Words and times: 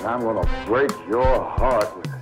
and 0.00 0.08
I'm 0.08 0.20
gonna 0.20 0.48
break 0.66 0.90
your 1.06 1.44
heart. 1.44 1.94
with 1.96 2.19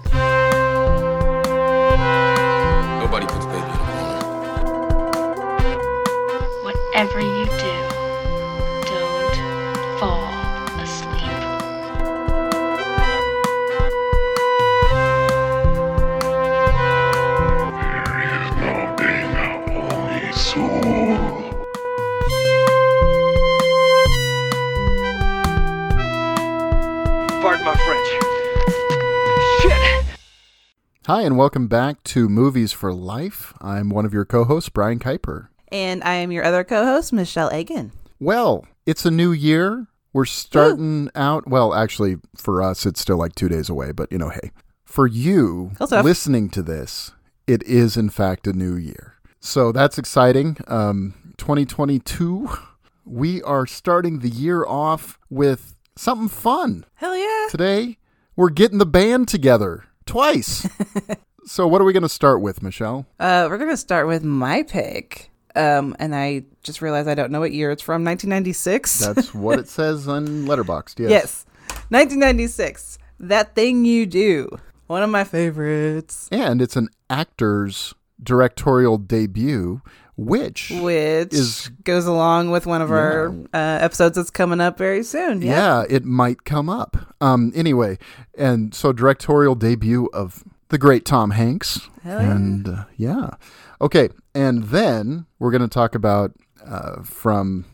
Hi, 31.08 31.22
and 31.22 31.38
welcome 31.38 31.68
back 31.68 32.04
to 32.04 32.28
Movies 32.28 32.74
for 32.74 32.92
Life. 32.92 33.54
I'm 33.62 33.88
one 33.88 34.04
of 34.04 34.12
your 34.12 34.26
co 34.26 34.44
hosts, 34.44 34.68
Brian 34.68 34.98
Kuiper. 34.98 35.48
And 35.68 36.04
I 36.04 36.16
am 36.16 36.30
your 36.30 36.44
other 36.44 36.64
co 36.64 36.84
host, 36.84 37.14
Michelle 37.14 37.50
Egan. 37.50 37.92
Well, 38.20 38.66
it's 38.84 39.06
a 39.06 39.10
new 39.10 39.32
year. 39.32 39.86
We're 40.12 40.26
starting 40.26 41.08
out. 41.14 41.48
Well, 41.48 41.72
actually, 41.72 42.16
for 42.36 42.62
us, 42.62 42.84
it's 42.84 43.00
still 43.00 43.16
like 43.16 43.34
two 43.34 43.48
days 43.48 43.70
away, 43.70 43.92
but 43.92 44.12
you 44.12 44.18
know, 44.18 44.28
hey. 44.28 44.50
For 44.84 45.06
you 45.06 45.70
listening 45.80 46.50
to 46.50 46.60
this, 46.60 47.12
it 47.46 47.62
is 47.62 47.96
in 47.96 48.10
fact 48.10 48.46
a 48.46 48.52
new 48.52 48.76
year. 48.76 49.14
So 49.40 49.72
that's 49.72 49.96
exciting. 49.96 50.58
Um, 50.66 51.32
2022, 51.38 52.50
we 53.06 53.42
are 53.44 53.66
starting 53.66 54.18
the 54.18 54.28
year 54.28 54.66
off 54.66 55.18
with 55.30 55.74
something 55.96 56.28
fun. 56.28 56.84
Hell 56.96 57.16
yeah. 57.16 57.46
Today, 57.48 57.96
we're 58.36 58.50
getting 58.50 58.76
the 58.76 58.84
band 58.84 59.26
together 59.28 59.87
twice. 60.08 60.68
so, 61.46 61.68
what 61.68 61.80
are 61.80 61.84
we 61.84 61.92
going 61.92 62.02
to 62.02 62.08
start 62.08 62.40
with, 62.40 62.62
Michelle? 62.62 63.06
Uh, 63.20 63.46
we're 63.48 63.58
going 63.58 63.70
to 63.70 63.76
start 63.76 64.08
with 64.08 64.24
my 64.24 64.64
pick. 64.64 65.30
Um, 65.54 65.96
and 65.98 66.14
I 66.14 66.44
just 66.62 66.82
realized 66.82 67.08
I 67.08 67.14
don't 67.14 67.30
know 67.30 67.40
what 67.40 67.52
year 67.52 67.70
it's 67.70 67.82
from 67.82 68.04
1996. 68.04 68.98
That's 68.98 69.34
what 69.34 69.58
it 69.58 69.68
says 69.78 70.08
on 70.08 70.26
Letterboxd. 70.46 70.98
Yes. 71.00 71.10
yes. 71.10 71.46
1996. 71.90 72.98
That 73.20 73.54
Thing 73.54 73.84
You 73.84 74.06
Do. 74.06 74.48
One 74.86 75.02
of 75.02 75.10
my 75.10 75.24
favorites. 75.24 76.28
And 76.32 76.62
it's 76.62 76.76
an 76.76 76.88
actor's 77.10 77.94
directorial 78.22 78.98
debut, 78.98 79.82
which 80.18 80.70
Which 80.74 81.32
Is- 81.32 81.70
goes 81.84 82.04
along 82.06 82.50
with 82.50 82.66
one 82.66 82.82
of 82.82 82.90
our 82.90 83.28
uh, 83.54 83.56
episodes 83.80 84.16
that's 84.16 84.30
coming 84.30 84.60
up 84.60 84.76
very 84.76 85.02
soon. 85.04 85.40
yeah. 85.40 85.84
it 85.88 86.04
might 86.04 86.44
come 86.44 86.68
up. 86.68 87.14
Um, 87.20 87.52
anyway, 87.54 87.98
and 88.36 88.74
so 88.74 88.92
directorial 88.92 89.54
debut 89.54 90.08
of 90.12 90.42
the 90.70 90.76
great 90.78 91.04
Tom 91.04 91.30
Hanks. 91.30 91.80
Hell 92.02 92.20
yeah. 92.20 92.30
And 92.32 92.68
uh, 92.68 92.84
yeah. 92.96 93.30
Okay. 93.80 94.08
And 94.34 94.64
then 94.64 95.26
we're 95.38 95.50
going 95.52 95.62
to 95.62 95.68
talk 95.68 95.94
about 95.94 96.32
uh, 96.66 97.02
from 97.02 97.64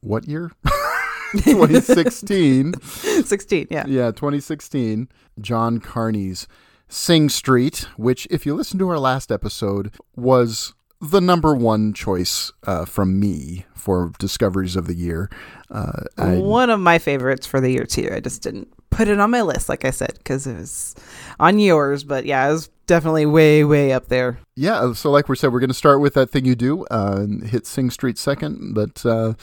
what 0.00 0.28
year? 0.28 0.52
2016. 1.32 2.74
16, 2.80 3.66
yeah. 3.70 3.84
Yeah, 3.86 4.10
2016, 4.10 5.08
John 5.40 5.78
Carney's 5.80 6.46
Sing 6.88 7.28
Street, 7.28 7.88
which, 7.96 8.28
if 8.30 8.46
you 8.46 8.54
listen 8.54 8.78
to 8.78 8.88
our 8.88 8.98
last 8.98 9.32
episode, 9.32 9.92
was 10.14 10.72
the 11.00 11.20
number 11.20 11.54
one 11.54 11.92
choice 11.92 12.52
uh, 12.66 12.84
from 12.84 13.20
me 13.20 13.66
for 13.74 14.12
discoveries 14.18 14.76
of 14.76 14.86
the 14.86 14.94
year. 14.94 15.30
Uh, 15.70 16.04
One 16.16 16.70
of 16.70 16.80
my 16.80 16.98
favorites 16.98 17.46
for 17.46 17.60
the 17.60 17.70
year, 17.70 17.84
too. 17.84 18.10
I 18.12 18.20
just 18.20 18.42
didn't 18.42 18.68
put 18.90 19.08
it 19.08 19.20
on 19.20 19.30
my 19.30 19.42
list, 19.42 19.68
like 19.68 19.84
I 19.84 19.90
said, 19.90 20.14
because 20.18 20.46
it 20.46 20.56
was 20.56 20.94
on 21.38 21.58
yours. 21.58 22.02
But 22.04 22.24
yeah, 22.24 22.48
it 22.48 22.52
was 22.52 22.68
definitely 22.86 23.26
way, 23.26 23.62
way 23.64 23.92
up 23.92 24.08
there. 24.08 24.38
yeah, 24.54 24.92
so 24.92 25.10
like 25.10 25.28
we 25.28 25.36
said, 25.36 25.52
we're 25.52 25.60
going 25.60 25.68
to 25.68 25.74
start 25.74 26.00
with 26.00 26.14
that 26.14 26.30
thing 26.30 26.44
you 26.44 26.54
do 26.54 26.84
uh, 26.86 27.16
and 27.18 27.46
hit 27.46 27.66
Sing 27.66 27.90
Street 27.90 28.16
second. 28.18 28.74
But 28.74 29.04
uh, 29.04 29.34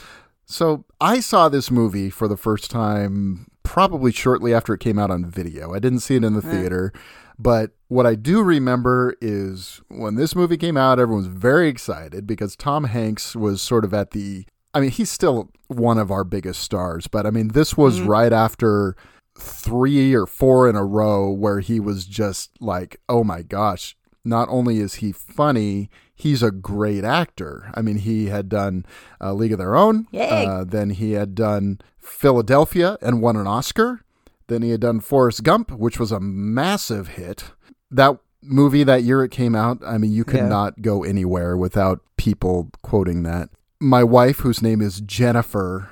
so 0.46 0.84
I 1.00 1.20
saw 1.20 1.48
this 1.48 1.70
movie 1.70 2.10
for 2.10 2.26
the 2.28 2.36
first 2.36 2.70
time 2.70 3.46
probably 3.62 4.12
shortly 4.12 4.52
after 4.52 4.74
it 4.74 4.78
came 4.78 4.98
out 4.98 5.10
on 5.10 5.24
video. 5.24 5.72
I 5.74 5.78
didn't 5.78 6.00
see 6.00 6.16
it 6.16 6.24
in 6.24 6.34
the 6.34 6.42
theater. 6.42 6.92
But 7.38 7.72
what 7.88 8.06
I 8.06 8.14
do 8.14 8.42
remember 8.42 9.14
is 9.20 9.80
when 9.88 10.14
this 10.14 10.34
movie 10.34 10.56
came 10.56 10.76
out, 10.76 10.98
everyone 10.98 11.24
was 11.24 11.32
very 11.32 11.68
excited 11.68 12.26
because 12.26 12.56
Tom 12.56 12.84
Hanks 12.84 13.34
was 13.34 13.60
sort 13.62 13.84
of 13.84 13.92
at 13.92 14.12
the. 14.12 14.46
I 14.72 14.80
mean, 14.80 14.90
he's 14.90 15.10
still 15.10 15.50
one 15.68 15.98
of 15.98 16.10
our 16.10 16.24
biggest 16.24 16.60
stars, 16.60 17.06
but 17.06 17.26
I 17.26 17.30
mean, 17.30 17.48
this 17.48 17.76
was 17.76 18.00
right 18.00 18.32
after 18.32 18.96
three 19.38 20.14
or 20.14 20.26
four 20.26 20.68
in 20.68 20.76
a 20.76 20.84
row 20.84 21.30
where 21.30 21.60
he 21.60 21.78
was 21.80 22.06
just 22.06 22.50
like, 22.60 22.96
oh 23.08 23.22
my 23.22 23.42
gosh, 23.42 23.96
not 24.24 24.48
only 24.48 24.78
is 24.78 24.94
he 24.94 25.12
funny, 25.12 25.90
he's 26.14 26.42
a 26.42 26.50
great 26.50 27.04
actor. 27.04 27.70
I 27.74 27.82
mean, 27.82 27.98
he 27.98 28.26
had 28.26 28.48
done 28.48 28.86
uh, 29.20 29.32
League 29.32 29.52
of 29.52 29.58
Their 29.58 29.76
Own. 29.76 30.06
Uh, 30.48 30.64
then 30.64 30.90
he 30.90 31.12
had 31.12 31.34
done 31.34 31.80
Philadelphia 31.98 32.96
and 33.02 33.20
won 33.22 33.36
an 33.36 33.46
Oscar. 33.46 34.00
Then 34.48 34.62
he 34.62 34.70
had 34.70 34.80
done 34.80 35.00
Forrest 35.00 35.42
Gump, 35.42 35.70
which 35.70 35.98
was 35.98 36.12
a 36.12 36.20
massive 36.20 37.08
hit. 37.08 37.44
That 37.90 38.18
movie 38.42 38.84
that 38.84 39.02
year 39.02 39.24
it 39.24 39.30
came 39.30 39.54
out, 39.54 39.78
I 39.86 39.96
mean, 39.98 40.12
you 40.12 40.24
could 40.24 40.40
Yeah. 40.40 40.48
not 40.48 40.82
go 40.82 41.02
anywhere 41.02 41.56
without 41.56 42.00
people 42.16 42.70
quoting 42.82 43.22
that. 43.22 43.48
My 43.80 44.04
wife, 44.04 44.38
whose 44.40 44.60
name 44.62 44.80
is 44.82 45.00
Jennifer, 45.00 45.88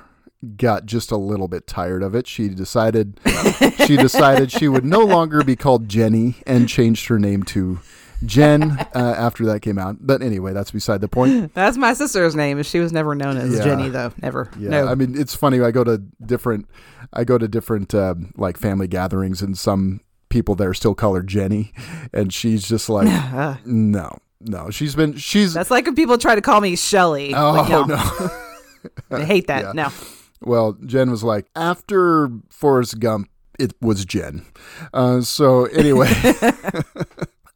got 0.57 0.85
just 0.85 1.09
a 1.11 1.17
little 1.17 1.47
bit 1.47 1.65
tired 1.67 2.03
of 2.03 2.13
it. 2.13 2.27
She 2.27 2.49
decided 2.49 3.19
she 3.85 3.95
decided 4.07 4.51
she 4.51 4.67
would 4.67 4.85
no 4.85 4.99
longer 4.99 5.43
be 5.43 5.55
called 5.55 5.87
Jenny 5.89 6.35
and 6.45 6.67
changed 6.69 7.07
her 7.07 7.17
name 7.17 7.43
to 7.43 7.79
Jen 8.25 8.71
uh, 8.95 9.15
after 9.17 9.45
that 9.45 9.61
came 9.61 9.77
out. 9.77 9.97
But 9.99 10.21
anyway, 10.21 10.53
that's 10.53 10.71
beside 10.71 11.01
the 11.01 11.07
point. 11.07 11.53
That's 11.55 11.77
my 11.77 11.93
sister's 11.93 12.35
name. 12.35 12.61
She 12.63 12.79
was 12.79 12.91
never 12.93 13.15
known 13.15 13.37
as 13.37 13.57
Yeah. 13.57 13.63
Jenny, 13.63 13.89
though. 13.89 14.11
Never. 14.21 14.49
Yeah, 14.57 14.69
no. 14.69 14.87
I 14.87 14.95
mean 14.95 15.15
it's 15.19 15.35
funny. 15.35 15.59
I 15.61 15.71
go 15.71 15.83
to 15.83 15.97
different, 16.25 16.67
I 17.11 17.23
go 17.23 17.37
to 17.37 17.47
different 17.47 17.93
uh, 17.93 18.15
like 18.35 18.57
family 18.57 18.87
gatherings, 18.87 19.41
and 19.41 19.57
some 19.57 20.01
people 20.29 20.55
there 20.55 20.73
still 20.73 20.95
call 20.95 21.13
her 21.15 21.21
Jenny, 21.23 21.73
and 22.13 22.33
she's 22.33 22.67
just 22.67 22.89
like, 22.89 23.07
no, 23.65 24.17
no. 24.41 24.69
She's 24.69 24.95
been 24.95 25.15
she's 25.17 25.53
That's 25.53 25.71
like 25.71 25.85
when 25.85 25.95
people 25.95 26.17
try 26.17 26.35
to 26.35 26.41
call 26.41 26.61
me 26.61 26.75
Shelly. 26.75 27.33
oh 27.35 27.51
Like, 27.53 27.87
no. 27.87 29.17
I 29.17 29.23
hate 29.25 29.47
that. 29.47 29.63
Yeah. 29.63 29.71
No. 29.73 29.89
Well, 30.41 30.73
Jen 30.85 31.09
was 31.11 31.23
like 31.23 31.45
after 31.55 32.29
Forrest 32.49 32.99
Gump, 32.99 33.29
it 33.59 33.73
was 33.81 34.03
Jen. 34.05 34.45
Uh, 34.93 35.21
so 35.21 35.65
anyway, 35.65 36.11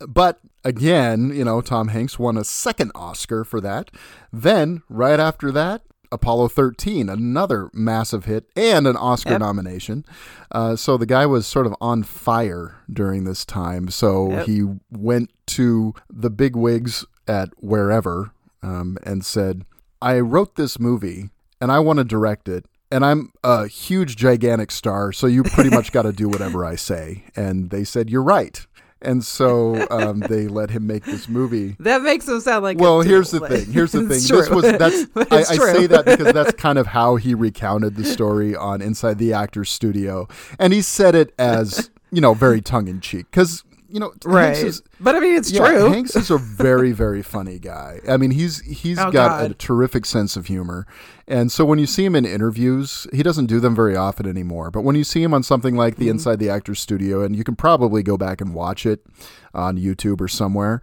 but 0.08 0.40
again, 0.68 1.32
you 1.34 1.44
know, 1.46 1.62
Tom 1.62 1.88
Hanks 1.90 2.20
won 2.20 2.38
a 2.38 2.44
second 2.44 2.92
Oscar 2.94 3.44
for 3.44 3.62
that. 3.62 3.90
Then 4.32 4.84
right 4.90 5.20
after 5.20 5.52
that. 5.52 5.82
Apollo 6.10 6.48
13, 6.48 7.10
another 7.10 7.70
massive 7.74 8.24
hit 8.24 8.46
and 8.56 8.88
an 8.88 8.96
Oscar 8.96 9.32
Yep. 9.32 9.40
nomination. 9.42 10.06
Uh, 10.50 10.78
so 10.78 10.96
the 10.96 11.06
guy 11.06 11.26
was 11.26 11.46
sort 11.46 11.66
of 11.66 11.76
on 11.82 12.02
fire 12.04 12.78
during 12.90 13.26
this 13.26 13.44
time. 13.44 13.90
So 13.90 14.32
Yep. 14.32 14.46
he 14.46 14.64
went 14.90 15.32
to 15.48 15.94
the 16.10 16.30
big 16.30 16.56
wigs 16.56 17.04
at 17.28 17.50
wherever 17.58 18.32
um, 18.64 18.98
and 19.04 19.26
said, 19.26 19.66
I 20.02 20.20
wrote 20.22 20.56
this 20.56 20.80
movie 20.80 21.30
and 21.60 21.74
I 21.74 21.80
want 21.80 21.98
to 21.98 22.06
direct 22.06 22.48
it. 22.48 22.66
And 22.90 23.06
I'm 23.06 23.34
a 23.44 23.68
huge, 23.68 24.16
gigantic 24.16 24.72
star, 24.72 25.12
so 25.12 25.28
you 25.28 25.44
pretty 25.44 25.70
much 25.70 25.92
got 25.92 26.04
to 26.04 26.14
do 26.14 26.30
whatever 26.30 26.64
I 26.64 26.76
say. 26.78 27.26
And 27.36 27.70
they 27.70 27.84
said, 27.84 28.10
You're 28.10 28.24
right. 28.24 28.66
And 29.02 29.24
so 29.24 29.88
um, 29.92 30.20
they 30.22 30.48
let 30.48 30.72
him 30.72 30.88
make 30.88 31.06
this 31.06 31.28
movie. 31.28 31.76
That 31.88 32.02
makes 32.02 32.28
him 32.28 32.42
sound 32.42 32.64
like. 32.64 32.78
a 32.78 32.82
Well, 32.82 33.02
here's 33.02 33.32
the 33.32 33.40
thing. 33.40 33.72
Here's 33.72 33.92
the 33.92 34.00
thing. 34.02 34.10
This 34.10 34.28
true. 34.28 34.56
was 34.56 34.64
that's 34.64 35.06
I, 35.32 35.38
I 35.38 35.44
say 35.44 35.88
that 35.88 36.06
because 36.06 36.34
that's 36.34 36.54
kind 36.54 36.78
of 36.78 36.88
how 36.88 37.16
he 37.16 37.34
recounted 37.34 37.96
the 37.96 38.04
story 38.04 38.56
on 38.56 38.82
Inside 38.82 39.18
the 39.20 39.32
Actors 39.34 39.70
Studio, 39.70 40.28
and 40.60 40.74
he 40.74 40.82
said 40.82 41.16
it 41.16 41.34
as 41.40 41.90
you 42.12 42.20
know 42.20 42.34
very 42.34 42.62
tongue 42.62 42.88
in 42.88 43.00
cheek 43.00 43.28
because 43.32 43.64
you 43.90 44.00
know, 44.00 44.10
Hanks 44.12 44.26
right. 44.26 44.58
is- 44.58 44.82
but 45.00 45.16
I 45.16 45.20
mean, 45.20 45.36
it's 45.36 45.52
yeah, 45.52 45.68
true. 45.68 45.90
Hanks 45.92 46.16
is 46.16 46.30
a 46.30 46.38
very, 46.38 46.92
very 46.92 47.22
funny 47.22 47.60
guy. 47.60 48.00
I 48.08 48.18
mean, 48.18 48.32
he's 48.32 48.62
he's 48.62 48.98
Oh, 49.02 49.12
got 49.12 49.50
a 49.50 49.54
terrific 49.54 50.06
sense 50.06 50.36
of 50.38 50.48
humor, 50.48 50.86
and 51.28 51.52
so 51.52 51.64
when 51.66 51.80
you 51.80 51.86
see 51.88 52.06
him 52.06 52.16
in 52.16 52.26
interviews, 52.26 53.08
he 53.14 53.24
doesn't 53.24 53.46
do 53.48 53.60
them 53.60 53.76
very 53.76 53.96
often 53.96 54.28
anymore. 54.28 54.72
But 54.72 54.82
when 54.82 54.96
you 54.96 55.04
see 55.04 55.24
him 55.24 55.34
on 55.34 55.44
something 55.44 55.76
like 55.76 55.94
Mm-hmm. 55.96 56.04
the 56.04 56.10
Inside 56.10 56.40
the 56.40 56.50
Actors 56.50 56.80
Studio, 56.80 57.22
and 57.24 57.36
you 57.36 57.44
can 57.44 57.56
probably 57.56 58.04
go 58.04 58.18
back 58.18 58.42
and 58.42 58.54
watch 58.54 58.86
it 58.86 59.06
on 59.54 59.78
YouTube 59.78 60.22
or 60.22 60.28
somewhere. 60.28 60.82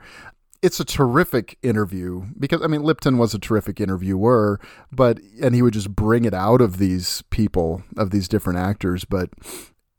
It's 0.63 0.81
a 0.81 0.85
terrific 0.87 1.59
interview 1.63 2.23
because 2.39 2.63
I 2.63 2.69
mean 2.69 2.83
Lipton 2.83 3.19
was 3.19 3.35
a 3.35 3.39
terrific 3.39 3.83
interviewer, 3.83 4.59
but 4.91 5.19
and 5.43 5.55
he 5.55 5.61
would 5.61 5.75
just 5.75 5.95
bring 5.95 6.25
it 6.25 6.33
out 6.33 6.63
of 6.63 6.79
these 6.79 7.23
people 7.29 7.83
of 7.99 8.11
these 8.13 8.29
different 8.29 8.59
actors, 8.59 9.05
but 9.05 9.29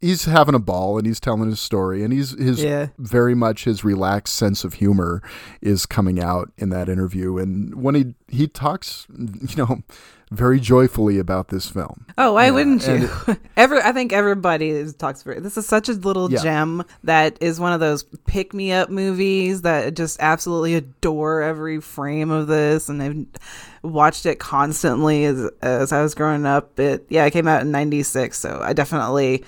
he's 0.01 0.25
having 0.25 0.53
a 0.56 0.59
ball 0.59 0.97
and 0.97 1.07
he's 1.07 1.19
telling 1.19 1.50
his 1.50 1.59
story 1.59 2.03
and 2.03 2.13
he's 2.13 2.31
his 2.38 2.62
Yeah. 2.63 2.88
very 2.97 3.33
much 3.36 3.63
his 3.63 3.83
relaxed 3.83 4.36
sense 4.36 4.63
of 4.63 4.75
humor 4.75 5.21
is 5.62 5.86
coming 5.86 6.19
out 6.21 6.51
in 6.57 6.69
that 6.69 6.89
interview 6.89 7.38
and 7.38 7.81
when 7.81 7.95
he 7.95 8.13
he 8.27 8.47
talks 8.47 9.07
you 9.18 9.56
know 9.56 9.81
very 10.31 10.59
joyfully 10.59 11.18
about 11.19 11.47
this 11.50 11.69
film 11.69 12.06
Oh, 12.18 12.33
why 12.33 12.45
Yeah, 12.45 12.51
wouldn't 12.51 12.88
you? 12.88 13.09
Every, 13.57 13.80
I 13.80 13.92
think 13.92 14.12
everybody 14.12 14.69
is- 14.69 14.95
talks 14.95 15.21
very. 15.21 15.39
This 15.39 15.56
is 15.57 15.65
such 15.68 15.88
a 15.88 15.94
little 15.94 16.31
Yeah. 16.31 16.42
gem 16.42 16.83
that 17.03 17.38
is 17.42 17.59
one 17.59 17.74
of 17.74 17.80
those 17.80 18.03
pick 18.25 18.53
me 18.53 18.71
up 18.71 18.89
movies 18.89 19.62
that 19.62 19.94
just 19.95 20.18
absolutely 20.19 20.74
adore 20.75 21.42
every 21.42 21.80
frame 21.80 22.31
of 22.31 22.47
this, 22.47 22.89
and 22.89 23.03
I've 23.03 23.25
watched 23.83 24.25
it 24.25 24.39
constantly 24.39 25.25
as 25.25 25.50
as 25.62 25.92
I 25.92 26.01
was 26.01 26.15
growing 26.15 26.45
up. 26.45 26.80
It 26.80 27.06
yeah, 27.09 27.25
it 27.25 27.31
came 27.31 27.47
out 27.47 27.62
in 27.62 27.71
'96, 27.71 28.38
so 28.38 28.59
I 28.63 28.74
definitely 28.74 29.44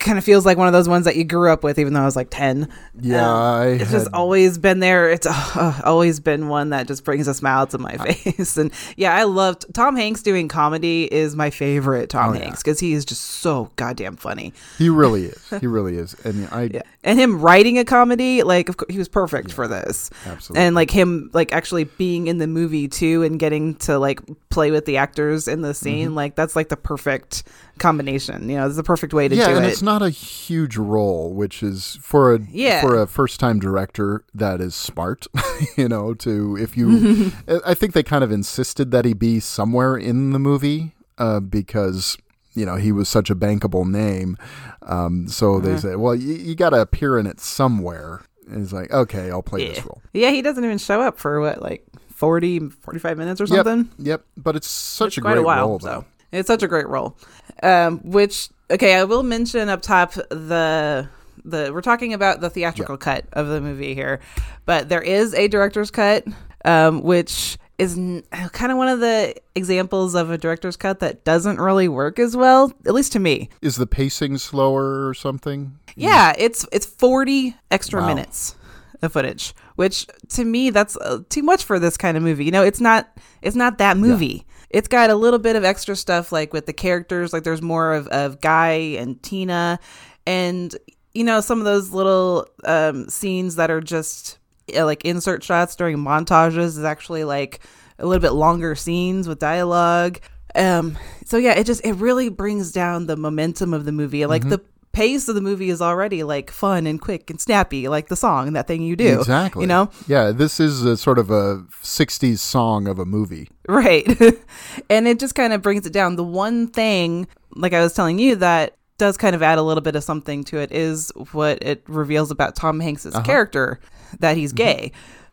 kind 0.00 0.18
of 0.18 0.24
feels 0.24 0.44
like 0.44 0.58
one 0.58 0.66
of 0.66 0.72
those 0.72 0.88
ones 0.88 1.04
that 1.04 1.14
you 1.14 1.22
grew 1.24 1.48
up 1.50 1.62
with, 1.62 1.78
even 1.78 1.92
though 1.92 2.00
I 2.00 2.04
was 2.04 2.16
like 2.16 2.26
ten. 2.30 2.68
yeah 3.00 3.32
I 3.32 3.66
It's 3.80 3.90
just 3.92 4.08
always 4.12 4.58
been 4.58 4.80
there. 4.80 5.10
It's 5.10 5.26
uh, 5.28 5.80
always 5.84 6.18
been 6.18 6.48
one 6.48 6.70
that 6.70 6.88
just 6.88 7.04
brings 7.04 7.28
a 7.28 7.34
smile 7.34 7.66
to 7.68 7.78
my 7.78 7.96
face. 7.98 8.56
And 8.56 8.72
yeah, 8.96 9.14
I 9.14 9.24
loved 9.24 9.72
Tom 9.72 9.94
Hanks 9.94 10.22
doing 10.22 10.48
comedy 10.48 11.12
is 11.12 11.36
my 11.36 11.50
favorite 11.50 12.10
Tom 12.10 12.30
Oh. 12.30 12.32
Hanks 12.32 12.62
because 12.62 12.80
he 12.80 12.92
is 12.94 13.04
just 13.04 13.22
so 13.22 13.70
goddamn 13.76 14.16
funny. 14.16 14.52
he 14.78 14.88
really 14.88 15.26
is 15.26 15.54
he 15.60 15.66
really 15.68 15.96
is 15.96 16.14
and 16.24 16.48
I 16.50 16.62
Yeah. 16.74 16.82
And 17.02 17.18
him 17.18 17.40
writing 17.40 17.78
a 17.78 17.84
comedy, 17.84 18.42
like 18.42 18.68
of 18.68 18.76
course, 18.76 18.90
he 18.92 18.98
was 18.98 19.08
perfect 19.08 19.52
for 19.52 19.66
this. 19.68 20.10
Absolutely. 20.26 20.64
And 20.66 20.74
like 20.74 20.90
him 20.90 21.30
like 21.32 21.52
actually 21.52 21.84
being 21.84 22.26
in 22.26 22.38
the 22.38 22.46
movie 22.46 22.88
too 22.88 23.22
and 23.22 23.38
getting 23.38 23.76
to 23.76 23.98
like 23.98 24.20
play 24.50 24.70
with 24.70 24.84
the 24.84 24.96
actors 24.98 25.46
in 25.48 25.62
the 25.62 25.72
scene, 25.74 26.08
Mm-hmm. 26.08 26.14
like 26.16 26.34
that's 26.34 26.56
like 26.56 26.68
the 26.68 26.76
perfect 26.76 27.44
combination. 27.80 28.48
You 28.48 28.58
know, 28.58 28.66
it's 28.66 28.76
the 28.76 28.82
perfect 28.84 29.12
way 29.12 29.26
to 29.26 29.34
yeah 29.34 29.46
do 29.46 29.50
it. 29.50 29.52
Yeah, 29.54 29.56
and 29.58 29.66
it's 29.66 29.82
not 29.82 30.02
a 30.02 30.10
huge 30.10 30.76
role 30.76 31.32
which 31.34 31.62
is 31.62 31.98
for 32.00 32.34
a 32.34 32.38
Yeah. 32.50 32.80
for 32.80 32.94
a 33.00 33.06
first 33.06 33.40
time 33.40 33.58
director 33.58 34.22
that 34.34 34.60
is 34.60 34.74
smart 34.74 35.26
you 35.76 35.88
know 35.88 36.14
to 36.14 36.56
if 36.60 36.76
you 36.76 37.32
I- 37.66 37.74
think 37.74 37.94
they 37.94 38.02
kind 38.04 38.22
of 38.22 38.30
insisted 38.30 38.90
that 38.92 39.04
he 39.04 39.14
be 39.14 39.40
somewhere 39.40 39.96
in 39.96 40.30
the 40.30 40.38
movie 40.38 40.92
uh, 41.18 41.40
because 41.40 42.16
you 42.54 42.64
know 42.66 42.76
he 42.76 42.92
was 42.92 43.08
such 43.08 43.30
a 43.30 43.34
bankable 43.34 43.88
name 43.88 44.36
um, 44.82 45.28
so 45.28 45.58
they 45.60 45.76
said 45.76 45.96
well 45.96 46.14
you, 46.14 46.34
you 46.34 46.54
got 46.54 46.70
to 46.70 46.80
appear 46.80 47.18
in 47.18 47.26
it 47.26 47.40
somewhere 47.40 48.20
and 48.48 48.58
he's 48.60 48.72
like 48.72 48.90
okay 48.92 49.30
i'll 49.30 49.42
play 49.42 49.68
this 49.68 49.84
role 49.84 50.02
yeah, 50.12 50.30
he 50.30 50.42
doesn't 50.42 50.64
even 50.64 50.78
show 50.78 51.00
up 51.00 51.18
for 51.18 51.40
what, 51.40 51.62
like 51.62 51.86
40, 52.14 52.68
45 52.70 53.16
minutes 53.18 53.40
or 53.40 53.46
something? 53.46 53.88
yep 53.98 54.24
but 54.36 54.56
it's 54.56 54.68
such 54.68 55.08
It's 55.08 55.18
a 55.18 55.20
great 55.20 55.38
a 55.38 55.42
while. 55.42 55.68
role 55.68 55.80
so 55.80 55.86
though. 55.88 56.04
it's 56.32 56.48
such 56.48 56.62
a 56.62 56.68
great 56.68 56.88
role. 56.88 57.16
Um, 57.62 57.98
which 57.98 58.48
okay, 58.70 58.94
I 58.94 59.04
will 59.04 59.22
mention 59.22 59.68
up 59.68 59.82
top 59.82 60.12
the 60.14 61.08
the 61.44 61.70
we're 61.72 61.80
talking 61.82 62.14
about 62.14 62.40
the 62.40 62.50
theatrical 62.50 62.96
cut 62.96 63.24
of 63.32 63.48
the 63.48 63.60
movie 63.60 63.94
here, 63.94 64.20
but 64.66 64.88
there 64.88 65.02
is 65.02 65.34
a 65.34 65.48
director's 65.48 65.90
cut, 65.90 66.24
um, 66.64 67.02
which 67.02 67.58
is 67.78 67.96
n- 67.96 68.22
kind 68.52 68.70
of 68.70 68.76
one 68.78 68.88
of 68.88 69.00
the 69.00 69.34
examples 69.54 70.14
of 70.14 70.30
a 70.30 70.36
director's 70.36 70.76
cut 70.76 71.00
that 71.00 71.24
doesn't 71.24 71.58
really 71.58 71.88
work 71.88 72.18
as 72.18 72.36
well, 72.36 72.70
at 72.86 72.92
least 72.92 73.12
to 73.12 73.18
me. 73.18 73.48
is 73.62 73.76
the 73.76 73.86
pacing 73.86 74.36
slower 74.36 75.08
or 75.08 75.14
something 75.14 75.78
Yeah, 75.96 76.34
it's 76.38 76.66
it's 76.72 76.84
40 76.86 77.56
extra 77.70 78.00
Wow. 78.00 78.06
minutes 78.08 78.54
of 79.02 79.12
footage, 79.14 79.54
which 79.76 80.06
to 80.28 80.44
me 80.44 80.68
that's 80.70 80.94
uh, 80.98 81.20
too 81.30 81.42
much 81.42 81.64
for 81.64 81.78
this 81.78 81.96
kind 81.96 82.16
of 82.18 82.22
movie. 82.22 82.44
You 82.44 82.50
know, 82.50 82.62
it's 82.64 82.80
not 82.82 83.08
it's 83.40 83.56
not 83.56 83.78
that 83.78 83.96
movie. 83.96 84.44
It's 84.70 84.88
got 84.88 85.10
a 85.10 85.14
little 85.14 85.38
bit 85.38 85.56
of 85.56 85.64
extra 85.64 85.96
stuff 85.96 86.32
like 86.32 86.52
with 86.52 86.66
the 86.66 86.72
characters, 86.72 87.32
like 87.32 87.42
there's 87.42 87.62
more 87.62 87.92
of 87.94 88.06
of 88.08 88.40
Guy 88.40 88.96
and 88.98 89.20
Tina 89.22 89.78
and 90.26 90.74
you 91.12 91.24
know 91.24 91.40
some 91.40 91.58
of 91.58 91.64
those 91.64 91.90
little 91.90 92.46
um 92.64 93.08
scenes 93.08 93.56
that 93.56 93.70
are 93.70 93.80
just 93.80 94.38
uh, 94.76 94.84
like 94.84 95.04
insert 95.04 95.42
shots 95.42 95.74
during 95.74 95.96
montages 95.98 96.78
is 96.78 96.84
actually 96.84 97.24
like 97.24 97.60
a 97.98 98.06
little 98.06 98.20
bit 98.20 98.32
longer 98.32 98.74
scenes 98.74 99.26
with 99.28 99.38
dialogue. 99.40 100.20
Um, 100.54 100.96
so 101.24 101.36
yeah, 101.36 101.52
it 101.52 101.64
just 101.64 101.84
it 101.84 101.94
really 101.94 102.28
brings 102.28 102.72
down 102.72 103.06
the 103.06 103.16
momentum 103.16 103.74
of 103.74 103.84
the 103.84 103.92
movie. 103.92 104.24
Like 104.26 104.42
Mm-hmm. 104.42 104.50
the 104.50 104.60
pace 104.92 105.28
of 105.28 105.34
the 105.34 105.40
movie 105.40 105.70
is 105.70 105.80
already 105.80 106.22
like 106.22 106.50
fun 106.50 106.86
and 106.86 107.00
quick 107.00 107.30
and 107.30 107.40
snappy, 107.40 107.88
like 107.88 108.08
the 108.08 108.16
song, 108.16 108.46
and 108.46 108.56
that 108.56 108.66
thing 108.66 108.82
you 108.82 108.96
do. 108.96 109.18
Exactly. 109.18 109.62
You 109.62 109.68
know? 109.68 109.90
Yeah, 110.06 110.32
this 110.32 110.60
is 110.60 110.84
a 110.84 110.96
sort 110.96 111.18
of 111.18 111.30
a 111.30 111.64
60s 111.82 112.38
song 112.38 112.88
of 112.88 112.98
a 112.98 113.04
movie. 113.04 113.48
Right. 113.68 114.06
and 114.90 115.06
it 115.06 115.18
just 115.18 115.34
kind 115.34 115.52
of 115.52 115.62
brings 115.62 115.86
it 115.86 115.92
down. 115.92 116.16
The 116.16 116.24
one 116.24 116.66
thing, 116.68 117.28
like 117.54 117.72
I 117.72 117.80
was 117.80 117.92
telling 117.92 118.18
you, 118.18 118.36
that 118.36 118.76
does 118.98 119.16
kind 119.16 119.34
of 119.34 119.42
add 119.42 119.58
a 119.58 119.62
little 119.62 119.80
bit 119.80 119.96
of 119.96 120.04
something 120.04 120.44
to 120.44 120.58
it 120.58 120.72
is 120.72 121.10
what 121.32 121.62
it 121.62 121.82
reveals 121.88 122.30
about 122.30 122.54
Tom 122.54 122.80
Hanks's 122.80 123.16
character 123.20 123.80
that 124.18 124.36
he's 124.36 124.52
gay. 124.52 124.92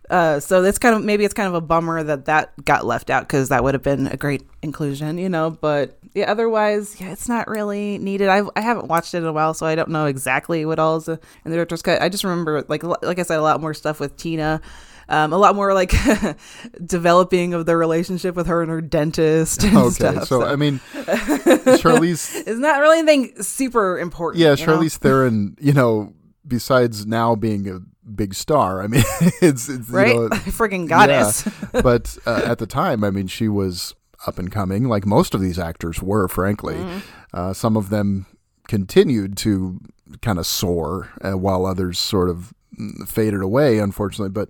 Uh, 0.10 0.40
so 0.40 0.62
that's 0.62 0.80
kind 0.80 0.96
of 0.96 1.04
maybe 1.04 1.26
it's 1.26 1.34
kind 1.34 1.48
of 1.48 1.54
a 1.54 1.60
bummer 1.60 2.02
that 2.02 2.26
that 2.26 2.54
got 2.64 2.86
left 2.86 3.10
out 3.10 3.24
because 3.24 3.50
that 3.50 3.64
would 3.64 3.74
have 3.74 3.84
been 3.84 4.08
a 4.08 4.16
great 4.16 4.44
inclusion, 4.62 5.18
you 5.18 5.28
know. 5.28 5.52
But 5.52 5.97
yeah, 6.14 6.30
otherwise, 6.32 7.00
yeah, 7.00 7.12
it's 7.12 7.28
not 7.30 7.48
really 7.48 7.98
needed. 7.98 8.28
I've, 8.30 8.50
I 8.56 8.62
haven't 8.62 8.88
watched 8.88 9.14
it 9.14 9.18
in 9.20 9.26
a 9.26 9.34
while, 9.34 9.54
so 9.54 9.66
I 9.66 9.76
don't 9.76 9.90
know 9.90 10.06
exactly 10.06 10.66
what 10.66 10.80
all 10.80 10.98
is 10.98 11.08
in 11.08 11.20
the 11.46 11.52
director's 11.52 11.82
cut. 11.82 12.02
I 12.02 12.10
just 12.10 12.24
remember 12.24 12.64
like 12.68 12.84
like 12.84 13.20
I 13.20 13.24
said, 13.24 13.40
a 13.40 13.42
lot 13.42 13.62
more 13.62 13.74
stuff 13.74 14.00
with 14.00 14.18
Tina. 14.18 14.62
Um, 15.10 15.32
a 15.32 15.38
lot 15.38 15.56
more 15.56 15.74
like 15.74 15.94
developing 16.86 17.54
of 17.54 17.66
the 17.66 17.78
relationship 17.78 18.36
with 18.36 18.48
her 18.48 18.62
and 18.62 18.70
her 18.70 18.82
dentist. 18.82 19.64
And 19.64 19.78
Okay, 19.78 19.90
stuff, 19.92 20.28
so, 20.28 20.44
I 20.44 20.58
mean, 20.58 20.80
Charlize, 20.94 22.46
is 22.46 22.60
not 22.60 22.82
really 22.82 23.00
anything 23.00 23.42
super 23.42 24.00
important. 24.00 24.42
yeah, 24.42 24.54
you 24.56 24.66
know? 24.66 24.78
Charlize 24.78 24.98
Theron, 24.98 25.56
you 25.60 25.72
know, 25.74 26.14
besides 26.46 27.06
now 27.06 27.36
being 27.36 27.70
a 27.70 27.80
big 28.10 28.34
star, 28.34 28.82
I 28.82 28.88
mean, 28.88 29.04
it's, 29.42 29.70
it's 29.70 29.90
right? 29.90 30.14
you 30.14 30.22
know, 30.24 30.30
Freaking 30.30 30.88
goddess. 30.88 31.46
Yeah. 31.74 31.82
but 31.82 32.18
uh, 32.26 32.42
at 32.46 32.58
the 32.58 32.68
time, 32.68 33.04
I 33.04 33.10
mean, 33.10 33.28
she 33.28 33.48
was 33.48 33.96
up 34.26 34.40
and 34.40 34.52
coming, 34.52 34.86
like 34.88 35.06
most 35.06 35.34
of 35.36 35.42
these 35.42 35.60
actors 35.60 36.02
were, 36.02 36.28
frankly. 36.28 36.76
Mm-hmm. 36.76 37.00
Uh, 37.34 37.54
some 37.54 37.78
of 37.78 37.90
them 37.90 38.26
continued 38.68 39.38
to 39.38 39.80
kind 40.22 40.40
of 40.40 40.46
soar, 40.48 41.10
uh, 41.24 41.38
while 41.38 41.66
others 41.66 42.00
sort 42.00 42.30
of 42.30 42.54
mm, 42.80 43.08
faded 43.08 43.42
away, 43.42 43.78
unfortunately. 43.80 44.30
But 44.30 44.50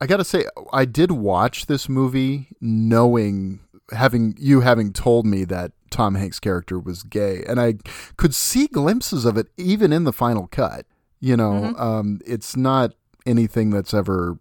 I 0.00 0.06
got 0.06 0.16
to 0.18 0.24
say, 0.24 0.46
I 0.72 0.84
did 0.84 1.12
watch 1.12 1.66
this 1.66 1.88
movie 1.88 2.48
knowing, 2.60 3.60
having 3.92 4.34
you 4.38 4.60
having 4.62 4.92
told 4.92 5.24
me 5.26 5.44
that 5.44 5.72
Tom 5.90 6.16
Hanks' 6.16 6.40
character 6.40 6.78
was 6.78 7.02
gay, 7.02 7.44
and 7.46 7.60
I 7.60 7.74
could 8.16 8.34
see 8.34 8.66
glimpses 8.66 9.24
of 9.24 9.36
it 9.36 9.46
even 9.56 9.92
in 9.92 10.04
the 10.04 10.12
final 10.12 10.46
cut. 10.48 10.84
You 11.20 11.36
know, 11.36 11.52
Mm-hmm. 11.52 11.80
um, 11.80 12.20
it's 12.26 12.56
not 12.56 12.92
anything 13.24 13.70
that's 13.70 13.94
ever 13.94 14.38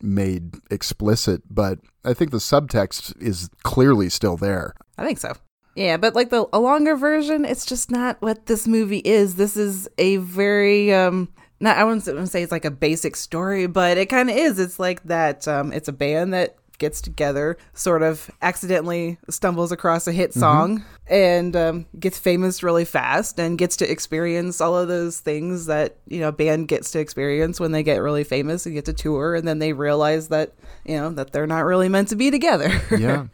made 0.00 0.54
explicit, 0.70 1.42
but 1.50 1.78
I 2.04 2.14
think 2.14 2.30
the 2.30 2.38
subtext 2.38 3.20
is 3.20 3.50
clearly 3.62 4.08
still 4.08 4.36
there. 4.36 4.74
I 4.96 5.06
think 5.06 5.18
so. 5.18 5.34
Yeah, 5.74 5.96
but 5.96 6.14
like 6.14 6.30
the 6.30 6.46
a 6.52 6.58
longer 6.58 6.96
version, 6.96 7.44
it's 7.44 7.64
just 7.64 7.90
not 7.90 8.20
what 8.20 8.46
this 8.46 8.66
movie 8.66 8.98
is. 8.98 9.36
This 9.36 9.56
is 9.56 9.88
a 9.96 10.16
very 10.16 10.92
um 10.92 11.28
not 11.60 11.76
I 11.76 11.84
wouldn't 11.84 12.28
say 12.28 12.42
it's 12.42 12.52
like 12.52 12.64
a 12.64 12.70
basic 12.70 13.14
story, 13.14 13.66
but 13.66 13.96
it 13.96 14.06
kind 14.06 14.28
of 14.28 14.36
is. 14.36 14.58
It's 14.58 14.78
like 14.78 15.02
that 15.04 15.46
um 15.46 15.72
it's 15.72 15.88
a 15.88 15.92
band 15.92 16.34
that 16.34 16.56
gets 16.78 17.00
together, 17.00 17.56
sort 17.74 18.02
of 18.02 18.30
accidentally 18.42 19.18
stumbles 19.28 19.72
across 19.72 20.06
a 20.06 20.12
hit 20.12 20.32
song 20.34 20.84
and 21.08 21.54
um, 21.56 21.86
gets 21.98 22.18
famous 22.18 22.62
really 22.62 22.84
fast 22.84 23.38
and 23.38 23.58
gets 23.58 23.76
to 23.78 23.90
experience 23.90 24.60
all 24.60 24.76
of 24.76 24.88
those 24.88 25.20
things 25.20 25.66
that 25.66 25.96
you 26.06 26.20
know 26.20 26.28
a 26.28 26.32
band 26.32 26.68
gets 26.68 26.90
to 26.92 26.98
experience 27.00 27.58
when 27.60 27.72
they 27.72 27.82
get 27.82 27.98
really 27.98 28.24
famous 28.24 28.66
and 28.66 28.74
get 28.74 28.84
to 28.84 28.92
tour 28.92 29.34
and 29.34 29.46
then 29.48 29.58
they 29.58 29.72
realize 29.72 30.28
that 30.28 30.52
you 30.84 30.96
know 30.96 31.10
that 31.10 31.32
they're 31.32 31.46
not 31.46 31.64
really 31.64 31.88
meant 31.88 32.08
to 32.08 32.16
be 32.16 32.30
together 32.30 32.70
Yeah. 32.98 33.26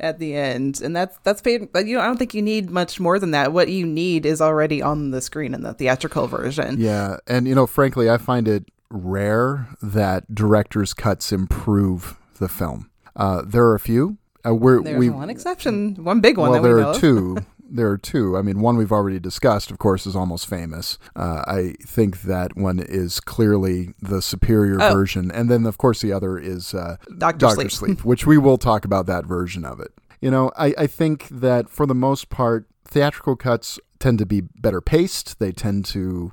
at 0.00 0.18
the 0.18 0.34
end. 0.34 0.80
And 0.80 0.94
that's 0.94 1.16
that's 1.22 1.40
paid 1.40 1.72
but 1.72 1.86
you 1.86 1.96
know 1.96 2.02
i 2.02 2.06
don't 2.06 2.18
think 2.18 2.34
you 2.34 2.42
need 2.42 2.70
much 2.70 2.98
more 3.00 3.18
than 3.18 3.30
that. 3.32 3.52
What 3.52 3.68
you 3.68 3.86
need 3.86 4.26
is 4.26 4.40
already 4.40 4.82
on 4.82 5.10
the 5.12 5.20
screen 5.20 5.54
in 5.54 5.62
the 5.62 5.74
theatrical 5.74 6.26
version. 6.26 6.76
Yeah, 6.78 7.16
and 7.26 7.46
you 7.48 7.54
know, 7.54 7.66
frankly, 7.66 8.10
I 8.10 8.18
find 8.18 8.46
it 8.48 8.64
rare 8.90 9.68
that 9.82 10.34
director's 10.34 10.92
cuts 10.94 11.32
improve 11.32 12.18
the 12.38 12.48
film. 12.48 12.90
Uh, 13.16 13.42
there 13.46 13.64
are 13.64 13.74
a 13.74 13.80
few. 13.80 14.18
Uh, 14.44 14.54
we're, 14.54 14.82
there's 14.82 14.98
we 14.98 15.10
one 15.10 15.30
exception 15.30 15.94
one 16.02 16.20
big 16.20 16.36
one 16.38 16.50
well, 16.50 16.62
we 16.62 16.68
there 16.68 16.78
know 16.80 16.90
are 16.90 16.94
two. 16.98 17.38
there 17.70 17.88
are 17.90 17.98
two. 17.98 18.36
I 18.36 18.42
mean, 18.42 18.60
one 18.60 18.76
we've 18.76 18.90
already 18.92 19.20
discussed, 19.20 19.70
of 19.70 19.78
course, 19.78 20.04
is 20.06 20.16
almost 20.16 20.46
famous. 20.48 20.98
Uh, 21.14 21.42
I 21.46 21.74
think 21.86 22.22
that 22.22 22.56
one 22.56 22.78
is 22.80 23.20
clearly 23.20 23.94
the 24.02 24.20
superior 24.20 24.78
Oh. 24.80 24.92
version, 24.92 25.30
and 25.30 25.48
then 25.50 25.64
of 25.64 25.78
course 25.78 26.00
the 26.00 26.12
other 26.12 26.38
is 26.38 26.74
uh, 26.74 26.96
Dr. 27.18 27.68
Sleep. 27.68 28.04
which 28.04 28.26
we 28.26 28.36
will 28.36 28.58
talk 28.58 28.84
about 28.84 29.06
that 29.06 29.24
version 29.26 29.64
of 29.64 29.78
it. 29.80 29.92
You 30.20 30.30
know, 30.30 30.50
I, 30.56 30.74
I 30.78 30.86
think 30.86 31.28
that 31.30 31.68
for 31.68 31.86
the 31.86 31.94
most 31.94 32.28
part, 32.28 32.66
theatrical 32.84 33.36
cuts 33.36 33.78
tend 33.98 34.18
to 34.18 34.26
be 34.26 34.40
better 34.40 34.80
paced. 34.80 35.38
They 35.38 35.52
tend 35.52 35.84
to 35.86 36.32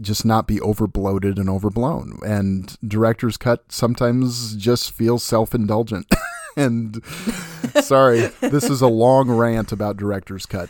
just 0.00 0.24
not 0.24 0.46
be 0.46 0.60
over 0.60 0.86
bloated 0.86 1.38
and 1.38 1.48
overblown. 1.48 2.18
And 2.24 2.76
director's 2.86 3.36
cut 3.36 3.70
sometimes 3.72 4.56
just 4.56 4.90
feels 4.92 5.22
self 5.24 5.54
indulgent. 5.54 6.06
and 6.56 7.02
sorry, 7.82 8.20
this 8.40 8.64
is 8.70 8.80
a 8.80 8.86
long 8.88 9.30
rant 9.30 9.72
about 9.72 9.96
director's 9.96 10.46
cut. 10.46 10.68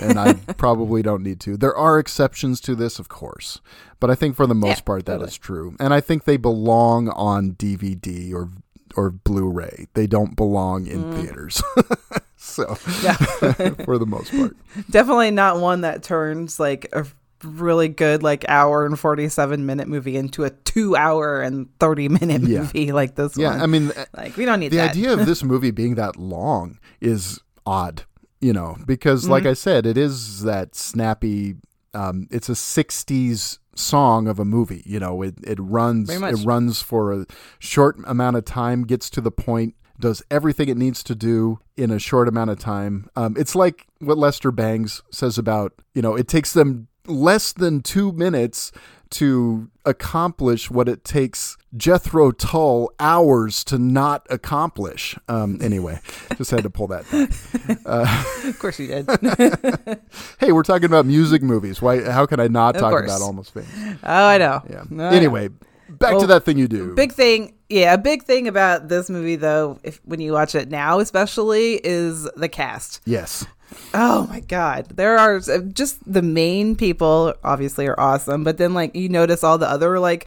And 0.00 0.18
I 0.18 0.34
probably 0.58 1.02
don't 1.02 1.22
need 1.24 1.40
to. 1.40 1.56
There 1.56 1.76
are 1.76 1.98
exceptions 1.98 2.60
to 2.60 2.76
this, 2.76 2.98
of 3.00 3.08
course, 3.08 3.60
but 3.98 4.10
I 4.10 4.14
think 4.14 4.36
for 4.36 4.46
the 4.46 4.54
most 4.54 4.78
Yeah, 4.78 4.82
part 4.82 5.06
that 5.06 5.12
totally. 5.14 5.28
is 5.28 5.36
true. 5.38 5.74
And 5.80 5.92
I 5.92 6.00
think 6.00 6.22
they 6.24 6.36
belong 6.36 7.08
on 7.08 7.52
DVD 7.52 8.32
or 8.32 8.48
or 8.96 9.10
Blu-ray. 9.10 9.88
They 9.94 10.06
don't 10.06 10.36
belong 10.36 10.86
in 10.86 11.04
Mm. 11.04 11.14
theaters. 11.14 11.62
so, 12.36 12.74
for 13.84 13.98
the 13.98 14.06
most 14.06 14.30
part, 14.30 14.56
Definitely 14.88 15.32
not 15.32 15.58
one 15.60 15.80
that 15.82 16.02
turns 16.02 16.58
like 16.60 16.86
a 16.92 17.04
really 17.46 17.88
good 17.88 18.22
like 18.22 18.44
hour 18.48 18.84
and 18.84 18.98
47 18.98 19.64
minute 19.64 19.88
movie 19.88 20.16
into 20.16 20.44
a 20.44 20.50
2 20.50 20.96
hour 20.96 21.40
and 21.40 21.68
30 21.80 22.08
minute 22.08 22.42
Yeah. 22.42 22.60
movie 22.60 22.92
like 23.00 23.14
this 23.14 23.36
yeah. 23.38 23.50
one. 23.52 23.60
I 23.62 23.66
mean, 23.66 23.92
like 24.16 24.36
we 24.36 24.44
don't 24.44 24.60
need 24.60 24.72
the 24.72 24.76
that. 24.78 24.90
idea 24.90 25.12
of 25.12 25.24
this 25.26 25.42
movie 25.42 25.70
being 25.70 25.94
that 25.94 26.16
long 26.16 26.78
is 27.00 27.40
odd, 27.64 28.02
you 28.40 28.52
know, 28.52 28.76
because 28.86 29.22
Mm-hmm. 29.22 29.32
like 29.32 29.46
I 29.46 29.54
said, 29.54 29.86
it 29.86 29.96
is 29.96 30.42
that 30.42 30.74
snappy. 30.74 31.54
Um, 31.94 32.28
it's 32.30 32.48
a 32.50 32.52
'60s 32.52 33.58
song 33.74 34.28
of 34.28 34.38
a 34.38 34.44
movie. 34.44 34.82
You 34.84 35.00
know, 35.00 35.22
it 35.22 35.34
it 35.42 35.58
runs 35.60 36.10
it 36.10 36.44
runs 36.44 36.82
for 36.82 37.12
a 37.12 37.26
short 37.58 37.96
amount 38.06 38.36
of 38.36 38.44
time, 38.44 38.84
gets 38.84 39.08
to 39.10 39.20
the 39.20 39.30
point. 39.30 39.74
Does 39.98 40.22
everything 40.30 40.68
it 40.68 40.76
needs 40.76 41.02
to 41.04 41.14
do 41.14 41.58
in 41.74 41.90
a 41.90 41.98
short 41.98 42.28
amount 42.28 42.50
of 42.50 42.58
time. 42.58 43.08
Um, 43.16 43.34
it's 43.38 43.54
like 43.54 43.86
what 43.98 44.18
Lester 44.18 44.50
Bangs 44.52 45.02
says 45.10 45.38
about, 45.38 45.72
you 45.94 46.02
know, 46.02 46.14
it 46.14 46.28
takes 46.28 46.52
them 46.52 46.88
less 47.08 47.52
than 47.52 47.80
two 47.82 48.12
minutes 48.12 48.72
to 49.08 49.68
accomplish 49.84 50.68
what 50.68 50.88
it 50.88 51.04
takes 51.04 51.56
Jethro 51.76 52.32
Tull 52.32 52.90
hours 52.98 53.62
to 53.64 53.78
not 53.78 54.26
accomplish. 54.30 55.16
Um, 55.28 55.58
anyway, 55.62 56.00
just 56.36 56.50
had 56.50 56.64
to 56.64 56.70
pull 56.70 56.88
that 56.88 57.04
back. 57.10 57.84
of 58.44 58.58
course 58.58 58.78
you 58.80 58.88
did. 58.88 59.06
Hey, 60.40 60.52
we're 60.52 60.64
talking 60.64 60.86
about 60.86 61.06
music 61.06 61.42
movies. 61.42 61.80
Why? 61.80 62.02
How 62.10 62.26
can 62.26 62.40
I 62.40 62.48
not 62.48 62.74
Of 62.76 62.82
talk 62.82 62.90
course. 62.90 63.04
about 63.10 63.22
Almost 63.22 63.54
Famous? 63.54 63.68
oh, 64.02 64.26
I 64.26 64.38
know. 64.38 64.62
Yeah. 64.68 64.82
I 64.90 64.94
know. 64.94 65.08
Anyway, 65.08 65.48
back 65.88 66.18
to 66.18 66.26
that 66.26 66.44
thing 66.44 66.58
you 66.58 66.68
do. 66.68 66.94
Big 66.94 67.12
thing, 67.12 67.54
yeah, 67.68 67.94
a 67.94 67.98
big 67.98 68.24
thing 68.24 68.48
about 68.48 68.88
this 68.88 69.08
movie 69.08 69.36
though, 69.36 69.78
if 69.84 70.00
when 70.04 70.20
you 70.20 70.32
watch 70.32 70.54
it 70.54 70.68
now 70.68 70.98
especially 70.98 71.80
is 71.84 72.24
the 72.36 72.48
cast. 72.48 73.00
yes. 73.04 73.46
Oh 73.94 74.26
my 74.28 74.40
god. 74.40 74.88
There 74.96 75.18
are 75.18 75.40
just 75.40 75.98
the 76.10 76.22
main 76.22 76.76
people 76.76 77.34
obviously 77.42 77.86
are 77.86 77.98
awesome, 77.98 78.44
but 78.44 78.58
then 78.58 78.74
like 78.74 78.94
you 78.94 79.08
notice 79.08 79.42
all 79.44 79.58
the 79.58 79.68
other 79.68 79.98
like 79.98 80.26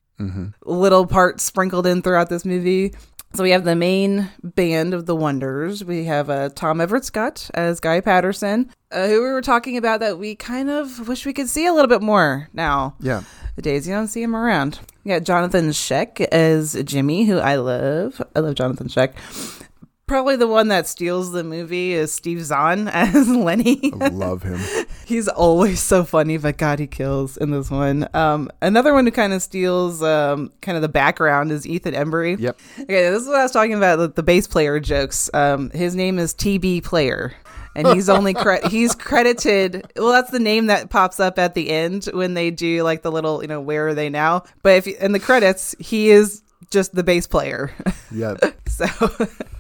little 0.66 1.06
parts 1.08 1.44
sprinkled 1.44 1.86
in 1.88 2.02
throughout 2.02 2.30
this 2.30 2.44
movie. 2.46 2.94
So 3.34 3.44
we 3.44 3.52
have 3.52 3.64
the 3.64 3.76
main 3.76 4.30
band 4.44 4.96
of 4.96 5.06
the 5.06 5.16
Wonders. 5.16 5.84
We 5.86 6.06
have 6.06 6.32
uh, 6.32 6.50
Tom 6.50 6.82
Everett 6.82 7.06
Scott 7.06 7.50
as 7.54 7.80
Guy 7.80 8.02
Patterson, 8.02 8.72
uh, 8.92 9.08
who 9.08 9.22
we 9.22 9.30
were 9.30 9.42
talking 9.44 9.78
about 9.78 10.00
that 10.00 10.18
we 10.18 10.34
kind 10.34 10.68
of 10.70 11.08
wish 11.08 11.28
we 11.28 11.34
could 11.34 11.48
see 11.48 11.68
a 11.68 11.72
little 11.74 11.88
bit 11.88 12.02
more 12.02 12.50
now. 12.54 12.96
Yeah. 13.00 13.22
The 13.56 13.62
days 13.62 13.88
you 13.88 13.94
don't 13.94 14.08
see 14.08 14.24
him 14.24 14.36
around. 14.36 14.80
Yeah, 15.04 15.20
Johnathon 15.20 15.70
Schaech 15.70 16.22
as 16.32 16.74
Jimmy, 16.84 17.26
who 17.26 17.38
I 17.38 17.56
love. 17.58 18.20
I 18.36 18.40
love 18.40 18.56
Johnathon 18.56 18.90
Schaech. 18.90 19.14
Probably 20.10 20.38
the 20.38 20.48
one 20.48 20.70
that 20.70 20.88
steals 20.88 21.34
the 21.34 21.44
movie 21.44 21.94
is 21.94 22.12
Steve 22.12 22.44
Zahn 22.44 22.88
as 22.94 23.30
Lenny. 23.30 23.94
I 24.02 24.08
love 24.08 24.42
him. 24.42 24.60
He's 25.06 25.28
always 25.28 25.84
so 25.84 26.04
funny, 26.04 26.38
but 26.38 26.58
God, 26.58 26.80
he 26.80 26.88
kills 26.88 27.38
in 27.38 27.52
this 27.52 27.70
one. 27.70 28.10
Um, 28.16 28.50
another 28.60 28.92
one 28.96 29.06
who 29.06 29.12
kind 29.12 29.34
of 29.34 29.44
steals 29.44 30.02
um, 30.02 30.52
kind 30.62 30.76
of 30.76 30.82
the 30.82 30.90
background 30.90 31.52
is 31.52 31.68
Ethan 31.68 31.94
Embry. 31.94 32.40
Yep. 32.40 32.60
Okay, 32.80 33.10
this 33.12 33.22
is 33.22 33.28
what 33.28 33.38
I 33.38 33.44
was 33.44 33.52
talking 33.52 33.76
about 33.76 33.98
the, 33.98 34.08
the 34.08 34.24
bass 34.24 34.48
player 34.48 34.80
jokes. 34.80 35.30
Um, 35.32 35.70
his 35.70 35.96
name 35.96 36.18
is 36.18 36.34
TB 36.34 36.84
Player. 36.86 37.36
And 37.76 37.88
he's 37.90 38.10
only 38.10 38.34
cre- 38.34 38.68
he's 38.72 38.96
credited. 38.96 39.92
Well, 39.96 40.12
that's 40.12 40.32
the 40.32 40.40
name 40.40 40.66
that 40.68 40.90
pops 40.90 41.20
up 41.20 41.38
at 41.38 41.54
the 41.54 41.70
end 41.70 42.06
when 42.06 42.34
they 42.34 42.50
do 42.50 42.82
like 42.82 43.04
the 43.04 43.12
little, 43.12 43.44
you 43.44 43.48
know, 43.48 43.62
where 43.62 43.90
are 43.90 43.94
they 43.94 44.10
now? 44.10 44.46
But 44.64 44.72
if 44.72 44.88
you, 44.88 44.96
in 45.00 45.12
the 45.12 45.20
credits, 45.20 45.76
he 45.78 46.10
is 46.10 46.42
just 46.72 46.96
the 46.96 47.04
bass 47.04 47.28
player. 47.28 47.72
Yeah. 48.12 48.38
so 48.68 48.88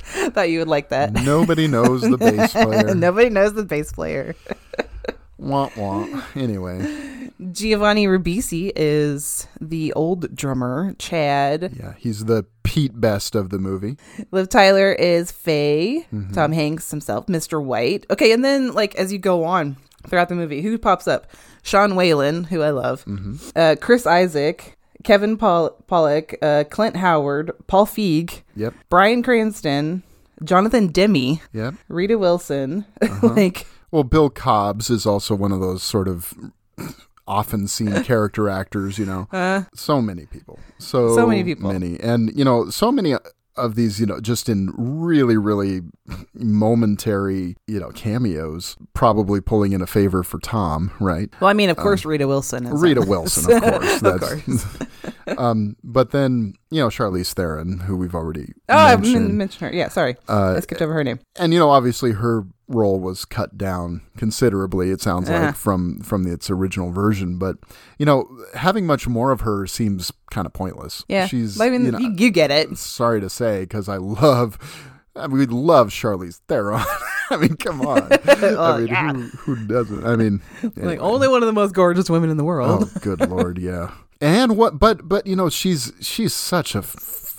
thought 0.29 0.49
you 0.49 0.59
would 0.59 0.67
like 0.67 0.89
that. 0.89 1.13
Nobody 1.13 1.67
knows 1.67 2.01
the 2.01 2.17
bass 2.17 2.53
player. 2.53 2.95
Nobody 2.95 3.29
knows 3.29 3.53
the 3.53 3.63
bass 3.63 3.91
player. 3.91 4.35
Wah, 5.37 5.69
wah. 5.77 6.05
Anyway, 6.35 7.29
Giovanni 7.53 8.07
Ribisi 8.07 8.73
is 8.75 9.47
the 9.61 9.93
old 9.93 10.35
drummer, 10.35 10.93
Chad. 10.99 11.73
yeah, 11.79 11.93
he's 11.97 12.25
the 12.25 12.45
Pete 12.63 12.99
Best 12.99 13.35
of 13.35 13.49
the 13.49 13.57
movie. 13.57 13.95
Liv 14.31 14.49
Tyler 14.49 14.91
is 14.91 15.31
Faye. 15.31 16.05
Mm-hmm. 16.13 16.33
Tom 16.33 16.51
Hanks 16.51 16.91
himself, 16.91 17.27
Mr. 17.27 17.63
White. 17.63 18.05
Okay, 18.09 18.33
and 18.33 18.43
then 18.43 18.73
like 18.73 18.95
as 18.95 19.13
you 19.13 19.17
go 19.17 19.45
on 19.45 19.77
throughout 20.07 20.27
the 20.27 20.35
movie, 20.35 20.61
who 20.61 20.77
pops 20.77 21.07
up? 21.07 21.27
Sean 21.63 21.95
Whalen, 21.95 22.43
who 22.43 22.61
I 22.61 22.71
love. 22.71 23.05
Mm-hmm. 23.05 23.35
Uh, 23.55 23.75
Chris 23.79 24.05
Isaak, 24.05 24.75
Kevin 25.03 25.37
Poll- 25.37 25.75
Pollak, 25.87 26.35
uh, 26.41 26.63
Clint 26.69 26.97
Howard, 26.97 27.51
Paul 27.67 27.85
Feig, 27.85 28.41
Yep. 28.55 28.73
Bryan 28.89 29.23
Cranston, 29.23 30.03
Jonathan 30.43 30.87
Demme, 30.87 31.39
Yep. 31.53 31.75
Rita 31.87 32.17
Wilson. 32.17 32.85
Uh-huh. 33.01 33.27
like 33.35 33.65
Well, 33.91 34.03
Bill 34.03 34.29
Cobbs 34.29 34.89
is 34.89 35.05
also 35.05 35.35
one 35.35 35.51
of 35.51 35.59
those 35.61 35.81
sort 35.83 36.07
of 36.07 36.33
often 37.27 37.67
seen 37.67 38.03
character 38.03 38.49
actors, 38.49 38.97
you 38.97 39.05
know. 39.05 39.27
so 39.73 40.01
many 40.01 40.25
people. 40.25 40.59
So, 40.77 41.07
Uh. 41.07 41.15
So 41.15 41.27
many 41.27 41.43
people. 41.43 41.71
Many. 41.71 41.99
And, 41.99 42.31
you 42.37 42.43
know, 42.45 42.69
so 42.69 42.91
many 42.91 43.15
of 43.59 43.75
these, 43.75 43.99
you 43.99 44.05
know, 44.05 44.19
just 44.19 44.49
in 44.49 44.73
really, 44.77 45.37
really 45.37 45.81
momentary, 46.33 47.55
you 47.67 47.79
know, 47.79 47.89
cameos, 47.91 48.75
probably 48.93 49.41
pulling 49.41 49.73
in 49.73 49.81
a 49.81 49.87
favor 49.87 50.23
for 50.23 50.39
Tom, 50.39 50.91
right? 50.99 51.29
well, 51.39 51.49
I 51.49 51.53
mean, 51.53 51.69
of 51.69 51.77
course, 51.77 52.05
Rita 52.05 52.27
Wilson 52.27 52.65
is 52.65 52.71
Um, 52.73 52.79
Rita 52.81 53.01
Wilson, 53.01 53.51
of 53.55 53.61
course. 53.61 54.01
Of 54.01 54.19
That's, 54.19 55.37
um, 55.39 55.75
but 55.83 56.11
then, 56.11 56.53
you 56.71 56.81
know, 56.81 56.87
Charlize 56.89 57.33
Theron, 57.33 57.79
who 57.79 57.95
we've 57.97 58.15
already 58.15 58.53
Oh, 58.69 58.75
I 58.77 58.95
mentioned. 58.95 59.27
men- 59.27 59.37
mentioned 59.37 59.69
her. 59.71 59.75
Yeah, 59.77 59.89
sorry, 59.89 60.15
Uh, 60.27 60.55
I 60.57 60.59
skipped 60.61 60.81
over 60.81 60.93
her 60.93 61.03
name. 61.03 61.19
and 61.37 61.53
you 61.53 61.59
know 61.59 61.69
obviously 61.69 62.11
her 62.13 62.45
role 62.69 62.99
was 62.99 63.25
cut 63.25 63.57
down 63.57 64.01
considerably 64.15 64.91
it 64.91 65.01
sounds 65.01 65.29
Uh-huh. 65.29 65.47
like 65.47 65.55
from 65.55 65.99
from 66.01 66.25
its 66.27 66.49
original 66.49 66.91
version 66.91 67.37
but 67.37 67.57
you 67.97 68.05
know 68.05 68.29
having 68.55 68.85
much 68.85 69.07
more 69.07 69.31
of 69.31 69.41
her 69.41 69.65
seems 69.67 70.11
kind 70.31 70.45
of 70.45 70.53
pointless 70.53 71.03
Yeah, 71.09 71.25
she's 71.25 71.59
I 71.59 71.69
mean, 71.69 71.85
you 71.85 71.91
know 71.91 71.97
you, 71.99 72.29
get 72.31 72.51
it. 72.51 72.77
sorry 72.77 73.19
to 73.21 73.29
say 73.29 73.61
because 73.61 73.89
i 73.89 73.97
love 73.97 74.57
I 75.15 75.27
mean, 75.27 75.39
we 75.39 75.45
love 75.47 75.89
Charlize 75.89 76.39
Theron. 76.47 76.85
I 77.29 77.35
mean, 77.35 77.55
come 77.57 77.81
on. 77.81 78.07
I 78.25 78.77
mean, 78.77 78.87
yeah. 78.87 79.11
who, 79.11 79.55
who 79.55 79.67
doesn't? 79.67 80.05
I 80.05 80.15
mean, 80.15 80.39
Like 80.77 80.99
only 80.99 81.27
one 81.27 81.41
of 81.43 81.47
the 81.47 81.51
most 81.51 81.73
gorgeous 81.73 82.09
women 82.09 82.29
in 82.29 82.37
the 82.37 82.45
world. 82.45 82.83
Oh, 82.95 82.99
good 83.01 83.27
lord, 83.27 83.57
yeah. 83.57 83.91
And 84.21 84.55
what? 84.55 84.79
But 84.79 85.09
but 85.09 85.27
you 85.27 85.35
know, 85.35 85.49
she's 85.49 85.91
she's 85.99 86.33
such 86.33 86.73
a 86.73 86.83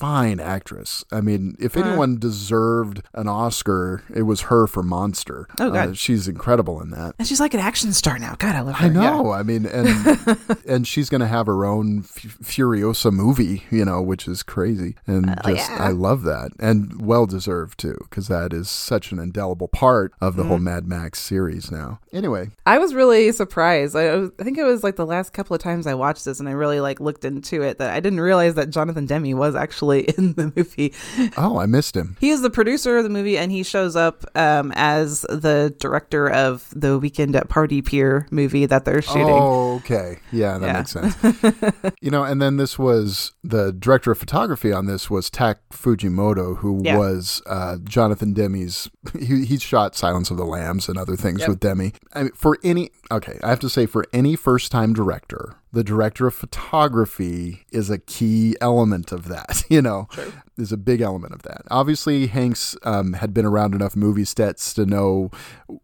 fine 0.01 0.41
actress. 0.41 1.05
I 1.13 1.21
mean, 1.21 1.57
if 1.61 1.77
anyone 1.77 2.19
deserved 2.19 3.03
an 3.15 3.29
Oscar, 3.29 4.03
it 4.15 4.23
was 4.23 4.43
her 4.43 4.67
for 4.67 4.83
Monster. 4.83 5.47
Oh, 5.59 5.71
God. 5.71 5.91
Uh, 5.91 5.95
she's 5.95 6.27
incredible 6.27 6.81
in 6.81 6.91
that. 6.91 7.15
And 7.19 7.29
she's 7.29 7.41
like 7.41 7.53
an 7.55 7.61
action 7.61 7.93
star 7.93 8.19
now. 8.19 8.35
God, 8.39 8.55
I 8.55 8.61
love 8.63 8.77
her. 8.77 8.87
I 8.87 8.89
know. 8.89 9.31
I 9.33 9.43
mean, 9.43 9.67
and 9.67 10.39
and 10.67 10.87
she's 10.89 11.11
going 11.11 11.21
to 11.21 11.27
have 11.27 11.47
her 11.47 11.65
own 11.67 12.01
F- 12.01 12.39
Furiosa 12.43 13.13
movie, 13.13 13.65
you 13.71 13.85
know, 13.85 14.01
which 14.01 14.27
is 14.27 14.43
crazy, 14.43 14.97
and 15.07 15.27
just 15.47 15.71
yeah. 15.71 15.77
I 15.79 15.91
love 15.91 16.23
that, 16.23 16.51
and 16.59 17.01
well 17.05 17.27
deserved 17.27 17.79
too, 17.79 17.97
because 18.09 18.29
that 18.29 18.53
is 18.53 18.71
such 18.71 19.13
an 19.13 19.19
indelible 19.19 19.69
part 19.69 20.13
of 20.21 20.37
the 20.37 20.45
whole 20.45 20.57
Mm-hmm. 20.57 20.65
Mad 20.65 20.87
Max 20.89 21.19
series 21.21 21.71
now. 21.71 22.01
Anyway, 22.13 22.51
I 22.67 22.79
was 22.79 22.95
really 22.95 23.31
surprised. 23.33 23.95
I, 23.97 24.07
I 24.09 24.17
was- 24.17 24.31
I 24.39 24.43
think 24.45 24.57
it 24.59 24.65
was 24.65 24.83
like 24.85 24.97
the 24.97 25.07
last 25.07 25.33
couple 25.33 25.55
of 25.55 25.63
times 25.63 25.87
I 25.87 25.95
watched 25.95 26.25
this, 26.25 26.41
and 26.41 26.49
I 26.49 26.53
really 26.53 26.81
like 26.81 27.01
looked 27.01 27.25
into 27.25 27.63
it 27.63 27.79
that 27.79 27.91
I 27.91 28.01
didn't 28.01 28.21
realize 28.21 28.55
that 28.55 28.71
Jonathan 28.71 29.07
Demme 29.07 29.37
was 29.37 29.55
actually 29.55 29.90
actually 29.99 30.15
in 30.19 30.33
the 30.35 30.53
movie. 30.57 30.93
Oh, 31.37 31.59
I 31.59 31.67
missed 31.67 31.97
him. 31.97 32.17
He 32.21 32.31
is 32.31 32.43
the 32.43 32.51
producer 32.51 32.97
of 32.99 33.05
the 33.05 33.11
movie, 33.11 33.37
and 33.39 33.51
he 33.53 33.63
shows 33.63 33.97
up 33.97 34.25
um, 34.37 34.73
as 34.77 35.23
the 35.23 35.75
director 35.79 36.31
of 36.31 36.69
the 36.75 36.99
Weekend 36.99 37.37
at 37.37 37.49
Party 37.49 37.83
Pier 37.83 38.27
movie 38.31 38.67
that 38.67 38.85
they're 38.85 39.03
shooting. 39.03 39.29
Oh, 39.29 39.77
okay. 39.77 40.19
Yeah, 40.33 40.59
that 40.59 40.67
Yeah. 40.67 40.73
makes 40.79 40.91
sense. 40.93 41.93
you 42.01 42.11
know, 42.11 42.25
and 42.25 42.41
then 42.41 42.57
this 42.57 42.79
was 42.79 43.33
the 43.43 43.73
director 43.73 44.11
of 44.13 44.19
photography 44.19 44.73
on 44.73 44.87
this 44.87 45.11
was 45.11 45.31
Tak 45.31 45.59
Fujimoto, 45.73 46.59
who 46.59 46.83
Yeah. 46.85 46.97
was 46.99 47.43
uh, 47.47 47.77
Jonathan 47.85 48.33
Demme's. 48.33 48.89
He, 49.21 49.45
he 49.45 49.59
shot 49.59 49.95
Silence 49.97 50.31
of 50.31 50.37
the 50.37 50.45
Lambs 50.45 50.89
and 50.89 50.97
other 50.97 51.17
things 51.17 51.47
with 51.47 51.61
Demi. 51.61 51.93
I 52.15 52.25
mean, 52.25 52.33
for 52.33 52.59
any, 52.63 52.91
okay, 53.11 53.39
I 53.43 53.49
have 53.51 53.61
to 53.61 53.69
say, 53.69 53.87
for 53.87 54.05
any 54.13 54.35
first 54.37 54.71
time 54.73 54.93
director, 54.93 55.57
the 55.73 55.85
director 55.85 56.27
of 56.27 56.35
photography 56.35 57.65
is 57.71 57.91
a 57.91 57.99
key 57.99 58.57
element 58.61 59.13
of 59.13 59.29
that, 59.29 59.65
you 59.69 59.81
know, 59.81 60.09
is 60.57 60.73
a 60.73 60.77
big 60.77 61.01
element 61.01 61.33
of 61.33 61.43
that. 61.43 61.63
Obviously, 61.71 62.27
Hanks 62.27 62.77
um, 62.83 63.15
had 63.15 63.33
been 63.33 63.47
around 63.47 63.75
enough 63.75 63.95
movie 63.95 64.25
sets 64.25 64.75
to 64.75 64.85
know 64.87 65.31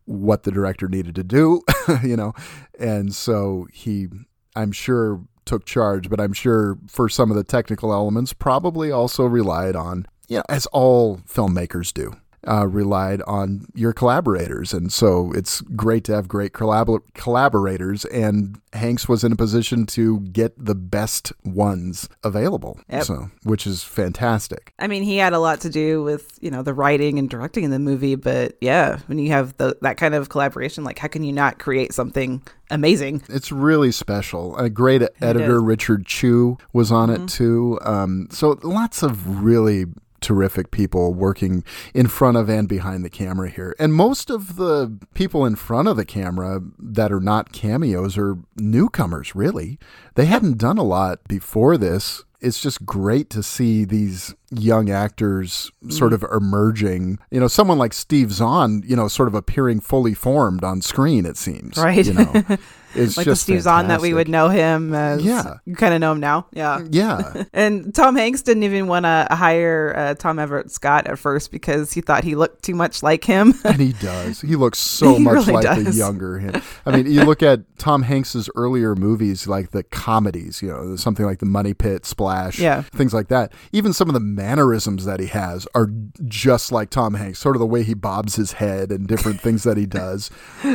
what 0.05 0.43
the 0.43 0.51
director 0.51 0.89
needed 0.89 1.15
to 1.15 1.25
do, 1.25 1.63
you 2.03 2.17
know, 2.17 2.33
and 2.79 3.15
so 3.15 3.67
he, 3.73 4.09
I'm 4.55 4.73
sure, 4.73 5.23
took 5.47 5.65
charge, 5.65 6.11
but 6.11 6.21
I'm 6.21 6.33
sure 6.33 6.77
for 6.89 7.09
some 7.09 7.31
of 7.31 7.37
the 7.37 7.45
technical 7.45 7.93
elements, 7.93 8.33
probably 8.33 8.91
also 8.91 9.25
relied 9.25 9.77
on, 9.77 10.07
you 10.29 10.39
know, 10.39 10.43
as 10.49 10.67
all 10.67 11.19
filmmakers 11.19 11.95
do. 11.95 12.17
Uh, 12.49 12.65
relied 12.67 13.21
on 13.23 13.67
your 13.75 13.93
collaborators, 13.93 14.73
and 14.73 14.93
so 14.93 15.33
it's 15.33 15.61
great 15.75 16.05
to 16.05 16.15
have 16.15 16.29
great 16.29 16.53
collabor- 16.53 17.03
collaborators. 17.15 18.05
And 18.07 18.61
Hanks 18.73 19.09
was 19.09 19.25
in 19.25 19.33
a 19.33 19.37
position 19.37 19.85
to 19.87 20.21
get 20.21 20.53
the 20.57 20.75
best 20.77 21.33
ones 21.45 22.09
available, 22.23 22.79
Yep. 22.89 23.03
so 23.05 23.31
which 23.43 23.67
is 23.67 23.83
fantastic. 23.83 24.73
I 24.79 24.87
mean, 24.87 25.03
he 25.03 25.17
had 25.17 25.33
a 25.33 25.39
lot 25.41 25.61
to 25.63 25.71
do 25.71 26.03
with 26.05 26.39
you 26.41 26.51
know 26.53 26.63
the 26.63 26.73
writing 26.73 27.19
and 27.19 27.29
directing 27.29 27.65
in 27.65 27.71
the 27.73 27.79
movie, 27.81 28.15
but 28.15 28.57
yeah, 28.61 28.99
when 29.07 29.19
you 29.19 29.31
have 29.31 29.57
the, 29.57 29.77
that 29.83 29.97
kind 29.97 30.15
of 30.15 30.29
collaboration, 30.29 30.85
like 30.85 30.99
how 31.01 31.09
can 31.09 31.25
you 31.25 31.33
not 31.33 31.59
create 31.59 31.93
something 31.93 32.43
amazing? 32.71 33.23
It's 33.29 33.51
really 33.51 33.91
special. 33.93 34.57
A 34.57 34.71
great 34.71 35.03
editor, 35.21 35.57
is. 35.57 35.63
Richard 35.63 36.07
Chew, 36.07 36.59
was 36.73 36.93
on 36.93 37.11
it 37.11 37.29
too. 37.29 37.79
Um, 37.83 38.29
so 38.31 38.59
lots 38.63 39.03
of 39.03 39.43
really 39.43 39.87
terrific 40.21 40.71
people 40.71 41.15
working 41.15 41.65
in 41.95 42.07
front 42.09 42.37
of 42.37 42.49
and 42.49 42.69
behind 42.69 43.05
the 43.05 43.11
camera 43.11 43.51
here. 43.51 43.75
And 43.79 43.95
most 43.95 44.31
of 44.31 44.57
the 44.57 44.99
people 45.15 45.45
in 45.45 45.57
front 45.57 45.89
of 45.89 45.97
the 45.97 46.05
camera 46.05 46.61
that 46.79 47.13
are 47.13 47.21
not 47.21 47.53
cameos 47.53 48.17
are 48.17 48.39
newcomers, 48.57 49.35
really. 49.35 49.79
They 50.15 50.27
hadn't 50.27 50.59
done 50.59 50.79
a 50.79 50.83
lot 50.83 51.21
before 51.29 51.77
this. 51.77 52.25
It's 52.41 52.61
just 52.61 52.85
great 52.85 53.31
to 53.31 53.43
see 53.43 53.85
these 53.85 54.35
young 54.51 54.91
actors 54.91 55.71
sort 55.89 56.13
of 56.13 56.23
emerging. 56.23 57.19
You 57.31 57.41
know, 57.41 57.49
someone 57.49 57.79
like 57.79 57.95
Steve 57.95 58.31
Zahn, 58.31 58.83
you 58.87 58.95
know, 58.95 59.09
sort 59.09 59.29
of 59.29 59.35
appearing 59.35 59.81
fully 59.81 60.13
formed 60.13 60.63
on 60.63 60.83
screen, 60.83 61.25
it 61.25 61.39
seems. 61.39 61.79
Right. 61.79 62.05
You 62.07 62.13
know, 62.13 62.45
it's 62.97 63.17
Like 63.17 63.25
the 63.27 63.33
just 63.33 63.43
Steve 63.43 63.63
Zahn 63.63 63.89
that 63.89 64.01
we 64.01 64.13
would 64.15 64.29
know 64.29 64.49
him 64.49 64.95
as. 64.95 65.23
Yeah. 65.23 65.59
you 65.65 65.75
kind 65.77 65.95
of 65.95 66.01
know 66.01 66.13
him 66.13 66.21
now. 66.21 66.47
Yeah. 66.53 66.85
Yeah. 66.91 67.45
And 67.53 67.95
Tom 67.95 68.17
Hanks 68.17 68.43
didn't 68.43 68.63
even 68.65 68.87
want 68.87 69.05
to 69.05 69.27
hire 69.31 69.95
uh, 69.97 70.15
Tom 70.15 70.39
Everett 70.39 70.71
Scott 70.71 71.07
at 71.07 71.19
first 71.19 71.51
because 71.51 71.93
he 71.93 72.01
thought 72.01 72.23
he 72.25 72.35
looked 72.35 72.63
too 72.63 72.75
much 72.75 73.03
like 73.03 73.25
him. 73.25 73.55
And 73.65 73.81
he 73.81 73.93
does. 73.95 74.41
He 74.41 74.57
looks 74.57 74.79
so 74.97 75.15
He 75.15 75.23
much 75.23 75.35
really 75.47 75.53
like 75.65 75.85
the 75.85 75.93
younger 75.93 76.39
him. 76.39 76.61
I 76.85 76.97
mean, 76.97 77.07
you 77.11 77.25
look 77.25 77.43
at 77.43 77.79
Tom 77.79 78.03
Hanks's 78.03 78.49
earlier 78.57 78.95
movies, 78.95 79.47
like 79.47 79.71
the 79.71 79.83
comedies, 79.83 80.63
you 80.63 80.69
know, 80.69 80.97
something 80.97 81.25
like 81.27 81.39
The 81.41 81.47
Money 81.47 81.75
Pit, 81.75 82.05
Splash, 82.07 82.59
Yeah. 82.59 82.83
things 82.83 83.13
like 83.15 83.29
that. 83.29 83.53
Even 83.73 83.93
some 83.93 84.09
of 84.09 84.15
the 84.15 84.21
mannerisms 84.21 85.05
that 85.05 85.21
he 85.21 85.27
has 85.27 85.67
are 85.75 85.89
just 86.25 86.73
like 86.73 86.91
Tom 86.91 87.15
Hanks. 87.15 87.39
Sort 87.39 87.57
of 87.57 87.61
the 87.61 87.67
way 87.67 87.83
he 87.83 87.95
bobs 87.95 88.37
his 88.37 88.53
head 88.53 88.91
and 88.93 89.07
different 89.07 89.41
things 89.41 89.63
that 89.65 89.77
he 89.77 89.87
does 89.87 90.31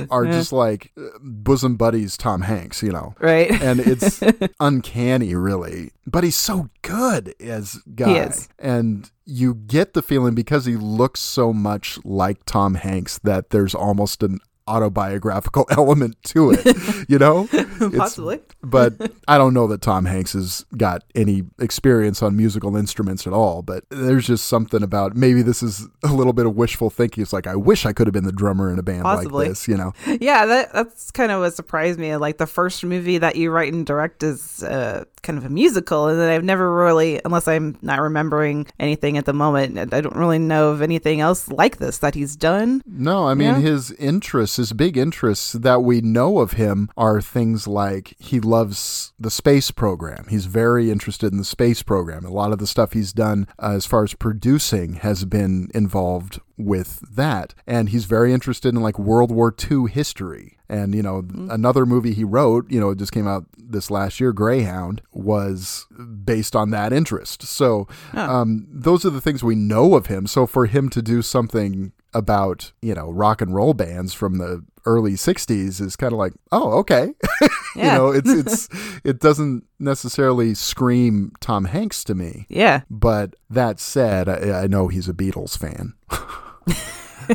are 0.09 0.25
just 0.25 0.51
like 0.53 0.91
uh, 0.97 1.01
bosom 1.21 1.75
buddies 1.75 2.10
Tom 2.17 2.41
Hanks, 2.41 2.81
you 2.83 2.91
know. 2.91 3.15
right. 3.19 3.51
and 3.61 3.79
it's 3.79 4.21
uncanny 4.59 5.35
really 5.35 5.91
but 6.05 6.23
he's 6.23 6.35
so 6.35 6.69
good 6.81 7.33
as 7.39 7.79
guy 7.95 8.13
and 8.59 9.11
you 9.25 9.53
get 9.53 9.93
the 9.93 10.01
feeling 10.01 10.35
because 10.35 10.65
he 10.65 10.75
looks 10.75 11.19
so 11.19 11.53
much 11.53 11.99
like 12.03 12.43
tom 12.45 12.75
hanks 12.75 13.19
that 13.19 13.49
there's 13.51 13.75
almost 13.75 14.23
an 14.23 14.39
autobiographical 14.71 15.65
element 15.71 16.15
to 16.23 16.51
it 16.51 17.05
you 17.09 17.17
know 17.17 17.47
It's- 17.53 17.97
Possibly. 17.97 18.39
but 18.63 18.93
i 19.27 19.37
don't 19.37 19.53
know 19.53 19.67
that 19.67 19.81
tom 19.81 20.05
hanks 20.05 20.33
has 20.33 20.65
got 20.77 21.03
any 21.15 21.43
experience 21.59 22.21
on 22.21 22.35
musical 22.37 22.75
instruments 22.77 23.25
at 23.27 23.33
all 23.33 23.61
but 23.61 23.83
there's 23.89 24.27
just 24.27 24.47
something 24.47 24.83
about 24.83 25.15
maybe 25.15 25.41
this 25.41 25.61
is 25.63 25.87
a 26.03 26.13
little 26.13 26.33
bit 26.33 26.45
of 26.45 26.55
wishful 26.55 26.89
thinking 26.89 27.21
it's 27.21 27.33
like 27.33 27.47
i 27.47 27.55
wish 27.55 27.85
i 27.85 27.93
could 27.93 28.07
have 28.07 28.13
been 28.13 28.23
the 28.23 28.31
drummer 28.31 28.71
in 28.71 28.79
a 28.79 28.83
band 28.83 29.03
Possibly. 29.03 29.45
like 29.45 29.49
this 29.49 29.67
you 29.67 29.77
know 29.77 29.93
Yeah, 30.19 30.45
that 30.45 30.73
that's 30.73 31.11
kind 31.11 31.31
of 31.31 31.39
what 31.41 31.53
surprised 31.53 31.99
me. 31.99 32.15
Like 32.15 32.37
the 32.37 32.45
first 32.47 32.83
movie 32.83 33.17
that 33.17 33.35
you 33.35 33.49
write 33.51 33.73
and 33.73 33.85
direct 33.85 34.23
is 34.23 34.63
uh, 34.63 35.03
kind 35.23 35.37
of 35.37 35.45
a 35.45 35.49
musical, 35.49 36.07
and 36.07 36.19
then 36.19 36.29
I've 36.29 36.43
never 36.43 36.73
really, 36.73 37.19
unless 37.25 37.47
I'm 37.47 37.77
not 37.81 37.99
remembering 37.99 38.67
anything 38.79 39.17
at 39.17 39.25
the 39.25 39.33
moment, 39.33 39.77
I 39.93 40.01
don't 40.01 40.15
really 40.15 40.39
know 40.39 40.69
of 40.69 40.81
anything 40.81 41.21
else 41.21 41.47
like 41.49 41.77
this 41.77 41.99
that 41.99 42.15
he's 42.15 42.35
done. 42.35 42.81
No, 42.85 43.27
I 43.27 43.33
mean 43.33 43.47
Yeah. 43.55 43.59
his 43.59 43.91
interests, 43.93 44.57
his 44.61 44.73
big 44.73 44.95
interests 44.95 45.53
that 45.53 45.81
we 45.81 46.01
know 46.01 46.37
of 46.37 46.53
him 46.53 46.89
are 46.95 47.19
things 47.19 47.67
like 47.67 48.15
he 48.19 48.39
loves 48.39 49.11
the 49.19 49.31
space 49.31 49.71
program. 49.71 50.27
He's 50.29 50.45
very 50.45 50.91
interested 50.91 51.31
in 51.31 51.39
the 51.39 51.43
space 51.43 51.81
program. 51.81 52.25
A 52.25 52.29
lot 52.29 52.51
of 52.51 52.59
the 52.59 52.67
stuff 52.67 52.93
he's 52.93 53.11
done 53.11 53.47
uh, 53.57 53.71
as 53.71 53.87
far 53.87 54.03
as 54.03 54.13
producing 54.13 54.93
has 54.95 55.25
been 55.25 55.69
involved 55.73 56.39
with 56.57 56.99
that. 57.15 57.53
And 57.65 57.89
he's 57.89 58.05
very 58.05 58.33
interested 58.33 58.73
in 58.73 58.81
like 58.81 58.99
World 58.99 59.31
War 59.31 59.53
II 59.71 59.87
history. 59.89 60.57
And, 60.69 60.95
you 60.95 61.03
know, 61.03 61.25
another 61.49 61.85
movie 61.85 62.13
he 62.13 62.23
wrote, 62.23 62.71
you 62.71 62.79
know, 62.79 62.91
it 62.91 62.97
just 62.97 63.11
came 63.11 63.27
out 63.27 63.45
this 63.57 63.91
last 63.91 64.21
year, 64.21 64.31
Greyhound, 64.31 65.01
was 65.11 65.85
based 66.23 66.55
on 66.55 66.69
that 66.69 66.93
interest. 66.93 67.43
So 67.43 67.87
um, 68.13 68.67
those 68.71 69.03
are 69.03 69.09
the 69.09 69.19
things 69.19 69.43
we 69.43 69.55
know 69.55 69.95
of 69.95 70.07
him. 70.07 70.27
So 70.27 70.47
for 70.47 70.67
him 70.67 70.89
to 70.89 71.01
do 71.01 71.21
something 71.21 71.91
about, 72.13 72.71
you 72.81 72.93
know, 72.93 73.09
rock 73.11 73.41
and 73.41 73.53
roll 73.53 73.73
bands 73.73 74.13
from 74.13 74.37
the 74.37 74.63
early 74.85 75.13
60s 75.13 75.81
is 75.81 75.95
kind 75.95 76.13
of 76.13 76.19
like, 76.19 76.33
oh, 76.51 76.79
okay. 76.79 77.13
you 77.75 77.83
know, 77.83 78.09
it's, 78.09 78.29
it's, 78.31 78.69
it 79.03 79.19
doesn't 79.19 79.65
necessarily 79.79 80.53
scream 80.53 81.31
Tom 81.39 81.65
Hanks 81.65 82.03
to 82.05 82.15
me. 82.15 82.45
Yeah, 82.49 82.81
But 82.89 83.35
that 83.49 83.79
said, 83.79 84.27
I, 84.29 84.63
I 84.63 84.67
know 84.67 84.87
he's 84.87 85.09
a 85.09 85.13
Beatles 85.13 85.57
fan. 85.57 85.93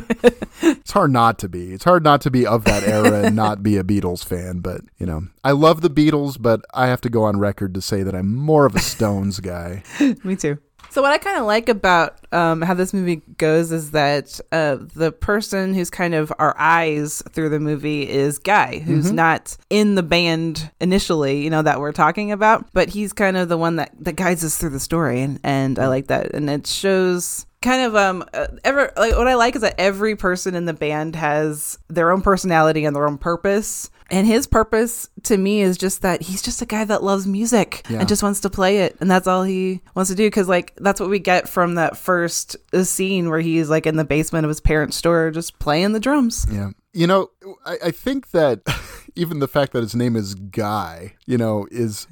it's 0.61 0.91
hard 0.91 1.11
not 1.11 1.39
to 1.39 1.49
be. 1.49 1.73
It's 1.73 1.83
hard 1.85 2.03
not 2.03 2.21
to 2.21 2.31
be 2.31 2.45
of 2.45 2.65
that 2.65 2.83
era 2.83 3.23
and 3.23 3.35
not 3.35 3.63
be 3.63 3.77
a 3.77 3.83
Beatles 3.83 4.23
fan. 4.23 4.59
But, 4.59 4.81
you 4.97 5.05
know, 5.05 5.27
I 5.43 5.51
love 5.51 5.81
the 5.81 5.89
Beatles, 5.89 6.37
but 6.39 6.61
I 6.73 6.87
have 6.87 7.01
to 7.01 7.09
go 7.09 7.23
on 7.23 7.39
record 7.39 7.73
to 7.73 7.81
say 7.81 8.03
that 8.03 8.15
I'm 8.15 8.35
more 8.35 8.65
of 8.65 8.75
a 8.75 8.79
Stones 8.79 9.39
guy. 9.39 9.83
me 10.23 10.35
too. 10.35 10.57
So 10.89 11.01
what 11.01 11.11
I 11.11 11.17
kind 11.17 11.37
of 11.37 11.45
like 11.45 11.69
about 11.69 12.17
um, 12.31 12.61
how 12.61 12.73
this 12.73 12.93
movie 12.93 13.21
goes 13.37 13.71
is 13.71 13.91
that 13.91 14.39
uh, 14.51 14.77
the 14.95 15.11
person 15.11 15.73
who's 15.73 15.89
kind 15.89 16.13
of 16.13 16.31
our 16.39 16.55
eyes 16.57 17.23
through 17.31 17.49
the 17.49 17.59
movie 17.59 18.07
is 18.07 18.39
Guy, 18.39 18.79
who's 18.79 19.11
not 19.11 19.57
in 19.69 19.95
the 19.95 20.03
band 20.03 20.71
initially, 20.79 21.43
you 21.43 21.49
know, 21.49 21.61
that 21.61 21.79
we're 21.79 21.91
talking 21.91 22.31
about, 22.31 22.71
but 22.73 22.89
he's 22.89 23.13
kind 23.13 23.37
of 23.37 23.49
the 23.49 23.57
one 23.57 23.77
that, 23.77 23.91
that 23.99 24.15
guides 24.15 24.43
us 24.43 24.57
through 24.57 24.69
the 24.71 24.79
story, 24.79 25.21
and, 25.21 25.39
and 25.43 25.79
I 25.79 25.87
like 25.87 26.07
that, 26.07 26.33
and 26.33 26.49
it 26.49 26.67
shows 26.67 27.46
kind 27.61 27.81
of 27.83 27.95
um 27.95 28.23
uh, 28.33 28.47
ever 28.63 28.91
like 28.97 29.15
what 29.15 29.27
I 29.27 29.33
like 29.35 29.55
is 29.55 29.61
that 29.61 29.75
every 29.79 30.15
person 30.15 30.55
in 30.55 30.65
the 30.65 30.73
band 30.73 31.15
has 31.15 31.77
their 31.87 32.11
own 32.11 32.21
personality 32.21 32.85
and 32.85 32.95
their 32.95 33.07
own 33.07 33.17
purpose. 33.17 33.89
And 34.09 34.25
his 34.25 34.47
purpose 34.47 35.09
to 35.23 35.35
me 35.37 35.59
is 35.61 35.77
just 35.77 36.01
that 36.03 36.21
he's 36.21 36.41
just 36.41 36.61
a 36.61 36.65
guy 36.65 36.85
that 36.85 37.03
loves 37.03 37.27
music 37.27 37.85
Yeah. 37.89 37.99
and 37.99 38.07
just 38.07 38.23
wants 38.23 38.39
to 38.41 38.49
play 38.49 38.77
it. 38.79 38.95
And 39.01 39.11
that's 39.11 39.27
all 39.27 39.43
he 39.43 39.81
wants 39.95 40.09
to 40.09 40.15
do. 40.15 40.31
Cause 40.31 40.47
like 40.47 40.73
that's 40.77 41.01
what 41.01 41.09
we 41.09 41.19
get 41.19 41.49
from 41.49 41.75
that 41.75 41.97
first 41.97 42.55
uh, 42.71 42.83
scene 42.83 43.29
where 43.29 43.41
he's 43.41 43.69
like 43.69 43.85
in 43.85 43.97
the 43.97 44.05
basement 44.05 44.45
of 44.45 44.49
his 44.49 44.61
parents' 44.61 44.95
store 44.95 45.29
just 45.31 45.59
playing 45.59 45.91
the 45.91 45.99
drums. 45.99 46.47
Yeah. 46.49 46.69
You 46.93 47.05
know, 47.07 47.31
I, 47.65 47.77
I 47.87 47.91
think 47.91 48.31
that 48.31 48.61
even 49.17 49.39
the 49.39 49.47
fact 49.47 49.73
that 49.73 49.81
his 49.81 49.95
name 49.95 50.15
is 50.15 50.35
Guy, 50.35 51.15
you 51.25 51.37
know, 51.37 51.67
is 51.71 52.07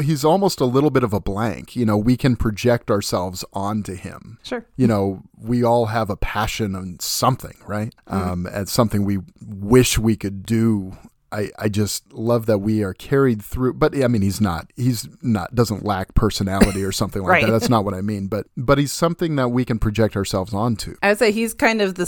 he's 0.00 0.24
almost 0.24 0.60
a 0.60 0.64
little 0.64 0.90
bit 0.90 1.04
of 1.04 1.12
a 1.12 1.20
blank. 1.20 1.76
You 1.76 1.84
know, 1.86 1.96
we 1.96 2.16
can 2.16 2.36
project 2.36 2.90
ourselves 2.90 3.44
onto 3.52 3.94
him. 3.94 4.38
Sure. 4.42 4.66
You 4.76 4.86
know, 4.86 5.22
we 5.38 5.62
all 5.62 5.86
have 5.86 6.10
a 6.10 6.16
passion 6.16 6.74
on 6.74 6.98
something, 7.00 7.56
right? 7.66 7.94
Um, 8.06 8.46
and 8.46 8.68
something 8.68 9.04
we 9.04 9.18
wish 9.40 9.98
we 9.98 10.16
could 10.16 10.44
do 10.44 10.96
I, 11.32 11.50
I 11.58 11.68
just 11.68 12.12
love 12.12 12.46
that 12.46 12.58
we 12.58 12.82
are 12.82 12.94
carried 12.94 13.42
through 13.42 13.74
but 13.74 13.96
I 13.96 14.06
mean 14.06 14.22
he's 14.22 14.40
not 14.40 14.70
he's 14.76 15.08
not 15.22 15.54
doesn't 15.54 15.84
lack 15.84 16.14
personality 16.14 16.84
or 16.84 16.92
something 16.92 17.20
like 17.22 17.30
Right. 17.30 17.44
that 17.46 17.50
that's 17.50 17.68
not 17.68 17.84
what 17.84 17.94
I 17.94 18.00
mean 18.00 18.28
but 18.28 18.46
but 18.56 18.78
he's 18.78 18.92
something 18.92 19.36
that 19.36 19.48
we 19.48 19.64
can 19.64 19.78
project 19.78 20.16
ourselves 20.16 20.54
onto 20.54 20.94
I 21.02 21.08
would 21.08 21.18
say 21.18 21.32
he's 21.32 21.52
kind 21.52 21.82
of 21.82 21.96
the 21.96 22.06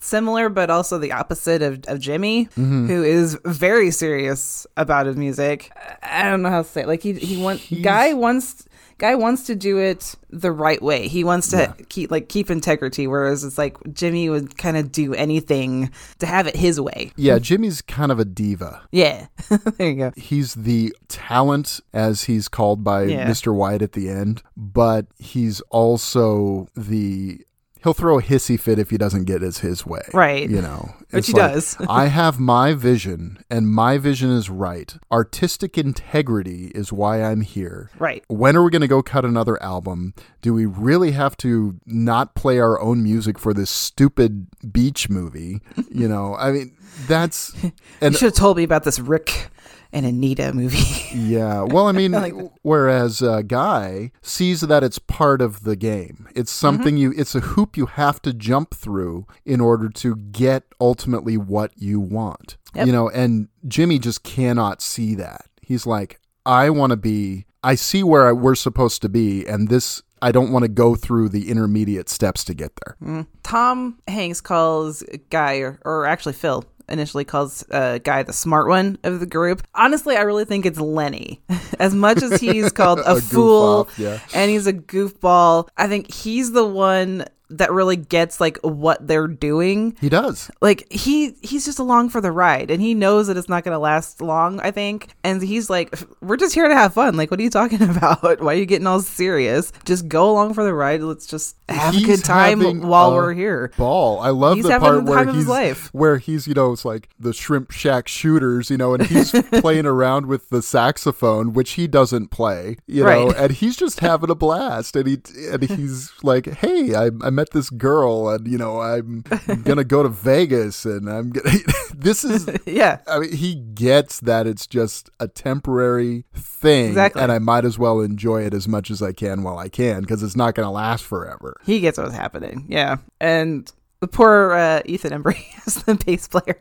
similar, 0.00 0.48
but 0.48 0.70
also 0.70 0.98
the 0.98 1.12
opposite 1.12 1.62
of, 1.62 1.80
of 1.88 1.98
Jimmy, 2.00 2.46
Mm-hmm. 2.56 2.86
who 2.86 3.02
is 3.02 3.38
very 3.44 3.90
serious 3.90 4.66
about 4.76 5.06
his 5.06 5.16
music. 5.16 5.70
I 6.02 6.24
don't 6.24 6.42
know 6.42 6.50
how 6.50 6.62
to 6.62 6.68
say 6.68 6.82
it. 6.82 6.88
Like 6.88 7.02
he 7.02 7.12
he 7.14 7.40
wants 7.42 7.68
guy 7.82 8.12
wants 8.14 8.64
guy 8.98 9.14
wants 9.16 9.44
to 9.46 9.56
do 9.56 9.78
it 9.78 10.14
the 10.30 10.52
right 10.52 10.80
way. 10.80 11.08
He 11.08 11.24
wants 11.24 11.50
to 11.50 11.74
keep 11.88 12.10
like 12.10 12.28
keep 12.28 12.50
integrity, 12.50 13.06
whereas 13.06 13.42
it's 13.42 13.58
like 13.58 13.76
Jimmy 13.92 14.28
would 14.30 14.56
kind 14.56 14.76
of 14.76 14.92
do 14.92 15.12
anything 15.14 15.90
to 16.20 16.26
have 16.26 16.46
it 16.46 16.54
his 16.56 16.80
way. 16.80 17.10
yeah 17.16 17.38
Jimmy's 17.38 17.82
kind 17.82 18.12
of 18.12 18.20
a 18.20 18.24
diva 18.24 18.82
Yeah, 18.92 19.26
there 19.78 19.88
you 19.90 19.96
go. 19.96 20.12
he's 20.16 20.54
the 20.54 20.94
talent 21.08 21.80
as 21.92 22.24
he's 22.24 22.48
called 22.48 22.84
by 22.84 23.04
Yeah. 23.04 23.28
Mr. 23.28 23.52
White 23.54 23.82
at 23.82 23.92
the 23.92 24.08
end, 24.08 24.42
but 24.56 25.06
he's 25.18 25.60
also 25.70 26.68
the 26.76 27.40
he'll 27.82 27.94
throw 27.94 28.18
a 28.18 28.22
hissy 28.22 28.58
fit 28.58 28.78
if 28.78 28.90
he 28.90 28.96
doesn't 28.96 29.24
get 29.24 29.42
his 29.42 29.58
his 29.58 29.84
way. 29.86 30.02
Right. 30.12 30.48
You 30.48 30.62
know. 30.62 30.94
Which 31.10 31.26
he 31.26 31.32
like, 31.34 31.52
does. 31.52 31.76
I 31.88 32.06
have 32.06 32.40
my 32.40 32.72
vision 32.72 33.44
and 33.50 33.68
my 33.68 33.98
vision 33.98 34.30
is 34.30 34.48
right. 34.48 34.96
Artistic 35.10 35.76
integrity 35.76 36.72
is 36.74 36.92
why 36.92 37.22
I'm 37.22 37.42
here. 37.42 37.90
Right. 37.98 38.24
When 38.28 38.56
are 38.56 38.62
we 38.62 38.70
going 38.70 38.82
to 38.82 38.88
go 38.88 39.02
cut 39.02 39.24
another 39.24 39.62
album? 39.62 40.14
Do 40.40 40.54
we 40.54 40.64
really 40.64 41.10
have 41.12 41.36
to 41.38 41.78
not 41.84 42.34
play 42.34 42.58
our 42.58 42.80
own 42.80 43.02
music 43.02 43.38
for 43.38 43.52
this 43.52 43.70
stupid 43.70 44.46
beach 44.72 45.10
movie? 45.10 45.60
You 45.90 46.08
know, 46.08 46.34
I 46.36 46.52
mean, 46.52 46.76
that's 47.06 47.52
and 48.00 48.12
you 48.14 48.18
should 48.18 48.26
have 48.26 48.34
told 48.34 48.56
me 48.56 48.62
about 48.62 48.84
this 48.84 48.98
Rick 48.98 49.48
and 49.92 50.06
Anita 50.06 50.52
movie. 50.52 50.78
yeah. 51.14 51.62
Well, 51.62 51.86
I 51.86 51.92
mean, 51.92 52.12
Like- 52.22 52.34
whereas 52.62 53.22
uh, 53.22 53.42
Guy 53.42 54.10
sees 54.22 54.62
that 54.62 54.82
it's 54.82 54.98
part 54.98 55.40
of 55.42 55.64
the 55.64 55.76
game. 55.76 56.28
It's 56.34 56.52
Mm-hmm. 56.52 56.60
something 56.66 56.96
you, 56.96 57.12
it's 57.16 57.34
a 57.34 57.40
hoop 57.40 57.76
you 57.76 57.86
have 57.86 58.20
to 58.22 58.32
jump 58.32 58.74
through 58.74 59.26
in 59.44 59.60
order 59.60 59.88
to 59.90 60.16
get 60.16 60.64
ultimately 60.80 61.36
what 61.36 61.72
you 61.76 62.00
want. 62.00 62.56
Yep. 62.74 62.86
You 62.86 62.92
know, 62.92 63.08
and 63.10 63.48
Jimmy 63.68 63.98
just 63.98 64.22
cannot 64.22 64.80
see 64.80 65.14
that. 65.16 65.42
He's 65.60 65.86
like, 65.86 66.20
I 66.46 66.70
want 66.70 66.90
to 66.90 66.96
be, 66.96 67.44
I 67.62 67.74
see 67.74 68.02
where 68.02 68.26
I, 68.28 68.32
we're 68.32 68.54
supposed 68.54 69.02
to 69.02 69.08
be, 69.08 69.46
and 69.46 69.68
this, 69.68 70.02
I 70.20 70.32
don't 70.32 70.50
want 70.52 70.62
to 70.64 70.68
go 70.68 70.94
through 70.94 71.28
the 71.28 71.50
intermediate 71.50 72.08
steps 72.08 72.44
to 72.44 72.54
get 72.54 72.72
there. 72.84 73.26
Tom 73.42 73.98
Hanks 74.08 74.40
calls 74.40 75.02
Guy, 75.30 75.56
or, 75.58 75.80
or 75.84 76.06
actually 76.06 76.32
Phil 76.32 76.64
initially 76.92 77.24
calls 77.24 77.64
uh, 77.70 77.98
Guy 77.98 78.22
the 78.22 78.32
smart 78.32 78.68
one 78.68 78.98
of 79.02 79.18
the 79.20 79.26
group. 79.26 79.62
Honestly, 79.74 80.16
I 80.16 80.20
really 80.22 80.44
think 80.44 80.66
it's 80.66 80.78
Lenny. 80.78 81.42
As 81.78 81.94
much 81.94 82.22
as 82.22 82.40
he's 82.40 82.70
called 82.70 82.98
a, 83.06 83.12
A 83.16 83.20
fool 83.20 83.80
off, 83.80 83.98
yeah. 83.98 84.20
and 84.34 84.50
he's 84.50 84.66
a 84.66 84.72
goofball, 84.72 85.68
I 85.76 85.88
think 85.88 86.12
he's 86.12 86.52
the 86.52 86.66
one 86.66 87.24
that 87.58 87.72
really 87.72 87.96
gets 87.96 88.40
like 88.40 88.58
what 88.62 89.06
they're 89.06 89.28
doing. 89.28 89.96
He 90.00 90.08
does. 90.08 90.50
Like 90.60 90.90
he 90.90 91.32
he's 91.42 91.64
just 91.64 91.78
along 91.78 92.10
for 92.10 92.20
the 92.20 92.32
ride 92.32 92.70
and 92.70 92.80
he 92.82 92.94
knows 92.94 93.26
that 93.26 93.36
it's 93.36 93.48
not 93.48 93.64
going 93.64 93.74
to 93.74 93.78
last 93.78 94.20
long, 94.20 94.60
I 94.60 94.70
think. 94.70 95.08
And 95.24 95.42
he's 95.42 95.68
like 95.70 95.94
we're 96.20 96.36
just 96.36 96.54
here 96.54 96.68
to 96.68 96.74
have 96.74 96.94
fun. 96.94 97.16
Like 97.16 97.30
what 97.30 97.40
are 97.40 97.42
you 97.42 97.50
talking 97.50 97.82
about? 97.96 98.40
Why 98.40 98.54
are 98.54 98.56
you 98.56 98.66
getting 98.66 98.86
all 98.86 99.00
serious? 99.00 99.72
Just 99.84 100.08
go 100.08 100.30
along 100.30 100.54
for 100.54 100.64
the 100.64 100.74
ride. 100.74 101.02
Let's 101.02 101.26
just 101.26 101.56
have 101.68 101.94
He's 101.94 102.04
a 102.04 102.06
good 102.06 102.24
time 102.24 102.80
while 102.82 103.12
we're 103.14 103.34
here. 103.34 103.72
Ball. 103.76 104.20
I 104.20 104.30
love 104.30 104.56
He's 104.56 104.64
the 104.66 104.78
part 104.78 105.04
the 105.04 105.10
where 105.10 105.18
time 105.18 105.28
of 105.28 105.34
his 105.34 105.44
he's 105.44 105.48
life. 105.48 105.88
where 105.94 106.18
he's 106.18 106.46
you 106.46 106.54
know 106.54 106.72
it's 106.72 106.84
like 106.84 107.08
the 107.18 107.32
shrimp 107.32 107.70
shack 107.70 108.08
shooters 108.08 108.70
you 108.70 108.76
know 108.76 108.94
and 108.94 109.06
he's 109.06 109.30
playing 109.60 109.86
around 109.86 110.26
with 110.26 110.48
the 110.50 110.62
saxophone 110.62 111.52
which 111.52 111.72
he 111.72 111.86
doesn't 111.86 112.28
play 112.28 112.76
you 112.86 113.02
know 113.04 113.30
and 113.32 113.52
he's 113.52 113.76
just 113.76 114.00
having 114.00 114.30
a 114.30 114.34
blast 114.34 114.94
and 114.96 115.06
he 115.06 115.18
and 115.50 115.62
he's 115.62 116.12
like 116.22 116.46
hey 116.46 116.94
I, 116.94 117.06
I 117.22 117.30
met 117.42 117.50
this 117.50 117.70
girl 117.70 118.28
and 118.30 118.46
you 118.46 118.56
know 118.56 118.80
I'm 118.80 119.24
gonna 119.64 119.82
go 119.84 120.02
to 120.04 120.08
Vegas 120.08 120.84
and 120.84 121.08
I'm 121.08 121.30
gonna 121.30 121.58
this 121.94 122.24
is 122.24 122.48
Yeah. 122.66 122.98
I 123.08 123.18
mean, 123.18 123.32
he 123.32 123.56
gets 123.56 124.20
that 124.20 124.46
it's 124.46 124.66
just 124.66 125.10
a 125.18 125.26
temporary 125.28 126.24
thing, 126.34 126.88
Exactly. 126.90 127.20
and 127.22 127.32
I 127.32 127.38
might 127.40 127.64
as 127.64 127.78
well 127.78 128.00
enjoy 128.00 128.42
it 128.44 128.54
as 128.54 128.68
much 128.68 128.90
as 128.90 129.02
I 129.02 129.12
can 129.12 129.42
while 129.42 129.58
I 129.58 129.68
can 129.68 130.00
because 130.02 130.22
it's 130.22 130.36
not 130.36 130.54
to 130.66 130.70
last 130.70 131.04
forever. 131.04 131.56
He 131.64 131.80
gets 131.80 131.98
what's 131.98 132.14
happening. 132.14 132.66
Yeah. 132.68 132.96
And 133.20 133.70
the 134.02 134.08
poor 134.08 134.52
uh, 134.52 134.82
Ethan 134.84 135.12
Embry 135.12 135.44
as 135.66 135.76
the 135.84 135.94
bass 135.94 136.26
player. 136.26 136.60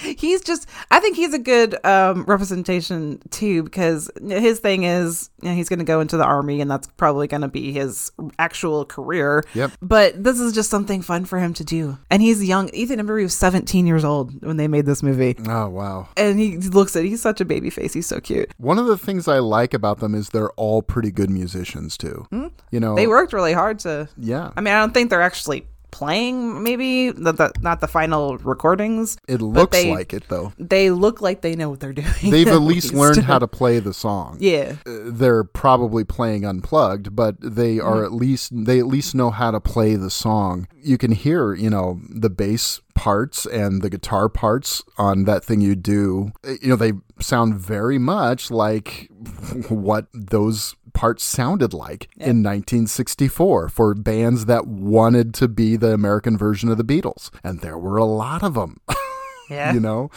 he's 0.18 0.40
just, 0.40 0.66
I 0.90 0.98
think 0.98 1.14
he's 1.14 1.34
a 1.34 1.38
good 1.38 1.76
um, 1.84 2.24
representation 2.24 3.20
too, 3.28 3.62
because 3.62 4.10
his 4.26 4.60
thing 4.60 4.84
is, 4.84 5.28
you 5.42 5.50
know, 5.50 5.54
he's 5.54 5.68
going 5.68 5.80
to 5.80 5.84
go 5.84 6.00
into 6.00 6.16
the 6.16 6.24
army 6.24 6.62
and 6.62 6.70
that's 6.70 6.86
probably 6.96 7.26
going 7.26 7.42
to 7.42 7.48
be 7.48 7.70
his 7.70 8.10
actual 8.38 8.86
career. 8.86 9.44
Yep. 9.52 9.72
But 9.82 10.24
this 10.24 10.40
is 10.40 10.54
just 10.54 10.70
something 10.70 11.02
fun 11.02 11.26
for 11.26 11.38
him 11.38 11.52
to 11.52 11.64
do. 11.64 11.98
And 12.08 12.22
he's 12.22 12.42
young. 12.42 12.70
Ethan 12.72 12.98
Embry 12.98 13.24
was 13.24 13.34
17 13.34 13.86
years 13.86 14.02
old 14.02 14.42
when 14.42 14.56
they 14.56 14.66
made 14.66 14.86
this 14.86 15.02
movie. 15.02 15.36
Oh 15.46 15.68
wow! 15.68 16.08
And 16.16 16.40
he 16.40 16.56
looks 16.56 16.96
at, 16.96 17.04
he's 17.04 17.20
such 17.20 17.42
a 17.42 17.44
baby 17.44 17.68
face. 17.68 17.92
He's 17.92 18.06
so 18.06 18.20
cute. 18.20 18.50
One 18.56 18.78
of 18.78 18.86
the 18.86 18.96
things 18.96 19.28
I 19.28 19.40
like 19.40 19.74
about 19.74 19.98
them 19.98 20.14
is 20.14 20.30
they're 20.30 20.52
all 20.52 20.80
pretty 20.80 21.10
good 21.10 21.28
musicians 21.28 21.98
too. 21.98 22.26
You 22.70 22.80
know? 22.80 22.94
They 22.94 23.06
worked 23.06 23.34
really 23.34 23.52
hard 23.52 23.80
to 23.80 24.08
Yeah, 24.16 24.52
I 24.56 24.62
mean, 24.62 24.72
I 24.72 24.80
don't 24.80 24.94
think 24.94 25.10
they're 25.10 25.20
actually 25.20 25.66
playing. 25.90 26.62
Maybe 26.62 27.10
the, 27.10 27.32
the 27.32 27.52
not 27.60 27.80
the 27.80 27.88
final 27.88 28.38
recordings. 28.38 29.16
it 29.28 29.40
looks 29.42 29.76
they- 29.76 29.90
like 29.90 30.12
it 30.12 30.24
though. 30.28 30.52
They 30.58 30.90
look 30.90 31.20
like 31.20 31.40
they 31.42 31.56
know 31.56 31.70
what 31.70 31.80
they're 31.80 31.92
doing. 31.92 32.08
They've 32.22 32.46
at 32.58 32.60
least 32.62 32.92
learned 32.94 33.24
how 33.24 33.38
to 33.46 33.48
play 33.48 33.78
the 33.80 33.94
song. 33.94 34.36
Yeah, 34.40 34.76
Uh, 34.86 34.98
They're 35.06 35.44
probably 35.44 36.04
playing 36.04 36.44
unplugged, 36.44 37.14
but 37.16 37.36
they 37.40 37.76
Mm-hmm. 37.76 37.86
are 37.88 38.04
at 38.04 38.12
least 38.12 38.52
they 38.52 38.78
at 38.78 38.86
least 38.86 39.14
know 39.14 39.30
how 39.30 39.50
to 39.50 39.60
play 39.60 39.96
the 39.96 40.10
song. 40.10 40.66
You 40.82 40.98
can 40.98 41.12
hear, 41.12 41.54
you 41.54 41.70
know, 41.70 42.00
the 42.08 42.30
bass 42.30 42.80
parts 42.94 43.46
and 43.46 43.80
the 43.82 43.88
guitar 43.88 44.28
parts 44.28 44.82
on 44.98 45.24
that 45.24 45.42
thing 45.44 45.60
you 45.60 45.74
do. 45.74 46.32
Uh, 46.46 46.54
You 46.60 46.68
know, 46.70 46.76
they 46.76 46.92
sound 47.20 47.54
very 47.54 47.98
much 47.98 48.50
like 48.50 49.08
what 49.68 50.06
those 50.12 50.74
parts 51.00 51.24
sounded 51.24 51.72
like 51.72 52.08
in 52.18 52.42
1964 52.42 53.70
for 53.70 53.94
bands 53.94 54.44
that 54.44 54.66
wanted 54.66 55.32
to 55.34 55.48
be 55.48 55.76
the 55.76 55.92
American 55.94 56.36
version 56.36 56.68
of 56.68 56.76
the 56.76 56.84
Beatles, 56.84 57.30
and 57.42 57.60
there 57.60 57.78
were 57.78 57.96
a 57.96 58.04
lot 58.04 58.42
of 58.42 58.52
them. 58.54 58.76
yeah, 59.50 59.72
you 59.72 59.80
know, 59.80 60.10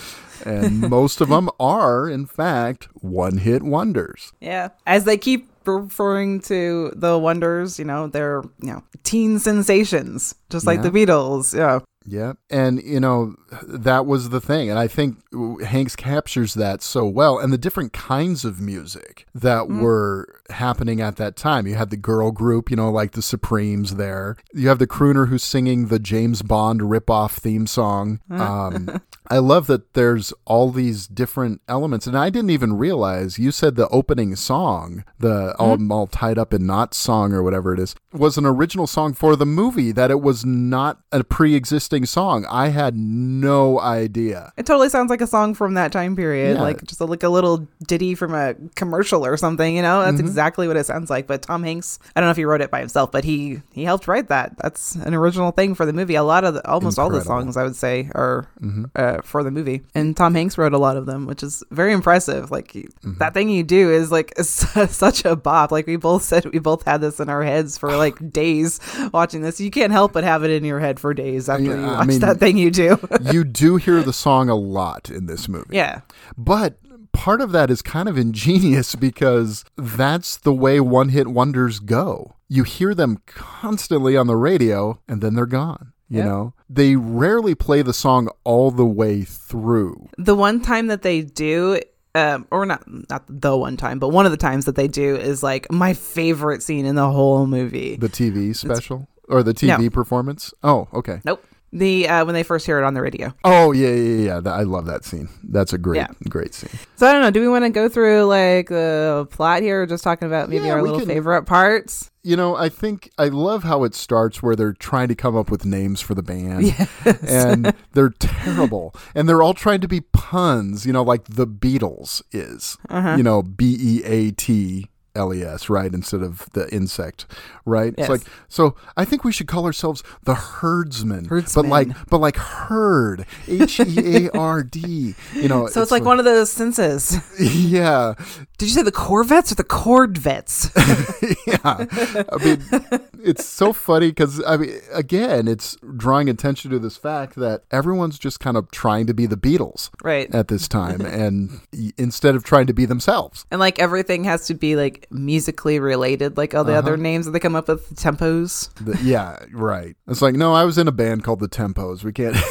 and 0.45 0.81
most 0.89 1.21
of 1.21 1.29
them 1.29 1.49
are, 1.59 2.09
in 2.09 2.25
fact, 2.25 2.89
one-hit 3.01 3.63
wonders. 3.63 4.33
yeah. 4.41 4.69
As 4.85 5.05
they 5.05 5.17
keep 5.17 5.49
referring 5.65 6.41
to 6.41 6.91
the 6.93 7.17
Wonders, 7.17 7.79
you 7.79 7.85
know, 7.85 8.07
they're 8.07 8.43
you 8.61 8.73
know 8.73 8.83
teen 9.03 9.39
sensations, 9.39 10.35
just 10.49 10.65
like 10.67 10.79
Yeah. 10.83 10.89
the 10.89 11.05
Beatles. 11.05 11.57
Yeah, 11.57 11.79
Yeah. 12.05 12.33
And, 12.49 12.81
you 12.83 12.99
know, 12.99 13.35
that 13.63 14.05
was 14.05 14.29
the 14.29 14.41
thing. 14.41 14.69
And 14.69 14.79
I 14.79 14.87
think 14.87 15.17
Hanks 15.63 15.95
captures 15.95 16.53
that 16.55 16.81
so 16.81 17.05
well. 17.05 17.39
And 17.39 17.53
the 17.53 17.57
different 17.57 17.93
kinds 17.93 18.45
of 18.45 18.59
music 18.59 19.25
that 19.33 19.63
mm. 19.63 19.81
were 19.81 20.41
happening 20.49 21.01
at 21.01 21.17
that 21.17 21.35
time. 21.35 21.67
You 21.67 21.75
had 21.75 21.89
the 21.89 21.97
girl 21.97 22.31
group, 22.31 22.69
you 22.69 22.75
know, 22.75 22.91
like 22.91 23.11
the 23.11 23.21
Supremes 23.21 23.95
there. 23.95 24.37
You 24.53 24.69
have 24.69 24.79
the 24.79 24.87
crooner 24.87 25.27
who's 25.27 25.43
singing 25.43 25.87
the 25.87 25.99
James 25.99 26.41
Bond 26.41 26.81
ripoff 26.81 27.31
theme 27.33 27.67
song. 27.67 28.19
Mm. 28.29 28.39
Um, 28.39 29.01
I 29.29 29.37
love 29.37 29.67
that 29.67 29.93
there's 29.93 30.33
all 30.45 30.69
these 30.69 31.07
different 31.07 31.61
elements. 31.67 32.07
And 32.07 32.17
I 32.17 32.29
didn't 32.29 32.49
even 32.49 32.77
realize 32.77 33.39
you 33.39 33.51
said 33.51 33.75
the 33.75 33.87
opening 33.89 34.35
song, 34.35 35.03
the 35.19 35.55
all, 35.57 35.77
mm. 35.77 35.91
all 35.91 36.07
tied 36.07 36.37
up 36.37 36.53
in 36.53 36.65
knots 36.65 36.97
song 36.97 37.33
or 37.33 37.41
whatever 37.41 37.73
it 37.73 37.79
is, 37.79 37.95
was 38.11 38.37
an 38.37 38.45
original 38.45 38.85
song 38.85 39.13
for 39.13 39.35
the 39.35 39.45
movie, 39.45 39.91
that 39.91 40.11
it 40.11 40.21
was 40.21 40.45
not 40.45 40.99
a 41.11 41.23
pre 41.23 41.55
existing 41.55 41.92
song. 42.01 42.45
I 42.49 42.69
had 42.69 42.95
no 42.97 43.79
idea. 43.79 44.51
it 44.57 44.65
totally 44.65 44.89
sounds 44.89 45.09
like 45.09 45.21
a 45.21 45.27
song 45.27 45.53
from 45.53 45.75
that 45.75 45.91
time 45.91 46.15
period, 46.15 46.57
Yeah. 46.57 46.61
like 46.63 46.83
just 46.83 46.99
a, 46.99 47.05
like 47.05 47.23
a 47.23 47.29
little 47.29 47.67
ditty 47.87 48.15
from 48.15 48.33
a 48.33 48.55
commercial 48.75 49.25
or 49.25 49.37
something. 49.37 49.75
You 49.75 49.81
know, 49.81 49.99
Mm-hmm. 49.99 50.17
that's 50.17 50.19
exactly 50.27 50.67
what 50.67 50.75
it 50.77 50.85
sounds 50.85 51.09
like. 51.09 51.27
But 51.27 51.41
Tom 51.43 51.63
Hanks, 51.63 51.99
I 52.15 52.19
don't 52.19 52.27
know 52.27 52.31
if 52.31 52.37
he 52.37 52.45
wrote 52.45 52.61
it 52.61 52.71
by 52.71 52.79
himself, 52.79 53.11
but 53.11 53.23
he 53.23 53.61
he 53.71 53.83
helped 53.83 54.07
write 54.07 54.29
that. 54.29 54.57
That's 54.57 54.95
an 54.95 55.13
original 55.13 55.51
thing 55.51 55.75
for 55.75 55.85
the 55.85 55.93
movie. 55.93 56.15
A 56.15 56.23
lot 56.23 56.43
of 56.43 56.55
the, 56.55 56.67
almost 56.69 56.97
all 56.99 57.09
the 57.09 57.19
Mm-hmm. 57.19 57.27
songs 57.27 57.57
I 57.57 57.63
would 57.63 57.75
say 57.75 58.09
are 58.15 58.47
uh, 58.95 59.21
for 59.21 59.43
the 59.43 59.51
movie, 59.51 59.81
and 59.93 60.17
Tom 60.17 60.33
Hanks 60.33 60.57
wrote 60.57 60.73
a 60.73 60.77
lot 60.79 60.97
of 60.97 61.05
them, 61.05 61.25
which 61.27 61.43
is 61.43 61.63
very 61.71 61.93
impressive. 61.93 62.49
Like 62.51 62.73
Mm-hmm. 62.73 63.17
that 63.19 63.33
thing 63.33 63.49
you 63.49 63.63
do 63.63 63.91
is 63.91 64.11
like 64.11 64.33
such 64.41 65.25
a 65.25 65.35
bop. 65.35 65.71
Like 65.71 65.85
we 65.87 65.95
both 65.95 66.23
said, 66.23 66.45
we 66.45 66.59
both 66.59 66.83
had 66.85 67.01
this 67.01 67.19
in 67.19 67.29
our 67.29 67.43
heads 67.43 67.77
for 67.77 67.95
like 67.95 68.31
days 68.31 68.79
watching 69.13 69.41
this. 69.41 69.59
You 69.59 69.69
can't 69.71 69.91
help 69.91 70.13
but 70.13 70.23
have 70.23 70.43
it 70.43 70.51
in 70.51 70.63
your 70.65 70.79
head 70.79 70.99
for 70.99 71.13
days 71.13 71.49
after 71.49 71.63
Yeah, 71.65 71.82
you 71.83 71.89
I 71.89 71.97
watch 71.99 72.07
mean- 72.07 72.19
that 72.21 72.39
thing 72.39 72.57
you 72.57 72.71
do. 72.71 72.97
you 73.31 73.43
do 73.43 73.75
hear 73.77 74.01
the 74.03 74.13
song 74.13 74.49
a 74.49 74.55
lot 74.55 75.09
in 75.09 75.25
this 75.27 75.47
movie. 75.47 75.75
yeah. 75.75 76.01
But 76.37 76.77
part 77.11 77.41
of 77.41 77.51
that 77.51 77.69
is 77.69 77.81
kind 77.81 78.09
of 78.09 78.17
ingenious 78.17 78.95
because 78.95 79.63
that's 79.77 80.37
the 80.37 80.53
way 80.53 80.79
one 80.79 81.09
hit 81.09 81.27
wonders 81.27 81.79
go. 81.79 82.35
You 82.49 82.63
hear 82.63 82.93
them 82.95 83.19
constantly 83.25 84.17
on 84.17 84.27
the 84.27 84.35
radio 84.35 84.99
and 85.07 85.21
then 85.21 85.35
they're 85.35 85.45
gone. 85.45 85.93
You 86.09 86.19
Yeah. 86.19 86.25
know, 86.25 86.53
they 86.69 86.95
rarely 86.95 87.55
play 87.55 87.81
the 87.81 87.93
song 87.93 88.29
all 88.43 88.69
the 88.71 88.85
way 88.85 89.23
through. 89.23 90.09
The 90.17 90.35
one 90.35 90.61
time 90.61 90.87
that 90.87 91.01
they 91.01 91.21
do, 91.21 91.79
um, 92.13 92.45
or 92.51 92.65
not 92.67 92.83
not 93.09 93.23
the 93.27 93.57
one 93.57 93.77
time, 93.77 93.97
but 93.97 94.09
one 94.09 94.25
of 94.25 94.31
the 94.31 94.37
times 94.37 94.65
that 94.65 94.75
they 94.75 94.87
do 94.87 95.15
is 95.15 95.41
like 95.41 95.71
my 95.71 95.93
favorite 95.93 96.61
scene 96.61 96.85
in 96.85 96.93
the 96.95 97.09
whole 97.09 97.47
movie. 97.47 97.95
The 97.95 98.09
TV 98.09 98.55
special 98.55 99.07
or 99.27 99.41
the 99.41 99.53
TV 99.55 99.83
No. 99.85 99.89
performance. 99.89 100.53
Oh, 100.61 100.87
okay. 100.93 101.21
Nope. 101.25 101.43
The 101.75 102.07
uh, 102.07 102.23
when 102.25 102.35
they 102.35 102.43
first 102.43 102.65
hear 102.67 102.77
it 102.77 102.83
on 102.83 102.93
the 102.93 103.01
radio. 103.01 103.33
Oh 103.43 103.71
yeah, 103.71 103.89
yeah, 103.89 104.39
yeah. 104.43 104.51
I 104.51 104.61
love 104.61 104.85
that 104.85 105.03
scene. 105.05 105.27
That's 105.43 105.73
a 105.73 105.77
great, 105.79 105.97
Yeah. 105.97 106.07
great 106.29 106.53
scene. 106.53 106.69
So 106.97 107.07
I 107.07 107.11
don't 107.13 107.21
know. 107.23 107.31
Do 107.31 107.41
we 107.41 107.47
want 107.47 107.65
to 107.65 107.69
go 107.71 107.89
through 107.89 108.25
like 108.25 108.69
the 108.69 109.27
plot 109.31 109.63
here, 109.63 109.81
or 109.81 109.85
just 109.87 110.03
talking 110.03 110.27
about 110.27 110.49
maybe 110.49 110.65
Yeah, 110.65 110.73
our 110.73 110.83
little 110.83 110.99
can- 110.99 111.07
favorite 111.07 111.43
parts? 111.43 112.11
You 112.25 112.37
know, 112.37 112.55
I 112.55 112.69
think 112.69 113.09
I 113.17 113.27
love 113.27 113.63
how 113.63 113.83
it 113.83 113.93
starts 113.95 114.41
where 114.41 114.55
they're 114.55 114.71
trying 114.71 115.09
to 115.09 115.15
come 115.15 115.35
up 115.35 115.51
with 115.51 115.65
names 115.65 115.99
for 115.99 116.13
the 116.15 116.23
band. 116.23 116.63
Yes. 116.63 116.89
And 117.27 117.73
they're 117.91 118.11
terrible. 118.17 118.95
And 119.13 119.27
they're 119.27 119.43
all 119.43 119.53
trying 119.53 119.81
to 119.81 119.89
be 119.89 119.99
puns, 119.99 120.85
you 120.85 120.93
know, 120.93 121.03
like 121.03 121.25
the 121.25 121.45
Beatles 121.47 122.21
is. 122.31 122.77
Uh-huh. 122.87 123.15
You 123.17 123.23
know, 123.23 123.41
B 123.43 123.75
E 123.77 124.03
A 124.05 124.31
T 124.31 124.87
L 125.15 125.33
E 125.33 125.43
S, 125.43 125.69
right? 125.69 125.93
Instead 125.93 126.21
of 126.21 126.49
the 126.53 126.73
insect, 126.73 127.25
right? 127.65 127.93
Yes. 127.97 128.09
It's 128.09 128.25
like 128.25 128.33
so 128.49 128.75
I 128.97 129.05
think 129.05 129.23
we 129.23 129.31
should 129.31 129.47
call 129.47 129.65
ourselves 129.65 130.03
the 130.23 130.35
herdsmen. 130.35 131.27
But 131.29 131.65
like 131.65 131.89
but 132.09 132.19
like 132.19 132.37
herd. 132.37 133.25
H 133.47 133.79
E 133.79 134.27
A 134.27 134.31
R 134.31 134.63
D. 134.63 135.15
You 135.33 135.47
know, 135.47 135.67
So 135.67 135.81
it's, 135.81 135.91
like, 135.91 136.03
one 136.03 136.19
of 136.19 136.25
those 136.25 136.51
senses. 136.51 137.17
Yeah. 137.63 138.13
Did 138.57 138.69
you 138.69 138.75
say 138.75 138.83
the 138.83 138.91
Corvettes 138.91 139.51
or 139.51 139.55
the 139.55 139.63
Cordvets? 139.63 140.71
yeah. 141.47 142.25
I 142.31 142.43
mean, 142.43 143.01
it's 143.23 143.45
so 143.45 143.73
funny 143.73 144.09
because, 144.09 144.43
I 144.45 144.57
mean, 144.57 144.79
again, 144.91 145.47
it's 145.47 145.77
drawing 145.97 146.29
attention 146.29 146.71
to 146.71 146.79
this 146.79 146.97
fact 146.97 147.35
that 147.35 147.63
everyone's 147.71 148.19
just 148.19 148.39
kind 148.39 148.57
of 148.57 148.69
trying 148.71 149.07
to 149.07 149.13
be 149.13 149.25
the 149.25 149.35
Beatles 149.35 149.89
right. 150.03 150.33
at 150.33 150.47
this 150.47 150.67
time 150.67 151.01
and 151.05 151.61
instead 151.97 152.35
of 152.35 152.43
trying 152.43 152.67
to 152.67 152.73
be 152.73 152.85
themselves. 152.85 153.45
And 153.51 153.59
like 153.59 153.79
everything 153.79 154.23
has 154.25 154.47
to 154.47 154.53
be 154.53 154.75
like 154.75 155.02
musically 155.11 155.79
related, 155.79 156.37
like 156.37 156.53
all 156.55 156.63
the 156.63 156.73
other 156.75 156.93
Uh-huh. 156.93 157.01
names 157.01 157.25
that 157.25 157.31
they 157.31 157.39
come 157.39 157.55
up 157.55 157.67
with, 157.67 157.95
tempos. 157.95 158.73
The- 158.83 158.97
yeah, 159.03 159.37
right. 159.51 159.95
It's 160.07 160.21
like, 160.21 160.35
no, 160.35 160.53
I 160.53 160.63
was 160.65 160.77
in 160.77 160.87
a 160.87 160.91
band 160.91 161.23
called 161.23 161.39
the 161.39 161.49
Tempos. 161.49 162.03
We 162.03 162.11
can't. 162.13 162.35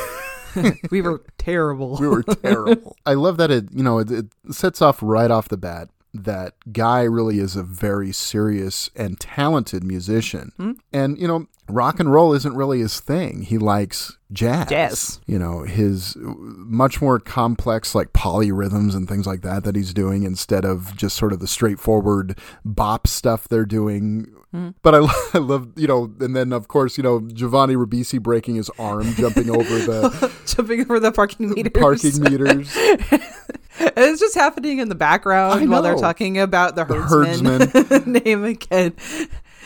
We 0.91 1.01
were 1.01 1.23
terrible. 1.39 1.97
we 1.99 2.07
were 2.07 2.23
terrible. 2.23 2.95
I 3.07 3.15
love 3.15 3.39
that 3.39 3.51
it, 3.51 3.73
you 3.73 3.83
know, 3.83 3.99
it, 4.01 4.11
it 4.11 4.27
sets 4.51 4.83
off 4.83 4.99
right 5.03 5.31
off 5.31 5.49
the 5.49 5.57
bat 5.57 5.89
that 6.15 6.55
Guy 6.73 7.03
really 7.03 7.39
is 7.39 7.57
a 7.57 7.63
very 7.63 8.13
serious 8.13 8.91
and 8.95 9.19
talented 9.19 9.83
musician. 9.85 10.53
Hmm? 10.57 10.73
And, 10.93 11.19
you 11.19 11.27
know, 11.27 11.47
rock 11.69 12.01
and 12.01 12.13
roll 12.13 12.35
isn't 12.35 12.55
really 12.55 12.81
his 12.81 13.01
thing. 13.01 13.43
He 13.43 13.59
likes 13.59 14.19
jazz. 14.33 14.69
Jazz. 14.69 15.21
You 15.27 15.39
know, 15.39 15.63
his 15.63 16.17
much 16.19 17.01
more 17.01 17.19
complex, 17.19 17.95
like 17.95 18.13
polyrhythms 18.13 18.95
and 18.95 19.09
things 19.09 19.27
like 19.27 19.43
that, 19.43 19.65
that 19.65 19.77
he's 19.77 19.95
doing 19.95 20.23
instead 20.25 20.65
of 20.65 20.97
just 20.97 21.17
sort 21.17 21.33
of 21.33 21.41
the 21.41 21.47
straightforward 21.47 22.39
bop 22.65 23.07
stuff 23.07 23.49
they're 23.49 23.65
doing. 23.65 24.35
Hmm. 24.51 24.71
But 24.83 24.95
I, 24.95 24.99
I 25.35 25.39
love, 25.39 25.69
you 25.77 25.87
know, 25.87 26.13
and 26.21 26.37
then 26.37 26.53
of 26.53 26.69
course, 26.69 26.97
you 26.99 27.03
know, 27.03 27.21
Giovanni 27.21 27.75
Ribisi 27.75 28.21
breaking 28.21 28.57
his 28.57 28.71
arm, 28.79 29.15
jumping 29.15 29.49
over 29.49 29.79
the 29.79 30.33
Jumping 30.47 30.83
over 30.83 31.01
the 31.01 31.13
parking 31.13 31.51
meters. 31.51 31.73
parking 31.81 32.21
meters. 32.23 32.77
And 33.83 33.93
it's 33.97 34.21
just 34.21 34.35
happening 34.35 34.79
in 34.79 34.89
the 34.89 34.95
background 34.95 35.69
while 35.71 35.83
they're 35.83 35.97
talking 35.97 36.39
about 36.39 36.77
the 36.77 36.85
The 36.85 36.95
herdsman, 36.95 38.13
name 38.25 38.45
again. 38.45 38.95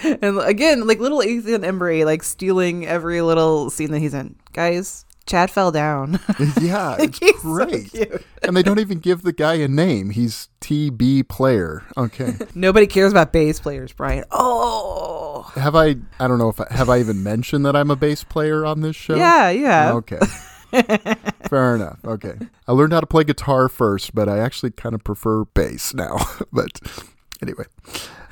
And 0.03 0.39
again, 0.41 0.87
like 0.87 0.99
little 1.01 1.23
Ethan 1.23 1.63
Embry, 1.63 2.05
like 2.05 2.23
stealing 2.23 2.87
every 2.87 3.21
little 3.23 3.71
scene 3.71 3.91
that 3.93 3.99
he's 4.01 4.15
in. 4.15 4.37
Guys, 4.53 5.05
Chad 5.27 5.51
fell 5.51 5.73
down. 5.73 6.21
Yeah, 6.61 6.97
it's 6.99 7.19
He's 7.19 7.35
so 7.37 7.43
great. 7.43 7.91
cute. 7.91 8.25
and 8.43 8.57
they 8.57 8.63
don't 8.63 8.79
even 8.79 8.99
give 8.99 9.23
the 9.23 9.33
guy 9.33 9.55
a 9.55 9.69
name. 9.69 10.11
He's 10.11 10.49
TB 10.61 11.29
player. 11.29 11.83
Okay. 11.97 12.35
Nobody 12.55 12.87
cares 12.87 13.11
about 13.13 13.33
bass 13.33 13.59
players, 13.61 13.93
Brian. 13.93 14.25
Oh, 14.31 15.43
have 15.55 15.75
I 15.75 15.97
I 16.21 16.29
don't 16.29 16.39
know 16.39 16.49
if 16.49 16.61
I, 16.61 16.67
have 16.71 16.89
I 16.91 16.99
even 17.01 17.23
mentioned 17.23 17.65
that 17.67 17.75
I'm 17.77 17.91
a 17.91 17.97
bass 17.97 18.23
player 18.25 18.65
on 18.67 18.81
this 18.83 18.97
show? 18.97 19.17
yeah, 19.17 19.51
yeah. 19.51 19.93
Okay. 19.95 20.19
Fair 21.49 21.75
enough. 21.75 21.99
Okay. 22.05 22.35
I 22.67 22.73
learned 22.73 22.93
how 22.93 23.01
to 23.01 23.07
play 23.07 23.25
guitar 23.25 23.69
first, 23.69 24.15
but 24.15 24.29
I 24.29 24.39
actually 24.39 24.71
kind 24.71 24.95
of 24.95 25.05
prefer 25.05 25.45
bass 25.45 25.95
now. 25.95 26.19
but 26.53 26.81
anyway, 27.43 27.65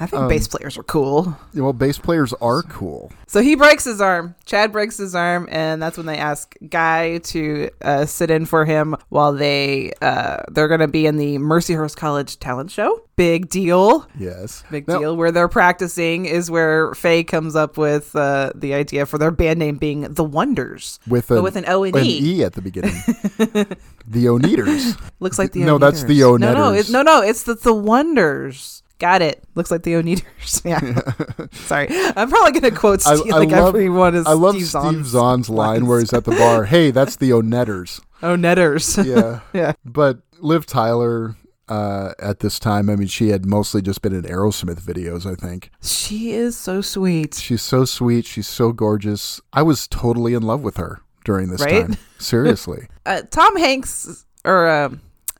I 0.01 0.07
think 0.07 0.23
Um, 0.23 0.29
bass 0.29 0.49
players 0.49 0.77
are 0.77 0.83
cool. 0.83 1.39
well, 1.55 1.73
bass 1.73 1.99
players 1.99 2.33
are 2.41 2.63
cool. 2.63 3.13
So 3.29 3.41
he 3.41 3.55
breaks 3.55 3.85
his 3.85 4.01
arm. 4.01 4.35
Chad 4.45 4.73
breaks 4.73 4.97
his 4.97 5.15
arm, 5.15 5.49
and 5.53 5.81
that's 5.81 5.97
when 5.97 6.07
they 6.07 6.19
ask 6.19 6.53
Guy 6.69 7.19
to 7.19 7.71
uh, 7.81 8.05
sit 8.05 8.29
in 8.29 8.45
for 8.45 8.65
him 8.65 8.97
while 9.11 9.33
they 9.33 9.93
uh, 10.03 10.39
they're 10.51 10.67
going 10.67 10.81
to 10.81 10.89
be 10.89 11.07
in 11.07 11.17
the 11.17 11.39
Mercyhurst 11.39 11.97
College 11.97 12.41
talent 12.41 12.73
show. 12.73 13.03
Big 13.15 13.49
deal. 13.49 14.09
Yes. 14.19 14.65
Big 14.69 14.89
Now- 14.89 14.99
deal. 14.99 15.17
Where 15.17 15.31
they're 15.31 15.47
practicing 15.49 16.27
is 16.27 16.51
where 16.51 16.93
Faye 16.95 17.23
comes 17.23 17.55
up 17.55 17.79
with 17.79 18.17
uh, 18.17 18.51
the 18.57 18.75
idea 18.75 19.07
for 19.07 19.17
their 19.19 19.31
band 19.31 19.61
name 19.61 19.77
being 19.77 20.01
the 20.01 20.25
Wonders. 20.25 20.99
With 21.07 21.29
But 21.29 21.37
an, 21.39 21.43
with 21.45 21.55
an 21.55 21.65
O 21.69 21.85
and 21.85 21.95
an 21.95 22.05
E. 22.05 22.39
E 22.41 22.45
at 22.45 22.55
the 22.55 22.63
beginning. 22.63 23.01
the 23.39 24.25
Oneaters. 24.27 25.01
Looks 25.21 25.39
like 25.39 25.53
the 25.53 25.61
No, 25.61 25.79
that's 25.79 26.03
the 26.03 26.19
Oneaters. 26.21 26.41
No, 26.41 26.53
no, 26.55 26.73
it, 26.73 26.91
no, 26.91 27.03
no. 27.03 27.23
It's 27.23 27.45
the 27.45 27.55
the 27.55 27.73
Wonders. 27.73 28.83
Got 28.99 29.23
it. 29.23 29.44
Looks 29.55 29.71
like 29.71 29.83
the 29.83 29.93
Oneaters. 29.95 30.63
Yeah. 30.65 30.81
Sorry. 31.53 31.89
I'm 31.91 32.29
probably 32.31 32.53
gonna 32.61 32.75
quote 32.75 33.07
I, 33.07 33.17
Steve, 33.17 33.33
I 33.33 33.39
like 33.39 33.51
love, 33.51 33.69
everyone 33.75 34.15
is 34.15 34.27
I 34.27 34.33
love 34.33 34.55
Steve 34.55 34.67
Steve 34.69 34.83
Zahn's 34.83 35.09
Zahn's 35.09 35.51
line 35.51 35.87
where 35.87 36.01
he's 36.01 36.13
at 36.13 36.25
the 36.25 36.33
bar. 36.33 36.65
Hey, 36.75 36.91
that's 36.91 37.17
the 37.17 37.31
Onetters. 37.31 38.01
Onetters. 38.23 39.05
Yeah. 39.05 39.41
Yeah. 39.53 39.73
But 39.85 40.19
Liv 40.41 40.67
Tyler 40.67 41.37
uh, 41.69 42.13
at 42.19 42.41
this 42.41 42.59
time, 42.59 42.91
I 42.91 42.97
mean, 42.97 43.09
she 43.09 43.29
had 43.29 43.47
mostly 43.47 43.81
just 43.83 44.03
been 44.03 44.15
in 44.15 44.23
Aerosmith 44.23 44.81
videos, 44.83 45.25
I 45.31 45.35
think. 45.35 45.71
She 45.83 46.33
is 46.33 46.57
so 46.57 46.81
sweet. 46.81 47.35
She's 47.35 47.63
so 47.63 47.85
sweet. 47.85 48.27
She's 48.27 48.49
so 48.49 48.73
gorgeous. 48.73 49.41
I 49.53 49.63
was 49.63 49.87
totally 49.89 50.35
in 50.35 50.43
love 50.43 50.63
with 50.63 50.77
her 50.77 51.01
during 51.25 51.49
this 51.49 51.63
Right? 51.63 51.87
time. 51.87 51.97
Seriously. 52.19 52.89
Uh, 53.07 53.23
Tom 53.31 53.57
Hanks 53.57 54.25
or 54.45 54.67
uh, 54.69 54.91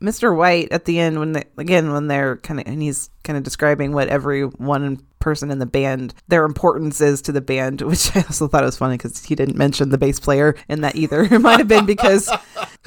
Mr. 0.01 0.35
White 0.35 0.73
at 0.73 0.85
the 0.87 0.99
end 0.99 1.19
when 1.19 1.33
they 1.33 1.45
again 1.59 1.93
when 1.93 2.07
they're 2.09 2.37
kind 2.39 2.61
of 2.61 2.67
and 2.67 2.83
he's 2.83 3.11
kind 3.25 3.37
of 3.37 3.43
describing 3.43 3.93
what 3.93 4.09
every 4.09 4.43
one 4.43 5.01
person 5.19 5.51
in 5.51 5.59
the 5.59 5.67
band 5.67 6.13
their 6.29 6.45
importance 6.45 7.01
is 7.01 7.23
to 7.23 7.33
the 7.33 7.41
band, 7.41 7.81
which 7.83 8.15
I 8.15 8.21
also 8.21 8.47
thought 8.47 8.63
was 8.63 8.77
funny 8.77 8.97
because 8.97 9.25
he 9.25 9.35
didn't 9.35 9.57
mention 9.57 9.89
the 9.89 9.99
bass 9.99 10.21
player 10.21 10.55
in 10.69 10.83
that 10.83 10.95
either. 10.95 11.25
It 11.35 11.41
might 11.41 11.59
have 11.59 11.69
been 11.69 11.87
because 11.87 12.31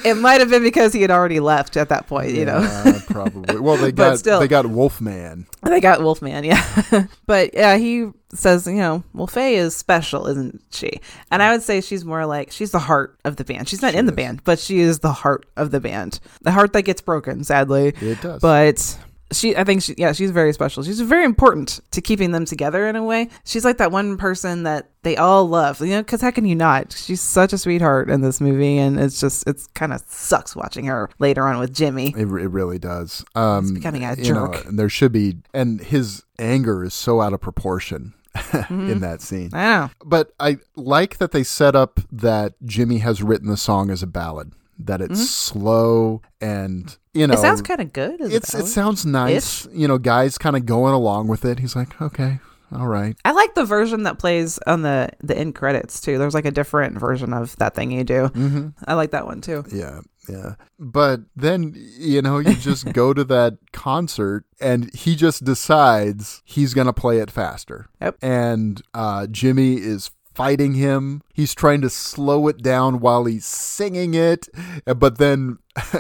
it 0.06 0.14
might 0.16 0.40
have 0.40 0.50
been 0.50 0.64
because 0.64 0.94
he 0.94 1.02
had 1.02 1.12
already 1.12 1.40
left 1.40 1.76
at 1.76 1.90
that 1.90 2.08
point. 2.08 2.32
You 2.32 2.46
know. 2.46 3.02
Probably. 3.08 3.60
Well, 3.60 3.76
they 3.76 3.92
got 4.04 4.20
still. 4.20 4.40
they 4.40 4.48
got 4.48 4.68
Wolfman. 4.68 5.48
They 5.64 5.82
got 5.82 6.02
Wolfman, 6.02 6.44
yeah. 6.44 7.08
but 7.26 7.54
yeah, 7.54 7.76
he 7.76 8.10
says, 8.34 8.68
you 8.68 8.74
know, 8.74 9.04
well, 9.14 9.28
Faye 9.28 9.56
is 9.56 9.76
special, 9.76 10.28
isn't 10.28 10.62
she? 10.72 11.00
And 11.32 11.42
I 11.42 11.52
would 11.52 11.62
say 11.62 11.82
she's 11.82 12.06
more 12.06 12.26
like 12.26 12.52
she's 12.52 12.72
the 12.72 12.80
heart 12.80 13.18
of 13.26 13.38
the 13.38 13.44
band. 13.44 13.68
She's 13.68 13.82
not 13.82 13.96
in 13.96 14.06
the 14.06 14.12
band, 14.12 14.44
but 14.44 14.60
she 14.60 14.80
is 14.80 15.00
the 15.00 15.12
heart 15.12 15.46
of 15.58 15.72
the 15.72 15.80
band. 15.80 16.20
The 16.42 16.52
heart 16.52 16.74
that 16.74 16.84
gets 16.84 17.02
broken, 17.02 17.44
sadly. 17.44 17.94
It 18.00 18.22
does. 18.22 18.42
But 18.42 18.98
she, 19.32 19.56
I 19.56 19.64
think, 19.64 19.82
she, 19.82 19.94
yeah, 19.98 20.12
she's 20.14 20.32
very 20.32 20.54
special. 20.54 20.84
She's 20.84 21.00
very 21.02 21.26
important 21.26 21.80
to 21.92 22.02
keeping 22.02 22.32
them 22.32 22.46
together 22.46 22.88
in 22.88 22.96
a 22.96 23.04
way. 23.04 23.30
She's 23.46 23.66
like 23.66 23.78
that 23.78 23.92
one 23.92 24.18
person 24.18 24.64
that 24.64 24.90
they 25.04 25.18
all 25.18 25.48
love, 25.48 25.82
you 25.82 25.88
know, 25.88 26.02
because 26.02 26.22
how 26.22 26.32
can 26.32 26.46
you 26.46 26.56
not? 26.56 26.94
She's 26.94 27.22
such 27.22 27.54
a 27.54 27.58
sweetheart 27.58 28.10
in 28.10 28.22
this 28.22 28.40
movie, 28.40 28.78
and 28.78 29.00
it's 29.00 29.20
just, 29.20 29.48
it's 29.48 29.68
kind 29.68 29.94
of 29.94 30.02
sucks 30.08 30.56
watching 30.56 30.86
her 30.86 31.10
later 31.20 31.44
on 31.46 31.60
with 31.60 31.74
Jimmy. 31.74 32.10
It, 32.18 32.28
it 32.28 32.28
really 32.28 32.80
does. 32.80 33.26
Um, 33.36 33.64
He's 33.66 33.72
becoming 33.74 34.04
a 34.06 34.16
know, 34.16 34.24
jerk. 34.24 34.66
and 34.66 34.78
there 34.80 34.90
should 34.90 35.12
be, 35.12 35.38
and 35.54 35.82
his 35.82 36.24
anger 36.40 36.84
is 36.84 36.94
so 36.94 37.22
out 37.22 37.34
of 37.34 37.42
proportion 37.42 38.14
Mm-hmm. 38.38 38.92
in 38.92 39.00
that 39.00 39.22
scene. 39.22 39.50
I 39.52 39.66
know. 39.66 39.90
But 40.06 40.32
I 40.40 40.60
like 40.76 41.18
that 41.18 41.32
they 41.32 41.44
set 41.44 41.76
up 41.76 42.00
that 42.12 42.54
Jimmy 42.64 43.00
has 43.00 43.24
written 43.24 43.48
the 43.50 43.58
song 43.58 43.90
as 43.90 44.04
a 44.04 44.08
ballad. 44.08 44.52
That 44.80 45.02
it's 45.02 45.30
slow 45.30 46.22
and 46.40 46.96
you 47.14 47.26
know 47.28 47.34
Mm-hmm. 47.34 47.40
it 47.40 47.48
sounds 47.48 47.62
kind 47.62 47.82
of 47.82 47.94
good. 47.94 48.22
it's 48.22 48.54
it 48.54 48.68
sounds 48.68 49.06
nice. 49.06 49.68
You 49.72 49.88
know, 49.88 49.98
guys 49.98 50.38
kind 50.38 50.56
of 50.56 50.66
going 50.66 50.94
along 50.94 51.28
with 51.28 51.46
it. 51.46 51.60
He's 51.60 51.76
like, 51.76 52.00
okay, 52.02 52.40
all 52.72 52.88
right. 52.88 53.16
I 53.26 53.32
like 53.32 53.56
the 53.56 53.66
version 53.66 54.04
that 54.04 54.20
plays 54.20 54.60
on 54.68 54.82
the 54.84 55.10
the 55.24 55.38
end 55.38 55.56
credits 55.56 56.00
too. 56.02 56.18
There's 56.18 56.34
like 56.36 56.46
a 56.46 56.52
different 56.52 57.00
version 57.00 57.34
of 57.34 57.56
that 57.58 57.74
thing 57.76 57.92
you 57.92 58.04
do. 58.04 58.30
Mm-hmm. 58.30 58.68
I 58.88 58.94
like 58.94 59.12
that 59.12 59.26
one 59.26 59.42
too. 59.42 59.64
Yeah, 59.72 60.02
yeah. 60.30 60.56
But 60.78 61.22
then, 61.36 61.74
you 61.98 62.22
know, 62.22 62.38
you 62.40 62.54
just 62.56 62.92
go 62.94 63.14
to 63.14 63.24
that 63.24 63.58
concert 63.72 64.46
and 64.62 64.94
he 64.94 65.16
just 65.16 65.44
decides 65.44 66.42
he's 66.46 66.74
to 66.88 66.94
play 66.94 67.18
it 67.20 67.32
faster. 67.32 67.88
Yep. 68.02 68.18
And 68.22 68.82
uh, 68.94 69.28
Jimmy 69.28 69.76
is 69.76 70.12
fighting 70.38 70.76
him. 70.76 71.24
He's 71.34 71.56
trying 71.56 71.82
to 71.82 71.90
slow 71.90 72.48
it 72.48 72.62
down 72.62 73.00
while 73.00 73.26
he's 73.26 73.46
singing 73.46 74.14
it. 74.14 74.48
But 74.86 75.18
then 75.18 75.58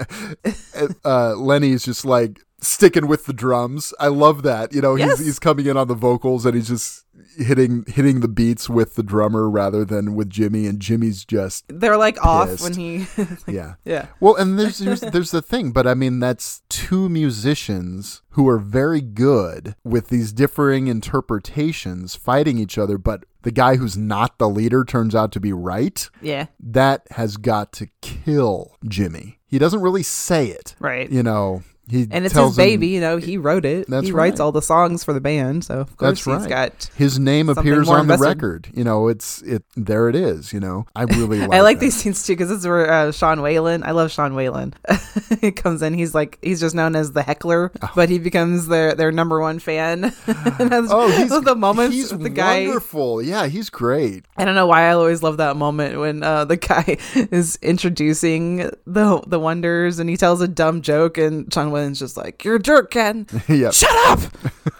uh, 1.03 1.35
Lenny's 1.35 1.83
just 1.83 2.05
like 2.05 2.39
sticking 2.61 3.07
with 3.07 3.25
the 3.25 3.33
drums. 3.33 3.93
I 3.99 4.07
love 4.07 4.43
that. 4.43 4.73
You 4.73 4.81
know, 4.81 4.95
Yes. 4.95 5.17
he's, 5.17 5.25
he's 5.27 5.39
coming 5.39 5.65
in 5.65 5.75
on 5.75 5.87
the 5.87 5.95
vocals 5.95 6.45
and 6.45 6.55
he's 6.55 6.67
just. 6.67 7.03
Hitting 7.37 7.85
hitting 7.87 8.21
the 8.21 8.27
beats 8.27 8.69
with 8.69 8.95
the 8.95 9.03
drummer 9.03 9.49
rather 9.49 9.85
than 9.85 10.15
with 10.15 10.29
Jimmy, 10.29 10.65
and 10.65 10.79
Jimmy's 10.79 11.25
just 11.25 11.65
They're 11.67 11.97
like 11.97 12.23
off 12.23 12.61
when 12.61 12.73
he. 12.73 13.07
yeah. 13.47 13.75
yeah. 13.85 14.07
Well, 14.19 14.35
and 14.35 14.59
there's, 14.59 14.79
there's 14.79 15.01
there's 15.01 15.31
the 15.31 15.41
thing, 15.41 15.71
but 15.71 15.87
I 15.87 15.93
mean 15.93 16.19
that's 16.19 16.61
two 16.69 17.09
musicians 17.09 18.21
who 18.31 18.47
are 18.47 18.59
very 18.59 19.01
good 19.01 19.75
with 19.83 20.09
these 20.09 20.31
differing 20.31 20.87
interpretations 20.87 22.15
fighting 22.15 22.59
each 22.59 22.77
other, 22.77 22.97
but 22.97 23.23
the 23.41 23.51
guy 23.51 23.77
who's 23.77 23.97
not 23.97 24.37
the 24.37 24.49
leader 24.49 24.83
turns 24.83 25.15
out 25.15 25.31
to 25.31 25.39
be 25.39 25.53
right. 25.53 26.09
Yeah. 26.21 26.47
That 26.59 27.07
has 27.11 27.37
got 27.37 27.71
to 27.73 27.87
kill 28.01 28.75
Jimmy. 28.87 29.39
He 29.45 29.57
doesn't 29.57 29.81
really 29.81 30.03
say 30.03 30.47
it. 30.47 30.75
Right. 30.79 31.09
You 31.09 31.23
know, 31.23 31.63
he 31.89 32.07
And 32.11 32.25
it's 32.25 32.33
tells 32.33 32.51
his 32.51 32.57
him- 32.57 32.65
baby, 32.65 32.87
you 32.89 33.01
know, 33.01 33.17
he 33.17 33.37
wrote 33.37 33.65
it. 33.65 33.87
That's 33.87 34.05
he 34.07 34.11
writes 34.11 34.39
all 34.39 34.51
the 34.51 34.61
songs 34.61 35.03
for 35.03 35.13
the 35.13 35.21
band, 35.21 35.63
so 35.63 35.79
of 35.79 35.95
course 35.97 36.19
That's 36.23 36.27
right. 36.27 36.37
he's 36.39 36.47
got 36.47 36.89
his 36.95 37.19
name 37.19 37.49
appears 37.49 37.87
on 37.89 38.07
the 38.07 38.17
record. 38.17 38.67
You 38.73 38.83
know, 38.83 39.07
it's 39.07 39.41
it. 39.43 39.63
There 39.75 40.09
it 40.09 40.15
is. 40.15 40.51
You 40.53 40.59
know, 40.59 40.85
I 40.95 41.03
really 41.03 41.39
like. 41.39 41.51
I 41.53 41.61
like 41.61 41.77
that. 41.77 41.81
these 41.85 41.95
scenes 41.95 42.25
too 42.25 42.33
because 42.33 42.49
this 42.49 42.59
is 42.59 42.67
where 42.67 42.91
uh, 42.91 43.11
Sean 43.11 43.41
Whalen. 43.41 43.83
I 43.83 43.91
love 43.91 44.11
Sean 44.11 44.35
Whalen. 44.35 44.73
he 45.41 45.51
comes 45.51 45.81
in. 45.81 45.93
He's 45.93 46.13
like 46.13 46.37
he's 46.41 46.59
just 46.59 46.75
known 46.75 46.95
as 46.95 47.11
the 47.13 47.23
heckler, 47.23 47.71
but 47.95 48.09
he 48.09 48.19
becomes 48.19 48.67
their 48.67 48.93
their 48.95 49.11
number 49.11 49.39
one 49.39 49.59
fan. 49.59 50.13
Oh, 50.59 51.09
he's 51.11 51.29
the 51.41 51.55
moment 51.55 51.93
He's 51.93 52.09
the 52.09 52.29
guy. 52.29 52.65
wonderful. 52.65 53.21
Yeah, 53.21 53.47
he's 53.47 53.69
great. 53.69 54.25
I 54.37 54.45
don't 54.45 54.55
know 54.55 54.67
why 54.67 54.83
I 54.89 54.93
always 54.93 55.23
love 55.23 55.37
that 55.37 55.55
moment 55.55 55.99
when 55.99 56.23
uh, 56.23 56.45
the 56.45 56.57
guy 56.57 56.97
is 57.15 57.57
introducing 57.61 58.69
the 58.85 59.21
the 59.27 59.39
Wonders 59.39 59.99
and 59.99 60.09
he 60.09 60.17
tells 60.17 60.41
a 60.41 60.47
dumb 60.47 60.81
joke 60.81 61.17
and 61.17 61.51
Sean 61.53 61.71
Whalen's 61.77 61.99
just 61.99 62.17
like, 62.17 62.43
"You're 62.43 62.55
a 62.55 62.59
jerk, 62.61 62.91
Ken. 62.91 63.27
yeah, 63.47 63.71
Shut 63.71 63.95
up! 64.07 64.19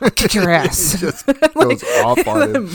I'll 0.02 0.10
kick 0.12 0.34
your 0.34 0.50
ass." 0.52 1.00
just 1.00 1.26
goes 1.54 1.84
off 2.04 2.28
on 2.28 2.56
him. 2.56 2.70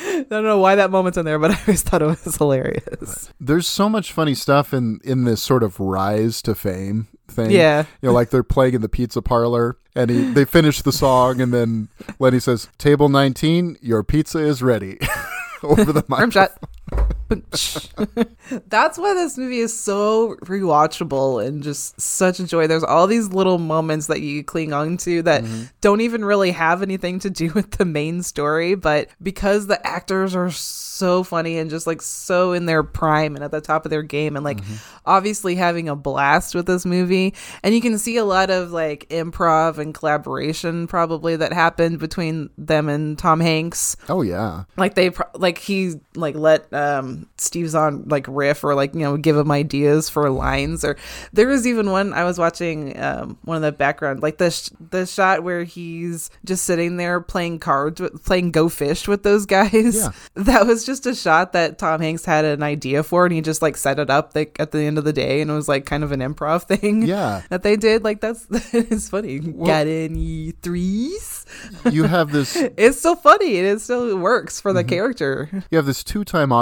I 0.00 0.24
don't 0.28 0.44
know 0.44 0.58
why 0.58 0.74
that 0.76 0.90
moment's 0.90 1.18
in 1.18 1.24
there, 1.24 1.38
but 1.38 1.50
I 1.50 1.58
always 1.60 1.82
thought 1.82 2.02
it 2.02 2.06
was 2.06 2.36
hilarious. 2.36 3.32
There's 3.40 3.66
so 3.66 3.88
much 3.88 4.12
funny 4.12 4.34
stuff 4.34 4.72
in 4.72 5.00
in 5.04 5.24
this 5.24 5.42
sort 5.42 5.62
of 5.62 5.78
rise 5.80 6.40
to 6.42 6.54
fame 6.54 7.08
thing. 7.28 7.50
Yeah. 7.50 7.84
you 8.00 8.08
know, 8.08 8.12
like 8.12 8.30
they're 8.30 8.42
playing 8.42 8.74
in 8.74 8.80
the 8.80 8.88
pizza 8.88 9.20
parlor, 9.22 9.76
and 9.94 10.10
he, 10.10 10.32
they 10.32 10.44
finish 10.44 10.82
the 10.82 10.92
song, 10.92 11.40
and 11.40 11.52
then 11.52 11.88
Lenny 12.18 12.40
says, 12.40 12.68
"Table 12.78 13.08
19, 13.08 13.76
your 13.82 14.02
pizza 14.02 14.38
is 14.38 14.62
ready." 14.62 14.98
Over 15.62 15.92
the 15.92 16.04
Rim 16.08 16.20
mic. 16.26 16.32
shot. 16.32 16.52
That's 18.68 18.96
why 18.96 19.14
this 19.14 19.36
movie 19.36 19.58
is 19.58 19.78
so 19.78 20.36
rewatchable 20.42 21.44
and 21.44 21.62
just 21.62 22.00
such 22.00 22.40
a 22.40 22.46
joy. 22.46 22.66
There's 22.66 22.84
all 22.84 23.06
these 23.06 23.28
little 23.28 23.58
moments 23.58 24.06
that 24.06 24.22
you 24.22 24.42
cling 24.42 24.72
on 24.72 24.96
to 24.98 25.22
that 25.22 25.44
mm-hmm. 25.44 25.64
don't 25.80 26.00
even 26.00 26.24
really 26.24 26.52
have 26.52 26.82
anything 26.82 27.18
to 27.20 27.30
do 27.30 27.52
with 27.54 27.72
the 27.72 27.84
main 27.84 28.22
story, 28.22 28.74
but 28.74 29.08
because 29.22 29.66
the 29.66 29.84
actors 29.86 30.34
are 30.34 30.50
so 30.50 31.22
funny 31.22 31.58
and 31.58 31.70
just 31.70 31.86
like 31.86 32.02
so 32.02 32.52
in 32.52 32.66
their 32.66 32.82
prime 32.82 33.36
and 33.36 33.44
at 33.44 33.50
the 33.50 33.60
top 33.60 33.84
of 33.84 33.90
their 33.90 34.02
game 34.02 34.34
and 34.34 34.44
like 34.44 34.60
mm-hmm. 34.60 34.74
obviously 35.06 35.54
having 35.54 35.88
a 35.88 35.94
blast 35.94 36.54
with 36.54 36.66
this 36.66 36.86
movie. 36.86 37.34
And 37.62 37.74
you 37.74 37.80
can 37.80 37.98
see 37.98 38.16
a 38.16 38.24
lot 38.24 38.50
of 38.50 38.72
like 38.72 39.06
improv 39.10 39.78
and 39.78 39.94
collaboration 39.94 40.86
probably 40.86 41.36
that 41.36 41.52
happened 41.52 41.98
between 41.98 42.50
them 42.56 42.88
and 42.88 43.18
Tom 43.18 43.40
Hanks 43.40 43.96
Oh 44.08 44.22
yeah, 44.22 44.64
like 44.76 44.94
they 44.94 45.10
pro- 45.10 45.30
like 45.34 45.58
he 45.58 45.94
like 46.14 46.34
let 46.34 46.72
um 46.78 47.28
Steve 47.36 47.68
Zahn 47.70 48.04
like 48.06 48.26
riff 48.28 48.62
or 48.64 48.74
like 48.74 48.94
you 48.94 49.00
know 49.00 49.16
give 49.16 49.36
him 49.36 49.50
ideas 49.50 50.08
for 50.08 50.28
lines 50.30 50.84
or 50.84 50.96
there 51.32 51.46
was 51.48 51.66
even 51.66 51.90
one 51.90 52.12
I 52.12 52.24
was 52.24 52.38
watching 52.38 52.98
um 53.00 53.38
one 53.44 53.56
of 53.56 53.62
the 53.62 53.72
background 53.72 54.22
like 54.22 54.38
the 54.38 54.50
sh- 54.50 54.70
the 54.90 55.06
shot 55.06 55.42
where 55.42 55.64
he's 55.64 56.30
just 56.44 56.64
sitting 56.64 56.96
there 56.96 57.20
playing 57.20 57.58
cards 57.58 58.00
with, 58.00 58.24
playing 58.24 58.52
Go 58.52 58.68
Fish 58.68 59.08
with 59.08 59.22
those 59.22 59.46
guys 59.46 59.96
Yeah. 59.96 60.10
that 60.34 60.66
was 60.66 60.84
just 60.84 61.06
a 61.06 61.14
shot 61.14 61.52
that 61.52 61.78
Tom 61.78 62.00
Hanks 62.00 62.24
had 62.24 62.44
an 62.44 62.62
idea 62.62 63.02
for 63.02 63.24
and 63.26 63.34
he 63.34 63.40
just 63.40 63.62
like 63.62 63.76
set 63.76 63.98
it 63.98 64.10
up 64.10 64.34
like 64.34 64.56
at 64.60 64.70
the 64.72 64.80
end 64.82 64.98
of 64.98 65.04
the 65.04 65.12
day 65.12 65.40
and 65.40 65.50
it 65.50 65.54
was 65.54 65.68
like 65.68 65.86
kind 65.86 66.04
of 66.04 66.12
an 66.12 66.20
improv 66.20 66.62
thing 66.68 67.02
Yeah. 67.02 67.42
that 67.50 67.62
they 67.62 67.76
did 67.76 68.04
like 68.04 68.20
that's 68.20 68.46
it's 68.72 69.08
funny 69.08 69.38
got 69.40 69.86
any 69.86 70.52
threes 70.62 71.44
you 71.90 72.04
have 72.04 72.30
this 72.32 72.56
it's 72.56 73.00
so 73.00 73.14
funny 73.16 73.58
and 73.58 73.66
it 73.66 73.80
still 73.80 74.16
works 74.18 74.60
for 74.60 74.72
the 74.72 74.78
Mm-hmm. 74.78 74.88
character 74.90 75.50
You 75.70 75.76
have 75.76 75.86
this 75.86 76.04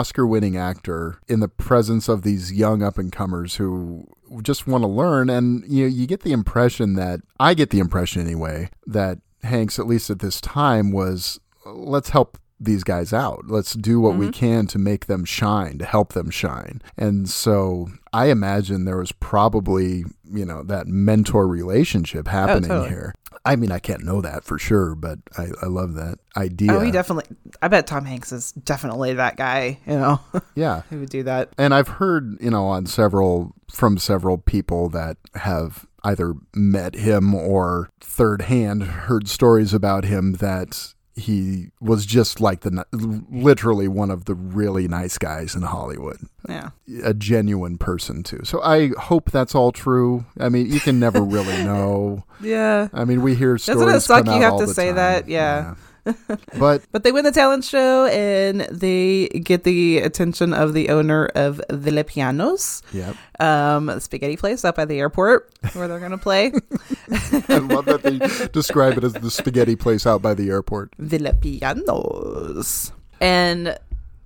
two-time 0.07 0.27
Oscar-winning 0.27 0.57
actor 0.57 1.21
in 1.29 1.41
the 1.41 1.49
presence 1.49 2.09
of 2.09 2.23
these 2.23 2.53
young 2.53 2.83
up-and-comers 2.83 3.57
who 3.57 4.07
just 4.43 4.67
want 4.67 4.83
to 4.83 4.89
learn, 4.89 5.31
and 5.31 5.65
you 5.69 5.85
know, 5.85 5.89
you 5.89 6.07
get 6.07 6.21
the 6.21 6.33
impression 6.33 6.95
that 6.95 7.21
I 7.39 7.55
get 7.55 7.71
the 7.71 7.79
impression 7.79 8.23
anyway 8.23 8.71
that 8.87 9.19
Hanks, 9.43 9.79
at 9.79 9.87
least 9.87 10.11
at 10.11 10.21
this 10.21 10.41
time, 10.41 10.91
was 10.93 11.39
let's 11.65 12.11
help 12.11 12.39
these 12.59 12.85
guys 12.85 13.13
out. 13.13 13.45
Let's 13.49 13.75
do 13.75 14.01
what 14.01 14.17
we 14.17 14.27
mm-hmm. 14.27 14.33
can 14.33 14.67
to 14.69 14.79
make 14.79 15.07
them 15.07 15.25
shine, 15.25 15.79
to 15.79 15.85
help 15.85 16.15
them 16.15 16.31
shine. 16.31 16.81
And 16.97 17.29
so 17.29 17.89
I 18.13 18.27
imagine 18.27 18.85
there 18.85 18.97
was 18.97 19.13
probably 19.13 20.05
you 20.33 20.45
know 20.45 20.63
that 20.65 20.87
mentor 20.87 21.47
relationship 21.47 22.27
oh, 22.29 22.31
happening 22.31 22.69
totally. 22.69 22.89
here. 22.89 23.15
I 23.47 23.57
mean, 23.57 23.71
I 23.71 23.79
can't 23.79 24.05
know 24.05 24.21
that 24.21 24.45
for 24.45 24.59
sure, 24.59 24.97
but 24.97 25.21
I, 25.39 25.49
I 25.63 25.67
love 25.67 25.95
that 25.95 26.19
idea. 26.37 26.73
Oh, 26.73 26.81
he 26.81 26.91
definitely. 26.91 27.37
I 27.63 27.69
bet 27.69 27.87
Tom 27.87 28.05
Hanks 28.05 28.33
is 28.33 28.51
definitely 28.53 29.15
that 29.15 29.37
guy. 29.37 29.79
You 29.87 29.99
know, 29.99 30.21
yeah. 30.57 30.83
who 30.91 31.01
would 31.01 31.11
do 31.11 31.23
that. 31.23 31.51
And 31.57 31.73
I've 31.73 31.89
heard, 31.89 32.37
you 32.41 32.51
know, 32.51 32.67
on 32.67 32.87
several 32.87 33.53
from 33.71 33.99
several 33.99 34.37
people 34.39 34.89
that 34.91 35.17
have 35.37 35.87
either 36.03 36.35
met 36.55 36.97
him 36.97 37.35
or 37.35 37.91
third 38.01 38.43
hand 38.43 38.83
heard 38.83 39.29
stories 39.29 39.73
about 39.73 40.05
him 40.05 40.35
that 40.35 40.95
he 41.17 41.71
was 41.81 42.05
just 42.05 42.43
like 42.43 42.61
the 42.61 42.85
literally 42.93 43.89
one 43.89 44.11
of 44.11 44.27
the 44.27 44.35
really 44.35 44.87
nice 44.87 45.17
guys 45.17 45.55
in 45.55 45.63
Hollywood. 45.63 46.19
Yeah. 46.47 46.71
A 47.03 47.15
genuine 47.15 47.79
person 47.79 48.23
too. 48.23 48.41
So 48.45 48.61
I 48.63 48.91
hope 48.99 49.31
that's 49.31 49.55
all 49.55 49.73
true. 49.73 50.27
I 50.39 50.51
mean, 50.51 50.71
you 50.71 50.79
can 50.79 51.01
never 51.01 51.23
really 51.23 51.57
know. 51.65 52.25
Yeah. 52.43 52.89
I 52.93 53.07
mean, 53.07 53.23
we 53.23 53.35
hear 53.35 53.57
stories. 53.57 53.81
Doesn't 53.81 53.97
it 53.97 54.01
suck 54.03 54.27
you 54.27 54.43
have 54.43 54.59
to 54.59 54.69
say 54.69 54.89
time. 54.89 54.97
that? 54.97 55.29
Yeah. 55.29 55.75
But 56.59 56.83
But 56.93 57.03
they 57.05 57.13
win 57.13 57.25
the 57.25 57.33
talent 57.33 57.65
show 57.65 58.07
and 58.07 58.61
they 58.63 59.29
get 59.29 59.65
the 59.65 59.99
attention 59.99 60.53
of 60.55 60.73
the 60.73 60.89
owner 60.91 61.27
of 61.35 61.61
Villa 61.71 62.05
Pianos, 62.05 62.83
yeah, 62.93 63.13
um, 63.41 63.89
a 63.89 64.01
spaghetti 64.01 64.37
place 64.37 64.65
up 64.65 64.79
at 64.79 64.89
the 64.89 64.99
airport 64.99 65.53
where 65.75 65.89
they're 65.89 65.99
going 65.99 66.13
to 66.13 66.19
play. 66.19 66.47
I 67.49 67.59
love 67.59 67.85
that 67.87 68.01
they 68.03 68.19
describe 68.49 68.97
it 68.99 69.05
as 69.05 69.13
the 69.15 69.31
spaghetti 69.31 69.77
place 69.77 70.07
out 70.07 70.23
by 70.23 70.35
the 70.35 70.49
airport. 70.51 70.93
Villa 70.99 71.35
Pianos. 71.35 72.93
And 73.21 73.79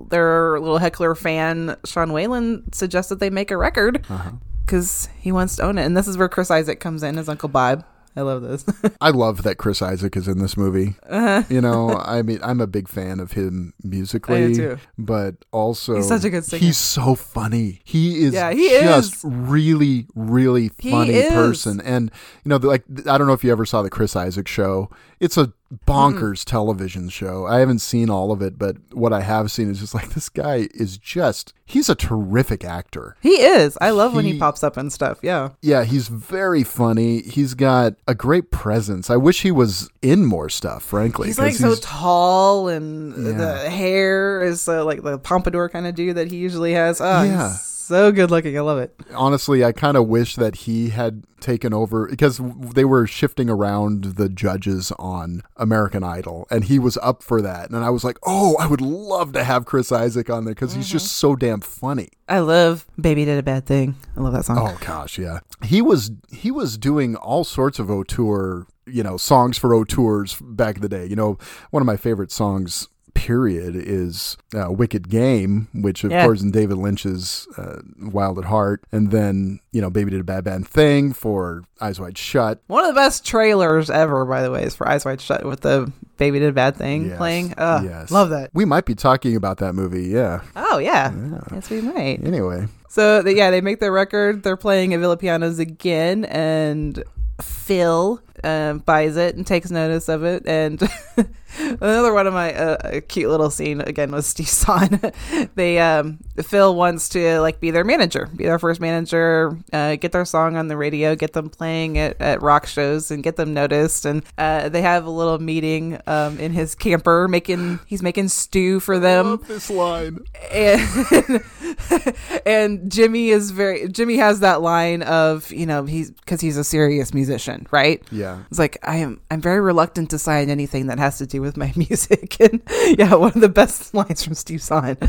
their 0.08 0.58
little 0.60 0.78
heckler 0.78 1.14
fan, 1.14 1.76
Sean 1.84 2.12
Whalen, 2.12 2.70
suggests 2.72 3.08
that 3.10 3.20
they 3.20 3.30
make 3.30 3.50
a 3.50 3.56
record 3.56 4.04
Uh-huh. 4.08 4.30
because 4.64 5.08
he 5.20 5.30
wants 5.32 5.56
to 5.56 5.62
own 5.62 5.78
it. 5.78 5.84
And 5.84 5.96
this 5.96 6.08
is 6.08 6.16
where 6.16 6.28
Chris 6.28 6.50
Isaak 6.50 6.80
comes 6.80 7.02
in 7.02 7.18
as 7.18 7.28
Uncle 7.28 7.48
Bob. 7.48 7.84
I 8.20 8.22
love 8.22 8.42
this. 8.42 8.64
I 9.00 9.10
love 9.10 9.42
that 9.44 9.56
Chris 9.56 9.80
Isaak 9.80 10.14
is 10.16 10.28
in 10.28 10.38
this 10.38 10.56
movie. 10.56 10.94
Uh-huh. 11.08 11.42
You 11.48 11.60
know, 11.62 11.90
I 12.04 12.20
mean, 12.22 12.38
I'm 12.42 12.60
a 12.60 12.66
big 12.66 12.86
fan 12.88 13.18
of 13.18 13.32
him 13.32 13.72
musically, 13.82 14.44
I 14.44 14.46
do 14.48 14.54
too. 14.54 14.78
but 14.98 15.36
also 15.52 15.96
He's 15.96 16.08
such 16.08 16.24
a 16.24 16.30
good 16.30 16.44
singer. 16.44 16.60
He's 16.60 16.76
so 16.76 17.14
funny. 17.14 17.80
He 17.84 18.22
is 18.24 18.34
Yeah, 18.34 18.52
he 18.52 18.68
just 18.68 19.14
is. 19.16 19.24
really, 19.24 20.06
really 20.14 20.68
funny 20.68 21.22
person. 21.30 21.80
And 21.80 22.10
you 22.44 22.50
know, 22.50 22.56
like 22.58 22.84
I 23.06 23.16
don't 23.16 23.26
know 23.26 23.32
if 23.32 23.42
you 23.42 23.50
ever 23.52 23.64
saw 23.64 23.80
the 23.82 23.90
Chris 23.90 24.14
Isaak 24.14 24.46
show. 24.48 24.90
It's 25.18 25.36
a 25.36 25.52
bonkers 25.86 26.44
television 26.44 27.08
show. 27.08 27.46
I 27.46 27.58
haven't 27.60 27.78
seen 27.80 28.10
all 28.10 28.32
of 28.32 28.42
it, 28.42 28.58
but 28.58 28.76
what 28.92 29.12
I 29.12 29.20
have 29.20 29.50
seen 29.50 29.70
is 29.70 29.80
just 29.80 29.94
like 29.94 30.10
this 30.10 30.28
guy 30.28 30.68
is 30.74 30.98
just 30.98 31.52
he's 31.64 31.88
a 31.88 31.94
terrific 31.94 32.64
actor. 32.64 33.16
he 33.20 33.40
is. 33.40 33.78
I 33.80 33.90
love 33.90 34.14
when 34.14 34.24
he 34.24 34.32
He- 34.32 34.38
pops 34.38 34.64
up 34.64 34.76
and 34.76 34.92
stuff. 34.92 35.18
Yeah. 35.22 35.50
Yeah, 35.62 35.84
he's 35.84 36.08
very 36.08 36.64
funny. 36.64 37.22
He's 37.22 37.54
got 37.54 37.94
a 38.08 38.14
great 38.14 38.50
presence. 38.50 39.10
I 39.10 39.16
wish 39.16 39.42
he 39.42 39.50
was 39.52 39.88
in 40.02 40.24
more 40.24 40.48
stuff, 40.48 40.82
frankly. 40.82 41.28
He's 41.28 41.38
like 41.38 41.54
so 41.54 41.74
tall 41.76 42.68
and 42.68 43.26
Yeah. 43.26 43.32
the 43.32 43.70
hair 43.70 44.42
is 44.42 44.66
uh, 44.68 44.84
like 44.84 45.02
the 45.02 45.18
pompadour 45.18 45.68
kind 45.68 45.86
of 45.86 45.94
dude 45.94 46.16
that 46.16 46.30
he 46.30 46.36
usually 46.38 46.72
has. 46.72 47.00
Oh, 47.00 47.22
Yeah. 47.22 47.56
He's 47.90 47.96
so 47.98 48.12
good 48.12 48.30
looking. 48.30 48.56
I 48.56 48.60
love 48.60 48.78
it. 48.78 48.94
honestly, 49.14 49.64
I 49.64 49.72
kind 49.72 49.96
of 49.96 50.06
wish 50.06 50.36
that 50.36 50.54
he 50.56 50.90
had 50.90 51.24
taken 51.40 51.72
over 51.74 52.06
because 52.06 52.38
they 52.74 52.84
were 52.84 53.06
shifting 53.06 53.48
around 53.50 54.04
the 54.16 54.28
judges 54.28 54.92
on 54.98 55.42
American 55.56 56.04
Idol, 56.04 56.46
and 56.50 56.64
he 56.64 56.78
was 56.78 56.96
up 56.98 57.22
for 57.22 57.42
that. 57.42 57.70
And 57.70 57.82
I 57.84 57.90
was 57.90 58.04
like, 58.04 58.18
oh, 58.24 58.56
I 58.60 58.66
would 58.66 58.80
love 58.80 59.32
to 59.32 59.42
have 59.42 59.64
Chris 59.64 59.90
Isaak 59.90 60.30
on 60.30 60.44
there 60.44 60.54
because 60.54 60.74
he's 60.74 60.86
Mm-hmm. 60.86 60.92
just 60.92 61.12
so 61.12 61.34
damn 61.34 61.60
funny. 61.60 62.08
I 62.28 62.38
love 62.40 62.86
Baby 63.00 63.24
Did 63.24 63.38
a 63.38 63.42
Bad 63.42 63.66
Thing. 63.66 63.96
I 64.16 64.20
love 64.20 64.34
that 64.34 64.44
song. 64.44 64.58
Oh 64.60 64.78
gosh, 64.86 65.18
yeah. 65.18 65.40
He 65.64 65.82
was 65.82 66.10
he 66.30 66.50
was 66.50 66.78
doing 66.78 67.16
all 67.16 67.42
sorts 67.44 67.78
of 67.78 67.90
auteur, 67.90 68.66
you 68.86 69.02
know, 69.02 69.16
songs 69.16 69.58
for 69.58 69.74
auteurs 69.74 70.36
back 70.40 70.76
in 70.76 70.82
the 70.82 70.88
day. 70.88 71.06
You 71.06 71.16
know, 71.16 71.38
one 71.70 71.82
of 71.82 71.86
my 71.86 71.96
favorite 71.96 72.30
songs 72.30 72.86
period 73.14 73.74
is 73.76 74.36
uh, 74.54 74.70
Wicked 74.72 75.08
Game, 75.08 75.68
which 75.74 76.04
of 76.04 76.10
Yeah. 76.10 76.24
course 76.24 76.42
in 76.42 76.50
David 76.50 76.76
Lynch's 76.78 77.46
uh, 77.56 77.80
Wild 78.00 78.38
at 78.38 78.44
Heart, 78.46 78.84
and 78.92 79.10
then 79.10 79.60
you 79.72 79.80
know 79.80 79.90
Baby 79.90 80.10
Did 80.12 80.20
a 80.20 80.24
Bad 80.24 80.44
Bad 80.44 80.66
Thing 80.66 81.12
for 81.12 81.62
Eyes 81.80 82.00
Wide 82.00 82.16
Shut. 82.18 82.60
One 82.66 82.84
of 82.84 82.94
the 82.94 82.98
best 83.00 83.24
trailers 83.26 83.90
ever, 83.90 84.24
by 84.24 84.42
the 84.42 84.50
way, 84.50 84.62
is 84.64 84.74
for 84.74 84.88
Eyes 84.88 85.04
Wide 85.04 85.20
Shut 85.20 85.44
with 85.44 85.60
the 85.60 85.92
Baby 86.16 86.38
Did 86.40 86.50
a 86.50 86.52
Bad 86.52 86.76
Thing 86.76 87.06
Yes, 87.08 87.16
playing. 87.18 87.54
Uh, 87.56 87.82
yes. 87.84 88.10
Love 88.10 88.30
that. 88.30 88.50
We 88.52 88.64
might 88.64 88.84
be 88.84 88.94
talking 88.94 89.36
about 89.36 89.58
that 89.58 89.74
movie. 89.74 90.04
Yeah. 90.08 90.42
Oh, 90.56 90.78
yeah. 90.78 91.12
Yes, 91.52 91.70
we 91.70 91.80
might. 91.80 92.20
Anyway, 92.24 92.66
So, 92.88 93.26
yeah, 93.26 93.50
they 93.50 93.60
make 93.60 93.80
their 93.80 93.92
record. 93.92 94.42
They're 94.42 94.56
playing 94.56 94.92
at 94.94 95.00
Villa 95.00 95.16
Pianos 95.16 95.58
again, 95.58 96.24
and 96.26 97.02
Phil 97.40 98.20
um, 98.44 98.78
buys 98.78 99.16
it 99.16 99.36
and 99.36 99.46
takes 99.46 99.70
notice 99.70 100.08
of 100.08 100.24
it. 100.24 100.46
And 100.46 100.82
another 101.58 102.12
one 102.12 102.26
of 102.26 102.34
my 102.34 102.54
uh, 102.54 103.00
cute 103.08 103.30
little 103.30 103.50
scene 103.50 103.80
again 103.80 104.10
was 104.10 104.26
Steve 104.26 104.48
Zahn. 104.48 105.00
they 105.54 105.78
um, 105.78 106.18
Phil 106.42 106.74
wants 106.74 107.08
to 107.10 107.40
like 107.40 107.60
be 107.60 107.70
their 107.70 107.84
manager, 107.84 108.28
be 108.34 108.44
their 108.44 108.58
first 108.58 108.80
manager, 108.80 109.58
uh, 109.72 109.96
get 109.96 110.12
their 110.12 110.24
song 110.24 110.56
on 110.56 110.68
the 110.68 110.76
radio, 110.76 111.14
get 111.14 111.32
them 111.32 111.50
playing 111.50 111.98
at, 111.98 112.20
at 112.20 112.42
rock 112.42 112.66
shows, 112.66 113.10
and 113.10 113.22
get 113.22 113.36
them 113.36 113.52
noticed. 113.54 114.04
And 114.04 114.22
uh, 114.38 114.68
they 114.68 114.82
have 114.82 115.04
a 115.06 115.10
little 115.10 115.38
meeting 115.38 116.00
um, 116.06 116.38
in 116.38 116.52
his 116.52 116.74
camper, 116.74 117.28
making 117.28 117.80
he's 117.86 118.02
making 118.02 118.28
stew 118.28 118.80
for 118.80 118.98
them 118.98 119.40
this 119.48 119.70
line. 119.70 120.18
and 120.52 121.42
and 122.46 122.90
Jimmy 122.90 123.30
is 123.30 123.50
very 123.50 123.88
Jimmy 123.88 124.16
has 124.16 124.40
that 124.40 124.62
line 124.62 125.02
of 125.02 125.50
you 125.52 125.66
know 125.66 125.84
he's 125.84 126.10
because 126.10 126.40
he's 126.40 126.56
a 126.56 126.64
serious 126.64 127.12
musician 127.14 127.66
right 127.70 128.02
Yeah. 128.10 128.29
It's 128.50 128.58
like 128.58 128.78
I 128.82 128.96
am 128.96 129.20
I'm 129.30 129.40
very 129.40 129.60
reluctant 129.60 130.10
to 130.10 130.18
sign 130.18 130.50
anything 130.50 130.86
that 130.86 130.98
has 130.98 131.18
to 131.18 131.26
do 131.26 131.40
with 131.42 131.56
my 131.56 131.72
music. 131.76 132.38
And 132.40 132.62
yeah 132.98 133.14
one 133.14 133.32
of 133.34 133.40
the 133.40 133.48
best 133.48 133.94
lines 134.00 134.24
from 134.24 134.34
Steve 134.34 134.62
Zahn. 134.62 134.96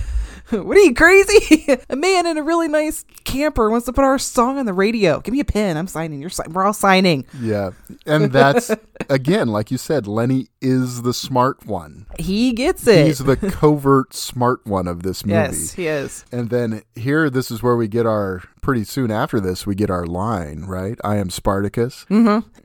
What 0.50 0.76
are 0.76 0.82
you 0.82 0.94
crazy? 0.94 1.66
A 1.90 1.96
man 1.96 2.26
in 2.26 2.38
a 2.38 2.44
really 2.44 2.68
nice 2.68 3.06
camper 3.24 3.70
wants 3.70 3.86
to 3.86 3.94
put 3.94 4.04
our 4.04 4.20
song 4.20 4.58
on 4.58 4.66
the 4.66 4.74
radio. 4.74 5.22
Give 5.22 5.32
me 5.32 5.40
a 5.40 5.46
pen. 5.46 5.78
I'm 5.78 5.88
signing. 5.88 6.20
You're 6.20 6.30
si- 6.30 6.44
we're 6.50 6.66
all 6.66 6.74
signing. 6.74 7.24
Yeah. 7.40 7.70
And 8.06 8.34
that's, 8.34 8.70
again, 9.10 9.48
like 9.48 9.72
you 9.72 9.78
said, 9.78 10.08
Lenny 10.08 10.48
is 10.60 11.04
the 11.04 11.14
smart 11.14 11.66
one. 11.66 12.06
he 12.20 12.52
gets 12.52 12.86
it. 12.86 13.06
He's 13.06 13.20
the 13.20 13.38
covert 13.38 14.14
smart 14.14 14.66
one 14.66 14.88
of 14.90 15.04
this 15.04 15.26
movie. 15.26 15.36
yes 15.38 15.72
he 15.74 15.88
is. 15.88 16.26
And 16.34 16.50
then 16.50 16.82
here, 16.96 17.30
this 17.30 17.50
is 17.50 17.64
where 17.64 17.78
we 17.78 17.88
get 17.88 18.06
our, 18.06 18.44
pretty 18.62 18.84
soon 18.84 19.12
after 19.12 19.40
this, 19.40 19.66
we 19.66 19.76
get 19.76 19.90
our 19.90 20.06
line, 20.06 20.64
right? 20.66 20.98
I 21.04 21.18
am 21.18 21.30
Spartacus. 21.30 22.06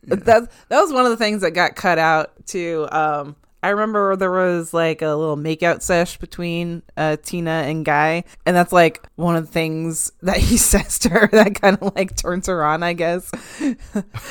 that 0.05 0.51
that 0.69 0.81
was 0.81 0.93
one 0.93 1.05
of 1.05 1.11
the 1.11 1.17
things 1.17 1.41
that 1.43 1.53
got 1.53 1.75
cut 1.77 1.99
out 1.99 2.33
too. 2.47 2.87
Um, 2.93 3.37
I 3.63 3.71
remember 3.71 4.15
there 4.15 4.31
was 4.31 4.73
like 4.73 5.03
a 5.03 5.09
little 5.15 5.37
makeout 5.37 5.83
sesh 5.83 6.19
between 6.19 6.83
uh, 6.97 7.17
Tina 7.21 7.65
and 7.67 7.85
Guy, 7.85 8.23
and 8.45 8.55
that's 8.55 8.73
like 8.73 9.05
one 9.17 9.35
of 9.35 9.47
the 9.47 9.53
things 9.53 10.13
that 10.23 10.37
he 10.37 10.57
says 10.57 11.01
to 11.01 11.09
her 11.09 11.29
that 11.33 11.61
kind 11.61 11.77
of 11.81 11.97
like 11.97 12.17
turns 12.17 12.47
her 12.47 12.63
on, 12.65 12.83
I 12.83 12.93
guess. 12.93 13.31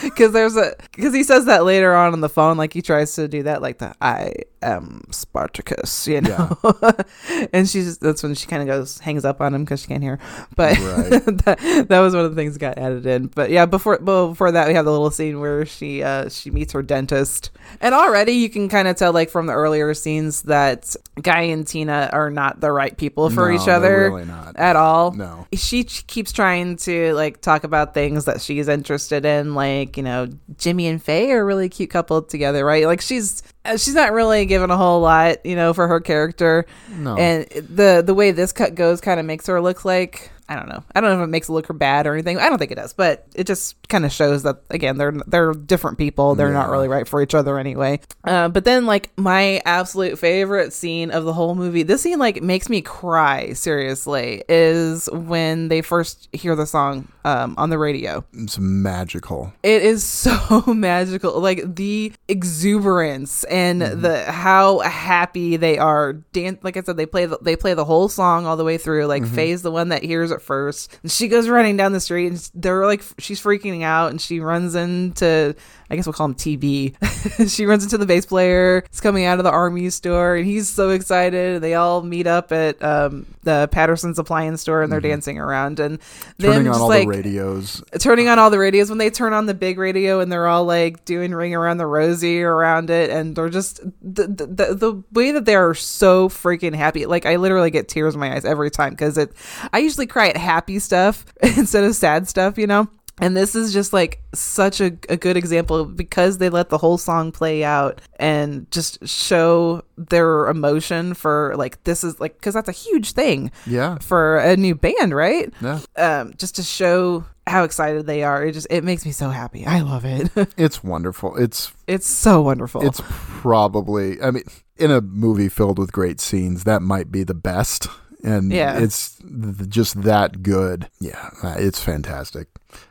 Because 0.01 0.31
there's 0.31 0.55
a 0.55 0.75
because 0.93 1.13
he 1.13 1.23
says 1.23 1.45
that 1.45 1.65
later 1.65 1.93
on 1.95 2.13
on 2.13 2.21
the 2.21 2.29
phone, 2.29 2.55
like 2.57 2.71
he 2.71 2.81
tries 2.81 3.15
to 3.15 3.27
do 3.27 3.43
that, 3.43 3.61
like 3.61 3.79
the 3.79 3.93
I 3.99 4.33
am 4.65 5.03
Spartacus, 5.11 6.07
you 6.07 6.21
know. 6.21 6.57
and 7.53 7.67
she's 7.69 7.97
that's 7.97 8.23
when 8.23 8.33
she 8.35 8.47
kind 8.47 8.61
of 8.61 8.67
goes 8.67 8.99
hangs 8.99 9.25
up 9.25 9.41
on 9.41 9.53
him 9.53 9.63
because 9.63 9.81
she 9.81 9.87
can't 9.87 10.03
hear. 10.03 10.19
But 10.55 10.77
Right. 10.79 11.09
that, 11.45 11.85
that 11.89 11.99
was 11.99 12.15
one 12.15 12.25
of 12.25 12.31
the 12.33 12.39
things 12.41 12.53
that 12.53 12.59
got 12.59 12.77
added 12.77 13.05
in. 13.05 13.27
But 13.27 13.49
yeah, 13.49 13.65
before 13.65 13.99
well, 14.01 14.29
before 14.29 14.51
that, 14.51 14.67
we 14.67 14.73
have 14.73 14.85
the 14.85 14.91
little 14.91 15.11
scene 15.11 15.39
where 15.39 15.65
she 15.65 16.03
uh, 16.03 16.29
she 16.29 16.51
meets 16.51 16.73
her 16.73 16.81
dentist, 16.81 17.51
and 17.81 17.93
already 17.95 18.33
you 18.33 18.49
can 18.49 18.69
kind 18.69 18.87
of 18.87 18.95
tell 18.95 19.13
like 19.13 19.29
from 19.29 19.47
the 19.47 19.53
earlier 19.53 19.93
scenes 19.93 20.43
that 20.43 20.95
Guy 21.21 21.41
and 21.41 21.65
Tina 21.67 22.09
are 22.11 22.29
not 22.29 22.59
the 22.61 22.71
right 22.71 22.95
people 22.97 23.29
for 23.29 23.49
No, 23.51 23.55
each 23.61 23.67
other 23.67 24.09
really 24.11 24.25
not. 24.25 24.55
at 24.57 24.75
all. 24.75 25.11
No. 25.11 25.47
she 25.53 25.83
keeps 25.83 26.31
trying 26.31 26.75
to 26.77 27.13
like 27.13 27.41
talk 27.41 27.63
about 27.63 27.93
things 27.93 28.25
that 28.25 28.41
she's 28.41 28.67
interested 28.67 29.25
in, 29.25 29.55
like 29.55 29.97
you 29.97 30.03
know 30.03 30.27
Jimmy 30.57 30.87
and 30.87 31.01
Faye 31.01 31.31
are 31.31 31.41
a 31.41 31.45
really 31.45 31.69
cute 31.69 31.89
couple 31.89 32.21
together, 32.21 32.65
right? 32.65 32.85
Like 32.85 33.01
she's 33.01 33.43
Uh, 33.65 33.77
she's 33.77 33.95
not 33.95 34.11
really 34.13 34.45
given 34.45 34.69
a 34.69 34.77
whole 34.77 35.01
lot, 35.01 35.45
you 35.45 35.55
know, 35.55 35.73
for 35.73 35.87
her 35.87 35.99
character. 35.99 36.65
No. 36.89 37.17
And 37.17 37.45
the 37.53 38.03
the 38.05 38.13
way 38.13 38.31
this 38.31 38.51
cut 38.51 38.75
goes 38.75 39.01
kind 39.01 39.19
of 39.19 39.25
makes 39.25 39.47
her 39.47 39.61
look 39.61 39.83
like 39.85 40.31
I 40.47 40.55
don't 40.55 40.69
know. 40.69 40.83
I 40.93 41.01
don't 41.01 41.09
know 41.17 41.23
if 41.23 41.27
it 41.27 41.31
makes 41.31 41.49
it 41.49 41.53
look 41.53 41.65
her 41.67 41.73
bad 41.73 42.05
or 42.05 42.13
anything. 42.13 42.37
I 42.37 42.49
don't 42.49 42.59
think 42.59 42.71
it 42.71 42.75
does, 42.75 42.93
but 42.93 43.25
it 43.35 43.47
just 43.47 43.75
kind 43.87 44.05
of 44.05 44.11
shows 44.11 44.43
that 44.43 44.57
again 44.69 44.97
they're 44.97 45.13
they're 45.25 45.53
different 45.53 45.97
people. 45.97 46.35
They're 46.35 46.53
not 46.53 46.69
really 46.69 46.87
right 46.87 47.07
for 47.07 47.21
each 47.21 47.33
other 47.33 47.57
anyway. 47.57 47.99
Uh, 48.23 48.49
but 48.49 48.63
then 48.65 48.85
like 48.85 49.11
my 49.17 49.61
absolute 49.65 50.19
favorite 50.19 50.71
scene 50.73 51.09
of 51.11 51.25
the 51.25 51.33
whole 51.33 51.55
movie, 51.55 51.81
this 51.83 52.01
scene 52.03 52.19
like 52.19 52.43
makes 52.43 52.69
me 52.69 52.81
cry. 52.81 53.53
Seriously, 53.53 54.43
is 54.47 55.09
when 55.11 55.67
they 55.69 55.81
first 55.81 56.29
hear 56.31 56.55
the 56.55 56.65
song 56.67 57.07
um, 57.23 57.55
on 57.57 57.69
the 57.71 57.77
radio. 57.79 58.23
It's 58.33 58.59
magical. 58.59 59.51
It 59.63 59.81
is 59.81 60.03
so 60.25 60.63
magical. 60.67 61.39
Like 61.41 61.75
the 61.75 62.13
exuberance 62.27 63.43
and 63.45 63.75
Mm-hmm. 63.81 64.01
the 64.01 64.31
how 64.31 64.79
happy 64.79 65.57
they 65.57 65.77
are. 65.77 66.13
Dan- 66.13 66.59
like 66.63 66.77
I 66.77 66.81
said, 66.81 66.97
they 66.97 67.05
play 67.05 67.25
the, 67.25 67.37
they 67.41 67.55
play 67.55 67.73
the 67.73 67.83
whole 67.85 68.07
song 68.09 68.45
all 68.45 68.55
the 68.57 68.63
way 68.63 68.77
through. 68.77 69.05
Like 69.07 69.23
Mm-hmm. 69.23 69.35
Faye's 69.35 69.61
the 69.63 69.71
one 69.71 69.89
that 69.89 70.03
hears 70.03 70.31
it 70.35 70.41
first, 70.41 70.99
and 71.01 71.11
she 71.11 71.27
goes 71.27 71.49
running 71.49 71.77
down 71.77 71.91
the 71.91 71.99
street, 71.99 72.27
and 72.27 72.51
they're 72.53 72.85
like 72.85 73.03
she's 73.17 73.41
freaking 73.41 73.83
out, 73.83 74.11
and 74.11 74.21
she 74.21 74.39
runs 74.39 74.75
into 74.75 75.55
I 75.89 75.95
guess 75.95 76.05
we'll 76.05 76.13
call 76.13 76.27
him 76.27 76.35
TB. 76.35 77.49
she 77.55 77.65
runs 77.65 77.83
into 77.83 77.97
the 77.97 78.05
bass 78.05 78.25
player. 78.25 78.83
He's 78.89 79.01
coming 79.01 79.25
out 79.25 79.39
of 79.39 79.43
the 79.43 79.51
army 79.51 79.89
store, 79.89 80.35
and 80.35 80.45
he's 80.45 80.69
so 80.69 80.89
excited. 80.91 81.55
And 81.55 81.63
they 81.63 81.73
all 81.73 82.01
meet 82.01 82.27
up 82.27 82.51
at 82.51 82.81
um, 82.83 83.25
the 83.43 83.67
Patterson's 83.71 84.19
appliance 84.19 84.61
store, 84.61 84.81
and 84.83 84.91
they're 84.91 85.01
dancing 85.01 85.39
around, 85.39 85.79
and 85.79 85.99
Mm-hmm. 86.39 86.51
Turning 86.51 86.67
on 86.67 86.81
all 86.81 86.87
like 86.89 87.03
the 87.03 87.07
radios. 87.07 87.83
turning 87.99 88.27
on 88.27 88.39
all 88.39 88.49
the 88.49 88.59
radios 88.59 88.89
when 88.89 88.97
they 88.97 89.09
turn 89.09 89.31
on 89.33 89.45
the 89.45 89.53
big 89.53 89.77
radio 89.77 90.19
and 90.19 90.31
they're 90.31 90.47
all 90.47 90.65
like 90.65 91.05
doing 91.05 91.33
ring 91.33 91.55
around 91.55 91.77
the 91.77 91.85
rosy 91.85 92.41
around 92.41 92.89
it 92.89 93.09
and 93.09 93.35
they're 93.35 93.49
just 93.49 93.77
the 94.01 94.27
the, 94.27 94.45
the, 94.47 94.75
the 94.75 95.03
way 95.13 95.31
that 95.31 95.45
they 95.45 95.55
are 95.55 95.73
so 95.73 96.27
freaking 96.27 96.75
happy 96.75 97.05
like 97.05 97.25
i 97.25 97.37
literally 97.37 97.71
get 97.71 97.87
tears 97.87 98.15
in 98.15 98.19
my 98.19 98.33
eyes 98.35 98.43
every 98.43 98.69
time 98.69 98.89
because 98.91 99.17
it 99.17 99.31
i 99.71 99.77
usually 99.79 100.07
cry 100.07 100.27
at 100.27 100.37
happy 100.37 100.77
stuff 100.79 101.25
instead 101.41 101.83
of 101.83 101.95
sad 101.95 102.27
stuff 102.27 102.57
you 102.57 102.67
know 102.67 102.87
and 103.19 103.35
this 103.37 103.55
is 103.55 103.71
just 103.73 103.93
like 103.93 104.21
such 104.33 104.81
a, 104.81 104.91
a 105.09 105.15
good 105.17 105.37
example 105.37 105.85
because 105.85 106.37
they 106.37 106.49
let 106.49 106.69
the 106.69 106.77
whole 106.77 106.97
song 106.97 107.31
play 107.31 107.63
out 107.63 108.01
and 108.19 108.69
just 108.71 109.07
show 109.07 109.81
their 109.97 110.47
emotion 110.47 111.13
for 111.13 111.53
like 111.57 111.81
this 111.85 112.03
is 112.03 112.19
like 112.19 112.35
because 112.35 112.53
that's 112.53 112.67
a 112.69 112.73
huge 112.73 113.13
thing 113.13 113.51
Yeah. 113.65 113.97
for 113.99 114.37
a 114.39 114.57
new 114.57 114.75
band 114.75 115.15
right 115.15 115.53
Yeah. 115.61 115.79
um, 115.95 116.33
just 116.37 116.55
to 116.57 116.63
show 116.63 117.23
how 117.47 117.63
excited 117.63 118.07
they 118.07 118.23
are. 118.23 118.43
It 118.43 118.53
just 118.53 118.65
it 118.71 118.83
makes 118.83 119.05
me 119.05 119.11
so 119.11 119.29
happy. 119.29 119.65
I 119.67 119.81
love 119.81 120.03
it. 120.03 120.31
It's 120.57 120.83
wonderful. 120.83 121.35
It's 121.37 121.71
it's 121.87 122.07
so 122.07 122.41
wonderful. 122.41 122.85
it's 122.85 123.01
probably 123.39 124.21
I 124.21 124.31
mean 124.31 124.43
in 124.77 124.91
a 124.91 124.99
movie 124.99 125.47
filled 125.49 125.77
with 125.79 125.91
great 125.93 126.19
scenes 126.19 126.63
that 126.65 126.81
might 126.81 127.11
be 127.11 127.23
the 127.23 127.35
best 127.35 127.87
and 128.23 128.51
Yeah. 128.51 128.79
it's 128.79 129.17
th- 129.19 129.69
just 129.69 130.01
that 130.01 130.41
good. 130.41 130.89
Yeah, 130.99 131.29
it's 131.57 131.79
fantastic. 131.79 132.47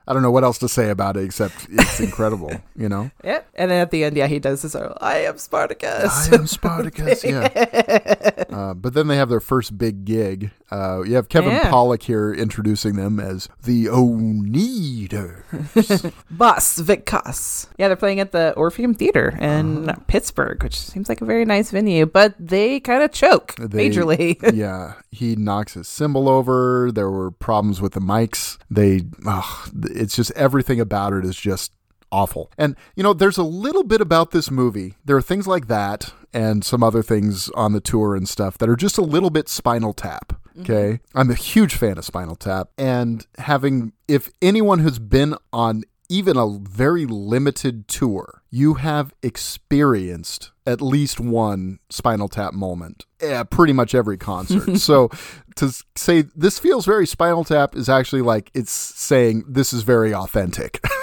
I 0.06 0.12
don't 0.12 0.22
know 0.22 0.30
what 0.30 0.44
else 0.44 0.58
to 0.58 0.68
say 0.68 0.90
about 0.90 1.16
it 1.16 1.24
except 1.24 1.66
it's 1.70 2.00
incredible, 2.00 2.52
you 2.76 2.88
know. 2.88 3.10
yeah. 3.24 3.40
And 3.54 3.70
then 3.70 3.80
at 3.80 3.90
the 3.90 4.04
end, 4.04 4.16
yeah, 4.16 4.26
he 4.26 4.38
does 4.38 4.62
this. 4.62 4.74
uh, 4.74 4.96
I 5.00 5.18
am 5.24 5.38
Spartacus. 5.38 6.30
I 6.30 6.34
am 6.34 6.46
Spartacus. 6.46 7.24
Yeah. 7.24 8.40
Uh, 8.54 8.72
but 8.72 8.94
then 8.94 9.08
they 9.08 9.16
have 9.16 9.28
their 9.28 9.40
first 9.40 9.76
big 9.76 10.04
gig. 10.04 10.52
Uh, 10.70 11.02
you 11.02 11.16
have 11.16 11.28
Kevin 11.28 11.50
Yeah. 11.50 11.70
Pollak 11.72 12.02
here 12.04 12.32
introducing 12.32 12.94
them 12.94 13.18
as 13.18 13.48
the 13.64 13.86
Oneders. 13.88 16.12
Boss 16.30 16.78
Vic 16.78 17.04
Koss. 17.06 17.66
Yeah, 17.78 17.88
they're 17.88 17.96
playing 17.96 18.20
at 18.20 18.30
the 18.32 18.52
Orpheum 18.56 18.94
Theater 18.94 19.36
in 19.40 19.88
Uh-huh. 19.88 19.98
Pittsburgh, 20.06 20.62
which 20.62 20.78
seems 20.78 21.08
like 21.08 21.20
a 21.20 21.24
very 21.24 21.44
nice 21.44 21.70
venue, 21.72 22.06
but 22.06 22.34
they 22.38 22.78
kind 22.80 23.02
of 23.02 23.10
choke 23.12 23.54
They- 23.56 23.90
majorly. 23.90 24.36
yeah, 24.54 24.94
he 25.10 25.34
knocks 25.36 25.74
his 25.74 25.88
cymbal 25.88 26.28
over. 26.28 26.90
There 26.92 27.10
were 27.10 27.30
problems 27.32 27.80
with 27.80 27.92
the 27.92 28.00
mics. 28.00 28.58
They, 28.70 29.02
ugh, 29.26 29.70
it's 29.94 30.16
just 30.16 30.32
everything 30.32 30.80
about 30.80 31.12
it 31.12 31.24
is 31.24 31.36
just 31.36 31.72
awful. 32.10 32.50
And 32.56 32.76
you 32.94 33.02
know, 33.02 33.12
there's 33.12 33.38
a 33.38 33.42
little 33.42 33.84
bit 33.84 34.00
about 34.00 34.30
this 34.30 34.50
movie. 34.50 34.94
There 35.04 35.16
are 35.16 35.22
things 35.22 35.46
like 35.46 35.66
that 35.68 36.12
and 36.32 36.64
some 36.64 36.82
other 36.82 37.02
things 37.02 37.48
on 37.50 37.72
the 37.72 37.80
tour 37.80 38.14
and 38.14 38.28
stuff 38.28 38.58
that 38.58 38.68
are 38.68 38.76
just 38.76 38.98
a 38.98 39.02
little 39.02 39.30
bit 39.30 39.48
Spinal 39.48 39.92
Tap. 39.92 40.40
Okay, 40.60 41.00
mm-hmm. 41.00 41.18
I'm 41.18 41.30
a 41.30 41.34
huge 41.34 41.74
fan 41.74 41.98
of 41.98 42.04
Spinal 42.04 42.36
Tap, 42.36 42.68
and 42.78 43.26
having 43.38 43.92
if 44.06 44.30
anyone 44.40 44.78
who's 44.78 45.00
been 45.00 45.34
on 45.52 45.82
even 46.08 46.36
a 46.36 46.58
very 46.58 47.06
limited 47.06 47.88
tour, 47.88 48.42
you 48.50 48.74
have 48.74 49.14
experienced 49.22 50.50
at 50.66 50.80
least 50.80 51.20
one 51.20 51.78
Spinal 51.90 52.28
Tap 52.28 52.54
moment 52.54 53.06
at 53.20 53.50
pretty 53.50 53.72
much 53.72 53.94
every 53.94 54.16
concert. 54.16 54.76
so 54.78 55.10
to 55.56 55.72
say 55.96 56.24
this 56.34 56.58
feels 56.58 56.84
very 56.86 57.06
Spinal 57.06 57.44
Tap 57.44 57.76
is 57.76 57.88
actually 57.88 58.22
like 58.22 58.50
it's 58.54 58.72
saying 58.72 59.44
this 59.46 59.72
is 59.72 59.82
very 59.82 60.14
authentic. 60.14 60.80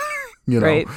You 0.48 0.60
know, 0.60 0.66
Right. 0.66 0.88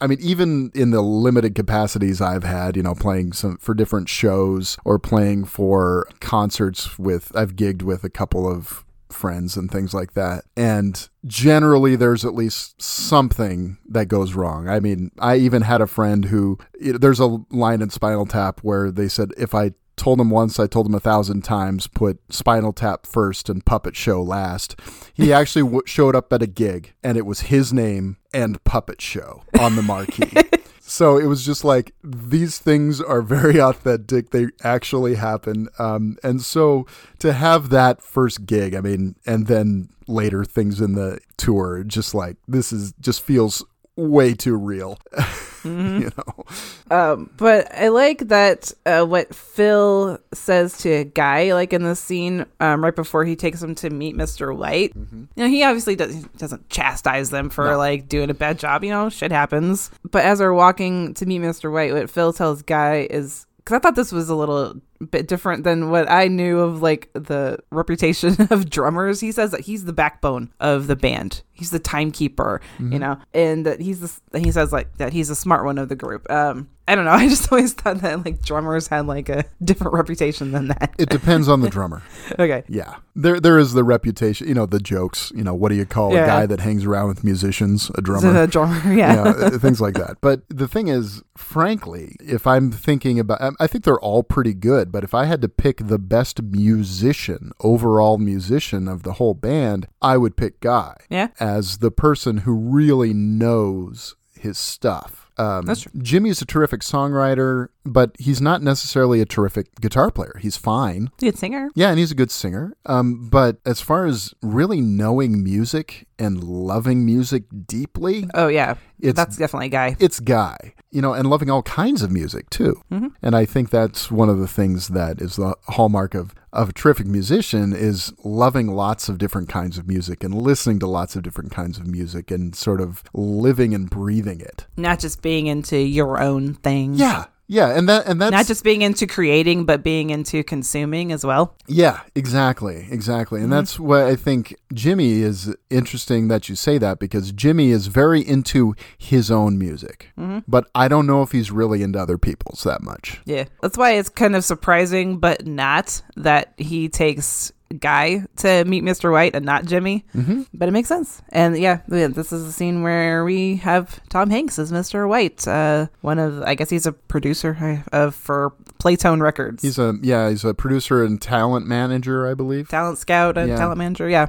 I 0.00 0.06
mean, 0.06 0.18
even 0.20 0.70
in 0.74 0.90
the 0.90 1.02
limited 1.02 1.54
capacities 1.54 2.20
I've 2.20 2.44
had, 2.44 2.76
you 2.76 2.82
know, 2.82 2.94
playing 2.94 3.32
some 3.32 3.58
for 3.58 3.74
different 3.74 4.08
shows 4.08 4.78
or 4.84 4.98
playing 4.98 5.44
for 5.44 6.06
concerts 6.20 6.98
with, 6.98 7.30
I've 7.34 7.56
gigged 7.56 7.82
with 7.82 8.04
a 8.04 8.10
couple 8.10 8.50
of 8.50 8.84
friends 9.12 9.56
and 9.56 9.70
things 9.70 9.94
like 9.94 10.14
that. 10.14 10.44
And 10.56 11.08
generally, 11.26 11.96
there's 11.96 12.24
at 12.24 12.34
least 12.34 12.80
something 12.80 13.78
that 13.88 14.06
goes 14.06 14.34
wrong. 14.34 14.68
I 14.68 14.80
mean, 14.80 15.10
I 15.18 15.36
even 15.36 15.62
had 15.62 15.80
a 15.80 15.86
friend 15.86 16.26
who, 16.26 16.58
there's 16.80 17.20
a 17.20 17.38
line 17.50 17.82
in 17.82 17.90
Spinal 17.90 18.26
Tap 18.26 18.60
where 18.60 18.90
they 18.90 19.08
said, 19.08 19.32
if 19.36 19.54
I 19.54 19.72
told 19.96 20.20
him 20.20 20.30
once, 20.30 20.58
I 20.58 20.66
told 20.66 20.86
him 20.86 20.94
a 20.94 21.00
thousand 21.00 21.42
times, 21.42 21.86
put 21.86 22.18
Spinal 22.30 22.72
Tap 22.72 23.06
first 23.06 23.48
and 23.48 23.64
Puppet 23.64 23.96
Show 23.96 24.22
last. 24.22 24.74
He 25.14 25.32
actually 25.34 25.62
w- 25.62 25.82
showed 25.86 26.16
up 26.16 26.32
at 26.32 26.42
a 26.42 26.46
gig 26.46 26.94
and 27.02 27.16
it 27.16 27.26
was 27.26 27.42
his 27.42 27.72
name 27.72 28.16
and 28.34 28.62
Puppet 28.64 29.00
Show 29.00 29.42
on 29.58 29.76
the 29.76 29.82
marquee. 29.82 30.32
So 30.92 31.16
it 31.16 31.24
was 31.24 31.42
just 31.42 31.64
like 31.64 31.94
these 32.04 32.58
things 32.58 33.00
are 33.00 33.22
very 33.22 33.58
authentic. 33.70 34.28
They 34.28 34.48
actually 34.62 35.14
happen. 35.14 35.70
Um, 35.78 36.18
and 36.22 36.42
so 36.42 36.86
to 37.20 37.32
have 37.32 37.70
that 37.70 38.02
first 38.02 38.44
gig, 38.44 38.74
I 38.74 38.82
mean, 38.82 39.16
and 39.24 39.46
then 39.46 39.88
later 40.06 40.44
things 40.44 40.82
in 40.82 40.92
the 40.92 41.18
tour, 41.38 41.82
just 41.82 42.14
like 42.14 42.36
this 42.46 42.74
is 42.74 42.92
just 43.00 43.22
feels 43.22 43.64
way 43.96 44.34
too 44.34 44.54
real. 44.54 44.98
you 46.00 46.10
know, 46.16 46.44
Um, 46.90 47.30
but 47.36 47.72
I 47.74 47.88
like 47.88 48.28
that 48.28 48.72
uh, 48.84 49.04
what 49.04 49.34
Phil 49.34 50.18
says 50.34 50.78
to 50.78 51.04
Guy, 51.04 51.54
like 51.54 51.72
in 51.72 51.82
the 51.82 51.96
scene 51.96 52.44
um, 52.60 52.84
right 52.84 52.94
before 52.94 53.24
he 53.24 53.36
takes 53.36 53.62
him 53.62 53.74
to 53.76 53.90
meet 53.90 54.16
Mister 54.16 54.52
White. 54.52 54.92
You 54.94 55.28
know, 55.36 55.48
he 55.48 55.62
obviously 55.62 55.96
does, 55.96 56.24
doesn't 56.36 56.68
chastise 56.68 57.30
them 57.30 57.48
for 57.50 57.76
like 57.76 58.08
doing 58.08 58.30
a 58.30 58.34
bad 58.34 58.58
job. 58.58 58.84
You 58.84 58.90
know, 58.90 59.08
shit 59.08 59.32
happens. 59.32 59.90
But 60.10 60.24
as 60.24 60.38
they're 60.38 60.52
walking 60.52 61.14
to 61.14 61.26
meet 61.26 61.38
Mister 61.38 61.70
White, 61.70 61.92
what 61.92 62.10
Phil 62.10 62.32
tells 62.32 62.62
Guy 62.62 63.06
is 63.10 63.46
because 63.58 63.76
I 63.76 63.78
thought 63.78 63.94
this 63.94 64.12
was 64.12 64.28
a 64.28 64.34
little 64.34 64.74
bit 65.10 65.28
different 65.28 65.64
than 65.64 65.90
what 65.90 66.10
I 66.10 66.28
knew 66.28 66.60
of 66.60 66.82
like 66.82 67.10
the 67.14 67.58
reputation 67.70 68.36
of 68.50 68.70
drummers. 68.70 69.20
He 69.20 69.32
says 69.32 69.50
that 69.50 69.60
he's 69.60 69.84
the 69.84 69.92
backbone 69.92 70.52
of 70.60 70.86
the 70.86 70.96
band. 70.96 71.42
He's 71.52 71.70
the 71.70 71.78
timekeeper, 71.78 72.60
you 72.92 72.98
know, 72.98 73.18
and 73.34 73.64
that 73.66 73.80
he's 73.80 74.00
the 74.00 74.38
he 74.40 74.50
says 74.50 74.72
like 74.72 74.96
that 74.98 75.12
he's 75.12 75.28
the 75.28 75.34
smart 75.34 75.64
one 75.64 75.78
of 75.78 75.88
the 75.88 75.96
group. 75.96 76.30
Um, 76.30 76.68
I 76.88 76.94
don't 76.96 77.04
know. 77.04 77.10
I 77.22 77.28
just 77.28 77.50
always 77.52 77.72
thought 77.74 77.98
that 77.98 78.24
like 78.24 78.42
drummers 78.42 78.88
had 78.88 79.06
like 79.06 79.28
a 79.28 79.44
different 79.62 79.94
reputation 79.94 80.50
than 80.52 80.68
that. 80.68 80.94
it 80.98 81.08
depends 81.10 81.48
on 81.48 81.60
the 81.60 81.70
drummer. 81.76 82.02
okay. 82.38 82.64
Yeah, 82.68 82.96
there 83.14 83.38
there 83.40 83.58
is 83.58 83.72
the 83.72 83.84
reputation. 83.84 84.48
You 84.48 84.54
know, 84.54 84.66
the 84.66 84.80
jokes. 84.80 85.32
You 85.34 85.44
know, 85.44 85.54
what 85.54 85.68
do 85.70 85.76
you 85.76 85.86
call 85.86 86.12
Yeah. 86.12 86.24
a 86.24 86.26
guy 86.26 86.46
that 86.46 86.60
hangs 86.60 86.84
around 86.84 87.08
with 87.08 87.22
musicians? 87.24 87.90
A 87.94 88.02
drummer. 88.02 88.32
the 88.32 88.46
drummer, 88.46 88.80
yeah. 88.94 89.10
you 89.10 89.24
know, 89.24 89.30
uh, 89.46 89.58
things 89.58 89.80
like 89.80 89.94
that. 89.94 90.16
But 90.20 90.42
the 90.48 90.66
thing 90.68 90.88
is, 90.88 91.22
frankly, 91.36 92.16
if 92.20 92.46
I'm 92.46 92.72
thinking 92.72 93.18
about, 93.20 93.40
I- 93.40 93.50
I 93.60 93.66
think 93.68 93.84
they're 93.84 94.00
all 94.00 94.22
pretty 94.24 94.54
good. 94.54 94.90
But 94.90 95.04
if 95.04 95.14
I 95.14 95.26
had 95.26 95.40
to 95.42 95.48
pick 95.48 95.86
the 95.86 95.98
best 95.98 96.42
musician, 96.42 97.52
overall 97.60 98.18
musician 98.18 98.88
of 98.88 99.02
the 99.04 99.14
whole 99.14 99.34
band, 99.34 99.86
I 100.00 100.16
would 100.16 100.36
pick 100.36 100.60
Guy 100.60 100.96
Yeah. 101.08 101.28
as 101.38 101.78
the 101.78 101.90
person 101.92 102.38
who 102.38 102.52
really 102.54 103.12
knows 103.14 104.16
his 104.38 104.58
stuff. 104.58 105.21
Um, 105.38 105.62
That's 105.64 105.80
true. 105.82 105.92
Jimmy's 106.02 106.42
a 106.42 106.46
terrific 106.46 106.82
songwriter, 106.82 107.68
but 107.84 108.14
he's 108.18 108.40
not 108.40 108.62
necessarily 108.62 109.20
a 109.20 109.24
terrific 109.24 109.74
guitar 109.80 110.10
player. 110.10 110.38
He's 110.40 110.56
fine. 110.56 111.10
Good 111.18 111.38
singer. 111.38 111.70
Yeah, 111.74 111.90
and 111.90 111.98
he's 111.98 112.10
a 112.10 112.14
good 112.14 112.30
singer. 112.30 112.74
Um, 112.86 113.28
but 113.30 113.56
as 113.64 113.80
far 113.80 114.04
as 114.06 114.34
really 114.42 114.80
knowing 114.80 115.42
music 115.42 116.06
and 116.18 116.42
loving 116.44 117.04
music 117.06 117.44
deeply, 117.66 118.28
Oh 118.34 118.48
yeah, 118.48 118.72
It's- 119.00 119.14
that's 119.16 119.36
definitely 119.36 119.68
guy. 119.70 119.96
it's 119.98 120.20
Guy, 120.20 120.74
you 120.90 121.00
know, 121.02 121.12
and 121.14 121.28
loving 121.28 121.50
all 121.50 121.62
kinds 121.62 122.02
of 122.02 122.10
music 122.10 122.50
too. 122.50 122.80
And 123.22 123.34
I 123.34 123.44
think 123.44 123.70
that's 123.70 124.10
one 124.10 124.28
of 124.28 124.38
the 124.38 124.46
things 124.48 124.88
that 124.88 125.20
is 125.22 125.36
the 125.36 125.56
hallmark 125.68 126.14
of 126.14 126.34
of 126.52 126.68
a 126.68 126.72
terrific 126.72 127.06
musician 127.06 127.72
is 127.72 128.12
loving 128.24 128.68
lots 128.68 129.08
of 129.08 129.18
different 129.18 129.48
kinds 129.48 129.78
of 129.78 129.88
music 129.88 130.22
and 130.22 130.34
listening 130.34 130.78
to 130.80 130.86
lots 130.86 131.16
of 131.16 131.22
different 131.22 131.50
kinds 131.50 131.78
of 131.78 131.86
music 131.86 132.30
and 132.30 132.54
sort 132.54 132.80
of 132.80 133.02
living 133.14 133.74
and 133.74 133.88
breathing 133.88 134.40
it. 134.40 134.66
Not 134.76 134.98
just 134.98 135.22
being 135.22 135.46
into 135.46 135.78
your 135.78 136.20
own 136.20 136.54
thing. 136.54 136.94
Yeah. 136.94 137.26
Yeah, 137.52 137.76
and 137.76 137.86
that 137.90 138.06
and 138.06 138.18
that's 138.18 138.32
Not 138.32 138.46
just 138.46 138.64
being 138.64 138.80
into 138.80 139.06
creating, 139.06 139.66
but 139.66 139.82
being 139.82 140.08
into 140.08 140.42
consuming 140.42 141.12
as 141.12 141.22
well. 141.22 141.54
Yeah, 141.66 142.00
exactly, 142.14 142.86
exactly. 142.90 143.40
And 143.40 143.50
mm-hmm. 143.50 143.58
that's 143.58 143.78
what 143.78 144.04
I 144.04 144.16
think 144.16 144.56
Jimmy 144.72 145.20
is 145.20 145.54
interesting 145.68 146.28
that 146.28 146.48
you 146.48 146.54
say 146.54 146.78
that 146.78 146.98
because 146.98 147.30
Jimmy 147.30 147.68
is 147.68 147.88
very 147.88 148.26
into 148.26 148.74
his 148.96 149.30
own 149.30 149.58
music. 149.58 150.12
Mm-hmm. 150.18 150.38
But 150.48 150.70
I 150.74 150.88
don't 150.88 151.06
know 151.06 151.20
if 151.20 151.32
he's 151.32 151.50
really 151.50 151.82
into 151.82 152.00
other 152.00 152.16
people's 152.16 152.62
that 152.62 152.82
much. 152.82 153.20
Yeah. 153.26 153.44
That's 153.60 153.76
why 153.76 153.92
it's 153.92 154.08
kind 154.08 154.34
of 154.34 154.44
surprising, 154.44 155.18
but 155.18 155.46
not 155.46 156.00
that 156.16 156.54
he 156.56 156.88
takes 156.88 157.52
Guy 157.72 158.24
to 158.36 158.64
meet 158.64 158.82
Mr. 158.84 159.10
White 159.12 159.34
and 159.34 159.44
not 159.44 159.64
Jimmy. 159.66 160.04
Mm-hmm. 160.14 160.42
But 160.54 160.68
it 160.68 160.72
makes 160.72 160.88
sense. 160.88 161.22
And 161.30 161.56
yeah, 161.58 161.80
this 161.88 162.32
is 162.32 162.44
the 162.46 162.52
scene 162.52 162.82
where 162.82 163.24
we 163.24 163.56
have 163.56 164.00
Tom 164.08 164.30
Hanks 164.30 164.58
as 164.58 164.72
Mr. 164.72 165.08
White. 165.08 165.46
Uh, 165.46 165.86
one 166.00 166.18
of, 166.18 166.42
I 166.42 166.54
guess 166.54 166.70
he's 166.70 166.86
a 166.86 166.92
producer 166.92 167.82
of 167.92 168.14
for 168.14 168.52
Playtone 168.78 169.20
Records. 169.22 169.62
He's 169.62 169.78
a 169.78 169.96
yeah, 170.02 170.28
he's 170.28 170.44
a 170.44 170.54
producer 170.54 171.04
and 171.04 171.20
talent 171.20 171.66
manager, 171.66 172.26
I 172.28 172.34
believe. 172.34 172.68
talent 172.68 172.98
scout 172.98 173.38
and 173.38 173.48
Yeah. 173.48 173.56
talent 173.56 173.78
manager. 173.78 174.08
Yeah. 174.08 174.26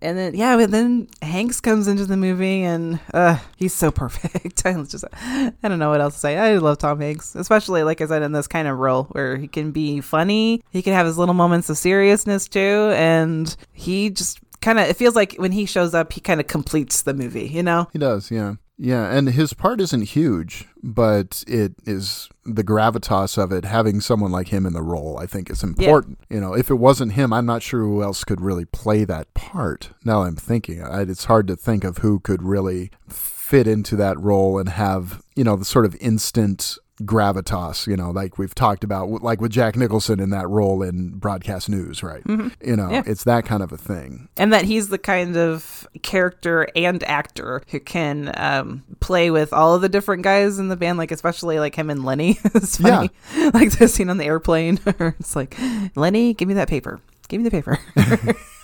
And 0.00 0.18
then, 0.18 0.34
yeah, 0.34 0.56
but 0.56 0.72
then 0.72 1.06
Hanks 1.22 1.60
comes 1.60 1.86
into 1.86 2.04
the 2.06 2.16
movie 2.16 2.62
and 2.62 2.98
uh, 3.14 3.38
he's 3.56 3.74
so 3.74 3.90
perfect. 4.02 4.66
I 4.66 4.72
just, 4.82 5.04
I 5.14 5.52
don't 5.62 5.78
know 5.78 5.90
what 5.90 6.00
else 6.00 6.14
to 6.14 6.20
say. 6.20 6.36
I 6.36 6.56
love 6.58 6.78
Tom 6.78 7.00
Hanks, 7.00 7.34
especially, 7.36 7.84
like 7.84 8.00
I 8.00 8.06
said, 8.06 8.22
in 8.22 8.32
this 8.32 8.48
kind 8.48 8.66
of 8.66 8.78
role 8.78 9.04
where 9.12 9.36
he 9.36 9.46
can 9.46 9.70
be 9.70 10.00
funny. 10.00 10.62
He 10.70 10.82
can 10.82 10.92
have 10.94 11.06
his 11.06 11.16
little 11.18 11.34
moments 11.34 11.70
of 11.70 11.78
seriousness 11.78 12.48
too. 12.48 12.81
And 12.90 13.54
he 13.72 14.10
just 14.10 14.40
kind 14.60 14.78
of, 14.78 14.88
it 14.88 14.96
feels 14.96 15.14
like 15.14 15.34
when 15.34 15.52
he 15.52 15.66
shows 15.66 15.94
up, 15.94 16.12
he 16.12 16.20
kind 16.20 16.40
of 16.40 16.46
completes 16.46 17.02
the 17.02 17.14
movie, 17.14 17.46
you 17.48 17.62
know? 17.62 17.88
He 17.92 17.98
does, 17.98 18.30
yeah. 18.30 18.54
Yeah, 18.78 19.12
and 19.14 19.28
his 19.28 19.52
part 19.52 19.80
isn't 19.80 20.08
huge, 20.08 20.66
but 20.82 21.44
it 21.46 21.74
is 21.84 22.28
the 22.44 22.64
gravitas 22.64 23.38
of 23.38 23.52
it. 23.52 23.64
Having 23.64 24.00
someone 24.00 24.32
like 24.32 24.48
him 24.48 24.66
in 24.66 24.72
the 24.72 24.82
role, 24.82 25.18
I 25.20 25.26
think, 25.26 25.50
is 25.50 25.62
important. 25.62 26.18
You 26.28 26.40
know, 26.40 26.54
if 26.54 26.68
it 26.68 26.76
wasn't 26.76 27.12
him, 27.12 27.32
I'm 27.32 27.46
not 27.46 27.62
sure 27.62 27.80
who 27.80 28.02
else 28.02 28.24
could 28.24 28.40
really 28.40 28.64
play 28.64 29.04
that 29.04 29.32
part. 29.34 29.90
Now 30.04 30.22
I'm 30.22 30.34
thinking, 30.34 30.82
I, 30.82 31.02
it's 31.02 31.26
hard 31.26 31.46
to 31.48 31.54
think 31.54 31.84
of 31.84 31.98
who 31.98 32.18
could 32.18 32.42
really 32.42 32.90
fit 33.08 33.68
into 33.68 33.94
that 33.96 34.18
role 34.18 34.58
and 34.58 34.70
have, 34.70 35.22
you 35.36 35.44
know, 35.44 35.54
the 35.54 35.64
sort 35.64 35.84
of 35.84 35.94
instant 36.00 36.76
gravitas, 37.04 37.86
you 37.86 37.96
know, 37.96 38.10
like 38.10 38.38
we've 38.38 38.54
talked 38.54 38.84
about, 38.84 39.08
like 39.22 39.40
with 39.40 39.50
Jack 39.52 39.76
Nicholson 39.76 40.20
in 40.20 40.30
that 40.30 40.48
role 40.48 40.82
in 40.82 41.10
broadcast 41.18 41.68
news, 41.68 42.02
right? 42.02 42.22
You 42.26 42.76
know, 42.76 42.90
Yeah. 42.90 43.02
it's 43.06 43.24
that 43.24 43.44
kind 43.44 43.62
of 43.62 43.72
a 43.72 43.76
thing. 43.78 44.28
and 44.36 44.52
that 44.52 44.64
he's 44.64 44.88
the 44.88 44.98
kind 44.98 45.36
of 45.36 45.86
character 46.02 46.66
and 46.76 47.02
actor 47.04 47.62
who 47.70 47.80
can 47.80 48.32
um, 48.36 48.82
play 49.00 49.30
with 49.30 49.52
all 49.52 49.74
of 49.74 49.82
the 49.82 49.88
different 49.88 50.22
guys 50.22 50.58
in 50.58 50.68
the 50.68 50.76
band, 50.76 50.98
like 50.98 51.10
especially 51.12 51.58
like 51.58 51.74
him 51.74 51.90
and 51.90 52.04
Lenny. 52.04 52.38
it's 52.44 52.76
funny, 52.78 53.10
like 53.54 53.70
the 53.78 53.88
scene 53.88 54.08
on 54.10 54.16
the 54.18 54.24
airplane. 54.24 54.78
it's 54.86 55.36
like, 55.36 55.56
Lenny, 55.96 56.34
give 56.34 56.48
me 56.48 56.54
that 56.54 56.68
paper. 56.68 57.00
Give 57.28 57.40
me 57.40 57.48
the 57.48 57.50
paper. 57.50 57.78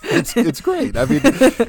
it's 0.03 0.37
it's 0.37 0.61
great. 0.61 0.97
I 0.97 1.05
mean, 1.07 1.21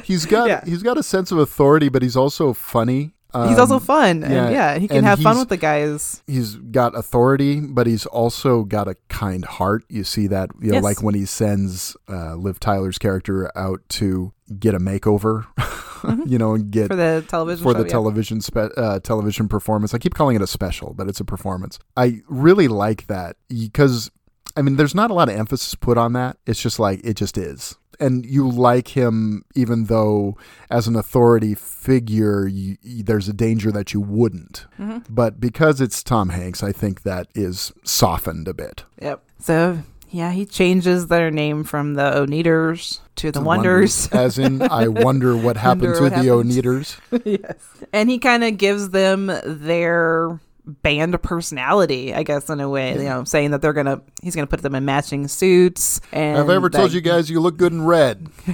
he's 0.03 0.25
got 0.25 0.47
Yeah. 0.49 0.61
he's 0.65 0.83
got 0.83 0.97
a 0.97 1.03
sense 1.03 1.31
of 1.31 1.37
authority, 1.37 1.87
but 1.89 2.01
he's 2.01 2.17
also 2.17 2.51
funny. 2.53 3.13
He's 3.33 3.59
also 3.59 3.75
Um, 3.75 3.79
fun, 3.79 4.23
and 4.23 4.33
yeah, 4.33 4.49
yeah, 4.49 4.77
he 4.79 4.87
can 4.87 5.03
have 5.03 5.19
fun 5.19 5.37
with 5.37 5.49
the 5.49 5.57
guys. 5.57 6.23
He's 6.27 6.55
got 6.55 6.97
authority, 6.97 7.59
but 7.59 7.85
he's 7.87 8.05
also 8.07 8.63
got 8.63 8.87
a 8.87 8.95
kind 9.07 9.45
heart. 9.45 9.83
You 9.89 10.03
see 10.03 10.27
that, 10.27 10.49
you 10.59 10.69
know, 10.69 10.75
Yes. 10.75 10.83
like 10.83 11.03
when 11.03 11.13
he 11.15 11.25
sends 11.25 11.95
uh, 12.09 12.35
Liv 12.35 12.59
Tyler's 12.59 12.97
character 12.97 13.51
out 13.57 13.81
to 13.89 14.33
get 14.59 14.73
a 14.73 14.79
makeover, 14.79 15.45
you 16.25 16.37
know, 16.39 16.55
and 16.55 16.71
get 16.71 16.89
Mm-hmm. 16.89 16.93
For 16.93 16.95
the 16.95 17.25
television 17.27 17.63
for 17.63 17.71
show, 17.73 17.77
the 17.77 17.83
yeah. 17.85 17.91
television 17.91 18.41
spe- 18.41 18.75
uh, 18.77 18.99
television 19.01 19.47
performance. 19.47 19.93
I 19.93 19.99
keep 19.99 20.15
calling 20.15 20.35
it 20.35 20.41
a 20.41 20.47
special, 20.47 20.93
but 20.95 21.07
it's 21.07 21.19
a 21.19 21.25
performance. 21.25 21.77
I 21.95 22.21
really 22.27 22.67
like 22.67 23.07
that 23.07 23.35
because 23.47 24.09
I 24.57 24.61
mean, 24.63 24.75
there's 24.77 24.95
not 24.95 25.11
a 25.11 25.13
lot 25.13 25.29
of 25.29 25.35
emphasis 25.35 25.75
put 25.75 25.97
on 25.97 26.13
that. 26.13 26.37
It's 26.47 26.59
just 26.61 26.79
like 26.79 27.01
it 27.03 27.13
just 27.15 27.37
is. 27.37 27.77
And 27.99 28.25
you 28.25 28.49
like 28.49 28.89
him, 28.89 29.43
even 29.55 29.85
though 29.85 30.37
as 30.69 30.87
an 30.87 30.95
authority 30.95 31.53
figure, 31.53 32.47
you, 32.47 32.77
there's 32.81 33.27
a 33.27 33.33
danger 33.33 33.71
that 33.71 33.93
you 33.93 33.99
wouldn't. 33.99 34.65
Mm-hmm. 34.79 35.13
But 35.13 35.39
because 35.39 35.81
it's 35.81 36.01
Tom 36.01 36.29
Hanks, 36.29 36.63
I 36.63 36.71
think 36.71 37.03
that 37.03 37.27
is 37.35 37.73
softened 37.83 38.47
a 38.47 38.53
bit. 38.53 38.85
Yep. 39.01 39.21
So 39.39 39.79
yeah, 40.11 40.31
he 40.31 40.45
changes 40.45 41.07
their 41.07 41.29
name 41.29 41.63
from 41.63 41.93
the 41.93 42.01
Oneders 42.01 42.99
to 43.17 43.31
the 43.31 43.41
Wonders. 43.41 44.07
As 44.11 44.39
in, 44.39 44.61
I 44.61 44.87
wonder 44.87 45.37
what 45.37 45.57
happened 45.57 45.93
Wonder 45.93 45.97
to 45.97 46.03
what 46.03 46.09
the 46.09 46.29
happened. 46.29 46.51
Oneders. 46.51 46.97
yes. 47.25 47.85
And 47.93 48.09
he 48.09 48.17
kind 48.17 48.43
of 48.43 48.57
gives 48.57 48.89
them 48.89 49.31
their 49.43 50.39
band 50.65 51.21
personality, 51.21 52.13
I 52.13 52.23
guess, 52.23 52.49
in 52.49 52.59
a 52.59 52.69
way. 52.69 52.93
You 52.93 53.03
know, 53.03 53.23
saying 53.23 53.51
that 53.51 53.61
they're 53.61 53.73
gonna 53.73 54.01
he's 54.21 54.35
gonna 54.35 54.47
put 54.47 54.61
them 54.61 54.75
in 54.75 54.85
matching 54.85 55.27
suits. 55.27 56.01
And 56.11 56.37
Have 56.37 56.49
I 56.49 56.55
ever 56.55 56.69
told 56.69 56.93
you 56.93 57.01
guys 57.01 57.29
you 57.29 57.39
look 57.39 57.57
good 57.57 57.71
in 57.71 57.85
red? 57.85 58.29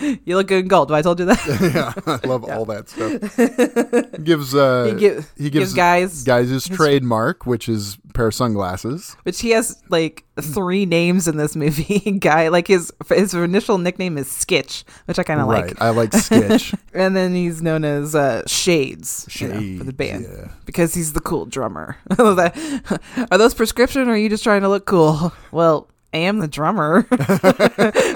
you 0.00 0.36
look 0.36 0.48
good 0.48 0.64
in 0.64 0.68
gold? 0.68 0.90
Have 0.90 0.98
I 0.98 1.02
told 1.02 1.18
you 1.18 1.26
that? 1.26 1.38
yeah, 2.06 2.18
I 2.22 2.26
love 2.26 2.44
all 2.44 2.64
that 2.66 2.88
stuff. 2.88 4.24
Gives 4.24 4.54
uh, 4.54 4.84
He 4.84 4.94
give- 4.94 5.32
he 5.36 5.50
gives 5.50 5.74
guys- 5.74 6.24
guys 6.24 6.48
his 6.48 6.68
trademark, 6.68 7.46
which 7.46 7.68
is 7.68 7.98
a 8.08 8.12
pair 8.12 8.26
of 8.28 8.34
sunglasses. 8.34 9.16
Which 9.22 9.40
he 9.40 9.50
has 9.50 9.82
like 9.88 10.24
three 10.40 10.86
names 10.86 11.28
in 11.28 11.36
this 11.36 11.56
movie. 11.56 11.98
Guy 12.20 12.48
like 12.48 12.66
his 12.66 12.92
his 13.08 13.34
initial 13.34 13.78
nickname 13.78 14.18
is 14.18 14.28
Skitch, 14.28 14.84
which 15.06 15.18
I 15.18 15.22
kind 15.22 15.40
of 15.40 15.48
right, 15.48 15.68
like. 15.68 15.80
I 15.80 15.90
like 15.90 16.10
Skitch. 16.10 16.78
and 16.94 17.16
then 17.16 17.34
he's 17.34 17.62
known 17.62 17.84
as 17.84 18.14
uh, 18.14 18.46
Shades, 18.46 19.26
you 19.40 19.48
know, 19.48 19.78
for 19.78 19.84
the 19.84 19.92
band 19.92 20.26
yeah. 20.30 20.48
because 20.64 20.94
he's 20.94 21.12
the 21.12 21.20
cool 21.20 21.37
drummer. 21.46 21.96
Are 22.18 23.38
those 23.38 23.54
prescription 23.54 24.08
or 24.08 24.12
are 24.12 24.16
you 24.16 24.28
just 24.28 24.44
trying 24.44 24.62
to 24.62 24.68
look 24.68 24.86
cool? 24.86 25.32
Well, 25.52 25.88
I 26.14 26.18
am 26.18 26.38
the 26.38 26.48
drummer. 26.48 27.02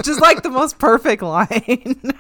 just 0.03 0.21
like 0.21 0.43
the 0.43 0.51
most 0.51 0.79
perfect 0.79 1.23
line. 1.23 2.13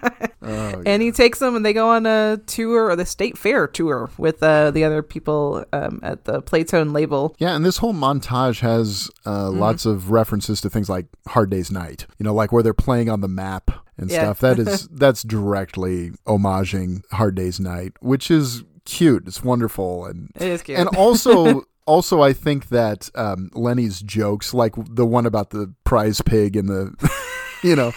Oh, 0.42 0.82
and 0.84 1.00
he 1.02 1.12
takes 1.12 1.38
them 1.38 1.54
and 1.56 1.64
they 1.64 1.72
go 1.72 1.88
on 1.90 2.04
a 2.06 2.38
tour 2.46 2.90
or 2.90 2.96
the 2.96 3.06
state 3.06 3.38
fair 3.38 3.66
tour 3.66 4.10
with 4.18 4.42
uh, 4.42 4.70
the 4.70 4.84
other 4.84 5.02
people 5.02 5.64
um, 5.72 6.00
at 6.02 6.24
the 6.24 6.42
Playtone 6.42 6.92
label. 6.92 7.34
Yeah, 7.38 7.54
and 7.56 7.64
this 7.64 7.78
whole 7.78 7.94
montage 7.94 8.60
has 8.60 9.10
uh, 9.24 9.30
Mm-hmm. 9.48 9.58
lots 9.58 9.86
of 9.86 10.10
references 10.10 10.60
to 10.62 10.68
things 10.70 10.88
like 10.90 11.06
Hard 11.28 11.48
Day's 11.50 11.70
Night. 11.70 12.06
You 12.18 12.24
know, 12.24 12.34
like 12.34 12.52
where 12.52 12.62
they're 12.62 12.74
playing 12.74 13.08
on 13.08 13.20
the 13.22 13.28
map 13.28 13.70
and 13.96 14.10
Yeah. 14.10 14.18
stuff. 14.32 14.40
That 14.40 14.58
is 14.58 14.88
that's 14.88 15.22
directly 15.22 16.10
homaging 16.26 17.02
Hard 17.12 17.34
Day's 17.34 17.58
Night, 17.60 17.92
which 18.00 18.30
is 18.30 18.64
cute. 18.84 19.24
It's 19.26 19.42
wonderful 19.44 20.06
and 20.06 20.30
It 20.34 20.42
is 20.42 20.62
cute. 20.62 20.78
and 20.78 20.88
also 20.96 21.62
also 21.86 22.22
I 22.22 22.32
think 22.32 22.68
that 22.68 23.10
um, 23.14 23.50
Lenny's 23.54 24.00
jokes, 24.00 24.54
like 24.54 24.74
the 24.76 25.06
one 25.06 25.26
about 25.26 25.50
the 25.50 25.72
prize 25.84 26.20
pig 26.22 26.56
and 26.56 26.68
the, 26.68 27.10
you 27.62 27.74
know. 27.76 27.92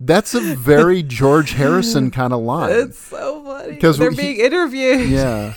That's 0.00 0.34
a 0.34 0.40
very 0.54 1.02
George 1.02 1.52
Harrison 1.52 2.10
kind 2.12 2.32
of 2.32 2.40
line. 2.40 2.70
It's 2.72 2.98
so 2.98 3.42
funny 3.44 3.76
'Cause 3.76 3.98
they're 3.98 4.10
he- 4.10 4.16
being 4.16 4.36
interviewed. 4.40 5.08
yeah. 5.10 5.54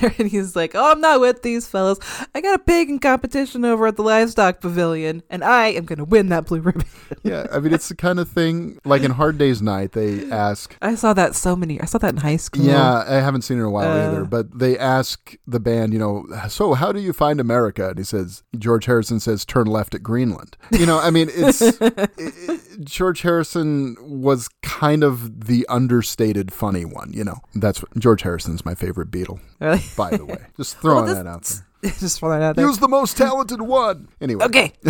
and 0.18 0.28
he's 0.28 0.54
like, 0.54 0.72
"Oh, 0.74 0.92
I'm 0.92 1.00
not 1.00 1.20
with 1.20 1.42
these 1.42 1.66
fellas. 1.66 1.98
I 2.34 2.40
got 2.40 2.54
a 2.54 2.62
pig 2.62 2.88
in 2.90 2.98
competition 2.98 3.64
over 3.64 3.86
at 3.86 3.96
the 3.96 4.02
livestock 4.02 4.60
pavilion, 4.60 5.22
and 5.30 5.42
I 5.42 5.68
am 5.68 5.86
gonna 5.86 6.04
win 6.04 6.28
that 6.28 6.46
blue 6.46 6.60
ribbon." 6.60 6.84
Yeah. 7.22 7.46
I 7.52 7.58
mean, 7.58 7.72
it's 7.72 7.88
the 7.88 7.94
kind 7.96 8.20
of 8.20 8.28
thing, 8.28 8.78
like 8.84 9.02
in 9.02 9.10
Hard 9.12 9.38
Day's 9.38 9.60
Night, 9.62 9.92
they 9.92 10.30
ask, 10.30 10.76
I 10.82 10.94
saw 10.94 11.14
that 11.14 11.34
so 11.34 11.56
many. 11.56 11.80
I 11.80 11.86
saw 11.86 11.96
that 11.98 12.10
in 12.14 12.18
high 12.18 12.36
school. 12.36 12.64
Yeah, 12.64 13.02
I 13.06 13.14
haven't 13.14 13.42
seen 13.42 13.56
it 13.56 13.60
in 13.60 13.66
a 13.66 13.70
while 13.70 13.90
Uh. 13.90 14.06
either. 14.12 14.24
But 14.24 14.58
they 14.58 14.78
ask 14.78 15.34
the 15.46 15.58
band, 15.58 15.92
you 15.94 15.98
know, 15.98 16.26
so 16.48 16.74
how 16.74 16.92
do 16.92 17.00
you 17.00 17.12
find 17.14 17.40
America? 17.40 17.88
And 17.88 17.98
he 17.98 18.04
says, 18.04 18.42
George 18.58 18.84
Harrison 18.84 19.20
says, 19.20 19.44
turn 19.46 19.66
left 19.66 19.94
at 19.94 20.02
Greenland. 20.02 20.56
You 20.70 20.84
know, 20.86 20.98
I 21.00 21.10
mean, 21.10 21.28
it's 21.32 21.60
it- 21.62 21.80
it- 22.18 22.84
George 22.84 23.22
Harrison 23.22 23.77
was 24.00 24.48
kind 24.62 25.02
of 25.02 25.46
the 25.46 25.66
understated 25.68 26.52
funny 26.52 26.84
one. 26.84 27.12
You 27.12 27.24
know, 27.24 27.36
that's 27.54 27.82
what 27.82 27.96
George 27.98 28.22
Harrison's 28.22 28.64
my 28.64 28.74
favorite 28.74 29.10
Beatle. 29.10 29.40
Really? 29.60 29.80
By 29.96 30.10
the 30.16 30.24
way, 30.24 30.38
just 30.56 30.78
throwing 30.78 31.06
Well, 31.06 31.14
that 31.14 31.26
out 31.26 31.42
there. 31.44 31.64
Just 32.00 32.18
throwing 32.18 32.40
that 32.40 32.44
out 32.44 32.58
He 32.58 32.64
was 32.64 32.80
the 32.80 32.88
most 32.88 33.16
talented 33.16 33.60
one. 33.62 34.08
Anyway, 34.20 34.44
Okay. 34.46 34.72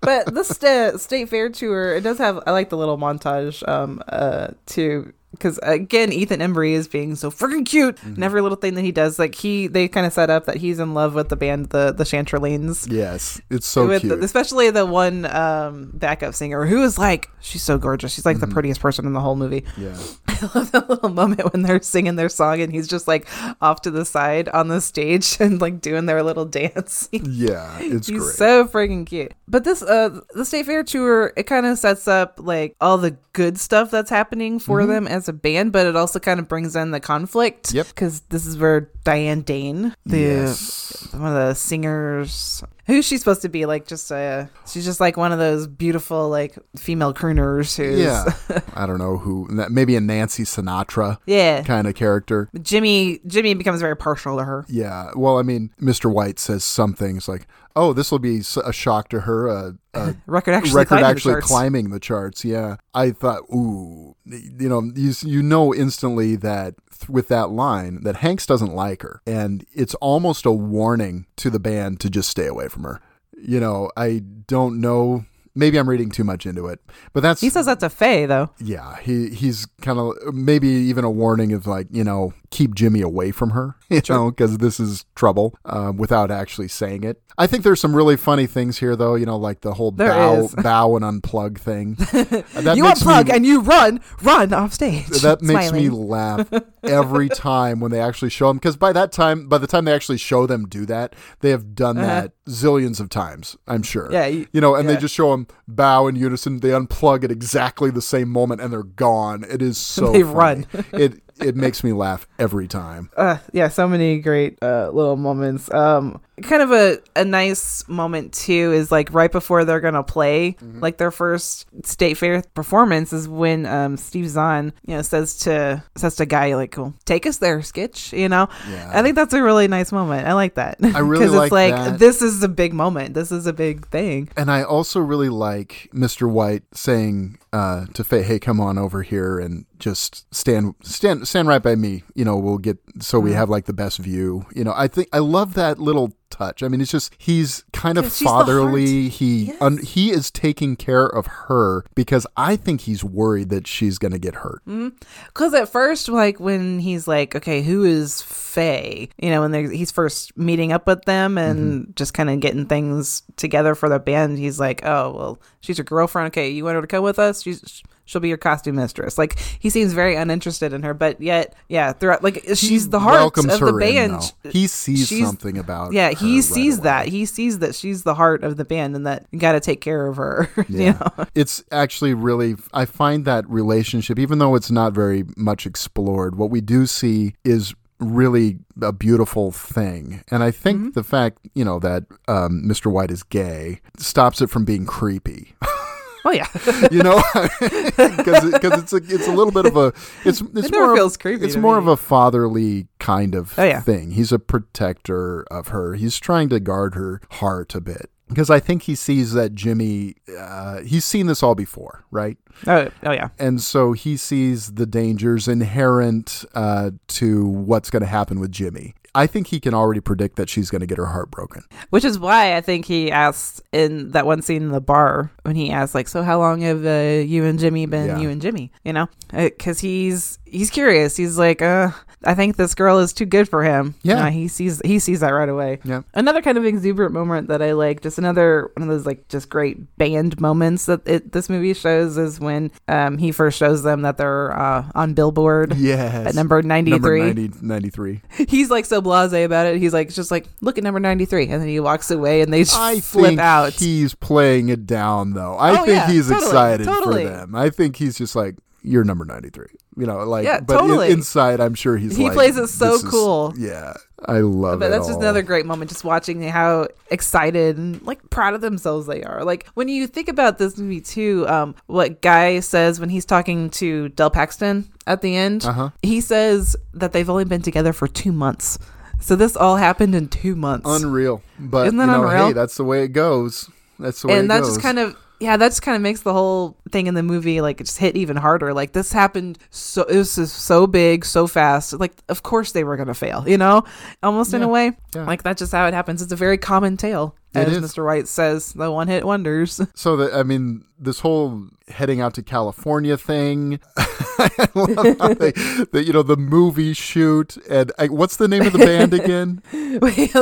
but 0.00 0.34
this 0.34 0.48
sta- 0.48 0.96
state 0.96 1.28
fair 1.28 1.48
tour, 1.50 1.94
it 1.94 2.00
does 2.02 2.18
have. 2.18 2.40
I 2.46 2.50
like 2.52 2.70
the 2.70 2.76
little 2.78 2.96
montage 2.98 3.66
um 3.68 4.02
uh 4.08 4.48
too 4.66 5.12
because 5.32 5.58
again 5.62 6.12
Ethan 6.12 6.40
Embry 6.40 6.72
is 6.72 6.86
being 6.88 7.14
so 7.16 7.30
freaking 7.30 7.66
cute 7.66 7.96
Mm-hmm. 7.96 8.14
and 8.14 8.24
every 8.24 8.40
little 8.40 8.56
thing 8.56 8.74
that 8.74 8.82
he 8.82 8.92
does. 8.92 9.18
Like 9.18 9.34
he, 9.34 9.66
they 9.66 9.88
kind 9.88 10.06
of 10.06 10.12
set 10.12 10.30
up 10.30 10.46
that 10.46 10.56
he's 10.58 10.78
in 10.78 10.94
love 10.94 11.14
with 11.14 11.28
the 11.28 11.36
band, 11.36 11.66
the 11.70 11.92
the 11.92 12.04
Chantrellines. 12.04 12.86
Yes, 12.90 13.40
it's 13.50 13.66
so 13.66 13.86
with 13.86 14.02
cute. 14.02 14.22
Especially 14.24 14.70
the 14.70 14.86
one 14.86 15.26
um, 15.26 15.90
backup 15.94 16.34
singer 16.34 16.64
who 16.66 16.82
is 16.82 16.98
like 16.98 17.28
she's 17.40 17.62
so 17.62 17.78
gorgeous. 17.78 18.12
She's 18.14 18.24
like 18.26 18.36
Mm-hmm. 18.36 18.48
the 18.48 18.54
prettiest 18.54 18.80
person 18.80 19.04
in 19.06 19.12
the 19.12 19.20
whole 19.20 19.36
movie. 19.36 19.64
yeah. 19.76 19.96
I 20.28 20.50
love 20.54 20.72
that 20.72 20.88
little 20.90 21.08
moment 21.10 21.52
when 21.52 21.62
they're 21.62 21.80
singing 21.82 22.16
their 22.16 22.28
song 22.28 22.60
and 22.60 22.72
he's 22.72 22.88
just 22.88 23.06
like 23.06 23.28
off 23.60 23.82
to 23.82 23.90
the 23.92 24.04
side 24.04 24.48
on 24.48 24.68
the 24.68 24.80
stage 24.80 25.36
and 25.40 25.60
like 25.60 25.80
doing 25.80 26.06
their 26.06 26.22
little 26.22 26.44
dance. 26.44 27.08
Yeah, 27.12 27.78
it's 27.80 28.08
He's 28.08 28.18
great. 28.20 28.34
so 28.34 28.66
freaking 28.66 29.06
cute. 29.06 29.34
But 29.46 29.64
this 29.64 29.82
uh 29.82 30.20
the 30.34 30.44
State 30.44 30.66
Fair 30.66 30.82
tour, 30.82 31.32
it 31.36 31.44
kind 31.44 31.66
of 31.66 31.78
sets 31.78 32.08
up 32.08 32.34
like 32.38 32.74
all 32.80 32.98
the 32.98 33.16
good 33.34 33.58
stuff 33.58 33.90
that's 33.90 34.10
happening 34.10 34.58
for 34.58 34.84
them 34.86 35.06
as 35.06 35.21
a 35.28 35.32
band, 35.32 35.72
but 35.72 35.86
it 35.86 35.96
also 35.96 36.18
kind 36.18 36.40
of 36.40 36.48
brings 36.48 36.76
in 36.76 36.90
the 36.90 37.00
conflict. 37.00 37.72
Yep. 37.72 37.88
Because 37.88 38.20
this 38.22 38.46
is 38.46 38.56
where 38.56 38.90
Diane 39.04 39.42
Dane, 39.42 39.94
the 40.04 40.18
yes. 40.18 41.08
one 41.12 41.28
of 41.28 41.34
the 41.34 41.54
singers 41.54 42.62
who's 42.86 43.04
she 43.04 43.16
supposed 43.18 43.42
to 43.42 43.48
be 43.48 43.64
like 43.66 43.86
just 43.86 44.10
uh 44.10 44.46
she's 44.66 44.84
just 44.84 45.00
like 45.00 45.16
one 45.16 45.32
of 45.32 45.38
those 45.38 45.66
beautiful 45.66 46.28
like 46.28 46.58
female 46.76 47.14
crooners 47.14 47.76
who's 47.76 48.00
Yeah, 48.00 48.24
I 48.74 48.86
don't 48.86 48.98
know 48.98 49.18
who. 49.18 49.46
Maybe 49.70 49.96
a 49.96 50.00
Nancy 50.00 50.42
Sinatra 50.44 51.18
yeah 51.26 51.62
kind 51.62 51.86
of 51.86 51.94
character. 51.94 52.48
jimmy 52.60 53.20
jimmy 53.26 53.54
becomes 53.54 53.80
very 53.80 53.96
partial 53.96 54.36
to 54.38 54.44
her 54.44 54.64
Yeah. 54.68 55.10
Well, 55.14 55.38
I 55.38 55.42
mean, 55.42 55.70
Mr. 55.80 56.12
White 56.12 56.38
says 56.38 56.64
some 56.64 56.94
things 56.94 57.28
like, 57.28 57.46
"Oh, 57.76 57.92
this 57.92 58.10
will 58.10 58.18
be 58.18 58.42
a 58.64 58.72
shock 58.72 59.08
to 59.10 59.20
her." 59.20 59.46
A, 59.48 59.74
a 59.94 60.14
record 60.26 60.54
actually 60.54 60.76
record 60.76 60.88
climbing 60.88 61.02
the 61.04 61.10
actually 61.10 61.32
charts. 61.34 61.46
climbing 61.46 61.90
the 61.90 62.00
charts. 62.00 62.44
Yeah. 62.44 62.76
I 62.94 63.10
thought, 63.10 63.42
ooh, 63.52 64.16
you 64.24 64.68
know, 64.68 64.90
you 64.94 65.12
you 65.22 65.42
know 65.42 65.74
instantly 65.74 66.36
that 66.36 66.74
th- 67.02 67.10
with 67.10 67.28
that 67.28 67.50
line 67.50 68.02
that 68.02 68.16
Hanks 68.16 68.46
doesn't 68.46 68.74
like 68.74 69.02
her, 69.02 69.20
and 69.26 69.64
it's 69.72 69.94
almost 69.96 70.46
a 70.46 70.52
warning 70.52 71.26
to 71.36 71.50
the 71.50 71.60
band 71.60 72.00
to 72.00 72.10
just 72.10 72.30
stay 72.30 72.46
away 72.46 72.68
from 72.68 72.84
her. 72.84 73.00
You 73.36 73.60
know, 73.60 73.90
I 73.96 74.22
don't 74.46 74.80
know. 74.80 75.24
Maybe 75.54 75.76
I'm 75.78 75.88
reading 75.88 76.10
too 76.10 76.24
much 76.24 76.46
into 76.46 76.66
it, 76.68 76.80
but 77.12 77.22
that's 77.22 77.40
he 77.40 77.50
says 77.50 77.66
that's 77.66 77.82
a 77.84 77.90
faye 77.90 78.26
though 78.26 78.50
yeah, 78.58 78.96
he 79.00 79.28
he's 79.30 79.66
kind 79.82 79.98
of 79.98 80.14
maybe 80.34 80.68
even 80.68 81.04
a 81.04 81.10
warning 81.10 81.52
of 81.52 81.66
like 81.66 81.88
you 81.90 82.04
know 82.04 82.32
keep 82.50 82.74
Jimmy 82.74 83.00
away 83.00 83.30
from 83.32 83.50
her, 83.50 83.76
you 83.88 84.00
know, 84.08 84.30
because 84.30 84.58
this 84.58 84.78
is 84.80 85.04
trouble 85.14 85.54
um, 85.64 85.96
without 85.96 86.30
actually 86.30 86.68
saying 86.68 87.02
it. 87.04 87.20
I 87.38 87.46
think 87.46 87.64
there's 87.64 87.80
some 87.80 87.96
really 87.96 88.16
funny 88.16 88.46
things 88.46 88.78
here 88.78 88.94
though, 88.94 89.14
you 89.14 89.24
know, 89.24 89.36
like 89.38 89.62
the 89.62 89.72
whole 89.74 89.90
There 89.90 90.10
bow 90.10 90.44
is. 90.44 90.54
bow 90.62 90.96
and 90.96 91.04
unplug 91.04 91.58
thing. 91.58 91.96
That 92.62 92.76
you 92.76 92.84
unplug 92.84 93.26
me, 93.26 93.32
and 93.32 93.44
you 93.46 93.60
run 93.60 94.00
run 94.22 94.52
off 94.52 94.72
stage 94.74 95.06
that 95.22 95.42
makes 95.42 95.72
me 95.72 95.88
laugh 95.88 96.48
every 96.82 97.28
time 97.28 97.80
when 97.80 97.90
they 97.90 98.00
actually 98.00 98.30
show 98.30 98.48
them 98.48 98.56
because 98.58 98.76
by 98.76 98.92
that 98.92 99.12
time 99.12 99.48
by 99.48 99.58
the 99.58 99.66
time 99.66 99.84
they 99.84 99.92
actually 99.94 100.18
show 100.18 100.46
them 100.46 100.66
do 100.66 100.84
that 100.86 101.14
they 101.40 101.50
have 101.50 101.74
done 101.74 101.96
that 101.96 102.32
zillions 102.46 103.00
of 103.00 103.08
times 103.08 103.56
i'm 103.66 103.82
sure 103.82 104.06
Uh-huh. 104.06 104.12
Yeah, 104.14 104.26
you- 104.26 104.46
you 104.52 104.60
know 104.60 104.74
and 104.74 104.88
yeah. 104.88 104.94
they 104.94 105.00
just 105.00 105.14
show 105.14 105.30
them 105.32 105.41
bow 105.68 106.06
in 106.06 106.16
unison 106.16 106.60
they 106.60 106.70
unplug 106.70 107.24
at 107.24 107.30
exactly 107.30 107.90
the 107.90 108.02
same 108.02 108.28
moment 108.28 108.60
and 108.60 108.72
they're 108.72 108.82
gone 108.82 109.44
it 109.48 109.60
is 109.62 109.78
so 109.78 110.06
They 110.12 110.22
funny. 110.22 110.34
run. 110.34 110.66
it 110.92 111.22
it 111.40 111.56
makes 111.56 111.82
me 111.82 111.92
laugh 111.92 112.26
every 112.38 112.68
time 112.68 113.10
uh, 113.16 113.38
yeah, 113.52 113.68
so 113.68 113.88
many 113.88 114.20
great 114.20 114.58
uh, 114.62 114.90
little 114.92 115.16
moments. 115.16 115.72
Um, 115.72 116.20
kind 116.42 116.62
of 116.62 116.72
a, 116.72 116.98
a 117.14 117.24
nice 117.24 117.86
moment 117.88 118.32
too 118.32 118.72
is 118.72 118.90
like 118.90 119.12
right 119.12 119.30
before 119.30 119.64
they're 119.64 119.80
gonna 119.80 120.02
play 120.02 120.52
Mm-hmm. 120.52 120.80
like 120.80 120.96
their 120.96 121.10
first 121.10 121.66
state 121.84 122.14
fair 122.16 122.42
performance 122.54 123.12
is 123.12 123.28
when 123.28 123.66
um, 123.66 123.96
Steve 123.96 124.28
Zahn 124.28 124.72
you 124.86 124.96
know 124.96 125.02
says 125.02 125.36
to 125.40 125.82
says 125.96 126.16
to 126.16 126.26
Guy 126.26 126.54
like, 126.56 126.74
"Well, 126.76 126.94
take 127.04 127.26
us 127.26 127.36
there, 127.38 127.58
Skitch." 127.58 128.16
You 128.18 128.28
know, 128.28 128.48
Yeah. 128.70 128.90
I 128.94 129.02
think 129.02 129.14
that's 129.16 129.34
a 129.34 129.42
really 129.42 129.68
nice 129.68 129.92
moment. 129.92 130.26
I 130.26 130.32
like 130.32 130.54
that. 130.54 130.78
I 130.82 131.00
really 131.00 131.26
because 131.26 131.42
it's 131.44 131.52
like 131.52 131.98
this 131.98 132.22
is 132.22 132.42
a 132.42 132.48
big 132.48 132.72
moment. 132.72 133.14
This 133.14 133.30
is 133.30 133.46
a 133.46 133.52
big 133.52 133.86
thing. 133.88 134.28
and 134.36 134.50
I 134.50 134.62
also 134.62 135.00
really 135.00 135.28
like 135.28 135.90
Mr. 135.92 136.28
White 136.30 136.62
saying 136.72 137.38
uh, 137.52 137.86
to 137.92 138.02
Faye, 138.04 138.22
"Hey, 138.22 138.38
come 138.38 138.58
on 138.60 138.78
over 138.78 139.02
here 139.02 139.38
and 139.38 139.66
just 139.78 140.32
stand, 140.32 140.74
stand, 140.84 141.26
stand 141.26 141.48
right 141.48 141.62
by 141.62 141.74
me. 141.74 142.04
You 142.14 142.24
know, 142.24 142.36
we'll 142.36 142.58
get 142.58 142.78
so 143.00 143.18
Mm-hmm. 143.18 143.24
we 143.26 143.32
have 143.34 143.50
like 143.50 143.64
the 143.66 143.72
best 143.72 143.98
view. 143.98 144.46
You 144.54 144.64
know, 144.64 144.72
I 144.76 144.86
think 144.88 145.08
I 145.12 145.18
love 145.18 145.54
that 145.54 145.78
little 145.78 146.12
touch. 146.32 146.62
I 146.62 146.68
mean, 146.68 146.80
it's 146.80 146.90
just 146.90 147.14
he's 147.18 147.64
kind 147.72 147.98
of 147.98 148.12
fatherly. 148.12 149.08
He 149.08 149.42
Yes. 149.42 149.56
un, 149.60 149.78
he 149.78 150.10
is 150.10 150.30
taking 150.30 150.76
care 150.76 151.06
of 151.06 151.26
her 151.26 151.84
because 151.94 152.26
I 152.36 152.56
think 152.56 152.82
he's 152.82 153.04
worried 153.04 153.50
that 153.50 153.66
she's 153.66 153.98
going 153.98 154.12
to 154.12 154.18
get 154.18 154.36
hurt. 154.36 154.62
Mm-hmm. 154.66 154.96
Because 155.26 155.54
at 155.54 155.68
first, 155.68 156.08
like 156.08 156.40
when 156.40 156.78
he's 156.78 157.06
like, 157.06 157.34
okay, 157.34 157.62
who 157.62 157.84
is 157.84 158.22
Faye? 158.22 159.08
You 159.18 159.30
know, 159.30 159.42
when 159.42 159.70
he's 159.70 159.90
first 159.90 160.36
meeting 160.36 160.72
up 160.72 160.86
with 160.86 161.04
them 161.04 161.38
and 161.38 161.82
mm-hmm. 161.82 161.92
just 161.94 162.14
kind 162.14 162.30
of 162.30 162.40
getting 162.40 162.66
things 162.66 163.22
together 163.36 163.74
for 163.74 163.88
the 163.88 163.98
band, 163.98 164.38
he's 164.38 164.60
like, 164.60 164.84
oh, 164.84 165.12
well, 165.12 165.40
she's 165.60 165.78
your 165.78 165.84
girlfriend. 165.84 166.28
Okay, 166.28 166.48
you 166.48 166.64
want 166.64 166.76
her 166.76 166.80
to 166.80 166.86
come 166.86 167.04
with 167.04 167.18
us? 167.18 167.42
She's 167.42 167.82
she'll 168.12 168.20
be 168.20 168.28
your 168.28 168.36
costume 168.36 168.76
mistress. 168.76 169.16
Like 169.18 169.38
he 169.38 169.70
seems 169.70 169.92
very 169.94 170.14
uninterested 170.14 170.72
in 170.72 170.82
her, 170.82 170.92
but 170.94 171.20
yet, 171.20 171.54
yeah, 171.68 171.92
throughout, 171.92 172.22
like 172.22 172.42
she's 172.54 172.84
He 172.84 172.90
the 172.90 173.00
heart 173.00 173.36
of 173.38 173.44
the 173.46 173.66
in, 173.66 173.78
band. 174.10 174.22
though. 174.42 174.50
He 174.50 174.66
sees 174.66 175.08
She's- 175.08 175.26
something 175.26 175.56
about. 175.58 175.92
Yeah, 175.92 176.10
he 176.10 176.36
right 176.36 176.44
sees 176.44 176.78
away. 176.78 176.84
that. 176.84 177.08
He 177.08 177.24
sees 177.24 177.58
that 177.60 177.74
she's 177.74 178.02
the 178.02 178.14
heart 178.14 178.44
of 178.44 178.56
the 178.56 178.64
band, 178.64 178.94
and 178.94 179.06
that 179.06 179.26
you 179.32 179.38
got 179.38 179.52
to 179.52 179.60
take 179.60 179.80
care 179.80 180.06
of 180.06 180.16
her. 180.16 180.48
you 180.68 180.78
Yeah. 180.84 180.98
know? 181.18 181.24
It's 181.34 181.64
actually 181.72 182.14
really, 182.14 182.56
I 182.74 182.84
find 182.84 183.24
that 183.24 183.48
relationship, 183.48 184.18
even 184.18 184.38
though 184.38 184.54
it's 184.54 184.70
not 184.70 184.92
very 184.92 185.24
much 185.36 185.66
explored, 185.66 186.36
what 186.36 186.50
we 186.50 186.60
do 186.60 186.86
see 186.86 187.34
is 187.44 187.74
really 188.00 188.58
a 188.82 188.92
beautiful 188.92 189.52
thing. 189.52 190.24
And 190.28 190.42
I 190.42 190.50
think 190.50 190.78
Mm-hmm. 190.80 190.90
the 190.90 191.04
fact, 191.04 191.38
you 191.54 191.64
know, 191.64 191.78
that 191.78 192.02
um, 192.26 192.62
Mr. 192.66 192.90
White 192.90 193.10
is 193.12 193.22
gay 193.22 193.80
stops 193.96 194.40
it 194.42 194.50
from 194.50 194.64
being 194.64 194.84
creepy. 194.86 195.54
Oh 196.24 196.30
yeah, 196.30 196.46
you 196.90 197.02
know, 197.02 197.20
because 197.60 198.54
it's 198.78 198.92
a 198.92 198.96
it's 198.96 199.26
a 199.26 199.32
little 199.32 199.50
bit 199.52 199.66
of 199.66 199.76
a 199.76 199.88
it's 200.24 200.40
it's 200.40 200.70
never 200.70 200.86
more 200.88 200.96
feels 200.96 201.14
of, 201.16 201.20
creepy 201.20 201.44
It's 201.44 201.56
more 201.56 201.74
me. 201.76 201.78
of 201.82 201.88
a 201.88 201.96
fatherly 201.96 202.86
kind 202.98 203.34
of 203.34 203.58
Oh, 203.58 203.64
yeah. 203.64 203.80
thing. 203.80 204.12
He's 204.12 204.32
a 204.32 204.38
protector 204.38 205.42
of 205.50 205.68
her. 205.68 205.94
He's 205.94 206.18
trying 206.18 206.48
to 206.50 206.60
guard 206.60 206.94
her 206.94 207.20
heart 207.32 207.74
a 207.74 207.80
bit 207.80 208.10
because 208.28 208.50
I 208.50 208.60
think 208.60 208.82
he 208.82 208.94
sees 208.94 209.32
that 209.32 209.54
Jimmy. 209.54 210.14
Uh, 210.38 210.80
he's 210.82 211.04
seen 211.04 211.26
this 211.26 211.42
all 211.42 211.54
before, 211.54 212.04
right? 212.10 212.36
oh, 212.66 212.88
oh 213.04 213.12
yeah. 213.12 213.28
and 213.38 213.60
so 213.60 213.92
he 213.92 214.16
sees 214.16 214.74
the 214.74 214.86
dangers 214.86 215.48
inherent 215.48 216.44
uh, 216.54 216.90
to 217.08 217.46
what's 217.46 217.90
going 217.90 218.02
to 218.02 218.06
happen 218.08 218.38
with 218.40 218.52
Jimmy. 218.52 218.94
I 219.14 219.26
think 219.26 219.48
he 219.48 219.60
can 219.60 219.74
already 219.74 220.00
predict 220.00 220.36
that 220.36 220.48
she's 220.48 220.70
going 220.70 220.80
to 220.80 220.86
get 220.86 220.96
her 220.98 221.06
heart 221.06 221.30
broken. 221.30 221.64
Which 221.90 222.04
is 222.04 222.18
why 222.18 222.56
I 222.56 222.60
think 222.62 222.86
he 222.86 223.10
asked 223.10 223.60
in 223.72 224.10
that 224.12 224.24
one 224.26 224.40
scene 224.42 224.62
in 224.62 224.70
the 224.70 224.80
bar 224.80 225.30
when 225.42 225.54
he 225.54 225.70
asked 225.70 225.94
like, 225.94 226.08
"So 226.08 226.22
how 226.22 226.38
long 226.38 226.60
have 226.62 226.84
uh, 226.86 227.20
you 227.24 227.44
and 227.44 227.58
Jimmy 227.58 227.84
been 227.86 228.06
Yeah. 228.06 228.18
you 228.18 228.30
and 228.30 228.40
Jimmy?" 228.40 228.72
You 228.84 228.92
know, 228.94 229.08
because 229.30 229.80
he's 229.80 230.38
he's 230.46 230.70
curious. 230.70 231.16
He's 231.16 231.36
like, 231.36 231.60
"Uh, 231.60 231.90
I 232.24 232.34
think 232.34 232.56
this 232.56 232.74
girl 232.74 233.00
is 233.00 233.12
too 233.12 233.26
good 233.26 233.48
for 233.50 233.62
him." 233.62 233.96
Yeah. 234.02 234.26
Uh, 234.26 234.30
he 234.30 234.48
sees 234.48 234.80
he 234.82 234.98
sees 234.98 235.20
that 235.20 235.30
right 235.30 235.48
away. 235.48 235.80
Yeah. 235.84 236.02
Another 236.14 236.40
kind 236.40 236.56
of 236.56 236.64
exuberant 236.64 237.12
moment 237.12 237.48
that 237.48 237.60
I 237.60 237.72
like, 237.72 238.00
just 238.00 238.16
another 238.16 238.70
one 238.76 238.82
of 238.82 238.88
those 238.88 239.04
like 239.04 239.28
just 239.28 239.50
great 239.50 239.98
band 239.98 240.40
moments 240.40 240.86
that 240.86 241.06
it, 241.06 241.32
this 241.32 241.50
movie 241.50 241.74
shows 241.74 242.16
is 242.16 242.40
when 242.40 242.70
um, 242.88 243.18
he 243.18 243.30
first 243.30 243.58
shows 243.58 243.82
them 243.82 244.02
that 244.02 244.16
they're 244.16 244.58
uh, 244.58 244.86
on 244.94 245.12
Billboard. 245.12 245.76
Yes. 245.76 246.28
At 246.28 246.34
number 246.34 246.62
93. 246.62 246.92
Number 246.92 247.34
90, 247.34 247.50
93. 247.60 248.22
He's 248.48 248.70
like 248.70 248.86
so 248.86 249.01
blasé 249.02 249.44
about 249.44 249.66
it. 249.66 249.78
He's 249.78 249.92
like 249.92 250.10
just 250.10 250.30
like 250.30 250.46
look 250.60 250.78
at 250.78 250.84
number 250.84 251.00
ninety 251.00 251.24
three, 251.24 251.48
and 251.48 251.60
then 251.60 251.68
he 251.68 251.80
walks 251.80 252.10
away, 252.10 252.40
and 252.42 252.52
they 252.52 252.60
just 252.62 252.78
I 252.78 253.00
flip 253.00 253.26
think 253.26 253.40
out. 253.40 253.72
he's 253.74 254.14
playing 254.14 254.68
it 254.68 254.86
down, 254.86 255.32
though. 255.34 255.56
I 255.56 255.72
Oh, 255.72 255.84
think 255.84 255.88
yeah, 255.88 256.06
he's 256.10 256.28
totally, 256.28 256.46
excited 256.46 256.84
totally. 256.86 257.24
for 257.24 257.30
them. 257.30 257.54
I 257.54 257.70
think 257.70 257.96
he's 257.96 258.16
just 258.16 258.34
like, 258.36 258.56
you're 258.82 259.04
number 259.04 259.24
93. 259.24 259.66
You 259.98 260.06
know, 260.06 260.18
like, 260.24 260.44
Yeah, 260.44 260.60
but 260.60 260.74
in- 260.80 260.88
totally. 260.88 261.10
inside, 261.10 261.60
I'm 261.60 261.74
sure 261.74 261.98
he's 261.98 262.16
He 262.16 262.24
like, 262.24 262.32
plays 262.32 262.56
it 262.56 262.68
so 262.68 262.94
is- 262.94 263.02
cool. 263.02 263.52
yeah. 263.58 263.92
I 264.24 264.38
love 264.38 264.78
but 264.78 264.86
it. 264.86 264.90
that's 264.90 265.08
just 265.08 265.18
another 265.18 265.42
great 265.42 265.66
moment, 265.66 265.90
just 265.90 266.04
watching 266.04 266.42
how 266.44 266.86
excited 267.10 267.76
and 267.76 268.00
like 268.02 268.30
proud 268.30 268.54
of 268.54 268.60
themselves 268.60 269.06
they 269.08 269.22
are. 269.24 269.44
Like 269.44 269.66
when 269.74 269.88
you 269.88 270.06
think 270.06 270.28
about 270.28 270.58
this 270.58 270.78
movie 270.78 271.00
too, 271.00 271.44
um, 271.48 271.74
what 271.86 272.22
Guy 272.22 272.60
says 272.60 273.00
when 273.00 273.08
he's 273.08 273.24
talking 273.24 273.68
to 273.70 274.10
Del 274.10 274.30
Paxton 274.30 274.88
at 275.06 275.20
the 275.22 275.36
end, 275.36 275.64
Uh-huh. 275.64 275.90
he 276.02 276.20
says 276.20 276.76
that 276.94 277.12
they've 277.12 277.28
only 277.30 277.44
been 277.44 277.62
together 277.62 277.92
for 277.92 278.06
two 278.08 278.32
months. 278.32 278.78
So 279.20 279.36
this 279.36 279.56
all 279.56 279.76
happened 279.76 280.14
in 280.14 280.28
two 280.28 280.56
months. 280.56 280.84
Unreal. 280.88 281.42
But, 281.58 281.86
Isn't 281.86 281.98
that 281.98 282.06
you 282.06 282.10
know, 282.12 282.24
unreal? 282.28 282.46
hey, 282.48 282.52
that's 282.52 282.76
the 282.76 282.84
way 282.84 283.04
it 283.04 283.08
goes. 283.08 283.70
That's 284.00 284.20
the 284.22 284.28
way 284.28 284.34
and 284.34 284.44
it 284.46 284.48
that 284.48 284.60
goes. 284.62 284.70
just 284.70 284.80
kind 284.82 284.98
of 284.98 285.16
yeah 285.38 285.56
that 285.56 285.68
just 285.68 285.82
kind 285.82 285.94
of 285.96 286.02
makes 286.02 286.22
the 286.22 286.32
whole 286.32 286.76
thing 286.92 287.06
in 287.06 287.14
the 287.14 287.22
movie 287.22 287.60
like 287.60 287.80
it 287.80 287.84
just 287.84 287.98
hit 287.98 288.16
even 288.16 288.36
harder 288.36 288.72
like 288.74 288.92
this 288.92 289.12
happened 289.12 289.58
so 289.70 290.02
it 290.04 290.16
was 290.16 290.36
just 290.36 290.54
so 290.56 290.86
big 290.86 291.24
so 291.24 291.46
fast 291.46 291.94
like 291.98 292.12
of 292.28 292.42
course 292.42 292.72
they 292.72 292.84
were 292.84 292.96
gonna 292.96 293.14
fail 293.14 293.44
you 293.48 293.56
know 293.58 293.82
almost 294.22 294.52
in 294.54 294.62
a 294.62 294.68
way 294.68 294.92
Yeah. 295.14 295.24
like 295.24 295.42
that's 295.42 295.58
just 295.60 295.72
how 295.72 295.86
it 295.86 295.94
happens 295.94 296.22
it's 296.22 296.32
a 296.32 296.36
very 296.36 296.58
common 296.58 296.96
tale 296.96 297.34
It 297.54 297.66
as 297.68 297.76
is. 297.78 297.92
mr 297.92 298.04
white 298.04 298.28
says 298.28 298.72
the 298.74 298.90
one 298.92 299.08
hit 299.08 299.24
wonders 299.24 299.80
So 299.94 300.16
that 300.16 300.34
I 300.34 300.42
mean, 300.42 300.84
this 300.98 301.20
whole 301.20 301.68
heading 301.88 302.20
out 302.20 302.32
to 302.34 302.42
California 302.44 303.16
thing. 303.18 303.80
I 304.38 304.68
love 304.74 305.18
how 305.18 305.34
they, 305.34 305.50
the, 305.50 306.02
you 306.06 306.12
know, 306.12 306.22
the 306.22 306.36
movie 306.36 306.92
shoot 306.94 307.56
and 307.68 307.90
I, 307.98 308.06
what's 308.06 308.36
the 308.36 308.46
name 308.48 308.62
of 308.62 308.72
the 308.72 308.78
band 308.78 309.12
again? 309.12 309.62
Wait, 310.00 310.34
I 310.34 310.40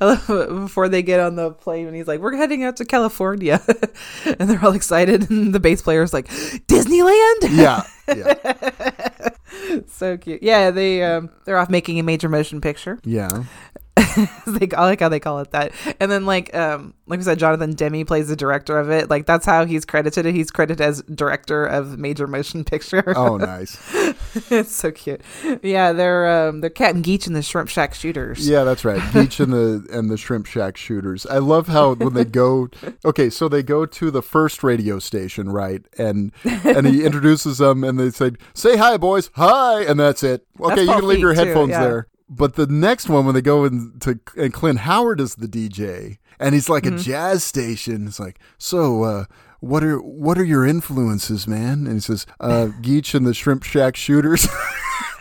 love 0.00 0.30
it 0.30 0.48
before 0.48 0.88
they 0.88 1.02
get 1.02 1.20
on 1.20 1.36
the 1.36 1.50
plane 1.52 1.86
and 1.86 1.94
he's 1.94 2.08
like 2.08 2.20
we're 2.20 2.36
heading 2.36 2.64
out 2.64 2.76
to 2.78 2.84
california 2.84 3.60
and 4.24 4.48
they're 4.50 4.64
all 4.64 4.72
excited 4.72 5.30
and 5.30 5.54
the 5.56 5.60
bass 5.60 5.80
player's 5.80 6.12
like 6.12 6.28
disneyland? 6.68 7.48
Yeah, 7.50 7.82
yeah, 8.08 9.30
so 9.88 10.16
cute. 10.18 10.42
Yeah 10.42 10.70
they 10.70 11.02
um 11.02 11.30
they're 11.44 11.56
off 11.56 11.70
making 11.70 11.98
a 11.98 12.02
major 12.02 12.28
motion 12.28 12.60
picture. 12.60 12.98
Yeah. 13.04 13.44
they 14.46 14.68
I 14.76 14.84
like 14.84 15.00
how 15.00 15.08
they 15.08 15.20
call 15.20 15.38
it 15.38 15.52
that. 15.52 15.72
And 15.98 16.10
then 16.10 16.26
like 16.26 16.54
um 16.54 16.92
like 17.06 17.18
we 17.18 17.24
said, 17.24 17.38
Jonathan 17.38 17.72
Demme 17.74 18.04
plays 18.04 18.28
the 18.28 18.36
director 18.36 18.78
of 18.78 18.90
it. 18.90 19.08
Like 19.08 19.24
that's 19.24 19.46
how 19.46 19.64
he's 19.64 19.86
credited. 19.86 20.26
He's 20.26 20.50
credited 20.50 20.82
as 20.82 21.02
director 21.02 21.64
of 21.64 21.98
major 21.98 22.26
motion 22.26 22.62
picture. 22.76 23.14
Oh, 23.16 23.36
nice. 23.38 23.78
it's 24.50 24.74
so 24.74 24.90
cute. 24.90 25.22
Yeah, 25.62 25.92
they're 25.92 26.48
um 26.48 26.60
they're 26.60 26.68
Captain 26.68 27.02
Geech 27.02 27.26
and 27.26 27.34
the 27.34 27.42
Shrimp 27.42 27.70
Shack 27.70 27.94
Shooters. 27.94 28.46
Yeah, 28.46 28.64
that's 28.64 28.84
right. 28.84 29.00
Geech 29.00 29.40
and 29.40 29.52
the 29.52 29.86
and 29.90 30.10
the 30.10 30.18
Shrimp 30.18 30.46
Shack 30.46 30.76
shooters. 30.76 31.24
I 31.26 31.38
love 31.38 31.68
how 31.68 31.94
when 31.94 32.12
they 32.12 32.24
go. 32.24 32.68
Okay, 33.04 33.30
so 33.30 33.48
they 33.48 33.62
go 33.62 33.86
to 33.86 34.10
the 34.10 34.22
first 34.22 34.62
radio 34.62 34.98
station, 34.98 35.48
right? 35.48 35.86
And 35.96 36.32
and 36.44 36.86
he 36.86 37.02
introduces 37.04 37.58
them, 37.58 37.82
and 37.82 37.98
they 37.98 38.10
say, 38.10 38.32
"Say 38.52 38.76
hi, 38.76 38.98
boys, 38.98 39.30
hi," 39.34 39.82
and 39.84 39.98
that's 39.98 40.22
it. 40.22 40.46
Okay, 40.60 40.74
That's 40.74 40.86
you 40.86 40.94
can 40.94 41.06
leave 41.06 41.18
your 41.20 41.32
Feig, 41.32 41.36
too, 41.36 41.44
headphones 41.44 41.70
yeah. 41.70 41.80
there. 41.80 42.08
But 42.28 42.54
the 42.54 42.66
next 42.66 43.08
one, 43.08 43.24
when 43.24 43.34
they 43.34 43.42
go 43.42 43.64
into 43.64 44.18
and 44.36 44.52
Clint 44.52 44.80
Howard 44.80 45.20
is 45.20 45.36
the 45.36 45.46
DJ, 45.46 46.18
and 46.40 46.54
he's 46.54 46.68
like 46.68 46.82
Mm-hmm. 46.84 46.96
a 46.96 46.98
jazz 47.00 47.44
station. 47.44 48.06
It's 48.08 48.18
like, 48.20 48.38
so 48.58 49.04
uh, 49.04 49.24
what 49.60 49.84
are 49.84 49.98
what 49.98 50.36
are 50.38 50.44
your 50.44 50.66
influences, 50.66 51.46
man? 51.46 51.86
And 51.86 51.94
he 51.94 52.00
says, 52.00 52.26
uh, 52.40 52.68
Geech 52.82 53.14
and 53.14 53.26
the 53.26 53.34
Shrimp 53.34 53.62
Shack 53.62 53.96
Shooters. 53.96 54.46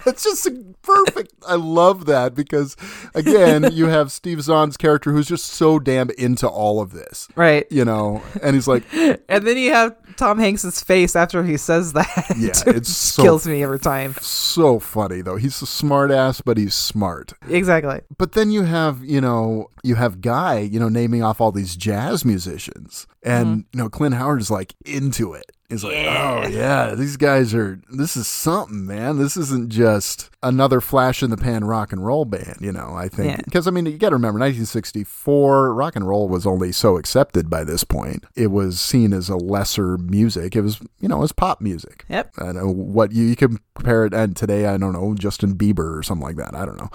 It's 0.08 0.24
just 0.24 0.48
perfect. 0.84 1.34
I 1.48 1.56
love 1.56 2.06
that 2.06 2.36
because, 2.36 2.78
again, 3.16 3.68
you 3.74 3.88
have 3.88 4.12
Steve 4.12 4.40
Zahn's 4.44 4.78
character 4.78 5.12
who's 5.12 5.28
just 5.28 5.46
so 5.48 5.80
damn 5.80 6.12
into 6.12 6.48
all 6.48 6.80
of 6.80 6.92
this, 6.92 7.28
Right. 7.36 7.66
you 7.72 7.84
know, 7.84 8.22
and 8.44 8.54
he's 8.56 8.68
like, 8.68 8.84
And 8.94 9.48
then 9.48 9.58
you 9.58 9.74
have 9.74 9.96
Tom 10.18 10.40
Hanks's 10.40 10.82
face 10.82 11.16
after 11.16 11.44
he 11.44 11.58
says 11.58 11.94
that. 11.94 12.06
Yeah, 12.38 12.52
It 12.68 12.86
so- 12.86 13.24
kills 13.24 13.48
me 13.48 13.64
every 13.64 13.80
time. 13.80 14.16
so 14.22 14.80
funny 14.80 15.22
though. 15.22 15.36
He's 15.38 15.62
a 15.62 15.66
smart 15.66 16.12
ass, 16.12 16.42
but 16.42 16.58
he's 16.58 16.74
smart. 16.76 17.34
Exactly. 17.50 18.02
But 18.18 18.34
then 18.34 18.52
you 18.52 18.64
have, 18.64 19.04
you 19.04 19.22
know, 19.22 19.70
you 19.84 19.96
have 19.96 20.22
Guy, 20.22 20.60
you 20.60 20.80
know, 20.80 20.90
naming 20.90 21.24
off 21.24 21.40
all 21.40 21.52
these 21.52 21.76
jazz 21.76 22.26
musicians, 22.26 23.08
and 23.24 23.48
mm-hmm. 23.48 23.78
you 23.78 23.84
know, 23.84 23.90
Clint 23.90 24.16
Howard 24.16 24.42
is 24.42 24.52
like 24.52 24.74
into 24.86 25.34
it. 25.34 25.52
He's 25.70 25.84
like, 25.84 25.96
oh 25.96 26.48
yeah, 26.48 26.94
these 26.94 27.18
guys 27.18 27.54
are. 27.56 27.80
This 27.92 28.16
is 28.16 28.28
something, 28.28 28.86
man. 28.86 29.18
This 29.18 29.36
isn't 29.36 29.70
just 29.72 30.30
another 30.44 30.80
flash 30.80 31.24
in 31.24 31.32
the 31.32 31.38
pan 31.38 31.64
rock 31.66 31.92
and 31.92 32.06
roll 32.06 32.24
band. 32.24 32.58
You 32.62 32.72
know, 32.72 32.94
I 32.96 33.08
think 33.08 33.32
Yeah. 33.32 33.42
because 33.44 33.68
I 33.68 33.72
mean, 33.72 33.88
you 33.88 33.98
got 33.98 34.10
to 34.10 34.16
remember, 34.16 34.40
1964, 34.40 35.74
rock 35.74 35.96
and 35.96 36.08
roll 36.08 36.28
was 36.30 36.46
only 36.46 36.72
so 36.72 36.98
accepted 36.98 37.50
by 37.50 37.64
this 37.64 37.84
point. 37.84 38.26
It 38.36 38.48
was 38.52 38.80
seen 38.80 39.12
as 39.12 39.28
a 39.28 39.36
lesser 39.38 39.98
music. 39.98 40.56
It 40.56 40.62
was, 40.62 40.80
you 41.00 41.08
know, 41.08 41.18
it 41.18 41.22
was 41.22 41.32
pop 41.32 41.62
music. 41.62 42.06
Yep. 42.10 42.34
I 42.38 42.52
know 42.52 42.68
what 42.72 43.12
you, 43.12 43.24
you 43.26 43.36
can 43.36 43.58
compare 43.76 44.06
it. 44.06 44.14
And 44.14 44.36
today, 44.36 44.68
I 44.68 44.78
don't 44.78 44.94
know, 44.94 45.16
Justin 45.18 45.56
Bieber 45.56 45.98
or 45.98 46.04
something 46.04 46.26
like 46.28 46.38
that. 46.38 46.56
I 46.56 46.66
don't 46.66 46.78
know. 46.78 46.90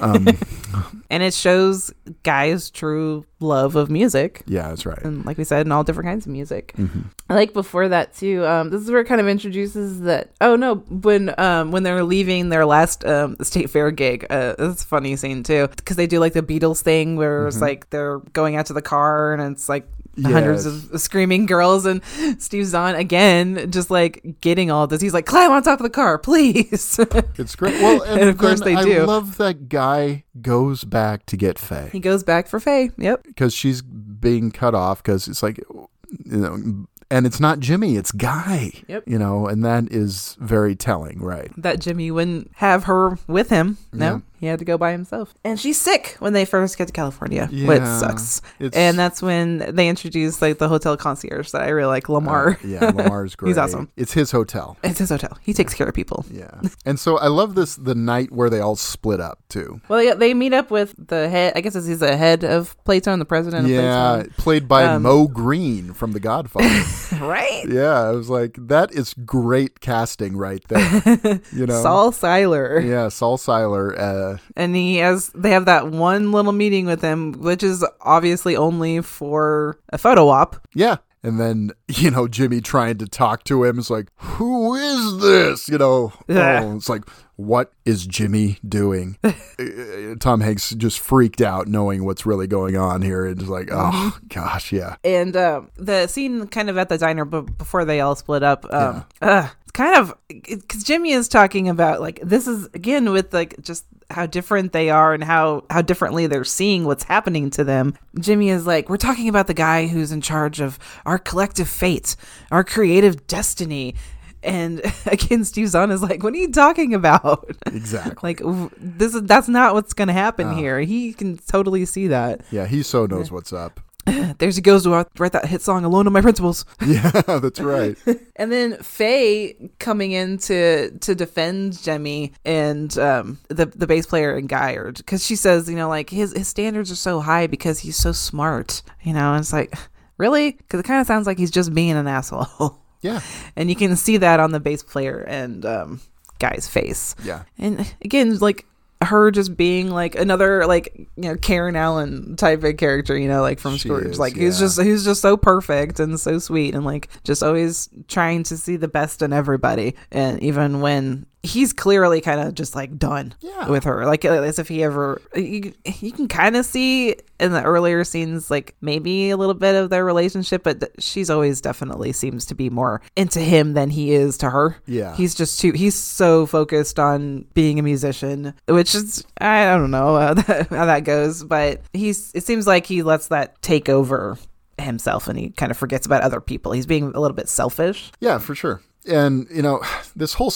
Um, 0.00 0.26
And 1.10 1.22
it 1.22 1.32
shows 1.32 1.90
Guy's 2.22 2.68
true 2.68 3.24
love 3.40 3.76
of 3.76 3.88
music. 3.88 4.42
yeah, 4.46 4.68
that's 4.68 4.84
right. 4.84 4.98
and 5.02 5.24
like 5.24 5.38
we 5.38 5.44
said, 5.44 5.64
in 5.64 5.72
all 5.72 5.82
different 5.82 6.06
kinds 6.06 6.26
of 6.26 6.32
music. 6.32 6.74
Mm-hmm. 6.76 7.00
Like 7.30 7.54
before 7.54 7.88
that 7.88 8.14
too. 8.18 8.44
Um, 8.46 8.70
this 8.70 8.82
is 8.82 8.90
where 8.90 9.00
it 9.00 9.06
kind 9.06 9.20
of 9.20 9.28
introduces 9.28 10.00
that. 10.02 10.30
Oh 10.40 10.56
no, 10.56 10.76
when 10.90 11.34
um 11.38 11.70
when 11.70 11.82
they're 11.84 12.04
leaving 12.04 12.48
their 12.50 12.66
last 12.66 13.04
um 13.04 13.36
state 13.42 13.70
fair 13.70 13.90
gig, 13.90 14.26
uh, 14.30 14.54
it's 14.58 14.82
a 14.82 14.86
funny 14.86 15.16
scene 15.16 15.42
too 15.42 15.68
because 15.76 15.96
they 15.96 16.06
do 16.06 16.18
like 16.20 16.32
the 16.34 16.42
Beatles 16.42 16.82
thing 16.82 17.16
where 17.16 17.38
Mm-hmm. 17.40 17.48
it's 17.48 17.60
like 17.60 17.90
they're 17.90 18.18
going 18.32 18.56
out 18.56 18.66
to 18.66 18.72
the 18.72 18.82
car 18.82 19.32
and 19.34 19.52
it's 19.52 19.68
like. 19.68 19.88
Hundreds 20.20 20.66
of 20.66 21.00
screaming 21.00 21.46
girls 21.46 21.86
and 21.86 22.02
Steve 22.42 22.66
Zahn 22.66 22.96
again, 22.96 23.70
just 23.70 23.88
like 23.88 24.38
getting 24.40 24.68
all 24.68 24.88
this. 24.88 25.00
He's 25.00 25.14
like, 25.14 25.26
"Climb 25.26 25.52
on 25.52 25.62
top 25.62 25.78
of 25.78 25.84
the 25.84 25.90
car, 25.90 26.18
please." 26.18 26.98
It's 27.38 27.54
great. 27.54 27.80
Well, 27.80 28.02
and, 28.02 28.22
And 28.22 28.28
of 28.28 28.36
course 28.36 28.60
they 28.60 28.74
I 28.74 28.82
do. 28.82 29.02
I 29.02 29.04
love 29.04 29.36
that 29.36 29.68
guy 29.68 30.24
goes 30.42 30.82
back 30.82 31.24
to 31.26 31.36
get 31.36 31.56
Faye 31.56 31.88
he 31.92 32.00
goes 32.00 32.24
back 32.24 32.48
for 32.48 32.58
Faye. 32.58 32.90
Yep. 32.98 33.22
because 33.28 33.54
she's 33.54 33.80
being 33.80 34.50
cut 34.50 34.74
off 34.74 35.04
because 35.04 35.28
it's 35.28 35.40
like, 35.40 35.58
you 35.68 36.36
know, 36.36 36.86
and 37.10 37.26
it's 37.26 37.40
not 37.40 37.60
Jimmy, 37.60 37.96
it's 37.96 38.12
Guy. 38.12 38.72
Yep. 38.86 39.04
You 39.06 39.18
know, 39.18 39.46
and 39.46 39.64
that 39.64 39.90
is 39.90 40.36
very 40.40 40.74
telling, 40.76 41.20
right? 41.20 41.50
That 41.56 41.80
Jimmy 41.80 42.10
wouldn't 42.10 42.50
have 42.56 42.84
her 42.84 43.18
with 43.26 43.50
him. 43.50 43.78
No. 43.92 44.22
He 44.40 44.46
had 44.46 44.58
to 44.60 44.64
go 44.64 44.78
by 44.78 44.92
himself. 44.92 45.34
And 45.44 45.58
she's 45.58 45.80
sick 45.80 46.16
when 46.20 46.32
they 46.32 46.44
first 46.44 46.78
get 46.78 46.86
to 46.86 46.92
California, 46.92 47.46
which 47.52 47.82
sucks. 47.82 48.40
And 48.72 48.98
that's 48.98 49.20
when 49.20 49.74
they 49.74 49.88
introduce 49.88 50.40
like 50.40 50.58
the 50.58 50.68
hotel 50.68 50.96
concierge 50.96 51.50
that 51.50 51.62
I 51.62 51.68
really 51.70 51.88
like, 51.88 52.08
Lamar. 52.08 52.50
Uh, 52.52 52.66
yeah, 52.66 52.84
Lamar's 52.90 53.34
great. 53.34 53.48
He's 53.50 53.58
awesome. 53.58 53.90
It's 53.96 54.12
his 54.12 54.30
hotel. 54.30 54.76
It's 54.84 54.98
his 54.98 55.08
hotel. 55.10 55.36
He 55.42 55.52
takes 55.52 55.74
care 55.74 55.88
of 55.88 55.94
people. 55.94 56.24
Yeah. 56.30 56.60
And 56.84 56.98
so 57.00 57.18
I 57.18 57.26
love 57.28 57.54
this 57.54 57.76
the 57.76 57.94
night 57.94 58.30
where 58.30 58.48
they 58.50 58.60
all 58.60 58.76
split 58.76 59.20
up 59.20 59.40
too. 59.48 59.80
Well, 59.88 60.02
yeah, 60.02 60.14
they 60.14 60.34
meet 60.34 60.52
up 60.52 60.70
with 60.70 60.94
the 61.08 61.28
head. 61.28 61.52
I 61.56 61.60
guess 61.60 61.74
he's 61.74 62.00
the 62.00 62.16
head 62.16 62.44
of 62.44 62.76
Playtone, 62.84 63.18
the 63.18 63.24
president 63.24 63.64
of 63.64 63.70
Yeah, 63.70 64.24
played 64.36 64.68
by 64.68 64.84
Um, 64.84 65.02
Moe 65.02 65.26
Greene 65.28 65.92
from 65.94 66.12
The 66.12 66.20
Godfather. 66.20 66.68
Right? 67.18 67.64
yeah, 67.68 68.02
I 68.02 68.10
was 68.10 68.28
like, 68.28 68.54
that 68.68 68.92
is 68.92 69.14
great 69.14 69.80
casting 69.80 70.36
right 70.36 70.62
there. 70.68 71.40
You 71.52 71.66
know, 71.66 71.82
Sol 71.82 72.12
Siler. 72.12 72.84
Yeah, 72.86 73.08
Sol 73.08 73.38
Siler. 73.38 73.98
Uh, 73.98 74.27
and 74.56 74.74
he 74.76 74.96
has 74.96 75.28
they 75.34 75.50
have 75.50 75.64
that 75.66 75.88
one 75.88 76.32
little 76.32 76.52
meeting 76.52 76.86
with 76.86 77.00
him 77.02 77.32
which 77.32 77.62
is 77.62 77.84
obviously 78.00 78.56
only 78.56 79.00
for 79.02 79.78
a 79.90 79.98
photo 79.98 80.28
op 80.28 80.56
yeah, 80.74 80.96
and 81.22 81.40
then 81.40 81.72
you 81.88 82.10
know 82.10 82.28
Jimmy 82.28 82.60
trying 82.60 82.98
to 82.98 83.06
talk 83.06 83.44
to 83.44 83.64
him 83.64 83.78
is 83.78 83.90
like, 83.90 84.08
who 84.16 84.74
is 84.74 85.18
this? 85.20 85.68
You 85.68 85.78
know, 85.78 86.12
Yeah. 86.28 86.62
oh, 86.62 86.76
it's 86.76 86.88
like, 86.88 87.02
what 87.36 87.72
is 87.84 88.06
Jimmy 88.06 88.58
doing? 88.66 89.16
Uh, 89.60 90.14
Tom 90.20 90.40
Hanks 90.40 90.70
just 90.70 91.00
freaked 91.00 91.40
out 91.40 91.66
knowing 91.66 92.04
what's 92.04 92.24
really 92.24 92.46
going 92.46 92.76
on 92.76 93.02
here, 93.02 93.26
and 93.26 93.36
just 93.38 93.50
like, 93.50 93.68
oh 93.72 94.16
gosh, 94.28 94.70
yeah, 94.70 94.94
and 95.02 95.36
um, 95.36 95.70
the 95.74 96.06
scene 96.06 96.46
kind 96.46 96.70
of 96.70 96.78
at 96.78 96.88
the 96.88 96.96
diner 96.96 97.24
but 97.24 97.58
before 97.58 97.84
they 97.84 98.00
all 98.00 98.14
split 98.14 98.44
up 98.44 98.64
um 98.72 99.04
uh, 99.20 99.48
it's 99.62 99.67
kind 99.78 99.94
of 99.94 100.14
because 100.26 100.82
jimmy 100.82 101.12
is 101.12 101.28
talking 101.28 101.68
about 101.68 102.00
like 102.00 102.18
this 102.22 102.48
is 102.48 102.66
again 102.74 103.10
with 103.12 103.32
like 103.32 103.54
just 103.62 103.84
how 104.10 104.26
different 104.26 104.72
they 104.72 104.90
are 104.90 105.14
and 105.14 105.22
how 105.22 105.62
how 105.70 105.80
differently 105.80 106.26
they're 106.26 106.44
seeing 106.44 106.84
what's 106.84 107.04
happening 107.04 107.48
to 107.48 107.62
them 107.62 107.94
jimmy 108.18 108.48
is 108.48 108.66
like 108.66 108.88
we're 108.88 108.96
talking 108.96 109.28
about 109.28 109.46
the 109.46 109.54
guy 109.54 109.86
who's 109.86 110.10
in 110.10 110.20
charge 110.20 110.60
of 110.60 110.78
our 111.06 111.16
collective 111.18 111.68
fate 111.68 112.16
our 112.50 112.64
creative 112.64 113.26
destiny 113.28 113.94
and 114.42 114.80
again 115.06 115.44
steve 115.44 115.68
zahn 115.68 115.92
is 115.92 116.02
like 116.02 116.24
what 116.24 116.32
are 116.34 116.38
you 116.38 116.50
talking 116.50 116.92
about 116.94 117.48
exactly. 117.66 118.14
like 118.22 118.40
this 118.78 119.14
is 119.14 119.22
that's 119.22 119.48
not 119.48 119.74
what's 119.74 119.94
gonna 119.94 120.12
happen 120.12 120.48
Oh. 120.48 120.54
here 120.54 120.80
he 120.80 121.12
can 121.12 121.38
totally 121.38 121.84
see 121.84 122.08
that 122.08 122.40
yeah, 122.50 122.66
he 122.66 122.82
so 122.82 123.06
knows 123.06 123.30
what's 123.30 123.52
up. 123.52 123.80
there's 124.38 124.56
he 124.56 124.62
goes 124.62 124.84
to 124.84 124.90
write- 125.18 125.32
that 125.32 125.46
hit 125.46 125.62
song 125.62 125.84
alone 125.84 126.06
on 126.06 126.12
my 126.12 126.20
principles. 126.20 126.64
Yeah, 126.86 127.10
that's 127.10 127.60
right. 127.60 127.96
and 128.36 128.50
then 128.50 128.76
faye 128.82 129.70
coming 129.78 130.12
in 130.12 130.38
to 130.38 130.90
to 130.98 131.14
defend 131.14 131.82
jemmy 131.82 132.32
and 132.44 132.96
um 132.98 133.38
the 133.48 133.66
the 133.66 133.86
bass 133.86 134.06
player 134.06 134.34
and 134.36 134.48
guy 134.48 134.78
because 134.96 135.24
she 135.24 135.36
says 135.36 135.68
you 135.68 135.76
know 135.76 135.88
like 135.88 136.10
his 136.10 136.32
his 136.32 136.48
standards 136.48 136.90
are 136.90 136.96
so 136.96 137.20
high 137.20 137.46
because 137.46 137.80
he's 137.80 137.96
so 137.96 138.12
smart 138.12 138.82
you 139.02 139.12
know? 139.12 139.32
And 139.32 139.40
it's 139.40 139.52
like 139.52 139.74
really? 140.18 140.52
Because 140.52 140.80
it 140.80 140.84
kind 140.84 141.00
of 141.00 141.06
sounds 141.06 141.26
like 141.26 141.38
he's 141.38 141.50
just 141.50 141.72
being 141.74 141.92
an 141.92 142.06
asshole. 142.06 142.78
Yeah, 143.00 143.20
and 143.54 143.70
you 143.70 143.76
can 143.76 143.94
see 143.94 144.16
that 144.16 144.40
on 144.40 144.50
the 144.50 144.58
bass 144.60 144.82
player 144.82 145.20
and 145.20 145.64
um 145.64 146.00
guy's 146.40 146.68
face. 146.68 147.14
Yeah. 147.22 147.42
and 147.58 147.92
again 148.02 148.36
like 148.38 148.66
her 149.02 149.30
just 149.30 149.56
being 149.56 149.90
like 149.90 150.16
another 150.16 150.66
like 150.66 150.92
you 150.96 151.24
know 151.24 151.36
Karen 151.36 151.76
Allen 151.76 152.36
type 152.36 152.64
of 152.64 152.76
character, 152.76 153.16
you 153.16 153.28
know, 153.28 153.42
like 153.42 153.58
from 153.58 153.78
Scrooged. 153.78 154.10
is, 154.10 154.18
like 154.18 154.34
he's 154.34 154.60
yeah. 154.60 154.66
just 154.66 154.80
he's 154.80 155.04
just 155.04 155.22
so 155.22 155.36
perfect 155.36 156.00
and 156.00 156.18
so 156.18 156.38
sweet 156.38 156.74
and 156.74 156.84
like 156.84 157.08
just 157.24 157.42
always 157.42 157.88
trying 158.08 158.42
to 158.44 158.56
see 158.56 158.76
the 158.76 158.88
best 158.88 159.22
in 159.22 159.32
everybody. 159.32 159.94
And 160.10 160.42
even 160.42 160.80
when 160.80 161.26
he's 161.48 161.72
clearly 161.72 162.20
kind 162.20 162.40
of 162.40 162.54
just 162.54 162.74
like 162.76 162.98
done 162.98 163.34
Yeah. 163.40 163.68
with 163.68 163.84
her, 163.84 164.04
like 164.06 164.24
uh, 164.24 164.42
as 164.42 164.58
if 164.58 164.68
he 164.68 164.82
ever 164.84 165.20
you, 165.34 165.72
you 166.00 166.12
can 166.12 166.28
kind 166.28 166.56
of 166.56 166.64
see 166.66 167.16
in 167.40 167.52
the 167.52 167.62
earlier 167.62 168.02
scenes 168.04 168.50
like 168.50 168.74
maybe 168.80 169.30
a 169.30 169.36
little 169.36 169.54
bit 169.54 169.74
of 169.76 169.90
their 169.90 170.04
relationship, 170.04 170.62
but 170.64 170.80
th- 170.80 170.92
she's 170.98 171.30
always 171.30 171.60
definitely 171.60 172.12
seems 172.12 172.44
to 172.46 172.54
be 172.54 172.68
more 172.70 173.00
into 173.16 173.40
him 173.40 173.74
than 173.74 173.90
he 173.90 174.12
is 174.12 174.36
to 174.38 174.50
her. 174.50 174.76
Yeah. 174.86 175.14
he's 175.16 175.34
just 175.34 175.60
too 175.60 175.72
he's 175.72 175.94
so 175.94 176.46
focused 176.46 176.98
on 176.98 177.44
being 177.54 177.78
a 177.78 177.82
musician 177.82 178.54
which 178.66 178.94
is 178.94 179.24
i 179.40 179.64
don't 179.76 179.90
know 179.90 180.16
uh, 180.16 180.34
how 180.70 180.86
that 180.86 181.04
goes 181.04 181.44
but 181.44 181.80
he's 181.92 182.32
it 182.34 182.44
seems 182.44 182.66
like 182.66 182.86
he 182.86 183.02
lets 183.02 183.28
that 183.28 183.60
take 183.62 183.88
over 183.88 184.36
himself 184.78 185.28
and 185.28 185.38
he 185.38 185.50
kind 185.50 185.70
of 185.70 185.76
forgets 185.78 186.06
about 186.06 186.22
other 186.22 186.40
people 186.40 186.72
he's 186.72 186.86
being 186.86 187.12
a 187.14 187.20
little 187.20 187.34
bit 187.34 187.48
selfish 187.48 188.10
Yeah, 188.20 188.38
for 188.38 188.54
sure. 188.54 188.80
And 189.08 189.46
you 189.50 189.62
know, 189.62 189.80
this 190.16 190.34
whole 190.34 190.52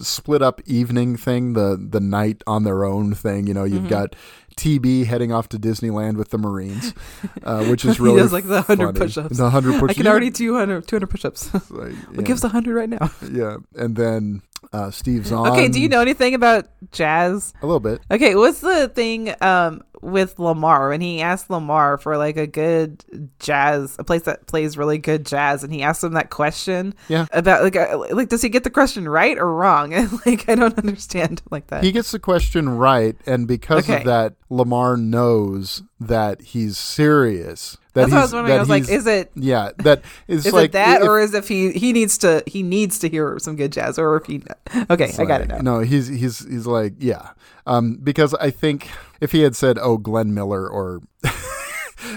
split 0.00 0.42
up 0.42 0.60
evening 0.66 1.16
thing, 1.16 1.52
the 1.54 1.76
the 1.80 2.00
night 2.00 2.42
on 2.46 2.64
their 2.64 2.84
own 2.84 3.14
thing. 3.14 3.46
You 3.46 3.54
know, 3.54 3.64
you've 3.64 3.82
Mm-hmm. 3.82 3.88
got 3.88 4.16
TB 4.56 5.04
heading 5.06 5.32
off 5.32 5.48
to 5.50 5.58
Disneyland 5.58 6.16
with 6.16 6.30
the 6.30 6.38
Marines, 6.38 6.94
uh, 7.42 7.64
which 7.66 7.84
is 7.84 8.00
really 8.00 8.20
does, 8.22 8.32
like, 8.32 8.44
the 8.44 8.62
100 8.62 8.86
funny. 8.86 8.98
push-ups. 8.98 9.36
The 9.36 9.42
100 9.42 9.80
push 9.80 9.90
i 9.90 9.94
can 9.94 10.06
already 10.06 10.30
do 10.30 10.46
200, 10.48 10.88
200 10.88 11.06
push-ups 11.08 11.52
Like, 11.70 11.92
Well, 12.12 12.22
give 12.22 12.36
us 12.38 12.42
100 12.42 12.74
right 12.74 12.88
now 12.88 13.10
yeah, 13.30 13.58
and 13.74 13.94
then 13.96 14.40
uh, 14.72 14.90
Steve 14.90 15.26
Zahn. 15.26 15.46
okay 15.52 15.68
do 15.68 15.80
you 15.80 15.88
know 15.88 16.00
anything 16.00 16.34
about 16.34 16.66
jazz 16.92 17.52
a 17.62 17.66
little 17.66 17.80
bit? 17.80 18.00
Okay, 18.10 18.34
what's 18.34 18.60
the 18.60 18.88
thing 18.88 19.34
um 19.40 19.82
with 20.02 20.38
Lamar 20.38 20.90
when 20.90 21.00
he 21.00 21.20
asked 21.20 21.50
Lamar 21.50 21.98
for 21.98 22.16
like 22.16 22.36
a 22.36 22.46
good 22.46 23.02
jazz, 23.40 23.96
a 23.98 24.04
place 24.04 24.22
that 24.22 24.46
plays 24.46 24.76
really 24.78 24.98
good 24.98 25.26
jazz, 25.26 25.64
and 25.64 25.72
he 25.72 25.82
asked 25.82 26.04
him 26.04 26.12
that 26.12 26.30
question? 26.30 26.94
Yeah. 27.08 27.26
About 27.32 27.62
like 27.62 27.74
uh, 27.76 28.06
like 28.10 28.28
does 28.28 28.42
he 28.42 28.48
get 28.48 28.62
the 28.62 28.70
question 28.70 29.08
right 29.08 29.36
or 29.38 29.52
wrong? 29.52 29.90
like 30.26 30.48
I 30.48 30.54
don't 30.54 30.78
understand 30.78 31.42
like 31.50 31.68
that. 31.68 31.82
He 31.82 31.92
gets 31.92 32.10
the 32.12 32.18
question 32.20 32.68
right, 32.68 33.16
and 33.26 33.48
because 33.48 33.84
Okay. 33.88 33.98
of 34.00 34.04
that, 34.04 34.34
Lamar 34.50 34.96
knows 34.96 35.82
that 35.98 36.40
he's 36.42 36.76
serious. 36.78 37.78
That 37.96 38.10
That's 38.10 38.12
what 38.12 38.18
I 38.18 38.22
was 38.22 38.32
wondering. 38.34 38.56
I 38.56 38.60
was 38.60 38.68
like, 38.68 38.88
is 38.90 39.06
it 39.06 39.30
Yeah, 39.34 39.70
that 39.78 40.02
is 40.28 40.44
is 40.44 40.52
like 40.52 40.66
it 40.66 40.72
that 40.72 41.00
if- 41.00 41.08
or 41.08 41.18
is 41.18 41.32
if 41.32 41.48
he 41.48 41.72
he 41.72 41.92
needs 41.92 42.18
to 42.18 42.42
he 42.46 42.62
needs 42.62 42.98
to 43.00 43.08
hear 43.08 43.38
some 43.38 43.56
good 43.56 43.72
jazz 43.72 43.98
or 43.98 44.16
if 44.18 44.26
he 44.26 44.42
okay 44.90 45.12
I 45.18 45.24
got 45.24 45.40
it 45.40 45.48
Like, 45.48 45.62
now. 45.62 45.78
No, 45.78 45.80
he's 45.80 46.06
he's 46.06 46.46
he's 46.46 46.66
like 46.66 46.92
yeah, 46.98 47.30
um, 47.66 47.96
because 48.02 48.34
I 48.34 48.50
think 48.50 48.88
if 49.20 49.32
he 49.32 49.40
had 49.40 49.56
said 49.56 49.78
oh 49.80 49.96
Glenn 49.96 50.34
Miller 50.34 50.68
or 50.68 51.00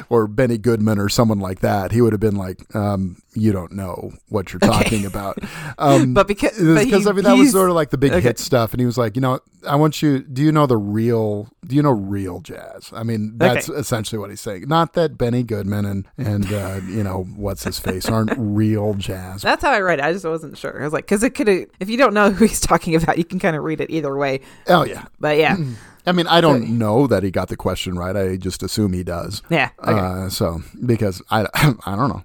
or 0.10 0.28
Benny 0.28 0.58
Goodman 0.58 1.00
or 1.00 1.10
someone 1.10 1.40
like 1.40 1.60
that, 1.60 1.92
he 1.92 2.02
would 2.02 2.14
have 2.14 2.20
been 2.20 2.36
like 2.36 2.74
um, 2.76 3.22
you 3.34 3.52
don't 3.52 3.72
know 3.74 4.12
what 4.30 4.52
you're 4.54 4.60
talking 4.60 5.06
about. 5.06 5.38
Um, 5.78 6.14
But 6.14 6.28
because- 6.28 6.58
but 6.58 6.84
because 6.84 7.04
he- 7.04 7.10
I 7.10 7.14
mean 7.14 7.24
that 7.24 7.38
was 7.38 7.52
sort 7.52 7.70
of 7.70 7.76
like 7.76 7.90
the 7.90 7.98
big 7.98 8.12
okay. 8.12 8.22
hit 8.22 8.40
stuff, 8.40 8.74
and 8.74 8.80
he 8.82 8.86
was 8.86 8.98
like, 8.98 9.16
you 9.16 9.22
know, 9.22 9.40
I 9.68 9.76
want 9.76 10.02
you. 10.02 10.20
Do 10.20 10.42
you 10.42 10.52
know 10.52 10.66
the 10.66 10.78
real? 10.78 11.48
Do 11.66 11.76
you 11.76 11.82
know 11.82 11.92
real 11.92 12.42
jazz? 12.42 12.90
I 12.94 13.04
mean, 13.04 13.38
that's 13.38 13.70
Okay. 13.70 13.80
essentially 13.80 14.20
what 14.20 14.30
he's 14.30 14.42
saying. 14.42 14.68
Not 14.68 14.94
that 14.94 15.18
Benny 15.18 15.44
Goodman 15.44 15.86
and 15.86 16.06
and 16.18 16.52
uh, 16.52 16.80
you 16.86 17.04
know 17.04 17.24
what's 17.36 17.64
his 17.64 17.80
face 17.80 18.10
aren't 18.10 18.32
real 18.38 18.94
jazz. 18.96 19.42
That's 19.42 19.64
how 19.64 19.72
I 19.72 19.80
read 19.80 20.00
it. 20.00 20.06
I 20.06 20.12
just 20.12 20.26
wasn't 20.26 20.58
sure. 20.58 20.82
I 20.82 20.84
was 20.84 20.92
like, 20.94 21.06
because 21.06 21.24
it 21.24 21.32
could 21.32 21.48
if 21.48 21.90
you 21.90 21.98
don't 21.98 22.14
know 22.14 22.32
who 22.32 22.46
he's 22.46 22.60
talking 22.60 22.96
about, 22.96 23.18
you 23.18 23.24
can 23.26 23.40
kind 23.40 23.56
of 23.56 23.64
read 23.64 23.80
it 23.80 23.90
either 23.90 24.16
way. 24.18 24.42
oh 24.68 24.84
yeah. 24.84 25.06
But 25.20 25.38
yeah, 25.38 25.56
I 26.06 26.12
mean, 26.12 26.28
I 26.28 26.42
don't 26.42 26.78
know 26.78 27.08
that 27.08 27.24
he 27.24 27.32
got 27.32 27.50
the 27.50 27.58
question 27.58 27.98
right. 27.98 28.16
I 28.16 28.38
just 28.38 28.64
assume 28.64 28.94
he 28.94 29.04
does. 29.04 29.42
yeah. 29.50 29.70
Okay. 29.80 29.92
Uh, 29.92 30.30
so 30.30 30.62
because 30.86 31.22
I, 31.30 31.46
I 31.86 31.96
don't 31.96 32.10
know. 32.10 32.24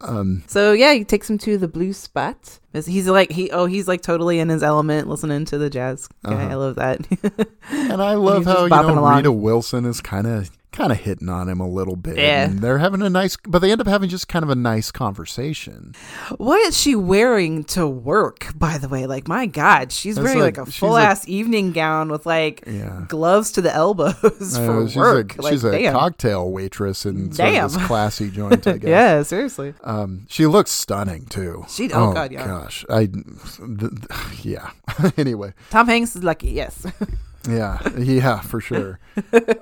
Um, 0.00 0.42
So 0.46 0.72
yeah, 0.72 0.94
he 0.94 1.04
takes 1.04 1.28
him 1.28 1.38
to 1.38 1.58
the 1.58 1.68
blue 1.68 1.92
spot. 1.92 2.58
He's 2.72 3.08
like 3.08 3.32
he 3.32 3.50
oh 3.50 3.66
he's 3.66 3.88
like 3.88 4.00
totally 4.00 4.38
in 4.38 4.48
his 4.48 4.62
element, 4.62 5.08
listening 5.08 5.44
to 5.46 5.58
the 5.58 5.68
jazz. 5.68 6.08
guy. 6.24 6.32
Uh-huh. 6.32 6.48
I 6.48 6.54
love 6.54 6.76
that. 6.76 7.48
and 7.70 8.00
I 8.02 8.14
love 8.14 8.44
he's 8.44 8.46
how 8.46 8.62
you 8.64 8.68
know. 8.68 9.16
Rita 9.16 9.32
Wilson 9.32 9.84
is 9.84 10.00
kind 10.00 10.26
of 10.26 10.50
kind 10.72 10.92
of 10.92 10.98
hitting 10.98 11.28
on 11.28 11.48
him 11.48 11.60
a 11.60 11.68
little 11.68 11.96
bit. 11.96 12.16
Yeah. 12.16 12.44
and 12.44 12.60
they're 12.60 12.78
having 12.78 13.02
a 13.02 13.10
nice, 13.10 13.36
but 13.48 13.58
they 13.60 13.72
end 13.72 13.80
up 13.80 13.86
having 13.86 14.08
just 14.08 14.28
kind 14.28 14.42
of 14.42 14.48
a 14.50 14.54
nice 14.54 14.90
conversation. 14.90 15.94
what 16.38 16.60
is 16.60 16.78
she 16.80 16.94
wearing 16.94 17.64
to 17.64 17.86
work? 17.86 18.46
By 18.56 18.78
the 18.78 18.88
way, 18.88 19.06
like 19.06 19.28
my 19.28 19.46
God, 19.46 19.92
she's 19.92 20.14
That's 20.16 20.24
wearing 20.24 20.40
like, 20.40 20.56
like- 20.58 20.68
a 20.68 20.70
full 20.70 20.92
like- 20.92 21.06
ass 21.06 21.28
evening 21.28 21.72
gown 21.72 22.10
with 22.10 22.26
like 22.26 22.62
Yeah. 22.66 23.04
gloves 23.08 23.52
to 23.52 23.60
the 23.62 23.74
elbows 23.74 24.14
I 24.56 24.66
for 24.66 24.72
know, 24.80 24.86
she's 24.86 24.96
work. 24.96 25.38
a 25.38 25.42
like, 25.42 25.52
she's 25.52 25.64
a 25.64 25.90
cocktail 25.92 26.50
waitress 26.50 27.04
in 27.06 27.32
sort 27.32 27.48
Damn. 27.48 27.68
this 27.68 27.76
classy 27.86 28.30
joint. 28.30 28.66
I 28.66 28.78
guess. 28.78 28.82
yeah, 28.88 29.22
seriously. 29.22 29.74
Um, 29.84 30.26
she 30.28 30.46
looks 30.46 30.70
stunning 30.70 31.26
too. 31.26 31.64
She- 31.68 31.92
oh, 31.92 32.12
God, 32.12 32.32
yeah. 32.32 32.46
Gosh, 32.46 32.84
I, 32.88 33.06
th- 33.06 33.24
th- 33.78 33.92
yeah. 34.44 34.70
anyway, 35.16 35.52
Tom 35.70 35.86
Hanks 35.86 36.14
is 36.16 36.22
lucky. 36.24 36.50
Yes. 36.50 36.86
Yeah, 37.48 37.78
yeah, 37.98 38.40
for 38.40 38.60
sure. 38.60 38.98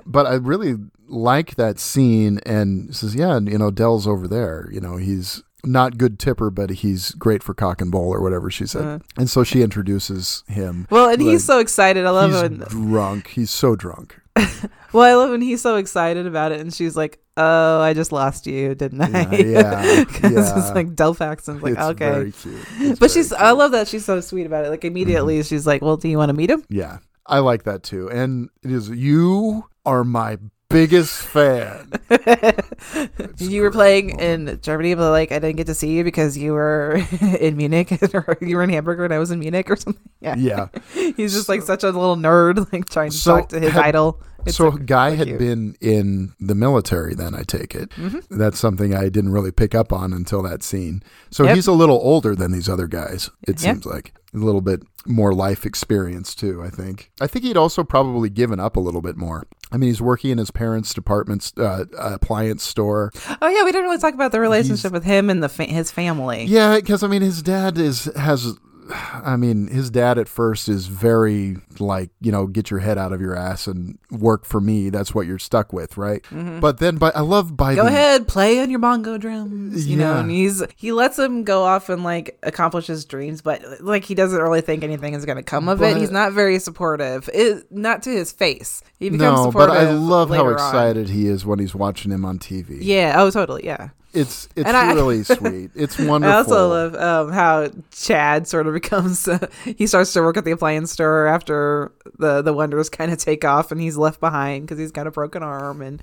but 0.05 0.27
I 0.27 0.35
really 0.35 0.75
like 1.09 1.57
that 1.57 1.79
scene 1.79 2.41
and 2.45 2.95
says, 2.95 3.15
yeah, 3.15 3.39
you 3.41 3.59
know, 3.59 3.71
Del's 3.71 4.07
over 4.07 4.29
there. 4.29 4.69
You 4.73 4.81
know, 4.81 4.97
he's 4.97 5.43
not 5.65 5.99
good 5.99 6.19
tipper, 6.19 6.51
but 6.51 6.71
he's 6.71 7.13
great 7.13 7.43
for 7.43 7.55
cock 7.55 7.81
and 7.81 7.91
bowl 7.91 8.13
or 8.13 8.23
whatever 8.23 8.51
she 8.51 8.67
said. 8.67 8.83
Uh-huh. 8.83 8.99
And 9.17 9.31
so 9.31 9.45
she 9.45 9.63
introduces 9.63 10.45
him. 10.47 10.87
well, 10.91 11.09
and 11.09 11.21
Like, 11.23 11.33
he's 11.33 11.45
so 11.45 11.59
excited. 11.59 12.07
I 12.07 12.11
love. 12.11 12.33
When, 12.33 12.59
drunk. 12.59 13.29
He's 13.29 13.51
so 13.51 13.75
drunk. 13.75 14.21
well, 14.93 15.03
I 15.03 15.15
love 15.15 15.31
when 15.31 15.43
he's 15.43 15.61
so 15.61 15.77
excited 15.77 16.27
about 16.27 16.53
it, 16.53 16.61
and 16.61 16.73
she's 16.73 16.97
like, 16.97 17.19
"Oh, 17.37 17.81
I 17.81 17.93
just 17.93 18.13
lost 18.13 18.47
you, 18.47 18.77
didn't 18.77 19.01
I?" 19.01 19.09
Yeah, 19.09 19.35
yeah, 19.35 19.83
yeah. 20.23 20.59
it's 20.59 20.71
like 20.71 20.95
Del 20.95 21.13
Paxton, 21.13 21.55
and 21.55 21.63
like, 21.63 21.73
it's 21.73 21.83
okay. 21.83 22.11
very 22.11 22.31
cute. 22.31 22.65
It's 22.79 23.01
but 23.01 23.11
she's 23.11 23.29
cute. 23.29 23.41
I 23.41 23.51
love 23.51 23.73
that 23.73 23.89
she's 23.89 24.05
so 24.05 24.21
sweet 24.21 24.47
about 24.47 24.65
it. 24.65 24.69
Like 24.69 24.85
immediately 24.85 25.43
she's 25.43 25.67
like, 25.67 25.83
"Well, 25.83 25.97
do 25.97 26.09
you 26.09 26.19
want 26.19 26.29
to 26.29 26.35
meet 26.35 26.51
him?" 26.51 26.65
Yeah. 26.69 26.99
I 27.29 27.41
like 27.41 27.65
that 27.65 27.83
too. 27.83 28.09
And 28.11 28.49
it 28.63 28.71
is 28.71 28.89
you 28.89 29.65
are 29.85 30.03
my 30.03 30.39
biggest 30.79 31.23
fan. 31.23 31.91
you 33.39 33.63
were 33.63 33.71
playing 33.71 34.11
in 34.21 34.59
Germany, 34.63 34.95
but 34.95 35.11
like 35.11 35.33
I 35.33 35.39
didn't 35.39 35.57
get 35.57 35.67
to 35.69 35.75
see 35.75 35.91
you 35.97 36.05
because 36.05 36.37
you 36.37 36.53
were 36.53 37.03
in 37.41 37.57
Munich 37.57 37.91
or 38.15 38.37
you 38.41 38.57
were 38.57 38.63
in 38.63 38.71
Hamburg 38.71 38.99
when 39.01 39.13
I 39.13 39.19
was 39.19 39.31
in 39.31 39.39
Munich 39.41 39.71
or 39.71 39.77
something. 39.77 40.03
Yeah. 40.21 40.35
Yeah. 40.37 40.69
He's 41.17 41.33
just 41.33 41.49
like 41.49 41.63
such 41.63 41.85
a 41.85 41.87
little 41.87 42.17
nerd, 42.17 42.71
like 42.73 42.89
trying 42.89 43.11
to 43.11 43.17
So 43.17 43.37
talk 43.39 43.49
to 43.51 43.61
his 43.61 43.73
had- 43.73 43.85
idol. 43.87 44.23
It's 44.47 44.57
so 44.57 44.71
so- 44.71 44.77
guy 44.77 45.11
had 45.11 45.27
cute. 45.27 45.39
been 45.39 45.75
in 45.81 46.35
the 46.39 46.55
military 46.55 47.15
then 47.15 47.35
I 47.35 47.43
take 47.43 47.75
it. 47.75 47.91
Mm-hmm. 47.91 48.39
That's 48.39 48.59
something 48.59 48.95
I 48.95 49.09
didn't 49.09 49.33
really 49.33 49.51
pick 49.51 49.75
up 49.75 49.93
on 49.93 50.13
until 50.13 50.43
that 50.43 50.63
scene. 50.63 51.03
So 51.31 51.45
Yep. 51.45 51.57
he's 51.57 51.67
a 51.67 51.73
little 51.73 51.99
older 52.03 52.35
than 52.37 52.53
these 52.53 52.69
other 52.69 52.87
guys. 52.87 53.31
It 53.47 53.61
Yeah. 53.63 53.73
seems 53.73 53.87
like 53.87 54.15
a 54.35 54.39
little 54.39 54.61
bit 54.61 54.83
more 55.07 55.33
life 55.33 55.65
experience 55.65 56.35
too, 56.35 56.63
I 56.63 56.69
think. 56.69 57.11
I 57.21 57.27
think 57.27 57.45
he'd 57.45 57.57
also 57.57 57.83
probably 57.83 58.29
given 58.29 58.61
up 58.61 58.77
a 58.77 58.81
little 58.81 59.01
bit 59.01 59.17
more. 59.17 59.47
I 59.73 59.77
mean, 59.77 59.89
he's 59.89 60.01
working 60.01 60.31
in 60.31 60.39
his 60.39 60.51
parents' 60.51 60.93
department's 60.95 61.53
uh, 61.57 61.85
appliance 61.99 62.63
store. 62.63 63.11
Oh 63.43 63.49
yeah, 63.49 63.65
we 63.65 63.73
didn't 63.73 63.85
really 63.85 63.99
talk 63.99 64.15
about 64.15 64.33
the 64.33 64.41
relationship 64.41 64.93
with 64.93 65.05
him 65.05 65.31
and 65.31 65.43
the 65.43 65.49
fa- 65.49 65.65
his 65.65 65.91
family. 65.91 66.45
Yeah, 66.45 66.77
because 66.77 67.03
I 67.03 67.09
mean, 67.09 67.23
his 67.23 67.43
dad 67.43 67.79
is 67.79 68.05
has. 68.17 68.57
I 68.91 69.37
mean, 69.37 69.69
his 69.69 69.91
dad 69.91 70.19
at 70.19 70.29
first 70.29 70.69
is 70.69 70.87
very 70.87 71.57
like, 71.79 72.11
you 72.21 72.33
know, 72.33 72.47
get 72.47 72.71
your 72.71 72.81
head 72.81 72.99
out 72.99 73.13
of 73.13 73.21
your 73.21 73.37
ass 73.37 73.67
and 73.67 73.99
work 74.11 74.45
for 74.45 74.61
me. 74.61 74.91
That's 74.91 75.15
what 75.15 75.27
you're 75.27 75.39
stuck 75.39 75.73
with, 75.73 75.97
right? 75.97 76.25
But 76.61 76.79
then, 76.79 76.97
but 76.97 77.17
I 77.17 77.21
love 77.21 77.57
by 77.57 77.69
Mm-hmm. 77.69 77.77
Go 77.77 77.85
the 77.85 77.91
ahead, 77.91 78.29
play 78.29 78.61
on 78.61 78.71
your 78.71 78.79
bongo 78.79 79.19
drums. 79.19 79.87
You 79.87 79.97
know, 79.97 80.19
and 80.19 80.31
he's 80.31 80.63
he 80.77 80.93
lets 80.93 81.19
him 81.19 81.45
go 81.45 81.65
off 81.65 81.89
and 81.89 82.03
like 82.03 82.39
accomplish 82.43 82.87
his 82.87 83.05
dreams, 83.05 83.43
but 83.43 83.63
like 83.81 84.05
he 84.05 84.15
doesn't 84.15 84.41
really 84.41 84.63
think 84.63 84.83
anything 84.83 85.15
is 85.15 85.25
going 85.25 85.37
to 85.37 85.43
come 85.43 85.69
of 85.69 85.83
it. 85.83 85.97
He's 85.97 86.11
not 86.11 86.33
very 86.33 86.59
supportive. 86.59 87.29
It, 87.33 87.71
not 87.71 88.03
to 88.05 88.11
his 88.11 88.33
face. 88.33 88.83
He 88.99 89.11
becomes 89.11 89.47
no, 89.47 89.53
but. 89.53 89.71
I 89.71 89.91
love 89.91 90.31
how 90.31 90.37
later 90.37 90.49
on. 90.49 90.55
excited 90.55 91.09
he 91.11 91.27
is 91.27 91.45
when 91.45 91.59
he's 91.59 91.75
watching 91.75 92.11
him 92.11 92.25
on 92.25 92.39
TV. 92.39 92.79
Yeah. 92.81 93.15
Oh, 93.17 93.31
totally. 93.31 93.65
Yeah. 93.65 93.91
It's 94.13 94.49
it's 94.57 94.69
I- 94.69 94.93
really 94.95 95.23
sweet. 95.23 95.71
It's 95.75 95.99
wonderful. 95.99 96.33
I 96.35 96.37
also 96.39 96.69
love 96.69 96.95
um, 96.95 97.33
how 97.33 97.69
Chad 97.93 98.47
sort 98.49 98.67
of 98.67 98.75
becomes. 98.81 99.27
Uh, 99.29 99.47
he 99.65 99.87
starts 99.87 100.13
to 100.15 100.23
work 100.23 100.37
at 100.37 100.45
the 100.45 100.51
appliance 100.51 100.93
store 100.93 101.27
after 101.27 101.93
the 102.19 102.43
the 102.43 102.53
Wonders 102.53 102.89
kind 102.89 103.13
of 103.13 103.19
take 103.19 103.45
off, 103.45 103.71
and 103.71 103.81
he's 103.81 103.97
left 103.97 104.21
behind 104.21 104.67
because 104.67 104.79
he's 104.79 104.93
got 104.93 105.07
a 105.07 105.11
broken 105.11 105.43
arm, 105.43 105.83
and 105.83 106.03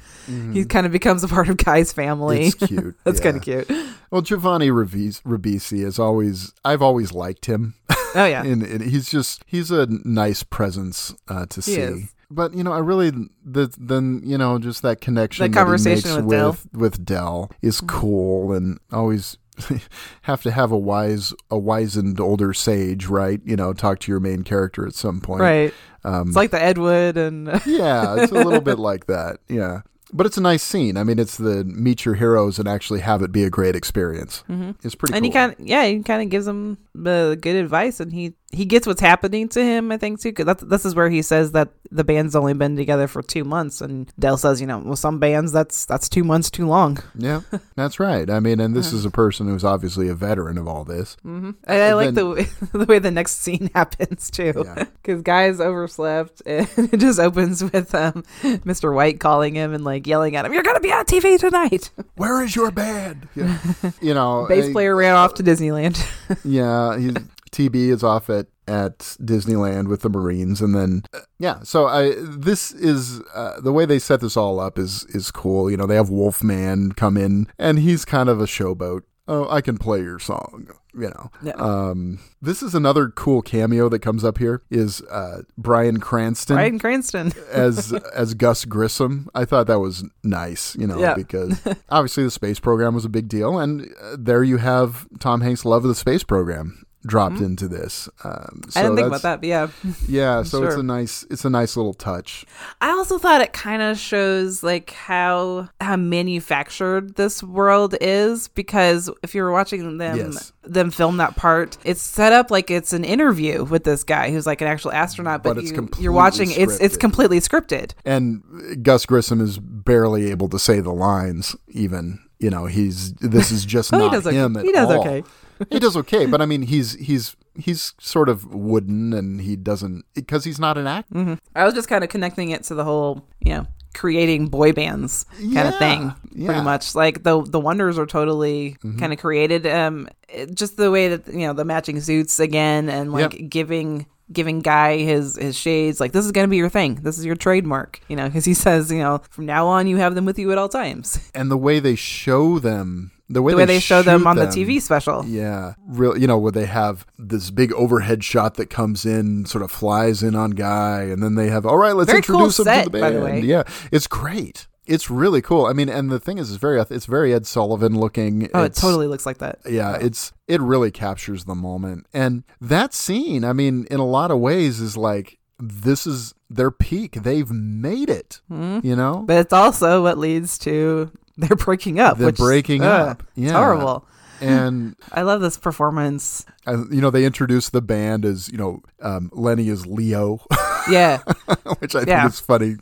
he 0.53 0.66
kind 0.66 0.86
of 0.86 0.91
becomes 0.91 1.24
a 1.24 1.28
part 1.28 1.49
of 1.49 1.58
Guy's 1.58 1.91
family. 1.93 2.51
Mm-hmm. 2.51 2.64
It's 2.64 2.68
cute, 2.68 2.95
That's 3.03 3.20
yeah. 3.20 3.24
kind 3.24 3.38
of 3.38 3.43
cute. 3.43 3.72
Well, 4.12 4.22
Giovanni 4.22 4.70
Ribisi, 4.70 5.84
is 5.84 5.99
always 5.99 6.53
I've 6.64 6.82
always 6.82 7.12
liked 7.12 7.45
him. 7.45 7.76
Oh 8.18 8.26
yeah. 8.26 8.43
and, 8.43 8.64
and 8.64 8.82
he's 8.82 9.10
just 9.10 9.43
he's 9.45 9.72
a 9.72 9.88
nice 10.08 10.41
presence 10.41 11.14
uh, 11.28 11.45
to 11.47 11.62
see. 11.62 11.82
is. 11.82 12.14
But 12.30 12.54
you 12.54 12.64
know, 12.64 12.74
I 12.74 12.80
really 12.80 13.12
the 13.44 13.74
then 13.78 14.22
you 14.24 14.38
know 14.38 14.60
just 14.60 14.82
that 14.82 15.02
connection 15.02 15.44
that 15.44 15.50
he 15.50 15.54
conversation 15.54 16.12
makes 16.12 16.24
with 16.24 16.30
Del. 16.32 16.50
with 16.50 16.68
with 16.74 17.06
Del 17.06 17.52
is 17.62 17.82
cool 17.82 18.54
and 18.54 18.80
always 18.92 19.38
have 20.24 20.42
to 20.44 20.52
have 20.52 20.72
a 20.72 20.78
wise 20.78 21.34
a 21.50 21.58
wizened 21.58 22.20
older 22.20 22.54
sage, 22.54 23.08
right? 23.08 23.40
You 23.46 23.56
know, 23.56 23.74
talk 23.74 24.00
to 24.00 24.12
your 24.12 24.20
main 24.20 24.44
character 24.44 24.86
at 24.88 24.94
some 24.96 25.22
point, 25.22 25.42
Right. 25.42 25.74
Um, 26.04 26.28
it's 26.28 26.36
like 26.36 26.52
the 26.52 26.62
Ed 26.62 26.78
Wood 26.78 27.18
and 27.18 27.48
yeah, 27.66 28.16
it's 28.20 28.32
a 28.32 28.36
little 28.36 28.62
bit 28.62 28.78
like 28.78 29.08
that. 29.08 29.38
Yeah. 29.48 29.82
But 30.14 30.28
it's 30.28 30.38
a 30.38 30.42
nice 30.42 30.62
scene. 30.62 30.98
I 30.98 31.04
mean, 31.04 31.18
it's 31.18 31.36
the 31.38 31.64
meet 31.66 32.06
your 32.06 32.14
heroes 32.14 32.60
and 32.60 32.68
actually 32.68 33.00
have 33.00 33.24
it 33.24 33.32
be 33.32 33.44
a 33.44 33.50
great 33.50 33.76
experience. 33.76 34.44
It's 34.84 34.94
pretty 34.94 35.14
and 35.16 35.24
cool. 35.24 35.32
he 35.32 35.32
kind 35.32 35.56
yeah 35.60 35.86
he 35.86 36.04
kind 36.04 36.22
of 36.22 36.30
gives 36.30 36.48
him 36.48 36.78
the 36.94 37.38
good 37.42 37.56
advice 37.56 38.00
and 38.00 38.14
he 38.14 38.34
he 38.56 38.66
gets 38.66 38.88
what's 38.88 39.01
happening 39.01 39.47
to 39.49 39.62
him 39.64 39.91
i 39.91 39.97
think 39.97 40.20
too 40.20 40.32
because 40.32 40.56
this 40.64 40.86
is 40.86 40.95
where 40.95 41.10
he 41.10 41.22
says 41.22 41.51
that 41.51 41.70
the 41.91 42.03
band's 42.03 42.36
only 42.36 42.53
been 42.53 42.76
together 42.76 43.08
for 43.08 43.22
two 43.22 43.43
months 43.43 43.82
and 43.82 44.12
dell 44.18 44.38
says 44.38 44.60
you 44.62 44.68
know 44.68 44.80
well 44.80 44.95
some 44.95 45.20
bands 45.20 45.51
that's 45.51 45.86
that's 45.86 46.10
two 46.10 46.24
months 46.24 46.49
too 46.49 46.66
long 46.68 46.97
Yeah, 47.16 47.41
that's 47.76 47.99
right. 47.99 48.30
I 48.30 48.39
mean, 48.39 48.60
and 48.60 48.76
this 48.76 48.91
is 48.91 49.06
a 49.06 49.12
person 49.24 49.47
who's 49.47 49.64
obviously 49.64 50.08
a 50.10 50.16
veteran 50.16 50.58
of 50.58 50.68
all 50.68 50.84
this. 50.84 51.16
and 51.24 51.56
i 51.68 51.93
like 51.93 52.08
then- 52.08 52.16
the 52.16 52.26
way, 52.30 52.43
the 52.74 52.86
way 52.86 52.99
the 52.99 53.12
next 53.12 53.41
scene 53.41 53.70
happens 53.76 54.30
too 54.32 54.53
Yeah. 54.66 54.86
because 55.01 55.22
guys 55.22 55.60
overslept 55.62 56.41
and 56.45 56.68
it 56.93 56.97
just 56.97 57.20
opens 57.20 57.64
with 57.64 57.93
um 57.93 58.24
mr 58.41 58.93
white 58.93 59.20
calling 59.20 59.53
him 59.56 59.74
and 59.74 59.84
like 59.84 60.08
yelling 60.08 60.36
at 60.36 60.45
him 60.45 60.53
you're 60.53 60.64
gonna 60.64 60.80
be 60.80 60.91
on 60.91 61.06
tv 61.06 61.39
tonight 61.39 61.91
Where 62.16 62.43
is 62.43 62.56
your 62.56 62.72
band? 62.72 63.28
Yeah. 63.36 63.58
you 64.01 64.14
know, 64.14 64.45
bass 64.47 64.72
player 64.72 64.95
ran 64.95 65.16
off 65.16 65.36
to 65.36 65.43
disneyland 65.43 65.95
Yeah, 66.43 66.97
he's, 66.97 67.14
TB 67.56 67.76
is 67.76 68.03
off 68.03 68.30
at 68.30 68.47
at 68.68 68.97
Disneyland 69.22 69.88
with 69.88 70.01
the 70.01 70.10
Marines, 70.10 70.60
and 70.60 70.74
then 70.76 71.03
uh, 71.14 71.20
yeah. 71.39 71.60
So 71.64 71.86
I 71.88 72.14
this 72.18 72.72
is 72.72 73.22
uh, 73.34 73.60
the 73.62 73.72
way 73.72 73.86
they 73.86 73.99
set 73.99 74.22
this 74.22 74.36
all 74.36 74.60
up 74.60 74.78
is 74.80 75.03
is 75.10 75.32
cool. 75.32 75.70
You 75.70 75.78
know, 75.78 75.86
they 75.86 75.95
have 75.95 76.10
Wolfman 76.10 76.91
come 76.93 77.16
in, 77.18 77.47
and 77.60 77.80
he's 77.80 78.06
kind 78.06 78.28
of 78.30 78.41
a 78.41 78.45
showboat. 78.45 79.01
Oh, 79.28 79.49
I 79.49 79.62
can 79.62 79.78
play 79.80 80.01
your 80.01 80.20
song. 80.20 80.68
You 80.93 81.10
know. 81.10 81.32
Yeah. 81.43 81.53
Um, 81.56 82.20
this 82.41 82.64
is 82.64 82.74
another 82.74 83.10
cool 83.10 83.41
cameo 83.41 83.89
that 83.89 83.99
comes 83.99 84.24
up 84.24 84.38
here 84.38 84.62
is 84.72 85.01
uh, 85.12 85.41
Bryan 85.58 85.99
Cranston 85.99 86.56
Bryan 86.56 86.80
Cranston. 86.80 87.34
as 87.51 87.91
as 88.14 88.34
Gus 88.34 88.66
Grissom. 88.66 89.28
I 89.36 89.43
thought 89.45 89.68
that 89.68 89.80
was 89.80 90.06
nice, 90.24 90.76
you 90.76 90.88
know, 90.88 90.97
Yeah. 90.99 91.14
because 91.16 91.60
obviously 91.89 92.24
the 92.24 92.32
space 92.32 92.60
program 92.60 92.93
was 92.95 93.03
a 93.03 93.10
big 93.10 93.28
deal, 93.28 93.60
and 93.60 93.89
uh, 94.01 94.16
there 94.18 94.43
you 94.43 94.58
have 94.58 95.06
Tom 95.20 95.41
Hanks' 95.41 95.66
love 95.66 95.84
of 95.84 95.89
the 95.89 95.95
space 95.95 96.24
program 96.24 96.86
dropped 97.06 97.39
into 97.39 97.68
this. 97.68 98.10
Um, 98.24 98.62
so 98.70 98.76
Mm-hmm. 98.76 98.78
I 98.80 98.82
didn't 98.82 98.95
think 98.95 99.08
about 99.08 99.22
that, 99.22 99.41
but 99.41 99.47
yeah. 99.49 99.68
Yeah, 100.08 100.43
so 100.43 100.64
it's 100.64 100.76
a 100.76 100.84
nice 100.84 101.26
it's 101.30 101.45
a 101.45 101.49
nice 101.49 101.76
little 101.78 101.93
touch. 101.93 102.45
I 102.82 102.89
also 102.89 103.18
thought 103.18 103.41
it 103.41 103.53
kind 103.53 103.82
of 103.82 103.97
shows 103.97 104.64
like 104.64 104.91
how 104.91 105.70
how 105.82 105.95
manufactured 105.97 107.16
this 107.16 107.41
world 107.43 107.95
is 108.01 108.47
because 108.49 109.10
if 109.24 109.34
you're 109.36 109.51
watching 109.51 109.97
them 109.97 110.18
Yes. 110.18 110.51
them 110.64 110.91
film 110.91 111.18
that 111.18 111.36
part, 111.36 111.78
it's 111.84 112.01
set 112.01 112.34
up 112.34 112.51
like 112.51 112.70
it's 112.72 112.93
an 112.93 113.03
interview 113.03 113.64
with 113.64 113.84
this 113.84 114.03
guy 114.03 114.32
who's 114.32 114.45
like 114.45 114.62
an 114.62 114.68
actual 114.68 114.91
astronaut, 114.91 115.43
but, 115.43 115.56
But 115.56 115.64
you, 115.66 115.89
you're 115.99 116.12
watching 116.12 116.51
it's 116.51 116.80
it's 116.80 116.97
completely 116.97 117.39
scripted. 117.39 117.91
And 118.06 118.43
Gus 118.84 119.06
Grissom 119.06 119.41
is 119.41 119.58
barely 119.60 120.32
able 120.32 120.49
to 120.49 120.60
say 120.60 120.80
the 120.80 120.93
lines 120.93 121.56
even. 121.70 122.20
You 122.38 122.49
know, 122.49 122.66
he's 122.66 123.14
this 123.14 123.49
is 123.49 123.66
just 123.66 123.89
Oh, 123.93 123.97
he 123.97 124.03
not 124.03 124.12
does 124.12 124.28
okay. 124.28 124.36
him 124.36 124.58
at 124.58 124.66
He 124.66 124.72
does 124.74 124.89
all. 124.89 124.99
okay. 124.99 125.24
he 125.70 125.80
does 125.80 125.95
okay, 125.97 126.26
but 126.26 126.41
I 126.41 126.45
mean, 126.45 126.64
he's 126.64 126.93
he's 126.93 127.36
he's 127.58 127.93
sort 127.99 128.30
of 128.30 128.53
wooden, 128.53 129.14
and 129.14 129.41
he 129.41 129.56
doesn't 129.56 130.06
because 130.14 130.43
he's 130.43 130.60
not 130.60 130.78
an 130.78 130.88
actor. 130.88 131.38
I 131.56 131.66
was 131.66 131.74
just 131.74 131.88
kind 131.88 132.03
of 132.03 132.10
connecting 132.10 132.49
it 132.49 132.64
to 132.66 132.76
the 132.76 132.84
whole, 132.84 133.28
you 133.39 133.53
know, 133.53 133.68
creating 133.93 134.47
boy 134.47 134.74
bands 134.74 135.26
kind 135.38 135.51
Yeah, 135.53 135.68
of 135.70 135.78
thing. 135.78 136.01
yeah. 136.01 136.10
Mm-hmm. 136.10 136.45
Pretty 136.47 136.62
much. 136.62 136.95
Like 136.95 137.24
the 137.24 137.41
the 137.43 137.60
wonders 137.60 137.97
are 137.97 138.06
totally 138.06 138.76
kind 138.99 139.14
of 139.14 139.20
created 139.20 139.66
um 139.68 140.08
it- 140.28 140.53
just 140.53 140.76
the 140.78 140.91
way 140.91 141.10
that 141.16 141.28
you 141.34 141.47
know, 141.47 141.53
the 141.53 141.64
matching 141.66 141.99
suits 142.01 142.39
again 142.39 142.89
and 142.89 143.14
like 143.14 143.39
Yep. 143.39 143.49
giving 143.49 144.06
giving 144.32 144.60
guy 144.60 144.98
his 144.98 145.36
his 145.38 145.56
shades 145.56 146.00
like 146.00 146.12
this 146.12 146.26
is 146.26 146.32
going 146.32 146.46
to 146.48 146.50
be 146.50 146.58
your 146.58 146.70
thing. 146.70 146.96
This 146.96 147.18
is 147.18 147.26
your 147.26 147.36
trademark, 147.36 148.00
you 148.08 148.16
know, 148.16 148.30
cuz 148.30 148.46
he 148.46 148.54
says, 148.66 148.92
you 148.92 149.00
know, 149.00 149.22
from 149.30 149.46
now 149.46 149.68
on 149.68 149.88
you 149.88 149.98
have 149.98 150.16
them 150.16 150.26
with 150.26 150.40
you 150.40 150.52
at 150.52 150.58
all 150.58 150.70
times. 150.70 151.20
and 151.36 151.52
the 151.52 151.58
way 151.58 151.80
they 151.80 151.96
show 151.96 152.60
them, 152.60 153.12
the 153.30 153.42
way 153.42 153.54
The 153.54 153.58
way 153.58 153.66
they 153.66 153.80
show 153.80 154.02
them 154.02 154.28
on 154.28 154.36
the 154.36 154.46
TV 154.46 154.82
special. 154.82 155.26
Yeah, 155.26 155.74
real. 155.88 156.18
You 156.18 156.28
know 156.28 156.38
where 156.38 156.52
they 156.52 156.66
have 156.66 157.06
this 157.18 157.50
big 157.50 157.74
overhead 157.74 158.24
shot 158.24 158.56
that 158.56 158.70
comes 158.70 159.06
in, 159.06 159.46
sort 159.46 159.64
of 159.64 159.72
flies 159.72 160.22
in 160.22 160.36
on 160.36 160.52
Guy, 160.52 161.04
and 161.04 161.24
then 161.24 161.36
they 161.36 161.50
have 161.50 161.66
all 161.66 161.78
right, 161.78 161.96
let's 161.96 162.10
Very 162.12 162.22
cool 162.22 162.46
introduce 162.46 162.60
him 162.60 162.66
set, 162.66 162.84
to 162.86 162.90
the 162.92 163.00
band. 163.00 163.44
the. 163.44 163.48
Yeah, 163.48 163.64
it's 163.92 164.08
great. 164.08 164.68
It's 164.88 165.10
really 165.10 165.42
cool. 165.42 165.66
I 165.66 165.74
mean, 165.74 165.90
and 165.90 166.10
the 166.12 166.20
thing 166.20 166.38
is, 166.38 166.50
it's 166.52 166.60
very 166.60 166.80
it's 166.80 167.06
very 167.06 167.34
Ed 167.34 167.46
Sullivan 167.48 167.98
looking. 168.00 168.50
Oh, 168.54 168.64
it 168.64 168.74
totally 168.76 169.08
looks 169.08 169.26
like 169.26 169.40
that. 169.40 169.60
Yeah, 169.68 169.96
it's 170.00 170.32
it 170.48 170.62
really 170.62 170.92
captures 170.92 171.46
the 171.46 171.56
moment, 171.56 172.06
and 172.14 172.44
that 172.62 172.94
scene. 172.94 173.44
I 173.44 173.54
mean, 173.54 173.86
in 173.90 174.00
a 174.00 174.06
lot 174.06 174.32
of 174.32 174.40
ways, 174.40 174.80
is 174.82 174.96
like 174.96 175.40
this 175.60 176.06
is 176.06 176.34
their 176.50 176.70
peak. 176.72 177.14
They've 177.24 177.50
made 177.50 178.10
it. 178.10 178.42
Mm-hmm. 178.52 178.86
You 178.86 178.96
know, 178.96 179.24
But 179.26 179.38
it's 179.38 179.54
also 179.54 180.04
what 180.04 180.18
leads 180.18 180.58
to 180.60 181.12
their 181.38 181.56
breaking 181.56 182.00
up. 182.00 182.18
They're 182.18 182.28
which, 182.28 182.38
breaking 182.38 182.82
ugh, 182.84 183.10
up. 183.10 183.24
It's 183.36 183.48
Yeah. 183.48 183.54
horrible. 183.54 184.06
and 184.42 184.96
I 185.14 185.22
love 185.22 185.40
this 185.42 185.58
performance. 185.58 186.46
and, 186.66 186.94
you 186.94 187.00
know 187.02 187.10
they 187.10 187.24
introduce 187.26 187.70
the 187.70 187.82
band 187.82 188.26
as 188.26 188.50
you 188.50 188.58
know 188.58 188.82
um, 189.02 189.30
Lenny 189.34 189.70
is 189.70 189.86
Leo, 189.88 190.42
Yeah. 190.90 191.20
which 191.80 191.96
I 191.96 192.04
Yeah. 192.08 192.22
think 192.22 192.34
is 192.34 192.40
funny. 192.40 192.76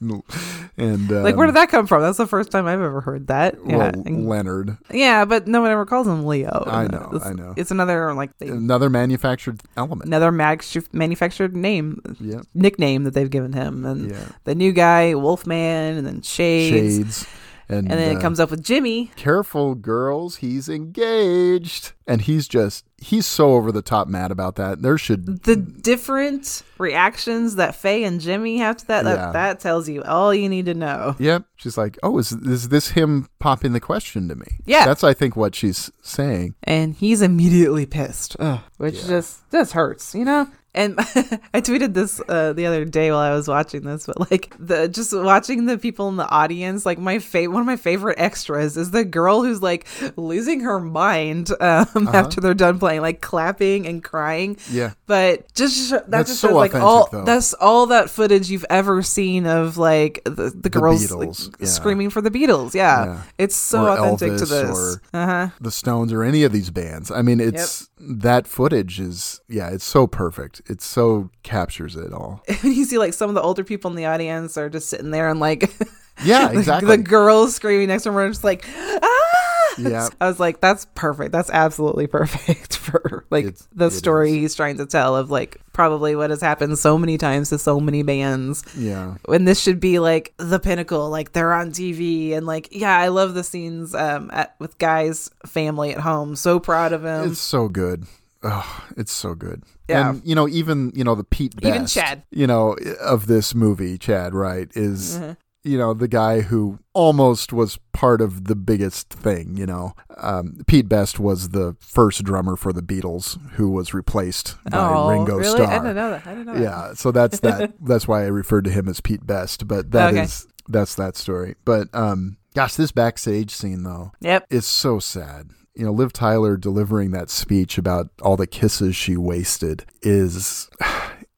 And 0.78 1.12
um, 1.12 1.24
like, 1.24 1.36
where 1.36 1.46
did 1.48 1.56
that 1.56 1.70
come 1.70 1.86
from? 1.88 2.02
That's 2.02 2.18
the 2.18 2.28
first 2.28 2.50
time 2.52 2.66
I've 2.66 2.82
ever 2.82 3.02
heard 3.02 3.28
that. 3.28 3.56
Yeah. 3.66 3.78
Well, 3.78 3.92
And- 4.06 4.28
Leonard, 4.28 4.78
yeah, 4.92 5.26
but 5.26 5.48
no 5.48 5.62
one 5.62 5.72
ever 5.72 5.86
calls 5.86 6.08
him 6.08 6.26
Leo. 6.26 6.64
I 6.68 6.88
know, 6.88 7.10
It's, 7.14 7.26
I 7.26 7.34
know. 7.34 7.54
It's 7.56 7.72
another, 7.72 8.14
like, 8.14 8.38
they, 8.40 8.48
another 8.48 8.90
manufactured 8.90 9.62
element. 9.78 10.06
another 10.08 10.32
mag- 10.32 10.64
manufactured 10.92 11.56
name, 11.56 12.02
Yeah, 12.20 12.42
nickname 12.54 13.04
that 13.04 13.14
they've 13.14 13.30
given 13.30 13.54
him. 13.54 13.86
And 13.86 14.12
Yeah. 14.12 14.26
the 14.46 14.56
new 14.56 14.72
guy, 14.72 15.14
Wolfman, 15.16 15.98
and 15.98 16.06
then 16.08 16.22
Shades. 16.22 16.98
shades. 16.98 17.28
And, 17.70 17.90
And 17.90 18.00
then 18.00 18.16
uh, 18.16 18.20
it 18.20 18.22
comes 18.22 18.40
up 18.42 18.52
with 18.52 18.62
Jimmy. 18.64 19.12
careful 19.16 19.74
girls 19.76 20.38
he's 20.38 20.68
engaged 20.68 21.94
and 22.06 22.22
he's 22.22 22.48
just 22.48 22.84
he's 23.04 23.26
so 23.26 23.52
over 23.54 23.72
the 23.72 23.82
top 23.82 24.08
mad 24.08 24.32
about 24.32 24.56
that 24.56 24.82
there 24.82 24.98
should 24.98 25.44
The 25.44 25.56
different 25.56 26.64
reactions 26.78 27.56
that 27.56 27.76
Faye 27.76 28.04
and 28.04 28.20
Jimmy 28.22 28.58
have 28.58 28.78
to 28.78 28.88
that, 28.88 29.04
that, 29.04 29.16
Yeah. 29.16 29.32
that 29.32 29.60
tells 29.60 29.88
you 29.90 30.04
all 30.04 30.34
you 30.34 30.50
need 30.50 30.66
to 30.68 30.74
know. 30.74 31.16
yep 31.20 31.44
she's 31.56 31.78
like 31.78 31.98
oh 32.04 32.18
is, 32.18 32.32
is 32.32 32.70
this 32.70 32.90
him 32.90 33.28
popping 33.40 33.74
the 33.74 33.80
question 33.80 34.28
to 34.30 34.36
me 34.36 34.48
Yeah. 34.66 34.86
that's 34.86 35.04
i 35.04 35.14
think 35.14 35.36
what 35.36 35.54
she's 35.56 35.92
saying 36.02 36.56
and 36.64 36.94
he's 36.96 37.22
immediately 37.22 37.86
pissed, 37.86 38.36
Ugh, 38.40 38.60
which 38.78 39.06
just 39.06 39.50
just 39.52 39.74
hurts, 39.74 40.16
you 40.16 40.26
know. 40.26 40.48
And 40.76 40.96
I 41.54 41.62
tweeted 41.62 41.94
this 41.94 42.20
uh, 42.28 42.54
the 42.54 42.66
other 42.66 42.84
day 42.84 43.12
while 43.12 43.20
I 43.20 43.34
was 43.34 43.48
watching 43.48 43.82
this, 43.84 44.06
but 44.08 44.32
like 44.32 44.56
the 44.60 44.88
just 44.88 45.14
watching 45.16 45.66
the 45.68 45.78
people 45.78 46.10
in 46.10 46.16
the 46.16 46.28
audience, 46.28 46.86
like 46.86 46.98
my 46.98 47.20
fa- 47.20 47.50
one 47.50 47.62
of 47.62 47.68
my 47.68 47.76
favorite 47.76 48.20
extras 48.20 48.76
is 48.76 48.90
the 48.92 49.06
girl 49.06 49.44
who's 49.44 49.62
like 49.62 49.88
losing 50.18 50.62
her 50.62 50.80
mind 50.80 51.52
um, 51.62 52.08
after 52.14 52.42
they're 52.42 52.54
done 52.56 52.80
playing, 52.80 53.02
like 53.02 53.22
clapping 53.22 53.86
and 53.86 54.04
crying. 54.04 54.52
Uh-huh. 54.56 54.70
Yeah. 54.74 54.94
but 55.06 55.54
just 55.54 55.92
that 55.92 56.10
That's 56.10 56.30
just 56.32 56.42
so 56.42 56.48
shows, 56.50 56.56
like 56.56 56.76
all 56.76 57.08
though. 57.12 57.24
that's 57.24 57.54
all 57.54 57.88
that 57.88 58.10
footage 58.10 58.50
you've 58.50 58.66
ever 58.70 59.04
seen 59.04 59.46
of 59.46 59.78
like 59.78 60.22
the, 60.26 60.50
the 60.56 60.70
girls 60.70 61.12
like, 61.12 61.30
Beatles, 61.30 61.56
yeah. 61.60 61.68
screaming 61.68 62.10
for 62.10 62.22
the 62.22 62.32
Beatles. 62.32 62.74
Yeah, 62.74 63.06
Yeah. 63.06 63.22
it's 63.38 63.56
so 63.56 63.86
Or 63.86 63.90
authentic 64.00 64.40
to 64.40 64.46
this. 64.46 64.70
or- 64.80 65.02
uh-huh. 65.14 65.50
the 65.62 65.72
stones 65.72 66.12
or 66.12 66.24
any 66.24 66.44
of 66.44 66.52
these 66.52 66.70
bands 66.72 67.12
i 67.12 67.22
mean 67.22 67.40
it's 67.40 67.90
that 68.00 68.48
footage 68.48 69.00
is 69.00 69.42
yeah 69.48 69.70
it's 69.70 69.84
so 69.86 70.08
perfect 70.08 70.62
it 70.68 70.82
so 70.82 71.30
captures 71.44 71.96
it 71.96 72.14
all 72.14 72.42
when 72.62 72.74
you 72.74 72.86
see 72.86 72.98
like 72.98 73.14
some 73.14 73.30
of 73.30 73.36
the 73.36 73.42
older 73.42 73.64
people 73.64 73.90
in 73.92 73.98
the 73.98 74.06
audience 74.06 74.58
are 74.58 74.70
just 74.70 74.90
sitting 74.90 75.12
there 75.12 75.28
and 75.30 75.40
like 75.40 75.72
Yeah, 76.24 76.52
exactly. 76.54 76.96
the 76.96 77.02
girls 77.02 77.56
screaming 77.56 77.88
next 77.88 78.04
to 78.04 78.10
them 78.10 78.18
are 78.18 78.30
just 78.30 78.44
like 78.44 78.66
ah 78.78 79.76
Yeah. 79.80 80.08
i 80.22 80.28
was 80.28 80.40
like 80.40 80.62
that's 80.62 80.86
perfect 80.94 81.32
that's 81.32 81.50
absolutely 81.50 82.06
perfect 82.08 82.78
for 82.78 83.26
like 83.32 83.46
It's- 83.46 83.68
the 83.74 83.90
story 83.90 84.30
is. 84.30 84.36
he's 84.36 84.56
trying 84.56 84.78
to 84.78 84.86
tell 84.86 85.16
of 85.16 85.32
like 85.32 85.58
probably 85.74 86.16
what 86.16 86.30
has 86.30 86.40
happened 86.40 86.78
so 86.78 87.00
many 87.00 87.18
times 87.18 87.50
to 87.50 87.58
so 87.58 87.80
many 87.80 88.04
bands 88.04 88.64
yeah 88.78 89.16
when 89.26 89.46
this 89.46 89.60
should 89.60 89.80
be 89.80 89.98
like 89.98 90.34
the 90.38 90.60
pinnacle 90.60 91.10
like 91.10 91.32
they're 91.34 91.52
on 91.54 91.72
tv 91.72 92.34
and 92.38 92.46
like 92.46 92.68
yeah 92.72 92.96
i 92.96 93.08
love 93.08 93.34
the 93.34 93.44
scenes 93.44 93.96
um 93.96 94.30
at, 94.32 94.54
with 94.60 94.78
guy's 94.78 95.32
family 95.48 95.92
at 95.96 96.00
home 96.02 96.36
so 96.36 96.60
proud 96.60 96.94
of 96.94 97.04
him 97.04 97.32
It's 97.32 97.40
so 97.40 97.68
good. 97.68 98.06
Oh, 98.44 98.86
it's 98.98 99.12
so 99.14 99.36
good. 99.36 99.64
Yeah. 99.90 100.10
And 100.12 100.22
you 100.26 100.36
know, 100.36 100.48
even 100.48 100.92
you 100.96 101.04
know 101.04 101.16
the 101.16 101.24
Pete 101.24 101.56
Best, 101.56 101.66
Even 101.76 101.88
Chad. 101.88 102.24
you 102.32 102.46
know, 102.48 102.76
of 103.02 103.28
this 103.28 103.56
movie, 103.56 103.98
Chad, 103.98 104.34
right, 104.34 104.70
is 104.76 105.18
Mm-hmm. 105.18 105.32
you 105.64 105.78
know 105.78 105.94
the 105.94 106.08
guy 106.10 106.42
who 106.42 106.80
almost 106.94 107.54
was 107.54 107.80
part 107.94 108.20
of 108.22 108.46
the 108.46 108.56
biggest 108.56 109.10
thing. 109.10 109.56
You 109.56 109.66
know, 109.66 109.94
um, 110.18 110.58
Pete 110.68 110.90
Best 110.90 111.20
was 111.20 111.50
the 111.50 111.76
first 111.80 112.24
drummer 112.24 112.56
for 112.58 112.74
the 112.74 112.82
Beatles, 112.82 113.40
who 113.52 113.72
was 113.72 113.94
replaced 113.94 114.56
by 114.70 114.78
oh 114.78 115.10
Ringo 115.10 115.38
really 115.38 115.50
Starr. 115.50 115.68
i 115.68 115.78
didn't 115.80 115.96
know 115.96 116.10
that 116.12 116.28
i 116.28 116.30
didn't 116.32 116.46
know 116.48 116.54
that. 116.56 116.62
Yeah, 116.62 116.94
so 116.96 117.12
that's 117.12 117.40
that. 117.40 117.74
that's 117.82 118.08
why 118.08 118.24
I 118.24 118.28
referred 118.28 118.66
to 118.66 118.72
him 118.72 118.90
as 118.90 119.00
Pete 119.00 119.26
Best. 119.26 119.68
But 119.68 119.92
that 119.92 120.14
is 120.16 120.44
Okay. 120.46 120.54
that's 120.68 120.96
that 120.96 121.16
story. 121.16 121.56
But 121.64 121.88
um, 121.94 122.38
gosh, 122.56 122.76
this 122.76 122.92
backstage 122.92 123.52
scene 123.52 123.84
though, 123.84 124.12
yep 124.20 124.46
it's 124.50 124.68
so 124.68 125.00
sad. 125.00 125.52
You 125.76 125.86
know, 125.86 125.92
Liv 125.92 126.14
Tyler 126.14 126.56
delivering 126.56 127.12
that 127.12 127.30
speech 127.30 127.78
about 127.78 128.10
all 128.22 128.38
the 128.38 128.48
kisses 128.48 128.96
she 128.96 129.18
wasted 129.18 129.86
is 130.02 130.70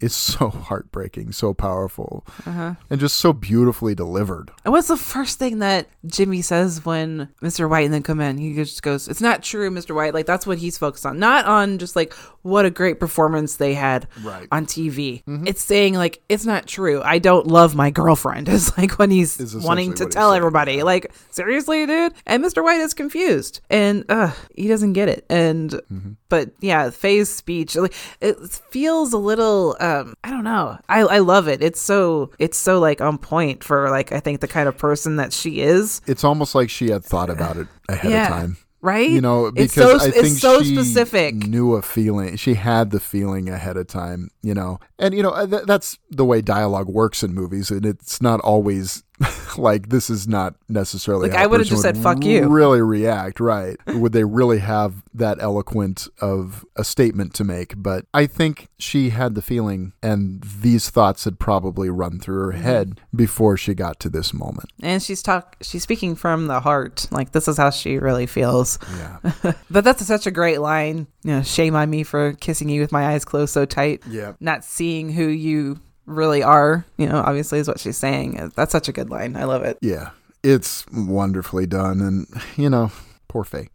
is 0.06 0.14
so 0.16 0.50
heartbreaking, 0.70 1.32
so 1.32 1.54
powerful, 1.54 2.26
Uh-huh. 2.46 2.76
and 2.90 3.00
just 3.00 3.16
so 3.18 3.34
beautifully 3.34 3.96
delivered. 3.96 4.52
And 4.64 4.72
what's 4.72 4.88
the 4.88 4.98
first 4.98 5.40
thing 5.40 5.60
that 5.60 5.88
Jimmy 6.06 6.42
says 6.42 6.86
when 6.86 7.30
Mr. 7.42 7.70
White 7.70 7.86
and 7.86 7.94
then 7.94 8.04
come 8.04 8.22
in? 8.22 8.38
He 8.38 8.54
just 8.56 8.82
goes, 8.84 9.08
"It's 9.08 9.22
not 9.22 9.44
true, 9.44 9.70
Mr. 9.72 9.94
White." 9.96 10.14
Like 10.14 10.26
that's 10.26 10.46
what 10.48 10.58
he's 10.60 10.78
focused 10.78 11.06
on, 11.06 11.20
not 11.20 11.46
on 11.46 11.78
just 11.80 11.96
like 11.96 12.14
what 12.44 12.66
a 12.66 12.70
great 12.70 13.00
performance 13.00 13.56
they 13.58 13.74
had 13.74 14.08
Right. 14.24 14.48
on 14.52 14.66
TV. 14.68 15.24
It's 15.48 15.64
saying 15.64 15.96
like 15.96 16.22
it's 16.30 16.46
not 16.46 16.68
true. 16.68 17.02
I 17.04 17.18
don't 17.20 17.48
love 17.48 17.74
my 17.76 17.90
girlfriend. 17.90 18.48
Is 18.56 18.78
like 18.78 19.00
when 19.00 19.10
he's 19.12 19.40
Is 19.40 19.56
wanting 19.56 19.94
to 19.96 20.06
tell 20.06 20.32
everybody. 20.34 20.84
Like 20.84 21.12
seriously, 21.32 21.86
dude. 21.88 22.14
And 22.26 22.44
Mr. 22.44 22.64
White 22.64 22.80
is 22.82 22.94
confused, 22.94 23.62
and 23.70 24.06
uh, 24.10 24.32
he 24.56 24.68
doesn't 24.68 24.94
get 24.94 25.10
it. 25.10 25.26
And 25.30 25.72
Mm-hmm. 25.92 26.12
but 26.30 26.52
yeah, 26.62 26.90
Faye's 26.92 27.30
speech, 27.34 27.76
like 27.76 27.94
it 28.22 28.38
feels 28.70 29.14
a 29.14 29.18
little. 29.18 29.76
Um 30.02 30.14
I 30.24 30.30
don't 30.30 30.44
know. 30.44 30.78
I 30.90 31.02
I 31.02 31.20
love 31.20 31.48
it. 31.48 31.62
It's 31.64 31.82
so 31.82 32.32
it's 32.40 32.58
so 32.58 32.80
like 32.80 33.02
on 33.02 33.18
point 33.18 33.64
for 33.64 33.90
like 33.90 34.12
I 34.12 34.20
think 34.20 34.42
the 34.42 34.48
kind 34.48 34.68
of 34.68 34.78
person 34.78 35.16
that 35.18 35.34
she 35.34 35.62
is. 35.62 36.02
It's 36.08 36.24
almost 36.24 36.56
like 36.56 36.70
she 36.70 36.90
had 36.90 37.04
thought 37.04 37.30
about 37.30 37.58
it 37.58 37.68
ahead 37.90 38.12
Yeah. 38.12 38.24
of 38.24 38.30
time. 38.30 38.58
Right? 38.82 39.10
You 39.10 39.20
know, 39.22 39.48
it's 39.48 39.74
because 39.74 40.02
so 40.04 40.08
I 40.08 40.12
think 40.12 40.26
it's 40.28 40.40
so 40.40 40.62
she 40.62 40.76
specific. 40.76 41.34
knew 41.34 41.74
a 41.74 41.82
feeling. 41.82 42.36
She 42.36 42.54
had 42.54 42.92
the 42.92 43.00
feeling 43.00 43.50
ahead 43.50 43.78
of 43.78 43.88
time. 43.88 44.30
You 44.44 44.54
know, 44.54 44.80
and 45.00 45.16
you 45.16 45.24
know 45.24 45.32
uh, 45.32 45.48
th- 45.48 45.64
that's 45.66 45.98
the 46.12 46.24
way 46.24 46.42
dialogue 46.44 46.88
works 46.88 47.24
in 47.24 47.34
movies, 47.34 47.72
and 47.72 47.84
it's 47.84 48.22
not 48.22 48.42
always 48.42 49.02
like 49.58 49.90
this 49.90 50.10
is 50.10 50.28
not 50.28 50.56
necessarily. 50.68 51.30
Like, 51.30 51.40
I 51.40 51.48
would've 51.48 51.66
person 51.66 51.76
just 51.76 51.82
said, 51.84 51.98
"Fuck 51.98 52.24
you." 52.24 52.48
Really 52.48 52.82
react, 52.82 53.40
right? 53.40 53.78
would 53.88 54.12
they 54.12 54.24
really 54.24 54.60
have 54.60 55.04
that 55.14 55.38
eloquent 55.40 56.08
of 56.20 56.66
a 56.76 56.84
statement 56.84 57.34
to 57.36 57.44
make? 57.44 57.74
But 57.78 58.06
I 58.14 58.26
think 58.28 58.68
she 58.78 59.10
had 59.12 59.36
the 59.36 59.42
feeling, 59.42 59.94
and 60.04 60.44
these 60.44 60.90
thoughts 60.90 61.24
had 61.24 61.40
probably 61.40 61.90
run 61.90 62.20
through 62.20 62.36
Mm-hmm. 62.36 62.58
her 62.58 62.64
head 62.64 63.02
before 63.16 63.56
she 63.56 63.74
got 63.74 64.00
to 64.02 64.10
this 64.10 64.34
moment. 64.34 64.70
and 64.84 65.02
she's 65.02 65.22
talk 65.24 65.56
she's 65.62 65.84
speaking 65.84 66.16
from 66.16 66.48
the 66.48 66.60
heart. 66.60 67.08
Like 67.12 67.32
this 67.32 67.48
is 67.48 67.58
how 67.58 67.70
she 67.70 67.98
really 67.98 68.26
feels. 68.26 68.78
Yeah. 68.98 69.54
But 69.72 69.84
that's 69.86 70.06
such 70.06 70.28
a 70.28 70.32
great 70.32 70.60
line. 70.60 71.08
You 71.24 71.32
know, 71.38 71.42
shame 71.44 71.76
on 71.76 71.90
me 71.90 72.04
for 72.04 72.34
kissing 72.34 72.68
you 72.70 72.82
with 72.82 72.92
my 72.92 73.08
eyes 73.14 73.24
closed 73.26 73.54
so 73.54 73.66
tight. 73.66 74.04
Yeah. 74.10 74.34
Not 74.40 74.64
seeing 74.66 75.12
who 75.12 75.28
you 75.28 75.80
really 76.06 76.44
are, 76.44 76.86
you 76.98 77.08
know, 77.08 77.18
obviously 77.18 77.60
is 77.60 77.68
what 77.68 77.80
she's 77.80 77.98
saying. 77.98 78.52
That's 78.56 78.72
such 78.72 78.88
a 78.88 78.92
good 78.92 79.10
line. 79.10 79.36
I 79.36 79.44
love 79.46 79.64
it. 79.64 79.78
Yeah, 79.82 80.12
it's 80.44 80.86
wonderfully 80.94 81.66
done, 81.68 82.02
and 82.02 82.28
you 82.58 82.70
know, 82.70 82.92
poor 83.28 83.44
Faye. 83.44 83.70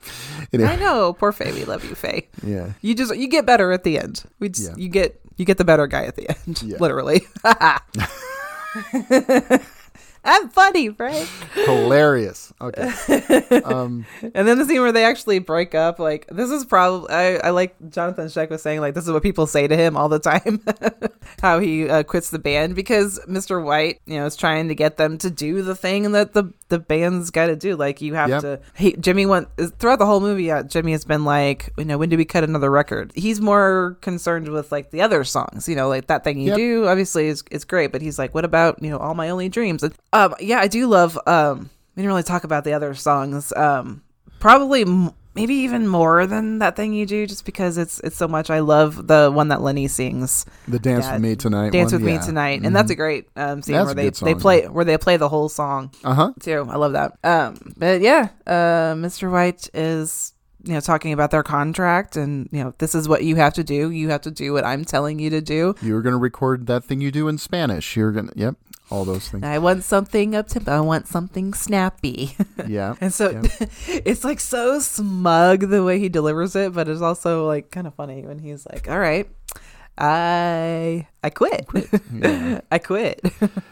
Anyway, 0.53 0.69
I 0.71 0.77
know, 0.77 1.13
poor 1.13 1.33
Faye. 1.33 1.53
We 1.53 1.65
love 1.65 1.85
you, 1.85 1.95
Faye. 1.95 2.29
Yeah, 2.43 2.73
You 2.83 2.95
just 2.95 3.15
you 3.17 3.29
get 3.29 3.47
better 3.47 3.73
at 3.73 3.85
the 3.85 3.99
end. 3.99 4.25
We 4.39 4.49
just 4.49 4.71
Yeah. 4.71 4.75
you 4.77 4.89
get 4.89 5.21
you 5.37 5.45
get 5.45 5.59
the 5.59 5.65
better 5.65 5.87
guy 5.87 6.05
at 6.05 6.17
the 6.17 6.29
end. 6.31 6.63
Yeah. 6.63 6.77
Literally. 6.81 7.23
I'm 10.25 10.49
funny, 10.51 10.91
right? 10.91 11.27
hilarious. 11.55 12.53
Okay, 12.61 12.83
um, 13.65 14.05
And 14.35 14.47
then 14.47 14.59
the 14.59 14.65
scene 14.65 14.81
where 14.81 14.93
they 14.93 15.05
actually 15.05 15.39
break 15.39 15.75
up, 15.75 15.99
like 15.99 16.27
this 16.29 16.51
is 16.51 16.65
probably 16.65 17.11
I, 17.11 17.37
I 17.37 17.51
like 17.51 17.79
Johnathon 17.81 18.27
Schaech 18.27 18.51
was 18.51 18.63
saying 18.63 18.81
like 18.81 18.95
this 18.95 19.05
is 19.05 19.11
what 19.13 19.23
people 19.23 19.47
say 19.47 19.67
to 19.67 19.77
him 19.77 19.97
all 19.97 20.09
the 20.09 20.19
time, 20.19 20.63
how 21.43 21.59
he 21.59 21.89
uh, 21.89 22.03
quits 22.03 22.31
the 22.31 22.39
band 22.39 22.75
because 22.75 23.19
Mr. 23.29 23.63
White, 23.65 24.01
you 24.07 24.19
know, 24.19 24.27
is 24.27 24.37
trying 24.37 24.69
to 24.69 24.75
get 24.75 24.97
them 24.97 25.17
to 25.19 25.31
do 25.31 25.63
the 25.63 25.75
thing 25.75 26.13
that 26.13 26.33
the 26.35 26.53
the 26.69 26.79
band's 26.79 27.31
got 27.31 27.47
to 27.47 27.57
do. 27.57 27.77
Like 27.77 28.01
you 28.01 28.15
have 28.15 28.29
Yep. 28.31 28.41
to. 28.43 28.61
He, 28.77 28.93
Jimmy 28.93 29.27
went 29.27 29.49
throughout 29.79 29.99
the 29.99 30.07
whole 30.07 30.21
movie. 30.21 30.51
Uh, 30.51 30.63
Jimmy 30.63 30.93
has 30.93 31.05
been 31.05 31.25
like, 31.25 31.73
you 31.79 31.85
know, 31.85 31.99
when 31.99 32.09
do 32.11 32.17
we 32.17 32.25
cut 32.25 32.45
another 32.45 32.71
record? 32.71 33.11
He's 33.15 33.41
more 33.41 33.97
concerned 34.03 34.49
with 34.49 34.71
like 34.71 34.91
the 34.91 35.01
other 35.03 35.25
songs, 35.25 35.69
you 35.69 35.75
know, 35.75 35.89
like 35.89 36.07
that 36.09 36.25
thing 36.25 36.39
you 36.39 36.49
Yep. 36.49 36.57
do. 36.57 36.87
Obviously, 36.89 37.27
is 37.29 37.43
is 37.51 37.65
great, 37.65 37.91
but 37.93 38.03
he's 38.03 38.19
like, 38.19 38.35
what 38.35 38.45
about 38.45 38.83
you 38.83 38.91
know, 38.91 38.99
all 38.99 39.15
my 39.15 39.31
only 39.31 39.49
dreams? 39.49 39.83
And, 39.83 39.95
um, 40.13 40.35
yeah, 40.41 40.59
I 40.59 40.69
do 40.69 40.87
love. 40.87 41.19
Um, 41.27 41.71
we 41.97 42.03
didn't 42.03 42.09
really 42.11 42.23
talk 42.23 42.45
about 42.45 42.65
the 42.65 42.73
other 42.73 42.95
songs. 42.95 43.53
Um, 43.55 44.03
probably 44.39 44.83
m- 44.83 45.13
maybe 45.35 45.55
even 45.55 45.87
more 45.87 46.27
than 46.27 46.59
that 46.59 46.75
thing 46.77 46.93
you 46.93 47.07
do, 47.07 47.27
just 47.27 47.45
because 47.45 47.79
it's 47.79 48.01
it's 48.01 48.17
so 48.17 48.27
much. 48.29 48.51
I 48.51 48.61
love 48.61 49.07
the 49.07 49.31
one 49.33 49.49
that 49.49 49.61
Lenny 49.61 49.87
sings, 49.89 50.47
the 50.67 50.79
dance 50.79 51.11
with 51.11 51.21
me 51.21 51.37
tonight. 51.37 51.71
"Dance 51.73 51.93
one, 51.93 52.03
with 52.03 52.09
yeah. 52.09 52.17
Mm-hmm. 52.17 52.23
Me 52.23 52.27
Tonight," 52.27 52.61
and 52.65 52.75
that's 52.75 52.91
a 52.91 52.95
great 52.95 53.29
um, 53.37 53.63
scene 53.63 53.75
That's 53.75 53.87
where 53.87 53.95
they 53.95 54.05
good 54.11 54.15
they 54.15 54.35
play 54.35 54.63
yeah. 54.63 54.69
where 54.69 54.85
they 54.85 54.99
play 54.99 55.17
the 55.17 55.29
whole 55.29 55.49
song 55.49 55.91
Uh 56.05 56.15
huh. 56.15 56.33
too. 56.41 56.67
I 56.69 56.77
love 56.77 56.93
that. 56.93 57.19
Um, 57.25 57.75
but 57.77 58.01
yeah, 58.01 58.31
uh, 58.47 58.95
Mr. 58.95 59.31
White 59.31 59.69
is 59.75 60.33
you 60.63 60.75
know 60.75 60.81
talking 60.81 61.13
about 61.13 61.31
their 61.31 61.43
contract 61.43 62.17
and 62.17 62.49
you 62.53 62.63
know 62.63 62.75
this 62.79 62.95
is 62.95 63.09
what 63.09 63.25
you 63.25 63.37
have 63.37 63.55
to 63.55 63.65
do. 63.65 63.91
You 63.91 64.11
have 64.11 64.21
to 64.23 64.31
do 64.31 64.53
what 64.53 64.65
I'm 64.65 64.85
telling 64.85 65.19
you 65.19 65.31
to 65.31 65.41
do. 65.41 65.75
you're 65.83 66.03
gonna 66.03 66.19
record 66.19 66.67
that 66.67 66.85
thing 66.85 67.01
you 67.01 67.11
do 67.11 67.29
in 67.29 67.39
Spanish. 67.39 67.97
You're 67.97 68.13
gonna, 68.13 68.33
yep, 68.37 68.57
all 68.91 69.05
those 69.05 69.29
things. 69.29 69.45
I 69.45 69.59
want 69.59 69.85
something 69.85 70.35
up 70.35 70.49
to. 70.49 70.63
I 70.71 70.81
want 70.81 71.07
something 71.09 71.55
snappy. 71.55 72.37
Yeah, 72.67 72.95
And 73.01 73.13
so 73.13 73.31
Yep. 73.31 73.45
it's 74.05 74.23
like 74.25 74.39
so 74.41 74.79
smug 74.81 75.61
the 75.71 75.83
way 75.83 75.99
he 75.99 76.09
delivers 76.09 76.55
it, 76.57 76.73
but 76.73 76.89
it's 76.89 77.01
also 77.01 77.47
like 77.47 77.71
kind 77.71 77.87
of 77.87 77.95
funny 77.95 78.27
when 78.27 78.39
he's 78.39 78.67
like, 78.67 78.89
"All 78.89 78.99
right, 78.99 79.29
I 79.99 81.07
I 81.23 81.31
quit. 81.31 81.67
I 82.73 82.79
quit." 82.79 83.21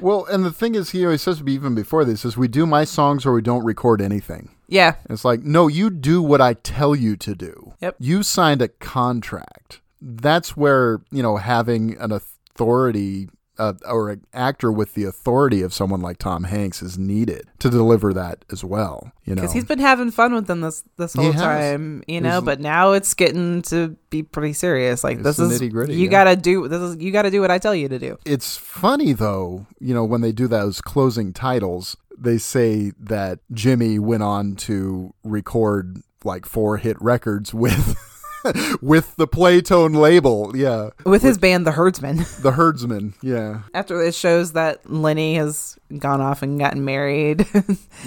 Well, 0.01 0.27
and 0.27 0.45
the 0.45 0.53
thing 0.53 0.75
is, 0.75 0.91
he 0.91 1.05
always 1.05 1.23
says 1.23 1.43
even 1.47 1.75
before 1.75 2.05
this 2.05 2.25
is 2.25 2.37
we 2.37 2.49
do 2.49 2.67
my 2.67 2.85
songs 2.85 3.25
or 3.27 3.33
we 3.33 3.43
don't 3.43 3.65
record 3.65 4.01
anything. 4.01 4.51
yeah. 4.69 4.95
It's 5.09 5.25
like, 5.25 5.41
no, 5.43 5.69
you 5.69 5.91
do 5.91 6.23
what 6.23 6.41
I 6.41 6.55
tell 6.55 6.95
you 6.95 7.17
to 7.17 7.35
do. 7.35 7.75
Yep. 7.81 7.97
You 7.99 8.23
signed 8.23 8.63
a 8.63 8.69
contract. 8.69 9.81
That's 10.01 10.57
where, 10.57 11.01
you 11.11 11.23
know, 11.23 11.37
having 11.39 11.97
an 11.99 12.13
authority 12.13 13.29
uh, 13.59 13.75
or 13.87 14.11
an 14.11 14.25
actor 14.33 14.71
with 14.71 14.95
the 14.95 15.05
authority 15.05 15.63
of 15.63 15.75
someone 15.75 16.01
like 16.01 16.19
Tom 16.19 16.45
Hanks 16.45 16.83
is 16.83 16.97
needed 16.99 17.49
to 17.59 17.71
deliver 17.71 18.13
that 18.15 18.45
as 18.53 18.65
well. 18.65 19.13
You 19.25 19.35
know, 19.35 19.43
because 19.43 19.53
he's 19.53 19.65
been 19.65 19.79
having 19.79 20.11
fun 20.11 20.33
with 20.33 20.47
them 20.47 20.61
this 20.61 20.85
this 20.97 21.15
whole 21.15 21.33
time, 21.33 22.03
you 22.07 22.21
know. 22.21 22.41
There's- 22.41 22.45
but 22.45 22.61
now 22.61 22.93
it's 22.93 23.15
getting 23.15 23.63
to 23.63 23.97
be 24.11 24.23
pretty 24.23 24.53
serious. 24.53 25.05
Like 25.05 25.23
this 25.23 25.39
is 25.39 25.61
you 25.61 25.87
yeah. 25.87 26.09
gotta 26.11 26.37
do 26.37 26.69
this 26.69 26.81
is 26.81 26.97
you 26.97 27.13
gotta 27.13 27.31
do 27.31 27.41
what 27.41 27.51
I 27.51 27.59
tell 27.59 27.75
you 27.75 27.89
to 27.89 27.99
do. 27.99 28.19
it's 28.25 28.57
funny 28.57 29.13
though, 29.13 29.67
you 29.81 29.93
know, 29.95 30.05
when 30.05 30.21
they 30.21 30.33
do 30.33 30.49
those 30.49 30.81
closing 30.81 31.33
titles, 31.33 31.97
they 32.17 32.39
say 32.39 32.93
that 32.99 33.41
Jimmy 33.53 33.99
went 33.99 34.23
on 34.23 34.57
to 34.57 35.13
record 35.25 36.03
like 36.25 36.47
four 36.47 36.79
hit 36.79 37.01
records 37.01 37.53
with 37.65 37.97
with 38.81 39.15
the 39.17 39.27
Playtone 39.27 39.97
label. 39.97 40.53
Yeah. 40.57 40.91
With 41.05 41.23
his 41.23 41.39
band, 41.39 41.67
the 41.67 41.73
Herdsman. 41.73 42.25
The 42.41 42.53
Herdsman. 42.53 43.15
Yeah. 43.23 43.61
After 43.75 44.01
it 44.03 44.15
shows 44.15 44.53
that 44.53 44.89
Lenny 44.91 45.35
has 45.37 45.77
gone 45.99 46.21
off 46.21 46.43
and 46.43 46.59
gotten 46.59 46.85
married. 46.85 47.47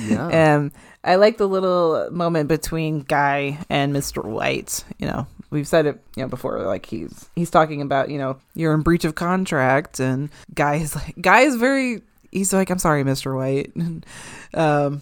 Yeah. 0.07 0.55
um, 0.55 0.71
I 1.03 1.15
like 1.15 1.37
the 1.37 1.47
little 1.47 2.09
moment 2.11 2.47
between 2.47 3.01
Guy 3.01 3.57
and 3.69 3.93
Mr. 3.93 4.23
White. 4.23 4.83
You 4.99 5.07
know, 5.07 5.27
we've 5.49 5.67
said 5.67 5.85
it, 5.85 6.01
you 6.15 6.23
know, 6.23 6.29
before. 6.29 6.61
Like 6.61 6.85
he's 6.85 7.27
he's 7.35 7.49
talking 7.49 7.81
about, 7.81 8.09
you 8.09 8.17
know, 8.17 8.37
you're 8.55 8.73
in 8.73 8.81
breach 8.81 9.03
of 9.03 9.15
contract, 9.15 9.99
and 9.99 10.29
Guy 10.53 10.75
is 10.75 10.95
like, 10.95 11.15
Guy 11.21 11.41
is 11.41 11.55
very. 11.55 12.01
He's 12.31 12.53
like, 12.53 12.69
I'm 12.69 12.79
sorry, 12.79 13.03
Mr. 13.03 13.35
White. 13.35 13.73
um, 14.53 15.01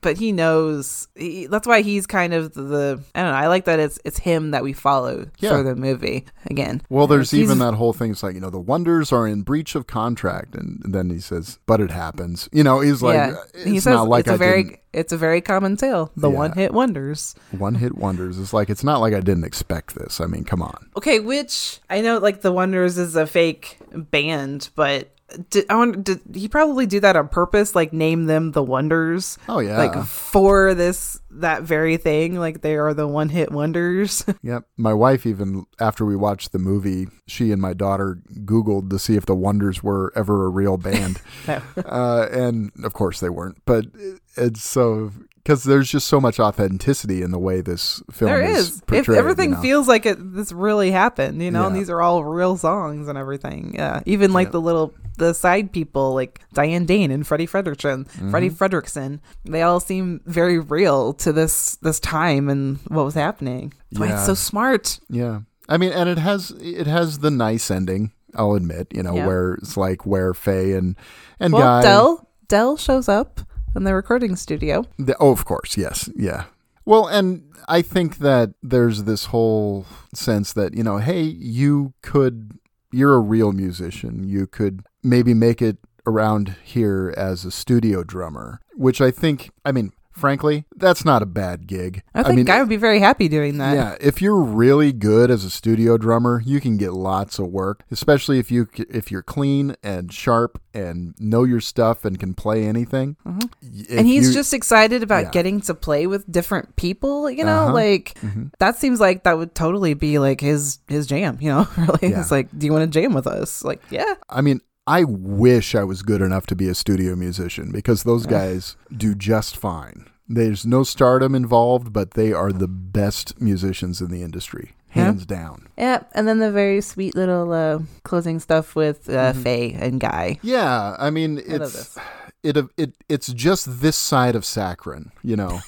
but 0.00 0.16
he 0.18 0.32
knows. 0.32 1.08
He, 1.14 1.46
that's 1.46 1.66
why 1.66 1.82
he's 1.82 2.06
kind 2.06 2.32
of 2.34 2.54
the. 2.54 3.00
I 3.14 3.22
don't 3.22 3.30
know. 3.32 3.36
I 3.36 3.46
like 3.48 3.64
that 3.66 3.78
it's 3.78 3.98
it's 4.04 4.18
him 4.18 4.50
that 4.52 4.62
we 4.62 4.72
follow 4.72 5.26
Yeah. 5.38 5.50
through 5.50 5.64
the 5.64 5.76
movie 5.76 6.24
again. 6.46 6.82
Well, 6.88 7.06
there's 7.06 7.30
He's- 7.30 7.42
even 7.44 7.58
that 7.58 7.74
whole 7.74 7.92
thing. 7.92 8.10
It's 8.12 8.22
like, 8.22 8.34
you 8.34 8.40
know, 8.40 8.50
the 8.50 8.58
Wonders 8.60 9.12
are 9.12 9.26
in 9.26 9.42
breach 9.42 9.74
of 9.74 9.86
contract. 9.86 10.54
And 10.54 10.82
then 10.84 11.10
he 11.10 11.20
says, 11.20 11.58
but 11.66 11.80
it 11.80 11.90
happens. 11.90 12.48
You 12.52 12.64
know, 12.64 12.80
he's 12.80 13.02
like, 13.02 13.14
yeah, 13.14 13.34
it's 13.54 13.64
he 13.64 13.80
says 13.80 13.94
not 13.94 14.08
like 14.08 14.26
it's 14.26 14.34
a 14.34 14.36
very 14.36 14.62
didn't. 14.64 14.80
it's 14.92 15.12
a 15.12 15.16
very 15.18 15.40
common 15.40 15.76
tale. 15.76 16.10
The 16.16 16.30
Yeah. 16.30 16.36
one 16.38 16.52
hit 16.52 16.72
wonders. 16.72 17.34
One 17.56 17.74
hit 17.76 17.96
wonders. 17.96 18.38
It's 18.38 18.52
like, 18.52 18.70
it's 18.70 18.84
not 18.84 19.00
like 19.00 19.14
I 19.14 19.20
didn't 19.20 19.44
expect 19.44 19.94
this. 19.94 20.20
I 20.20 20.26
mean, 20.26 20.44
come 20.44 20.62
on. 20.62 20.90
Okay, 20.96 21.20
which 21.20 21.78
I 21.88 22.00
know 22.00 22.18
like 22.18 22.40
the 22.42 22.52
Wonders 22.52 22.98
is 22.98 23.16
a 23.16 23.26
fake 23.26 23.78
band, 23.94 24.70
but 24.74 25.10
did 25.50 25.64
I 25.70 25.76
want 25.76 26.04
did 26.04 26.20
he 26.34 26.48
probably 26.48 26.86
do 26.86 27.00
that 27.00 27.16
on 27.16 27.28
purpose? 27.28 27.74
Like 27.74 27.92
name 27.92 28.26
them 28.26 28.52
the 28.52 28.62
Wonders? 28.62 29.38
Oh, 29.48 29.60
yeah. 29.60 29.78
Like 29.78 30.04
for 30.06 30.74
this 30.74 31.20
that 31.32 31.62
very 31.62 31.96
thing, 31.96 32.34
like 32.36 32.60
they 32.62 32.76
are 32.76 32.92
the 32.92 33.06
one 33.06 33.28
hit 33.28 33.52
wonders. 33.52 34.24
Yep. 34.42 34.64
My 34.76 34.94
wife, 34.94 35.26
even 35.26 35.66
after 35.78 36.04
we 36.04 36.16
watched 36.16 36.52
the 36.52 36.58
movie, 36.58 37.06
she 37.26 37.52
and 37.52 37.60
my 37.60 37.72
daughter 37.74 38.18
Googled 38.44 38.90
to 38.90 38.98
see 38.98 39.16
if 39.16 39.26
the 39.26 39.34
Wonders 39.34 39.82
were 39.82 40.12
ever 40.16 40.46
a 40.46 40.48
real 40.48 40.76
band. 40.76 41.20
uh, 41.48 42.26
and 42.32 42.72
of 42.82 42.92
course 42.94 43.20
they 43.20 43.28
weren't. 43.28 43.58
But 43.64 43.86
it- 43.94 44.20
it's 44.36 44.62
so, 44.62 45.10
because 45.42 45.64
there's 45.64 45.90
just 45.90 46.06
so 46.06 46.20
much 46.20 46.38
authenticity 46.38 47.22
in 47.22 47.30
the 47.30 47.38
way 47.38 47.60
this 47.60 48.02
film 48.10 48.30
there 48.30 48.42
is. 48.42 48.68
is. 48.68 48.78
If 48.78 48.86
portrayed, 48.86 49.18
everything 49.18 49.50
you 49.50 49.56
know? 49.56 49.62
feels 49.62 49.88
like 49.88 50.06
it 50.06 50.16
this 50.34 50.52
really 50.52 50.90
happened, 50.90 51.42
you 51.42 51.50
know, 51.50 51.66
and 51.66 51.74
these 51.74 51.90
are 51.90 52.00
all 52.02 52.24
real 52.24 52.56
songs 52.56 53.08
and 53.08 53.16
everything. 53.18 53.72
Yeah. 53.74 54.00
Even 54.06 54.32
like 54.32 54.48
Yeah. 54.48 54.52
the 54.52 54.60
little 54.60 54.94
the 55.18 55.34
side 55.34 55.70
people 55.72 56.14
like 56.14 56.40
Diane 56.54 56.86
Dane 56.86 57.10
and 57.10 57.26
Freddie 57.26 57.46
Fredrickson 57.46 58.06
Mm-hmm. 58.06 58.30
Freddie 58.30 58.50
Fredrickson. 58.50 59.20
They 59.44 59.62
all 59.62 59.80
seem 59.80 60.20
very 60.24 60.58
real 60.58 61.12
to 61.14 61.32
this 61.32 61.76
this 61.76 62.00
time 62.00 62.48
and 62.48 62.78
what 62.88 63.04
was 63.04 63.14
happening. 63.14 63.72
That's 63.90 64.00
why 64.00 64.12
it's 64.14 64.26
so 64.26 64.34
smart. 64.34 65.00
Yeah. 65.10 65.40
I 65.68 65.76
mean, 65.76 65.92
and 65.92 66.08
it 66.08 66.18
has 66.18 66.50
it 66.60 66.86
has 66.86 67.18
the 67.20 67.30
nice 67.30 67.70
ending. 67.70 68.12
I'll 68.34 68.54
admit, 68.54 68.88
you 68.92 69.02
know, 69.02 69.14
Yeah. 69.14 69.26
where 69.26 69.54
it's 69.54 69.76
like 69.76 70.06
where 70.06 70.32
Faye 70.34 70.72
and 70.72 70.96
and 71.40 71.52
Well, 71.52 71.62
Guy. 71.62 71.82
Del 71.82 72.28
Del 72.48 72.76
shows 72.76 73.08
up 73.08 73.40
in 73.74 73.84
the 73.84 73.94
recording 73.94 74.36
studio. 74.36 74.84
The, 74.98 75.16
oh, 75.20 75.30
of 75.30 75.44
course, 75.44 75.76
yes, 75.76 76.08
yeah. 76.16 76.44
Well, 76.84 77.06
and 77.06 77.44
I 77.68 77.82
think 77.82 78.18
that 78.18 78.54
there's 78.62 79.04
this 79.04 79.26
whole 79.26 79.86
sense 80.14 80.52
that 80.54 80.74
you 80.74 80.82
know, 80.82 80.98
hey, 80.98 81.22
you 81.22 81.94
could, 82.02 82.58
you're 82.92 83.14
a 83.14 83.20
real 83.20 83.52
musician. 83.52 84.24
You 84.24 84.46
could 84.46 84.82
maybe 85.02 85.34
make 85.34 85.62
it 85.62 85.78
around 86.06 86.56
here 86.64 87.14
as 87.16 87.44
a 87.44 87.50
studio 87.50 88.02
drummer, 88.02 88.60
which 88.74 89.00
I 89.00 89.10
think, 89.10 89.50
I 89.64 89.72
mean, 89.72 89.92
frankly, 90.20 90.64
that's 90.76 91.04
not 91.04 91.22
a 91.22 91.26
bad 91.26 91.66
gig. 91.66 92.02
I 92.14 92.22
think 92.22 92.36
mean, 92.36 92.44
Guy 92.44 92.60
would 92.60 92.68
be 92.68 92.76
very 92.76 93.00
happy 93.00 93.28
doing 93.28 93.58
that. 93.58 93.74
yeah, 93.74 93.96
if 94.00 94.20
you're 94.22 94.40
really 94.40 94.92
good 94.92 95.30
as 95.30 95.44
a 95.44 95.50
studio 95.50 95.96
drummer, 95.98 96.42
you 96.44 96.60
can 96.60 96.76
get 96.76 96.92
lots 96.92 97.38
of 97.38 97.48
work, 97.48 97.82
especially 97.90 98.38
if 98.38 98.50
you 98.50 98.68
if 98.88 99.10
you're 99.10 99.22
clean 99.22 99.76
and 99.82 100.12
sharp 100.12 100.60
and 100.74 101.14
know 101.18 101.44
your 101.44 101.60
stuff 101.60 102.04
and 102.04 102.18
can 102.20 102.34
play 102.34 102.64
anything. 102.66 103.16
Mm-hmm. 103.26 103.96
and 103.98 104.06
he's 104.06 104.28
you- 104.28 104.34
just 104.34 104.52
excited 104.54 105.02
about 105.02 105.24
Yeah. 105.24 105.30
getting 105.30 105.60
to 105.62 105.74
play 105.74 106.06
with 106.06 106.30
different 106.30 106.76
people 106.76 107.30
you 107.30 107.44
know 107.44 107.64
Uh-huh. 107.64 107.72
like 107.74 108.14
Mm-hmm. 108.22 108.44
that 108.58 108.76
seems 108.76 109.00
like 109.00 109.24
that 109.24 109.36
would 109.38 109.54
totally 109.54 109.94
be 109.94 110.18
like 110.18 110.40
his 110.40 110.78
his 110.88 111.06
jam 111.06 111.38
you 111.40 111.48
know 111.50 111.66
really 111.78 112.10
Yeah. 112.12 112.20
it's 112.20 112.30
like 112.30 112.48
do 112.56 112.66
you 112.66 112.72
want 112.72 112.84
to 112.92 113.00
jam 113.00 113.14
with 113.14 113.26
us 113.26 113.64
like 113.64 113.80
yeah 113.90 114.14
I 114.28 114.40
mean, 114.42 114.60
I 114.86 115.04
wish 115.04 115.74
I 115.74 115.84
was 115.84 116.02
good 116.02 116.20
enough 116.22 116.46
to 116.48 116.56
be 116.56 116.68
a 116.68 116.74
studio 116.74 117.14
musician 117.14 117.70
because 117.70 118.02
those 118.02 118.26
guys 118.26 118.76
do 118.96 119.14
just 119.14 119.56
fine. 119.56 120.06
There's 120.32 120.64
no 120.64 120.84
stardom 120.84 121.34
involved, 121.34 121.92
but 121.92 122.12
they 122.12 122.32
are 122.32 122.52
the 122.52 122.68
best 122.68 123.40
musicians 123.40 124.00
in 124.00 124.10
the 124.10 124.22
industry, 124.22 124.66
Yeah. 124.94 125.04
hands 125.04 125.26
down. 125.26 125.66
yeah 125.76 125.98
and 126.14 126.26
then 126.28 126.38
the 126.38 126.52
very 126.52 126.80
sweet 126.80 127.14
little 127.14 127.52
uh 127.52 127.78
closing 128.08 128.38
stuff 128.40 128.66
with 128.76 129.08
uh 129.08 129.32
Mm-hmm. 129.32 129.42
faye 129.42 129.72
and 129.84 130.00
guy 130.00 130.38
Yeah, 130.42 130.94
I 131.06 131.10
mean, 131.10 131.38
I 131.38 131.42
it's 131.56 131.98
it 132.42 132.56
it 132.76 132.90
it's 133.08 133.28
just 133.46 133.64
this 133.84 133.96
side 134.10 134.34
of 134.38 134.44
saccharin, 134.44 135.10
you 135.22 135.36
know. 135.36 135.60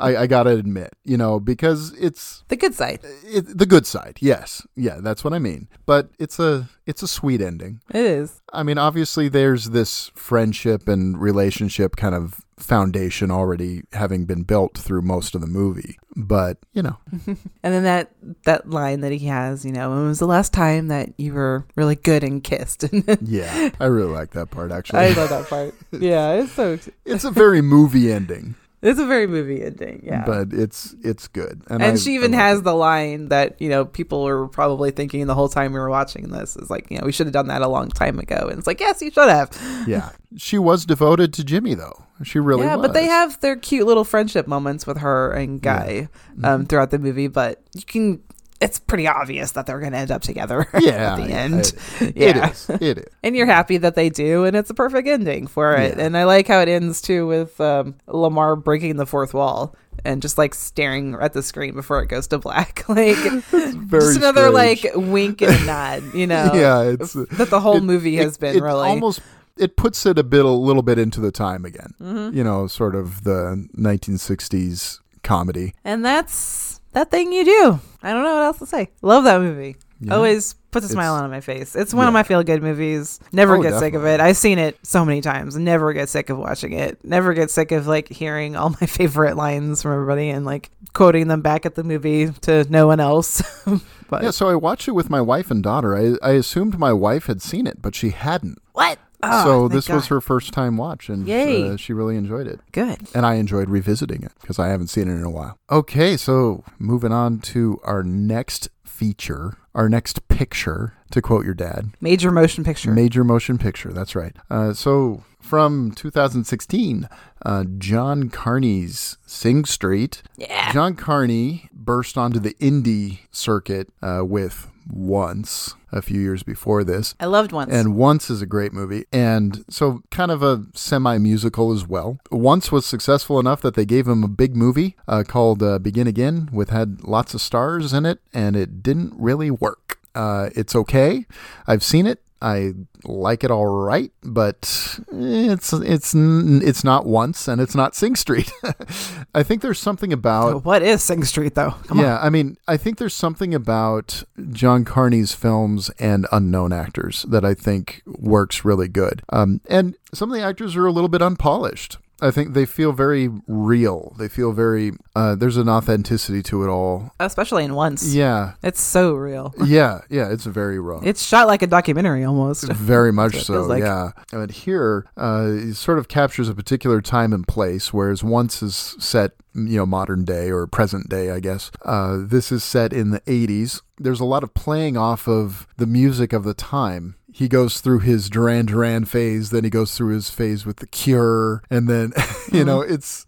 I, 0.00 0.10
I 0.22 0.26
gotta 0.26 0.50
admit, 0.62 0.90
you 1.04 1.18
know, 1.22 1.38
because 1.38 1.92
it's 2.06 2.44
the 2.48 2.56
good 2.56 2.74
side 2.74 3.00
it, 3.36 3.58
the 3.58 3.66
good 3.66 3.86
side. 3.86 4.14
Yes, 4.20 4.66
yeah, 4.86 5.00
that's 5.06 5.22
what 5.24 5.34
I 5.34 5.38
mean. 5.38 5.68
But 5.86 6.08
it's 6.18 6.38
a 6.38 6.68
it's 6.86 7.02
a 7.02 7.08
sweet 7.08 7.40
ending. 7.42 7.80
it 7.90 8.04
is 8.20 8.40
I 8.52 8.62
mean, 8.62 8.78
obviously, 8.78 9.28
there's 9.28 9.70
this 9.70 10.10
friendship 10.14 10.88
and 10.88 11.20
relationship 11.20 11.96
kind 11.96 12.14
of 12.14 12.40
foundation 12.56 13.30
already 13.30 13.82
having 13.92 14.24
been 14.26 14.42
built 14.42 14.78
through 14.78 15.02
most 15.02 15.34
of 15.34 15.40
the 15.40 15.46
movie. 15.46 15.98
But, 16.16 16.58
you 16.72 16.82
know, 16.82 16.96
and 17.26 17.36
then 17.62 17.82
that 17.84 18.12
that 18.44 18.70
line 18.70 19.00
that 19.00 19.10
he 19.12 19.26
has 19.26 19.64
you 19.64 19.72
know 19.72 19.90
when 19.90 20.06
was 20.06 20.20
the 20.20 20.26
last 20.26 20.52
time 20.52 20.88
that 20.88 21.12
you 21.18 21.32
were 21.34 21.66
really 21.74 21.96
good 21.96 22.22
and 22.22 22.42
kissed 22.42 22.84
yeah, 23.22 23.70
I 23.80 23.86
really 23.86 24.12
like 24.12 24.30
that 24.30 24.50
part, 24.50 24.70
actually. 24.70 25.00
i 25.00 25.08
love 25.12 25.28
that 25.30 25.48
part 25.48 25.74
yeah 25.90 26.32
it's 26.34 26.52
so 26.52 26.78
it's 27.04 27.24
a 27.24 27.30
very 27.30 27.60
movie 27.60 28.12
ending, 28.12 28.54
it's 28.84 29.00
a 29.00 29.06
very 29.06 29.26
movie 29.26 29.62
ending 29.62 30.00
yeah 30.04 30.24
but 30.24 30.52
it's 30.52 30.94
it's 31.02 31.26
good. 31.26 31.62
and 31.68 31.82
I- 31.82 31.96
she 31.96 32.14
even 32.14 32.32
has 32.34 32.58
it. 32.60 32.64
the 32.64 32.74
line 32.74 33.28
that 33.30 33.60
you 33.60 33.68
know 33.68 33.84
people 33.84 34.22
were 34.24 34.46
probably 34.46 34.90
thinking 34.92 35.26
the 35.26 35.34
whole 35.34 35.48
time 35.48 35.72
we 35.72 35.78
were 35.80 35.90
watching 35.90 36.28
this 36.30 36.54
is 36.56 36.70
like 36.70 36.90
you 36.90 36.98
know 36.98 37.04
we 37.06 37.10
should 37.12 37.26
have 37.26 37.32
done 37.34 37.48
that 37.48 37.62
a 37.62 37.68
long 37.68 37.88
time 37.88 38.18
ago 38.20 38.46
and 38.48 38.58
it's 38.58 38.66
like 38.66 38.78
yes 38.80 39.02
you 39.02 39.10
should 39.10 39.28
have 39.28 39.50
Yeah. 39.88 40.10
She 40.36 40.58
was 40.58 40.84
devoted 40.84 41.32
to 41.34 41.44
Jimmy, 41.44 41.74
though. 41.74 42.02
She 42.24 42.40
really 42.40 42.64
yeah 42.64 42.74
was. 42.74 42.88
but 42.88 42.92
they 42.92 43.04
have 43.06 43.40
their 43.40 43.54
cute 43.54 43.86
little 43.86 44.02
friendship 44.04 44.48
moments 44.48 44.84
with 44.86 44.98
her 44.98 45.30
and 45.32 45.62
guy 45.62 46.08
Mm-hmm. 46.32 46.44
um, 46.44 46.66
throughout 46.66 46.90
the 46.90 46.98
movie 46.98 47.28
but 47.28 47.62
you 47.72 47.82
can 47.82 48.20
it's 48.64 48.78
pretty 48.78 49.06
obvious 49.06 49.52
that 49.52 49.66
they're 49.66 49.80
going 49.80 49.92
to 49.92 49.98
end 49.98 50.10
up 50.10 50.22
together 50.22 50.66
Yeah. 50.80 51.14
at 51.16 51.16
the 51.26 51.32
end 51.32 51.72
It, 52.00 52.16
yeah 52.16 52.28
it 52.48 52.52
is. 52.52 52.70
It 52.70 52.98
is. 52.98 53.04
and 53.22 53.36
you're 53.36 53.46
happy 53.46 53.76
that 53.78 53.94
they 53.94 54.08
do 54.10 54.44
and 54.44 54.56
it's 54.56 54.70
a 54.70 54.74
perfect 54.74 55.06
ending 55.08 55.46
for 55.46 55.74
it 55.76 55.96
Yeah. 55.96 56.04
and 56.04 56.16
i 56.16 56.24
like 56.24 56.48
how 56.48 56.60
it 56.60 56.68
ends 56.68 57.00
too 57.00 57.26
with 57.26 57.60
um, 57.60 57.94
lamar 58.06 58.56
breaking 58.56 58.96
the 58.96 59.06
fourth 59.06 59.34
wall 59.34 59.74
and 60.04 60.20
just 60.20 60.36
like 60.38 60.54
staring 60.54 61.14
at 61.20 61.32
the 61.32 61.42
screen 61.42 61.74
before 61.74 62.02
it 62.02 62.08
goes 62.08 62.26
to 62.28 62.38
black 62.38 62.86
like 62.88 63.16
Very 63.16 64.02
just 64.02 64.16
another 64.18 64.48
strange. 64.52 64.84
like 64.84 64.92
wink 64.96 65.40
and 65.42 65.52
a 65.54 65.64
nod 65.64 66.14
you 66.14 66.26
know 66.26 66.50
Yeah, 66.54 66.82
it's 66.82 67.12
that 67.12 67.48
the 67.50 67.60
whole 67.60 67.76
it- 67.78 67.84
movie 67.84 68.16
has 68.16 68.36
been 68.36 68.56
it 68.56 68.62
really 68.62 68.88
almost 68.88 69.20
it 69.56 69.76
puts 69.76 70.04
it 70.04 70.18
a 70.18 70.24
bit 70.24 70.44
a 70.44 70.48
little 70.48 70.82
bit 70.82 70.98
into 70.98 71.20
the 71.20 71.30
time 71.30 71.64
again. 71.64 71.94
Mm-hmm. 72.00 72.36
You 72.36 72.42
know, 72.42 72.66
sort 72.66 72.96
of 72.96 73.22
the 73.22 73.68
1960s 73.78 74.98
comedy. 75.22 75.74
and 75.84 76.04
that's 76.04 76.80
that 76.94 77.10
thing 77.10 77.32
you 77.32 77.44
do. 77.44 77.80
I 78.02 78.12
don't 78.12 78.22
know 78.24 78.34
what 78.34 78.42
else 78.44 78.58
to 78.58 78.66
say. 78.66 78.90
Love 79.02 79.24
that 79.24 79.40
movie. 79.40 79.76
Yeah. 80.00 80.16
always 80.16 80.54
puts 80.70 80.84
a 80.86 80.88
smile 80.88 81.14
on 81.14 81.30
my 81.30 81.40
face. 81.40 81.76
It's 81.76 81.94
one 81.94 82.08
of 82.08 82.12
my 82.12 82.24
feel 82.24 82.42
good 82.42 82.62
movies. 82.62 83.20
Never 83.32 83.56
Oh, 83.56 83.62
get 83.62 83.78
sick 83.78 83.94
of 83.94 84.04
it. 84.04 84.18
i've 84.20 84.36
seen 84.36 84.58
it 84.58 84.76
so 84.82 85.04
many 85.04 85.20
times. 85.20 85.56
Never 85.56 85.92
get 85.92 86.08
sick 86.08 86.30
of 86.30 86.36
watching 86.38 86.72
it. 86.72 86.98
Never 87.04 87.32
get 87.32 87.50
sick 87.50 87.70
of 87.72 87.86
like 87.86 88.08
hearing 88.08 88.56
all 88.56 88.70
my 88.70 88.86
favorite 88.86 89.36
lines 89.36 89.82
from 89.82 89.92
everybody 89.92 90.30
and 90.30 90.44
like 90.44 90.70
quoting 90.92 91.28
them 91.28 91.42
back 91.42 91.64
at 91.64 91.76
the 91.76 91.84
movie 91.84 92.30
to 92.42 92.66
no 92.70 92.86
one 92.86 93.00
else. 93.00 93.42
But 94.10 94.22
Yeah, 94.22 94.32
so 94.32 94.48
I 94.48 94.54
watched 94.54 94.86
it 94.86 94.92
with 94.92 95.08
my 95.08 95.22
wife 95.22 95.50
and 95.50 95.62
daughter. 95.62 95.96
I, 95.96 96.16
I 96.22 96.32
assumed 96.32 96.78
my 96.78 96.92
wife 96.92 97.24
had 97.24 97.40
seen 97.40 97.66
it, 97.66 97.80
but 97.80 97.94
she 97.94 98.10
hadn't. 98.10 98.58
what 98.74 98.98
Ah, 99.24 99.44
so 99.44 99.68
this 99.68 99.88
was 99.88 100.06
her 100.08 100.20
first 100.20 100.52
time 100.52 100.76
watch, 100.76 101.08
and 101.08 101.28
uh, 101.28 101.76
she 101.76 101.92
really 101.92 102.16
enjoyed 102.16 102.46
it. 102.46 102.60
Good. 102.72 103.08
And 103.14 103.24
I 103.24 103.34
enjoyed 103.34 103.68
revisiting 103.68 104.22
it 104.22 104.32
because 104.40 104.58
I 104.58 104.68
haven't 104.68 104.88
seen 104.88 105.08
it 105.08 105.12
in 105.14 105.22
a 105.22 105.30
while. 105.30 105.58
Okay, 105.70 106.16
so 106.16 106.64
moving 106.78 107.12
on 107.12 107.38
to 107.40 107.80
our 107.84 108.02
next 108.02 108.68
feature, 108.84 109.58
our 109.74 109.88
next 109.88 110.28
picture, 110.28 110.94
to 111.10 111.20
quote 111.20 111.44
your 111.44 111.54
dad. 111.54 111.90
Major 112.00 112.30
motion 112.30 112.64
picture. 112.64 112.92
Major 112.92 113.24
motion 113.24 113.58
picture, 113.58 113.92
that's 113.92 114.14
right. 114.14 114.36
Uh, 114.50 114.72
so 114.72 115.24
from 115.40 115.92
2016, 115.92 117.08
uh, 117.44 117.64
John 117.78 118.30
Carney's 118.30 119.18
Sing 119.26 119.64
Street. 119.64 120.22
Yeah. 120.36 120.72
John 120.72 120.94
Carney 120.94 121.68
burst 121.72 122.16
onto 122.16 122.38
the 122.38 122.54
indie 122.54 123.20
circuit 123.30 123.88
uh, 124.02 124.22
with 124.24 124.70
Once 124.90 125.74
a 125.94 126.02
few 126.02 126.20
years 126.20 126.42
before 126.42 126.84
this. 126.84 127.14
I 127.18 127.26
loved 127.26 127.52
once. 127.52 127.72
And 127.72 127.94
Once 127.94 128.28
is 128.28 128.42
a 128.42 128.46
great 128.46 128.72
movie. 128.72 129.04
And 129.12 129.64
so, 129.70 130.02
kind 130.10 130.30
of 130.30 130.42
a 130.42 130.64
semi 130.74 131.16
musical 131.18 131.72
as 131.72 131.86
well. 131.86 132.18
Once 132.30 132.70
was 132.70 132.84
successful 132.84 133.38
enough 133.38 133.62
that 133.62 133.74
they 133.74 133.86
gave 133.86 134.06
him 134.06 134.22
a 134.24 134.28
big 134.28 134.56
movie 134.56 134.96
uh, 135.08 135.22
called 135.26 135.62
uh, 135.62 135.78
Begin 135.78 136.06
Again, 136.06 136.50
with 136.52 136.70
had 136.70 137.02
lots 137.04 137.32
of 137.32 137.40
stars 137.40 137.92
in 137.92 138.04
it, 138.04 138.20
and 138.32 138.56
it 138.56 138.82
didn't 138.82 139.14
really 139.16 139.50
work. 139.50 139.98
Uh, 140.14 140.50
it's 140.54 140.74
okay. 140.74 141.26
I've 141.66 141.82
seen 141.82 142.06
it. 142.06 142.20
I 142.44 142.74
like 143.04 143.42
it 143.42 143.50
all 143.50 143.66
right, 143.66 144.12
but 144.22 144.98
it's 145.10 145.72
it's 145.72 146.14
it's 146.14 146.84
not 146.84 147.06
once 147.06 147.48
and 147.48 147.58
it's 147.58 147.74
not 147.74 147.94
Sing 147.94 148.16
Street. 148.16 148.52
I 149.34 149.42
think 149.42 149.62
there's 149.62 149.78
something 149.78 150.12
about 150.12 150.62
what 150.62 150.82
is 150.82 151.02
Sing 151.02 151.24
Street 151.24 151.54
though? 151.54 151.70
Come 151.86 152.00
yeah, 152.00 152.18
I 152.20 152.28
mean, 152.28 152.58
I 152.68 152.76
think 152.76 152.98
there's 152.98 153.14
something 153.14 153.54
about 153.54 154.24
John 154.52 154.84
Carney's 154.84 155.32
films 155.32 155.88
and 155.98 156.26
unknown 156.30 156.70
actors 156.70 157.24
that 157.30 157.46
I 157.46 157.54
think 157.54 158.02
works 158.04 158.62
really 158.62 158.88
good. 158.88 159.22
Um, 159.30 159.62
and 159.66 159.96
some 160.12 160.30
of 160.30 160.36
the 160.36 160.44
actors 160.44 160.76
are 160.76 160.86
a 160.86 160.92
little 160.92 161.08
bit 161.08 161.22
unpolished. 161.22 161.96
I 162.24 162.30
think 162.30 162.54
they 162.54 162.64
feel 162.64 162.92
very 162.92 163.28
real. 163.46 164.14
They 164.18 164.28
feel 164.28 164.52
very. 164.52 164.92
Uh, 165.14 165.34
there's 165.34 165.58
an 165.58 165.68
authenticity 165.68 166.42
to 166.44 166.64
it 166.64 166.68
all. 166.68 167.12
Especially 167.20 167.64
in 167.64 167.74
once. 167.74 168.14
Yeah, 168.14 168.54
It's 168.62 168.80
so 168.80 169.14
real. 169.14 169.54
yeah, 169.64 170.00
yeah. 170.08 170.30
It's 170.32 170.44
very 170.46 170.78
raw. 170.78 171.00
It's 171.04 171.22
shot 171.22 171.46
like 171.46 171.62
a 171.62 171.66
documentary 171.66 172.24
almost. 172.24 172.64
Very 172.72 173.12
much 173.12 173.32
so, 173.32 173.36
what 173.36 173.42
it 173.42 173.46
feels 173.46 173.68
like. 173.68 173.82
yeah. 173.82 174.10
And 174.32 174.50
here, 174.50 175.06
uh, 175.16 175.48
it 175.50 175.74
sort 175.74 175.98
of 175.98 176.08
captures 176.08 176.48
a 176.48 176.54
particular 176.54 177.00
time 177.00 177.32
and 177.32 177.46
place, 177.46 177.92
whereas 177.92 178.24
once 178.24 178.62
is 178.62 178.96
set, 178.98 179.32
you 179.54 179.76
know, 179.76 179.86
modern 179.86 180.24
day 180.24 180.50
or 180.50 180.66
present 180.66 181.08
day, 181.08 181.30
I 181.30 181.40
guess. 181.40 181.70
Uh, 181.84 182.18
this 182.20 182.50
is 182.50 182.64
set 182.64 182.92
in 182.92 183.10
the 183.10 183.20
80s. 183.20 183.82
There's 183.98 184.20
a 184.20 184.24
lot 184.24 184.42
of 184.42 184.54
playing 184.54 184.96
off 184.96 185.28
of 185.28 185.66
the 185.76 185.86
music 185.86 186.32
of 186.32 186.44
the 186.44 186.54
time. 186.54 187.16
He 187.36 187.48
goes 187.48 187.80
through 187.80 187.98
his 187.98 188.30
Duran 188.30 188.66
Duran 188.66 189.06
phase, 189.06 189.50
then 189.50 189.64
he 189.64 189.70
goes 189.70 189.96
through 189.96 190.14
his 190.14 190.30
phase 190.30 190.64
with 190.64 190.76
The 190.76 190.86
Cure, 190.86 191.64
and 191.68 191.88
then, 191.88 192.12
you 192.52 192.64
know, 192.64 192.82
uh-huh. 192.82 192.94
it's 192.94 193.26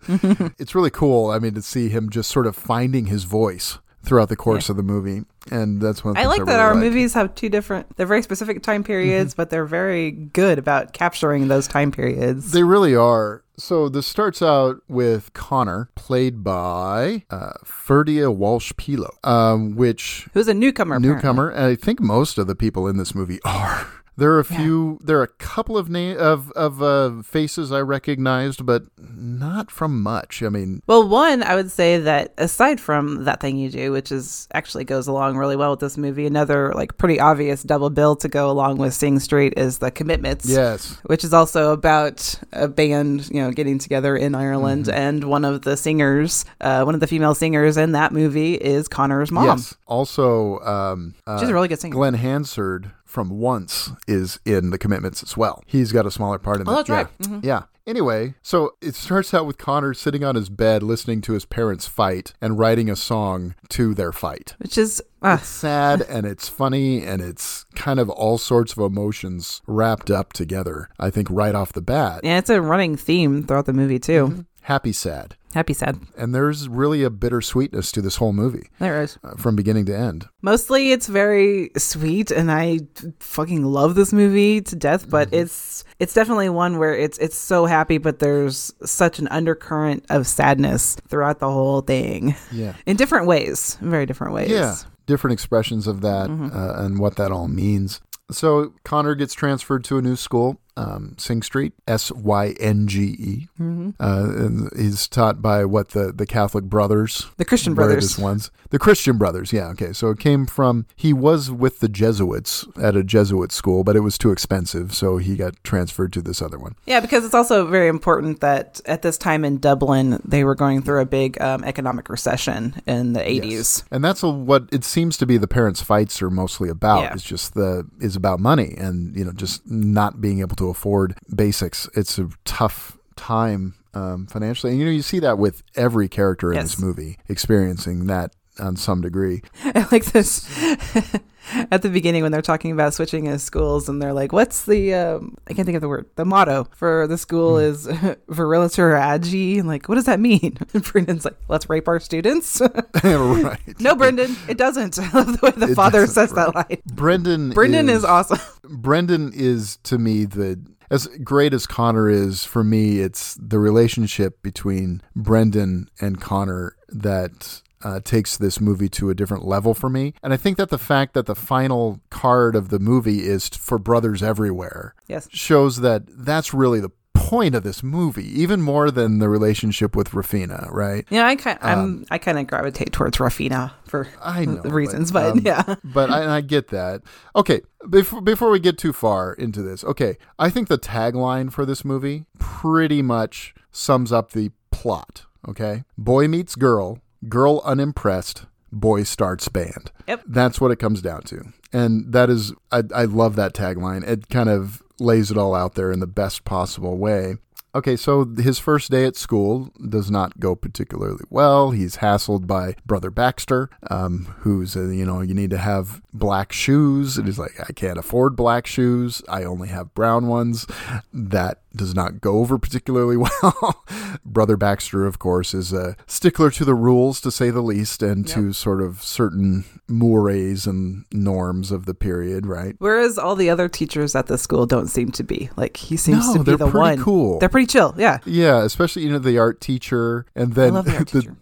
it's 0.60 0.76
really 0.76 0.90
cool. 0.90 1.28
I 1.28 1.40
mean, 1.40 1.54
to 1.54 1.62
see 1.62 1.88
him 1.88 2.08
just 2.08 2.30
sort 2.30 2.46
of 2.46 2.54
finding 2.54 3.06
his 3.06 3.24
voice 3.24 3.80
throughout 4.04 4.28
the 4.28 4.36
course 4.36 4.68
of 4.68 4.76
the 4.76 4.84
movie, 4.84 5.24
and 5.50 5.80
that's 5.80 6.04
one. 6.04 6.12
Of 6.12 6.14
the 6.16 6.20
I 6.22 6.26
like 6.26 6.44
that 6.46 6.52
really 6.52 6.60
our 6.60 6.74
like. 6.74 6.84
movies 6.84 7.14
have 7.14 7.34
two 7.34 7.48
different, 7.48 7.96
they're 7.96 8.06
very 8.06 8.22
specific 8.22 8.62
time 8.62 8.82
periods, 8.84 9.34
but 9.34 9.50
they're 9.50 9.64
very 9.66 10.10
good 10.10 10.58
about 10.58 10.92
capturing 10.92 11.48
those 11.48 11.66
time 11.68 11.90
periods. 11.92 12.52
They 12.52 12.62
really 12.62 12.94
are. 12.94 13.42
So 13.58 13.88
this 13.88 14.06
starts 14.06 14.42
out 14.42 14.82
with 14.86 15.32
Connor, 15.32 15.88
played 15.94 16.44
by 16.44 17.24
uh, 17.30 17.52
Ferdia 17.64 18.34
Walsh-Peelo, 18.34 19.08
um, 19.24 19.76
which 19.76 20.28
Who's 20.34 20.46
a 20.48 20.52
newcomer? 20.54 20.96
apparently. 20.96 21.16
newcomer. 21.16 21.48
And 21.50 21.64
I 21.64 21.74
think 21.74 21.98
most 22.00 22.36
of 22.36 22.46
the 22.48 22.54
people 22.54 22.86
in 22.86 22.98
this 22.98 23.14
movie 23.14 23.40
are. 23.46 23.86
There 24.18 24.32
are 24.32 24.38
a 24.40 24.44
few. 24.44 24.98
There 25.02 25.18
are 25.18 25.22
a 25.24 25.28
couple 25.28 25.76
of 25.76 25.90
na- 25.90 26.14
of 26.16 26.50
of 26.52 26.82
uh, 26.82 27.22
faces 27.22 27.70
I 27.70 27.80
recognized, 27.80 28.64
but 28.64 28.84
not 28.98 29.70
from 29.70 30.02
much. 30.02 30.42
I 30.42 30.48
mean, 30.48 30.80
Well, 30.86 31.06
one, 31.06 31.42
I 31.42 31.54
would 31.54 31.70
say 31.70 31.98
that 31.98 32.32
aside 32.38 32.80
from 32.80 33.24
that 33.24 33.40
thing 33.40 33.58
you 33.58 33.70
do, 33.70 33.92
which 33.92 34.10
is 34.10 34.48
actually 34.54 34.84
goes 34.84 35.06
along 35.06 35.36
really 35.36 35.56
well 35.56 35.70
with 35.72 35.80
this 35.80 35.98
movie, 35.98 36.24
another 36.26 36.72
like 36.74 36.96
pretty 36.96 37.20
obvious 37.20 37.62
double 37.62 37.90
bill 37.90 38.16
to 38.16 38.28
go 38.28 38.50
along 38.50 38.78
with 38.78 38.94
Sing 38.94 39.18
Street 39.20 39.52
is 39.56 39.78
the 39.78 39.90
Commitments. 39.90 40.48
yes, 40.48 40.96
Which 41.04 41.22
is 41.24 41.34
also 41.34 41.72
about 41.72 42.34
a 42.52 42.68
band, 42.68 43.28
you 43.30 43.42
know, 43.42 43.50
getting 43.50 43.78
together 43.78 44.16
in 44.16 44.34
Ireland, 44.34 44.86
Mm-hmm. 44.86 44.98
and 44.98 45.24
one 45.24 45.44
of 45.44 45.62
the 45.62 45.76
singers, 45.76 46.44
uh, 46.60 46.82
one 46.84 46.94
of 46.94 47.00
the 47.00 47.06
female 47.06 47.34
singers 47.34 47.76
in 47.76 47.92
that 47.92 48.12
movie 48.12 48.54
is 48.54 48.88
Connor's 48.88 49.30
mom. 49.30 49.46
yes. 49.58 49.74
Also, 49.86 50.58
um, 50.60 51.14
uh, 51.26 51.38
She's 51.38 51.48
a 51.48 51.54
really 51.54 51.68
good 51.68 51.80
singer. 51.80 51.94
Glen 51.94 52.14
Hansard 52.14 52.90
from 53.16 53.30
Once 53.30 53.92
is 54.06 54.38
in 54.44 54.68
the 54.68 54.76
commitments 54.76 55.22
as 55.22 55.38
well. 55.38 55.62
He's 55.64 55.90
got 55.90 56.04
a 56.04 56.10
smaller 56.10 56.38
part 56.38 56.60
in 56.60 56.68
Oh, 56.68 56.72
that. 56.82 56.86
that's 56.86 56.90
right. 56.90 57.18
Mhm. 57.18 57.42
Yeah. 57.42 57.62
Anyway, 57.86 58.34
so 58.42 58.72
it 58.82 58.94
starts 58.94 59.32
out 59.32 59.46
with 59.46 59.56
Connor 59.56 59.94
sitting 59.94 60.22
on 60.22 60.34
his 60.34 60.50
bed 60.50 60.82
listening 60.82 61.22
to 61.22 61.32
his 61.32 61.46
parents 61.46 61.86
fight 61.86 62.34
and 62.42 62.58
writing 62.58 62.90
a 62.90 62.96
song 62.96 63.54
to 63.70 63.94
their 63.94 64.12
fight. 64.12 64.54
Which 64.58 64.76
is 64.76 65.00
uh, 65.22 65.38
It's 65.40 65.48
sad 65.48 66.02
and 66.02 66.26
it's 66.26 66.46
funny 66.46 67.02
and 67.02 67.22
it's 67.22 67.64
kind 67.74 67.98
of 67.98 68.10
all 68.10 68.36
sorts 68.36 68.72
of 68.72 68.78
emotions 68.80 69.62
wrapped 69.66 70.10
up 70.10 70.34
together. 70.34 70.90
I 71.00 71.08
think 71.08 71.28
right 71.30 71.54
off 71.54 71.72
the 71.72 71.80
bat. 71.80 72.20
yeah, 72.22 72.36
it's 72.36 72.50
a 72.50 72.60
running 72.60 72.96
theme 72.96 73.44
throughout 73.44 73.64
the 73.64 73.72
movie 73.72 73.98
too. 73.98 74.26
Mm-hmm. 74.28 74.40
Happy, 74.62 74.92
sad. 74.92 75.36
Happy, 75.56 75.72
sad. 75.72 75.98
And 76.18 76.34
there's 76.34 76.68
really 76.68 77.02
a 77.02 77.08
bittersweetness 77.08 77.90
to 77.92 78.02
this 78.02 78.16
whole 78.16 78.34
movie 78.34 78.68
There 78.78 79.00
is. 79.02 79.18
uh, 79.24 79.36
from 79.36 79.56
beginning 79.56 79.86
to 79.86 79.96
end. 79.96 80.26
Mostly 80.42 80.92
it's 80.92 81.06
very 81.06 81.70
sweet 81.78 82.30
and 82.30 82.52
I 82.52 82.80
fucking 83.20 83.64
love 83.64 83.94
this 83.94 84.12
movie 84.12 84.60
to 84.60 84.76
death, 84.76 85.08
but 85.08 85.28
Mm-hmm. 85.28 85.36
it's 85.44 85.84
it's 85.98 86.12
definitely 86.12 86.50
one 86.50 86.76
where 86.76 86.94
it's 86.94 87.16
it's 87.18 87.38
so 87.38 87.64
happy 87.64 87.96
but 87.96 88.18
there's 88.18 88.74
such 88.84 89.18
an 89.18 89.28
undercurrent 89.28 90.04
of 90.10 90.26
sadness 90.26 90.96
throughout 91.08 91.38
the 91.38 91.50
whole 91.50 91.80
thing. 91.80 92.34
Yeah. 92.52 92.74
In 92.84 92.96
different 92.98 93.26
ways, 93.26 93.78
in 93.80 93.88
very 93.90 94.04
different 94.04 94.34
ways. 94.34 94.50
Yeah, 94.50 94.76
different 95.06 95.32
expressions 95.32 95.86
of 95.86 96.02
that 96.02 96.28
uh, 96.28 96.84
and 96.84 96.98
what 96.98 97.16
that 97.16 97.32
all 97.32 97.48
means. 97.48 98.02
So 98.30 98.74
Connor 98.84 99.14
gets 99.14 99.32
transferred 99.32 99.84
to 99.84 99.96
a 99.96 100.02
new 100.02 100.16
school, 100.16 100.60
um, 100.76 101.14
Sing 101.18 101.42
Street, 101.42 101.72
S 101.88 102.10
Y 102.12 102.54
N 102.60 102.86
G 102.86 103.00
E. 103.18 103.48
Uh, 103.58 103.92
and 104.00 104.70
he's 104.76 105.08
taught 105.08 105.40
by 105.40 105.64
what 105.64 105.90
the 105.90 106.12
the 106.12 106.26
Catholic 106.26 106.64
brothers, 106.64 107.26
The 107.36 107.44
Christian 107.44 107.74
brothers. 107.74 108.18
ones, 108.18 108.50
the 108.70 108.78
Christian 108.78 109.16
brothers. 109.18 109.52
Yeah, 109.52 109.68
okay. 109.68 109.92
So 109.92 110.10
it 110.10 110.18
came 110.18 110.46
from 110.46 110.86
he 110.94 111.12
was 111.12 111.50
with 111.50 111.80
the 111.80 111.88
Jesuits 111.88 112.66
at 112.80 112.96
a 112.96 113.02
Jesuit 113.02 113.52
school, 113.52 113.84
but 113.84 113.96
it 113.96 114.00
was 114.00 114.18
too 114.18 114.30
expensive, 114.30 114.94
so 114.94 115.16
he 115.18 115.36
got 115.36 115.54
transferred 115.64 116.12
to 116.14 116.22
this 116.22 116.42
other 116.42 116.58
one. 116.58 116.74
Yeah, 116.86 117.00
because 117.00 117.24
it's 117.24 117.34
also 117.34 117.66
very 117.66 117.88
important 117.88 118.40
that 118.40 118.80
at 118.86 119.02
this 119.02 119.16
time 119.18 119.44
in 119.44 119.58
Dublin, 119.58 120.20
they 120.24 120.44
were 120.44 120.54
going 120.54 120.82
through 120.82 121.00
a 121.00 121.06
big 121.06 121.40
um, 121.40 121.64
economic 121.64 122.08
recession 122.08 122.74
in 122.86 123.12
the 123.12 123.20
80s. 123.20 123.84
And 123.90 124.04
that's 124.04 124.22
a, 124.22 124.28
what 124.28 124.68
it 124.72 124.84
seems 124.84 125.16
to 125.18 125.26
be 125.26 125.36
the 125.38 125.48
parents' 125.48 125.80
fights 125.80 126.20
are 126.22 126.30
mostly 126.30 126.68
about. 126.68 127.02
Yeah. 127.02 127.14
It's 127.14 127.22
just 127.22 127.54
the 127.54 127.86
is 128.00 128.16
about 128.16 128.40
money 128.40 128.74
and 128.76 129.16
you 129.16 129.24
know 129.24 129.32
just 129.32 129.68
not 129.70 130.20
being 130.20 130.40
able 130.40 130.56
to 130.56 130.65
afford 130.68 131.16
basics. 131.34 131.88
It's 131.94 132.18
a 132.18 132.28
tough 132.44 132.96
time 133.16 133.74
um, 133.94 134.26
financially, 134.26 134.72
and 134.72 134.78
you 134.80 134.84
know 134.86 134.92
you 134.92 135.02
see 135.02 135.18
that 135.20 135.38
with 135.38 135.62
every 135.74 136.08
character 136.08 136.50
in 136.52 136.56
Yes. 136.56 136.72
this 136.72 136.78
movie 136.80 137.18
experiencing 137.28 138.06
that 138.08 138.32
on 138.58 138.76
some 138.76 139.00
degree. 139.00 139.42
I 139.64 139.86
like 139.92 140.04
this 140.06 140.46
at 141.70 141.82
the 141.82 141.88
beginning 141.88 142.22
when 142.22 142.32
they're 142.32 142.42
talking 142.42 142.72
about 142.72 142.94
switching 142.94 143.24
his 143.24 143.42
schools 143.42 143.88
and 143.88 144.00
they're 144.02 144.12
like, 144.12 144.32
what's 144.32 144.64
the, 144.64 144.94
um, 144.94 145.36
I 145.48 145.54
can't 145.54 145.66
think 145.66 145.76
of 145.76 145.82
the 145.82 145.88
word, 145.88 146.06
the 146.16 146.24
motto 146.24 146.68
for 146.72 147.06
the 147.06 147.18
school 147.18 147.56
Hmm. 147.58 147.64
is 147.64 147.86
Viriliter 148.28 148.96
Age. 149.14 149.58
And 149.58 149.68
like, 149.68 149.88
what 149.88 149.94
does 149.96 150.06
that 150.06 150.20
mean? 150.20 150.58
And 150.74 150.82
Brendan's 150.84 151.24
like, 151.24 151.36
let's 151.48 151.68
rape 151.70 151.88
our 151.88 152.00
students. 152.00 152.60
right. 153.04 153.80
no, 153.80 153.94
Brendan, 153.94 154.36
it 154.48 154.58
doesn't. 154.58 154.98
I 154.98 155.10
love 155.12 155.40
the 155.40 155.46
way 155.46 155.52
the 155.56 155.72
It 155.72 155.74
father 155.74 156.06
says 156.06 156.32
right. 156.32 156.52
that 156.52 156.54
line. 156.70 156.82
Brendan. 156.92 157.50
Brendan 157.50 157.88
is 157.88 158.04
awesome. 158.04 158.38
Brendan 158.64 159.32
is 159.34 159.76
to 159.84 159.98
me 159.98 160.24
the 160.24 160.60
as 160.88 161.08
great 161.24 161.52
as 161.52 161.66
Connor 161.66 162.08
is 162.08 162.44
for 162.44 162.62
me. 162.62 163.00
It's 163.00 163.34
the 163.40 163.58
relationship 163.58 164.40
between 164.42 165.02
Brendan 165.16 165.88
and 166.00 166.20
Connor 166.20 166.76
that 166.88 167.62
uh, 167.82 168.00
takes 168.00 168.36
this 168.36 168.60
movie 168.60 168.88
to 168.90 169.10
a 169.10 169.14
different 169.14 169.44
level 169.44 169.74
for 169.74 169.88
me. 169.90 170.14
And 170.22 170.32
I 170.32 170.36
think 170.36 170.56
that 170.56 170.70
the 170.70 170.78
fact 170.78 171.14
that 171.14 171.26
the 171.26 171.34
final 171.34 172.00
card 172.10 172.54
of 172.56 172.68
the 172.70 172.78
movie 172.78 173.20
is 173.26 173.48
for 173.48 173.78
brothers 173.78 174.22
everywhere 174.22 174.94
Yes. 175.08 175.28
shows 175.30 175.80
that 175.80 176.02
that's 176.08 176.54
really 176.54 176.80
the 176.80 176.90
point 177.14 177.54
of 177.56 177.64
this 177.64 177.82
movie, 177.82 178.40
even 178.40 178.62
more 178.62 178.90
than 178.90 179.18
the 179.18 179.28
relationship 179.28 179.96
with 179.96 180.10
Raphina, 180.10 180.70
right? 180.70 181.04
Yeah, 181.10 181.26
I 181.26 181.34
kind, 181.34 181.58
I'm, 181.60 182.06
I 182.10 182.18
kind 182.18 182.38
of 182.38 182.46
gravitate 182.46 182.92
towards 182.92 183.18
Raphina 183.18 183.72
for 183.84 184.06
I 184.22 184.44
know 184.44 184.62
the 184.62 184.70
reasons, 184.72 185.10
but, 185.10 185.32
um, 185.32 185.40
yeah. 185.44 185.74
but 185.84 186.08
I, 186.10 186.36
I 186.36 186.40
get 186.40 186.68
that. 186.68 187.02
Okay, 187.34 187.62
before 187.88 188.20
before 188.20 188.50
we 188.50 188.60
get 188.60 188.78
too 188.78 188.92
far 188.92 189.32
into 189.32 189.60
this, 189.62 189.82
okay, 189.82 190.18
I 190.38 190.50
think 190.50 190.68
the 190.68 190.78
tagline 190.78 191.50
for 191.52 191.66
this 191.66 191.84
movie 191.84 192.26
pretty 192.38 193.02
much 193.02 193.54
sums 193.72 194.12
up 194.12 194.30
the 194.32 194.50
plot. 194.70 195.24
Okay, 195.48 195.82
boy 195.98 196.28
meets 196.28 196.54
girl, 196.54 197.00
girl 197.28 197.62
unimpressed, 197.64 198.46
boy 198.72 199.02
starts 199.04 199.48
band. 199.48 199.90
Yep. 200.08 200.24
That's 200.26 200.60
what 200.60 200.70
it 200.70 200.78
comes 200.78 201.02
down 201.02 201.22
to. 201.22 201.52
And 201.72 202.12
that 202.12 202.30
is, 202.30 202.52
I, 202.70 202.82
I 202.94 203.04
love 203.04 203.36
that 203.36 203.54
tagline. 203.54 204.06
It 204.06 204.28
kind 204.28 204.48
of 204.48 204.82
lays 204.98 205.30
it 205.30 205.36
all 205.36 205.54
out 205.54 205.74
there 205.74 205.92
in 205.92 206.00
the 206.00 206.06
best 206.06 206.44
possible 206.44 206.96
way. 206.96 207.36
Okay, 207.74 207.96
so 207.96 208.24
his 208.24 208.58
first 208.58 208.90
day 208.90 209.04
at 209.04 209.16
school 209.16 209.70
does 209.86 210.10
not 210.10 210.40
go 210.40 210.54
particularly 210.54 211.22
well. 211.28 211.72
He's 211.72 211.98
hassled 211.98 212.46
by 212.46 212.74
Brother 212.86 213.10
Baxter, 213.10 213.68
um, 213.90 214.34
who's, 214.38 214.74
uh, 214.74 214.84
you 214.84 215.04
know, 215.04 215.20
you 215.20 215.34
need 215.34 215.50
to 215.50 215.58
have 215.58 216.00
black 216.14 216.52
shoes. 216.52 217.18
And 217.18 217.26
he's 217.26 217.38
like, 217.38 217.60
I 217.60 217.74
can't 217.74 217.98
afford 217.98 218.34
black 218.34 218.66
shoes. 218.66 219.20
I 219.28 219.44
only 219.44 219.68
have 219.68 219.92
brown 219.92 220.26
ones. 220.26 220.66
That 221.12 221.60
does 221.76 221.94
not 221.94 222.20
go 222.20 222.38
over 222.38 222.58
particularly 222.58 223.16
well. 223.42 223.84
Brother 224.24 224.56
Baxter, 224.56 225.06
of 225.06 225.18
course, 225.18 225.54
is 225.54 225.72
a 225.72 225.96
stickler 226.06 226.50
to 226.52 226.64
the 226.64 226.74
rules, 226.74 227.20
to 227.22 227.30
say 227.30 227.50
the 227.50 227.62
least, 227.62 228.02
and 228.02 228.26
to 228.28 228.52
sort 228.52 228.80
of 228.82 229.02
certain 229.02 229.64
mores 229.88 230.66
and 230.66 231.04
norms 231.12 231.70
of 231.70 231.86
the 231.86 231.94
period, 231.94 232.46
right? 232.46 232.74
Whereas 232.78 233.18
all 233.18 233.36
the 233.36 233.50
other 233.50 233.68
teachers 233.68 234.14
at 234.14 234.26
the 234.26 234.38
school 234.38 234.66
don't 234.66 234.88
seem 234.88 235.10
to 235.12 235.22
be. 235.22 235.50
Like 235.56 235.76
he 235.76 235.96
seems 235.96 236.26
No, 236.28 236.32
to 236.34 236.38
be 236.40 236.44
they're 236.44 236.56
the 236.56 236.64
pretty 236.70 236.78
one. 236.96 237.02
cool. 237.02 237.38
They're 237.38 237.48
pretty 237.48 237.66
chill. 237.66 237.94
Yeah. 237.96 238.18
Yeah, 238.24 238.62
especially 238.64 239.02
you 239.04 239.10
know 239.10 239.18
the 239.18 239.38
art 239.38 239.60
teacher, 239.60 240.26
and 240.34 240.54
then 240.54 240.74
the 240.74 240.82
the. 241.12 241.36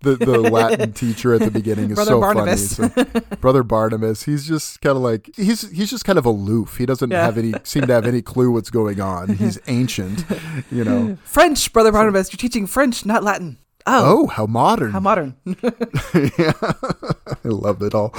The 0.00 0.16
the 0.16 0.40
Latin 0.50 0.92
teacher 0.92 1.34
at 1.34 1.40
the 1.40 1.50
beginning 1.50 1.90
is 1.90 1.94
Brother 1.96 2.10
so 2.12 2.20
Barnabas. 2.20 2.76
funny. 2.76 2.92
So, 2.94 3.20
Brother 3.40 3.62
Barnabas, 3.62 4.22
he's 4.24 4.46
just 4.46 4.80
kind 4.80 4.96
of 4.96 5.02
like 5.02 5.30
he's 5.36 5.70
he's 5.70 5.90
just 5.90 6.04
kind 6.04 6.18
of 6.18 6.24
aloof. 6.26 6.76
He 6.76 6.86
doesn't 6.86 7.10
Yeah. 7.10 7.24
have 7.24 7.38
any 7.38 7.54
seem 7.64 7.86
to 7.86 7.92
have 7.92 8.06
any 8.06 8.22
clue 8.22 8.50
what's 8.50 8.70
going 8.70 9.00
on. 9.00 9.36
He's 9.36 9.58
ancient, 9.66 10.24
you 10.70 10.84
know. 10.84 11.16
French, 11.24 11.72
Brother 11.72 11.92
Barnabas. 11.92 12.32
You're 12.32 12.38
teaching 12.38 12.66
French, 12.66 13.04
not 13.06 13.22
Latin. 13.22 13.58
Oh, 13.86 14.24
Oh, 14.24 14.26
how 14.26 14.46
modern! 14.46 14.90
how 14.92 15.00
modern. 15.00 15.36
yeah, 15.46 16.52
I 16.62 17.36
love 17.44 17.82
it 17.82 17.94
all. 17.94 18.12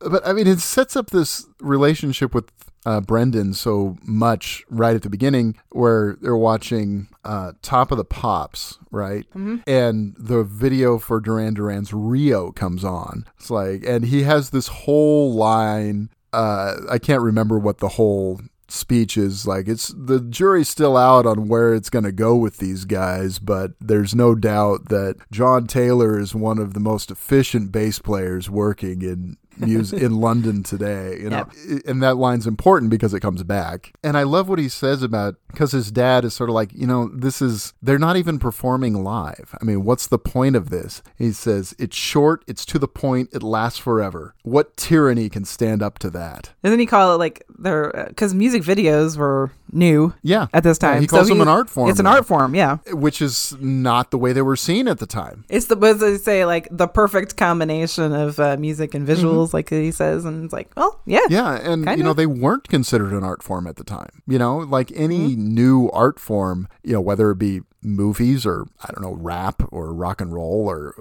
But 0.00 0.26
I 0.26 0.32
mean, 0.32 0.46
it 0.46 0.58
sets 0.60 0.96
up 0.96 1.10
this 1.10 1.46
relationship 1.60 2.34
with 2.34 2.50
uh, 2.86 3.00
Brendan 3.00 3.54
so 3.54 3.96
much 4.02 4.62
right 4.68 4.94
at 4.94 5.02
the 5.02 5.08
beginning, 5.10 5.56
where 5.70 6.16
they're 6.20 6.36
watching 6.36 7.08
uh, 7.24 7.52
Top 7.62 7.90
of 7.92 7.96
the 7.98 8.04
Pops, 8.04 8.78
right? 8.90 9.24
And 9.66 10.14
the 10.18 10.44
video 10.44 10.98
for 10.98 11.20
Duran 11.20 11.54
Duran's 11.54 11.92
Rio 11.94 12.52
comes 12.52 12.84
on. 12.84 13.24
It's 13.38 13.50
like, 13.50 13.84
and 13.86 14.04
he 14.04 14.24
has 14.24 14.50
this 14.50 14.68
whole 14.68 15.32
line. 15.34 16.10
Uh, 16.32 16.74
I 16.90 16.98
can't 16.98 17.22
remember 17.22 17.58
what 17.58 17.78
the 17.78 17.88
whole 17.90 18.40
speech 18.74 19.16
is 19.16 19.46
like 19.46 19.68
it's 19.68 19.94
the 19.96 20.20
jury's 20.20 20.68
still 20.68 20.96
out 20.96 21.26
on 21.26 21.48
where 21.48 21.74
it's 21.74 21.90
going 21.90 22.04
to 22.04 22.12
go 22.12 22.34
with 22.34 22.58
these 22.58 22.84
guys 22.84 23.38
but 23.38 23.72
there's 23.80 24.14
no 24.14 24.34
doubt 24.34 24.88
that 24.88 25.16
John 25.30 25.66
Taylor 25.66 26.18
is 26.18 26.34
one 26.34 26.58
of 26.58 26.74
the 26.74 26.80
most 26.80 27.10
efficient 27.10 27.72
bass 27.72 27.98
players 27.98 28.50
working 28.50 29.02
in 29.02 29.36
music 29.58 30.00
in 30.00 30.20
London 30.20 30.62
today 30.62 31.18
you 31.20 31.30
know? 31.30 31.48
And 31.86 32.02
that 32.02 32.16
line's 32.16 32.46
important 32.46 32.90
because 32.90 33.14
it 33.14 33.20
comes 33.20 33.42
back. 33.42 33.92
And 34.02 34.16
I 34.16 34.22
love 34.22 34.48
what 34.48 34.58
he 34.58 34.68
says 34.68 35.02
about 35.02 35.36
because 35.48 35.72
his 35.72 35.90
dad 35.90 36.24
is 36.24 36.34
sort 36.34 36.50
of 36.50 36.54
like 36.54 36.72
you 36.72 36.86
know 36.86 37.08
this 37.14 37.40
is 37.40 37.72
they're 37.82 37.98
not 37.98 38.16
even 38.16 38.38
performing 38.38 39.04
live. 39.04 39.56
I 39.60 39.64
mean 39.64 39.84
what's 39.84 40.06
the 40.06 40.18
point 40.18 40.56
of 40.56 40.70
this? 40.70 41.02
He 41.16 41.32
says 41.32 41.74
it's 41.78 41.96
short 41.96 42.44
it's 42.46 42.64
to 42.66 42.78
the 42.78 42.88
point 42.88 43.30
it 43.32 43.42
lasts 43.42 43.78
forever. 43.78 44.34
What 44.42 44.76
tyranny 44.76 45.28
can 45.28 45.44
stand 45.44 45.82
up 45.82 45.98
to 46.00 46.10
that? 46.10 46.52
And 46.62 46.72
then 46.72 46.80
he 46.80 46.86
call 46.86 47.14
it 47.14 47.18
like 47.18 47.44
they're 47.58 48.06
because 48.08 48.32
uh, 48.32 48.36
music 48.36 48.62
videos 48.62 49.16
were 49.16 49.50
new? 49.74 50.14
Yeah. 50.22 50.46
At 50.52 50.62
this 50.62 50.78
time, 50.78 51.00
he 51.00 51.06
calls 51.06 51.28
them 51.28 51.40
an 51.40 51.48
art 51.48 51.68
form 51.68 51.90
It's 51.90 51.98
an 52.00 52.06
art 52.06 52.26
form. 52.26 52.54
Yeah. 52.54 52.76
which 52.92 53.20
is 53.20 53.56
not 53.60 54.10
the 54.10 54.18
way 54.18 54.32
they 54.32 54.42
were 54.42 54.56
seen 54.56 54.88
at 54.88 54.98
the 54.98 55.06
time. 55.06 55.44
It's 55.48 55.66
the 55.66 55.76
what 55.76 56.00
they 56.00 56.16
say 56.16 56.44
like 56.46 56.68
the 56.70 56.86
perfect 56.86 57.36
combination 57.36 58.12
of 58.12 58.38
uh, 58.40 58.56
music 58.56 58.94
and 58.94 59.06
visuals, 59.06 59.52
like 59.52 59.68
he 59.70 59.90
says, 59.90 60.24
and 60.24 60.44
it's 60.44 60.52
like, 60.52 60.70
well, 60.76 61.00
yeah, 61.06 61.20
Mm-hmm. 61.24 61.32
Yeah, 61.32 61.54
and 61.72 61.84
Kind 61.84 61.98
you 61.98 62.04
know 62.04 62.12
they 62.14 62.26
weren't 62.26 62.68
considered 62.68 63.12
an 63.12 63.24
art 63.24 63.42
form 63.42 63.66
at 63.66 63.76
the 63.76 63.84
time. 63.84 64.22
You 64.26 64.38
know, 64.38 64.58
like 64.58 64.92
any 64.94 65.30
Mm-hmm. 65.30 65.54
new 65.54 65.90
art 65.90 66.18
form, 66.20 66.68
you 66.82 66.92
know, 66.94 67.00
whether 67.00 67.30
it 67.30 67.38
be 67.38 67.60
movies 67.82 68.46
or 68.46 68.66
I 68.82 68.92
don't 68.92 69.02
know, 69.02 69.14
rap 69.14 69.62
or 69.70 69.92
rock 69.92 70.20
and 70.20 70.32
roll 70.32 70.66
or 70.68 70.94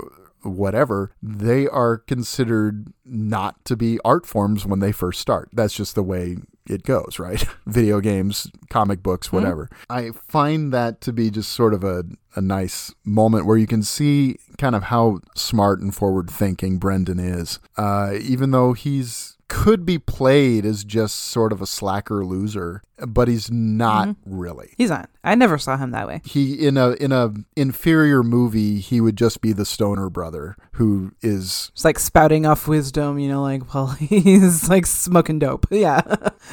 whatever, 0.44 1.12
they 1.22 1.68
are 1.68 1.98
considered 1.98 2.92
not 3.06 3.64
to 3.66 3.76
be 3.78 4.00
art 4.04 4.26
forms 4.26 4.66
when 4.66 4.80
they 4.80 4.92
first 4.92 5.20
start. 5.22 5.50
That's 5.54 5.74
just 5.74 5.96
the 5.96 6.04
way 6.04 6.38
it 6.68 6.84
goes, 6.84 7.20
right? 7.20 7.44
Video 7.66 8.00
games, 8.00 8.48
comic 8.70 9.02
books, 9.04 9.28
Mm-hmm. 9.28 9.36
whatever. 9.38 9.70
I 9.90 10.12
find 10.28 10.74
that 10.74 11.02
to 11.02 11.14
be 11.14 11.30
just 11.30 11.52
sort 11.52 11.74
of 11.74 11.84
a, 11.84 12.04
a 12.36 12.42
nice 12.42 12.94
moment 13.06 13.46
where 13.46 13.58
you 13.58 13.68
can 13.68 13.84
see 13.84 14.38
kind 14.58 14.76
of 14.76 14.84
how 14.84 15.20
smart 15.36 15.80
and 15.82 15.94
forward 15.94 16.30
thinking 16.30 16.78
Brendan 16.78 17.20
is. 17.20 17.60
Uh, 17.78 18.14
even 18.22 18.52
though 18.52 18.74
he's 18.74 19.38
could 19.50 19.86
be 19.86 20.00
played 20.00 20.66
as 20.66 20.84
just 20.84 21.16
sort 21.16 21.52
of 21.52 21.62
a 21.62 21.68
slacker 21.68 22.26
loser, 22.26 22.82
but 23.08 23.28
he's 23.28 23.52
not 23.52 24.08
Mm-hmm. 24.10 24.38
really. 24.40 24.74
he's 24.78 24.90
not. 24.90 25.10
I 25.26 25.36
never 25.36 25.58
saw 25.58 25.78
him 25.78 25.92
that 25.92 26.06
way. 26.08 26.22
He 26.26 26.54
in 26.68 26.76
a 26.78 26.92
in 26.94 27.12
a 27.14 27.34
inferior 27.56 28.24
movie, 28.24 28.80
he 28.80 29.00
would 29.00 29.16
just 29.16 29.40
be 29.40 29.54
the 29.54 29.66
stoner 29.66 30.10
brother 30.10 30.58
who 30.74 31.14
is 31.22 31.70
It's 31.74 31.86
like 31.86 31.98
spouting 32.00 32.46
off 32.46 32.68
wisdom, 32.68 33.20
you 33.20 33.30
know, 33.30 33.42
like 33.42 33.74
well, 33.74 33.88
he's 33.88 34.68
like 34.70 34.86
smoking 34.86 35.40
dope. 35.40 35.66
Yeah, 35.72 36.02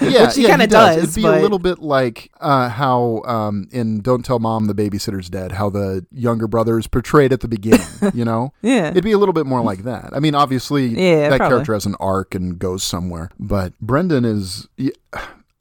yeah, 0.00 0.26
which 0.26 0.36
he 0.36 0.42
yeah, 0.42 0.48
kind 0.50 0.62
of 0.62 0.68
does. 0.70 0.96
It'd 1.02 1.14
be 1.16 1.22
but 1.22 1.38
a 1.38 1.42
little 1.42 1.58
bit 1.58 1.80
like 1.80 2.30
uh, 2.40 2.68
how 2.68 3.22
um, 3.26 3.66
in 3.72 4.00
"Don't 4.02 4.24
Tell 4.24 4.38
Mom 4.38 4.66
the 4.66 4.74
Babysitter's 4.74 5.28
Dead," 5.28 5.52
how 5.52 5.68
the 5.68 6.06
younger 6.12 6.46
brother 6.46 6.78
is 6.78 6.86
portrayed 6.86 7.32
at 7.32 7.40
the 7.40 7.48
beginning. 7.48 7.86
You 8.14 8.24
know, 8.24 8.52
Yeah. 8.62 8.90
it'd 8.90 9.04
be 9.04 9.12
a 9.12 9.18
little 9.18 9.32
bit 9.32 9.46
more 9.46 9.62
like 9.62 9.82
that. 9.84 10.10
I 10.12 10.20
mean, 10.20 10.34
obviously, 10.34 10.86
Yeah, 10.86 11.28
that 11.30 11.36
probably. 11.38 11.54
character 11.54 11.74
has 11.74 11.86
an 11.86 11.94
arc 12.00 12.34
and 12.34 12.58
goes 12.58 12.82
somewhere, 12.82 13.30
but 13.38 13.78
Brendan 13.80 14.24
is. 14.24 14.68
y- 14.78 14.90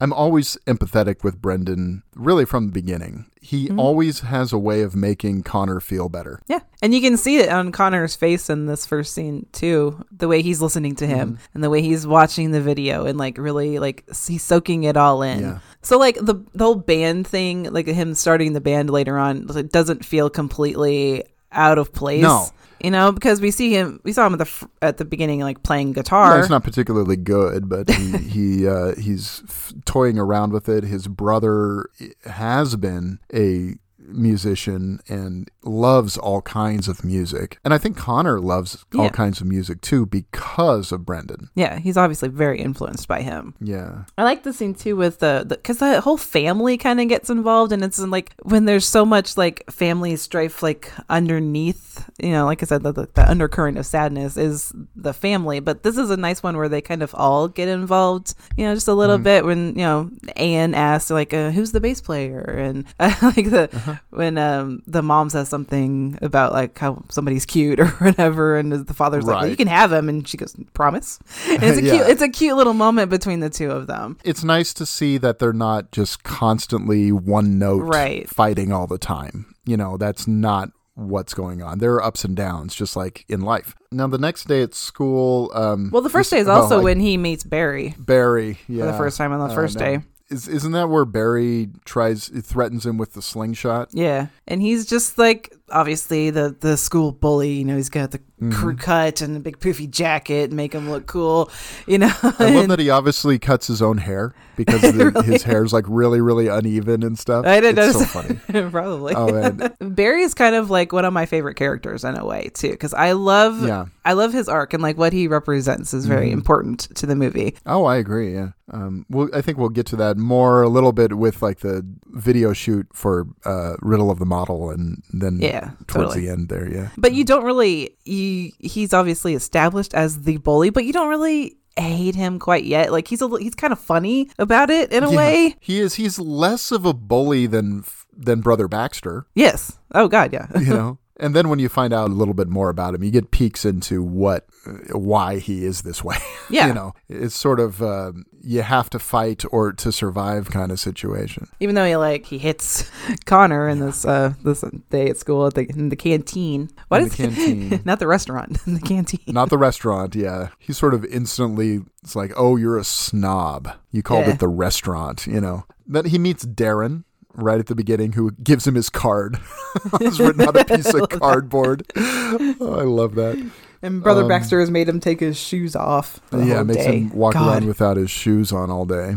I'm 0.00 0.12
always 0.12 0.56
empathetic 0.66 1.22
with 1.22 1.42
Brendan, 1.42 2.02
really 2.14 2.44
from 2.46 2.66
the 2.66 2.72
beginning. 2.72 3.26
He 3.42 3.66
Mm-hmm. 3.68 3.78
always 3.80 4.20
has 4.20 4.52
a 4.52 4.58
way 4.58 4.82
of 4.82 4.94
making 4.96 5.42
Connor 5.42 5.80
feel 5.80 6.08
better. 6.08 6.40
Yeah, 6.46 6.60
and 6.82 6.94
you 6.94 7.00
can 7.00 7.16
see 7.16 7.38
it 7.38 7.48
on 7.50 7.72
Connor's 7.72 8.14
face 8.16 8.48
in 8.50 8.66
this 8.66 8.86
first 8.86 9.12
scene 9.14 9.46
too. 9.52 10.04
The 10.10 10.28
way 10.28 10.40
he's 10.42 10.60
listening 10.62 10.94
to 10.96 11.06
him 11.06 11.32
Mm-hmm. 11.34 11.42
and 11.54 11.64
the 11.64 11.70
way 11.70 11.82
he's 11.82 12.06
watching 12.06 12.50
the 12.50 12.60
video 12.60 13.06
and 13.06 13.18
like 13.18 13.36
really 13.38 13.78
like 13.78 14.04
he's 14.26 14.42
soaking 14.42 14.84
it 14.84 14.96
all 14.96 15.22
in. 15.22 15.40
Yeah. 15.40 15.58
So 15.82 15.98
like 15.98 16.16
the 16.16 16.36
the 16.54 16.64
whole 16.64 16.74
band 16.76 17.26
thing, 17.26 17.64
like 17.64 17.86
him 17.86 18.14
starting 18.14 18.52
the 18.52 18.60
band 18.60 18.90
later 18.90 19.18
on, 19.18 19.46
it 19.56 19.72
doesn't 19.72 20.04
feel 20.04 20.28
completely 20.30 21.24
out 21.52 21.78
of 21.78 21.92
place. 21.92 22.22
No. 22.22 22.46
You 22.82 22.90
know, 22.90 23.12
because 23.12 23.40
we 23.40 23.50
see 23.50 23.70
him, 23.70 24.00
we 24.04 24.12
saw 24.12 24.26
him 24.26 24.32
at 24.32 24.38
the 24.38 24.44
fr- 24.46 24.66
at 24.80 24.96
the 24.96 25.04
beginning, 25.04 25.40
like 25.40 25.62
playing 25.62 25.92
guitar. 25.92 26.34
No, 26.36 26.40
he's 26.40 26.50
not 26.50 26.64
particularly 26.64 27.16
good, 27.16 27.68
but 27.68 27.90
he, 27.90 28.16
he 28.18 28.68
uh, 28.68 28.94
he's 28.96 29.42
f- 29.46 29.74
toying 29.84 30.18
around 30.18 30.52
with 30.52 30.68
it. 30.68 30.84
His 30.84 31.06
brother 31.06 31.90
has 32.24 32.76
been 32.76 33.18
a 33.34 33.74
musician 34.12 35.00
and 35.08 35.50
loves 35.64 36.16
all 36.16 36.42
kinds 36.42 36.88
of 36.88 37.04
music, 37.04 37.58
and 37.64 37.72
I 37.74 37.78
think 37.78 37.96
Connor 37.96 38.40
loves 38.40 38.84
all 38.94 39.04
Yeah. 39.04 39.10
kinds 39.10 39.40
of 39.40 39.46
music 39.46 39.80
too 39.80 40.06
because 40.06 40.92
of 40.92 41.04
Brendan. 41.06 41.50
yeah, 41.54 41.78
he's 41.78 41.96
obviously 41.96 42.28
very 42.28 42.60
influenced 42.60 43.06
by 43.08 43.22
him. 43.22 43.54
Yeah, 43.60 44.04
I 44.18 44.24
like 44.24 44.42
the 44.42 44.52
scene 44.52 44.74
too 44.74 44.96
with 44.96 45.18
the 45.20 45.44
because 45.48 45.78
the, 45.78 46.00
whole 46.00 46.16
family 46.16 46.76
kind 46.78 47.00
of 47.00 47.08
gets 47.08 47.30
involved, 47.30 47.72
and 47.72 47.82
it's 47.84 47.98
in, 47.98 48.10
like 48.10 48.32
when 48.42 48.64
there's 48.64 48.86
so 48.86 49.04
much 49.04 49.36
like 49.36 49.64
family 49.70 50.16
strife, 50.16 50.62
like 50.62 50.90
underneath, 51.08 52.08
you 52.22 52.30
know, 52.30 52.44
like 52.44 52.62
I 52.62 52.66
said, 52.66 52.82
the, 52.82 52.92
the, 52.92 53.08
the 53.14 53.28
undercurrent 53.30 53.78
of 53.78 53.86
sadness 53.86 54.36
is 54.36 54.72
the 54.96 55.12
family. 55.12 55.60
But 55.60 55.82
this 55.82 55.96
is 55.96 56.10
a 56.10 56.16
nice 56.16 56.42
one 56.42 56.56
where 56.56 56.68
they 56.68 56.80
kind 56.80 57.02
of 57.02 57.14
all 57.14 57.48
get 57.48 57.68
involved, 57.68 58.34
you 58.56 58.64
know, 58.64 58.74
just 58.74 58.88
a 58.88 58.94
little 58.94 59.18
bit. 59.18 59.44
When 59.44 59.68
you 59.70 59.84
know, 59.84 60.10
Anne 60.36 60.74
asks 60.74 61.10
like, 61.10 61.32
uh, 61.34 61.50
"Who's 61.50 61.72
the 61.72 61.80
bass 61.80 62.00
player?" 62.00 62.40
and 62.40 62.84
I 62.98 63.08
like 63.36 63.50
the 63.50 63.99
when 64.10 64.38
um 64.38 64.82
the 64.86 65.02
mom 65.02 65.28
says 65.30 65.48
something 65.48 66.18
about 66.22 66.52
like 66.52 66.76
how 66.78 67.04
somebody's 67.10 67.44
cute 67.46 67.78
or 67.78 67.86
whatever, 67.98 68.56
and 68.56 68.72
the 68.72 68.94
father's 68.94 69.24
like, 69.26 69.42
well, 69.42 69.48
"You 69.50 69.56
can 69.56 69.68
have 69.68 69.92
him," 69.92 70.08
and 70.08 70.26
she 70.26 70.36
goes, 70.36 70.56
"Promise." 70.74 71.18
And 71.48 71.62
it's 71.62 71.78
a 71.78 71.82
Yeah. 71.82 71.92
cute, 71.96 72.08
it's 72.08 72.22
a 72.22 72.28
cute 72.28 72.56
little 72.56 72.74
moment 72.74 73.10
between 73.10 73.40
the 73.40 73.50
two 73.50 73.70
of 73.70 73.86
them. 73.86 74.16
it's 74.24 74.42
nice 74.42 74.72
to 74.74 74.86
see 74.86 75.18
that 75.18 75.38
they're 75.38 75.52
not 75.52 75.92
just 75.92 76.22
constantly 76.24 77.12
one 77.12 77.58
note 77.58 77.82
Right. 77.82 78.28
fighting 78.28 78.72
all 78.72 78.86
the 78.86 78.98
time. 78.98 79.54
You 79.64 79.76
know, 79.76 79.96
that's 79.96 80.26
not 80.26 80.70
what's 80.94 81.32
going 81.32 81.62
on. 81.62 81.78
There 81.78 81.94
are 81.94 82.02
ups 82.04 82.24
and 82.24 82.34
downs, 82.36 82.74
just 82.74 82.96
like 82.96 83.24
in 83.28 83.40
life. 83.40 83.74
Now, 83.92 84.06
the 84.06 84.18
next 84.18 84.48
day 84.48 84.62
at 84.62 84.74
school, 84.74 85.50
um, 85.54 85.90
Well, 85.92 86.02
the 86.02 86.10
first 86.10 86.30
this- 86.30 86.38
day 86.38 86.40
is 86.42 86.48
also 86.48 86.80
I- 86.80 86.82
when 86.82 87.00
he 87.00 87.16
meets 87.16 87.44
Barry. 87.44 87.94
Barry, 87.98 88.58
yeah, 88.68 88.86
the 88.86 88.92
first 88.94 89.16
time 89.16 89.32
on 89.32 89.38
the 89.38 89.46
Uh, 89.52 89.54
first 89.54 89.78
no. 89.78 89.84
day. 89.84 90.00
Is, 90.30 90.46
isn't 90.46 90.72
that 90.72 90.88
where 90.88 91.04
Barry 91.04 91.70
tries 91.84 92.28
threatens 92.28 92.86
him 92.86 92.98
with 92.98 93.14
the 93.14 93.22
slingshot? 93.22 93.88
Yeah. 93.92 94.28
And 94.46 94.62
he's 94.62 94.86
just 94.86 95.18
like 95.18 95.52
obviously 95.70 96.30
the 96.30 96.56
the 96.60 96.76
school 96.76 97.12
bully. 97.12 97.52
You 97.52 97.64
know, 97.64 97.76
he's 97.76 97.88
got 97.88 98.10
the 98.10 98.20
crew 98.52 98.74
cut 98.74 99.20
and 99.20 99.36
a 99.36 99.40
big 99.40 99.58
poofy 99.60 99.88
jacket, 99.90 100.50
make 100.50 100.72
him 100.74 100.88
look 100.90 101.06
cool. 101.06 101.50
You 101.86 101.98
know, 101.98 102.12
I 102.38 102.50
love 102.54 102.68
that 102.68 102.78
he 102.78 102.88
obviously 102.88 103.38
cuts 103.38 103.66
his 103.66 103.82
own 103.82 103.98
hair 103.98 104.34
because 104.56 104.80
the, 104.94 105.22
his 105.26 105.42
hair's 105.42 105.72
like 105.74 105.84
really, 105.88 106.22
really 106.22 106.48
uneven 106.48 107.02
and 107.02 107.18
stuff. 107.18 107.44
I 107.44 107.60
didn't 107.60 107.84
it's 107.86 107.94
notice. 107.98 108.10
so 108.12 108.22
funny. 108.22 108.70
Probably. 108.70 109.14
Oh 109.14 109.30
man, 109.30 109.74
Barry 109.80 110.22
is 110.22 110.32
kind 110.32 110.54
of 110.54 110.70
like 110.70 110.90
one 110.92 111.04
of 111.04 111.12
my 111.12 111.26
favorite 111.26 111.56
characters 111.56 112.02
in 112.02 112.16
a 112.16 112.24
way 112.24 112.50
too, 112.54 112.70
because 112.70 112.94
I 112.94 113.12
love, 113.12 113.62
Yeah. 113.66 113.86
I 114.06 114.14
love 114.14 114.32
his 114.32 114.48
arc 114.48 114.72
and 114.72 114.82
like 114.82 114.96
what 114.96 115.12
he 115.12 115.28
represents 115.28 115.92
is 115.92 116.06
very 116.06 116.30
important 116.30 116.80
to 116.96 117.04
the 117.06 117.14
movie. 117.14 117.56
Oh, 117.66 117.84
I 117.84 117.96
agree. 117.96 118.32
Yeah. 118.32 118.48
Um, 118.72 119.04
well, 119.10 119.28
I 119.34 119.42
think 119.42 119.58
we'll 119.58 119.68
get 119.68 119.84
to 119.86 119.96
that 119.96 120.16
more 120.16 120.62
a 120.62 120.68
little 120.68 120.92
bit 120.92 121.18
with 121.18 121.42
like 121.42 121.58
the 121.58 121.84
video 122.06 122.54
shoot 122.54 122.86
for 122.94 123.26
uh, 123.44 123.74
Riddle 123.82 124.10
of 124.10 124.18
the 124.18 124.24
Model, 124.24 124.70
and 124.70 125.02
then 125.12 125.40
Yeah, 125.40 125.59
towards 125.86 126.10
totally. 126.14 126.26
the 126.26 126.32
end 126.32 126.48
there. 126.48 126.70
Yeah. 126.72 126.88
But 126.96 127.12
you 127.14 127.24
don't 127.24 127.44
really, 127.44 127.96
you, 128.04 128.50
he's 128.58 128.92
obviously 128.92 129.34
established 129.34 129.94
as 129.94 130.22
the 130.22 130.36
bully, 130.38 130.70
but 130.70 130.84
you 130.84 130.92
don't 130.92 131.08
really 131.08 131.56
hate 131.76 132.14
him 132.14 132.38
quite 132.38 132.64
yet. 132.64 132.92
Like 132.92 133.08
he's 133.08 133.22
a, 133.22 133.28
he's 133.38 133.54
kind 133.54 133.72
of 133.72 133.78
funny 133.78 134.30
about 134.38 134.70
it 134.70 134.92
in 134.92 135.04
a 135.04 135.10
Yeah. 135.10 135.16
way. 135.16 135.56
He 135.60 135.80
is. 135.80 135.94
He's 135.94 136.18
less 136.18 136.70
of 136.72 136.84
a 136.84 136.92
bully 136.92 137.46
than 137.46 137.84
than 138.16 138.40
Brother 138.40 138.68
Baxter. 138.68 139.26
Yes. 139.34 139.78
Oh 139.94 140.08
God, 140.08 140.32
yeah. 140.32 140.46
You 140.58 140.66
know. 140.74 140.98
And 141.20 141.36
then 141.36 141.48
when 141.50 141.58
you 141.58 141.68
find 141.68 141.92
out 141.92 142.08
a 142.10 142.14
little 142.14 142.34
bit 142.34 142.48
more 142.48 142.70
about 142.70 142.94
him, 142.94 143.04
you 143.04 143.10
get 143.10 143.30
peeks 143.30 143.64
into 143.64 144.02
what, 144.02 144.46
why 144.92 145.38
he 145.38 145.64
is 145.64 145.82
this 145.82 146.02
way. 146.02 146.16
Yeah. 146.52 146.66
you 146.66 146.74
know, 146.74 146.94
it's 147.08 147.36
sort 147.36 147.60
of 147.60 147.80
uh, 147.80 148.10
you 148.42 148.62
have 148.62 148.90
to 148.90 148.98
fight 148.98 149.44
or 149.52 149.72
to 149.74 149.92
survive 149.92 150.50
kind 150.50 150.72
of 150.72 150.80
situation. 150.80 151.46
Even 151.60 151.76
though 151.76 151.84
he 151.84 151.94
like 151.94 152.26
he 152.26 152.38
hits 152.38 152.90
Connor 153.24 153.68
in 153.68 153.78
this 153.78 154.04
uh 154.04 154.34
this 154.42 154.64
day 154.90 155.08
at 155.10 155.16
school 155.16 155.46
at 155.46 155.54
the 155.54 155.68
in 155.70 155.90
the 155.90 155.94
canteen. 155.96 156.68
What 156.88 157.02
In 157.02 157.06
is 157.06 157.16
the 157.16 157.22
canteen. 157.22 157.82
Not 157.84 158.00
the 158.00 158.08
restaurant, 158.08 158.58
the 158.66 158.80
canteen. 158.80 159.20
Not 159.28 159.48
the 159.50 159.58
restaurant, 159.58 160.16
yeah. 160.16 160.48
He 160.58 160.72
sort 160.72 160.92
of 160.92 161.04
instantly, 161.04 161.82
it's 162.02 162.16
like, 162.16 162.32
oh, 162.36 162.56
you're 162.56 162.78
a 162.78 162.82
snob. 162.84 163.70
You 163.92 164.02
called 164.02 164.26
Yeah. 164.26 164.32
it 164.32 164.38
the 164.40 164.48
restaurant, 164.48 165.28
you 165.28 165.40
know. 165.40 165.66
Then 165.86 166.06
he 166.06 166.18
meets 166.18 166.44
Darren 166.44 167.04
right 167.34 167.58
at 167.58 167.66
the 167.66 167.74
beginning, 167.74 168.12
who 168.12 168.32
gives 168.42 168.66
him 168.66 168.74
his 168.74 168.90
card. 168.90 169.38
it's 170.00 170.18
written 170.18 170.46
on 170.46 170.56
a 170.56 170.64
piece 170.64 170.92
of 170.92 171.08
cardboard. 171.10 171.84
Oh, 171.96 172.76
I 172.78 172.84
love 172.84 173.14
that. 173.16 173.50
And 173.82 174.02
Brother 174.02 174.26
Baxter 174.28 174.60
has 174.60 174.70
made 174.70 174.88
him 174.88 175.00
take 175.00 175.20
his 175.20 175.38
shoes 175.38 175.74
off. 175.74 176.20
Um, 176.32 176.46
yeah, 176.46 176.62
makes 176.62 176.84
day. 176.84 176.98
him 177.00 177.10
walk 177.14 177.32
God. 177.34 177.48
around 177.48 177.66
without 177.66 177.96
his 177.96 178.10
shoes 178.10 178.52
on 178.52 178.70
all 178.70 178.84
day 178.84 179.16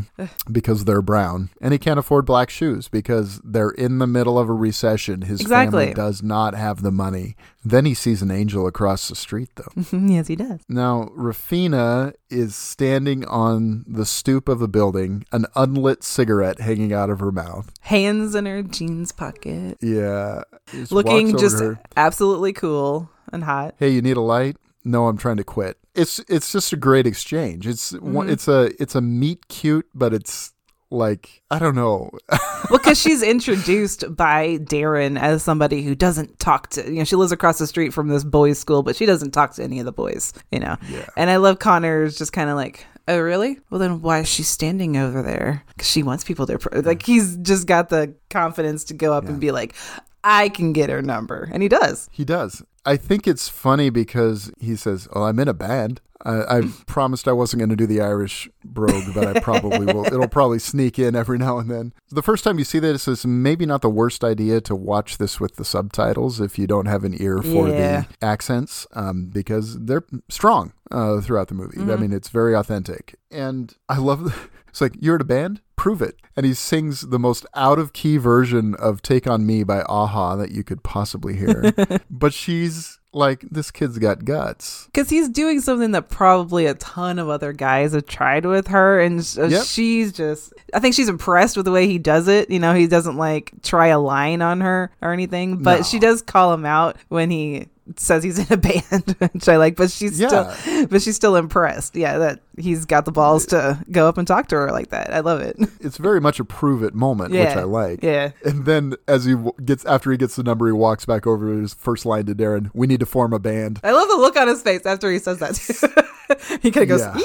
because 0.51 0.85
they're 0.85 1.01
brown. 1.01 1.49
And 1.59 1.73
he 1.73 1.77
can't 1.79 1.99
afford 1.99 2.25
black 2.25 2.49
shoes 2.49 2.87
because 2.87 3.41
they're 3.43 3.71
in 3.71 3.97
the 3.99 4.07
middle 4.07 4.39
of 4.39 4.47
a 4.47 4.53
recession. 4.53 5.23
His 5.23 5.41
Exactly. 5.41 5.87
family 5.87 5.93
does 5.95 6.23
not 6.23 6.53
have 6.55 6.81
the 6.81 6.91
money. 6.91 7.35
Then 7.65 7.85
he 7.85 7.93
sees 7.93 8.21
an 8.21 8.31
angel 8.31 8.67
across 8.67 9.07
the 9.09 9.15
street, 9.15 9.49
though. 9.55 9.97
yes, 10.07 10.27
he 10.27 10.35
does. 10.35 10.61
Now, 10.69 11.09
Raphina 11.17 12.13
is 12.29 12.55
standing 12.55 13.25
on 13.25 13.83
the 13.87 14.05
stoop 14.05 14.47
of 14.49 14.61
a 14.61 14.67
building, 14.67 15.25
an 15.31 15.45
unlit 15.55 16.03
cigarette 16.03 16.59
hanging 16.61 16.91
out 16.93 17.09
of 17.09 17.19
her 17.19 17.31
mouth. 17.31 17.71
Hands 17.81 18.33
in 18.35 18.45
her 18.45 18.63
jeans 18.63 19.11
pocket, 19.11 19.77
Yeah. 19.81 20.43
Just 20.71 20.91
looking 20.91 21.37
just 21.37 21.59
her. 21.59 21.79
absolutely 21.97 22.53
cool 22.53 23.09
and 23.33 23.43
hot. 23.43 23.75
Hey, 23.77 23.89
you 23.89 24.01
need 24.01 24.17
a 24.17 24.21
light? 24.21 24.57
No, 24.85 25.07
I'm 25.07 25.17
trying 25.17 25.37
to 25.37 25.43
quit. 25.43 25.77
It's 25.95 26.19
it's 26.27 26.51
just 26.51 26.73
a 26.73 26.77
great 26.77 27.05
exchange. 27.07 27.67
It's 27.67 27.91
Mm-hmm. 27.93 28.29
it's 28.29 28.47
a 28.47 28.71
it's 28.81 28.95
a 28.95 29.01
meet 29.01 29.47
cute, 29.47 29.87
but 29.93 30.13
it's 30.13 30.53
like 30.89 31.41
I 31.51 31.59
don't 31.59 31.75
know. 31.75 32.11
Well, 32.69 32.79
because 32.79 32.97
she's 32.99 33.21
introduced 33.21 34.15
by 34.15 34.57
Darren 34.59 35.19
as 35.19 35.43
somebody 35.43 35.83
who 35.83 35.95
doesn't 35.95 36.39
talk 36.39 36.69
to, 36.69 36.89
you 36.89 36.99
know, 36.99 37.03
she 37.03 37.17
lives 37.17 37.33
across 37.33 37.57
the 37.59 37.67
street 37.67 37.93
from 37.93 38.07
this 38.07 38.23
boys' 38.23 38.57
school, 38.57 38.83
but 38.83 38.95
she 38.95 39.05
doesn't 39.05 39.31
talk 39.31 39.53
to 39.55 39.63
any 39.63 39.79
of 39.79 39.85
the 39.85 39.91
boys, 39.91 40.31
you 40.49 40.59
know. 40.61 40.77
Yeah. 40.87 41.05
And 41.17 41.29
I 41.29 41.35
love 41.35 41.59
Connor's 41.59 42.17
just 42.17 42.31
kind 42.31 42.49
of 42.49 42.55
like, 42.55 42.85
oh, 43.09 43.19
really? 43.19 43.59
Well, 43.69 43.79
then 43.79 44.01
why 44.01 44.19
is 44.19 44.29
she 44.29 44.43
standing 44.43 44.95
over 44.95 45.21
there? 45.21 45.61
Because 45.67 45.89
she 45.89 46.03
wants 46.03 46.23
people 46.23 46.47
to, 46.47 46.57
like, 46.83 47.03
he's 47.05 47.35
just 47.37 47.67
got 47.67 47.89
the 47.89 48.15
confidence 48.29 48.85
to 48.85 48.93
go 48.93 49.11
up 49.11 49.25
and 49.25 49.41
be 49.41 49.51
like, 49.51 49.75
I 50.23 50.47
can 50.47 50.71
get 50.71 50.89
her 50.89 51.01
number. 51.01 51.49
And 51.51 51.61
he 51.61 51.67
does. 51.67 52.07
He 52.13 52.23
does. 52.23 52.63
I 52.85 52.97
think 52.97 53.27
it's 53.27 53.47
funny 53.49 53.89
because 53.89 54.51
he 54.59 54.75
says, 54.75 55.07
"Oh, 55.13 55.23
I'm 55.23 55.39
in 55.39 55.47
a 55.47 55.53
band. 55.53 56.01
I, 56.25 56.57
I 56.57 56.61
promised 56.87 57.27
I 57.27 57.31
wasn't 57.33 57.59
going 57.59 57.69
to 57.69 57.75
do 57.75 57.85
the 57.87 58.01
Irish 58.01 58.49
brogue, 58.63 59.13
but 59.13 59.27
I 59.35 59.39
probably 59.39 59.85
will. 59.85 60.05
It'll 60.05 60.27
probably 60.27 60.59
sneak 60.59 60.99
in 60.99 61.15
every 61.15 61.37
now 61.37 61.57
and 61.59 61.69
then." 61.71 61.93
The 62.09 62.21
first 62.21 62.43
time 62.43 62.59
you 62.59 62.65
see 62.65 62.79
this 62.79 63.07
is 63.07 63.25
maybe 63.25 63.65
not 63.65 63.81
the 63.81 63.89
worst 63.89 64.23
idea 64.23 64.59
to 64.61 64.75
watch 64.75 65.17
this 65.17 65.39
with 65.39 65.55
the 65.55 65.65
subtitles 65.65 66.39
if 66.41 66.59
you 66.59 66.67
don't 66.67 66.85
have 66.87 67.03
an 67.03 67.15
ear 67.21 67.41
for 67.41 67.69
Yeah. 67.69 68.03
the 68.19 68.25
accents, 68.25 68.85
um, 68.93 69.27
because 69.27 69.79
they're 69.79 70.03
strong 70.29 70.73
uh, 70.91 71.21
throughout 71.21 71.47
the 71.47 71.55
movie. 71.55 71.79
I 71.91 71.95
mean, 71.95 72.11
it's 72.13 72.29
very 72.29 72.53
authentic, 72.53 73.15
and 73.31 73.73
I 73.87 73.97
love. 73.97 74.49
It's 74.73 74.81
like 74.81 74.95
you're 74.99 75.13
in 75.15 75.21
a 75.21 75.23
band. 75.25 75.61
Prove 75.75 76.01
it. 76.01 76.15
And 76.35 76.47
he 76.47 76.55
sings 76.55 77.01
the 77.09 77.19
most 77.19 77.45
out 77.53 77.77
of 77.77 77.93
key 77.93 78.17
version 78.17 78.73
of 78.75 79.03
"Take 79.03 79.27
on 79.27 79.45
Me" 79.45 79.63
by 79.63 79.83
a-ha 79.87 80.35
that 80.37 80.49
you 80.49 80.63
could 80.63 80.81
possibly 80.81 81.35
hear. 81.35 81.71
but 82.09 82.33
she's 82.33 82.97
like, 83.11 83.41
this 83.51 83.69
kid's 83.69 83.99
got 83.99 84.25
guts. 84.25 84.87
Because 84.87 85.11
he's 85.11 85.29
doing 85.29 85.61
something 85.61 85.91
that 85.91 86.09
probably 86.09 86.65
a 86.65 86.73
ton 86.73 87.19
of 87.19 87.29
other 87.29 87.53
guys 87.53 87.93
have 87.93 88.07
tried 88.07 88.47
with 88.47 88.65
her. 88.69 88.99
And 88.99 89.23
sh- 89.23 89.37
uh, 89.37 89.43
Yep. 89.45 89.65
she's 89.65 90.11
just, 90.11 90.51
I 90.73 90.79
think 90.79 90.95
she's 90.95 91.09
impressed 91.09 91.55
with 91.55 91.65
the 91.67 91.71
way 91.71 91.85
he 91.85 91.99
does 91.99 92.27
it. 92.27 92.49
You 92.49 92.57
know, 92.57 92.73
he 92.73 92.87
doesn't 92.87 93.15
like 93.17 93.51
try 93.61 93.87
a 93.87 93.99
line 93.99 94.41
on 94.41 94.61
her 94.61 94.89
or 95.03 95.13
anything, 95.13 95.61
but 95.61 95.77
No. 95.77 95.83
she 95.83 95.99
does 95.99 96.23
call 96.23 96.51
him 96.53 96.65
out 96.65 96.97
when 97.09 97.29
he 97.29 97.67
says 97.97 98.23
he's 98.23 98.39
in 98.39 98.47
a 98.49 98.57
band, 98.91 99.15
which 99.33 99.47
I 99.49 99.57
like, 99.57 99.75
but 99.75 99.91
she's 99.91 100.19
Yeah. 100.19 100.53
still, 100.53 100.87
but 100.87 101.01
she's 101.01 101.15
still 101.15 101.35
impressed. 101.35 101.95
Yeah, 101.95 102.17
that 102.17 102.39
he's 102.57 102.85
got 102.85 103.05
the 103.05 103.11
balls 103.11 103.45
to 103.47 103.83
go 103.91 104.07
up 104.07 104.17
and 104.17 104.27
talk 104.27 104.47
to 104.47 104.55
her 104.55 104.71
like 104.71 104.89
that. 104.89 105.13
I 105.13 105.19
love 105.19 105.41
it. 105.41 105.57
It's 105.79 105.97
very 105.97 106.21
much 106.21 106.39
a 106.39 106.45
prove 106.45 106.81
it 106.81 106.93
moment, 106.93 107.31
which 107.31 107.41
I 107.47 107.63
like. 107.63 108.01
Yeah. 108.03 108.31
And 108.45 108.65
then 108.65 108.95
as 109.07 109.25
he 109.25 109.33
w- 109.33 109.51
gets 109.65 109.83
after 109.85 110.11
he 110.11 110.17
gets 110.17 110.35
the 110.37 110.43
number, 110.43 110.65
he 110.67 110.71
walks 110.71 111.05
back 111.05 111.27
over 111.27 111.47
his 111.49 111.73
first 111.73 112.05
line 112.05 112.25
to 112.27 112.33
Darren. 112.35 112.69
We 112.73 112.87
need 112.87 113.01
to 113.01 113.05
form 113.05 113.33
a 113.33 113.39
band. 113.39 113.81
I 113.83 113.91
love 113.91 114.07
the 114.07 114.15
look 114.15 114.37
on 114.37 114.47
his 114.47 114.61
face 114.61 114.85
after 114.85 115.11
he 115.11 115.19
says 115.19 115.39
that. 115.39 115.57
he 116.61 116.71
kind 116.71 116.83
of 116.83 116.87
goes, 116.89 117.01
Yeah. 117.01 117.17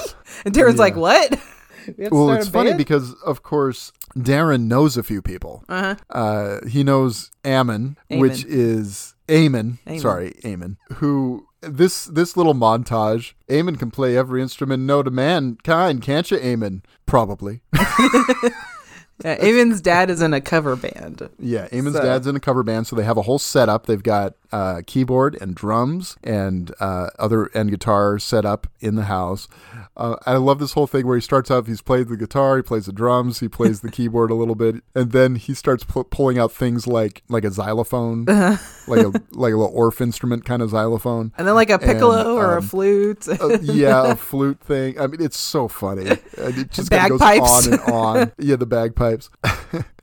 And 0.45 0.53
Darren's 0.55 0.75
Yeah. 0.75 0.81
like, 0.81 0.97
"What?" 0.97 1.39
We 1.97 2.09
Well, 2.11 2.33
it's 2.33 2.49
funny 2.49 2.75
because, 2.75 3.15
of 3.25 3.43
course, 3.43 3.93
Darren 4.17 4.63
knows 4.67 4.97
a 4.99 5.03
few 5.03 5.23
people. 5.23 5.65
Uh-huh. 5.69 5.95
Uh, 6.11 6.67
he 6.67 6.83
knows 6.85 7.31
Ammon, 7.45 7.97
Eamon. 8.11 8.21
which 8.21 8.45
is 8.45 9.15
Eamon. 9.29 9.79
Eamon. 9.87 10.01
Sorry, 10.01 10.33
Eamon. 10.43 10.77
Who 10.95 11.47
this 11.61 12.05
this 12.07 12.37
little 12.37 12.55
montage? 12.55 13.35
Eamon 13.49 13.79
can 13.79 13.91
play 13.91 14.17
every 14.17 14.43
instrument 14.43 14.83
known 14.83 15.05
to 15.05 15.11
mankind, 15.11 16.03
can't 16.03 16.31
you, 16.31 16.39
Eamon? 16.39 16.83
Probably. 17.07 17.61
Yeah, 19.25 19.37
Eamon's 19.39 19.81
dad 19.81 20.11
is 20.11 20.23
in 20.23 20.33
a 20.33 20.41
cover 20.41 20.77
band. 20.77 21.29
Yeah, 21.41 21.67
Eamon's 21.71 21.95
So- 21.97 22.03
dad's 22.03 22.29
in 22.29 22.37
a 22.37 22.41
cover 22.41 22.63
band, 22.63 22.87
so 22.87 22.95
they 22.95 23.03
have 23.03 23.17
a 23.17 23.23
whole 23.23 23.41
setup. 23.41 23.87
They've 23.87 24.01
got 24.01 24.35
uh, 24.53 24.83
keyboard 24.87 25.37
and 25.41 25.57
drums 25.57 26.17
and 26.23 26.73
uh, 26.79 27.09
other 27.19 27.47
and 27.47 27.69
guitar 27.69 28.21
set 28.21 28.45
up 28.45 28.69
in 28.79 28.95
the 28.95 29.05
house. 29.07 29.49
Uh, 29.99 30.17
I 30.27 30.37
love 30.37 30.61
this 30.61 30.73
whole 30.75 30.87
thing 30.87 31.07
where 31.07 31.17
he 31.17 31.21
starts 31.21 31.51
out. 31.51 31.67
He's 31.67 31.83
played 31.83 32.09
the 32.09 32.17
guitar, 32.17 32.57
he 32.57 32.63
plays 32.63 32.87
the 32.87 32.93
drums, 32.93 33.41
he 33.41 33.49
plays 33.49 33.81
the 33.81 33.91
keyboard 33.97 34.31
a 34.31 34.35
little 34.35 34.55
bit, 34.55 34.77
and 34.95 35.11
then 35.13 35.35
he 35.35 35.55
starts 35.55 35.83
pu- 35.85 36.05
pulling 36.05 36.39
out 36.39 36.53
things 36.53 36.87
like 36.87 37.23
like 37.29 37.45
a 37.45 37.51
xylophone, 37.51 38.25
like 38.27 39.05
a 39.05 39.13
like 39.33 39.53
a 39.53 39.57
little 39.57 39.73
Orff 39.75 40.01
instrument 40.01 40.45
kind 40.45 40.63
of 40.63 40.71
xylophone. 40.71 41.33
And 41.37 41.49
then 41.49 41.55
like 41.57 41.71
a 41.71 41.79
piccolo 41.79 42.19
And, 42.21 42.29
or 42.29 42.55
a 42.55 42.59
um, 42.59 42.63
flute. 42.63 43.29
Uh, 43.29 43.59
yeah, 43.61 44.13
a 44.13 44.17
flute 44.29 44.61
thing. 44.61 45.01
I 45.01 45.07
mean, 45.09 45.21
it's 45.21 45.39
so 45.39 45.67
funny. 45.67 46.07
And 46.09 46.59
It 46.59 46.71
just 46.71 46.91
goes 46.91 47.21
on 47.21 47.73
and 47.73 47.81
on. 47.93 48.33
Yeah, 48.39 48.57
the 48.57 48.67
bagpipes. 48.67 49.31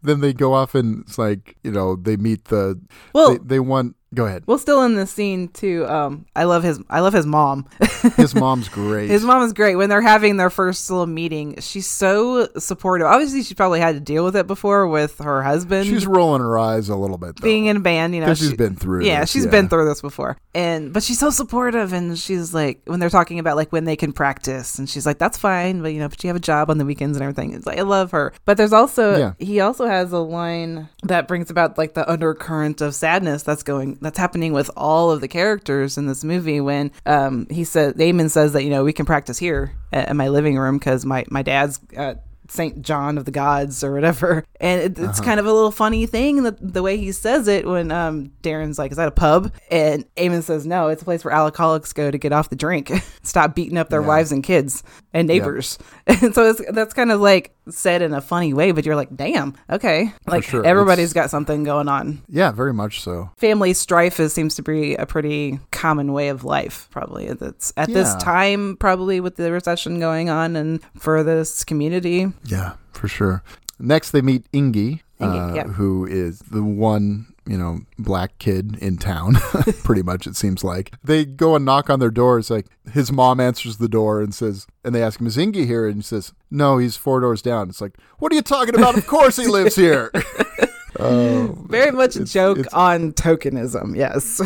then 0.04 0.20
they 0.20 0.34
go 0.34 0.54
off 0.54 0.76
and 0.76 1.04
it's 1.06 1.18
like 1.18 1.56
you 1.64 1.72
know 1.72 1.96
they 1.96 2.18
meet 2.18 2.46
the. 2.46 2.80
Well- 3.14 3.34
they, 3.34 3.38
they 3.38 3.60
want. 3.60 3.96
Go 4.16 4.26
ahead. 4.26 4.44
well, 4.48 4.58
still 4.58 4.82
in 4.84 4.96
this 4.96 5.12
scene 5.12 5.50
too. 5.50 5.86
Um, 5.88 6.26
I 6.36 6.46
love 6.46 6.64
his. 6.64 6.80
I 6.90 7.02
love 7.02 7.14
his 7.14 7.26
mom. 7.26 7.68
His 8.18 8.36
mom's 8.36 8.70
great. 8.70 9.10
his 9.10 9.24
mom 9.24 9.42
is 9.42 9.52
great 9.52 9.76
when 9.76 9.90
they're 9.90 10.00
having 10.02 10.38
their 10.38 10.52
first 10.52 10.90
little 10.92 11.08
meeting. 11.08 11.60
She's 11.60 11.88
so 11.88 12.48
supportive. 12.60 13.08
Obviously, 13.08 13.42
she 13.42 13.56
probably 13.56 13.80
had 13.80 13.96
to 13.96 14.00
deal 14.00 14.24
with 14.24 14.36
it 14.36 14.46
before 14.46 14.88
with 14.88 15.18
her 15.20 15.42
husband. 15.42 15.88
She's 15.88 16.06
rolling 16.06 16.42
her 16.42 16.58
eyes 16.58 16.88
a 16.90 16.96
little 16.96 17.18
bit. 17.18 17.36
Though. 17.38 17.44
being 17.44 17.66
in 17.66 17.78
a 17.78 17.80
band, 17.80 18.14
you 18.14 18.22
know, 18.22 18.34
she- 18.36 18.56
been 18.56 18.76
through 18.76 19.06
Yeah, 19.06 19.22
this, 19.22 19.32
she's 19.32 19.46
yeah. 19.46 19.52
been 19.52 19.70
through 19.70 19.86
this 19.86 20.02
before, 20.02 20.38
and 20.54 20.94
but 20.94 21.02
she's 21.04 21.18
so 21.20 21.30
supportive, 21.32 21.94
and 21.94 22.18
she's 22.18 22.54
like 22.54 22.82
when 22.86 23.00
they're 23.00 23.10
talking 23.10 23.40
about 23.40 23.56
like 23.56 23.72
when 23.72 23.86
they 23.86 23.96
can 23.96 24.14
practice, 24.14 24.78
and 24.78 24.88
she's 24.90 25.06
like, 25.06 25.18
"That's 25.18 25.38
fine, 25.38 25.82
but 25.82 25.90
you 25.92 26.00
know, 26.00 26.08
but 26.08 26.24
you 26.24 26.28
have 26.28 26.38
a 26.38 26.40
job 26.40 26.70
on 26.70 26.78
the 26.78 26.86
weekends 26.86 27.18
and 27.18 27.24
everything." 27.24 27.54
It's 27.54 27.66
like 27.66 27.80
I 27.80 27.84
love 27.84 28.12
her, 28.12 28.34
but 28.46 28.56
there's 28.58 28.74
also 28.74 29.18
Yeah. 29.18 29.34
he 29.40 29.60
also 29.62 29.88
has 29.88 30.12
a 30.12 30.20
line 30.20 30.90
that 31.04 31.28
brings 31.28 31.50
about 31.50 31.78
like 31.78 31.96
the 31.96 32.10
undercurrent 32.10 32.82
of 32.82 32.94
sadness 32.94 33.42
that's 33.44 33.64
going 33.64 33.98
that's 34.06 34.18
happening 34.18 34.54
with 34.54 34.70
all 34.78 35.12
of 35.12 35.20
the 35.22 35.28
characters 35.28 35.98
in 35.98 36.06
this 36.08 36.24
movie 36.24 36.62
when 36.62 36.92
um 37.06 37.48
he 37.50 37.64
said 37.64 37.98
Damon 37.98 38.30
says 38.30 38.54
that 38.54 38.64
you 38.64 38.70
know 38.70 38.84
we 38.84 38.94
can 38.94 39.06
practice 39.06 39.38
here 39.38 39.76
at, 39.92 40.10
at 40.10 40.16
my 40.16 40.28
living 40.30 40.58
room 40.58 40.78
because 40.78 41.06
my 41.06 41.26
my 41.30 41.42
dad's 41.42 41.80
uh, 41.98 42.14
Saint 42.48 42.84
John 42.84 43.18
of 43.18 43.26
the 43.26 43.32
Gods 43.32 43.84
or 43.84 43.92
whatever. 43.92 44.46
And 44.62 44.80
it, 44.82 45.00
Uh-huh. 45.00 45.10
it's 45.10 45.20
kind 45.20 45.40
of 45.40 45.48
a 45.48 45.52
little 45.52 45.72
funny 45.72 46.06
thing 46.06 46.44
that 46.44 46.58
the 46.62 46.84
way 46.84 46.96
he 46.96 47.12
says 47.12 47.48
it 47.48 47.66
when 47.66 47.92
um, 47.92 48.32
Darren's 48.44 48.78
like, 48.78 48.92
"Is 48.92 48.98
that 48.98 49.08
a 49.08 49.12
pub?" 49.12 49.52
and 49.72 50.06
Eamon 50.16 50.44
says, 50.44 50.64
"No, 50.68 50.90
it's 50.90 51.02
a 51.02 51.06
place 51.06 51.26
where 51.26 51.34
alcoholics 51.34 51.92
go 51.92 52.12
to 52.12 52.18
get 52.20 52.32
off 52.32 52.52
the 52.52 52.56
drink, 52.56 52.92
stop 53.24 53.56
beating 53.56 53.80
up 53.80 53.90
their 53.90 54.04
wives 54.04 54.32
and 54.32 54.44
kids 54.44 54.84
and 55.12 55.28
neighbors." 55.28 55.80
And 56.08 56.36
so 56.36 56.52
it's, 56.52 56.62
that's 56.72 56.94
kind 56.94 57.12
of 57.12 57.20
like 57.20 57.55
said 57.70 58.02
in 58.02 58.14
a 58.14 58.22
funny 58.22 58.54
way, 58.54 58.72
but 58.72 58.86
you're 58.86 58.96
like, 58.96 59.16
"Damn, 59.16 59.56
okay." 59.70 60.14
Like 60.28 60.44
sure. 60.44 60.66
everybody's 60.66 61.12
It's- 61.12 61.14
got 61.14 61.30
something 61.30 61.64
going 61.64 61.88
on. 61.88 62.22
Yeah, 62.30 62.52
very 62.52 62.74
much 62.74 63.02
so. 63.02 63.30
Family 63.38 63.74
strife 63.74 64.20
is, 64.20 64.34
seems 64.34 64.56
to 64.56 64.62
be 64.64 64.96
a 64.96 65.06
pretty 65.06 65.60
common 65.72 66.14
way 66.14 66.30
of 66.30 66.44
life. 66.44 66.88
Probably 66.92 67.26
it's 67.28 67.74
at 67.78 67.88
this 67.92 68.14
time, 68.16 68.78
probably 68.78 69.20
with 69.20 69.36
the 69.36 69.52
recession 69.52 70.00
going 70.00 70.30
on, 70.30 70.56
and 70.56 70.80
for 70.98 71.24
this 71.24 71.64
community, 71.64 72.28
Yeah, 72.46 72.74
for 72.94 73.08
sure. 73.08 73.44
Next, 73.80 74.12
they 74.12 74.22
meet 74.22 74.50
Ingy, 74.54 75.02
uh, 75.20 75.52
yeah. 75.56 75.64
who 75.68 76.06
is 76.06 76.40
the 76.40 76.64
one, 76.64 77.28
you 77.48 77.58
know, 77.58 77.80
black 78.00 78.38
kid 78.40 78.78
in 78.82 78.98
town, 78.98 79.36
pretty 79.84 80.02
much, 80.04 80.26
it 80.28 80.36
seems 80.36 80.64
like. 80.64 80.92
They 81.04 81.26
go 81.26 81.56
and 81.56 81.64
knock 81.66 81.90
on 81.90 82.00
their 82.00 82.10
door. 82.12 82.40
It's 82.40 82.50
like 82.50 82.68
his 82.92 83.12
mom 83.12 83.40
answers 83.40 83.78
the 83.78 83.88
door 83.90 84.22
and 84.22 84.34
says, 84.34 84.66
and 84.84 84.94
they 84.96 85.04
ask 85.04 85.20
him, 85.20 85.28
Is 85.28 85.38
Ingy 85.38 85.66
here? 85.66 85.86
And 85.88 85.98
he 85.98 86.02
says, 86.02 86.34
No, 86.50 86.78
he's 86.78 86.98
four 86.98 87.20
doors 87.20 87.42
down. 87.42 87.70
It's 87.70 87.82
like, 87.82 87.96
What 88.20 88.32
are 88.32 88.36
you 88.36 88.42
talking 88.42 88.76
about? 88.76 88.98
Of 88.98 89.06
course 89.08 89.36
he 89.38 89.48
lives 89.48 89.76
here. 89.76 90.12
oh, 91.00 91.56
very 91.68 91.92
much 91.92 92.16
a 92.16 92.20
It's- 92.22 92.32
joke 92.34 92.58
it's- 92.60 92.74
on 92.74 93.12
tokenism. 93.14 93.96
Yes. 93.96 94.42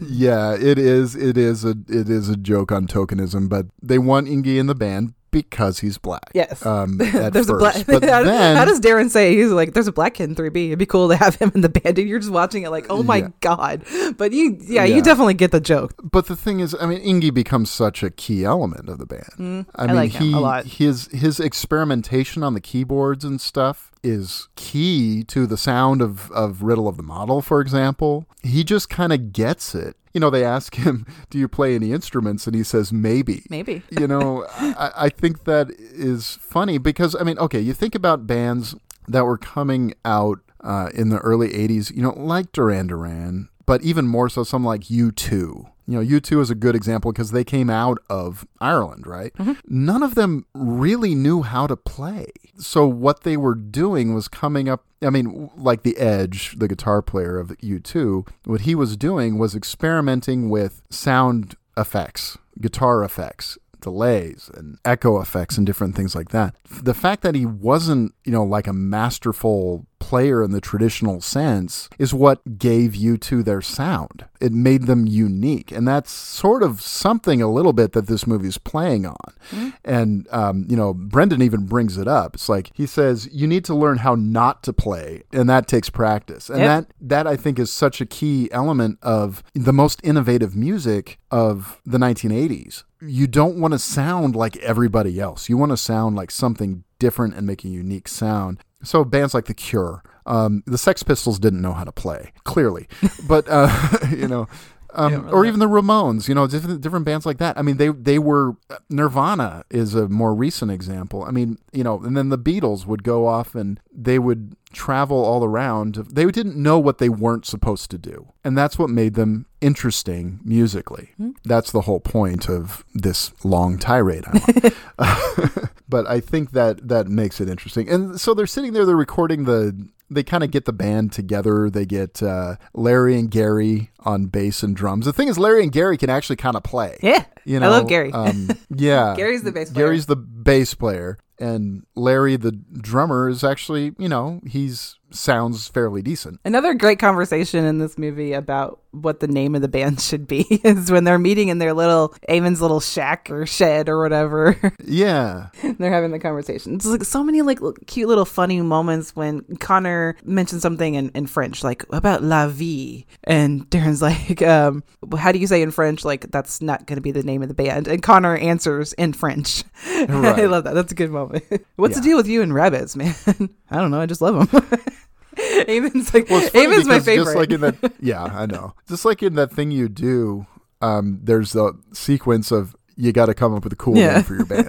yeah, 0.00 0.54
it 0.54 0.78
is. 0.78 1.14
It 1.14 1.36
is 1.36 1.64
a 1.64 1.74
it 1.88 2.08
is 2.08 2.28
a 2.28 2.36
joke 2.36 2.72
on 2.72 2.86
tokenism, 2.86 3.48
but 3.48 3.66
they 3.82 3.98
want 3.98 4.26
Ingy 4.26 4.58
in 4.58 4.66
the 4.66 4.74
band 4.74 5.14
because 5.30 5.78
he's 5.80 5.98
black. 5.98 6.30
Yes. 6.34 6.64
Um, 6.64 7.00
at 7.00 7.32
there's 7.32 7.46
first. 7.46 7.50
a 7.50 7.84
black. 7.84 7.86
but 7.86 8.04
how, 8.08 8.22
then, 8.24 8.56
how 8.56 8.64
does 8.64 8.80
Darren 8.80 9.10
say 9.10 9.34
he's 9.36 9.50
like? 9.50 9.72
There's 9.74 9.86
a 9.88 9.92
black 9.92 10.14
kid 10.14 10.28
in 10.30 10.34
3B. 10.34 10.66
It'd 10.68 10.78
be 10.78 10.86
cool 10.86 11.08
to 11.08 11.16
have 11.16 11.36
him 11.36 11.52
in 11.54 11.60
the 11.60 11.68
band. 11.68 11.98
And 11.98 12.08
you're 12.08 12.18
just 12.18 12.32
watching 12.32 12.62
it 12.64 12.70
like, 12.70 12.86
oh 12.90 13.02
my 13.02 13.16
Yeah. 13.18 13.28
god. 13.40 13.84
But 14.16 14.32
you, 14.32 14.56
yeah, 14.60 14.84
Yeah. 14.84 14.96
you 14.96 15.02
definitely 15.02 15.34
get 15.34 15.50
the 15.50 15.60
joke. 15.60 15.94
But 16.02 16.26
the 16.26 16.36
thing 16.36 16.60
is, 16.60 16.74
I 16.80 16.86
mean, 16.86 17.00
Ingy 17.02 17.32
becomes 17.32 17.70
such 17.70 18.02
a 18.02 18.10
key 18.10 18.44
element 18.44 18.88
of 18.88 18.98
the 18.98 19.06
band. 19.06 19.66
I, 19.76 19.84
I 19.84 19.86
mean, 19.86 19.96
like 19.96 20.12
him 20.12 20.22
he 20.22 20.32
a 20.34 20.38
lot. 20.38 20.64
his 20.66 21.06
his 21.12 21.38
experimentation 21.40 22.42
on 22.42 22.54
the 22.54 22.60
keyboards 22.60 23.24
and 23.24 23.40
stuff 23.40 23.92
is 24.02 24.48
key 24.56 25.24
to 25.24 25.46
the 25.46 25.56
sound 25.56 26.02
of 26.02 26.30
of 26.32 26.62
Riddle 26.62 26.88
of 26.88 26.96
the 26.96 27.02
Model, 27.02 27.42
for 27.42 27.60
example. 27.60 28.26
He 28.42 28.64
just 28.64 28.88
kind 28.88 29.12
of 29.12 29.32
gets 29.32 29.74
it. 29.74 29.96
You 30.12 30.20
know, 30.20 30.30
they 30.30 30.44
ask 30.44 30.74
him, 30.74 31.06
"Do 31.30 31.38
you 31.38 31.48
play 31.48 31.74
any 31.74 31.92
instruments?" 31.92 32.46
and 32.46 32.56
he 32.56 32.62
says, 32.62 32.92
"Maybe." 32.92 33.44
Maybe. 33.50 33.82
you 33.90 34.06
know, 34.06 34.46
I, 34.58 34.92
I 34.96 35.08
think 35.08 35.44
that 35.44 35.70
is 35.78 36.38
funny 36.40 36.78
because 36.78 37.14
I 37.18 37.22
mean, 37.22 37.38
okay, 37.38 37.60
you 37.60 37.72
think 37.72 37.94
about 37.94 38.26
bands 38.26 38.74
that 39.08 39.24
were 39.24 39.38
coming 39.38 39.94
out 40.04 40.40
uh, 40.62 40.90
in 40.94 41.10
the 41.10 41.18
early 41.18 41.48
'80s, 41.50 41.94
you 41.94 42.02
know, 42.02 42.14
like 42.16 42.52
Duran 42.52 42.88
Duran, 42.88 43.48
but 43.66 43.82
even 43.82 44.06
more 44.06 44.28
so, 44.28 44.42
some 44.44 44.64
like 44.64 44.82
U2. 44.82 45.70
You 45.90 45.96
know, 46.00 46.20
U2 46.20 46.40
is 46.40 46.50
a 46.50 46.54
good 46.54 46.76
example 46.76 47.10
because 47.10 47.32
they 47.32 47.42
came 47.42 47.68
out 47.68 47.98
of 48.08 48.46
Ireland, 48.60 49.08
right? 49.08 49.34
Mm-hmm. 49.34 49.54
None 49.66 50.04
of 50.04 50.14
them 50.14 50.46
really 50.54 51.16
knew 51.16 51.42
how 51.42 51.66
to 51.66 51.76
play. 51.76 52.26
So 52.58 52.86
what 52.86 53.24
they 53.24 53.36
were 53.36 53.56
doing 53.56 54.14
was 54.14 54.28
coming 54.28 54.68
up. 54.68 54.84
I 55.02 55.10
mean, 55.10 55.50
like 55.56 55.82
the 55.82 55.96
Edge, 55.96 56.56
the 56.58 56.68
guitar 56.68 57.02
player 57.02 57.40
of 57.40 57.48
U2, 57.48 58.28
what 58.44 58.60
he 58.60 58.76
was 58.76 58.96
doing 58.96 59.36
was 59.36 59.56
experimenting 59.56 60.48
with 60.48 60.80
sound 60.90 61.56
effects, 61.76 62.38
guitar 62.60 63.02
effects, 63.02 63.58
delays 63.80 64.50
and 64.54 64.78
echo 64.84 65.20
effects 65.20 65.56
and 65.56 65.66
different 65.66 65.94
things 65.96 66.14
like 66.14 66.30
that. 66.30 66.54
The 66.82 66.94
fact 66.94 67.22
that 67.22 67.34
he 67.34 67.46
wasn't, 67.46 68.14
you 68.24 68.32
know, 68.32 68.44
like 68.44 68.66
a 68.66 68.72
masterful 68.72 69.86
player 69.98 70.42
in 70.42 70.50
the 70.50 70.62
traditional 70.62 71.20
sense 71.20 71.88
is 71.98 72.14
what 72.14 72.58
gave 72.58 72.92
U2 72.92 73.44
their 73.44 73.60
sound. 73.60 74.24
It 74.40 74.50
made 74.50 74.86
them 74.86 75.06
unique. 75.06 75.70
And 75.70 75.86
that's 75.86 76.10
sort 76.10 76.62
of 76.62 76.80
something 76.80 77.42
a 77.42 77.50
little 77.50 77.74
bit 77.74 77.92
that 77.92 78.06
this 78.06 78.26
movie's 78.26 78.56
playing 78.56 79.04
on. 79.04 79.72
And, 79.84 80.26
um, 80.30 80.64
you 80.68 80.76
know, 80.76 80.94
Brendan 80.94 81.42
even 81.42 81.66
brings 81.66 81.98
it 81.98 82.08
up. 82.08 82.34
It's 82.34 82.48
like 82.48 82.70
he 82.74 82.86
says, 82.86 83.28
you 83.30 83.46
need 83.46 83.64
to 83.66 83.74
learn 83.74 83.98
how 83.98 84.14
not 84.14 84.62
to 84.64 84.72
play, 84.72 85.22
and 85.32 85.48
that 85.50 85.66
takes 85.66 85.90
practice. 85.90 86.48
And 86.48 86.60
Yep. 86.60 86.68
that 86.68 86.94
that 87.00 87.26
I 87.26 87.36
think 87.36 87.58
is 87.58 87.70
such 87.70 88.00
a 88.00 88.06
key 88.06 88.48
element 88.52 88.98
of 89.02 89.42
the 89.54 89.72
most 89.72 90.00
innovative 90.02 90.54
music 90.56 91.18
of 91.30 91.80
the 91.84 91.98
1980s. 91.98 92.84
You 93.00 93.26
don't 93.26 93.58
want 93.60 93.72
to 93.72 93.78
sound 93.78 94.36
like 94.36 94.56
everybody 94.58 95.18
else. 95.20 95.48
You 95.48 95.56
want 95.56 95.72
to 95.72 95.76
sound 95.76 96.16
like 96.16 96.30
something 96.30 96.84
different 96.98 97.34
and 97.34 97.46
make 97.46 97.64
a 97.64 97.68
unique 97.68 98.08
sound. 98.08 98.60
So 98.82 99.04
bands 99.04 99.34
like 99.34 99.46
The 99.46 99.54
Cure, 99.54 100.02
um, 100.26 100.62
the 100.66 100.78
Sex 100.78 101.02
Pistols 101.02 101.38
didn't 101.38 101.62
know 101.62 101.72
how 101.72 101.84
to 101.84 101.92
play, 101.92 102.32
clearly, 102.44 102.88
but 103.26 103.46
uh, 103.48 103.70
you 104.10 104.28
know. 104.28 104.48
Um, 104.92 105.28
or 105.32 105.44
even 105.44 105.60
the 105.60 105.68
Ramones, 105.68 106.28
you 106.28 106.34
know, 106.34 106.46
different 106.46 106.80
different 106.80 107.04
bands 107.04 107.26
like 107.26 107.38
that. 107.38 107.58
I 107.58 107.62
mean, 107.62 107.76
they 107.76 107.88
they 107.88 108.18
were 108.18 108.56
Nirvana 108.88 109.64
is 109.70 109.94
a 109.94 110.08
more 110.08 110.34
recent 110.34 110.70
example. 110.70 111.24
I 111.24 111.30
mean, 111.30 111.58
you 111.72 111.84
know, 111.84 112.00
and 112.02 112.16
then 112.16 112.28
the 112.28 112.38
Beatles 112.38 112.86
would 112.86 113.02
go 113.02 113.26
off 113.26 113.54
and 113.54 113.80
they 113.92 114.18
would 114.18 114.56
travel 114.72 115.24
all 115.24 115.44
around. 115.44 115.94
They 115.94 116.26
didn't 116.26 116.56
know 116.56 116.78
what 116.78 116.98
they 116.98 117.08
weren't 117.08 117.46
supposed 117.46 117.90
to 117.90 117.98
do, 117.98 118.32
and 118.44 118.56
that's 118.56 118.78
what 118.78 118.90
made 118.90 119.14
them 119.14 119.46
interesting 119.60 120.40
musically. 120.44 121.10
That's 121.44 121.70
the 121.70 121.82
whole 121.82 122.00
point 122.00 122.48
of 122.48 122.84
this 122.94 123.32
long 123.44 123.78
tirade 123.78 124.24
but 125.90 126.06
I 126.06 126.20
think 126.20 126.52
that 126.52 126.88
that 126.88 127.08
makes 127.08 127.40
it 127.40 127.48
interesting. 127.50 127.88
And 127.88 128.20
so 128.20 128.32
they're 128.32 128.46
sitting 128.46 128.72
there, 128.72 128.86
they're 128.86 128.96
recording 128.96 129.44
the. 129.44 129.88
They 130.10 130.22
kind 130.22 130.42
of 130.42 130.50
get 130.50 130.64
the 130.64 130.72
band 130.72 131.12
together. 131.12 131.70
They 131.70 131.86
get 131.86 132.22
uh, 132.22 132.56
Larry 132.74 133.18
and 133.18 133.30
Gary 133.30 133.90
on 134.00 134.26
bass 134.26 134.62
and 134.62 134.74
drums. 134.74 135.06
The 135.06 135.12
thing 135.12 135.28
is, 135.28 135.38
Larry 135.38 135.62
and 135.62 135.70
Gary 135.70 135.96
can 135.96 136.10
actually 136.10 136.36
kind 136.36 136.56
of 136.56 136.62
play. 136.62 136.98
Yeah. 137.02 137.24
You 137.44 137.60
know, 137.60 137.66
I 137.66 137.70
love 137.70 137.88
Gary. 137.88 138.12
Um, 138.12 138.50
yeah, 138.70 139.14
Gary's 139.16 139.42
the 139.42 139.52
bass 139.52 139.70
player. 139.70 139.86
Gary's 139.86 140.06
the 140.06 140.16
bass 140.16 140.74
player, 140.74 141.18
and 141.40 141.84
Larry, 141.94 142.36
the 142.36 142.52
drummer, 142.52 143.28
is 143.28 143.42
actually, 143.42 143.92
you 143.98 144.08
know, 144.08 144.40
he's 144.46 144.96
sounds 145.12 145.68
fairly 145.68 146.02
decent. 146.02 146.40
Another 146.44 146.74
great 146.74 146.98
conversation 146.98 147.64
in 147.64 147.78
this 147.78 147.98
movie 147.98 148.32
about 148.32 148.80
what 148.92 149.20
the 149.20 149.28
name 149.28 149.54
of 149.54 149.62
the 149.62 149.68
band 149.68 150.00
should 150.00 150.26
be 150.26 150.42
is 150.64 150.90
when 150.90 151.04
they're 151.04 151.18
meeting 151.18 151.48
in 151.48 151.58
their 151.58 151.74
little 151.74 152.14
Eamon's 152.28 152.60
little 152.60 152.80
shack 152.80 153.28
or 153.30 153.46
shed 153.46 153.88
or 153.88 154.00
whatever. 154.00 154.56
Yeah, 154.82 155.50
they're 155.78 155.92
having 155.92 156.10
the 156.10 156.18
conversation. 156.18 156.74
It's 156.74 156.86
like 156.86 157.04
so 157.04 157.22
many 157.22 157.42
like 157.42 157.60
cute 157.86 158.08
little 158.08 158.24
funny 158.24 158.60
moments 158.60 159.14
when 159.14 159.42
Connor 159.58 160.16
mentions 160.24 160.62
something 160.62 160.94
in, 160.94 161.10
in 161.10 161.26
French, 161.26 161.62
like 161.62 161.84
about 161.92 162.24
la 162.24 162.48
vie, 162.48 163.04
and 163.24 163.68
Darren's 163.70 164.02
like, 164.02 164.42
um, 164.42 164.82
"How 165.16 165.30
do 165.30 165.38
you 165.38 165.46
say 165.46 165.62
in 165.62 165.70
French? 165.70 166.04
Like 166.04 166.30
that's 166.30 166.60
not 166.60 166.86
going 166.86 166.96
to 166.96 167.02
be 167.02 167.12
the 167.12 167.22
name 167.22 167.42
of 167.42 167.48
the 167.48 167.54
band." 167.54 167.86
And 167.86 168.02
Connor 168.02 168.36
answers 168.36 168.92
in 168.94 169.12
French. 169.12 169.62
I 169.84 170.46
love 170.46 170.64
that. 170.64 170.74
That's 170.74 170.92
a 170.92 170.96
good 170.96 171.10
moment. 171.10 171.29
What's 171.76 171.96
the 171.96 172.02
deal 172.02 172.16
with 172.16 172.26
you 172.26 172.42
and 172.42 172.52
rabbits, 172.54 172.96
man? 172.96 173.14
I 173.70 173.76
don't 173.76 173.90
know. 173.90 174.00
I 174.00 174.06
just 174.06 174.20
love 174.20 174.50
them. 174.50 174.62
Eamon's 175.36 176.12
like, 176.12 176.28
well, 176.28 176.46
Eamon's 176.50 176.86
my 176.86 177.00
favorite. 177.00 177.24
Just 177.24 177.36
like 177.36 177.50
in 177.50 177.60
that, 177.62 177.92
yeah, 178.00 178.24
I 178.24 178.46
know. 178.46 178.74
Just 178.88 179.04
like 179.04 179.22
in 179.22 179.34
that 179.36 179.52
thing 179.52 179.70
you 179.70 179.88
do, 179.88 180.46
um, 180.82 181.20
there's 181.22 181.54
a 181.54 181.72
sequence 181.92 182.50
of 182.50 182.76
you 182.96 183.12
got 183.12 183.26
to 183.26 183.34
come 183.34 183.54
up 183.54 183.64
with 183.64 183.72
a 183.72 183.76
cool 183.76 183.96
Yeah. 183.96 184.14
name 184.14 184.22
for 184.24 184.34
your 184.34 184.44
band. 184.44 184.68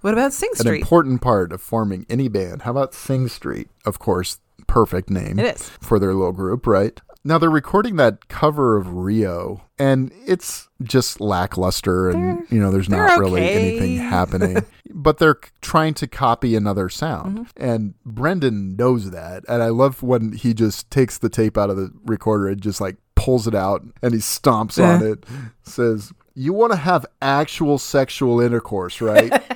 what 0.00 0.12
about 0.12 0.32
Sing 0.32 0.50
Street? 0.54 0.76
An 0.76 0.80
important 0.82 1.22
part 1.22 1.52
of 1.52 1.60
forming 1.62 2.04
any 2.10 2.28
band. 2.28 2.62
How 2.62 2.72
about 2.72 2.94
Sing 2.94 3.28
Street? 3.28 3.68
Of 3.86 3.98
course, 3.98 4.38
perfect 4.66 5.08
name. 5.10 5.38
It 5.38 5.56
is. 5.56 5.68
for 5.80 5.98
their 5.98 6.12
little 6.14 6.32
group, 6.32 6.66
right? 6.66 7.00
Now 7.22 7.36
they're 7.36 7.50
recording 7.50 7.96
that 7.96 8.28
cover 8.28 8.78
of 8.78 8.94
Rio, 8.94 9.60
and 9.78 10.10
it's 10.26 10.68
just 10.82 11.20
lackluster, 11.20 12.08
and 12.08 12.46
you 12.50 12.58
know, 12.58 12.70
there's 12.70 12.88
not 12.88 13.08
they're 13.10 13.20
really 13.20 13.42
anything 13.46 13.96
happening. 13.98 14.64
but 14.90 15.18
they're 15.18 15.38
trying 15.60 15.92
to 15.94 16.06
copy 16.06 16.56
another 16.56 16.88
sound, 16.88 17.40
Mm-hmm. 17.40 17.62
and 17.62 17.94
Brendan 18.06 18.74
knows 18.76 19.10
that. 19.10 19.44
And 19.48 19.62
I 19.62 19.68
love 19.68 20.02
when 20.02 20.32
he 20.32 20.54
just 20.54 20.90
takes 20.90 21.18
the 21.18 21.28
tape 21.28 21.58
out 21.58 21.68
of 21.68 21.76
the 21.76 21.92
recorder 22.06 22.48
and 22.48 22.60
just 22.60 22.80
like 22.80 22.96
pulls 23.16 23.46
it 23.46 23.54
out, 23.54 23.82
and 24.02 24.14
he 24.14 24.20
stomps 24.20 24.82
on 24.82 25.04
it, 25.06 25.24
says, 25.62 26.12
"You 26.34 26.54
want 26.54 26.72
to 26.72 26.78
have 26.78 27.04
actual 27.20 27.76
sexual 27.76 28.40
intercourse, 28.40 29.02
right?" 29.02 29.30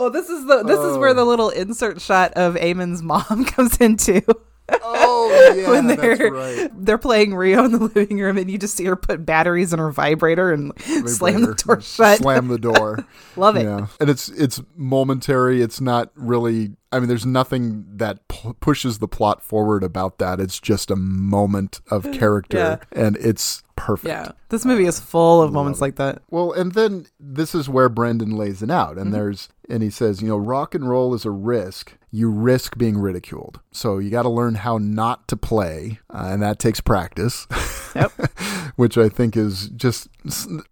Oh, 0.00 0.10
this 0.10 0.28
is 0.28 0.46
the 0.46 0.62
this 0.62 0.78
is 0.78 0.96
where 0.98 1.12
the 1.14 1.24
little 1.24 1.48
insert 1.50 2.00
shot 2.00 2.32
of 2.34 2.54
Eamon's 2.54 3.02
mom 3.02 3.44
comes 3.46 3.76
into. 3.78 4.22
Oh 4.70 5.54
yeah, 5.56 5.70
when 5.70 5.86
that's 5.86 6.00
they're 6.00 6.30
right. 6.30 6.70
they're 6.74 6.98
playing 6.98 7.34
Rio 7.34 7.64
in 7.64 7.72
the 7.72 7.78
living 7.78 8.18
room, 8.18 8.36
and 8.38 8.50
you 8.50 8.58
just 8.58 8.76
see 8.76 8.84
her 8.84 8.96
put 8.96 9.24
batteries 9.24 9.72
in 9.72 9.78
her 9.78 9.90
vibrator 9.90 10.52
and 10.52 10.72
slam 11.06 11.42
the 11.42 11.54
door 11.54 11.80
shut. 11.80 12.18
Slam 12.18 12.48
the 12.48 12.58
door. 12.58 13.04
Love 13.36 13.56
it. 13.56 13.64
Yeah, 13.64 13.86
and 14.00 14.10
it's 14.10 14.28
it's 14.30 14.60
momentary. 14.76 15.62
It's 15.62 15.80
not 15.80 16.10
really. 16.14 16.72
I 16.90 16.98
mean, 17.00 17.08
there's 17.08 17.26
nothing 17.26 17.84
that 17.96 18.26
p- 18.28 18.52
pushes 18.60 18.98
the 18.98 19.08
plot 19.08 19.42
forward 19.42 19.82
about 19.82 20.18
that. 20.18 20.40
It's 20.40 20.58
just 20.58 20.90
a 20.90 20.96
moment 20.96 21.80
of 21.90 22.10
character, 22.12 22.80
and 22.92 23.16
it's 23.18 23.62
perfect. 23.76 24.08
Yeah, 24.08 24.32
this 24.48 24.64
movie 24.64 24.86
is 24.86 24.98
full 24.98 25.42
of 25.42 25.52
moments 25.52 25.80
like 25.82 25.96
that. 25.96 26.22
Well, 26.30 26.52
and 26.52 26.72
then 26.72 27.06
this 27.20 27.54
is 27.54 27.68
where 27.68 27.88
Brendan 27.88 28.36
lays 28.36 28.62
it 28.62 28.70
out, 28.70 28.92
Mm-hmm. 28.92 29.00
and 29.00 29.14
there's 29.14 29.48
and 29.68 29.82
he 29.82 29.90
says, 29.90 30.22
you 30.22 30.28
know, 30.28 30.36
rock 30.36 30.74
and 30.74 30.88
roll 30.88 31.14
is 31.14 31.24
a 31.24 31.30
risk. 31.30 31.96
You 32.10 32.30
risk 32.30 32.78
being 32.78 32.96
ridiculed, 32.96 33.60
so 33.70 33.98
you 33.98 34.08
got 34.10 34.22
to 34.22 34.30
learn 34.30 34.54
how 34.54 34.78
not 34.78 35.28
to 35.28 35.36
play, 35.36 36.00
uh, 36.08 36.28
and 36.30 36.42
that 36.42 36.58
takes 36.58 36.80
practice. 36.80 37.46
Yep. 37.94 38.12
Which 38.76 38.96
I 38.96 39.08
think 39.08 39.36
is 39.36 39.68
just 39.70 40.08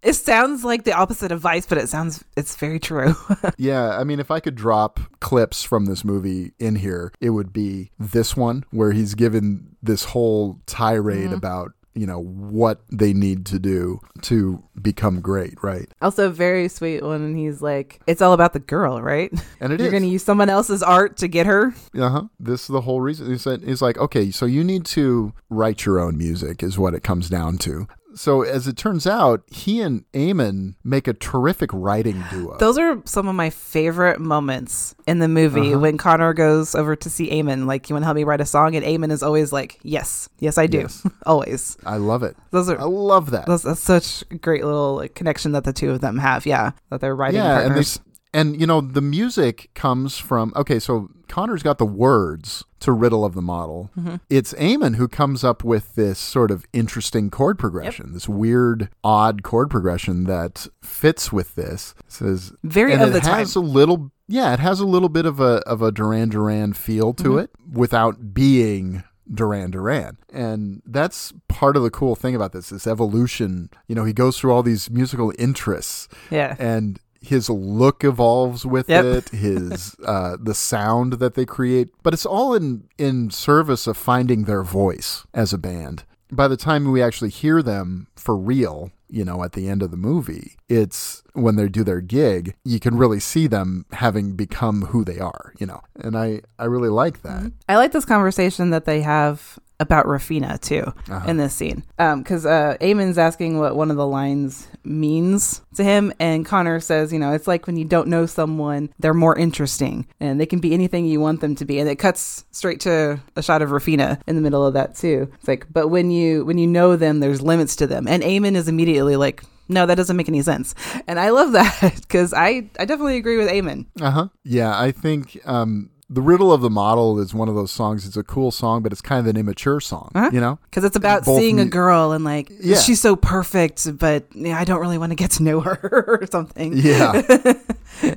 It 0.03 0.15
sounds 0.15 0.65
like 0.65 0.85
the 0.85 0.93
opposite 0.93 1.33
of 1.33 1.41
Vice, 1.41 1.67
but 1.67 1.77
it 1.77 1.89
sounds 1.89 2.25
it's 2.37 2.57
very 2.57 2.79
true. 2.79 3.15
Yeah, 3.59 3.99
I 3.99 4.05
mean, 4.05 4.21
if 4.21 4.31
I 4.31 4.41
could 4.41 4.55
drop 4.55 5.01
clips 5.21 5.63
from 5.63 5.87
this 5.87 6.05
movie 6.05 6.53
in 6.59 6.77
here, 6.77 7.13
it 7.21 7.31
would 7.31 7.53
be 7.53 7.91
this 7.99 8.37
one 8.37 8.65
where 8.71 8.93
he's 8.93 9.15
given 9.15 9.77
this 9.83 10.05
whole 10.05 10.61
tirade 10.67 11.33
about, 11.33 11.73
you 11.97 12.07
know, 12.07 12.21
what 12.21 12.83
they 12.93 13.13
need 13.13 13.47
to 13.47 13.59
do 13.59 14.01
to 14.23 14.63
become 14.81 15.21
great, 15.21 15.55
right? 15.63 15.89
also, 16.03 16.31
very 16.31 16.69
sweet 16.69 17.03
one. 17.03 17.23
And 17.23 17.37
he's 17.37 17.63
like, 17.63 18.01
"It's 18.07 18.23
all 18.23 18.33
about 18.33 18.53
the 18.53 18.61
girl, 18.61 19.01
right? 19.01 19.33
And 19.61 19.73
it 19.73 19.81
You're 19.81 19.91
going 19.91 20.03
to 20.03 20.09
use 20.09 20.23
someone 20.23 20.51
else's 20.51 20.83
art 20.83 21.17
to 21.19 21.29
get 21.29 21.47
her." 21.47 21.75
Uh 21.99 22.09
huh. 22.11 22.23
This 22.39 22.63
is 22.63 22.67
the 22.69 22.83
whole 22.83 23.01
reason. 23.01 23.31
He 23.31 23.39
said, 23.39 23.63
he's 23.65 23.83
like, 23.83 23.99
okay, 23.99 24.31
so 24.31 24.47
you 24.47 24.63
need 24.63 24.85
to 24.87 25.33
write 25.49 25.85
your 25.87 25.99
own 25.99 26.19
music, 26.19 26.63
is 26.63 26.79
what 26.79 26.95
it 26.95 27.03
comes 27.03 27.29
down 27.31 27.59
to. 27.59 27.87
So 28.17 28.43
as 28.43 28.67
it 28.67 28.77
turns 28.77 29.07
out, 29.07 29.43
he 29.49 29.81
and 29.83 30.05
Eamon 30.13 30.75
make 30.83 31.07
a 31.07 31.13
terrific 31.13 31.71
writing 31.73 32.25
duo. 32.31 32.57
Those 32.59 32.79
are 32.79 33.01
some 33.05 33.29
of 33.29 33.35
my 33.35 33.51
favorite 33.51 34.19
moments 34.21 34.95
in 35.07 35.19
the 35.19 35.29
movie 35.29 35.73
Uh-huh. 35.73 35.81
when 35.81 35.99
Connor 35.99 36.33
goes 36.33 36.75
over 36.75 36.97
to 36.97 37.11
see 37.11 37.31
Eamon. 37.31 37.67
Like, 37.67 37.89
you 37.91 37.95
want 37.95 38.03
to 38.03 38.07
help 38.07 38.17
me 38.17 38.25
write 38.25 38.41
a 38.41 38.47
song? 38.47 38.75
And 38.75 38.85
Eamon 38.85 39.13
is 39.13 39.23
always 39.23 39.53
like, 39.53 39.79
"Yes, 39.83 40.29
yes, 40.39 40.57
I 40.59 40.67
do, 40.67 40.79
Yes. 40.79 41.07
always." 41.27 41.77
I 41.85 41.99
love 41.99 42.23
it. 42.23 42.37
Those 42.53 42.71
are, 42.71 42.81
I 42.81 42.85
love 42.85 43.31
that. 43.33 43.47
that's, 43.47 43.63
that's 43.65 43.81
such 43.81 44.25
a 44.31 44.37
great 44.37 44.65
little 44.65 44.97
like, 44.97 45.15
connection 45.15 45.53
that 45.53 45.65
the 45.65 45.73
two 45.75 45.91
of 45.91 46.01
them 46.01 46.19
have. 46.19 46.47
Yeah, 46.47 46.71
that 46.91 47.01
they're 47.03 47.15
writing 47.15 47.41
yeah, 47.41 47.57
and 47.59 47.61
they, 47.61 47.85
partners. 47.85 48.01
And 48.37 48.61
you 48.61 48.67
know 48.67 48.81
the 48.81 49.01
music 49.01 49.71
comes 49.75 50.19
from 50.19 50.53
okay, 50.55 50.79
so 50.79 51.09
Connor's 51.29 51.63
got 51.63 51.79
the 51.79 51.87
words 51.87 52.65
to 52.81 52.93
Riddle 52.93 53.25
of 53.25 53.35
the 53.35 53.43
Model. 53.43 53.91
Mm-hmm. 53.99 54.17
It's 54.31 54.53
Eamon 54.55 54.97
who 54.97 55.09
comes 55.09 55.43
up 55.43 55.65
with 55.65 55.95
this 55.97 56.19
sort 56.19 56.51
of 56.51 56.65
interesting 56.73 57.31
chord 57.31 57.59
progression, 57.59 58.13
this 58.13 58.29
weird, 58.29 58.89
odd 59.03 59.43
chord 59.43 59.71
progression 59.71 60.25
that 60.25 60.69
fits 60.83 61.33
with 61.33 61.55
this. 61.57 61.95
It 62.07 62.13
says 62.13 62.53
Very 62.63 62.93
and 62.93 63.03
of 63.03 63.09
it 63.09 63.13
the 63.15 63.21
time. 63.21 63.39
has 63.39 63.57
a 63.57 63.61
little, 63.61 64.13
yeah, 64.29 64.53
it 64.55 64.61
has 64.61 64.79
a 64.81 64.87
little 64.87 65.09
bit 65.09 65.27
of 65.27 65.41
a 65.41 65.63
of 65.67 65.83
a 65.83 65.91
Duran 65.91 66.29
Duran 66.29 66.75
feel 66.75 67.13
to 67.15 67.25
Mm-hmm. 67.25 67.39
it 67.41 67.51
without 67.73 68.33
being. 68.35 69.03
Duran 69.29 69.73
Duran. 69.73 70.19
And 70.33 70.83
that's 70.87 71.33
part 71.49 71.77
of 71.77 71.83
the 71.83 71.91
cool 71.91 72.15
thing 72.15 72.37
about 72.37 72.53
this, 72.53 72.69
this 72.69 72.87
evolution. 72.87 73.71
You 73.89 73.97
know, 73.97 74.05
he 74.05 74.13
goes 74.13 74.39
through 74.39 74.53
all 74.53 74.63
these 74.63 74.89
musical 74.89 75.33
interests 75.37 76.07
yeah, 76.31 76.55
and 76.61 77.01
his 77.21 77.49
look 77.51 78.05
evolves 78.05 78.65
with 78.67 78.89
Yep. 78.89 79.05
it 79.05 79.29
his 79.31 79.95
uh 80.07 80.37
the 80.41 80.55
sound 80.55 81.15
that 81.15 81.35
they 81.35 81.45
create 81.45 81.89
but 82.03 82.13
it's 82.15 82.27
all 82.27 82.55
in 82.55 82.85
in 82.99 83.31
service 83.31 83.87
of 83.87 83.97
finding 83.97 84.45
their 84.45 84.63
voice 84.63 85.25
as 85.35 85.53
a 85.53 85.59
band 85.59 86.05
by 86.31 86.49
the 86.49 86.57
time 86.57 86.91
we 86.91 87.03
actually 87.03 87.31
hear 87.31 87.63
them 87.63 88.07
for 88.17 88.37
real 88.37 88.91
you 89.09 89.25
know 89.25 89.45
at 89.45 89.53
the 89.53 89.69
end 89.69 89.83
of 89.83 89.91
the 89.93 89.97
movie 89.97 90.57
it's 90.69 91.23
when 91.35 91.55
they 91.57 91.69
do 91.69 91.85
their 91.85 92.01
gig 92.01 92.55
you 92.65 92.81
can 92.81 92.97
really 92.97 93.21
see 93.21 93.47
them 93.47 93.87
having 93.93 94.35
become 94.35 94.83
who 94.87 95.05
they 95.05 95.19
are 95.21 95.53
you 95.61 95.67
know 95.67 95.81
and 96.01 96.17
i 96.17 96.41
i 96.59 96.65
really 96.65 96.89
like 96.89 97.23
that 97.23 97.53
I 97.69 97.77
like 97.77 97.93
this 97.93 98.05
conversation 98.05 98.71
that 98.71 98.85
they 98.85 99.03
have 99.03 99.59
about 99.79 100.07
Raphina 100.07 100.61
too 100.61 100.93
Uh-huh. 101.11 101.29
in 101.29 101.37
this 101.37 101.55
scene. 101.55 101.83
Um, 101.99 102.23
because 102.23 102.47
uh, 102.47 102.77
Eamon's 102.81 103.19
asking 103.19 103.59
what 103.59 103.77
one 103.77 103.91
of 103.91 103.97
the 103.97 104.07
lines 104.07 104.69
means 104.85 105.61
to 105.75 105.85
him, 105.85 106.13
and 106.19 106.47
Connor 106.47 106.81
says, 106.81 107.13
you 107.13 107.19
know, 107.19 107.33
it's 107.33 107.47
like 107.47 107.67
when 107.67 107.77
you 107.77 107.85
don't 107.85 108.09
know 108.09 108.25
someone, 108.27 108.89
they're 108.99 109.15
more 109.15 109.37
interesting, 109.37 110.07
and 110.21 110.41
they 110.41 110.47
can 110.47 110.59
be 110.61 110.73
anything 110.73 111.07
you 111.07 111.21
want 111.21 111.41
them 111.41 111.55
to 111.57 111.65
be. 111.65 111.79
And 111.79 111.89
it 111.89 111.97
cuts 111.97 112.45
straight 112.53 112.81
to 112.81 113.21
a 113.37 113.43
shot 113.43 113.63
of 113.63 113.71
Raphina 113.71 114.21
in 114.27 114.37
the 114.37 114.43
middle 114.43 114.65
of 114.67 114.75
that 114.75 114.95
too. 114.95 115.31
It's 115.35 115.49
like, 115.49 115.67
but 115.73 115.89
when 115.89 116.11
you 116.11 116.45
when 116.45 116.59
you 116.59 116.67
know 116.67 116.97
them, 116.97 117.21
there's 117.21 117.43
limits 117.43 117.77
to 117.77 117.87
them, 117.87 118.09
and 118.09 118.23
Eamon 118.23 118.55
is 118.57 118.69
immediately 118.69 119.17
like. 119.17 119.43
No, 119.69 119.85
that 119.85 119.97
doesn't 119.97 120.17
make 120.17 120.29
any 120.29 120.43
sense, 120.43 120.77
and 121.09 121.19
I 121.19 121.31
love 121.31 121.51
that 121.59 121.81
because 122.01 122.33
I 122.33 122.71
I 122.79 122.85
definitely 122.85 123.17
agree 123.17 123.37
with 123.37 123.49
Eamon. 123.49 123.87
uh-huh 124.01 124.29
yeah 124.45 124.79
i 124.81 124.93
think 124.93 125.41
um 125.45 125.91
the 126.09 126.23
riddle 126.23 126.53
of 126.53 126.61
the 126.61 126.71
model 126.71 127.19
is 127.19 127.35
one 127.35 127.49
of 127.49 127.55
those 127.57 127.73
songs 127.73 128.07
it's 128.07 128.17
a 128.17 128.23
cool 128.23 128.51
song 128.53 128.81
but 128.83 128.93
it's 128.93 129.01
kind 129.01 129.19
of 129.19 129.27
an 129.27 129.37
immature 129.37 129.81
song 129.81 130.11
you 130.33 130.41
know 130.41 130.59
Because 130.71 130.85
it's 130.85 130.95
about 130.97 131.25
Both 131.25 131.41
seeing 131.41 131.59
a 131.59 131.65
girl 131.65 132.13
and 132.13 132.25
like 132.25 132.51
Yeah. 132.61 132.79
she's 132.79 133.01
so 133.01 133.17
perfect, 133.17 133.99
but 133.99 134.25
yeah, 134.35 134.57
I 134.59 134.65
don't 134.65 134.81
really 134.81 134.99
want 134.99 135.11
to 135.11 135.17
get 135.17 135.33
to 135.33 135.43
know 135.43 135.61
her 135.69 136.05
or 136.21 136.27
something. 136.31 136.73
yeah 136.77 137.23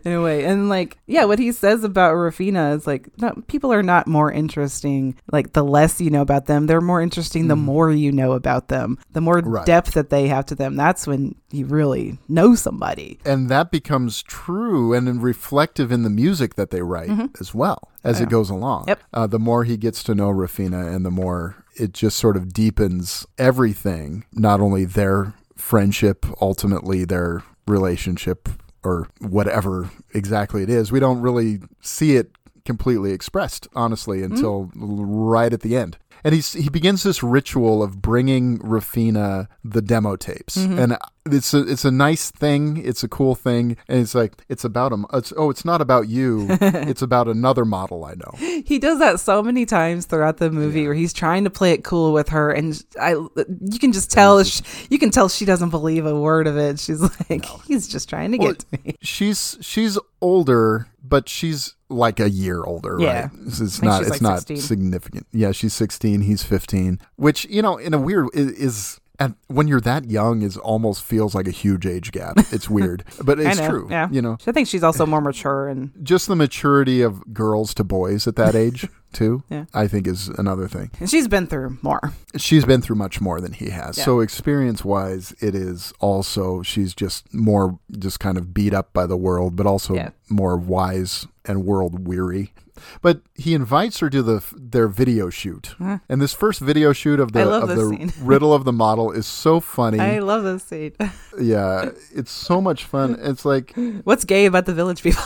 in 0.04 0.12
a 0.12 0.22
way, 0.22 0.44
and 0.46 0.68
like 0.68 0.98
yeah, 1.08 1.24
what 1.26 1.40
he 1.40 1.52
says 1.52 1.84
about 1.84 2.14
Raphina 2.16 2.76
is 2.76 2.86
like 2.86 3.08
no, 3.20 3.32
people 3.48 3.72
are 3.72 3.84
not 3.84 4.08
more 4.08 4.32
interesting. 4.32 5.16
Like 5.32 5.54
the 5.54 5.64
less 5.64 6.02
you 6.02 6.10
know 6.10 6.22
about 6.22 6.48
them, 6.48 6.68
they're 6.68 6.82
more 6.82 7.02
interesting. 7.02 7.48
The 7.48 7.56
more 7.56 7.92
you 7.92 8.12
know 8.12 8.34
about 8.34 8.68
them, 8.68 8.98
the 9.14 9.22
more 9.22 9.40
Mm. 9.40 9.54
Right. 9.54 9.66
depth 9.66 9.94
that 9.94 10.10
they 10.10 10.28
have 10.28 10.46
to 10.48 10.56
them. 10.56 10.76
That's 10.76 11.08
when 11.08 11.34
you 11.52 11.66
really 11.66 12.20
know 12.28 12.56
somebody. 12.56 13.20
and 13.26 13.48
that 13.50 13.72
becomes 13.72 14.22
true 14.22 14.94
and 14.94 15.24
reflective 15.24 15.92
in 15.92 16.04
the 16.04 16.10
music 16.10 16.56
that 16.56 16.72
they 16.72 16.82
write 16.82 17.10
as 17.40 17.54
well 17.56 17.79
as 18.04 18.22
it 18.22 18.30
goes 18.30 18.50
along. 18.50 18.82
Mm-hmm. 18.82 18.90
Yep. 18.90 19.04
Uh, 19.14 19.28
the 19.28 19.40
more 19.40 19.64
he 19.64 19.78
gets 19.78 20.04
to 20.04 20.16
know 20.16 20.30
Raphina, 20.30 20.94
and 20.94 21.06
the 21.06 21.12
more 21.12 21.64
it 21.76 21.94
just 21.94 22.18
sort 22.18 22.38
of 22.38 22.54
deepens 22.54 23.26
everything. 23.38 24.26
Not 24.34 24.60
only 24.60 24.86
their 24.86 25.34
friendship, 25.56 26.26
ultimately 26.42 27.06
their 27.06 27.44
relationship, 27.68 28.50
or 28.84 29.08
whatever 29.20 29.90
exactly 30.14 30.64
it 30.64 30.70
is. 30.70 30.92
We 30.92 31.00
don't 31.00 31.22
really 31.22 31.60
see 31.82 32.16
it 32.16 32.32
completely 32.66 33.12
expressed, 33.12 33.68
honestly, 33.76 34.24
until 34.24 34.72
right 34.74 35.52
at 35.52 35.62
the 35.62 35.76
end. 35.76 35.98
And 36.24 36.36
he's, 36.36 36.54
he 36.54 36.70
begins 36.70 37.04
this 37.04 37.24
ritual 37.24 37.82
of 37.82 38.02
bringing 38.02 38.60
Raphina 38.60 39.48
the 39.64 39.82
demo 39.82 40.16
tapes, 40.16 40.56
and 40.56 40.98
it's 41.34 41.54
a 41.54 41.60
it's 41.68 41.86
a 41.86 41.92
nice 41.92 42.32
thing. 42.32 42.78
It's 42.78 43.04
a 43.04 43.08
cool 43.08 43.36
thing, 43.36 43.78
and 43.88 44.00
it's 44.00 44.16
like 44.16 44.34
it's 44.50 44.64
about 44.64 44.92
him. 44.92 45.06
It's, 45.14 45.32
oh, 45.38 45.50
it's 45.50 45.66
not 45.66 45.82
about 45.82 46.08
you. 46.08 46.48
it's 46.62 47.02
about 47.02 47.28
another 47.28 47.66
model 47.66 48.06
I 48.06 48.14
know. 48.16 48.62
He 48.66 48.80
does 48.80 49.00
that 49.00 49.20
so 49.20 49.42
many 49.44 49.66
times 49.66 50.06
throughout 50.06 50.38
the 50.38 50.52
movie 50.52 50.86
where 50.86 50.94
he's 50.96 51.14
trying 51.14 51.44
to 51.46 51.50
play 51.50 51.72
it 51.74 51.84
cool 51.84 52.14
with 52.14 52.30
her, 52.30 52.52
and 52.52 52.82
I 53.00 53.12
you 53.12 53.80
can 53.80 53.92
just 53.92 54.12
tell 54.12 54.44
sh 54.44 54.62
you 54.90 55.00
can 55.00 55.10
tell 55.12 55.30
she 55.30 55.46
doesn't 55.46 55.70
believe 55.70 56.06
a 56.06 56.20
word 56.20 56.48
of 56.48 56.58
it. 56.58 56.80
She's 56.80 57.02
like, 57.02 57.46
he's 57.66 57.88
just 57.88 58.10
trying 58.10 58.32
to 58.34 58.38
Well, 58.38 58.48
get 58.54 58.60
to 58.60 58.80
me. 58.86 58.96
She's 59.02 59.58
she's 59.62 59.98
older, 60.22 60.88
but 61.04 61.30
she's 61.30 61.76
like 61.90 62.20
a 62.20 62.30
year 62.30 62.64
older, 62.64 62.98
Yeah. 63.00 63.22
right? 63.22 63.30
It's, 63.48 63.60
it's 63.60 63.80
I 63.80 63.82
think 63.82 63.92
not 63.92 64.02
it's 64.02 64.10
like 64.12 64.22
not 64.22 64.38
16. 64.40 64.58
significant. 64.58 65.28
Yeah, 65.32 65.52
she's 65.52 65.74
16, 65.74 66.22
he's 66.22 66.44
15, 66.44 67.00
which, 67.16 67.46
you 67.46 67.62
know, 67.64 67.78
in 67.78 67.94
a 67.96 67.98
weird 68.00 68.28
is 68.34 69.00
and 69.20 69.36
when 69.48 69.68
you're 69.68 69.82
that 69.82 70.10
young 70.10 70.42
is 70.42 70.58
almost 70.58 71.04
feels 71.04 71.36
like 71.36 71.48
a 71.48 71.52
huge 71.52 71.86
age 71.86 72.12
gap. 72.12 72.38
It's 72.52 72.70
weird, 72.70 73.04
but 73.24 73.40
it's 73.40 73.60
know, 73.60 73.70
true. 73.70 73.88
Yeah, 73.90 74.10
You 74.12 74.22
know, 74.22 74.38
I 74.48 74.52
think 74.52 74.68
she's 74.68 74.84
also 74.84 75.06
more 75.14 75.22
mature 75.22 75.68
and 75.68 75.92
just 76.04 76.28
the 76.28 76.36
maturity 76.36 77.02
of 77.02 77.34
girls 77.34 77.74
to 77.76 77.84
boys 77.84 78.28
at 78.28 78.36
that 78.38 78.56
age 78.56 78.88
too. 79.14 79.44
Yeah. 79.50 79.66
I 79.74 79.88
think 79.88 80.08
is 80.08 80.30
another 80.30 80.68
thing. 80.68 80.92
and 81.00 81.10
she's 81.10 81.28
been 81.28 81.48
through 81.48 81.78
more. 81.82 82.14
She's 82.38 82.66
been 82.66 82.82
through 82.82 82.96
much 82.98 83.22
more 83.22 83.40
than 83.42 83.54
he 83.54 83.70
has. 83.70 83.98
Yeah. 83.98 84.06
So 84.06 84.20
experience 84.22 84.84
wise, 84.86 85.34
it 85.42 85.54
is 85.56 85.94
also 86.00 86.62
she's 86.64 86.94
just 86.94 87.32
more 87.34 87.80
just 87.98 88.20
kind 88.20 88.38
of 88.38 88.54
beat 88.54 88.74
up 88.74 88.94
by 88.94 89.06
the 89.06 89.18
world, 89.18 89.56
but 89.56 89.66
also 89.66 89.94
Yeah. 89.96 90.10
more 90.30 90.58
wise 90.58 91.28
and 91.46 91.66
world 91.66 92.08
weary. 92.08 92.54
But 93.02 93.22
he 93.36 93.54
invites 93.54 94.00
her 94.00 94.10
to 94.10 94.22
the 94.22 94.44
their 94.56 94.88
video 94.88 95.30
shoot, 95.30 95.76
hmm. 95.78 95.96
and 96.08 96.22
this 96.22 96.34
first 96.34 96.60
video 96.60 96.94
shoot 96.94 97.20
of 97.20 97.32
the 97.32 97.50
of 97.50 97.70
the 97.70 98.14
riddle 98.22 98.54
of 98.54 98.66
the 98.66 98.74
model 98.74 99.12
is 99.12 99.26
so 99.26 99.60
funny. 99.60 100.00
I 100.00 100.20
love 100.20 100.44
this 100.44 100.64
scene. 100.64 100.94
yeah, 101.40 101.90
it's 102.14 102.32
so 102.32 102.62
much 102.62 102.84
fun. 102.84 103.18
It's 103.20 103.46
like 103.46 103.74
What's 104.04 104.26
gay 104.26 104.46
about 104.46 104.66
the 104.66 104.74
village 104.74 105.02
people? 105.04 105.24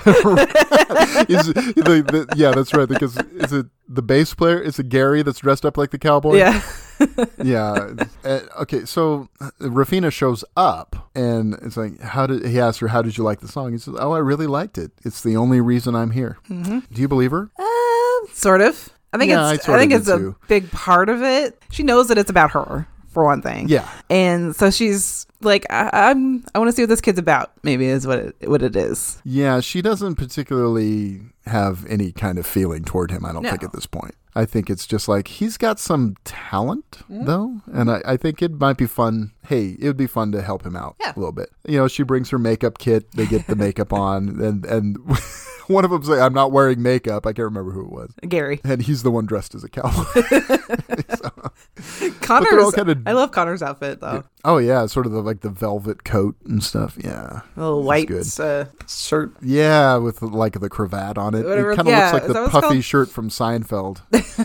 is 0.06 1.46
the, 1.48 2.02
the, 2.06 2.26
yeah, 2.34 2.52
that's 2.52 2.72
right. 2.72 2.88
Because 2.88 3.16
is 3.34 3.52
it 3.52 3.66
the 3.86 4.02
bass 4.02 4.32
player? 4.34 4.58
Is 4.58 4.78
it 4.78 4.88
Gary 4.88 5.22
that's 5.22 5.40
dressed 5.40 5.66
up 5.66 5.76
like 5.76 5.90
the 5.90 5.98
cowboy? 5.98 6.36
yeah, 6.36 6.62
yeah. 7.42 7.94
Uh, 8.24 8.40
okay, 8.60 8.84
so 8.84 9.28
Raphina 9.60 10.12
shows 10.12 10.44
up, 10.56 11.10
and 11.14 11.54
it's 11.62 11.76
like, 11.76 12.00
how 12.00 12.26
did 12.26 12.44
he 12.46 12.60
asked 12.60 12.80
her, 12.80 12.88
"How 12.88 13.02
did 13.02 13.16
you 13.16 13.24
like 13.24 13.40
the 13.40 13.48
song?" 13.48 13.72
He 13.72 13.78
says, 13.78 13.94
"Oh, 13.98 14.12
I 14.12 14.18
really 14.18 14.46
liked 14.46 14.78
it. 14.78 14.92
It's 15.04 15.22
the 15.22 15.36
only 15.36 15.60
reason 15.60 15.94
I'm 15.94 16.10
here." 16.10 16.38
Mm-hmm. 16.48 16.80
Do 16.92 17.00
you 17.00 17.08
believe 17.08 17.30
her? 17.30 17.50
uh, 17.58 18.32
sort 18.32 18.60
of. 18.60 18.90
I 19.12 19.18
think 19.18 19.30
Yeah, 19.30 19.44
I 19.44 19.54
it's. 19.54 19.64
I, 19.64 19.66
sorta 19.66 19.80
think 19.80 19.92
it's 19.92 20.08
a 20.08 20.34
big 20.48 20.70
part 20.70 21.08
of 21.08 21.22
it. 21.22 21.60
She 21.70 21.82
knows 21.82 22.08
that 22.08 22.18
it's 22.18 22.30
about 22.30 22.52
her 22.52 22.86
for 23.08 23.24
one 23.24 23.42
thing. 23.42 23.68
Yeah. 23.68 23.88
and 24.08 24.54
so 24.54 24.70
she's 24.70 25.26
like, 25.40 25.66
I, 25.68 25.90
I'm. 25.92 26.44
I 26.54 26.58
want 26.60 26.68
to 26.68 26.72
see 26.72 26.82
what 26.82 26.90
this 26.90 27.00
kid's 27.00 27.18
about. 27.18 27.50
Maybe 27.64 27.86
is 27.86 28.06
what 28.06 28.18
it 28.20 28.48
what 28.48 28.62
it 28.62 28.76
is. 28.76 29.20
Yeah, 29.24 29.58
she 29.60 29.82
doesn't 29.82 30.14
particularly 30.16 31.22
have 31.46 31.84
any 31.86 32.12
kind 32.12 32.38
of 32.38 32.46
feeling 32.46 32.84
toward 32.84 33.10
him, 33.10 33.24
I 33.24 33.32
don't 33.32 33.42
No. 33.42 33.50
think, 33.50 33.64
at 33.64 33.72
this 33.72 33.86
point. 33.86 34.14
I 34.36 34.44
think 34.44 34.70
it's 34.70 34.86
just 34.86 35.08
like 35.08 35.26
he's 35.26 35.56
got 35.56 35.80
some 35.80 36.14
talent, 36.24 36.98
Mm-hmm. 37.10 37.24
though. 37.24 37.60
And 37.72 37.90
I, 37.90 38.00
I 38.04 38.16
think 38.16 38.42
it 38.42 38.60
might 38.60 38.76
be 38.76 38.86
fun. 38.86 39.32
Hey, 39.46 39.76
it 39.80 39.86
would 39.86 39.96
be 39.96 40.06
fun 40.06 40.30
to 40.32 40.42
help 40.42 40.64
him 40.64 40.76
out 40.76 40.94
Yeah. 41.00 41.12
a 41.16 41.18
little 41.18 41.32
bit. 41.32 41.50
You 41.66 41.78
know, 41.78 41.88
she 41.88 42.04
brings 42.04 42.30
her 42.30 42.38
makeup 42.38 42.78
kit, 42.78 43.10
they 43.12 43.26
get 43.26 43.46
the 43.48 43.56
makeup 43.56 43.92
on, 43.92 44.40
and, 44.40 44.64
and 44.64 44.96
one 45.66 45.84
of 45.84 45.90
them's 45.90 46.08
like, 46.08 46.20
I'm 46.20 46.34
not 46.34 46.52
wearing 46.52 46.80
makeup. 46.82 47.26
I 47.26 47.30
can't 47.32 47.46
remember 47.46 47.72
who 47.72 47.86
it 47.86 47.90
was. 47.90 48.12
Gary 48.28 48.60
And 48.62 48.82
he's 48.82 49.02
the 49.02 49.10
one 49.10 49.26
dressed 49.26 49.54
as 49.56 49.64
a 49.64 49.68
cowboy. 49.68 50.04
Connor's. 52.20 52.74
kinda- 52.74 53.02
I 53.06 53.12
love 53.12 53.32
Connor's 53.32 53.62
outfit 53.62 54.00
though. 54.00 54.24
oh, 54.44 54.58
yeah, 54.58 54.86
sort 54.86 55.06
of 55.06 55.12
the, 55.12 55.20
like 55.22 55.40
the 55.40 55.50
velvet 55.50 56.04
coat 56.04 56.36
and 56.44 56.62
stuff. 56.62 56.96
Yeah. 57.02 57.40
A 57.56 57.60
little 57.60 57.82
white 57.82 58.08
good. 58.08 58.26
uh, 58.40 58.66
shirt. 58.88 59.32
Yeah, 59.42 59.96
with 59.96 60.22
like 60.22 60.58
the 60.60 60.68
cravat 60.68 61.18
on 61.18 61.34
it. 61.34 61.39
Whatever- 61.44 61.72
it 61.72 61.76
kind 61.76 61.88
of 61.88 61.92
yeah, 61.92 62.12
looks 62.12 62.28
like 62.28 62.32
the 62.34 62.48
puffy 62.50 62.80
shirt 62.80 63.08
from 63.08 63.28
Seinfeld. 63.28 64.00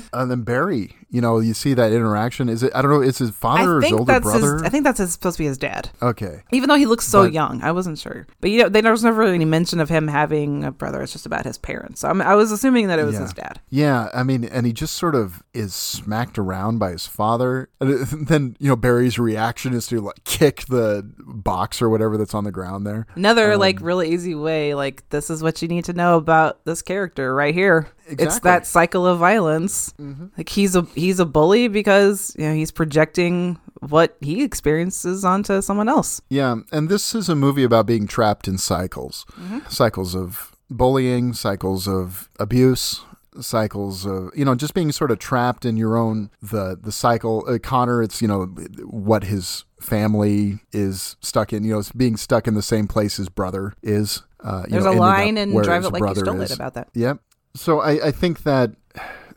and 0.14 0.32
then 0.32 0.42
Barry, 0.44 0.96
you 1.16 1.22
know, 1.22 1.40
you 1.40 1.54
see 1.54 1.74
that 1.74 1.92
interaction. 1.94 2.50
Is 2.50 2.62
it? 2.62 2.72
I 2.76 2.82
don't 2.82 2.92
know. 2.92 3.02
Is 3.02 3.18
his 3.18 3.30
father 3.32 3.78
or 3.78 3.82
his 3.82 3.94
older 3.94 4.20
brother? 4.20 4.54
his. 4.56 4.62
I 4.64 4.70
think 4.70 4.84
that's 4.84 5.00
his, 5.00 5.14
supposed 5.14 5.38
to 5.38 5.44
be 5.44 5.48
his 5.48 5.58
dad. 5.58 5.90
okay. 6.02 6.44
Even 6.52 6.68
though 6.68 6.76
he 6.76 6.86
looks 6.86 7.08
so 7.08 7.24
But- 7.24 7.34
young, 7.34 7.62
I 7.64 7.72
wasn't 7.72 7.98
sure. 7.98 8.28
But 8.42 8.52
you 8.52 8.64
know, 8.64 8.70
there 8.70 8.92
was 8.92 9.04
never 9.04 9.20
really 9.22 9.36
any 9.36 9.46
mention 9.46 9.80
of 9.80 9.88
him 9.90 10.08
having 10.10 10.64
a 10.66 10.72
brother. 10.72 11.02
It's 11.02 11.14
just 11.14 11.26
about 11.26 11.46
his 11.46 11.58
parents. 11.58 12.02
So 12.02 12.10
I, 12.10 12.14
mean, 12.14 12.22
I 12.28 12.36
was 12.36 12.52
assuming 12.52 12.88
that 12.88 13.00
it 13.00 13.06
was 13.06 13.16
Yeah. 13.16 13.22
his 13.22 13.34
dad. 13.34 13.60
Yeah, 13.70 14.10
I 14.14 14.24
mean, 14.24 14.44
and 14.44 14.66
he 14.66 14.74
just 14.74 14.96
sort 14.96 15.16
of 15.16 15.42
is 15.54 15.74
smacked 15.74 16.38
around 16.38 16.80
by 16.80 16.92
his 16.92 17.06
father. 17.08 17.70
And 17.80 17.90
then, 18.28 18.58
you 18.60 18.68
know, 18.70 18.76
Barry's 18.76 19.18
reaction 19.18 19.74
is 19.74 19.88
to 19.88 20.02
like 20.02 20.24
kick 20.26 20.66
the 20.68 21.10
box 21.20 21.82
or 21.82 21.90
whatever 21.90 22.18
that's 22.18 22.34
on 22.34 22.44
the 22.44 22.52
ground 22.52 22.86
there. 22.86 23.08
Another 23.16 23.54
Um, 23.54 23.60
like 23.60 23.80
really 23.82 24.10
easy 24.12 24.36
way. 24.36 24.74
Like 24.76 25.08
this 25.10 25.30
is 25.30 25.42
what 25.42 25.62
you 25.62 25.68
need 25.68 25.86
to 25.86 25.94
know 25.94 26.18
about 26.18 26.64
this 26.66 26.82
character 26.82 27.34
right 27.34 27.54
here. 27.54 27.88
It's 28.07 28.22
Exactly. 28.22 28.38
Mm-hmm. 28.38 28.48
that 28.48 28.68
cycle 28.68 29.07
of 29.07 29.19
violence. 29.19 29.94
Like 30.38 30.49
he's 30.49 30.76
a 30.76 30.84
he's 30.95 31.19
a 31.19 31.26
bully 31.26 31.68
because 31.68 32.36
you 32.38 32.45
know 32.45 32.53
he's 32.53 32.72
projecting 32.72 33.57
what 33.82 34.15
he 34.22 34.44
experiences 34.44 35.26
onto 35.26 35.61
someone 35.61 35.90
else. 35.90 36.22
Yeah, 36.30 36.56
and 36.72 36.88
this 36.90 37.14
is 37.15 37.30
a 37.30 37.36
movie 37.36 37.64
about 37.64 37.86
being 37.88 38.07
trapped 38.07 38.48
in 38.48 38.57
cycles 38.57 39.26
Mm-hmm. 39.40 39.60
cycles 39.69 40.15
of 40.15 40.56
bullying, 40.69 41.34
cycles 41.34 41.88
of 41.88 42.30
abuse. 42.40 43.02
cycles 43.41 44.06
of 44.06 44.30
you 44.34 44.45
know 44.45 44.56
just 44.56 44.73
being 44.73 44.91
sort 44.94 45.11
of 45.11 45.19
trapped 45.19 45.65
in 45.65 45.76
your 45.76 45.98
own 45.98 46.30
the 46.41 46.77
the 46.82 46.91
cycle 46.91 47.44
uh, 47.49 47.57
connor 47.61 48.02
it's 48.02 48.22
you 48.22 48.27
know 48.30 48.45
what 48.86 49.26
his 49.26 49.65
family 49.82 50.60
is 50.72 51.18
stuck 51.19 51.52
in 51.52 51.64
you 51.65 51.73
know 51.73 51.80
it's 51.80 51.91
being 51.91 52.15
stuck 52.15 52.48
in 52.48 52.53
the 52.53 52.61
same 52.61 52.88
place 52.88 53.18
his 53.18 53.27
brother 53.27 53.73
is 53.84 54.23
uh 54.41 54.64
you 54.68 54.72
There's 54.72 54.86
know, 54.86 54.94
a 54.94 55.03
line 55.11 55.38
in 55.38 55.52
Drive 55.52 55.84
It 55.84 55.91
Like 55.91 56.15
You 56.15 56.15
Stole 56.23 56.40
It 56.41 56.45
is. 56.45 56.52
about 56.52 56.76
that. 56.76 56.88
Yep. 56.94 57.19
So 57.56 57.80
I, 57.80 58.07
I 58.07 58.11
think 58.11 58.44
that, 58.44 58.72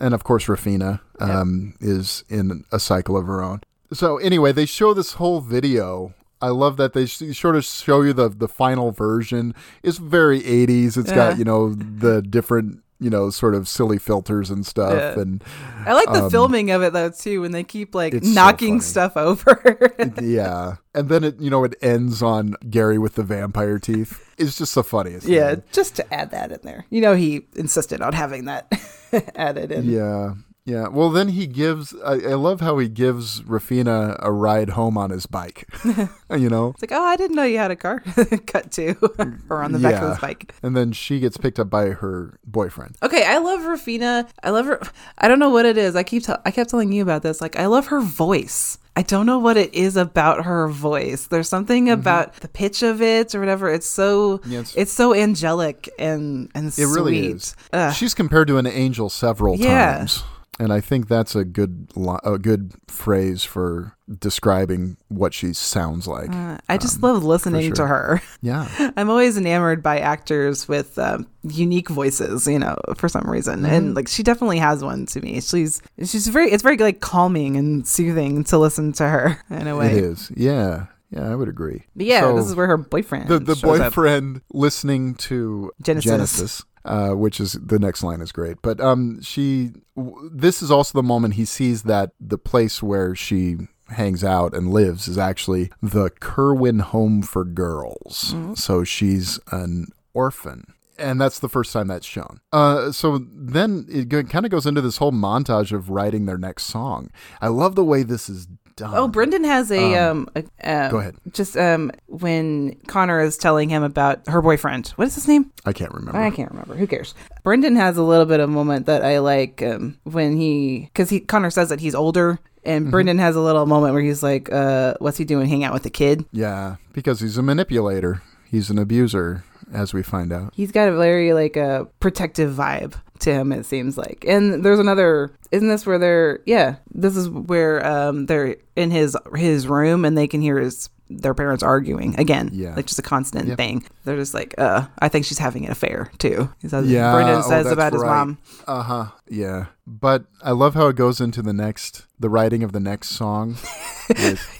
and 0.00 0.12
of 0.12 0.24
course, 0.24 0.46
Raphina 0.46 1.00
um, 1.20 1.74
is 1.80 2.24
in 2.28 2.64
a 2.72 2.78
cycle 2.78 3.16
of 3.16 3.26
her 3.26 3.42
own. 3.42 3.60
So 3.92 4.18
anyway, 4.18 4.52
they 4.52 4.66
show 4.66 4.92
this 4.92 5.14
whole 5.14 5.40
video. 5.40 6.12
I 6.42 6.48
love 6.48 6.76
that 6.76 6.92
they 6.92 7.06
sh- 7.06 7.36
sort 7.36 7.56
of 7.56 7.64
show 7.64 8.02
you 8.02 8.12
the 8.12 8.28
the 8.28 8.48
final 8.48 8.90
version. 8.92 9.54
It's 9.82 9.98
very 9.98 10.40
80s. 10.42 10.96
It's 10.96 11.08
Yeah. 11.08 11.14
got 11.14 11.38
you 11.38 11.44
know 11.44 11.74
the 11.74 12.20
different 12.22 12.82
you 13.00 13.10
know 13.10 13.30
sort 13.30 13.54
of 13.54 13.68
silly 13.68 13.98
filters 13.98 14.50
and 14.50 14.66
stuff 14.66 14.92
Yeah. 14.92 15.20
and 15.22 15.44
I 15.86 15.92
like 15.94 16.12
the 16.12 16.28
filming 16.30 16.70
of 16.72 16.82
it 16.82 16.92
though 16.92 17.10
too 17.10 17.40
when 17.42 17.52
they 17.52 17.62
keep 17.64 17.94
like 17.94 18.12
Um, 18.12 18.18
it's 18.18 18.28
so 18.28 18.34
knocking 18.34 18.80
stuff 18.80 19.16
over. 19.16 19.94
yeah 20.22 20.76
and 20.94 21.08
then 21.08 21.22
it 21.24 21.40
you 21.40 21.48
know 21.50 21.62
it 21.64 21.74
ends 21.80 22.22
on 22.22 22.54
gary 22.68 22.98
with 22.98 23.14
the 23.14 23.22
vampire 23.22 23.78
teeth 23.78 24.24
it's 24.36 24.56
just 24.58 24.74
the 24.74 24.84
funniest 24.84 25.26
yeah, 25.26 25.54
thing. 25.56 25.62
just 25.72 25.96
to 25.96 26.14
add 26.14 26.30
that 26.30 26.52
in 26.52 26.60
there. 26.62 26.86
You 26.90 27.00
know 27.00 27.14
he 27.14 27.46
insisted 27.56 28.00
on 28.00 28.12
having 28.12 28.44
that 28.44 28.72
added 29.34 29.72
in. 29.72 29.84
Yeah. 29.90 30.34
Yeah. 30.68 30.88
Well, 30.88 31.08
then 31.10 31.28
he 31.28 31.46
gives. 31.46 31.94
I, 32.04 32.12
I 32.14 32.34
love 32.34 32.60
how 32.60 32.76
he 32.78 32.88
gives 32.88 33.40
Raphina 33.42 34.16
a 34.20 34.30
ride 34.30 34.70
home 34.70 34.98
on 34.98 35.08
his 35.10 35.24
bike. 35.26 35.66
you 36.30 36.50
know, 36.50 36.68
It's 36.70 36.82
like, 36.82 36.92
oh, 36.92 37.02
I 37.02 37.16
didn't 37.16 37.36
know 37.36 37.44
you 37.44 37.56
had 37.58 37.70
a 37.70 37.76
car. 37.76 38.00
Cut 38.46 38.70
to 38.72 38.94
her 39.48 39.62
on 39.62 39.72
the 39.72 39.78
back 39.78 40.02
of 40.02 40.10
his 40.10 40.18
bike. 40.18 40.54
and 40.62 40.76
then 40.76 40.92
she 40.92 41.20
gets 41.20 41.36
picked 41.38 41.58
up 41.58 41.70
by 41.70 41.86
her 41.90 42.38
boyfriend. 42.46 42.96
Okay, 43.02 43.24
I 43.24 43.38
love 43.38 43.60
Raphina. 43.60 44.28
I 44.42 44.50
love 44.50 44.66
her. 44.66 44.80
I 45.16 45.26
don't 45.28 45.38
know 45.38 45.48
what 45.50 45.64
it 45.64 45.78
is. 45.78 45.96
I 45.96 46.02
keep 46.02 46.22
tell 46.24 46.40
I 46.44 46.50
kept 46.50 46.70
telling 46.70 46.92
you 46.92 47.02
about 47.02 47.22
this. 47.22 47.40
Like, 47.40 47.58
I 47.58 47.66
love 47.66 47.86
her 47.86 48.00
voice. 48.00 48.76
I 48.94 49.02
don't 49.02 49.26
know 49.26 49.38
what 49.38 49.56
it 49.56 49.72
is 49.72 49.96
about 49.96 50.44
her 50.44 50.66
voice. 50.68 51.28
There's 51.28 51.48
something 51.48 51.88
about 51.88 52.34
the 52.40 52.48
pitch 52.48 52.82
of 52.82 53.00
it 53.00 53.32
or 53.34 53.38
whatever. 53.40 53.70
It's 53.70 53.86
so 53.88 54.38
Mm-hmm. 54.38 54.50
Yeah, 54.52 54.58
it's- 54.58 54.74
it's, 54.76 54.92
so 54.92 55.14
angelic 55.14 55.88
and 55.98 56.50
and 56.54 56.66
It 56.76 56.86
really 56.86 57.28
is. 57.28 57.54
Ugh. 57.72 57.94
She's 57.94 58.12
compared 58.12 58.48
to 58.48 58.58
an 58.58 58.66
angel 58.66 59.08
several 59.08 59.56
Yeah. 59.56 59.98
times. 59.98 60.24
And 60.60 60.72
I 60.72 60.80
think 60.80 61.06
that's 61.08 61.34
a 61.36 61.44
good 61.44 61.88
a 62.24 62.38
good 62.38 62.72
phrase 62.88 63.44
for 63.44 63.96
describing 64.18 64.96
what 65.08 65.32
she 65.34 65.52
sounds 65.52 66.06
like. 66.08 66.30
Uh, 66.34 66.58
I 66.68 66.78
just 66.78 67.02
love 67.02 67.22
listening 67.24 67.72
to 67.74 67.86
her. 67.86 68.20
yeah. 68.42 68.90
I'm 68.96 69.08
always 69.10 69.36
enamored 69.36 69.82
by 69.82 70.00
actors 70.00 70.66
with 70.66 70.98
um, 70.98 71.26
unique 71.42 71.88
voices, 71.88 72.46
you 72.46 72.58
know, 72.58 72.76
for 72.96 73.08
some 73.08 73.28
reason, 73.30 73.60
Mm-hmm. 73.60 73.66
and 73.74 73.94
like 73.96 74.08
she 74.08 74.22
definitely 74.22 74.58
has 74.58 74.82
one 74.82 75.06
to 75.06 75.20
me. 75.20 75.40
She's 75.40 75.80
she's 76.04 76.26
very 76.28 76.50
it's 76.50 76.62
very 76.62 76.76
like 76.76 77.00
calming 77.00 77.56
and 77.56 77.86
soothing 77.86 78.44
to 78.44 78.58
listen 78.58 78.92
to 78.94 79.08
her 79.08 79.38
in 79.50 79.66
a 79.68 79.76
way. 79.76 79.92
It 79.92 79.98
is. 80.04 80.32
Yeah. 80.36 80.86
Yeah, 81.10 81.30
I 81.30 81.34
would 81.34 81.48
agree. 81.48 81.84
But 81.96 82.04
yeah, 82.06 82.20
So- 82.20 82.36
this 82.36 82.46
is 82.46 82.54
where 82.54 82.66
her 82.66 82.76
boyfriend 82.76 83.28
the 83.28 83.38
the 83.38 83.54
shows 83.56 83.80
up. 83.80 83.92
boyfriend 83.94 84.42
listening 84.52 85.14
to 85.14 85.70
Genesis. 85.80 86.10
Genesis, 86.10 86.64
uh, 86.88 87.10
which 87.10 87.38
is 87.38 87.52
the 87.52 87.78
next 87.78 88.02
line 88.02 88.20
is 88.20 88.32
great. 88.32 88.62
But 88.62 88.80
um, 88.80 89.20
she 89.22 89.72
w- 89.94 90.30
this 90.32 90.62
is 90.62 90.70
also 90.70 90.98
the 90.98 91.02
moment 91.02 91.34
he 91.34 91.44
sees 91.44 91.82
that 91.84 92.12
the 92.18 92.38
place 92.38 92.82
where 92.82 93.14
she 93.14 93.58
hangs 93.90 94.24
out 94.24 94.54
and 94.54 94.72
lives 94.72 95.06
is 95.06 95.18
actually 95.18 95.70
the 95.82 96.10
Kerwin 96.10 96.80
Home 96.80 97.22
for 97.22 97.44
Girls. 97.44 98.32
Mm-hmm. 98.34 98.54
So 98.54 98.84
she's 98.84 99.38
an 99.52 99.88
orphan. 100.14 100.74
And 100.98 101.20
that's 101.20 101.38
the 101.38 101.48
first 101.48 101.72
time 101.72 101.86
that's 101.86 102.06
shown. 102.06 102.40
Uh, 102.52 102.90
so 102.90 103.24
then 103.32 103.86
it 103.88 104.10
kind 104.28 104.44
of 104.44 104.50
goes 104.50 104.66
into 104.66 104.80
this 104.80 104.96
whole 104.96 105.12
montage 105.12 105.70
of 105.70 105.90
writing 105.90 106.26
their 106.26 106.38
next 106.38 106.64
song. 106.64 107.10
I 107.40 107.48
love 107.48 107.76
the 107.76 107.84
way 107.84 108.02
this 108.02 108.28
is 108.28 108.48
done. 108.78 108.94
Oh, 108.94 109.08
Brendan 109.08 109.44
has 109.44 109.70
a 109.70 109.96
um. 109.96 110.28
a, 110.34 110.44
uh, 110.66 110.88
Go 110.90 110.98
ahead. 110.98 111.16
Just 111.32 111.56
um, 111.56 111.92
when 112.06 112.74
Connor 112.86 113.20
is 113.20 113.36
telling 113.36 113.68
him 113.68 113.82
about 113.82 114.26
her 114.28 114.40
boyfriend. 114.40 114.88
What 114.96 115.08
is 115.08 115.14
his 115.14 115.28
name? 115.28 115.52
I 115.66 115.72
can't 115.72 115.92
remember. 115.92 116.18
I 116.18 116.30
can't 116.30 116.50
remember. 116.50 116.74
Who 116.74 116.86
cares? 116.86 117.14
Brendan 117.42 117.76
has 117.76 117.96
a 117.96 118.02
little 118.02 118.24
bit 118.26 118.40
of 118.40 118.48
moment 118.48 118.86
that 118.86 119.04
I 119.04 119.18
like 119.18 119.62
um, 119.62 119.98
when 120.04 120.36
he 120.36 120.88
because 120.92 121.10
he 121.10 121.20
Connor 121.20 121.50
says 121.50 121.68
that 121.68 121.80
he's 121.80 121.94
older, 121.94 122.38
and 122.64 122.84
Mm-hmm. 122.84 122.90
Brendan 122.90 123.18
has 123.18 123.36
a 123.36 123.40
little 123.40 123.66
moment 123.66 123.92
where 123.94 124.02
he's 124.02 124.22
like, 124.22 124.50
uh, 124.52 124.94
"What's 124.98 125.18
he 125.18 125.24
doing? 125.24 125.48
Hang 125.48 125.64
out 125.64 125.74
with 125.74 125.82
the 125.82 125.90
kid?" 125.90 126.24
Yeah, 126.32 126.76
because 126.92 127.20
he's 127.20 127.36
a 127.36 127.42
manipulator. 127.42 128.22
He's 128.50 128.70
an 128.70 128.78
abuser, 128.78 129.44
as 129.72 129.92
we 129.92 130.02
find 130.02 130.32
out. 130.32 130.54
He's 130.54 130.72
got 130.72 130.88
a 130.88 130.96
very 130.96 131.32
like 131.34 131.56
a 131.56 131.86
protective 132.00 132.54
vibe 132.54 132.94
to 133.20 133.32
him. 133.32 133.52
It 133.52 133.66
seems 133.66 133.96
like, 133.98 134.24
and 134.26 134.64
there's 134.64 134.78
another. 134.78 135.30
Isn't 135.50 135.68
this 135.68 135.86
where 135.86 135.98
they're? 135.98 136.40
Yeah, 136.46 136.76
this 136.92 137.16
is 137.16 137.28
where 137.28 137.84
um 137.86 138.26
they're 138.26 138.56
in 138.76 138.90
his 138.90 139.16
his 139.34 139.66
room 139.66 140.04
and 140.04 140.16
they 140.16 140.26
can 140.26 140.40
hear 140.42 140.58
his 140.58 140.88
their 141.10 141.32
parents 141.32 141.62
arguing 141.62 142.14
again. 142.20 142.50
Yeah. 142.52 142.74
like 142.74 142.84
just 142.84 142.98
a 142.98 143.02
constant 143.02 143.48
Yep. 143.48 143.56
thing. 143.56 143.84
They're 144.04 144.18
just 144.18 144.34
like, 144.34 144.54
uh, 144.58 144.86
I 144.98 145.08
think 145.08 145.24
she's 145.24 145.38
having 145.38 145.64
an 145.64 145.72
affair 145.72 146.10
too. 146.18 146.50
He 146.60 146.68
says, 146.68 146.86
Yeah, 146.86 147.14
Brendan 147.14 147.36
oh, 147.36 147.40
says 147.48 147.64
that's 147.64 147.72
about 147.72 147.94
his 147.94 148.04
mom. 148.04 148.36
Uh 148.66 148.82
huh. 148.82 149.06
Yeah, 149.26 149.66
but 149.86 150.24
I 150.42 150.50
love 150.50 150.74
how 150.74 150.88
it 150.88 150.96
goes 150.96 151.18
into 151.18 151.40
the 151.40 151.54
next, 151.54 152.04
the 152.20 152.28
writing 152.28 152.62
of 152.62 152.72
the 152.72 152.80
next 152.80 153.08
song. 153.10 153.56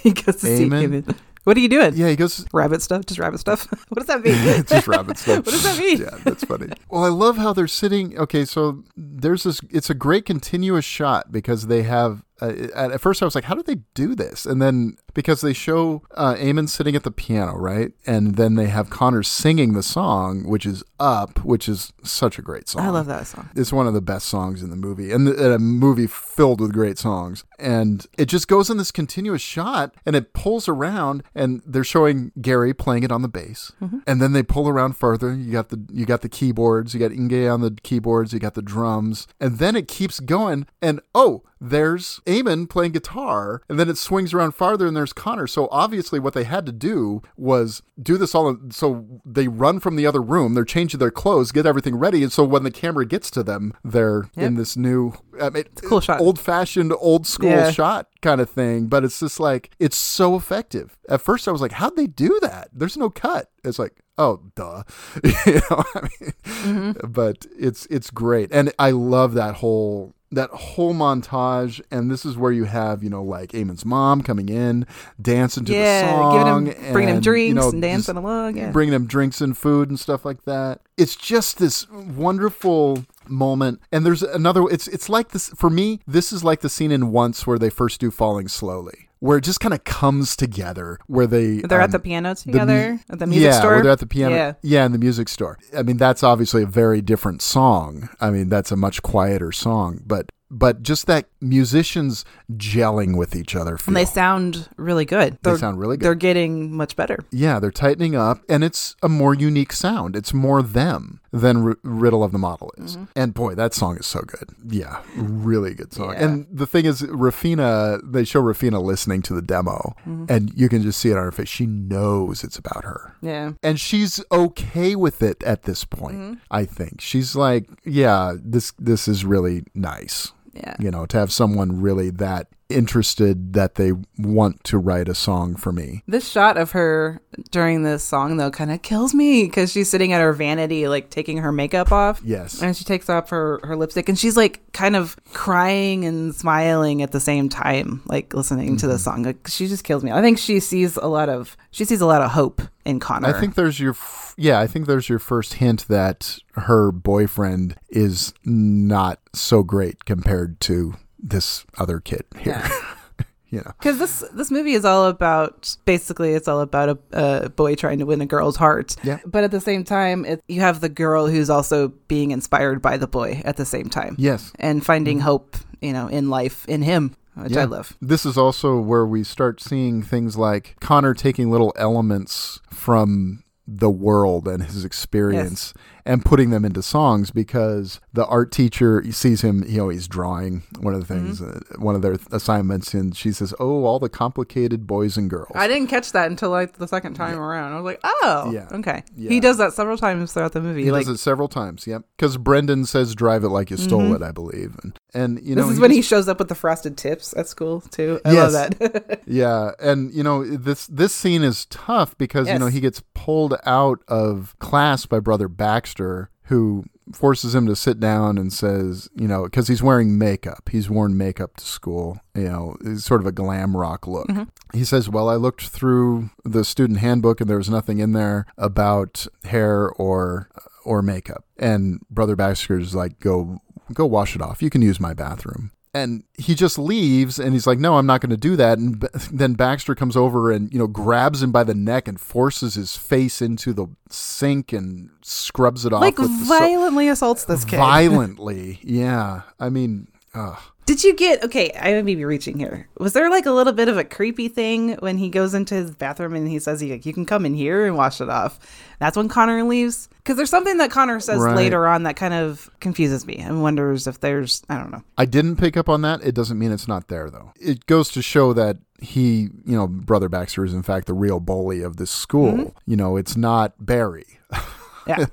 He 0.03 0.13
goes 0.13 0.37
to 0.37 0.47
see 0.47 0.69
Eamon. 0.69 1.07
him. 1.07 1.17
What 1.49 1.57
are 1.57 1.61
you 1.61 1.69
doing? 1.71 1.97
yeah, 1.97 2.11
he 2.11 2.17
goes. 2.17 2.45
Rabbit 2.53 2.83
stuff? 2.83 3.07
Just 3.07 3.19
rabbit 3.19 3.41
stuff? 3.41 3.67
what 3.89 4.01
does 4.01 4.07
that 4.09 4.21
mean? 4.23 4.35
It's 4.37 4.69
just 4.71 4.87
rabbit 4.87 5.17
stuff. 5.25 5.47
What 5.47 5.53
does 5.53 5.63
that 5.63 5.79
mean? 5.79 6.03
Yeah, 6.03 6.19
that's 6.23 6.45
funny. 6.45 6.69
Well, 6.91 7.05
I 7.05 7.09
love 7.09 7.39
how 7.39 7.55
they're 7.55 7.67
sitting. 7.67 8.19
Okay, 8.19 8.45
so 8.45 8.85
there's 8.95 9.45
this. 9.45 9.63
It's 9.71 9.89
a 9.89 9.95
great 9.95 10.27
continuous 10.27 10.85
shot 10.85 11.33
because 11.33 11.69
they 11.69 11.85
have. 11.85 12.23
Uh, 12.43 12.69
at 12.75 12.93
at 12.93 13.01
first, 13.01 13.23
I 13.23 13.25
was 13.25 13.35
like, 13.35 13.45
"How 13.45 13.55
do 13.55 13.63
they 13.63 13.77
do 13.95 14.15
this?" 14.15 14.45
And 14.45 14.61
then 14.61 14.99
because 15.19 15.41
they 15.41 15.53
show 15.53 16.01
uh, 16.15 16.37
Eamon 16.37 16.69
sitting 16.69 16.95
at 16.95 17.03
the 17.03 17.11
piano, 17.11 17.57
right? 17.57 17.91
And 18.07 18.37
then 18.37 18.55
they 18.55 18.69
have 18.69 18.89
Connor 18.89 19.25
singing 19.25 19.73
the 19.73 19.83
song, 19.83 20.45
which 20.47 20.65
is 20.65 20.85
Up, 21.01 21.45
which 21.45 21.69
is 21.69 21.93
such 22.05 22.39
a 22.39 22.43
great 22.43 22.69
song. 22.69 22.83
I 22.83 22.91
love 22.91 23.07
that 23.07 23.27
song. 23.27 23.49
It's 23.57 23.73
one 23.73 23.89
of 23.89 23.95
the 23.95 24.01
best 24.01 24.27
songs 24.27 24.63
in 24.63 24.71
the 24.71 24.77
movie, 24.77 25.11
and 25.11 25.27
the, 25.27 25.55
a 25.55 25.59
movie 25.59 26.07
filled 26.07 26.61
with 26.61 26.73
great 26.73 26.99
songs. 26.99 27.43
And 27.59 28.07
it 28.17 28.27
just 28.27 28.47
goes 28.47 28.71
in 28.71 28.77
this 28.77 28.93
continuous 28.93 29.43
shot, 29.43 29.93
and 30.07 30.15
it 30.15 30.33
pulls 30.35 30.69
around, 30.69 31.25
and 31.35 31.63
they're 31.67 31.83
showing 31.83 32.31
Gary 32.41 32.73
playing 32.73 33.03
it 33.03 33.11
on 33.11 33.23
the 33.23 33.29
bass, 33.29 33.73
and 34.07 34.23
then 34.23 34.35
they 34.35 34.45
pull 34.45 34.69
around 34.69 34.97
further. 34.97 35.35
You 35.35 35.51
got 35.51 35.71
the 35.71 35.85
you 35.93 36.07
got 36.07 36.21
the 36.21 36.29
keyboards, 36.29 36.95
you 36.95 37.01
got 37.01 37.11
Inge 37.11 37.49
on 37.49 37.61
the 37.61 37.77
keyboards, 37.83 38.33
you 38.33 38.39
got 38.39 38.55
the 38.55 38.63
drums, 38.63 39.27
and 39.41 39.59
then 39.59 39.75
it 39.75 39.89
keeps 39.89 40.21
going. 40.21 40.67
And 40.81 41.01
oh, 41.13 41.43
there's 41.61 42.21
Eamon 42.25 42.69
playing 42.69 42.93
guitar, 42.93 43.63
and 43.69 43.81
then 43.81 43.89
it 43.89 43.99
swings 43.99 44.33
around 44.33 44.53
farther, 44.53 44.87
and 44.87 44.97
there's 44.97 45.08
Connor. 45.13 45.47
So 45.47 45.69
obviously, 45.71 46.19
what 46.19 46.35
they 46.35 46.45
had 46.45 46.67
to 46.67 46.73
do 46.73 47.23
was 47.37 47.83
do 48.01 48.17
this 48.17 48.35
all. 48.35 48.57
So 48.71 49.21
they 49.25 49.49
run 49.49 49.81
from 49.81 49.97
the 49.97 50.07
other 50.07 50.23
room, 50.23 50.55
they're 50.55 50.65
changing 50.65 50.99
their 51.01 51.11
clothes, 51.11 51.53
get 51.53 51.67
everything 51.67 51.97
ready, 51.97 52.23
and 52.23 52.33
so 52.33 52.45
when 52.45 52.63
the 52.63 52.71
camera 52.71 53.07
gets 53.07 53.31
to 53.33 53.43
them, 53.43 53.73
they're 53.85 54.29
in 54.37 54.55
this 54.55 54.77
new, 54.77 55.15
I 55.41 55.51
mean, 55.51 55.65
cool 55.83 56.01
shot. 56.01 56.21
old 56.21 56.39
fashioned, 56.39 56.93
old 56.99 57.27
school 57.27 57.49
Yeah. 57.51 57.71
shot 57.71 58.09
kind 58.23 58.41
of 58.41 58.49
thing. 58.51 58.87
But 58.87 59.05
it's 59.05 59.21
just 59.21 59.39
like 59.41 59.71
it's 59.79 59.97
so 59.97 60.37
effective. 60.37 60.99
At 61.09 61.21
first, 61.21 61.49
I 61.49 61.53
was 61.53 61.61
like, 61.61 61.73
how'd 61.73 61.97
they 61.97 62.07
do 62.07 62.39
that? 62.43 62.69
There's 62.73 62.97
no 62.97 63.11
cut. 63.11 63.51
It's 63.65 63.79
like. 63.79 63.95
Oh, 64.21 64.43
duh! 64.57 64.83
you 65.47 65.61
know, 65.71 65.85
I 65.95 66.01
mean, 66.21 66.33
Mm-hmm. 66.45 67.13
but 67.13 67.47
it's 67.57 67.87
it's 67.87 68.11
great, 68.11 68.51
and 68.53 68.73
I 68.77 68.91
love 68.91 69.35
that 69.35 69.55
whole 69.55 70.13
that 70.31 70.51
whole 70.51 70.95
montage. 70.95 71.81
And 71.91 72.11
this 72.11 72.25
is 72.25 72.37
where 72.37 72.53
you 72.53 72.65
have 72.65 73.03
you 73.03 73.11
know 73.11 73.23
like 73.23 73.53
Eamon's 73.53 73.85
mom 73.85 74.23
coming 74.23 74.49
in, 74.49 74.87
dancing 75.21 75.65
to 75.67 75.73
the 75.73 75.79
yeah, 75.79 76.11
song, 76.11 76.65
giving 76.65 76.83
him, 76.83 76.93
bringing 76.93 77.15
him 77.17 77.21
drinks 77.21 77.49
you 77.49 77.55
know, 77.55 77.71
and 77.71 77.83
dancing 77.83 78.17
along. 78.17 78.57
Yeah. 78.57 78.71
bringing 78.71 78.95
him 78.95 79.07
drinks 79.07 79.41
and 79.41 79.57
food 79.57 79.89
and 79.89 79.99
stuff 79.99 80.25
like 80.25 80.45
that. 80.45 80.81
It's 80.97 81.17
just 81.17 81.59
this 81.59 81.89
wonderful 81.91 83.05
moment. 83.29 83.81
And 83.93 84.05
there's 84.05 84.23
another. 84.23 84.63
It's 84.71 84.89
it's 84.89 85.09
like 85.09 85.31
this 85.31 85.49
for 85.51 85.71
me. 85.71 86.01
This 86.07 86.33
is 86.33 86.45
like 86.45 86.61
the 86.61 86.69
scene 86.69 86.93
in 86.93 87.13
Once 87.13 87.47
where 87.47 87.59
they 87.59 87.71
first 87.71 88.01
do 88.01 88.11
Falling 88.11 88.49
Slowly. 88.49 89.08
Where 89.21 89.39
it 89.39 89.45
just 89.45 89.61
kind 89.61 89.75
of 89.75 89.85
comes 89.85 90.37
together, 90.37 90.99
where 91.07 91.27
they 91.27 91.59
They're 91.59 91.81
at 91.81 91.87
um, 91.87 91.91
the 91.91 91.99
piano 91.99 92.35
the 92.35 92.43
mu- 92.47 92.53
together 92.53 93.01
at 93.11 93.19
the 93.19 93.27
music 93.27 93.45
yeah, 93.45 93.59
store. 93.59 93.71
where 93.73 93.83
they're 93.83 93.93
at 93.93 93.99
the 93.99 94.07
piano. 94.07 94.35
Yeah. 94.35 94.53
Yeah, 94.63 94.87
in 94.87 94.93
the 94.93 94.99
music 94.99 95.29
store. 95.29 95.59
I 95.77 95.83
mean, 95.83 95.97
that's 95.97 96.23
obviously 96.23 96.63
a 96.63 96.67
very 96.67 97.01
different 97.01 97.43
song. 97.43 98.09
I 98.21 98.31
mean, 98.31 98.49
that's 98.49 98.71
a 98.71 98.77
much 98.77 99.03
quieter 99.03 99.51
song, 99.53 100.03
but 100.07 100.31
but 100.51 100.83
just 100.83 101.07
that 101.07 101.27
musicians 101.41 102.25
gelling 102.57 103.17
with 103.17 103.35
each 103.37 103.55
other. 103.55 103.77
Feel. 103.77 103.89
and 103.89 103.97
they 103.97 104.05
sound 104.05 104.69
really 104.77 105.05
good. 105.05 105.35
They 105.43 105.51
They're- 105.51 105.59
sound 105.59 105.79
really 105.79 105.97
good. 105.97 106.05
They're 106.05 106.15
getting 106.15 106.75
much 106.77 106.97
better. 106.97 107.19
Yeah, 107.31 107.59
they're 107.61 107.71
tightening 107.71 108.15
up, 108.17 108.41
and 108.49 108.65
it's 108.65 108.97
a 109.03 109.09
more 109.09 109.35
unique 109.35 109.73
sound. 109.73 110.17
It's 110.17 110.33
more 110.35 110.63
them 110.63 111.21
than 111.31 111.57
R- 111.59 111.77
Riddle 111.83 112.25
of 112.25 112.33
the 112.33 112.39
Model 112.39 112.73
is. 112.79 112.97
Mm-hmm. 112.97 113.05
And 113.15 113.35
boy, 113.35 113.55
that 113.55 113.75
song 113.75 113.97
is 113.99 114.07
so 114.07 114.21
good. 114.23 114.51
Yeah, 114.67 115.03
really 115.15 115.75
good 115.75 115.93
song. 115.93 116.13
Yeah. 116.13 116.25
And 116.25 116.47
the 116.51 116.67
thing 116.67 116.87
is, 116.87 117.03
Raphina, 117.03 118.01
they 118.03 118.25
show 118.25 118.43
Raphina 118.43 118.83
listening 118.83 119.23
to 119.23 119.35
the 119.35 119.43
demo, 119.43 119.95
mm-hmm. 120.07 120.25
and 120.29 120.53
you 120.55 120.69
can 120.69 120.83
just 120.83 120.99
see 120.99 121.11
it 121.11 121.17
on 121.17 121.25
her 121.25 121.33
face. 121.33 121.49
She 121.49 121.67
knows 121.67 122.43
it's 122.45 122.57
about 122.59 122.85
her. 122.85 123.15
Yeah. 123.21 123.53
And 123.63 123.79
she's 123.79 124.23
okay 124.33 124.97
with 124.97 125.23
it 125.23 125.43
at 125.45 125.65
this 125.65 125.85
point. 125.85 126.17
Mm-hmm. 126.17 126.35
I 126.51 126.65
think 126.65 127.01
she's 127.01 127.37
like, 127.37 127.69
yeah, 127.85 128.35
this 128.43 128.73
this 128.79 129.07
is 129.09 129.25
really 129.25 129.65
nice. 129.75 130.33
Yeah. 130.59 130.75
You 130.79 130.91
know, 130.91 131.07
to 131.07 131.17
have 131.19 131.33
someone 131.33 131.81
really 131.81 132.11
that 132.11 132.49
interested 132.71 133.55
that 133.55 133.77
they 133.77 133.93
want 134.19 134.63
to 134.63 134.77
write 134.79 135.09
a 135.09 135.15
song 135.15 135.57
for 135.57 135.73
me. 135.73 136.03
This 136.07 136.29
shot 136.29 136.59
of 136.59 136.73
her 136.73 137.21
during 137.51 137.83
this 137.83 138.05
song 138.05 138.37
though 138.37 138.51
kind 138.51 138.71
of 138.71 138.83
kills 138.83 139.15
me 139.15 139.45
because 139.45 139.73
she's 139.73 139.89
sitting 139.89 140.13
at 140.13 140.21
her 140.21 140.33
vanity, 140.35 140.87
like 140.87 141.09
taking 141.11 141.39
her 141.39 141.51
makeup 141.51 141.91
off. 141.93 142.21
Yes. 142.23 142.61
And 142.61 142.77
she 142.77 142.85
takes 142.85 143.09
off 143.09 143.31
her, 143.31 143.59
her 143.65 143.75
lipstick 143.75 144.09
and 144.11 144.19
she's 144.19 144.37
like 144.37 144.61
kind 144.73 144.97
of 144.97 145.17
crying 145.33 146.05
and 146.05 146.35
smiling 146.35 147.01
at 147.03 147.13
the 147.13 147.21
same 147.21 147.49
time, 147.49 148.03
like 148.07 148.35
listening 148.35 148.77
to 148.77 148.87
Mm-hmm. 148.87 148.93
the 148.93 148.99
song. 148.99 149.23
Like, 149.23 149.49
she 149.49 149.67
just 149.67 149.83
kills 149.85 150.05
me. 150.05 150.13
I 150.13 150.21
think 150.21 150.39
she 150.39 150.61
sees 150.61 150.97
a 150.97 151.07
lot 151.09 151.29
of 151.29 151.57
she 151.71 151.85
sees 151.85 152.01
a 152.03 152.07
lot 152.07 152.21
of 152.23 152.31
hope 152.33 152.61
in 152.85 153.01
Connor. 153.01 153.29
I 153.29 153.41
think 153.41 153.55
there's 153.55 153.81
your 153.81 153.93
f- 153.93 154.28
yeah, 154.39 154.61
I 154.61 154.69
think 154.69 154.87
there's 154.87 155.09
your 155.09 155.19
first 155.19 155.55
hint 155.55 155.89
that 155.89 156.39
her 156.55 156.93
boyfriend 156.93 157.75
is 157.89 158.33
not 158.45 159.19
so 159.35 159.65
great 159.65 160.05
compared 160.05 160.61
to 160.61 160.95
this 161.19 161.67
other 161.77 161.99
kid 161.99 162.25
here. 162.39 162.63
you 163.51 163.59
know. 163.59 163.73
because 163.79 163.99
this 163.99 164.25
this 164.33 164.51
movie 164.53 164.75
is 164.75 164.85
all 164.85 165.07
about 165.07 165.77
basically 165.87 166.35
it's 166.35 166.47
all 166.47 166.61
about 166.61 166.89
a, 166.89 166.99
a 167.45 167.49
boy 167.49 167.75
trying 167.75 167.99
to 167.99 168.07
win 168.07 168.21
a 168.21 168.27
girl's 168.27 168.55
heart. 168.55 168.95
Yeah. 169.03 169.19
But 169.27 169.43
at 169.43 169.51
the 169.51 169.61
same 169.61 169.83
time, 169.83 170.25
it, 170.25 170.45
you 170.47 170.61
have 170.61 170.81
the 170.81 170.89
girl 170.89 171.27
who's 171.27 171.51
also 171.51 171.89
being 172.07 172.31
inspired 172.31 172.81
by 172.81 172.97
the 172.97 173.09
boy 173.09 173.43
at 173.45 173.57
the 173.57 173.65
same 173.65 173.89
time. 173.89 174.15
Yes. 174.19 174.53
And 174.61 174.87
finding 174.87 175.19
mm-hmm. 175.19 175.25
hope, 175.25 175.57
you 175.81 175.93
know, 175.93 176.07
in 176.07 176.31
life 176.31 176.65
in 176.69 176.83
him, 176.83 177.17
which 177.35 177.57
I 177.57 177.65
love. 177.65 177.97
This 178.01 178.25
is 178.25 178.39
also 178.39 178.79
where 178.79 179.05
we 179.05 179.25
start 179.25 179.61
seeing 179.61 180.01
things 180.01 180.37
like 180.37 180.77
Connor 180.81 181.15
taking 181.15 181.51
little 181.51 181.73
elements 181.77 182.61
from 182.71 183.43
the 183.71 183.91
world 183.91 184.49
and 184.49 184.63
his 184.63 184.83
experience 184.83 185.75
and 186.07 186.25
putting 186.25 186.49
them 186.49 186.65
into 186.65 186.83
songs 186.83 187.31
because 187.31 188.01
the 188.19 188.27
art 188.27 188.53
teacher 188.53 189.03
sees 189.13 189.41
him, 189.43 189.65
you 189.67 189.79
know, 189.79 189.89
he's 189.89 190.07
drawing 190.09 190.63
one 190.81 190.93
of 190.93 191.01
the 191.01 191.07
things, 191.07 191.41
uh, 191.41 191.61
one 191.79 191.95
of 191.95 192.03
their 192.03 192.19
assignments, 192.33 192.93
and 192.93 193.17
she 193.17 193.33
says, 193.33 193.55
Oh, 193.59 193.85
all 193.85 193.99
the 193.99 194.09
complicated 194.09 194.87
boys 194.87 195.17
and 195.17 195.31
girls. 195.31 195.53
I 195.55 195.69
didn't 195.69 195.87
catch 195.89 196.13
that 196.13 196.31
until 196.31 196.51
like 196.51 196.75
the 196.79 196.89
second 196.89 197.15
time 197.15 197.39
around. 197.39 197.73
I 197.73 197.77
was 197.77 197.85
like, 197.85 198.01
oh, 198.05 198.51
Yeah. 198.53 198.69
okay. 198.73 199.05
Yeah. 199.17 199.31
He 199.31 199.41
does 199.41 199.57
that 199.59 199.73
several 199.73 199.97
times 199.97 200.33
throughout 200.33 200.53
the 200.53 200.61
movie. 200.61 200.85
He 200.85 200.91
like 200.91 201.07
does 201.07 201.15
it 201.15 201.19
several 201.19 201.49
times, 201.49 201.87
yep. 201.87 202.03
Because 202.17 202.37
Brendan 202.37 202.85
says, 202.85 203.15
"Drive 203.15 203.45
it 203.45 203.49
like 203.51 203.71
you 203.71 203.77
stole 203.77 204.13
it," 204.15 204.23
I 204.23 204.33
believe, 204.33 204.77
and 204.83 204.99
and 205.15 205.41
you 205.43 205.55
know 205.55 205.63
this 205.65 205.75
is 205.75 205.81
when 205.81 205.91
he 205.93 206.03
shows 206.03 206.29
up 206.29 206.39
with 206.41 206.49
the 206.49 206.55
frosted 206.55 206.97
tips 206.97 207.33
at 207.37 207.47
school 207.49 207.81
too. 207.81 208.21
I 208.25 208.33
Yes. 208.33 208.53
love 208.53 208.79
that. 208.79 209.21
Yeah, 209.27 209.71
and 209.81 210.13
you 210.13 210.23
know 210.25 210.45
this 210.45 210.87
this 210.89 211.15
scene 211.15 211.43
is 211.43 211.67
tough 211.67 212.19
because 212.19 212.49
you 212.49 212.59
know 212.59 212.67
he 212.67 212.81
gets 212.81 213.03
pulled 213.15 213.55
out 213.65 214.01
of 214.09 214.57
class 214.59 215.07
by 215.07 215.21
brother 215.21 215.47
Baxter, 215.49 216.31
who 216.45 216.85
forces 217.13 217.55
him 217.55 217.67
to 217.67 217.77
sit 217.77 218.01
down 218.01 218.39
and 218.39 218.53
says, 218.53 219.09
you 219.15 219.29
know, 219.29 219.45
because 219.45 219.69
he's 219.69 219.83
wearing 219.83 220.19
makeup. 220.19 220.69
He's 220.71 220.91
worn 220.91 221.17
makeup 221.17 221.57
to 221.57 221.65
school. 221.65 222.21
You 222.35 222.49
know, 222.49 222.77
it's 222.85 223.05
sort 223.05 223.21
of 223.21 223.27
a 223.27 223.33
glam 223.33 223.77
rock 223.77 224.07
look. 224.07 224.29
Mm-hmm. 224.29 224.45
He 224.77 224.85
says, 224.85 225.09
"Well, 225.09 225.29
I 225.29 225.35
looked 225.35 225.69
through 225.69 226.31
the 226.45 226.65
student 226.65 227.01
handbook 227.01 227.41
and 227.41 227.49
there 227.49 227.57
was 227.57 227.71
nothing 227.71 227.99
in 227.99 228.13
there 228.13 228.47
about 228.57 229.27
hair 229.45 229.91
or 229.91 230.51
or 230.85 231.03
makeup." 231.03 231.45
And 231.59 232.01
brother 232.11 232.37
Baxter's 232.37 232.95
like, 232.95 233.19
"Go 233.21 233.59
go 233.93 234.07
wash 234.07 234.37
it 234.37 234.43
off. 234.43 234.63
You 234.63 234.71
can 234.71 234.83
use 234.83 235.01
my 235.01 235.15
bathroom." 235.15 235.73
And 235.99 236.25
he 236.37 236.55
just 236.55 236.79
leaves 236.79 237.39
and 237.39 237.53
he's 237.53 237.67
like 237.67 237.79
no 237.79 237.97
i'm 237.99 238.07
not 238.07 238.21
going 238.21 238.31
to 238.31 238.37
do 238.37 238.57
that 238.57 238.79
and 238.79 239.01
B- 239.01 239.09
then 239.33 239.55
baxter 239.55 239.95
comes 239.95 240.17
over 240.17 240.51
and 240.51 240.73
you 240.73 240.79
know 240.79 240.87
grabs 240.87 241.43
him 241.43 241.53
by 241.53 241.65
the 241.65 241.75
neck 241.75 242.09
and 242.09 242.21
forces 242.21 242.75
his 242.75 242.97
face 242.97 243.43
into 243.43 243.73
the 243.73 243.87
sink 244.11 244.73
and 244.73 245.11
scrubs 245.23 245.85
it 245.85 245.93
off 245.93 246.01
like 246.01 246.17
the 246.17 246.27
so- 246.27 246.59
violently 246.59 247.09
assaults 247.09 247.45
this 247.45 247.65
kid. 247.65 247.77
violently 247.79 248.79
yeah 248.83 249.43
i 249.61 249.69
mean 249.69 250.09
ugh. 250.35 250.59
Did 250.89 251.05
you 251.05 251.15
get 251.15 251.45
okay? 251.45 251.71
I 251.79 252.01
may 252.01 252.15
be 252.15 252.25
reaching 252.25 252.59
here. 252.59 252.89
Was 252.99 253.13
there 253.13 253.29
like 253.29 253.45
a 253.45 253.51
little 253.53 253.75
bit 253.75 253.89
of 253.89 253.99
a 253.99 254.05
creepy 254.05 254.49
thing 254.49 254.95
when 255.01 255.19
he 255.19 255.29
goes 255.29 255.53
into 255.53 255.75
his 255.75 255.91
bathroom 255.91 256.33
and 256.35 256.49
he 256.49 256.59
says, 256.59 256.83
"You 256.83 256.99
you 257.03 257.13
can 257.13 257.27
come 257.27 257.45
in 257.45 257.53
here 257.53 257.85
and 257.85 257.95
wash 257.95 258.23
it 258.23 258.31
off"? 258.31 258.59
That's 258.99 259.15
when 259.15 259.29
Connor 259.29 259.63
leaves. 259.65 260.09
Because 260.17 260.39
there's 260.39 260.49
something 260.49 260.79
that 260.79 260.91
Connor 260.91 261.21
says 261.21 261.41
Right. 261.41 261.55
later 261.57 261.87
on 261.87 262.05
that 262.05 262.17
kind 262.17 262.33
of 262.33 262.71
confuses 262.81 263.27
me 263.27 263.37
and 263.37 263.63
wonders 263.63 264.07
if 264.07 264.21
there's 264.21 264.63
I 264.71 264.79
don't 264.79 264.91
know. 264.91 265.03
i 265.19 265.25
didn't 265.27 265.57
pick 265.57 265.77
up 265.77 265.89
on 265.91 266.01
that 266.03 266.23
it 266.23 266.35
doesn't 266.35 266.59
mean 266.59 266.73
it's 266.73 266.89
not 266.89 267.09
there 267.09 267.29
though 267.31 267.53
it 267.61 267.85
goes 267.87 268.09
to 268.13 268.23
show 268.23 268.53
that 268.55 268.79
he 269.01 269.49
you 269.65 269.77
know 269.77 269.87
brother 269.87 270.29
baxter 270.29 270.65
is 270.65 270.73
in 270.75 270.83
fact 270.83 271.07
the 271.07 271.15
real 271.15 271.39
bully 271.41 271.81
of 271.83 271.97
this 271.97 272.11
school 272.11 272.53
Mm-hmm. 272.53 272.91
you 272.91 272.97
know 272.97 273.17
it's 273.17 273.37
not 273.37 273.75
barry 273.85 274.27
Yeah, 275.09 275.27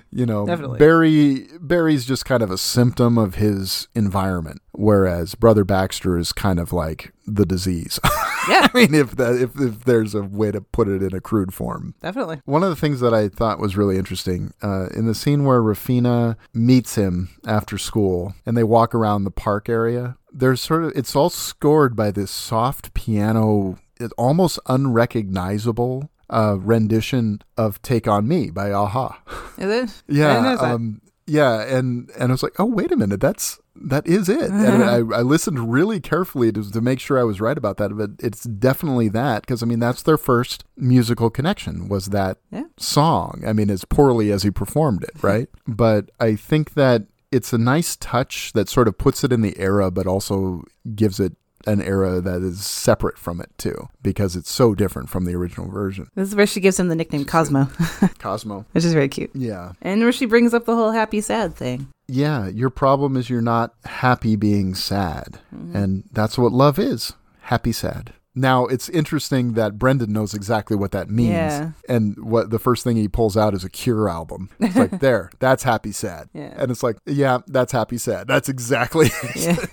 you 0.10 0.24
know 0.26 0.46
Definitely. 0.46 0.78
barry 0.78 1.46
barry's 1.60 2.06
just 2.06 2.24
kind 2.24 2.42
of 2.42 2.50
a 2.50 2.58
symptom 2.58 3.18
of 3.18 3.34
his 3.34 3.88
environment 3.94 4.62
whereas 4.72 5.34
brother 5.34 5.64
baxter 5.64 6.16
is 6.16 6.32
kind 6.32 6.58
of 6.58 6.72
like 6.72 7.12
the 7.26 7.44
disease 7.44 8.00
yeah, 8.48 8.66
i 8.66 8.70
mean 8.72 8.94
if 8.94 9.16
that 9.16 9.34
if, 9.34 9.60
if 9.60 9.84
there's 9.84 10.14
a 10.14 10.22
way 10.22 10.50
to 10.50 10.62
put 10.62 10.88
it 10.88 11.02
in 11.02 11.14
a 11.14 11.20
crude 11.20 11.52
form 11.52 11.94
definitely. 12.00 12.40
one 12.46 12.62
of 12.62 12.70
the 12.70 12.76
things 12.76 13.00
that 13.00 13.12
I 13.12 13.28
thought 13.28 13.58
was 13.58 13.76
really 13.76 13.98
interesting 13.98 14.52
uh, 14.62 14.86
in 14.94 15.06
the 15.06 15.14
scene 15.14 15.44
where 15.44 15.60
Raphina 15.60 16.36
meets 16.54 16.94
him 16.94 17.28
after 17.46 17.78
school 17.78 18.34
and 18.46 18.56
they 18.56 18.64
walk 18.64 18.94
around 18.94 19.24
the 19.24 19.30
park 19.30 19.68
area, 19.68 20.16
there's 20.32 20.60
sort 20.60 20.84
of 20.84 20.92
it's 20.94 21.14
all 21.14 21.30
scored 21.30 21.96
by 21.96 22.10
this 22.10 22.30
soft 22.30 22.94
piano, 22.94 23.78
it, 24.00 24.12
almost 24.16 24.58
unrecognizable 24.66 26.10
uh, 26.30 26.56
rendition 26.60 27.42
of 27.56 27.80
"Take 27.82 28.06
on 28.08 28.26
Me" 28.28 28.50
by 28.50 28.68
a-ha. 28.68 29.20
Is 29.58 29.70
it? 29.70 30.02
Yeah, 30.08 30.56
um, 30.60 31.00
Yeah, 31.26 31.62
and 31.62 32.10
and 32.18 32.30
I 32.30 32.32
was 32.32 32.42
like, 32.42 32.58
oh 32.58 32.64
wait 32.66 32.92
a 32.92 32.96
minute, 32.96 33.20
that's 33.20 33.58
that 33.80 34.06
is 34.06 34.28
it. 34.28 34.50
And 34.50 34.82
I, 35.14 35.18
I 35.18 35.22
listened 35.22 35.70
really 35.72 36.00
carefully 36.00 36.50
to, 36.52 36.68
to 36.72 36.80
make 36.80 36.98
sure 36.98 37.16
I 37.18 37.22
was 37.22 37.40
right 37.40 37.56
about 37.56 37.76
that. 37.76 37.96
But 37.96 38.10
it's 38.18 38.42
definitely 38.44 39.08
that 39.10 39.42
because 39.42 39.62
I 39.62 39.66
mean 39.66 39.78
that's 39.78 40.02
their 40.02 40.18
first 40.18 40.64
musical 40.76 41.30
connection 41.30 41.88
was 41.88 42.06
that 42.06 42.38
Yeah. 42.50 42.64
song. 42.76 43.42
I 43.46 43.52
mean, 43.52 43.70
as 43.70 43.84
poorly 43.84 44.32
as 44.32 44.42
he 44.42 44.50
performed 44.50 45.04
it, 45.04 45.22
right? 45.22 45.48
but 45.66 46.10
I 46.18 46.34
think 46.34 46.74
that 46.74 47.06
it's 47.30 47.52
a 47.52 47.58
nice 47.58 47.94
touch 47.96 48.52
that 48.54 48.68
sort 48.70 48.88
of 48.88 48.96
puts 48.96 49.22
it 49.22 49.32
in 49.32 49.42
the 49.42 49.54
era, 49.58 49.90
but 49.90 50.06
also 50.06 50.64
gives 50.94 51.20
it 51.20 51.34
an 51.68 51.82
era 51.82 52.20
that 52.20 52.42
is 52.42 52.64
separate 52.64 53.18
from 53.18 53.40
it 53.40 53.50
too, 53.58 53.88
because 54.02 54.34
it's 54.36 54.50
so 54.50 54.74
different 54.74 55.08
from 55.08 55.24
the 55.24 55.34
original 55.34 55.68
version. 55.70 56.08
This 56.14 56.28
is 56.28 56.34
where 56.34 56.46
she 56.46 56.60
gives 56.60 56.80
him 56.80 56.88
the 56.88 56.96
nickname 56.96 57.24
Cosmo, 57.24 57.68
Cosmo. 58.18 58.64
which 58.72 58.84
is 58.84 58.92
very 58.92 59.08
cute. 59.08 59.30
Yeah. 59.34 59.72
And 59.82 60.00
where 60.02 60.12
she 60.12 60.26
brings 60.26 60.54
up 60.54 60.64
the 60.64 60.74
whole 60.74 60.92
happy 60.92 61.20
sad 61.20 61.54
thing. 61.54 61.88
Yeah, 62.06 62.48
your 62.48 62.70
problem 62.70 63.16
is 63.16 63.28
you're 63.28 63.42
not 63.42 63.74
happy 63.84 64.34
being 64.34 64.74
sad. 64.74 65.38
Mm-hmm. 65.54 65.76
And 65.76 66.04
that's 66.12 66.38
what 66.38 66.52
love 66.52 66.78
is 66.78 67.12
happy 67.42 67.72
sad. 67.72 68.12
Now, 68.38 68.66
it's 68.66 68.88
interesting 68.88 69.54
that 69.54 69.78
Brendan 69.78 70.12
knows 70.12 70.32
exactly 70.32 70.76
what 70.76 70.92
that 70.92 71.10
means. 71.10 71.30
Yeah. 71.30 71.72
And 71.88 72.16
what 72.18 72.50
the 72.50 72.58
first 72.58 72.84
thing 72.84 72.96
he 72.96 73.08
pulls 73.08 73.36
out 73.36 73.52
is 73.52 73.64
a 73.64 73.68
Cure 73.68 74.08
album. 74.08 74.48
It's 74.60 74.76
like, 74.76 75.00
there, 75.00 75.30
that's 75.40 75.64
happy 75.64 75.90
sad. 75.90 76.28
Yeah. 76.32 76.54
And 76.56 76.70
it's 76.70 76.82
like, 76.82 76.98
yeah, 77.04 77.38
that's 77.48 77.72
happy 77.72 77.98
sad. 77.98 78.28
That's 78.28 78.48
exactly 78.48 79.10
Yeah, 79.36 79.66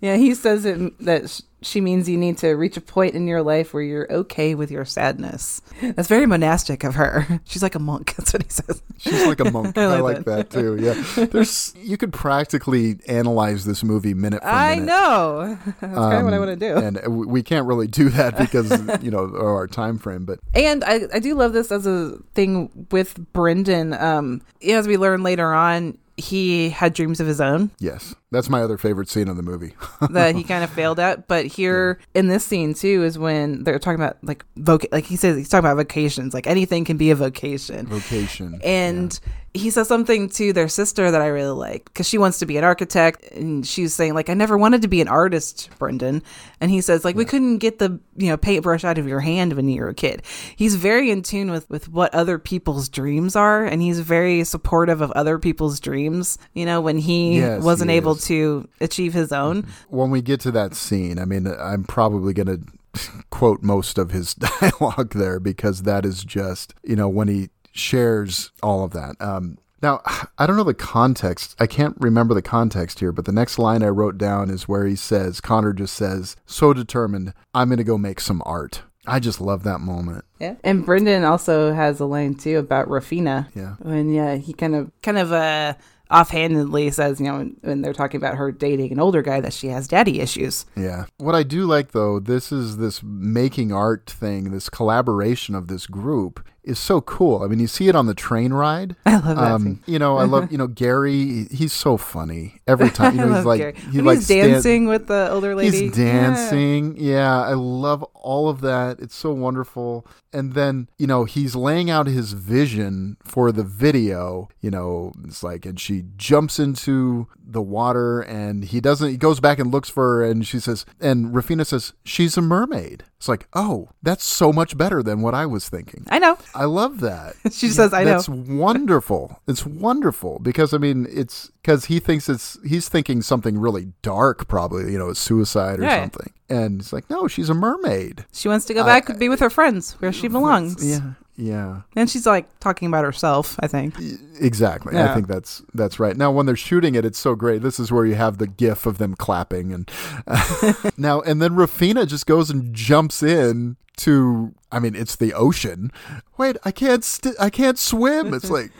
yeah. 0.00 0.16
He 0.16 0.34
says 0.34 0.64
it, 0.64 0.98
that 1.04 1.40
she 1.62 1.80
means 1.80 2.08
you 2.08 2.16
need 2.16 2.38
to 2.38 2.48
reach 2.52 2.76
a 2.76 2.80
point 2.80 3.14
in 3.14 3.26
your 3.26 3.42
life 3.42 3.74
where 3.74 3.82
you're 3.82 4.10
okay 4.10 4.54
with 4.54 4.70
your 4.70 4.84
sadness. 4.84 5.60
That's 5.82 6.08
very 6.08 6.26
monastic 6.26 6.84
of 6.84 6.94
her. 6.94 7.40
She's 7.44 7.62
like 7.62 7.74
a 7.74 7.78
monk. 7.78 8.14
That's 8.16 8.32
what 8.32 8.42
he 8.42 8.48
says. 8.48 8.82
She's 8.98 9.26
like 9.26 9.40
a 9.40 9.50
monk. 9.50 9.76
I 9.78 9.82
I 9.82 10.00
like 10.00 10.16
like, 10.16 10.24
that. 10.26 10.50
too. 10.50 10.76
Yeah. 10.80 11.26
There's 11.26 11.74
you 11.76 11.96
could 11.96 12.12
practically 12.12 12.98
analyze 13.08 13.64
this 13.64 13.82
movie 13.84 14.14
minute 14.14 14.42
for 14.42 14.46
minute. 14.48 14.58
I 14.58 14.74
know. 14.76 15.58
That's 15.64 15.76
kind 15.80 15.94
of 16.18 16.24
what 16.24 16.32
I 16.34 16.36
Um, 16.38 16.46
want 16.46 16.58
to 16.60 16.68
do. 16.68 16.76
And 16.76 17.26
we 17.26 17.42
can't 17.42 17.66
really 17.66 17.86
do 17.86 18.08
that 18.10 18.38
because, 18.38 18.70
you 19.02 19.10
know, 19.10 19.30
our 19.36 19.66
time 19.66 19.98
frame, 19.98 20.24
but 20.24 20.38
And 20.54 20.82
I, 20.84 21.02
I 21.12 21.18
do 21.18 21.34
love 21.34 21.52
this 21.52 21.70
as 21.72 21.86
a 21.86 22.16
thing 22.34 22.86
with 22.90 23.16
Brendan. 23.32 23.94
Um, 23.94 24.42
as 24.68 24.86
we 24.88 24.96
learn 24.96 25.22
later 25.22 25.52
on, 25.52 25.98
he 26.16 26.68
had 26.70 26.92
dreams 26.94 27.18
of 27.20 27.26
his 27.26 27.40
own 27.40 27.70
yes. 27.78 28.14
That's 28.32 28.48
my 28.48 28.62
other 28.62 28.78
favorite 28.78 29.08
scene 29.08 29.28
of 29.28 29.36
the 29.36 29.42
movie. 29.42 29.74
that 30.10 30.36
he 30.36 30.44
kind 30.44 30.62
of 30.62 30.70
failed 30.70 31.00
at. 31.00 31.26
But 31.26 31.46
here 31.46 31.98
in 32.14 32.28
this 32.28 32.44
scene 32.44 32.74
too 32.74 33.02
is 33.02 33.18
when 33.18 33.64
they're 33.64 33.78
talking 33.78 34.00
about 34.00 34.18
like 34.22 34.44
voc 34.56 34.86
like 34.92 35.04
he 35.04 35.16
says 35.16 35.36
he's 35.36 35.48
talking 35.48 35.66
about 35.66 35.76
vocations. 35.76 36.32
Like 36.32 36.46
anything 36.46 36.84
can 36.84 36.96
be 36.96 37.10
a 37.10 37.16
vocation. 37.16 37.86
Vocation. 37.86 38.60
And 38.62 39.18
he 39.52 39.70
says 39.70 39.88
something 39.88 40.28
to 40.28 40.52
their 40.52 40.68
sister 40.68 41.10
that 41.10 41.20
I 41.20 41.26
really 41.26 41.50
like 41.50 41.84
because 41.86 42.08
she 42.08 42.18
wants 42.18 42.38
to 42.38 42.46
be 42.46 42.56
an 42.56 42.62
architect, 42.62 43.32
and 43.32 43.66
she's 43.66 43.92
saying 43.94 44.14
like, 44.14 44.28
"I 44.28 44.34
never 44.34 44.56
wanted 44.56 44.82
to 44.82 44.88
be 44.88 45.00
an 45.00 45.08
artist, 45.08 45.70
Brendan." 45.78 46.22
And 46.60 46.70
he 46.70 46.80
says 46.80 47.04
like, 47.04 47.16
"We 47.16 47.24
couldn't 47.24 47.58
get 47.58 47.80
the 47.80 47.98
you 48.16 48.28
know 48.28 48.36
paintbrush 48.36 48.84
out 48.84 48.98
of 48.98 49.08
your 49.08 49.18
hand 49.20 49.54
when 49.54 49.68
you 49.68 49.82
were 49.82 49.88
a 49.88 49.94
kid." 49.94 50.22
He's 50.54 50.76
very 50.76 51.10
in 51.10 51.22
tune 51.22 51.50
with 51.50 51.68
with 51.68 51.88
what 51.88 52.14
other 52.14 52.38
people's 52.38 52.88
dreams 52.88 53.34
are, 53.34 53.64
and 53.64 53.82
he's 53.82 53.98
very 53.98 54.44
supportive 54.44 55.00
of 55.00 55.10
other 55.12 55.36
people's 55.38 55.80
dreams. 55.80 56.38
You 56.54 56.64
know, 56.64 56.80
when 56.80 56.98
he 56.98 57.38
Yes, 57.38 57.62
wasn't 57.62 57.90
he 57.90 57.96
able. 57.96 58.14
To 58.20 58.68
achieve 58.80 59.14
his 59.14 59.32
own. 59.32 59.66
when 59.88 60.10
we 60.10 60.22
get 60.22 60.40
to 60.40 60.50
that 60.52 60.74
scene, 60.74 61.18
I 61.18 61.24
mean, 61.24 61.46
I'm 61.46 61.84
probably 61.84 62.32
going 62.32 62.46
to 62.94 63.10
quote 63.30 63.62
most 63.62 63.98
of 63.98 64.10
his 64.10 64.34
dialogue 64.60 65.14
there 65.14 65.40
because 65.40 65.82
that 65.82 66.04
is 66.04 66.24
just, 66.24 66.74
you 66.82 66.96
know, 66.96 67.08
when 67.08 67.28
he 67.28 67.50
shares 67.72 68.50
all 68.62 68.84
of 68.84 68.92
that. 68.92 69.16
Um, 69.20 69.58
now, 69.82 70.02
I 70.38 70.46
don't 70.46 70.56
know 70.56 70.64
the 70.64 70.74
context. 70.74 71.56
I 71.58 71.66
can't 71.66 71.96
remember 72.00 72.34
the 72.34 72.42
context 72.42 73.00
here, 73.00 73.12
but 73.12 73.24
the 73.24 73.32
next 73.32 73.58
line 73.58 73.82
I 73.82 73.88
wrote 73.88 74.18
down 74.18 74.50
is 74.50 74.68
where 74.68 74.84
he 74.86 74.96
says, 74.96 75.40
Connor 75.40 75.72
just 75.72 75.94
says, 75.94 76.36
so 76.44 76.74
determined, 76.74 77.32
I'm 77.54 77.68
going 77.68 77.78
to 77.78 77.84
go 77.84 77.96
make 77.96 78.20
some 78.20 78.42
art. 78.44 78.82
I 79.06 79.18
just 79.18 79.40
love 79.40 79.62
that 79.62 79.80
moment. 79.80 80.24
Yeah. 80.38 80.56
And 80.62 80.84
Brendan 80.84 81.24
also 81.24 81.72
has 81.72 82.00
a 82.00 82.04
line 82.04 82.34
too 82.34 82.58
about 82.58 82.88
Raphina. 82.88 83.48
Yeah. 83.54 83.76
When 83.78 84.12
yeah, 84.12 84.36
he 84.36 84.52
kind 84.52 84.74
of 84.74 84.90
kind 85.02 85.18
of 85.18 85.32
uh 85.32 85.74
offhandedly 86.10 86.90
says, 86.90 87.20
you 87.20 87.26
know, 87.26 87.50
when, 87.60 87.82
they're 87.82 87.92
talking 87.92 88.18
about 88.18 88.36
her 88.36 88.50
dating 88.52 88.92
an 88.92 89.00
older 89.00 89.22
guy 89.22 89.40
that 89.40 89.52
she 89.52 89.68
has 89.68 89.88
daddy 89.88 90.20
issues. 90.20 90.66
Yeah. 90.76 91.04
What 91.18 91.34
I 91.34 91.42
do 91.42 91.64
like 91.64 91.92
though, 91.92 92.18
this 92.18 92.52
is 92.52 92.78
this 92.78 93.02
making 93.02 93.72
art 93.72 94.08
thing, 94.08 94.50
this 94.50 94.68
collaboration 94.68 95.54
of 95.54 95.68
this 95.68 95.86
group 95.86 96.44
is 96.62 96.78
so 96.78 97.00
cool. 97.00 97.42
I 97.42 97.46
mean, 97.46 97.58
you 97.60 97.66
see 97.66 97.88
it 97.88 97.94
on 97.96 98.06
the 98.06 98.14
train 98.14 98.52
ride. 98.52 98.96
I 99.06 99.14
love 99.14 99.24
that 99.24 99.38
um, 99.38 99.62
scene. 99.62 99.82
you 99.86 99.98
know, 99.98 100.16
I 100.18 100.24
love, 100.24 100.50
you 100.52 100.58
know, 100.58 100.66
Gary, 100.80 101.46
he's 101.50 101.72
so 101.72 101.96
funny 101.96 102.60
every 102.66 102.90
time. 102.90 103.14
You 103.16 103.20
know, 103.20 103.24
I 103.24 103.26
he's 103.28 103.36
love 103.36 103.46
like, 103.46 103.58
Gary. 103.60 103.74
he 103.92 104.00
like 104.00 104.18
he's 104.18 104.24
stand- 104.26 104.52
dancing 104.52 104.86
with 104.86 105.06
the 105.06 105.30
older 105.30 105.54
lady. 105.54 105.86
He's 105.86 105.96
dancing. 105.96 106.96
Yeah. 106.96 107.42
I 107.42 107.54
love 107.54 108.02
all 108.14 108.48
of 108.48 108.60
that. 108.60 109.00
It's 109.00 109.14
so 109.14 109.32
wonderful. 109.32 110.06
And 110.32 110.54
then, 110.54 110.88
you 110.98 111.06
know, 111.06 111.24
he's 111.24 111.56
laying 111.56 111.90
out 111.90 112.06
his 112.06 112.34
vision 112.34 113.16
for 113.24 113.50
the 113.50 113.64
video. 113.64 114.48
You 114.60 114.70
know, 114.70 115.12
it's 115.24 115.42
like, 115.42 115.66
and 115.66 115.80
she 115.80 116.04
jumps 116.16 116.58
into 116.58 117.26
the 117.44 117.62
water 117.62 118.20
and 118.20 118.64
he 118.64 118.80
doesn't, 118.80 119.08
he 119.10 119.16
goes 119.16 119.40
back 119.40 119.58
and 119.58 119.72
looks 119.72 119.88
for 119.88 120.18
her 120.18 120.24
and 120.24 120.46
she 120.46 120.60
says, 120.60 120.86
and 121.00 121.34
Raphina 121.34 121.66
says, 121.66 121.94
she's 122.04 122.36
a 122.36 122.42
mermaid. 122.42 123.04
It's 123.20 123.28
like, 123.28 123.46
oh, 123.52 123.90
that's 124.02 124.24
so 124.24 124.50
much 124.50 124.78
better 124.78 125.02
than 125.02 125.20
what 125.20 125.34
I 125.34 125.44
was 125.44 125.68
thinking. 125.68 126.06
I 126.08 126.18
know. 126.18 126.38
I 126.54 126.64
love 126.64 127.00
that. 127.00 127.34
She 127.52 127.68
says, 127.68 127.92
"I 127.92 128.02
know." 128.04 128.12
That's 128.12 128.30
wonderful. 128.30 129.42
It's 129.46 129.66
wonderful 129.66 130.38
because 130.38 130.72
I 130.72 130.78
mean, 130.78 131.06
it's 131.10 131.50
because 131.62 131.84
he 131.86 132.00
thinks 132.00 132.30
it's 132.30 132.58
he's 132.64 132.88
thinking 132.88 133.20
something 133.20 133.58
really 133.58 133.92
dark, 134.00 134.48
probably 134.48 134.90
you 134.90 134.98
know, 134.98 135.12
suicide 135.12 135.80
or 135.80 135.82
Right. 135.82 136.00
something, 136.00 136.32
and 136.48 136.80
it's 136.80 136.94
like, 136.94 137.10
no, 137.10 137.28
she's 137.28 137.50
a 137.50 137.54
mermaid. 137.54 138.24
She 138.32 138.48
wants 138.48 138.64
to 138.66 138.74
go 138.74 138.84
back 138.84 139.10
and 139.10 139.18
be 139.18 139.28
with 139.28 139.40
her 139.40 139.50
friends 139.50 139.92
where 139.98 140.12
she 140.14 140.28
belongs. 140.28 140.82
Yeah, 140.82 141.12
yeah, 141.40 141.82
And 141.96 142.10
she's 142.10 142.26
like 142.26 142.46
talking 142.60 142.86
about 142.88 143.04
herself, 143.04 143.56
I 143.60 143.66
think. 143.66 143.94
exactly. 144.38 144.94
Yeah. 144.94 145.10
I 145.10 145.14
think 145.14 145.26
that's 145.26 145.62
that's 145.74 145.98
right. 145.98 146.16
Now, 146.16 146.30
when 146.30 146.46
they're 146.46 146.56
shooting 146.56 146.94
it, 146.94 147.04
it's 147.04 147.18
so 147.18 147.34
great. 147.34 147.62
This 147.62 147.80
is 147.80 147.90
where 147.90 148.04
you 148.04 148.14
have 148.16 148.38
the 148.38 148.46
gif 148.46 148.84
of 148.86 148.98
them 148.98 149.14
clapping, 149.16 149.72
and 149.72 149.90
now 150.96 151.20
and 151.22 151.40
then 151.40 151.52
Raphina 151.52 152.06
just 152.06 152.26
goes 152.26 152.50
and 152.50 152.74
jumps 152.74 153.22
in 153.22 153.76
to. 153.98 154.54
I 154.72 154.78
mean, 154.78 154.94
it's 154.94 155.16
the 155.16 155.34
ocean. 155.34 155.90
Wait, 156.36 156.56
I 156.64 156.70
can't. 156.70 157.02
St- 157.02 157.34
I 157.40 157.50
can't 157.50 157.78
swim. 157.78 158.32
It's 158.34 158.50
like. 158.56 158.70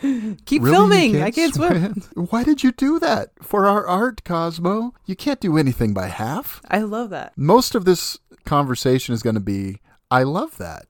Keep 0.45 0.61
Really, 0.63 0.71
filming. 0.75 1.21
I 1.21 1.31
can't 1.31 1.53
swim. 1.53 2.01
Why 2.29 2.43
did 2.43 2.63
you 2.63 2.71
do 2.71 2.97
that 2.99 3.31
for 3.41 3.65
our 3.67 3.85
art, 3.85 4.23
Cosmo? 4.23 4.93
You 5.05 5.15
can't 5.15 5.39
do 5.41 5.57
anything 5.57 5.93
by 5.93 6.07
half. 6.07 6.61
I 6.69 6.79
love 6.79 7.09
that. 7.09 7.37
Most 7.37 7.75
of 7.75 7.83
this 7.85 8.19
conversation 8.45 9.13
is 9.13 9.21
going 9.21 9.35
to 9.35 9.41
be, 9.41 9.81
I 10.09 10.23
love 10.23 10.57
that. 10.57 10.85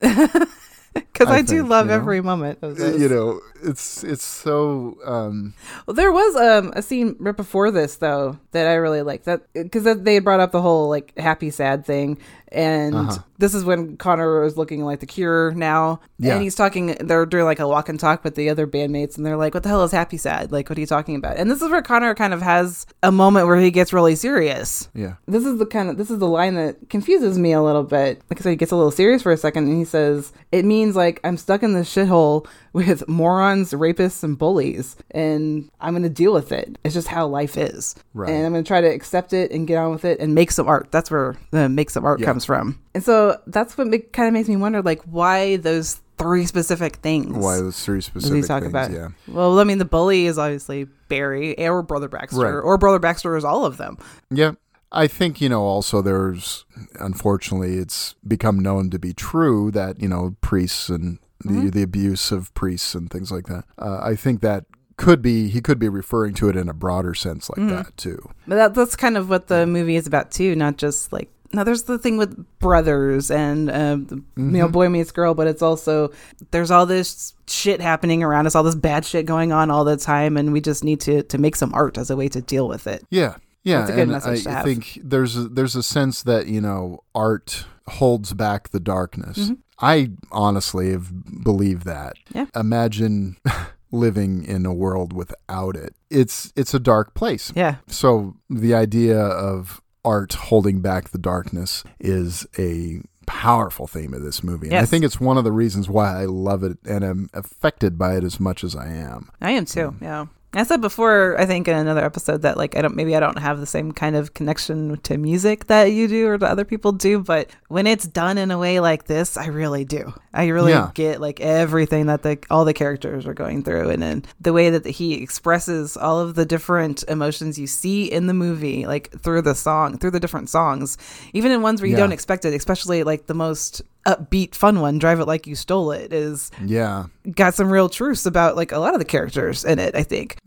Because 1.13 1.27
I, 1.27 1.37
I 1.37 1.41
do 1.41 1.57
think, 1.59 1.69
love 1.69 1.85
you 1.85 1.89
know? 1.91 1.95
every 1.95 2.21
moment 2.21 2.59
of 2.61 2.77
this. 2.77 2.99
you 2.99 3.07
know, 3.07 3.39
it's 3.63 4.03
it's 4.03 4.25
so. 4.25 4.97
Um, 5.05 5.53
Well, 5.85 5.93
there 5.93 6.11
was 6.11 6.35
um, 6.35 6.73
a 6.75 6.81
scene 6.81 7.15
right 7.19 7.35
before 7.35 7.69
this 7.69 7.97
though 7.97 8.39
that 8.51 8.67
I 8.67 8.73
really 8.73 9.01
liked 9.01 9.25
that 9.25 9.41
because 9.53 9.83
they 9.83 10.15
had 10.15 10.23
brought 10.23 10.39
up 10.39 10.51
the 10.51 10.61
whole 10.61 10.89
like 10.89 11.17
happy 11.17 11.49
sad 11.51 11.85
thing, 11.85 12.17
and 12.51 12.95
Uh-huh. 12.95 13.17
this 13.37 13.53
is 13.53 13.63
when 13.63 13.97
Connor 13.97 14.43
is 14.43 14.57
looking 14.57 14.83
like 14.83 14.99
the 14.99 15.05
Cure 15.05 15.51
now, 15.51 15.99
Yeah. 16.19 16.33
and 16.33 16.43
he's 16.43 16.55
talking. 16.55 16.95
They're 16.99 17.25
doing 17.25 17.45
like 17.45 17.59
a 17.59 17.67
walk 17.67 17.89
and 17.89 17.99
talk 17.99 18.23
with 18.23 18.35
the 18.35 18.49
other 18.49 18.67
bandmates, 18.67 19.17
and 19.17 19.25
they're 19.25 19.37
like, 19.37 19.53
"What 19.53 19.63
the 19.63 19.69
hell 19.69 19.83
is 19.83 19.91
happy 19.91 20.17
sad? 20.17 20.51
Like, 20.51 20.69
what 20.69 20.77
are 20.77 20.81
you 20.81 20.87
talking 20.87 21.15
about?" 21.15 21.37
And 21.37 21.49
this 21.49 21.61
is 21.61 21.69
where 21.69 21.81
Connor 21.81 22.13
kind 22.15 22.33
of 22.33 22.41
has 22.41 22.85
a 23.03 23.11
moment 23.11 23.47
where 23.47 23.57
he 23.57 23.71
gets 23.71 23.93
really 23.93 24.15
serious. 24.15 24.89
yeah. 24.93 25.13
This 25.27 25.45
is 25.45 25.59
the 25.59 25.65
kind 25.65 25.89
of 25.89 25.97
this 25.97 26.11
is 26.11 26.19
the 26.19 26.27
line 26.27 26.55
that 26.55 26.89
confuses 26.89 27.37
me 27.39 27.51
a 27.53 27.61
little 27.61 27.83
bit. 27.83 28.21
Like 28.29 28.45
I 28.45 28.49
he 28.51 28.55
gets 28.55 28.71
a 28.71 28.75
little 28.75 28.91
serious 28.91 29.21
for 29.21 29.31
a 29.31 29.37
second, 29.37 29.67
and 29.67 29.77
he 29.77 29.85
says, 29.85 30.31
"It 30.51 30.65
means 30.65 30.95
like 30.95 31.19
I'm 31.23 31.37
stuck 31.37 31.63
in 31.63 31.73
this 31.73 31.93
shithole 31.93 32.45
with 32.73 33.07
morons, 33.07 33.71
rapists, 33.73 34.23
and 34.23 34.37
bullies, 34.37 34.95
and 35.11 35.69
I'm 35.79 35.93
gonna 35.93 36.09
deal 36.09 36.33
with 36.33 36.51
it. 36.51 36.77
It's 36.83 36.93
just 36.93 37.07
how 37.09 37.27
life 37.27 37.57
is, 37.57 37.95
Right. 38.13 38.29
and 38.29 38.45
I'm 38.45 38.51
gonna 38.53 38.63
try 38.63 38.81
to 38.81 38.87
accept 38.87 39.33
it 39.33 39.51
and 39.51 39.67
get 39.67 39.77
on 39.77 39.91
with 39.91 40.05
it 40.05 40.19
and 40.19 40.33
make 40.33 40.51
some 40.51 40.67
art. 40.67 40.87
That's 40.91 41.11
where 41.11 41.35
the 41.51 41.67
make 41.69 41.89
some 41.89 42.05
art 42.05 42.19
Yeah. 42.19 42.27
comes 42.27 42.45
from. 42.45 42.79
And 42.95 43.03
so 43.03 43.37
that's 43.47 43.77
what 43.77 43.87
make, 43.87 44.13
kind 44.13 44.27
of 44.27 44.33
makes 44.33 44.47
me 44.49 44.55
wonder, 44.55 44.81
like 44.81 45.01
why 45.03 45.57
those 45.57 45.99
three 46.17 46.45
specific 46.45 46.97
things. 46.97 47.35
Why 47.35 47.57
those 47.57 47.83
three 47.83 47.99
specific 47.99 48.35
he 48.35 48.41
talk 48.43 48.61
things? 48.61 48.71
about? 48.71 48.91
Yeah. 48.91 49.07
Well, 49.27 49.59
I 49.59 49.63
mean, 49.63 49.79
the 49.79 49.85
bully 49.85 50.27
is 50.27 50.37
obviously 50.37 50.87
Barry 51.09 51.57
or 51.67 51.81
Brother 51.81 52.07
Baxter, 52.07 52.39
Right. 52.39 52.51
or 52.63 52.77
Brother 52.77 52.99
Baxter 52.99 53.35
is 53.35 53.43
all 53.43 53.65
of 53.65 53.77
them. 53.77 53.97
Yeah. 54.29 54.51
I 54.93 55.07
think, 55.07 55.39
you 55.41 55.47
know, 55.49 55.61
also 55.61 56.01
there's, 56.01 56.65
unfortunately, 56.99 57.75
it's 57.77 58.15
become 58.27 58.59
known 58.59 58.89
to 58.91 58.99
be 58.99 59.13
true 59.13 59.71
that, 59.71 60.01
you 60.01 60.07
know, 60.09 60.35
priests 60.41 60.89
and 60.89 61.17
the, 61.45 61.69
the 61.69 61.83
abuse 61.83 62.31
of 62.31 62.53
priests 62.53 62.95
and 62.95 63.09
things 63.09 63.31
like 63.31 63.45
that. 63.47 63.63
Uh, 63.77 63.99
I 64.01 64.15
think 64.15 64.41
that 64.41 64.65
could 64.97 65.21
be, 65.21 65.47
he 65.49 65.61
could 65.61 65.79
be 65.79 65.89
referring 65.89 66.33
to 66.35 66.49
it 66.49 66.55
in 66.55 66.69
a 66.69 66.73
broader 66.73 67.13
sense 67.13 67.49
like 67.49 67.67
that, 67.69 67.97
too. 67.97 68.29
But 68.47 68.55
that, 68.55 68.73
that's 68.75 68.95
kind 68.95 69.17
of 69.17 69.29
what 69.29 69.47
the 69.47 69.65
movie 69.65 69.95
is 69.95 70.05
about 70.07 70.31
too, 70.31 70.55
not 70.55 70.77
just 70.77 71.11
like 71.11 71.29
now 71.53 71.65
there's 71.65 71.83
the 71.83 71.97
thing 71.97 72.15
with 72.17 72.45
brothers 72.59 73.29
and 73.29 73.69
um, 73.71 74.05
the- 74.05 74.15
you 74.15 74.23
know 74.37 74.65
Mm-hmm. 74.65 74.71
boy 74.71 74.89
meets 74.89 75.11
girl, 75.11 75.33
but 75.33 75.47
it's 75.47 75.61
also 75.61 76.11
there's 76.51 76.71
all 76.71 76.85
this 76.85 77.33
shit 77.47 77.81
happening 77.81 78.23
around 78.23 78.47
us, 78.47 78.55
all 78.55 78.63
this 78.63 78.75
bad 78.75 79.03
shit 79.03 79.25
going 79.25 79.51
on 79.51 79.69
all 79.69 79.83
the 79.83 79.97
time, 79.97 80.37
and 80.37 80.53
we 80.53 80.61
just 80.61 80.83
need 80.83 81.01
to 81.01 81.23
to 81.23 81.37
make 81.37 81.55
some 81.57 81.73
art 81.73 81.97
as 81.97 82.09
a 82.09 82.15
way 82.15 82.29
to 82.29 82.41
deal 82.41 82.67
with 82.69 82.87
it. 82.87 83.03
Yeah, 83.09 83.35
yeah. 83.63 83.83
A 83.83 83.87
good 83.87 83.99
and 83.99 84.11
message 84.11 84.47
I 84.47 84.63
think 84.63 84.99
there's 85.03 85.35
a, 85.35 85.49
there's 85.49 85.75
a 85.75 85.83
sense 85.83 86.23
that 86.23 86.47
you 86.47 86.61
know 86.61 87.03
art 87.13 87.65
holds 87.87 88.31
back 88.33 88.69
the 88.69 88.79
darkness. 88.79 89.37
Mm-hmm. 89.39 89.53
I 89.81 90.11
honestly 90.31 90.91
have 90.91 91.43
believed 91.43 91.85
that. 91.85 92.13
Yeah. 92.33 92.45
Imagine 92.55 93.37
living 93.91 94.45
in 94.45 94.65
a 94.65 94.73
world 94.73 95.13
without 95.13 95.75
it. 95.75 95.95
It's 96.09 96.51
it's 96.55 96.73
a 96.73 96.79
dark 96.79 97.13
place. 97.13 97.51
Yeah, 97.55 97.75
So 97.87 98.35
the 98.49 98.73
idea 98.73 99.19
of 99.19 99.81
art 100.03 100.33
holding 100.33 100.81
back 100.81 101.09
the 101.09 101.17
darkness 101.17 101.83
is 101.99 102.45
a 102.57 103.01
powerful 103.27 103.87
theme 103.87 104.13
of 104.13 104.21
this 104.21 104.43
movie. 104.43 104.67
And 104.67 104.77
I 104.77 104.85
think 104.85 105.05
it's 105.05 105.19
one 105.19 105.37
of 105.37 105.43
the 105.43 105.51
reasons 105.51 105.87
why 105.87 106.21
I 106.21 106.25
love 106.25 106.63
it 106.63 106.77
and 106.85 107.03
am 107.03 107.29
affected 107.33 107.97
by 107.97 108.17
it 108.17 108.23
as 108.23 108.39
much 108.39 108.63
as 108.63 108.75
I 108.75 108.87
am. 108.87 109.29
I 109.39 109.51
am 109.51 109.65
too. 109.65 109.89
Um, 109.89 109.97
yeah. 110.01 110.25
I 110.53 110.63
said 110.63 110.81
before, 110.81 111.39
I 111.39 111.45
think 111.45 111.69
in 111.69 111.77
another 111.77 112.03
episode 112.03 112.41
that 112.41 112.57
like 112.57 112.75
I 112.75 112.81
don't 112.81 112.95
maybe 112.95 113.15
I 113.15 113.21
don't 113.21 113.39
have 113.39 113.61
the 113.61 113.65
same 113.65 113.93
kind 113.93 114.17
of 114.17 114.33
connection 114.33 114.97
to 115.03 115.17
music 115.17 115.67
that 115.67 115.85
you 115.93 116.09
do 116.09 116.27
or 116.27 116.37
that 116.37 116.49
other 116.51 116.65
people 116.65 116.91
do, 116.91 117.19
but 117.19 117.49
when 117.69 117.87
it's 117.87 118.05
done 118.05 118.37
in 118.37 118.51
a 118.51 118.57
way 118.57 118.81
like 118.81 119.05
this, 119.05 119.37
I 119.37 119.45
really 119.45 119.85
do. 119.85 120.13
I 120.33 120.47
really 120.47 120.71
Yeah. 120.73 120.91
get 120.93 121.21
like 121.21 121.39
everything 121.39 122.07
that 122.07 122.23
the 122.23 122.37
all 122.49 122.65
the 122.65 122.73
characters 122.73 123.25
are 123.25 123.33
going 123.33 123.63
through, 123.63 123.91
and 123.91 124.01
then 124.03 124.25
the 124.41 124.51
way 124.51 124.69
that 124.69 124.85
he 124.85 125.13
expresses 125.23 125.95
all 125.95 126.19
of 126.19 126.35
the 126.35 126.45
different 126.45 127.05
emotions 127.07 127.57
you 127.57 127.67
see 127.67 128.11
in 128.11 128.27
the 128.27 128.33
movie, 128.33 128.85
like 128.85 129.09
through 129.21 129.43
the 129.43 129.55
song, 129.55 129.97
through 129.97 130.11
the 130.11 130.19
different 130.19 130.49
songs, 130.49 130.97
even 131.31 131.51
in 131.53 131.61
ones 131.61 131.79
where 131.81 131.87
you 131.87 131.93
Yeah. 131.95 132.01
don't 132.03 132.11
expect 132.11 132.43
it, 132.43 132.53
especially 132.53 133.03
like 133.03 133.27
the 133.27 133.33
most 133.33 133.81
upbeat 134.05 134.55
fun 134.55 134.79
one 134.81 134.97
drive 134.99 135.19
it 135.19 135.25
like 135.27 135.45
you 135.47 135.55
stole 135.55 135.91
it 135.91 136.11
is 136.13 136.51
Yeah, 136.63 137.05
got 137.35 137.53
some 137.53 137.71
real 137.71 137.89
truths 137.89 138.25
about 138.25 138.55
like 138.55 138.71
a 138.71 138.79
lot 138.79 138.93
of 138.93 138.99
the 138.99 139.05
characters 139.05 139.63
in 139.65 139.79
it 139.79 139.95
i 139.95 140.03
think. 140.03 140.37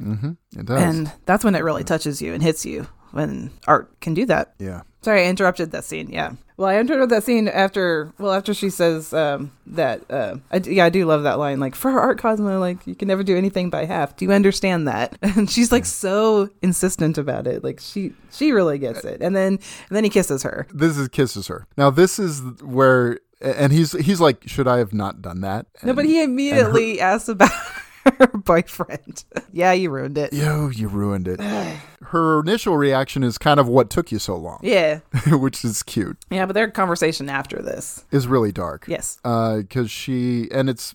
It 0.57 0.67
does. 0.67 0.83
and 0.83 1.13
that's 1.27 1.45
when 1.45 1.55
it 1.55 1.65
really 1.65 1.85
touches 1.85 2.21
you 2.23 2.33
and 2.35 2.43
hits 2.43 2.65
you 2.67 2.87
when 3.13 3.51
art 3.69 4.01
can 4.01 4.13
do 4.15 4.27
that. 4.27 4.55
Yeah. 4.59 4.83
sorry 5.03 5.23
i 5.23 5.27
interrupted 5.27 5.71
that 5.73 5.85
scene 5.85 6.09
yeah. 6.11 6.33
Well 6.57 6.69
i 6.69 6.79
interrupted 6.79 7.11
that 7.11 7.25
scene 7.25 7.49
after 7.49 8.13
well 8.19 8.33
after 8.33 8.55
she 8.55 8.71
says 8.71 9.13
um 9.13 9.51
that 9.67 10.09
uh 10.11 10.37
I, 10.53 10.59
d- 10.61 10.75
yeah 10.75 10.85
i 10.85 10.89
do 10.89 11.05
love 11.05 11.25
that 11.25 11.39
line 11.39 11.59
like 11.59 11.75
for 11.75 11.99
art 11.99 12.19
cosmo 12.19 12.61
like 12.61 12.87
you 12.87 12.95
can 12.95 13.09
never 13.09 13.23
do 13.25 13.37
anything 13.37 13.71
by 13.71 13.85
half. 13.87 14.17
Do 14.17 14.25
you 14.25 14.33
understand 14.33 14.87
that? 14.87 15.17
And 15.37 15.51
she's 15.51 15.73
like 15.73 15.85
so 15.85 16.49
insistent 16.63 17.19
about 17.19 17.47
it 17.49 17.65
like 17.65 17.81
she 17.81 18.13
she 18.31 18.53
really 18.53 18.79
gets 18.79 19.05
it. 19.05 19.21
And 19.21 19.35
then 19.35 19.55
and 19.89 19.97
then 19.97 20.05
he 20.05 20.11
kisses 20.11 20.43
her. 20.45 20.67
This 20.73 20.97
is 20.97 21.09
kisses 21.09 21.49
her. 21.49 21.67
Now 21.77 21.91
this 21.91 22.19
is 22.21 22.41
where 22.63 23.19
and 23.45 23.73
he's 23.73 23.93
he's 23.93 24.21
like, 24.21 24.47
should 24.49 24.67
I 24.69 24.79
have 24.79 24.93
not 24.95 25.23
done 25.23 25.41
that? 25.43 25.67
no 25.83 25.93
but 25.93 26.05
he 26.05 26.23
immediately 26.23 27.01
asks 27.01 27.29
about 27.29 27.51
her 28.19 28.27
boyfriend 28.27 29.25
yeah 29.53 29.73
you 29.73 29.91
ruined 29.91 30.19
it 30.19 30.33
Yo, 30.33 30.69
you 30.69 30.89
ruined 30.89 31.27
it. 31.29 31.41
Her 32.09 32.41
initial 32.41 32.77
reaction 32.77 33.25
is 33.25 33.39
kind 33.39 33.59
of 33.59 33.67
what 33.67 33.89
took 33.91 34.13
you 34.13 34.19
so 34.19 34.37
long, 34.37 34.61
yeah 34.63 35.01
which 35.29 35.65
is 35.65 35.83
cute. 35.83 36.17
Yeah, 36.31 36.47
but 36.47 36.53
their 36.53 36.71
conversation 36.71 37.29
after 37.29 37.61
this. 37.63 38.05
Is 38.13 38.29
really 38.29 38.53
dark. 38.53 38.85
Yes. 38.87 39.19
Uh, 39.25 39.57
because 39.57 39.91
she 39.91 40.49
and 40.53 40.69
it's 40.69 40.95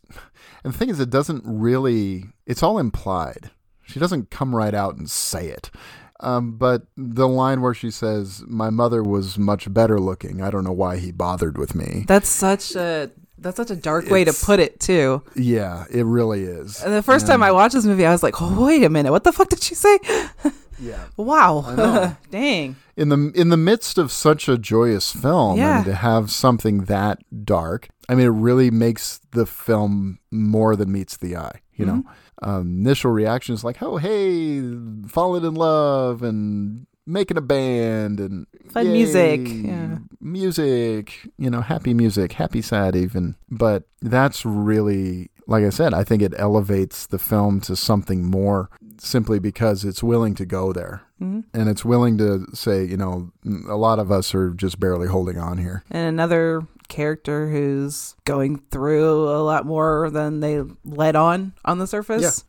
and 0.64 0.72
the 0.74 0.78
thing 0.78 0.90
is, 0.90 1.00
it 1.00 1.10
doesn't 1.10 1.44
really. 1.46 2.26
It's 2.46 2.62
all 2.64 2.78
implied. 2.78 3.50
She 3.84 4.00
doesn't 4.00 4.30
come 4.30 4.56
right 4.56 4.74
out 4.74 4.98
and 4.98 5.10
say 5.10 5.48
it. 5.48 5.72
Um, 6.22 6.54
but 6.58 6.84
the 6.98 7.28
line 7.28 7.62
where 7.62 7.74
she 7.74 7.92
says, 7.92 8.44
"My 8.48 8.70
mother 8.70 9.02
was 9.02 9.38
much 9.38 9.72
better 9.74 10.00
looking. 10.00 10.42
I 10.42 10.50
don't 10.50 10.64
know 10.64 10.72
why 10.74 10.98
he 10.98 11.12
bothered 11.12 11.58
with 11.58 11.76
me." 11.76 12.06
That's 12.08 12.30
such 12.30 12.76
a 12.76 13.10
that's 13.38 13.56
such 13.56 13.72
a 13.72 13.76
dark 13.76 14.10
way 14.10 14.26
to 14.26 14.34
put 14.34 14.60
it 14.60 14.80
too. 14.82 15.24
Yeah, 15.36 15.86
it 15.90 16.04
really 16.06 16.44
is. 16.44 16.84
And 16.84 16.94
the 16.94 17.02
first 17.04 17.26
time 17.26 17.42
I 17.42 17.52
watched 17.54 17.74
this 17.74 17.86
movie, 17.86 18.06
I 18.06 18.12
was 18.12 18.22
like, 18.24 18.42
oh, 18.42 18.66
"Wait 18.66 18.84
a 18.84 18.90
minute, 18.90 19.12
what 19.12 19.24
the 19.24 19.32
fuck 19.32 19.50
did 19.50 19.64
she 19.64 19.76
say?" 19.76 19.98
Yeah. 20.82 21.08
Wow, 21.18 22.16
dang. 22.32 22.78
in 22.96 23.10
the 23.10 23.32
in 23.36 23.50
the 23.50 23.58
midst 23.58 23.98
of 23.98 24.14
such 24.14 24.48
a 24.48 24.58
joyous 24.58 25.12
film 25.12 25.58
Yeah. 25.58 25.78
and 25.80 25.86
to 25.86 25.94
have 25.94 26.32
something 26.32 26.86
that 26.86 27.20
dark 27.44 27.90
i 28.08 28.16
mean 28.16 28.26
it 28.28 28.30
really 28.30 28.72
makes 28.72 29.20
the 29.32 29.46
film 29.46 30.20
more 30.32 30.78
than 30.78 30.90
meets 30.90 31.18
the 31.18 31.36
eye 31.36 31.60
you 31.74 31.86
know 31.86 31.96
Mm-hmm. 31.96 32.10
Um, 32.42 32.80
initial 32.80 33.12
reaction 33.12 33.54
is 33.54 33.64
like 33.64 33.82
oh 33.82 33.98
hey 33.98 34.62
falling 35.08 35.44
in 35.44 35.54
love 35.54 36.24
and 36.24 36.86
making 37.06 37.38
a 37.38 37.42
band 37.42 38.20
and 38.20 38.46
Fun 38.70 38.86
yay, 38.86 38.92
music, 38.92 39.42
yeah. 39.48 39.98
music 40.22 41.28
you 41.38 41.50
know 41.50 41.62
happy 41.62 41.94
music 41.94 42.34
happy 42.34 42.62
sad 42.62 42.96
even 42.96 43.36
but 43.50 43.84
that's 44.02 44.46
really 44.46 45.30
like 45.48 45.64
i 45.64 45.70
said 45.70 45.94
i 45.94 46.04
think 46.04 46.22
it 46.22 46.34
elevates 46.38 47.08
the 47.08 47.18
film 47.18 47.60
to 47.62 47.76
something 47.76 48.24
more 48.24 48.70
simply 49.00 49.40
because 49.40 49.84
it's 49.84 50.04
willing 50.04 50.36
to 50.36 50.46
go 50.46 50.72
there 50.72 51.02
Mm-hmm. 51.22 51.42
and 51.54 51.68
it's 51.68 51.84
willing 51.84 52.18
to 52.20 52.46
say, 52.54 52.86
you 52.86 52.96
know, 52.96 53.34
a 53.68 53.76
lot 53.76 54.00
of 54.00 54.10
us 54.10 54.34
are 54.34 54.52
just 54.52 54.80
barely 54.80 55.10
holding 55.10 55.38
on 55.38 55.58
here. 55.58 55.84
And 55.92 56.08
another 56.08 56.62
character 56.90 57.50
who's 57.50 58.16
going 58.26 58.58
through 58.72 59.24
a 59.30 59.40
lot 59.42 59.66
more 59.66 60.10
than 60.10 60.40
they 60.42 60.62
let 60.84 61.16
on 61.16 61.54
on 61.64 61.78
the 61.80 61.88
surface. 61.88 62.44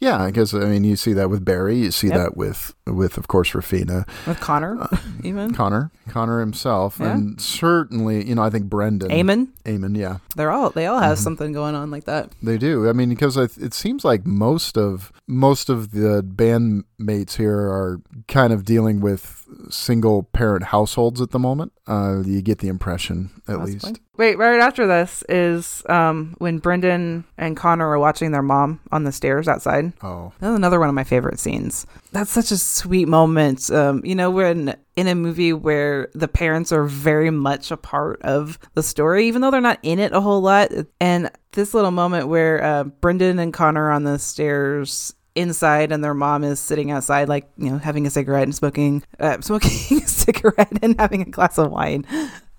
Yeah, 0.00 0.20
I 0.20 0.30
guess 0.30 0.54
I 0.54 0.60
mean 0.60 0.82
you 0.82 0.96
see 0.96 1.12
that 1.12 1.28
with 1.28 1.44
Barry, 1.44 1.76
you 1.76 1.90
see 1.90 2.08
Yep. 2.08 2.16
that 2.16 2.36
with 2.36 2.74
with 2.86 3.18
of 3.18 3.28
course 3.28 3.50
Raphina, 3.50 4.08
With 4.26 4.40
Connor, 4.40 4.88
even 5.22 5.52
Connor, 5.52 5.90
Connor 6.08 6.40
himself, 6.40 6.96
Yeah. 6.98 7.12
and 7.12 7.40
certainly 7.40 8.26
you 8.26 8.34
know 8.34 8.42
I 8.42 8.50
think 8.50 8.64
Brendan, 8.70 9.10
Eamon. 9.10 9.48
Eamon, 9.64 9.96
yeah, 9.96 10.16
They're 10.36 10.50
all 10.50 10.70
they 10.70 10.86
all 10.86 10.96
Mm-hmm. 10.98 11.08
have 11.08 11.18
something 11.18 11.52
going 11.52 11.74
on 11.74 11.90
like 11.90 12.04
that. 12.04 12.30
they 12.42 12.56
do. 12.56 12.88
I 12.88 12.92
mean 12.94 13.10
because 13.10 13.36
I, 13.36 13.44
it 13.60 13.74
seems 13.74 14.04
like 14.04 14.26
most 14.26 14.78
of 14.78 15.12
most 15.28 15.68
of 15.68 15.90
the 15.92 16.22
bandmates 16.24 17.36
here 17.36 17.58
are 17.58 18.00
kind 18.28 18.52
of 18.52 18.64
dealing 18.64 19.00
with 19.00 19.41
single 19.70 20.22
parent 20.24 20.64
households 20.64 21.20
at 21.20 21.30
the 21.30 21.38
moment. 21.38 21.72
Uh, 21.86 22.22
you 22.24 22.42
get 22.42 22.58
the 22.58 22.68
impression 22.68 23.30
at 23.48 23.56
Possibly. 23.58 23.72
least. 23.90 24.00
Wait, 24.16 24.38
right 24.38 24.60
after 24.60 24.86
this 24.86 25.24
is 25.28 25.82
um, 25.88 26.34
when 26.38 26.58
Brendan 26.58 27.24
and 27.38 27.56
Connor 27.56 27.88
are 27.88 27.98
watching 27.98 28.30
their 28.30 28.42
mom 28.42 28.80
on 28.92 29.04
the 29.04 29.12
stairs 29.12 29.48
outside. 29.48 29.92
Oh, 30.02 30.32
That's 30.38 30.54
another 30.56 30.78
one 30.78 30.88
of 30.88 30.94
my 30.94 31.04
favorite 31.04 31.40
scenes. 31.40 31.86
That's 32.12 32.30
such 32.30 32.50
a 32.50 32.56
sweet 32.56 33.08
moment. 33.08 33.70
Um, 33.70 34.02
you 34.04 34.14
know, 34.14 34.30
when 34.30 34.76
in 34.96 35.06
a 35.08 35.14
movie 35.14 35.52
where 35.52 36.08
the 36.14 36.28
parents 36.28 36.70
are 36.72 36.84
very 36.84 37.30
much 37.30 37.70
a 37.70 37.76
part 37.76 38.20
of 38.22 38.58
the 38.74 38.82
story, 38.82 39.26
even 39.26 39.40
though 39.40 39.50
they're 39.50 39.60
not 39.60 39.78
in 39.82 39.98
it 39.98 40.12
a 40.12 40.20
whole 40.20 40.42
lot. 40.42 40.70
And 41.00 41.30
this 41.52 41.74
little 41.74 41.90
moment 41.90 42.28
where 42.28 42.62
uh, 42.62 42.84
Brendan 42.84 43.38
and 43.38 43.52
Connor 43.52 43.86
are 43.86 43.92
on 43.92 44.04
the 44.04 44.18
stairs 44.18 45.14
inside 45.34 45.92
and 45.92 46.04
their 46.04 46.14
mom 46.14 46.44
is 46.44 46.60
sitting 46.60 46.90
outside 46.90 47.28
like 47.28 47.48
you 47.56 47.70
know 47.70 47.78
having 47.78 48.06
a 48.06 48.10
cigarette 48.10 48.42
and 48.42 48.54
smoking 48.54 49.02
uh, 49.18 49.38
smoking 49.40 50.02
a 50.02 50.06
cigarette 50.06 50.78
and 50.82 51.00
having 51.00 51.22
a 51.22 51.26
glass 51.26 51.58
of 51.58 51.70
wine 51.70 52.06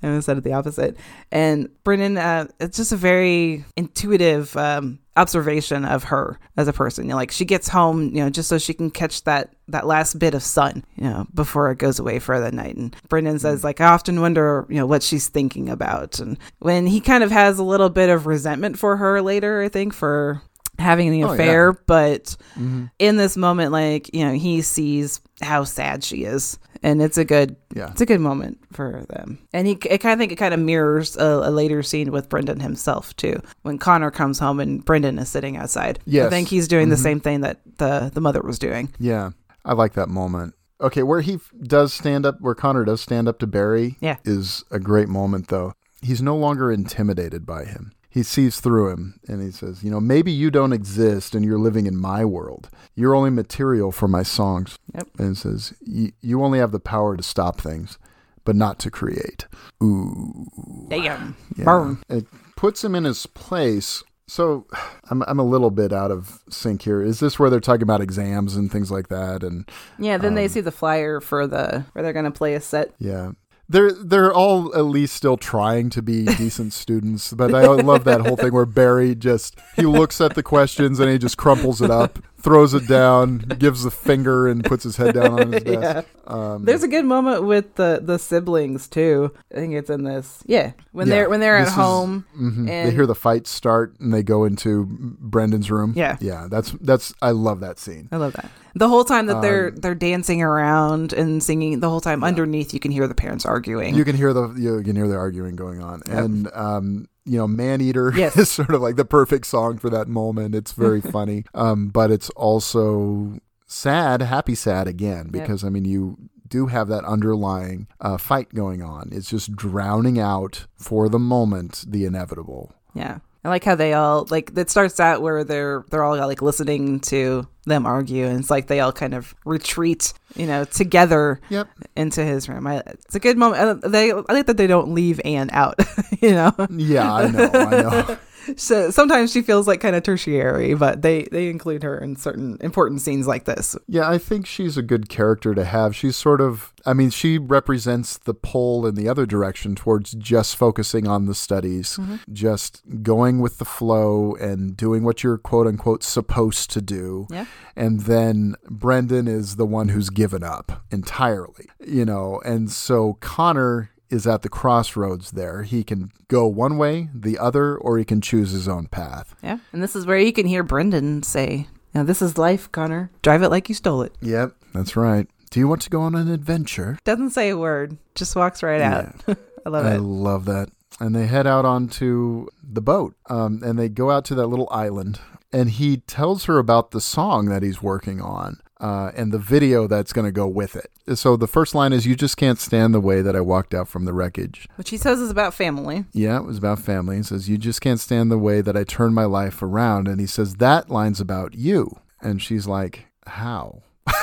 I 0.04 0.08
almost 0.08 0.26
said 0.26 0.44
the 0.44 0.54
opposite. 0.54 0.98
And 1.32 1.70
Brendan, 1.84 2.18
uh, 2.18 2.48
it's 2.60 2.76
just 2.76 2.92
a 2.92 2.98
very 2.98 3.64
intuitive 3.78 4.56
um, 4.58 5.00
observation 5.16 5.86
of 5.86 6.06
her 6.06 6.40
as 6.58 6.68
a 6.68 6.74
person. 6.74 7.06
You 7.06 7.12
know, 7.12 7.16
like 7.16 7.32
she 7.32 7.46
gets 7.46 7.70
home, 7.70 8.10
you 8.14 8.22
know, 8.22 8.30
just 8.30 8.50
so 8.50 8.58
she 8.58 8.74
can 8.74 8.92
catch 8.92 9.24
that 9.24 9.54
that 9.70 9.88
last 9.88 10.20
bit 10.20 10.34
of 10.34 10.44
sun, 10.44 10.84
you 10.98 11.06
know, 11.06 11.26
before 11.34 11.72
it 11.72 11.78
goes 11.78 12.00
away 12.00 12.20
for 12.20 12.38
the 12.40 12.52
night. 12.52 12.76
And 12.76 12.94
Brendan 13.08 13.40
says, 13.40 13.64
like, 13.64 13.80
I 13.80 13.86
often 13.86 14.20
wonder, 14.20 14.66
you 14.68 14.76
know, 14.76 14.86
what 14.86 15.04
she's 15.04 15.30
thinking 15.30 15.70
about. 15.70 16.20
And 16.20 16.38
when 16.60 16.86
he 16.86 17.00
kind 17.00 17.24
of 17.24 17.32
has 17.32 17.58
a 17.58 17.64
little 17.64 17.90
bit 17.90 18.10
of 18.10 18.28
resentment 18.28 18.78
for 18.78 18.98
her 18.98 19.22
later, 19.22 19.62
I 19.62 19.70
think 19.70 19.94
for 19.94 20.42
having 20.80 21.12
the 21.12 21.24
Oh, 21.24 21.28
yeah. 21.28 21.34
affair, 21.34 21.74
but 21.74 22.36
mm-hmm. 22.56 22.86
in 23.00 23.18
this 23.18 23.38
moment, 23.38 23.72
like, 23.72 24.14
you 24.14 24.26
know, 24.26 24.34
he 24.34 24.62
sees 24.62 25.22
how 25.42 25.64
sad 25.64 26.04
she 26.04 26.24
is. 26.24 26.58
And 26.82 27.02
it's 27.02 27.18
a 27.18 27.24
good, 27.24 27.56
Yeah. 27.74 27.92
it's 27.92 28.02
a 28.02 28.06
good 28.06 28.20
moment 28.20 28.58
for 28.74 29.06
them. 29.10 29.40
And 29.54 29.68
he, 29.68 29.78
it 29.90 30.00
kind 30.00 30.14
of 30.14 30.20
think 30.20 30.34
it 30.34 30.36
kind 30.36 30.54
of 30.54 30.60
mirrors 30.60 31.16
a, 31.16 31.24
a 31.46 31.52
later 31.52 31.82
scene 31.82 32.12
with 32.12 32.28
Brendan 32.28 32.60
himself 32.60 33.16
too, 33.16 33.42
when 33.62 33.78
Connor 33.78 34.12
comes 34.12 34.38
home 34.40 34.60
and 34.60 34.84
Brendan 34.84 35.18
is 35.18 35.30
sitting 35.30 35.56
outside. 35.56 36.00
Yeah, 36.06 36.26
I 36.26 36.30
think 36.30 36.50
he's 36.50 36.68
doing 36.68 36.90
the 36.90 36.96
mm-hmm. 36.96 37.04
same 37.04 37.20
thing 37.22 37.42
that 37.42 37.62
the 37.78 38.12
the 38.14 38.20
mother 38.20 38.42
was 38.42 38.60
doing. 38.60 38.94
Yeah, 39.00 39.32
I 39.64 39.74
like 39.74 39.94
that 39.94 40.10
moment. 40.10 40.56
Okay, 40.82 41.04
where 41.04 41.22
he 41.22 41.36
f- 41.36 41.52
does 41.62 41.94
stand 41.94 42.26
up, 42.26 42.42
where 42.42 42.56
Connor 42.56 42.84
does 42.84 43.00
stand 43.00 43.30
up 43.30 43.40
to 43.40 43.48
Barry, 43.48 43.96
Yeah. 44.02 44.18
is 44.26 44.66
a 44.70 44.80
great 44.80 45.08
moment. 45.08 45.48
Though 45.48 45.72
he's 46.02 46.22
no 46.22 46.36
longer 46.36 46.70
intimidated 46.70 47.46
by 47.46 47.64
him. 47.64 47.94
He 48.14 48.22
sees 48.22 48.60
through 48.60 48.90
him, 48.90 49.20
and 49.28 49.42
he 49.42 49.50
says, 49.50 49.84
"You 49.84 49.90
know, 49.90 50.00
maybe 50.00 50.32
you 50.32 50.52
don't 50.52 50.72
exist, 50.72 51.34
and 51.34 51.44
you're 51.44 51.58
living 51.58 51.88
in 51.88 51.98
my 51.98 52.24
world. 52.24 52.70
You're 52.96 53.16
only 53.16 53.32
material 53.32 53.92
for 53.92 54.08
my 54.08 54.22
songs." 54.22 54.78
Yep. 54.94 55.08
And 55.18 55.28
he 55.30 55.36
says, 55.36 55.74
"You 55.82 56.44
only 56.44 56.60
have 56.60 56.72
the 56.72 56.80
power 56.80 57.18
to 57.18 57.24
stop 57.24 57.60
things, 57.60 57.98
but 58.46 58.56
not 58.56 58.78
to 58.80 58.92
create." 58.92 59.48
Ooh. 59.82 60.46
Damn, 60.90 61.36
Yeah. 61.56 61.66
burn. 61.66 61.98
It 62.08 62.28
puts 62.56 62.84
him 62.84 62.94
in 62.94 63.06
his 63.06 63.26
place. 63.26 64.04
So 64.28 64.68
I'm 65.10 65.22
I'm 65.28 65.40
a 65.40 65.44
little 65.44 65.70
bit 65.72 65.92
out 65.92 66.12
of 66.12 66.44
sync 66.50 66.84
here. 66.84 67.02
Is 67.02 67.20
this 67.20 67.38
where 67.40 67.50
they're 67.50 67.60
talking 67.60 67.84
about 67.84 68.00
exams 68.02 68.56
and 68.56 68.72
things 68.72 68.90
like 68.92 69.10
that? 69.10 69.44
And 69.44 69.68
Yeah. 70.00 70.18
Then 70.18 70.30
Um, 70.34 70.36
they 70.36 70.48
see 70.48 70.62
the 70.62 70.72
flyer 70.72 71.20
for 71.20 71.46
the 71.48 71.86
where 71.94 72.04
they're 72.04 72.14
gonna 72.14 72.32
play 72.32 72.54
a 72.54 72.62
set. 72.62 72.94
yeah, 73.00 73.32
they're 73.70 73.92
they're 73.92 74.34
all 74.34 74.76
at 74.76 74.86
least 74.86 75.16
still 75.16 75.38
trying 75.38 75.90
to 75.92 76.02
be 76.02 76.26
decent 76.26 76.74
students. 76.84 77.34
But 77.34 77.54
I 77.54 77.66
love 77.66 78.04
that 78.04 78.22
whole 78.22 78.36
thing 78.36 78.54
where 78.54 78.66
Barry 78.66 79.16
just 79.16 79.58
he 79.76 79.84
looks 79.84 80.22
at 80.22 80.36
the 80.36 80.44
questions 80.44 81.00
and 81.00 81.10
he 81.10 81.18
just 81.18 81.38
crumples 81.38 81.82
it 81.82 81.92
up, 81.92 82.20
throws 82.44 82.74
it 82.74 82.88
down, 82.88 83.38
gives 83.58 83.84
the 83.84 83.90
finger, 83.92 84.48
and 84.48 84.64
puts 84.64 84.84
his 84.84 84.98
head 84.98 85.16
down 85.16 85.40
on 85.40 85.52
his 85.54 85.64
desk. 85.64 86.08
Um, 86.28 86.66
There's 86.66 86.84
a 86.84 86.88
good 86.88 87.06
moment 87.06 87.44
with 87.44 87.76
the 87.76 88.00
the 88.04 88.20
siblings 88.20 88.88
too. 88.88 89.34
I 89.52 89.56
think 89.56 89.74
it's 89.74 89.90
in 89.90 90.04
this. 90.04 90.44
Yeah, 90.46 90.74
when 90.92 91.08
Yeah, 91.08 91.14
they're 91.16 91.30
when 91.30 91.40
they're 91.40 91.58
at 91.58 91.68
is- 91.68 91.74
home 91.74 92.26
mhm. 92.38 92.70
and 92.70 92.88
they 92.88 92.92
hear 92.92 93.06
the 93.08 93.16
fight 93.16 93.48
start 93.48 93.96
and 94.00 94.14
they 94.14 94.24
go 94.24 94.44
into 94.44 94.86
Brendan's 94.90 95.72
room. 95.72 95.94
Yeah. 95.96 96.18
yeah. 96.20 96.48
That's 96.50 96.72
that's 96.82 97.14
I 97.22 97.32
love 97.32 97.62
that 97.62 97.80
scene. 97.80 98.10
I 98.12 98.18
love 98.18 98.34
that. 98.34 98.52
The 98.76 98.88
whole 98.90 99.04
time 99.06 99.28
that 99.28 99.42
they're 99.42 99.68
Um, 99.70 99.76
they're 99.78 99.96
dancing 99.96 100.42
around 100.42 101.14
and 101.14 101.42
singing, 101.44 101.80
the 101.80 101.90
whole 101.90 102.02
time 102.02 102.24
underneath 102.24 102.74
you 102.74 102.80
can 102.80 102.92
hear 102.92 103.08
the 103.08 103.16
parents 103.16 103.46
arguing. 103.46 103.96
You 103.96 104.04
can 104.04 104.16
hear 104.16 104.34
the 104.34 104.50
you 104.58 104.82
can 104.84 104.96
hear 104.96 105.08
the 105.08 105.16
arguing 105.16 105.56
going 105.56 105.82
on, 105.82 106.02
and 106.10 106.50
um, 106.54 107.08
you 107.26 107.38
know, 107.38 107.48
Man 107.48 107.82
Eater 107.82 108.12
Yes. 108.16 108.36
is 108.38 108.52
sort 108.52 108.72
of 108.74 108.82
like 108.82 108.96
the 108.96 109.06
perfect 109.06 109.46
song 109.48 109.78
for 109.78 109.90
that 109.90 110.08
moment. 110.08 110.56
It's 110.56 110.74
very 110.74 111.02
funny, 111.18 111.46
um, 111.54 111.88
but 111.90 112.12
it's 112.12 112.30
also 112.32 113.40
sad, 113.66 114.22
happy, 114.22 114.56
sad 114.56 114.88
again 114.88 115.30
because 115.30 115.64
I 115.64 115.70
mean 115.70 115.86
you 115.86 116.18
do 116.48 116.68
have 116.68 116.88
that 116.90 117.04
underlying 117.06 117.88
uh, 118.00 118.18
fight 118.18 118.54
going 118.54 118.84
on. 118.84 119.10
It's 119.12 119.30
just 119.30 119.56
drowning 119.56 120.20
out 120.20 120.68
for 120.78 121.10
the 121.10 121.18
moment 121.20 121.86
the 121.88 122.06
inevitable. 122.06 122.74
yeah. 122.94 123.20
I 123.46 123.50
like 123.50 123.64
how 123.64 123.76
they 123.76 123.94
all 123.94 124.26
like 124.30 124.52
it 124.58 124.70
starts 124.70 125.00
out 125.00 125.22
where 125.22 125.44
they're 125.44 125.84
they're 125.90 126.04
all 126.04 126.16
like 126.18 126.42
listening 126.42 127.00
to 127.02 127.48
them 127.66 127.86
argue 127.86 128.26
and 128.26 128.40
it's 128.40 128.50
like 128.50 128.68
they 128.68 128.80
all 128.80 128.92
kind 128.92 129.14
of 129.14 129.34
retreat, 129.46 130.14
you 130.36 130.46
know, 130.46 130.66
together 130.66 131.40
Yep. 131.50 131.68
into 131.96 132.24
his 132.24 132.48
room. 132.50 132.68
I, 132.68 132.78
it's 132.86 133.16
a 133.16 133.20
good 133.20 133.38
moment. 133.38 133.84
Uh, 133.84 133.88
They 133.90 134.12
I 134.12 134.16
like 134.30 134.46
that 134.48 134.58
they 134.58 134.68
don't 134.68 134.94
leave 134.94 135.20
Anne 135.26 135.50
out, 135.52 135.76
you 136.22 136.32
know. 136.32 136.54
Yeah, 136.70 137.14
I 137.14 137.28
know. 137.32 137.50
I 137.54 137.82
know. 137.82 138.18
So 138.58 138.92
sometimes 138.92 139.32
she 139.32 139.42
feels 139.42 139.68
like 139.68 139.82
kind 139.82 139.96
of 139.96 140.04
tertiary, 140.04 140.74
but 140.76 141.02
they 141.02 141.24
they 141.32 141.50
include 141.50 141.84
her 141.84 141.98
in 141.98 142.16
certain 142.16 142.58
important 142.62 143.02
scenes 143.02 143.28
like 143.28 143.46
this. 143.46 143.76
Yeah, 143.88 144.10
I 144.10 144.18
think 144.18 144.46
she's 144.46 144.78
a 144.78 144.82
good 144.82 145.10
character 145.10 145.54
to 145.54 145.66
have. 145.66 145.96
She's 145.96 146.16
sort 146.16 146.40
of, 146.40 146.72
I 146.86 146.94
mean, 146.94 147.10
she 147.10 147.38
represents 147.38 148.18
the 148.18 148.34
pull 148.34 148.86
in 148.86 148.96
the 148.96 149.10
other 149.10 149.26
direction 149.26 149.76
towards 149.76 150.14
just 150.14 150.56
focusing 150.56 151.08
on 151.08 151.26
the 151.26 151.36
studies, 151.36 151.98
mm-hmm. 151.98 152.18
just 152.32 152.82
going 153.02 153.40
with 153.40 153.58
the 153.58 153.66
flow 153.66 154.36
and 154.36 154.78
doing 154.78 155.04
what 155.04 155.24
you're 155.24 155.38
quote 155.38 155.68
unquote 155.68 156.04
supposed 156.04 156.70
to 156.72 156.82
do. 156.82 157.28
Yeah. 157.30 157.46
And 157.76 158.02
then 158.02 158.56
Brendan 158.70 159.28
is 159.28 159.56
the 159.56 159.66
one 159.66 159.90
who's 159.90 160.10
given 160.10 160.44
up 160.44 160.84
entirely, 160.92 161.68
you 161.86 162.06
know, 162.06 162.42
and 162.46 162.72
so 162.72 163.18
Connor 163.20 163.90
is 164.14 164.28
at 164.28 164.44
the 164.44 164.50
crossroads 164.50 165.32
there. 165.32 165.64
He 165.64 165.84
can 165.84 166.12
go 166.28 166.48
one 166.48 166.78
way, 166.78 167.10
the 167.14 167.38
other, 167.38 167.76
or 167.76 167.98
he 167.98 168.06
can 168.06 168.22
choose 168.22 168.52
his 168.52 168.68
own 168.68 168.88
path. 168.88 169.36
Yeah, 169.44 169.58
and 169.74 169.84
this 169.84 169.96
is 169.96 170.06
where 170.06 170.18
you 170.18 170.32
can 170.32 170.46
hear 170.46 170.64
Brendan 170.64 171.24
say, 171.24 171.68
"Now 171.94 172.04
this 172.04 172.22
is 172.22 172.38
life, 172.38 172.72
Connor. 172.72 173.12
Drive 173.22 173.44
it 173.44 173.50
like 173.50 173.68
you 173.68 173.76
stole 173.76 174.04
it." 174.04 174.14
Yep, 174.22 174.56
that's 174.74 174.96
right. 174.96 175.28
Do 175.50 175.60
you 175.60 175.68
want 175.68 175.82
to 175.82 175.90
go 175.90 176.02
on 176.02 176.16
an 176.16 176.32
adventure? 176.32 176.98
Doesn't 177.04 177.32
say 177.32 177.50
a 177.50 177.58
word, 177.58 177.98
just 178.16 178.36
walks 178.36 178.64
right 178.64 178.82
out. 178.82 179.14
I 179.66 179.70
love 179.70 179.86
I 179.86 179.92
it. 179.92 179.94
I 179.94 179.98
love 179.98 180.46
that. 180.46 180.70
And 181.00 181.16
they 181.16 181.26
head 181.26 181.48
out 181.48 181.66
onto 181.66 182.48
the 182.64 182.82
boat, 182.82 183.16
um, 183.30 183.62
and 183.64 183.78
they 183.78 183.90
go 183.90 184.12
out 184.12 184.26
to 184.26 184.36
that 184.36 184.48
little 184.48 184.68
island. 184.72 185.20
And 185.52 185.70
he 185.70 185.98
tells 185.98 186.46
her 186.46 186.58
about 186.58 186.92
the 186.92 187.02
song 187.02 187.46
that 187.50 187.62
he's 187.62 187.82
working 187.82 188.20
on 188.22 188.63
uh, 188.84 189.14
and 189.16 189.32
the 189.32 189.40
video 189.40 189.88
that's 189.88 190.12
going 190.12 190.26
to 190.26 190.32
go 190.32 190.46
with 190.46 190.76
it. 190.76 191.18
So 191.18 191.38
the 191.38 191.48
first 191.48 191.74
line 191.74 191.94
is, 191.94 192.06
"You 192.06 192.16
just 192.16 192.36
can't 192.36 192.60
stand 192.60 192.94
the 192.94 193.00
way 193.00 193.22
that 193.22 193.34
I 193.34 193.40
walked 193.40 193.74
out 193.74 193.88
from 193.88 194.04
the 194.04 194.12
wreckage." 194.12 194.68
Which 194.76 194.90
he 194.90 194.98
says 194.98 195.22
is 195.22 195.32
about 195.32 195.54
family. 195.54 196.04
Yeah, 196.12 196.38
it 196.38 196.44
was 196.44 196.58
about 196.58 196.80
family. 196.80 197.16
He 197.16 197.24
says, 197.24 197.48
"You 197.48 197.58
just 197.58 197.80
can't 197.80 198.00
stand 198.00 198.30
the 198.30 198.38
way 198.38 198.60
that 198.60 198.76
I 198.76 198.84
turned 198.84 199.16
my 199.16 199.24
life 199.24 199.64
around." 199.64 200.10
And 200.10 200.20
he 200.20 200.28
says, 200.28 200.56
"That 200.56 200.90
line's 200.90 201.22
about 201.22 201.56
you." 201.56 201.98
And 202.22 202.42
she's 202.42 202.68
like, 202.68 203.08
"How?" 203.26 203.84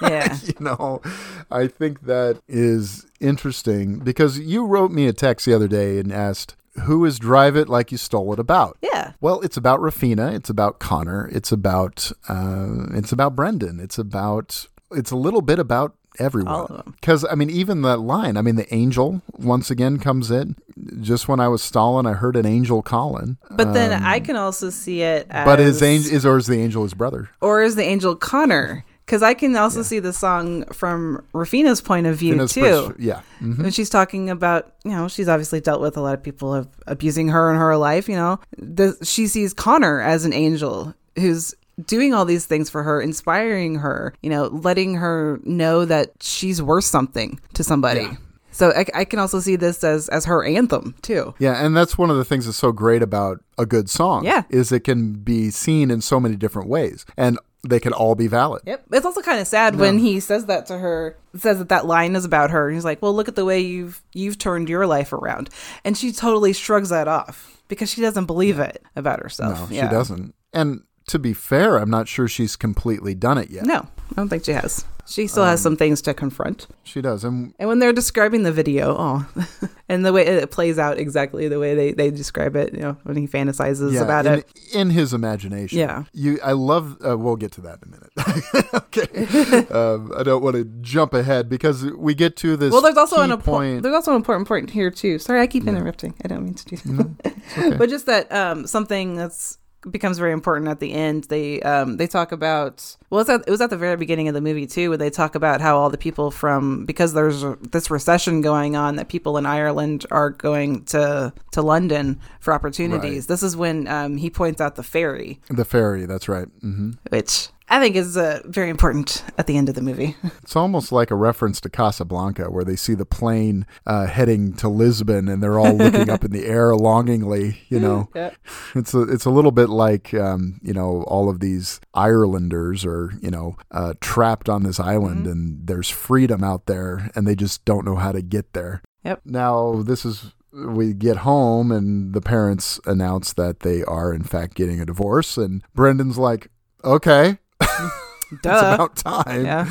Yeah, 0.00 0.36
you 0.44 0.54
know, 0.60 1.02
I 1.50 1.66
think 1.66 2.02
that 2.02 2.40
is 2.46 3.06
interesting 3.18 3.98
because 3.98 4.38
you 4.38 4.64
wrote 4.64 4.92
me 4.92 5.08
a 5.08 5.12
text 5.12 5.46
the 5.46 5.54
other 5.54 5.66
day 5.66 5.98
and 5.98 6.12
asked, 6.12 6.54
Who 6.84 7.04
is 7.04 7.18
Drive 7.18 7.56
It 7.56 7.68
Like 7.68 7.92
You 7.92 7.98
Stole 7.98 8.32
It 8.32 8.38
about? 8.38 8.78
yeah, 8.82 9.12
Well, 9.20 9.40
it's 9.40 9.56
about 9.56 9.80
Raphina. 9.80 10.34
It's 10.34 10.50
about 10.50 10.78
Connor. 10.78 11.28
It's 11.32 11.52
about 11.52 12.10
uh, 12.28 12.86
it's 12.94 13.12
about 13.12 13.34
Brendan. 13.36 13.80
It's 13.80 13.98
about 13.98 14.66
it's 14.92 15.10
a 15.10 15.16
little 15.16 15.42
bit 15.42 15.58
about 15.58 15.94
everyone. 16.18 16.52
All 16.52 16.66
of 16.66 16.68
them. 16.84 16.94
Because 17.00 17.24
I 17.30 17.34
mean, 17.34 17.50
even 17.50 17.82
that 17.82 17.98
line. 17.98 18.36
I 18.36 18.42
mean, 18.42 18.56
the 18.56 18.72
angel 18.74 19.22
once 19.38 19.70
again 19.70 19.98
comes 19.98 20.30
in. 20.30 20.56
Just 21.00 21.28
when 21.28 21.40
I 21.40 21.48
was 21.48 21.62
stalling, 21.62 22.06
I 22.06 22.14
heard 22.14 22.36
an 22.36 22.46
angel 22.46 22.80
calling. 22.82 23.36
but 23.50 23.72
then 23.74 24.02
I 24.02 24.18
can 24.18 24.34
also 24.36 24.70
see 24.70 25.02
it 25.02 25.26
as, 25.30 25.40
Um, 25.40 25.44
But 25.44 25.58
his 25.58 25.82
angel 25.82 26.12
is, 26.12 26.24
or 26.26 26.38
is 26.38 26.46
the 26.46 26.58
angel 26.58 26.82
his 26.84 26.94
brother? 26.94 27.28
or 27.40 27.62
is 27.62 27.76
the 27.76 27.84
angel 27.84 28.16
Connor? 28.16 28.84
Because 29.10 29.24
I 29.24 29.34
can 29.34 29.56
also 29.56 29.82
see 29.82 29.98
the 29.98 30.12
song 30.12 30.64
from 30.66 31.24
Raphina's 31.34 31.80
point 31.80 32.06
of 32.06 32.14
view 32.16 32.34
Fina's 32.34 32.52
too. 32.52 32.60
pers- 32.60 32.92
yeah. 33.00 33.22
Mhm. 33.42 33.60
When 33.60 33.72
she's 33.72 33.90
talking 33.90 34.30
about, 34.30 34.72
you 34.84 34.92
know, 34.92 35.08
she's 35.08 35.28
obviously 35.28 35.60
dealt 35.60 35.80
with 35.80 35.96
a 35.96 36.00
lot 36.00 36.14
of 36.14 36.22
people 36.22 36.64
abusing 36.86 37.26
her 37.26 37.50
in 37.50 37.56
her 37.58 37.76
life, 37.76 38.08
you 38.08 38.14
know. 38.14 38.38
The, 38.56 38.96
she 39.02 39.26
sees 39.26 39.52
Connor 39.52 40.00
as 40.00 40.24
an 40.24 40.32
angel 40.32 40.94
who's 41.18 41.56
doing 41.88 42.14
all 42.14 42.24
these 42.24 42.46
things 42.46 42.70
for 42.70 42.84
her, 42.84 43.00
inspiring 43.00 43.74
her, 43.74 44.14
you 44.22 44.30
know, 44.30 44.44
letting 44.46 44.94
her 44.94 45.40
know 45.42 45.84
that 45.86 46.12
she's 46.20 46.62
worth 46.62 46.84
something 46.84 47.40
to 47.54 47.64
somebody. 47.64 48.02
Yeah. 48.02 48.14
So 48.52 48.70
I, 48.70 48.84
I 48.94 49.04
can 49.04 49.18
also 49.18 49.40
see 49.40 49.56
this 49.56 49.82
as 49.82 50.08
as 50.10 50.24
her 50.26 50.44
anthem 50.44 50.94
too. 51.02 51.34
Yeah, 51.40 51.64
and 51.64 51.76
that's 51.76 51.98
one 51.98 52.10
of 52.10 52.16
the 52.16 52.24
things 52.24 52.46
that's 52.46 52.58
so 52.58 52.70
great 52.70 53.02
about 53.02 53.42
a 53.58 53.66
good 53.66 53.90
song. 53.90 54.24
Yeah. 54.24 54.42
is 54.50 54.70
it 54.70 54.80
can 54.84 55.14
be 55.14 55.50
seen 55.50 55.90
in 55.90 56.00
so 56.00 56.20
many 56.20 56.36
different 56.36 56.68
ways, 56.68 57.06
and 57.16 57.38
they 57.62 57.78
can 57.80 57.92
all 57.92 58.14
be 58.14 58.26
valid. 58.26 58.62
Yep. 58.66 58.84
It's 58.92 59.04
also 59.06 59.20
kind 59.22 59.40
of 59.40 59.46
sad 59.46 59.76
when 59.76 59.98
he 59.98 60.18
says 60.20 60.46
that 60.46 60.66
to 60.66 60.78
her. 60.78 61.16
Says 61.36 61.58
that 61.58 61.68
that 61.68 61.86
line 61.86 62.16
is 62.16 62.24
about 62.24 62.50
her. 62.50 62.68
And 62.68 62.74
he's 62.76 62.84
like, 62.84 63.02
"Well, 63.02 63.14
look 63.14 63.28
at 63.28 63.36
the 63.36 63.44
way 63.44 63.60
you've 63.60 64.00
you've 64.12 64.38
turned 64.38 64.68
your 64.68 64.86
life 64.86 65.12
around," 65.12 65.50
and 65.84 65.96
she 65.96 66.10
totally 66.12 66.52
shrugs 66.52 66.88
that 66.88 67.06
off 67.08 67.62
because 67.68 67.90
she 67.90 68.00
doesn't 68.00 68.24
believe 68.26 68.58
it 68.58 68.82
about 68.96 69.20
herself. 69.22 69.70
No, 69.70 69.76
Yeah. 69.76 69.88
she 69.88 69.94
doesn't. 69.94 70.34
And 70.52 70.82
to 71.08 71.18
be 71.18 71.32
fair, 71.32 71.76
I'm 71.76 71.90
not 71.90 72.08
sure 72.08 72.26
she's 72.28 72.56
completely 72.56 73.14
done 73.14 73.38
it 73.38 73.50
yet. 73.50 73.64
No, 73.64 73.76
I 74.10 74.14
don't 74.16 74.28
think 74.28 74.44
she 74.44 74.52
has. 74.52 74.84
She 75.10 75.26
still 75.26 75.42
Um, 75.42 75.48
has 75.48 75.60
some 75.60 75.76
things 75.76 76.00
to 76.02 76.14
confront. 76.14 76.68
She 76.84 77.00
does, 77.00 77.24
and 77.24 77.52
And 77.58 77.68
when 77.68 77.80
they're 77.80 77.92
describing 77.92 78.44
the 78.44 78.52
video, 78.52 78.94
oh, 78.96 79.26
and 79.88 80.06
the 80.06 80.12
way 80.12 80.24
it 80.24 80.50
plays 80.52 80.78
out 80.78 80.98
exactly 80.98 81.48
the 81.48 81.58
way 81.58 81.74
they, 81.74 81.92
they 81.92 82.12
describe 82.12 82.54
it, 82.54 82.72
you 82.72 82.80
know, 82.80 82.96
when 83.02 83.16
he 83.16 83.26
fantasizes 83.26 83.92
yeah, 83.92 84.02
about 84.02 84.26
in, 84.26 84.32
it. 84.34 84.48
in 84.72 84.90
his 84.90 85.12
imagination. 85.12 85.78
Yeah. 85.78 86.04
you. 86.12 86.38
I 86.44 86.52
love. 86.52 86.96
Uh, 87.04 87.18
we'll 87.18 87.34
get 87.34 87.50
to 87.52 87.60
that 87.62 87.80
in 87.82 87.88
a 87.88 87.96
minute. 87.96 88.74
okay, 88.74 89.66
um, 89.74 90.12
I 90.16 90.22
don't 90.22 90.44
want 90.44 90.54
to 90.54 90.64
jump 90.80 91.12
ahead 91.12 91.48
because 91.48 91.84
we 91.84 92.14
get 92.14 92.36
to 92.36 92.56
this. 92.56 92.72
Well, 92.72 92.80
there's 92.82 92.96
also 92.96 93.20
an 93.20 93.32
important 93.32 93.72
point. 93.74 93.82
there's 93.82 93.94
also 93.94 94.12
an 94.12 94.16
important 94.16 94.46
point 94.46 94.70
here 94.70 94.92
too. 94.92 95.18
Sorry, 95.18 95.40
I 95.40 95.48
keep 95.48 95.66
interrupting. 95.66 96.14
I 96.24 96.28
don't 96.28 96.44
mean 96.44 96.54
to 96.54 96.64
do 96.64 96.76
that. 96.76 97.78
but 97.78 97.88
just 97.88 98.06
that 98.06 98.30
um, 98.30 98.66
something 98.66 99.16
that's 99.16 99.58
becomes 99.88 100.18
very 100.18 100.32
important 100.32 100.68
at 100.68 100.80
the 100.80 100.92
end. 100.92 101.24
They 101.24 101.60
um, 101.62 101.96
they 101.96 102.06
talk 102.06 102.32
about 102.32 102.96
well, 103.08 103.20
it's 103.20 103.30
at, 103.30 103.42
it 103.46 103.50
was 103.50 103.60
at 103.60 103.70
the 103.70 103.76
very 103.76 103.96
beginning 103.96 104.28
of 104.28 104.34
the 104.34 104.40
movie 104.40 104.66
too, 104.66 104.90
where 104.90 104.98
they 104.98 105.10
talk 105.10 105.34
about 105.34 105.60
how 105.60 105.78
all 105.78 105.90
the 105.90 105.98
people 105.98 106.30
from 106.30 106.84
because 106.84 107.12
there's 107.12 107.42
this 107.60 107.90
recession 107.90 108.40
going 108.40 108.76
on, 108.76 108.96
that 108.96 109.08
people 109.08 109.38
in 109.38 109.46
Ireland 109.46 110.06
are 110.10 110.30
going 110.30 110.84
to 110.86 111.32
to 111.52 111.62
London 111.62 112.20
for 112.40 112.52
opportunities. 112.52 113.24
Right. 113.24 113.28
This 113.28 113.42
is 113.42 113.56
when 113.56 113.86
um, 113.88 114.16
he 114.16 114.30
points 114.30 114.60
out 114.60 114.76
the 114.76 114.82
ferry, 114.82 115.40
the 115.48 115.64
ferry. 115.64 116.06
That's 116.06 116.28
right. 116.28 116.48
Mm-hmm. 116.60 116.92
which 117.10 117.48
I 117.72 117.78
think 117.78 117.94
is 117.96 118.16
uh, 118.16 118.40
very 118.46 118.68
important 118.68 119.22
at 119.38 119.46
the 119.46 119.56
end 119.56 119.68
of 119.68 119.74
the 119.76 119.80
movie. 119.82 120.16
It's 120.42 120.56
almost 120.56 120.90
like 120.90 121.12
a 121.12 121.14
reference 121.14 121.60
to 121.60 121.70
Casablanca, 121.70 122.50
where 122.50 122.64
they 122.64 122.74
see 122.74 122.94
the 122.94 123.06
plane 123.06 123.64
uh, 123.86 124.06
heading 124.06 124.52
to 124.54 124.68
Lisbon, 124.68 125.28
and 125.28 125.40
they're 125.40 125.60
all 125.60 125.74
looking 125.76 126.10
up 126.10 126.24
in 126.24 126.32
the 126.32 126.46
air 126.46 126.74
longingly. 126.88 127.60
You 127.68 127.78
know, 127.78 128.08
Yeah. 128.14 128.30
it's 128.74 128.92
a 128.94 129.02
it's 129.02 129.24
a 129.26 129.30
little 129.30 129.52
bit 129.52 129.68
like 129.68 130.12
um, 130.14 130.58
you 130.62 130.72
know 130.72 131.04
all 131.06 131.28
of 131.30 131.38
these 131.38 131.80
Irelanders 131.94 132.84
are 132.84 133.12
you 133.22 133.30
know 133.30 133.56
uh, 133.70 133.94
trapped 134.00 134.48
on 134.48 134.64
this 134.64 134.80
island, 134.80 135.20
Mm-hmm. 135.26 135.30
and 135.32 135.66
there's 135.66 135.88
freedom 135.88 136.42
out 136.42 136.66
there, 136.66 137.10
and 137.14 137.26
they 137.26 137.34
just 137.36 137.64
don't 137.64 137.84
know 137.84 137.96
how 137.96 138.10
to 138.12 138.22
get 138.22 138.52
there. 138.52 138.82
Yep. 139.04 139.22
Now 139.24 139.82
this 139.82 140.04
is. 140.04 140.32
We 140.52 140.94
get 140.94 141.18
home 141.18 141.70
and 141.70 142.12
the 142.12 142.20
parents 142.20 142.80
announce 142.84 143.32
that 143.34 143.60
they 143.60 143.84
are 143.84 144.12
in 144.12 144.24
fact 144.24 144.54
getting 144.56 144.80
a 144.80 144.84
divorce 144.84 145.36
and 145.38 145.62
Brendan's 145.76 146.18
like, 146.18 146.50
"Okay, 146.82 147.38
it's 148.32 148.44
about 148.46 148.96
time." 148.96 149.44
yeah. 149.44 149.68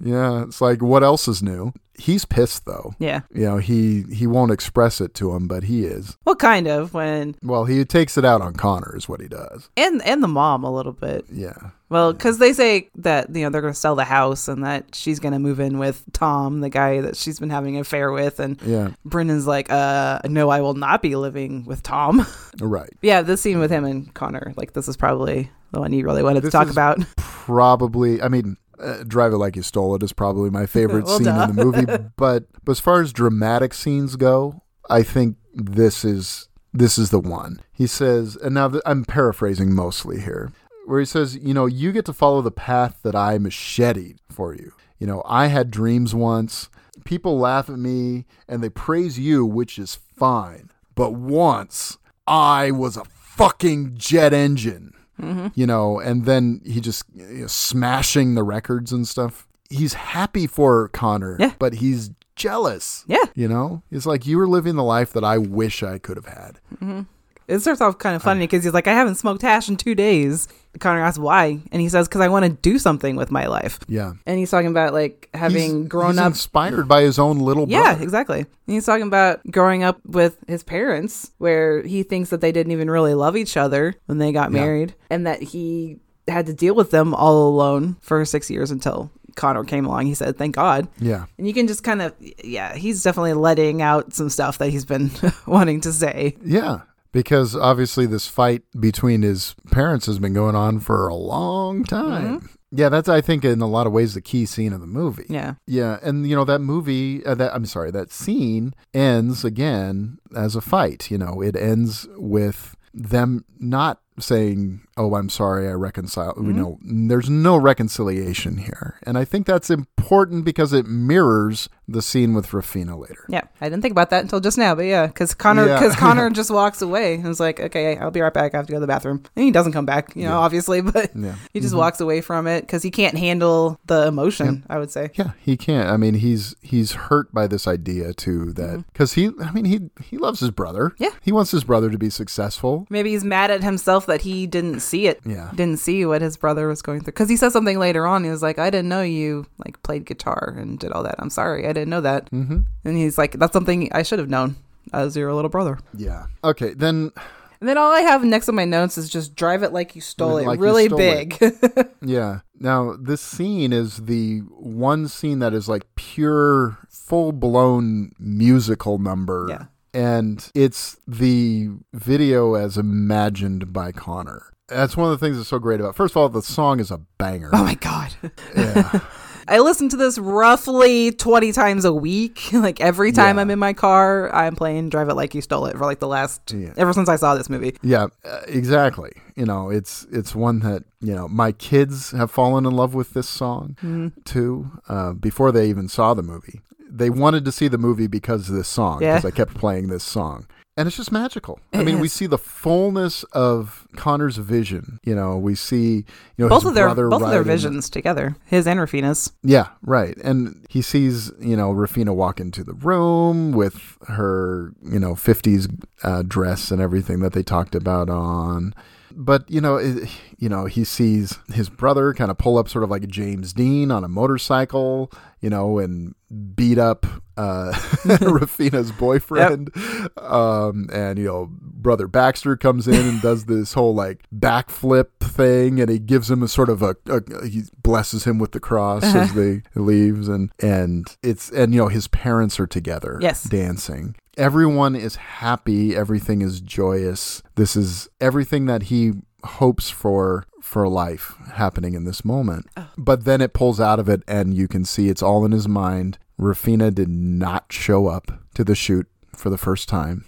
Yeah, 0.00 0.44
it's 0.44 0.60
like 0.60 0.80
what 0.80 1.02
else 1.02 1.26
is 1.26 1.42
new? 1.42 1.72
He's 1.98 2.24
pissed 2.24 2.66
though. 2.66 2.94
Yeah. 3.00 3.22
You 3.34 3.44
know, 3.46 3.56
he 3.56 4.04
he 4.12 4.28
won't 4.28 4.52
express 4.52 5.00
it 5.00 5.12
to 5.14 5.34
him, 5.34 5.48
but 5.48 5.64
he 5.64 5.84
is. 5.84 6.16
Well, 6.24 6.36
kind 6.36 6.68
of 6.68 6.94
when 6.94 7.34
Well, 7.42 7.64
he 7.64 7.84
takes 7.84 8.16
it 8.16 8.24
out 8.24 8.40
on 8.40 8.54
Connor 8.54 8.94
is 8.96 9.08
what 9.08 9.20
he 9.20 9.26
does. 9.26 9.68
and 9.76 10.00
and 10.04 10.22
the 10.22 10.28
mom 10.28 10.62
a 10.62 10.70
little 10.72 10.92
bit. 10.92 11.24
Yeah. 11.32 11.70
Well, 11.90 12.12
because 12.12 12.38
they 12.38 12.52
say 12.52 12.90
that 12.96 13.34
you 13.34 13.42
know 13.42 13.50
they're 13.50 13.62
going 13.62 13.72
to 13.72 13.78
sell 13.78 13.96
the 13.96 14.04
house 14.04 14.46
and 14.48 14.62
that 14.64 14.94
she's 14.94 15.18
going 15.20 15.32
to 15.32 15.38
move 15.38 15.58
in 15.60 15.78
with 15.78 16.04
Tom, 16.12 16.60
the 16.60 16.68
guy 16.68 17.00
that 17.00 17.16
she's 17.16 17.40
been 17.40 17.50
having 17.50 17.76
an 17.76 17.80
affair 17.80 18.12
with, 18.12 18.40
and 18.40 18.60
Yeah. 18.62 18.90
Brendan's 19.06 19.46
like, 19.46 19.70
"Uh, 19.70 20.20
no, 20.26 20.50
I 20.50 20.60
will 20.60 20.74
not 20.74 21.00
be 21.02 21.16
living 21.16 21.64
with 21.64 21.82
Tom." 21.82 22.26
Right. 22.60 22.90
yeah, 23.02 23.22
this 23.22 23.40
scene 23.40 23.60
with 23.60 23.70
him 23.70 23.84
and 23.84 24.12
Connor, 24.14 24.52
like 24.56 24.72
this 24.72 24.88
is 24.88 24.96
probably 24.96 25.48
the 25.70 25.78
one 25.80 25.92
you 25.92 26.04
really 26.04 26.22
wanted 26.24 26.42
This 26.42 26.50
to 26.50 26.58
talk 26.58 26.70
about. 26.70 26.98
Probably, 27.16 28.20
I 28.20 28.28
mean, 28.28 28.56
uh, 28.78 29.04
Drive 29.06 29.32
It 29.32 29.36
Like 29.38 29.56
You 29.56 29.62
Stole 29.62 29.94
It 29.94 30.02
is 30.02 30.12
probably 30.12 30.50
my 30.50 30.66
favorite 30.66 31.04
Well, 31.06 31.16
scene 31.18 31.26
duh. 31.26 31.46
in 31.48 31.56
the 31.56 31.64
movie. 31.64 31.86
But, 32.16 32.44
but 32.64 32.72
as 32.72 32.80
far 32.80 33.00
as 33.00 33.12
dramatic 33.12 33.72
scenes 33.72 34.16
go, 34.16 34.62
I 34.90 35.02
think 35.02 35.36
this 35.54 36.04
is 36.04 36.48
this 36.74 36.98
is 36.98 37.10
the 37.10 37.18
one. 37.20 37.60
He 37.72 37.86
says, 37.86 38.36
and 38.36 38.54
now 38.54 38.68
th- 38.68 38.82
I'm 38.84 39.04
paraphrasing 39.04 39.74
mostly 39.74 40.20
here, 40.20 40.52
where 40.88 41.00
he 41.00 41.06
says, 41.06 41.36
you 41.36 41.54
know, 41.54 41.66
you 41.66 41.92
get 41.92 42.04
to 42.06 42.12
follow 42.12 42.42
the 42.42 42.50
path 42.50 43.00
that 43.02 43.14
I 43.14 43.38
macheted 43.38 44.20
for 44.28 44.54
you. 44.54 44.72
You 44.98 45.06
know, 45.06 45.22
I 45.24 45.46
had 45.46 45.70
dreams 45.70 46.14
once. 46.14 46.68
People 47.04 47.38
laugh 47.38 47.68
at 47.68 47.78
me 47.78 48.26
and 48.48 48.62
they 48.62 48.68
praise 48.68 49.18
you, 49.18 49.44
which 49.44 49.78
is 49.78 49.94
fine. 49.94 50.70
But 50.94 51.12
once 51.12 51.98
I 52.26 52.70
was 52.70 52.96
a 52.96 53.04
fucking 53.04 53.94
jet 53.96 54.32
engine 54.32 54.94
mm-hmm. 55.20 55.48
you 55.54 55.66
know, 55.66 55.98
and 55.98 56.24
then 56.24 56.60
he 56.64 56.80
just 56.80 57.04
you 57.14 57.24
know, 57.42 57.46
smashing 57.46 58.34
the 58.34 58.42
records 58.42 58.92
and 58.92 59.06
stuff. 59.06 59.46
He's 59.70 59.94
happy 59.94 60.46
for 60.46 60.88
Connor, 60.88 61.36
Yeah. 61.38 61.52
but 61.58 61.74
he's 61.74 62.10
jealous. 62.36 63.04
Yeah. 63.06 63.24
You 63.34 63.48
know, 63.48 63.82
it's 63.90 64.06
like 64.06 64.26
you 64.26 64.38
were 64.38 64.48
living 64.48 64.76
the 64.76 64.84
life 64.84 65.12
that 65.12 65.24
I 65.24 65.38
wish 65.38 65.82
I 65.82 65.98
could 65.98 66.16
have 66.16 66.26
had. 66.26 66.60
Mm-hmm. 66.74 67.02
It 67.48 67.60
starts 67.60 67.80
off 67.80 67.98
kind 67.98 68.14
of 68.14 68.22
funny 68.22 68.40
because 68.40 68.62
he's 68.62 68.74
like, 68.74 68.86
"I 68.86 68.92
haven't 68.92 69.14
smoked 69.16 69.42
hash 69.42 69.68
in 69.68 69.76
two 69.76 69.94
days." 69.94 70.48
Connor 70.80 71.02
asks 71.02 71.18
why, 71.18 71.60
and 71.72 71.80
he 71.82 71.88
says, 71.88 72.06
"Because 72.06 72.20
I 72.20 72.28
want 72.28 72.44
to 72.44 72.50
do 72.50 72.78
something 72.78 73.16
with 73.16 73.30
my 73.30 73.46
life." 73.46 73.80
Yeah. 73.88 74.12
And 74.26 74.38
he's 74.38 74.50
talking 74.50 74.68
about 74.68 74.92
like 74.92 75.28
having 75.34 75.76
He's- 75.78 75.88
grown 75.88 76.10
he's 76.12 76.18
up 76.18 76.26
inspired 76.32 76.86
by 76.86 77.02
his 77.02 77.18
own 77.18 77.38
little 77.38 77.66
Brother. 77.66 77.82
Yeah, 77.82 77.98
exactly. 78.02 78.40
And 78.40 78.46
he's 78.66 78.84
talking 78.84 79.06
about 79.06 79.40
growing 79.50 79.82
up 79.82 79.98
with 80.04 80.36
his 80.46 80.62
parents, 80.62 81.32
where 81.38 81.82
he 81.82 82.02
thinks 82.02 82.30
that 82.30 82.40
they 82.42 82.52
didn't 82.52 82.72
even 82.72 82.90
really 82.90 83.14
love 83.14 83.36
each 83.36 83.56
other 83.56 83.94
when 84.06 84.18
they 84.18 84.30
got 84.30 84.52
Yeah. 84.52 84.60
married, 84.60 84.94
and 85.08 85.26
that 85.26 85.42
he 85.42 85.96
had 86.28 86.44
to 86.46 86.52
deal 86.52 86.74
with 86.74 86.90
them 86.90 87.14
all 87.14 87.48
alone 87.48 87.96
for 88.02 88.22
six 88.26 88.50
years 88.50 88.70
until 88.70 89.10
Connor 89.36 89.64
came 89.64 89.86
along. 89.86 90.04
He 90.04 90.14
said, 90.14 90.36
"Thank 90.36 90.54
God." 90.56 90.86
Yeah. 91.00 91.24
And 91.38 91.46
you 91.48 91.54
can 91.54 91.66
just 91.66 91.82
kind 91.82 92.02
of, 92.02 92.12
yeah, 92.44 92.74
he's 92.74 93.02
definitely 93.02 93.32
letting 93.32 93.80
out 93.80 94.12
some 94.12 94.28
stuff 94.28 94.58
that 94.58 94.68
he's 94.68 94.84
been 94.84 95.10
wanting 95.46 95.80
to 95.80 95.92
say. 95.94 96.36
Yeah. 96.44 96.80
Because 97.12 97.56
obviously 97.56 98.06
this 98.06 98.26
fight 98.26 98.62
between 98.78 99.22
his 99.22 99.54
parents 99.70 100.06
has 100.06 100.18
been 100.18 100.34
going 100.34 100.54
on 100.54 100.80
for 100.80 101.08
a 101.08 101.14
long 101.14 101.84
time. 101.84 102.50
Yeah, 102.70 102.90
that's 102.90 103.08
I 103.08 103.22
think 103.22 103.44
in 103.44 103.62
a 103.62 103.66
lot 103.66 103.86
of 103.86 103.92
ways 103.92 104.14
the 104.14 104.20
key 104.20 104.44
scene 104.44 104.72
of 104.74 104.80
the 104.80 104.86
movie. 104.86 105.24
Yeah. 105.28 105.54
Yeah, 105.66 105.98
and 106.02 106.28
you 106.28 106.36
know 106.36 106.44
that 106.44 106.60
movie 106.60 107.24
uh, 107.24 107.34
that 107.36 107.54
I'm 107.54 107.64
sorry, 107.66 107.90
that 107.92 108.12
scene 108.12 108.74
ends 108.92 109.44
again 109.44 110.18
as 110.36 110.54
a 110.54 110.60
fight, 110.60 111.10
you 111.10 111.16
know. 111.16 111.40
It 111.40 111.56
ends 111.56 112.06
with 112.16 112.76
them 112.92 113.44
not 113.58 114.00
saying, 114.18 114.82
"Oh, 114.98 115.14
I'm 115.14 115.28
sorry, 115.28 115.68
I 115.68 115.72
reconcile." 115.72 116.34
You 116.36 116.42
mm-hmm. 116.42 116.56
know, 116.60 116.78
there's 116.82 117.30
no 117.30 117.56
reconciliation 117.56 118.58
here. 118.58 118.98
And 119.04 119.16
I 119.16 119.24
think 119.24 119.46
that's 119.46 119.70
important 119.70 120.44
because 120.44 120.72
it 120.72 120.86
mirrors 120.86 121.68
the 121.88 122.02
scene 122.02 122.34
with 122.34 122.48
Raphina 122.48 122.98
later. 122.98 123.24
Yeah, 123.28 123.44
I 123.60 123.68
didn't 123.68 123.80
think 123.82 123.92
about 123.92 124.10
that 124.10 124.22
until 124.22 124.40
just 124.40 124.58
now, 124.58 124.74
but 124.74 124.84
yeah, 124.84 125.06
because 125.06 125.34
Connor, 125.34 125.66
Yeah. 125.66 125.78
because 125.78 125.96
Connor 125.96 126.28
just 126.40 126.50
walks 126.50 126.82
away 126.82 127.14
and 127.14 127.26
is 127.26 127.40
like, 127.40 127.58
"Okay, 127.60 127.96
I'll 127.96 128.10
be 128.10 128.20
right 128.20 128.32
back. 128.32 128.54
I 128.54 128.58
have 128.58 128.66
to 128.66 128.72
go 128.72 128.76
to 128.76 128.80
the 128.80 128.86
bathroom." 128.86 129.22
And 129.34 129.44
he 129.44 129.50
doesn't 129.50 129.72
come 129.72 129.86
back, 129.86 130.14
you 130.14 130.24
know, 130.24 130.38
obviously, 130.38 130.80
but 130.82 131.10
Yeah. 131.16 131.36
he 131.52 131.60
just 131.60 131.72
mm-hmm. 131.72 131.78
walks 131.78 132.00
away 132.00 132.20
from 132.20 132.46
it 132.46 132.62
because 132.62 132.82
he 132.82 132.90
can't 132.90 133.16
handle 133.16 133.80
the 133.86 134.06
emotion. 134.06 134.64
I 134.68 134.78
would 134.78 134.90
say. 134.90 135.10
Yeah, 135.14 135.32
he 135.40 135.56
can't. 135.56 135.88
I 135.88 135.96
mean, 135.96 136.14
he's 136.14 136.54
he's 136.60 136.92
hurt 136.92 137.32
by 137.32 137.46
this 137.46 137.66
idea 137.66 138.12
too 138.12 138.52
that 138.54 138.68
mm-hmm. 138.68 138.80
because 138.92 139.14
he, 139.14 139.30
I 139.42 139.50
mean, 139.52 139.64
he 139.64 139.80
he 140.02 140.18
loves 140.18 140.40
his 140.40 140.50
brother. 140.50 140.94
Yeah. 140.98 141.10
he 141.22 141.32
wants 141.32 141.50
his 141.50 141.64
brother 141.64 141.90
to 141.90 141.98
be 141.98 142.10
successful. 142.10 142.86
Maybe 142.90 143.10
he's 143.10 143.24
mad 143.24 143.50
at 143.50 143.62
himself 143.62 144.06
that 144.06 144.22
he 144.22 144.46
didn't 144.46 144.80
see 144.88 145.06
it. 145.06 145.20
Yeah. 145.24 145.50
Didn't 145.54 145.78
see 145.78 146.04
what 146.06 146.22
his 146.22 146.36
brother 146.36 146.66
was 146.68 146.82
going 146.82 147.00
through. 147.00 147.12
Because 147.12 147.28
he 147.28 147.36
says 147.36 147.52
something 147.52 147.78
later 147.78 148.06
on. 148.06 148.24
He 148.24 148.30
was 148.30 148.42
like, 148.42 148.58
I 148.58 148.70
didn't 148.70 148.88
know 148.88 149.02
you 149.02 149.46
like 149.64 149.82
played 149.82 150.04
guitar 150.06 150.54
and 150.58 150.78
did 150.78 150.92
all 150.92 151.02
that. 151.04 151.16
I'm 151.18 151.30
sorry. 151.30 151.64
I 151.66 151.72
didn't 151.72 151.90
know 151.90 152.00
that. 152.00 152.30
Mm-hmm. 152.30 152.58
And 152.84 152.96
he's 152.96 153.18
like, 153.18 153.32
that's 153.32 153.52
something 153.52 153.88
I 153.92 154.02
should 154.02 154.18
have 154.18 154.28
known 154.30 154.56
as 154.92 155.16
your 155.16 155.32
little 155.34 155.50
brother. 155.50 155.78
Yeah. 155.94 156.26
Okay, 156.42 156.72
then 156.74 157.12
And 157.60 157.68
then 157.68 157.76
all 157.76 157.92
I 157.92 158.00
have 158.00 158.24
next 158.24 158.48
on 158.48 158.54
my 158.54 158.64
notes 158.64 158.96
is 158.96 159.08
just 159.10 159.34
drive 159.34 159.62
it 159.62 159.72
like 159.72 159.94
you 159.94 160.00
stole 160.00 160.34
Like 160.42 160.46
it. 160.46 160.60
you 160.60 160.64
really 160.64 160.86
stole 160.86 160.98
big. 160.98 161.38
Yeah. 162.02 162.40
Now, 162.60 162.96
this 162.98 163.20
scene 163.20 163.72
is 163.72 163.98
the 164.04 164.38
one 164.56 165.08
scene 165.08 165.40
that 165.40 165.52
is 165.54 165.68
like 165.68 165.84
pure, 165.96 166.78
full 166.88 167.32
blown 167.32 168.12
musical 168.18 168.98
number. 168.98 169.46
Yeah. 169.48 169.64
And 169.94 170.50
it's 170.54 170.96
the 171.08 171.70
video 171.92 172.54
as 172.54 172.76
imagined 172.78 173.72
by 173.72 173.90
Connor. 173.90 174.52
That's 174.68 174.96
one 174.96 175.10
of 175.12 175.18
the 175.18 175.24
things 175.24 175.36
that's 175.36 175.48
so 175.48 175.58
great 175.58 175.80
about. 175.80 175.96
First 175.96 176.12
of 176.12 176.16
all, 176.18 176.28
the 176.28 176.42
song 176.42 176.80
is 176.80 176.90
a 176.90 176.98
banger. 177.18 177.50
oh 177.52 177.64
my 177.64 177.74
God. 177.74 178.14
Yeah. 178.56 179.00
I 179.50 179.60
listen 179.60 179.88
to 179.88 179.96
this 179.96 180.18
roughly 180.18 181.10
20 181.10 181.52
times 181.52 181.86
a 181.86 181.92
week. 181.94 182.48
Like 182.52 182.82
every 182.82 183.12
time 183.12 183.36
Yeah. 183.36 183.42
I'm 183.42 183.50
in 183.50 183.58
my 183.58 183.72
car, 183.72 184.30
I'm 184.34 184.54
playing 184.56 184.90
Drive 184.90 185.08
It 185.08 185.14
Like 185.14 185.34
You 185.34 185.40
Stole 185.40 185.64
It 185.66 185.76
for 185.78 185.86
like 185.86 186.00
the 186.00 186.06
last, 186.08 186.52
Yeah. 186.52 186.74
ever 186.76 186.92
since 186.92 187.08
I 187.08 187.16
saw 187.16 187.34
this 187.34 187.48
movie. 187.48 187.74
Yeah, 187.82 188.08
uh, 188.26 188.40
exactly. 188.46 189.12
You 189.36 189.46
know, 189.46 189.70
it's 189.70 190.06
it's 190.12 190.34
one 190.34 190.58
that 190.60 190.82
you 191.00 191.14
know 191.14 191.28
my 191.28 191.52
kids 191.52 192.10
have 192.10 192.30
fallen 192.30 192.66
in 192.66 192.72
love 192.74 192.92
with 192.92 193.14
this 193.14 193.28
song 193.28 193.76
Mm-hmm. 193.80 194.08
too. 194.26 194.70
Uh, 194.86 195.12
before 195.14 195.50
they 195.50 195.70
even 195.70 195.88
saw 195.88 196.12
the 196.12 196.22
movie, 196.22 196.60
they 196.90 197.08
wanted 197.08 197.46
to 197.46 197.52
see 197.52 197.68
the 197.68 197.78
movie 197.78 198.06
because 198.06 198.50
of 198.50 198.54
this 198.54 198.68
song. 198.68 199.00
Yeah. 199.02 199.16
Because 199.16 199.32
I 199.32 199.34
kept 199.34 199.54
playing 199.54 199.88
this 199.88 200.04
song, 200.04 200.46
and 200.78 200.86
it's 200.86 200.96
just 200.96 201.10
magical. 201.10 201.58
I 201.72 201.80
It 201.80 201.86
mean, 201.86 201.98
we 201.98 202.06
see 202.06 202.26
the 202.26 202.38
fullness 202.38 203.24
of 203.32 203.88
Connor's 203.96 204.36
vision. 204.36 205.00
You 205.02 205.16
know, 205.16 205.36
we 205.36 205.56
see 205.56 206.04
you 206.36 206.44
know 206.44 206.48
Both 206.48 206.62
his 206.62 206.68
of 206.68 206.74
their 206.76 206.94
both 206.94 207.22
of 207.22 207.30
their 207.30 207.42
visions 207.42 207.90
together, 207.90 208.36
his 208.44 208.64
and 208.68 208.78
Raphina's. 208.78 209.32
Yeah, 209.42 209.70
right. 209.82 210.16
And 210.18 210.64
he 210.70 210.80
sees, 210.80 211.32
you 211.40 211.56
know, 211.56 211.72
Raphina 211.72 212.14
walk 212.14 212.38
into 212.38 212.62
the 212.62 212.74
room 212.74 213.50
with 213.50 213.98
her, 214.06 214.72
you 214.82 215.00
know, 215.00 215.14
50s 215.14 215.68
uh, 216.04 216.22
dress 216.22 216.70
and 216.70 216.80
everything 216.80 217.18
that 217.20 217.32
they 217.32 217.42
talked 217.42 217.74
about 217.74 218.08
on. 218.08 218.72
But, 219.14 219.50
you 219.50 219.60
know, 219.60 219.76
it, 219.76 220.08
you 220.38 220.48
know, 220.48 220.66
he 220.66 220.84
sees 220.84 221.38
his 221.52 221.68
brother 221.68 222.12
kind 222.14 222.30
of 222.30 222.38
pull 222.38 222.58
up 222.58 222.68
sort 222.68 222.84
of 222.84 222.90
like 222.90 223.06
James 223.08 223.52
Dean 223.52 223.90
on 223.90 224.04
a 224.04 224.08
motorcycle, 224.08 225.10
you 225.40 225.50
know, 225.50 225.78
and 225.78 226.14
beat 226.54 226.78
up 226.78 227.06
uh, 227.36 227.72
Raphina's 228.04 228.92
boyfriend. 228.92 229.70
Um, 230.16 230.88
and, 230.92 231.18
you 231.18 231.24
know, 231.24 231.48
brother 231.50 232.06
Baxter 232.08 232.56
comes 232.56 232.86
in 232.88 232.94
and 232.94 233.22
does 233.22 233.46
this 233.46 233.72
whole 233.74 233.94
like 233.94 234.24
backflip 234.34 235.06
thing 235.20 235.80
and 235.80 235.88
he 235.90 235.98
gives 235.98 236.30
him 236.30 236.42
a 236.42 236.48
sort 236.48 236.68
of 236.68 236.82
a, 236.82 236.96
a 237.06 237.46
he 237.46 237.62
blesses 237.82 238.24
him 238.24 238.38
with 238.38 238.50
the 238.52 238.58
cross 238.60 239.04
as 239.04 239.32
they 239.34 239.62
leaves 239.76 240.26
and 240.26 240.50
and 240.60 241.16
it's 241.22 241.48
and 241.50 241.72
you 241.72 241.80
know 241.80 241.86
his 241.86 242.08
parents 242.08 242.58
are 242.58 242.66
together 242.66 243.18
Yes. 243.22 243.44
dancing 243.44 244.16
everyone 244.38 244.94
is 244.96 245.16
happy 245.16 245.94
everything 245.94 246.40
is 246.40 246.60
joyous. 246.60 247.42
This 247.56 247.76
is 247.76 248.08
everything 248.20 248.66
that 248.66 248.84
he 248.84 249.12
hopes 249.44 249.90
for 249.90 250.44
for 250.62 250.88
life 250.88 251.34
happening 251.54 251.94
in 251.94 252.04
this 252.04 252.24
moment. 252.24 252.66
But 252.96 253.24
then 253.24 253.40
it 253.40 253.52
pulls 253.52 253.80
out 253.80 253.98
of 253.98 254.08
it 254.08 254.22
and 254.28 254.54
you 254.54 254.68
can 254.68 254.84
see 254.84 255.08
it's 255.08 255.22
all 255.22 255.44
in 255.44 255.52
his 255.52 255.68
mind. 255.68 256.18
Raphina 256.38 256.94
did 256.94 257.08
not 257.08 257.72
show 257.72 258.06
up 258.06 258.32
to 258.54 258.64
the 258.64 258.74
shoot 258.74 259.06
for 259.34 259.50
the 259.50 259.58
first 259.58 259.88
time. 259.88 260.24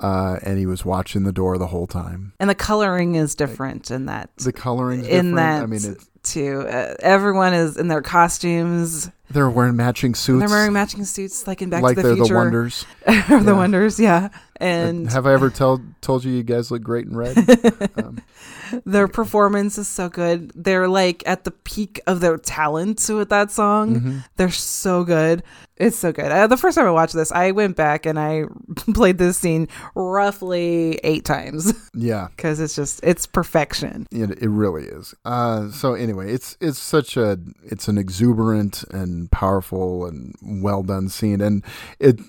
Uh, 0.00 0.38
and 0.42 0.58
he 0.58 0.66
was 0.66 0.84
watching 0.84 1.22
the 1.22 1.32
door 1.32 1.56
the 1.58 1.68
whole 1.68 1.86
time. 1.86 2.32
And 2.40 2.50
the 2.50 2.54
coloring 2.54 3.14
is 3.14 3.34
different 3.34 3.90
in 3.90 4.06
that. 4.06 4.30
the 4.36 4.52
coloring 4.52 5.00
in 5.00 5.06
different. 5.06 5.36
that 5.36 5.62
I 5.62 5.66
mean, 5.66 5.80
it's, 5.84 6.10
too. 6.22 6.60
Uh, 6.68 6.94
everyone 7.00 7.54
is 7.54 7.76
in 7.76 7.88
their 7.88 8.02
costumes. 8.02 9.10
they're 9.30 9.50
wearing 9.50 9.76
matching 9.76 10.14
suits. 10.14 10.40
They're 10.40 10.48
wearing 10.48 10.72
matching 10.72 11.04
suits, 11.04 11.46
like 11.46 11.62
in 11.62 11.70
Back 11.70 11.82
like 11.82 11.96
to 11.96 12.02
the 12.02 12.08
they're 12.08 12.16
Future. 12.16 12.34
the 12.34 12.38
wonders. 12.38 12.86
or 13.06 13.40
the 13.40 13.44
Yeah. 13.46 13.52
Wonders, 13.52 13.98
yeah. 14.00 14.28
And 14.62 15.10
Have 15.10 15.26
I 15.26 15.32
ever 15.32 15.50
told 15.50 15.82
told 16.02 16.22
you 16.22 16.30
you 16.30 16.44
guys 16.44 16.70
look 16.70 16.82
great 16.82 17.06
in 17.06 17.16
red? 17.16 17.36
um, 17.96 18.22
their 18.86 19.08
performance 19.08 19.76
is 19.76 19.88
so 19.88 20.08
good. 20.08 20.52
They're 20.54 20.86
like 20.86 21.24
at 21.26 21.42
the 21.42 21.50
peak 21.50 22.00
of 22.06 22.20
their 22.20 22.38
talent 22.38 23.04
with 23.08 23.30
that 23.30 23.50
song. 23.50 23.96
Mm-hmm. 23.96 24.18
They're 24.36 24.50
so 24.50 25.02
good. 25.02 25.42
It's 25.76 25.96
so 25.96 26.12
good. 26.12 26.30
Uh, 26.30 26.46
the 26.46 26.56
first 26.56 26.76
time 26.76 26.86
I 26.86 26.92
watched 26.92 27.14
this, 27.14 27.32
I 27.32 27.50
went 27.50 27.76
back 27.76 28.06
and 28.06 28.20
I 28.20 28.44
played 28.94 29.18
this 29.18 29.38
scene 29.38 29.66
roughly 29.96 31.00
eight 31.02 31.24
times 31.24 31.72
yeah, 31.94 32.28
because 32.36 32.60
it's 32.60 32.76
just 32.76 33.00
it's 33.02 33.26
perfection. 33.26 34.06
it, 34.12 34.30
it 34.40 34.48
really 34.48 34.84
is. 34.84 35.12
Uh, 35.24 35.70
so 35.70 35.94
anyway, 35.94 36.32
it's 36.32 36.56
it's 36.60 36.78
such 36.78 37.16
a 37.16 37.36
it's 37.64 37.88
an 37.88 37.98
exuberant 37.98 38.84
and 38.92 39.28
powerful 39.32 40.06
and 40.06 40.36
well 40.40 40.84
done 40.84 41.08
scene, 41.08 41.40
and 41.40 41.64
it 41.98 42.20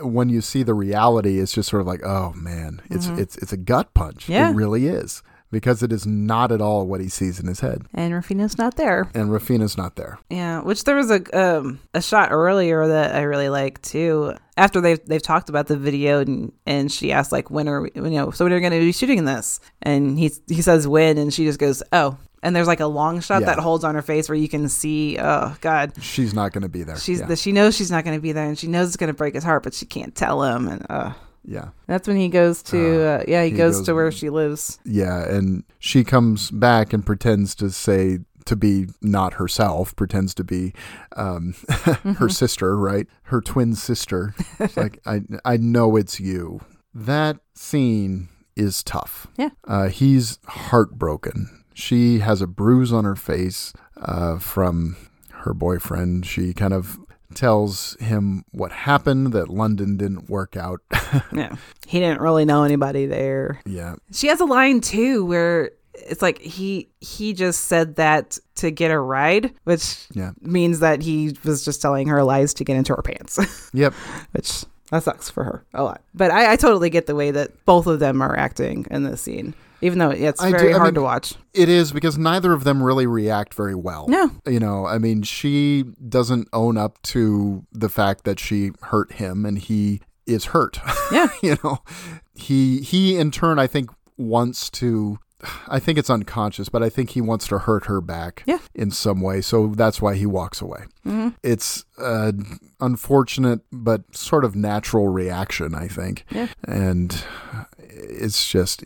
when 0.00 0.28
you 0.28 0.40
see 0.40 0.62
the 0.62 0.74
reality, 0.74 1.38
it's 1.38 1.52
just 1.52 1.70
sort 1.70 1.77
of 1.80 1.86
like, 1.86 2.02
oh 2.04 2.32
man, 2.34 2.80
it's 2.90 3.06
it's 3.08 3.36
it's 3.38 3.52
a 3.52 3.56
gut 3.56 3.94
punch. 3.94 4.24
Mm-hmm. 4.24 4.32
Yeah. 4.32 4.50
It 4.50 4.54
really 4.54 4.86
is. 4.86 5.22
because 5.50 5.82
it 5.82 5.90
is 5.92 6.06
not 6.06 6.52
at 6.52 6.60
all 6.60 6.86
what 6.86 7.00
he 7.00 7.08
sees 7.08 7.40
in 7.40 7.46
his 7.46 7.60
head. 7.60 7.80
And 7.94 8.12
Raphina's 8.12 8.58
not 8.58 8.76
there. 8.76 9.08
And 9.14 9.30
Raphina's 9.30 9.78
not 9.78 9.96
there. 9.96 10.18
Yeah, 10.28 10.60
which 10.60 10.84
there 10.84 10.94
was 10.96 11.10
a 11.10 11.20
um, 11.32 11.80
a 11.94 12.02
shot 12.02 12.28
earlier 12.32 12.86
that 12.86 13.14
I 13.14 13.22
really 13.22 13.48
like 13.48 13.80
too. 13.80 14.34
After 14.58 14.80
they've 14.82 15.02
they've 15.06 15.22
talked 15.22 15.48
about 15.48 15.66
the 15.66 15.76
video 15.78 16.20
and 16.20 16.52
and 16.66 16.92
she 16.92 17.12
asked 17.12 17.32
like 17.32 17.50
when 17.50 17.66
are 17.66 17.80
we, 17.82 17.90
you 17.94 18.02
know 18.10 18.30
so 18.30 18.44
when 18.44 18.52
are 18.52 18.56
we 18.56 18.60
going 18.60 18.72
to 18.72 18.80
be 18.80 18.92
shooting 18.92 19.24
this 19.24 19.60
and 19.80 20.18
he 20.18 20.30
he 20.48 20.60
says 20.62 20.86
when 20.86 21.16
and 21.16 21.32
she 21.32 21.44
just 21.46 21.58
goes 21.60 21.82
oh 21.92 22.18
and 22.42 22.54
there's 22.54 22.66
like 22.66 22.80
a 22.80 22.86
long 22.86 23.20
shot 23.20 23.40
Yeah. 23.40 23.46
that 23.54 23.58
holds 23.60 23.84
on 23.84 23.94
her 23.94 24.02
face 24.02 24.28
where 24.28 24.36
you 24.36 24.48
can 24.48 24.68
see 24.68 25.16
oh 25.18 25.56
god 25.60 25.92
She's 26.02 26.34
not 26.34 26.52
going 26.52 26.62
to 26.62 26.68
be 26.68 26.82
there. 26.82 26.98
she's 26.98 27.20
yeah. 27.20 27.26
the, 27.26 27.36
she 27.36 27.52
knows 27.52 27.74
she's 27.76 27.90
not 27.90 28.04
going 28.04 28.16
to 28.16 28.20
be 28.20 28.32
there 28.32 28.46
and 28.48 28.58
she 28.58 28.66
knows 28.66 28.88
it's 28.88 28.96
going 28.96 29.08
to 29.08 29.14
break 29.16 29.34
his 29.34 29.44
heart 29.44 29.62
but 29.62 29.74
she 29.74 29.86
can't 29.86 30.14
tell 30.14 30.42
him 30.42 30.66
and 30.68 30.84
uh 30.90 31.12
yeah. 31.48 31.70
that's 31.86 32.06
when 32.06 32.16
he 32.18 32.28
goes 32.28 32.62
to 32.64 33.02
uh, 33.02 33.24
yeah 33.26 33.42
he, 33.42 33.50
he 33.50 33.56
goes, 33.56 33.76
goes- 33.78 33.86
to 33.86 33.94
where 33.94 34.12
she 34.12 34.28
lives 34.30 34.78
Yeah, 34.84 35.24
and 35.24 35.64
she 35.78 36.04
comes 36.04 36.50
back 36.50 36.92
and 36.92 37.04
pretends 37.04 37.54
to 37.56 37.70
say 37.70 38.20
to 38.44 38.56
be 38.56 38.86
not 39.02 39.34
herself, 39.34 39.94
pretends 39.94 40.32
to 40.34 40.42
be 40.42 40.72
um, 41.16 41.54
her 42.16 42.30
sister, 42.30 42.76
right? 42.78 43.06
Her 43.24 43.42
twin 43.42 43.74
sister. 43.74 44.34
Like 44.74 45.00
I 45.04 45.20
I 45.44 45.58
know 45.58 45.96
it's 45.96 46.18
you. 46.18 46.60
That 46.94 47.40
scene 47.54 48.28
is 48.56 48.82
tough. 48.82 49.26
Yeah. 49.36 49.50
Uh, 49.66 49.88
he's 49.88 50.38
heartbroken. 50.46 51.64
She 51.74 52.20
has 52.20 52.40
a 52.40 52.46
bruise 52.46 52.92
on 52.92 53.04
her 53.04 53.16
face 53.16 53.72
uh, 54.00 54.38
from 54.38 54.96
her 55.30 55.52
boyfriend. 55.54 56.24
She 56.26 56.52
kind 56.54 56.72
of 56.72 56.98
tells 57.34 57.96
him 58.00 58.44
what 58.50 58.72
happened 58.72 59.32
that 59.32 59.48
London 59.48 59.96
didn't 59.98 60.28
work 60.30 60.56
out. 60.56 60.80
yeah 61.32 61.56
he 61.86 61.98
didn't 62.00 62.20
really 62.20 62.44
know 62.44 62.64
anybody 62.64 63.06
there 63.06 63.60
yeah. 63.64 63.94
She 64.12 64.26
has 64.28 64.40
a 64.40 64.44
line 64.44 64.80
too 64.80 65.24
where 65.24 65.70
it's 65.94 66.22
like 66.22 66.38
he 66.40 66.88
he 67.00 67.32
just 67.32 67.62
said 67.66 67.96
that 67.96 68.38
to 68.56 68.70
get 68.70 68.90
a 68.90 68.98
ride, 69.00 69.52
which 69.64 70.06
Yeah. 70.12 70.30
means 70.40 70.80
that 70.80 71.02
he 71.02 71.36
was 71.44 71.64
just 71.64 71.82
telling 71.82 72.06
her 72.08 72.22
lies 72.22 72.54
to 72.54 72.64
get 72.64 72.76
into 72.76 72.94
her 72.94 73.02
pants, 73.02 73.70
Yep. 73.74 73.94
which 74.32 74.64
that 74.90 75.02
sucks 75.02 75.28
for 75.30 75.44
her 75.44 75.64
a 75.74 75.82
lot. 75.82 76.02
But 76.14 76.30
I, 76.30 76.52
I 76.52 76.56
totally 76.56 76.88
get 76.90 77.06
the 77.06 77.14
way 77.16 77.30
that 77.32 77.64
both 77.64 77.86
of 77.86 77.98
them 78.00 78.22
are 78.22 78.36
acting 78.38 78.86
in 78.90 79.02
this 79.02 79.20
scene, 79.20 79.54
even 79.80 79.98
though 79.98 80.10
it's 80.10 80.40
I 80.42 80.50
do- 80.52 80.58
very 80.58 80.74
I 80.74 80.78
hard 80.78 80.88
mean- 80.88 80.94
to 80.94 81.02
watch. 81.02 81.34
It 81.52 81.68
is 81.68 81.90
because 81.92 82.16
neither 82.16 82.52
of 82.52 82.62
them 82.64 82.80
really 82.82 83.06
react 83.06 83.54
very 83.54 83.74
well. 83.74 84.06
No. 84.08 84.30
You 84.46 84.60
know, 84.60 84.86
I 84.86 84.98
mean, 84.98 85.22
she 85.24 85.84
doesn't 86.08 86.48
own 86.52 86.76
up 86.78 87.02
to 87.02 87.64
the 87.72 87.88
fact 87.88 88.22
that 88.24 88.38
she 88.38 88.70
hurt 88.82 89.12
him 89.14 89.44
and 89.44 89.58
he 89.58 90.00
is 90.28 90.46
hurt. 90.46 90.78
Yeah. 91.10 91.28
you 91.42 91.56
know, 91.64 91.78
he 92.34 92.80
he 92.80 93.16
in 93.16 93.30
turn 93.30 93.58
I 93.58 93.66
think 93.66 93.90
wants 94.16 94.68
to 94.70 95.18
I 95.68 95.78
think 95.78 95.98
it's 95.98 96.10
unconscious, 96.10 96.68
but 96.68 96.82
I 96.82 96.88
think 96.88 97.10
he 97.10 97.20
wants 97.20 97.46
to 97.48 97.58
hurt 97.60 97.86
her 97.86 98.00
back 98.00 98.42
Yeah. 98.44 98.58
in 98.74 98.90
some 98.90 99.20
way. 99.20 99.40
So 99.40 99.68
that's 99.68 100.02
why 100.02 100.16
he 100.16 100.26
walks 100.26 100.60
away. 100.60 100.86
Mm-hmm. 101.06 101.28
It's 101.44 101.84
an 101.98 102.58
unfortunate 102.80 103.60
but 103.70 104.16
sort 104.16 104.44
of 104.44 104.56
natural 104.56 105.06
reaction, 105.08 105.76
I 105.76 105.86
think. 105.86 106.24
Yeah. 106.30 106.48
And 106.64 107.22
it's 107.78 108.48
just 108.50 108.82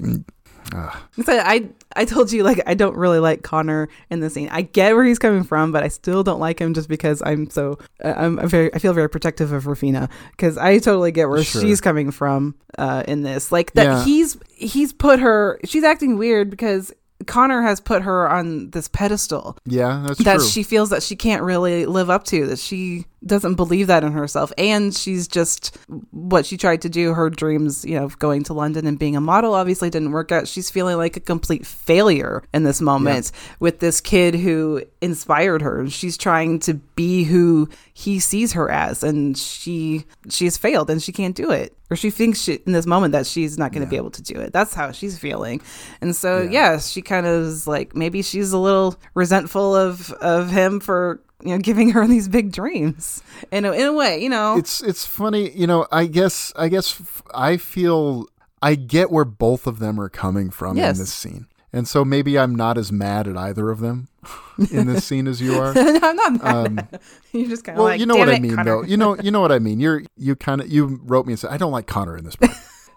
So 0.71 1.39
I 1.39 1.69
I 1.97 2.05
told 2.05 2.33
you 2.33 2.43
like 2.43 2.61
I 2.67 2.75
don't 2.75 2.97
really 2.97 3.19
like 3.19 3.43
Connor 3.43 3.89
in 4.11 4.21
the 4.21 4.31
scene. 4.31 4.49
I 4.51 4.63
get 4.63 4.95
where 4.95 5.05
he's 5.05 5.19
coming 5.19 5.45
from, 5.45 5.73
but 5.73 5.83
I 5.83 5.89
still 5.89 6.23
don't 6.23 6.41
like 6.41 6.59
him 6.61 6.75
just 6.75 6.89
because 6.89 7.23
I'm 7.25 7.51
so 7.51 7.79
uh, 8.05 8.15
I'm 8.17 8.49
very 8.49 8.73
I 8.75 8.79
feel 8.79 8.93
very 8.93 9.09
protective 9.11 9.53
of 9.53 9.65
Raphina 9.65 10.09
because 10.31 10.57
I 10.57 10.79
totally 10.79 11.13
get 11.13 11.29
where 11.29 11.43
Sure. 11.43 11.61
she's 11.61 11.81
coming 11.81 12.11
from 12.11 12.55
uh, 12.79 13.03
in 13.07 13.23
this. 13.23 13.53
Like 13.53 13.73
that 13.73 13.85
Yeah. 13.85 14.05
he's 14.05 14.37
he's 14.55 14.93
put 14.93 15.21
her 15.21 15.59
she's 15.65 15.85
acting 15.85 16.17
weird 16.17 16.49
because 16.51 16.93
Connor 17.27 17.63
has 17.63 17.81
put 17.81 18.03
her 18.03 18.29
on 18.29 18.71
this 18.71 18.89
pedestal 18.89 19.57
yeah, 19.65 20.05
that's 20.07 20.25
that 20.25 20.37
true. 20.39 20.49
she 20.49 20.63
feels 20.63 20.91
that 20.91 21.03
she 21.03 21.15
can't 21.17 21.43
really 21.43 21.87
live 21.87 22.11
up 22.11 22.25
to 22.25 22.47
that 22.47 22.59
she 22.59 23.07
doesn't 23.25 23.55
believe 23.55 23.87
that 23.87 24.05
in 24.05 24.13
herself. 24.13 24.53
And 24.59 24.95
she's 24.95 25.29
just 25.29 25.77
what 26.11 26.47
she 26.47 26.57
tried 26.57 26.83
to 26.83 26.89
do 26.89 27.15
her 27.15 27.31
dreams 27.31 27.85
you 27.85 27.99
know 27.99 28.05
of 28.05 28.19
going 28.19 28.43
to 28.45 28.55
london 28.55 28.87
and 28.87 28.99
being 28.99 29.17
a 29.17 29.21
model 29.21 29.55
obviously 29.55 29.91
didn't 29.91 30.13
work 30.13 30.33
out. 30.33 30.49
She's 30.49 30.71
feeling 30.71 30.97
like 30.97 31.17
a 31.17 31.21
complete 31.21 31.67
failure 31.67 32.43
in 32.53 32.65
this 32.65 32.81
moment 32.81 33.33
with 33.61 33.81
this 33.81 34.01
kid 34.01 34.35
who 34.35 34.83
inspired 35.01 35.63
her. 35.63 35.81
And 35.81 35.93
she's 35.93 36.17
trying 36.17 36.59
to 36.61 36.75
be 36.75 37.25
who 37.25 37.69
he 37.95 38.19
sees 38.19 38.53
her 38.53 38.71
as. 38.71 39.03
And 39.03 39.37
she 39.37 40.05
she's 40.29 40.57
failed 40.57 40.91
and 40.91 41.03
she 41.03 41.13
can't 41.13 41.37
do 41.37 41.51
it. 41.51 41.77
Or 41.91 41.97
she 41.97 42.11
thinks 42.11 42.41
she, 42.41 42.55
in 42.67 42.73
this 42.73 42.87
moment 42.87 43.13
that 43.13 43.27
she's 43.27 43.59
not 43.59 43.73
going 43.73 43.85
to 43.85 43.91
be 43.91 43.97
able 43.97 44.13
to 44.13 44.23
do 44.23 44.41
it. 44.41 44.53
That's 44.53 44.73
how 44.73 44.93
she's 44.93 45.19
feeling. 45.19 45.61
And 46.01 46.17
so 46.17 46.41
yeah, 46.41 46.79
she 46.79 47.03
kind 47.03 47.27
of 47.27 47.43
is 47.43 47.67
like 47.67 47.95
maybe 47.95 48.23
she's 48.23 48.53
a 48.53 48.59
little 48.59 48.97
resentful 49.15 49.77
of 49.77 50.11
of 50.13 50.51
him 50.51 50.81
for 50.81 51.21
you 51.43 51.51
know 51.51 51.59
giving 51.59 51.91
her 51.91 52.07
these 52.15 52.29
big 52.29 52.53
dreams 52.53 53.23
in 53.51 53.65
a, 53.65 53.73
in 53.73 53.83
a 53.87 53.93
way 53.93 54.23
you 54.23 54.29
know? 54.29 54.57
It's 54.59 54.83
it's 54.83 55.05
funny 55.07 55.51
you 55.51 55.67
know 55.67 55.87
i 55.93 56.07
guess 56.07 56.53
i 56.57 56.69
guess 56.69 57.01
i 57.35 57.57
feel 57.57 58.27
i 58.61 58.75
get 58.75 59.11
where 59.11 59.25
both 59.25 59.67
of 59.67 59.79
them 59.79 60.01
are 60.01 60.09
coming 60.09 60.51
from 60.51 60.77
Yes. 60.77 60.97
in 60.97 61.03
this 61.03 61.13
scene. 61.13 61.47
And 61.75 61.89
so 61.89 62.05
maybe 62.05 62.39
i'm 62.39 62.55
not 62.55 62.77
as 62.79 62.93
mad 62.93 63.27
at 63.27 63.37
either 63.37 63.71
of 63.71 63.81
them 63.81 64.09
in 64.71 64.87
this 64.87 65.05
scene 65.05 65.27
as 65.27 65.41
you 65.41 65.55
are. 65.59 65.73
I'm 65.77 66.17
not 66.17 66.43
mad. 66.43 67.01
You 67.33 67.49
just 67.49 67.65
kind 67.65 67.79
of 67.79 67.81
Um, 67.81 67.85
well 67.85 67.93
like 67.93 68.01
you 68.01 68.07
know 68.07 68.15
"Damn 68.17 68.27
what 68.29 68.35
i 68.37 68.39
mean 68.39 68.55
Connor." 68.57 68.71
though. 68.71 68.83
You 68.83 68.97
know 68.97 69.17
you 69.17 69.31
know 69.31 69.41
what 69.41 69.53
i 69.53 69.59
mean. 69.59 69.81
You're 69.81 70.03
you 70.17 70.37
kind 70.37 70.61
of 70.61 70.71
you 70.71 71.01
wrote 71.03 71.27
me 71.27 71.33
and 71.33 71.41
said 71.41 71.51
i 71.51 71.57
don't 71.57 71.73
like 71.73 71.87
connor 71.87 72.17
in 72.17 72.25
this 72.25 72.37
part. 72.37 72.53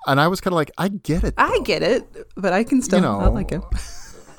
And 0.07 0.19
i 0.22 0.27
was 0.27 0.39
kind 0.41 0.51
of 0.53 0.57
like 0.57 0.72
i 0.77 0.89
get 0.89 1.23
it 1.23 1.34
i 1.38 1.59
get 1.63 1.81
it 1.81 2.05
but 2.35 2.53
i 2.53 2.63
can 2.63 2.81
still 2.81 2.99
You 2.99 3.05
know, 3.05 3.19
not 3.22 3.34
like 3.34 3.49
him 3.49 3.63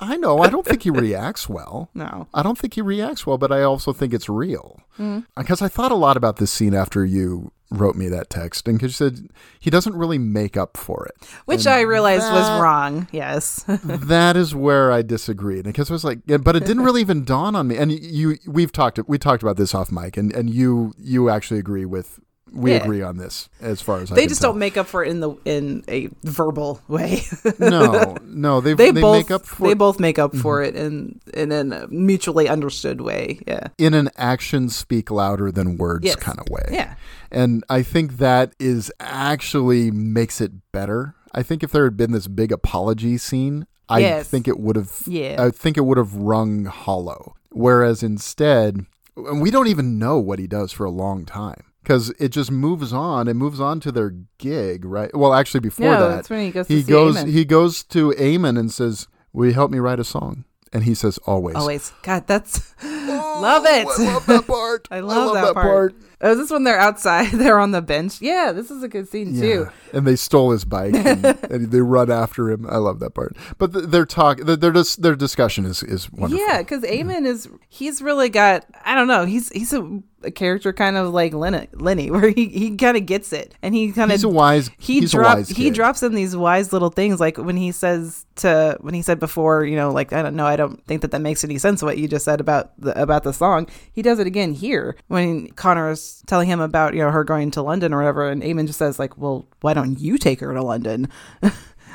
i 0.01 0.17
know 0.17 0.39
i 0.39 0.49
don't 0.49 0.67
think 0.67 0.83
he 0.83 0.91
reacts 0.91 1.49
well 1.49 1.91
no 1.95 2.27
I 2.35 2.43
don't 2.43 2.59
think 2.59 2.75
he 2.75 2.83
reacts 2.83 3.27
well, 3.27 3.39
but 3.39 3.51
I 3.51 3.63
also 3.63 3.93
think 3.93 4.13
it's 4.13 4.29
real. 4.29 4.81
Mm. 4.99 5.25
Because 5.37 5.63
I 5.63 5.69
thought 5.69 5.91
a 5.93 5.95
lot 5.97 6.17
about 6.17 6.37
this 6.37 6.51
scene 6.53 6.75
after 6.75 7.05
you 7.05 7.51
wrote 7.71 7.97
me 7.97 8.09
that 8.09 8.29
text, 8.31 8.69
and 8.69 8.79
because 8.79 8.93
you 9.01 9.07
said 9.09 9.29
he 9.59 9.71
doesn't 9.71 9.95
really 9.97 10.19
make 10.19 10.57
up 10.57 10.77
for 10.77 11.07
it. 11.07 11.17
which 11.47 11.67
And 11.67 11.75
i 11.75 11.81
realized 11.81 12.25
that- 12.25 12.33
was 12.35 12.61
wrong 12.63 13.09
yes 13.13 13.65
that 13.85 14.37
is 14.37 14.55
where 14.55 14.93
I 14.93 15.03
disagreed 15.03 15.65
because 15.65 15.91
I 15.91 15.95
was 15.95 16.05
like, 16.05 16.21
but 16.27 16.57
it 16.57 16.65
didn't 16.67 16.85
really 16.85 17.01
even 17.01 17.25
dawn 17.25 17.57
on 17.57 17.69
me. 17.69 17.77
And 17.77 17.91
you, 17.93 18.37
we've 18.47 18.73
talked, 18.73 19.01
we 19.09 19.19
talked 19.19 19.43
about 19.43 19.57
this 19.57 19.75
off 19.75 19.91
mic, 19.91 20.17
and 20.17 20.33
and 20.35 20.51
you, 20.51 20.93
you 20.99 21.31
actually 21.31 21.59
agree 21.61 21.87
with, 21.87 22.21
we 22.53 22.71
Yeah. 22.73 22.79
agree 22.79 23.03
on 23.03 23.17
this 23.17 23.49
as 23.61 23.81
far 23.83 23.99
as 24.01 24.11
I 24.13 24.15
they 24.15 24.27
just 24.27 24.41
tell. 24.41 24.53
don't 24.53 24.59
make 24.59 24.77
up 24.77 24.87
for 24.87 25.05
it 25.05 25.09
in 25.11 25.21
the 25.21 25.31
in 25.45 25.85
a 25.89 26.09
verbal 26.23 26.81
way 26.89 27.23
no, 27.59 28.17
no, 28.25 28.61
they 28.63 28.75
they, 28.75 28.91
they, 28.93 29.01
both 29.01 29.17
make 29.17 29.31
up 29.31 29.45
for 29.45 29.55
Mm-hmm. 29.57 29.65
they 29.67 29.75
both 29.75 30.01
make 30.01 30.19
up 30.19 30.37
for 30.37 30.63
it 30.63 30.75
in 30.77 31.21
in 31.35 31.51
a 31.53 31.87
mutually 31.89 32.49
understood 32.49 33.01
way 33.01 33.41
yeah 33.47 33.69
in 33.79 33.95
an 33.95 34.11
actions 34.17 34.77
speak 34.77 35.11
louder 35.11 35.51
than 35.51 35.77
words 35.77 36.05
Yes. 36.07 36.17
kind 36.17 36.39
of 36.39 36.49
way. 36.49 36.65
Yeah. 36.71 36.95
And 37.33 37.65
I 37.69 37.83
think 37.83 38.19
that 38.19 38.53
is 38.61 38.93
actually 39.01 39.91
makes 39.91 40.41
it 40.41 40.53
better. 40.73 41.15
I 41.33 41.43
think 41.43 41.63
if 41.65 41.73
there 41.73 41.85
had 41.85 41.97
been 41.97 42.13
this 42.13 42.29
big 42.29 42.53
apology 42.53 43.19
scene, 43.19 43.67
I 43.89 43.99
Yes. 44.01 44.29
think 44.29 44.47
it 44.47 44.59
would 44.61 44.77
have 44.77 44.93
Yeah. 45.07 45.37
I 45.43 45.51
think 45.51 45.77
it 45.77 45.83
would 45.85 45.99
have 45.99 46.15
rung 46.15 46.67
hollow. 46.67 47.35
Whereas 47.51 48.03
instead, 48.03 48.87
and 49.17 49.41
we 49.43 49.51
don't 49.51 49.67
even 49.67 49.99
know 49.99 50.19
what 50.19 50.39
he 50.39 50.47
does 50.47 50.71
for 50.73 50.85
a 50.85 50.91
long 50.91 51.25
time. 51.25 51.65
Because 51.87 52.11
it 52.19 52.31
just 52.31 52.51
moves 52.51 52.93
on. 52.93 53.29
It 53.29 53.35
moves 53.35 53.61
on 53.61 53.79
to 53.79 53.93
their 53.93 54.13
gig, 54.39 54.85
right? 54.85 55.15
Well, 55.17 55.33
actually, 55.33 55.61
before 55.61 55.87
No, 55.87 56.09
that, 56.09 56.17
that's 56.17 56.29
when 56.31 56.45
he 56.45 56.51
goes 56.51 56.67
to 56.67 56.75
he 56.75 56.83
see 56.83 56.91
goes 56.91 57.17
Eamon. 57.17 57.29
he 57.29 57.45
goes 57.45 57.85
to 57.85 58.11
Eamon 58.19 58.59
and 58.59 58.73
says, 58.73 59.07
"Will 59.33 59.47
you 59.47 59.53
help 59.55 59.71
me 59.71 59.79
write 59.79 60.01
a 60.01 60.05
song?" 60.05 60.45
And 60.73 60.83
he 60.83 60.95
says, 60.95 61.17
"Always." 61.27 61.55
always 61.55 61.93
god 62.03 62.27
that's 62.27 62.75
oh, 62.83 63.39
love 63.41 63.65
it 63.67 63.87
I 63.87 64.05
love 64.05 64.27
that 64.27 64.47
part. 64.49 64.89
I 64.91 64.99
love, 64.99 65.35
that, 65.35 65.55
part. 65.55 65.95
Oh, 66.21 66.33
is 66.33 66.39
this 66.39 66.51
when 66.51 66.65
they're 66.65 66.79
outside? 66.79 67.31
They're 67.33 67.59
on 67.61 67.71
the 67.71 67.83
bench. 67.83 68.21
Yeah, 68.21 68.51
this 68.53 68.71
is 68.71 68.83
a 68.83 68.89
good 68.89 69.07
scene 69.09 69.39
too. 69.39 69.69
And 69.93 70.07
they 70.07 70.17
stole 70.17 70.51
his 70.51 70.65
bike 70.65 70.95
and, 70.95 71.25
and 71.25 71.71
they 71.71 71.81
run 71.83 72.11
after 72.11 72.51
him. 72.51 72.67
I 72.69 72.79
love 72.79 73.01
that 73.01 73.11
part. 73.15 73.37
But 73.59 73.75
th- 73.75 73.85
their 73.87 74.07
talk, 74.07 74.45
th- 74.45 74.59
their 74.59 74.73
dis- 74.73 74.97
their 74.97 75.15
discussion 75.15 75.67
is 75.67 75.83
is 75.83 76.11
wonderful. 76.11 76.45
Yeah, 76.47 76.59
because 76.59 76.83
Eamon 76.83 77.27
is 77.27 77.49
he's 77.69 78.01
really 78.03 78.29
got 78.31 78.65
I 78.85 78.95
don't 78.95 79.09
know 79.09 79.25
he's 79.27 79.51
he's 79.51 79.73
a, 79.75 80.01
a 80.27 80.31
character 80.31 80.73
kind 80.73 80.97
of 80.97 81.13
like 81.15 81.33
Lenny, 81.33 81.69
Lenny 81.73 82.11
where 82.13 82.29
he, 82.29 82.49
he 82.49 82.77
kind 82.77 82.97
of 82.97 83.07
gets 83.07 83.33
it. 83.33 83.55
And 83.63 83.75
he 83.75 83.93
kind 83.93 84.11
of 84.11 84.17
He's 84.17 84.25
a 84.25 84.29
wise- 84.29 84.71
he 84.79 85.01
he's 85.01 85.15
a 85.15 85.17
drop 85.17 85.37
wise 85.39 85.49
he 85.49 85.71
drops 85.71 86.03
in 86.03 86.15
these 86.15 86.37
wise 86.37 86.73
little 86.73 86.91
things 86.91 87.21
like 87.21 87.37
when 87.39 87.57
he 87.57 87.73
says 87.73 88.27
to 88.37 88.77
when 88.81 88.93
he 88.93 89.01
said 89.03 89.19
before 89.19 89.65
you 89.65 89.77
know 89.77 89.91
like 89.91 90.13
I 90.13 90.23
don't 90.23 90.37
know 90.37 90.45
I 90.47 90.57
don't 90.57 90.85
think 90.87 91.01
that 91.03 91.11
that 91.13 91.21
makes 91.23 91.43
any 91.45 91.57
sense 91.59 91.83
what 91.83 91.97
you 91.97 92.07
just 92.09 92.25
said 92.25 92.41
about 92.41 92.79
the 92.81 93.01
about 93.01 93.23
the 93.23 93.33
song. 93.33 93.67
He 93.93 94.03
does 94.03 94.19
it 94.19 94.27
again 94.27 94.53
here 94.53 94.97
when 95.09 95.49
Connor 95.53 95.91
is 95.91 96.23
telling 96.27 96.49
him 96.49 96.61
about 96.61 96.95
you 96.95 97.01
know 97.01 97.11
her 97.11 97.25
going 97.25 97.51
to 97.53 97.63
London 97.63 97.95
or 97.95 97.99
whatever 97.99 98.29
and 98.29 98.43
Eamon 98.43 98.67
just 98.67 98.79
says 98.79 98.99
like 98.99 99.17
well 99.17 99.47
why 99.63 99.73
don't 99.73 99.99
you 99.99 100.19
take 100.19 100.41
her 100.41 100.53
to 100.53 100.63
London 100.63 101.09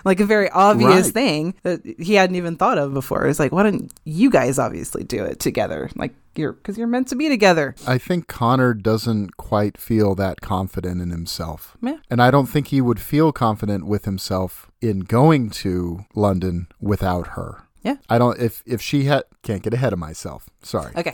like 0.06 0.20
a 0.20 0.26
very 0.26 0.50
obvious 0.50 1.06
Right. 1.08 1.14
thing 1.14 1.54
that 1.64 1.82
he 2.00 2.14
hadn't 2.16 2.36
even 2.36 2.56
thought 2.56 2.78
of 2.78 2.94
before. 2.94 3.28
It's 3.28 3.40
like, 3.40 3.52
why 3.52 3.64
don't 3.64 3.92
you 4.06 4.30
guys 4.30 4.58
obviously 4.60 5.04
do 5.04 5.24
it 5.24 5.40
together? 5.40 5.90
Like 5.96 6.14
you're 6.36 6.54
because 6.54 6.78
you're 6.78 6.88
meant 6.88 7.08
to 7.10 7.16
be 7.16 7.28
together. 7.30 7.76
I 7.86 7.98
think 7.98 8.28
Connor 8.28 8.74
doesn't 8.74 9.38
quite 9.38 9.78
feel 9.78 10.16
that 10.16 10.42
confident 10.42 11.02
in 11.02 11.10
himself. 11.10 11.76
Yeah. 11.82 11.98
And 12.10 12.22
I 12.22 12.32
don't 12.32 12.48
think 12.48 12.68
he 12.68 12.82
would 12.82 13.00
feel 13.00 13.32
confident 13.32 13.86
with 13.86 14.06
himself 14.06 14.72
in 14.82 15.02
going 15.02 15.50
to 15.50 16.06
London 16.16 16.68
without 16.80 17.28
her. 17.30 17.64
Yeah. 17.84 17.96
I 18.10 18.18
don't 18.18 18.40
if 18.40 18.64
if 18.66 18.82
she 18.82 19.04
had 19.06 19.24
can't 19.44 19.62
get 19.64 19.74
ahead 19.74 19.92
of 19.94 20.00
myself. 20.00 20.50
Sorry. 20.62 20.94
Okay. 20.96 21.14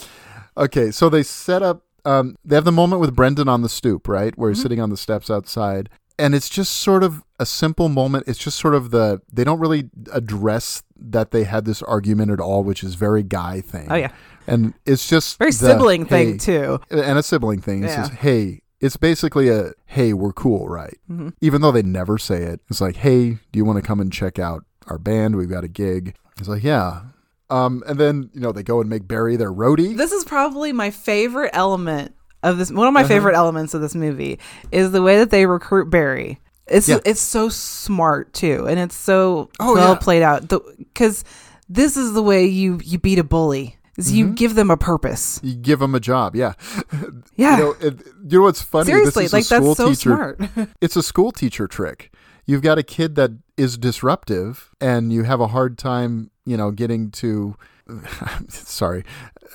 Okay, 0.57 0.91
so 0.91 1.09
they 1.09 1.23
set 1.23 1.61
up 1.64 1.84
um 2.05 2.35
they 2.45 2.55
have 2.55 2.65
the 2.65 2.72
moment 2.72 2.99
with 3.01 3.15
Brendan 3.15 3.47
on 3.49 3.61
the 3.61 3.69
stoop, 3.69 4.07
right? 4.07 4.38
Where 4.38 4.49
he's 4.51 4.61
sitting 4.61 4.80
on 4.80 4.89
the 4.89 4.97
steps 4.97 5.30
outside. 5.30 5.89
And 6.19 6.34
it's 6.34 6.49
just 6.49 6.73
sort 6.77 7.03
of 7.03 7.23
a 7.39 7.45
simple 7.45 7.89
moment. 7.89 8.23
It's 8.27 8.39
just 8.39 8.57
sort 8.57 8.73
of 8.73 8.89
the 8.91 9.22
they 9.31 9.44
don't 9.44 9.60
really 9.60 9.89
address 10.11 10.81
that 10.99 11.31
they 11.31 11.44
had 11.44 11.65
this 11.65 11.81
argument 11.84 12.31
at 12.31 12.39
all, 12.39 12.64
which 12.64 12.84
is 12.84 12.95
very 12.95 13.22
guy 13.23 13.61
thing. 13.61 13.88
Oh, 13.91 13.95
yeah. 13.95 14.11
And 14.48 14.73
it's 14.85 15.07
just 15.07 15.38
Very 15.38 15.52
the, 15.52 15.57
sibling 15.57 16.06
thing 16.06 16.38
too. 16.39 16.80
and 16.89 17.19
a 17.19 17.23
sibling 17.23 17.61
thing. 17.61 17.84
It 17.84 17.88
Yeah. 17.88 18.03
says, 18.03 18.18
"Hey." 18.19 18.61
It's 18.80 18.95
basically 18.95 19.49
a 19.49 19.72
"Hey, 19.88 20.14
we're 20.14 20.31
cool, 20.34 20.69
right?" 20.69 20.98
Mm-hmm. 21.10 21.30
Even 21.41 21.61
though 21.61 21.72
they 21.72 21.81
never 21.81 22.19
say 22.19 22.44
it, 22.44 22.61
it's 22.69 22.80
like, 22.80 22.98
"Hey, 22.98 23.31
do 23.52 23.57
you 23.57 23.65
want 23.65 23.77
to 23.77 23.81
come 23.81 23.99
and 23.99 24.14
check 24.14 24.38
out 24.38 24.65
our 24.85 24.99
band? 24.99 25.35
We've 25.35 25.49
got 25.49 25.64
a 25.64 25.68
gig." 25.68 26.14
It's 26.39 26.48
like, 26.48 26.64
"Yeah." 26.64 27.02
Um, 27.49 27.81
and 27.88 27.98
then 27.99 28.30
you 28.34 28.39
know 28.41 28.52
they 28.52 28.61
go 28.61 28.80
and 28.80 28.88
make 28.88 29.07
Barry 29.07 29.35
their 29.35 29.52
roadie. 29.52 29.98
This 29.98 30.11
is 30.11 30.23
probably 30.23 30.73
my 30.73 30.91
favorite 30.91 31.49
element 31.53 32.14
of 32.51 32.57
this. 32.57 32.71
One 32.71 32.87
of 32.87 32.93
my 32.93 33.01
Uh-huh. 33.01 33.07
favorite 33.09 33.35
elements 33.35 33.73
of 33.73 33.81
this 33.81 33.95
movie 33.95 34.39
is 34.71 34.91
the 34.91 35.01
way 35.01 35.17
that 35.17 35.29
they 35.29 35.45
recruit 35.45 35.89
Barry. 35.89 36.39
It's 36.67 36.87
Yeah. 36.89 36.99
it's 37.05 37.21
so 37.21 37.47
smart 37.49 38.33
too, 38.33 38.65
and 38.67 38.79
it's 38.79 38.95
so 38.95 39.49
Oh, 39.59 39.73
well 39.75 39.93
yeah. 39.93 39.99
played 39.99 40.21
out. 40.23 40.47
Because 40.49 41.23
this 41.69 41.95
is 41.97 42.13
the 42.13 42.23
way 42.23 42.45
you 42.45 42.79
you 42.83 42.99
beat 42.99 43.19
a 43.19 43.23
bully. 43.23 43.75
Is 43.97 44.07
Mm-hmm. 44.09 44.15
you 44.17 44.29
give 44.33 44.53
them 44.55 44.69
a 44.69 44.77
purpose. 44.77 45.39
you 45.41 45.55
give 45.55 45.79
them 45.79 45.95
a 45.95 45.99
job, 45.99 46.35
yeah. 46.35 46.53
Yeah. 47.35 47.57
You 47.57 47.63
know, 47.63 47.75
it, 47.79 47.99
you 48.29 48.37
know 48.39 48.43
what's 48.43 48.61
funny? 48.61 48.85
Seriously, 48.85 49.23
this 49.23 49.33
is 49.33 49.51
a 49.51 49.55
like 49.59 49.63
that's 49.65 49.77
so 49.77 49.89
teacher. 49.89 50.35
smart. 50.45 50.69
it's 50.81 50.95
a 50.95 51.01
school 51.03 51.31
teacher 51.31 51.67
trick. 51.67 52.13
You've 52.45 52.61
got 52.61 52.77
a 52.77 52.83
kid 52.83 53.15
that 53.15 53.31
is 53.57 53.77
disruptive, 53.77 54.69
and 54.79 55.11
you 55.11 55.23
have 55.23 55.39
a 55.41 55.47
hard 55.47 55.77
time, 55.77 56.29
you 56.45 56.57
know, 56.57 56.71
getting 56.71 57.11
to. 57.11 57.55
sorry, 58.49 59.03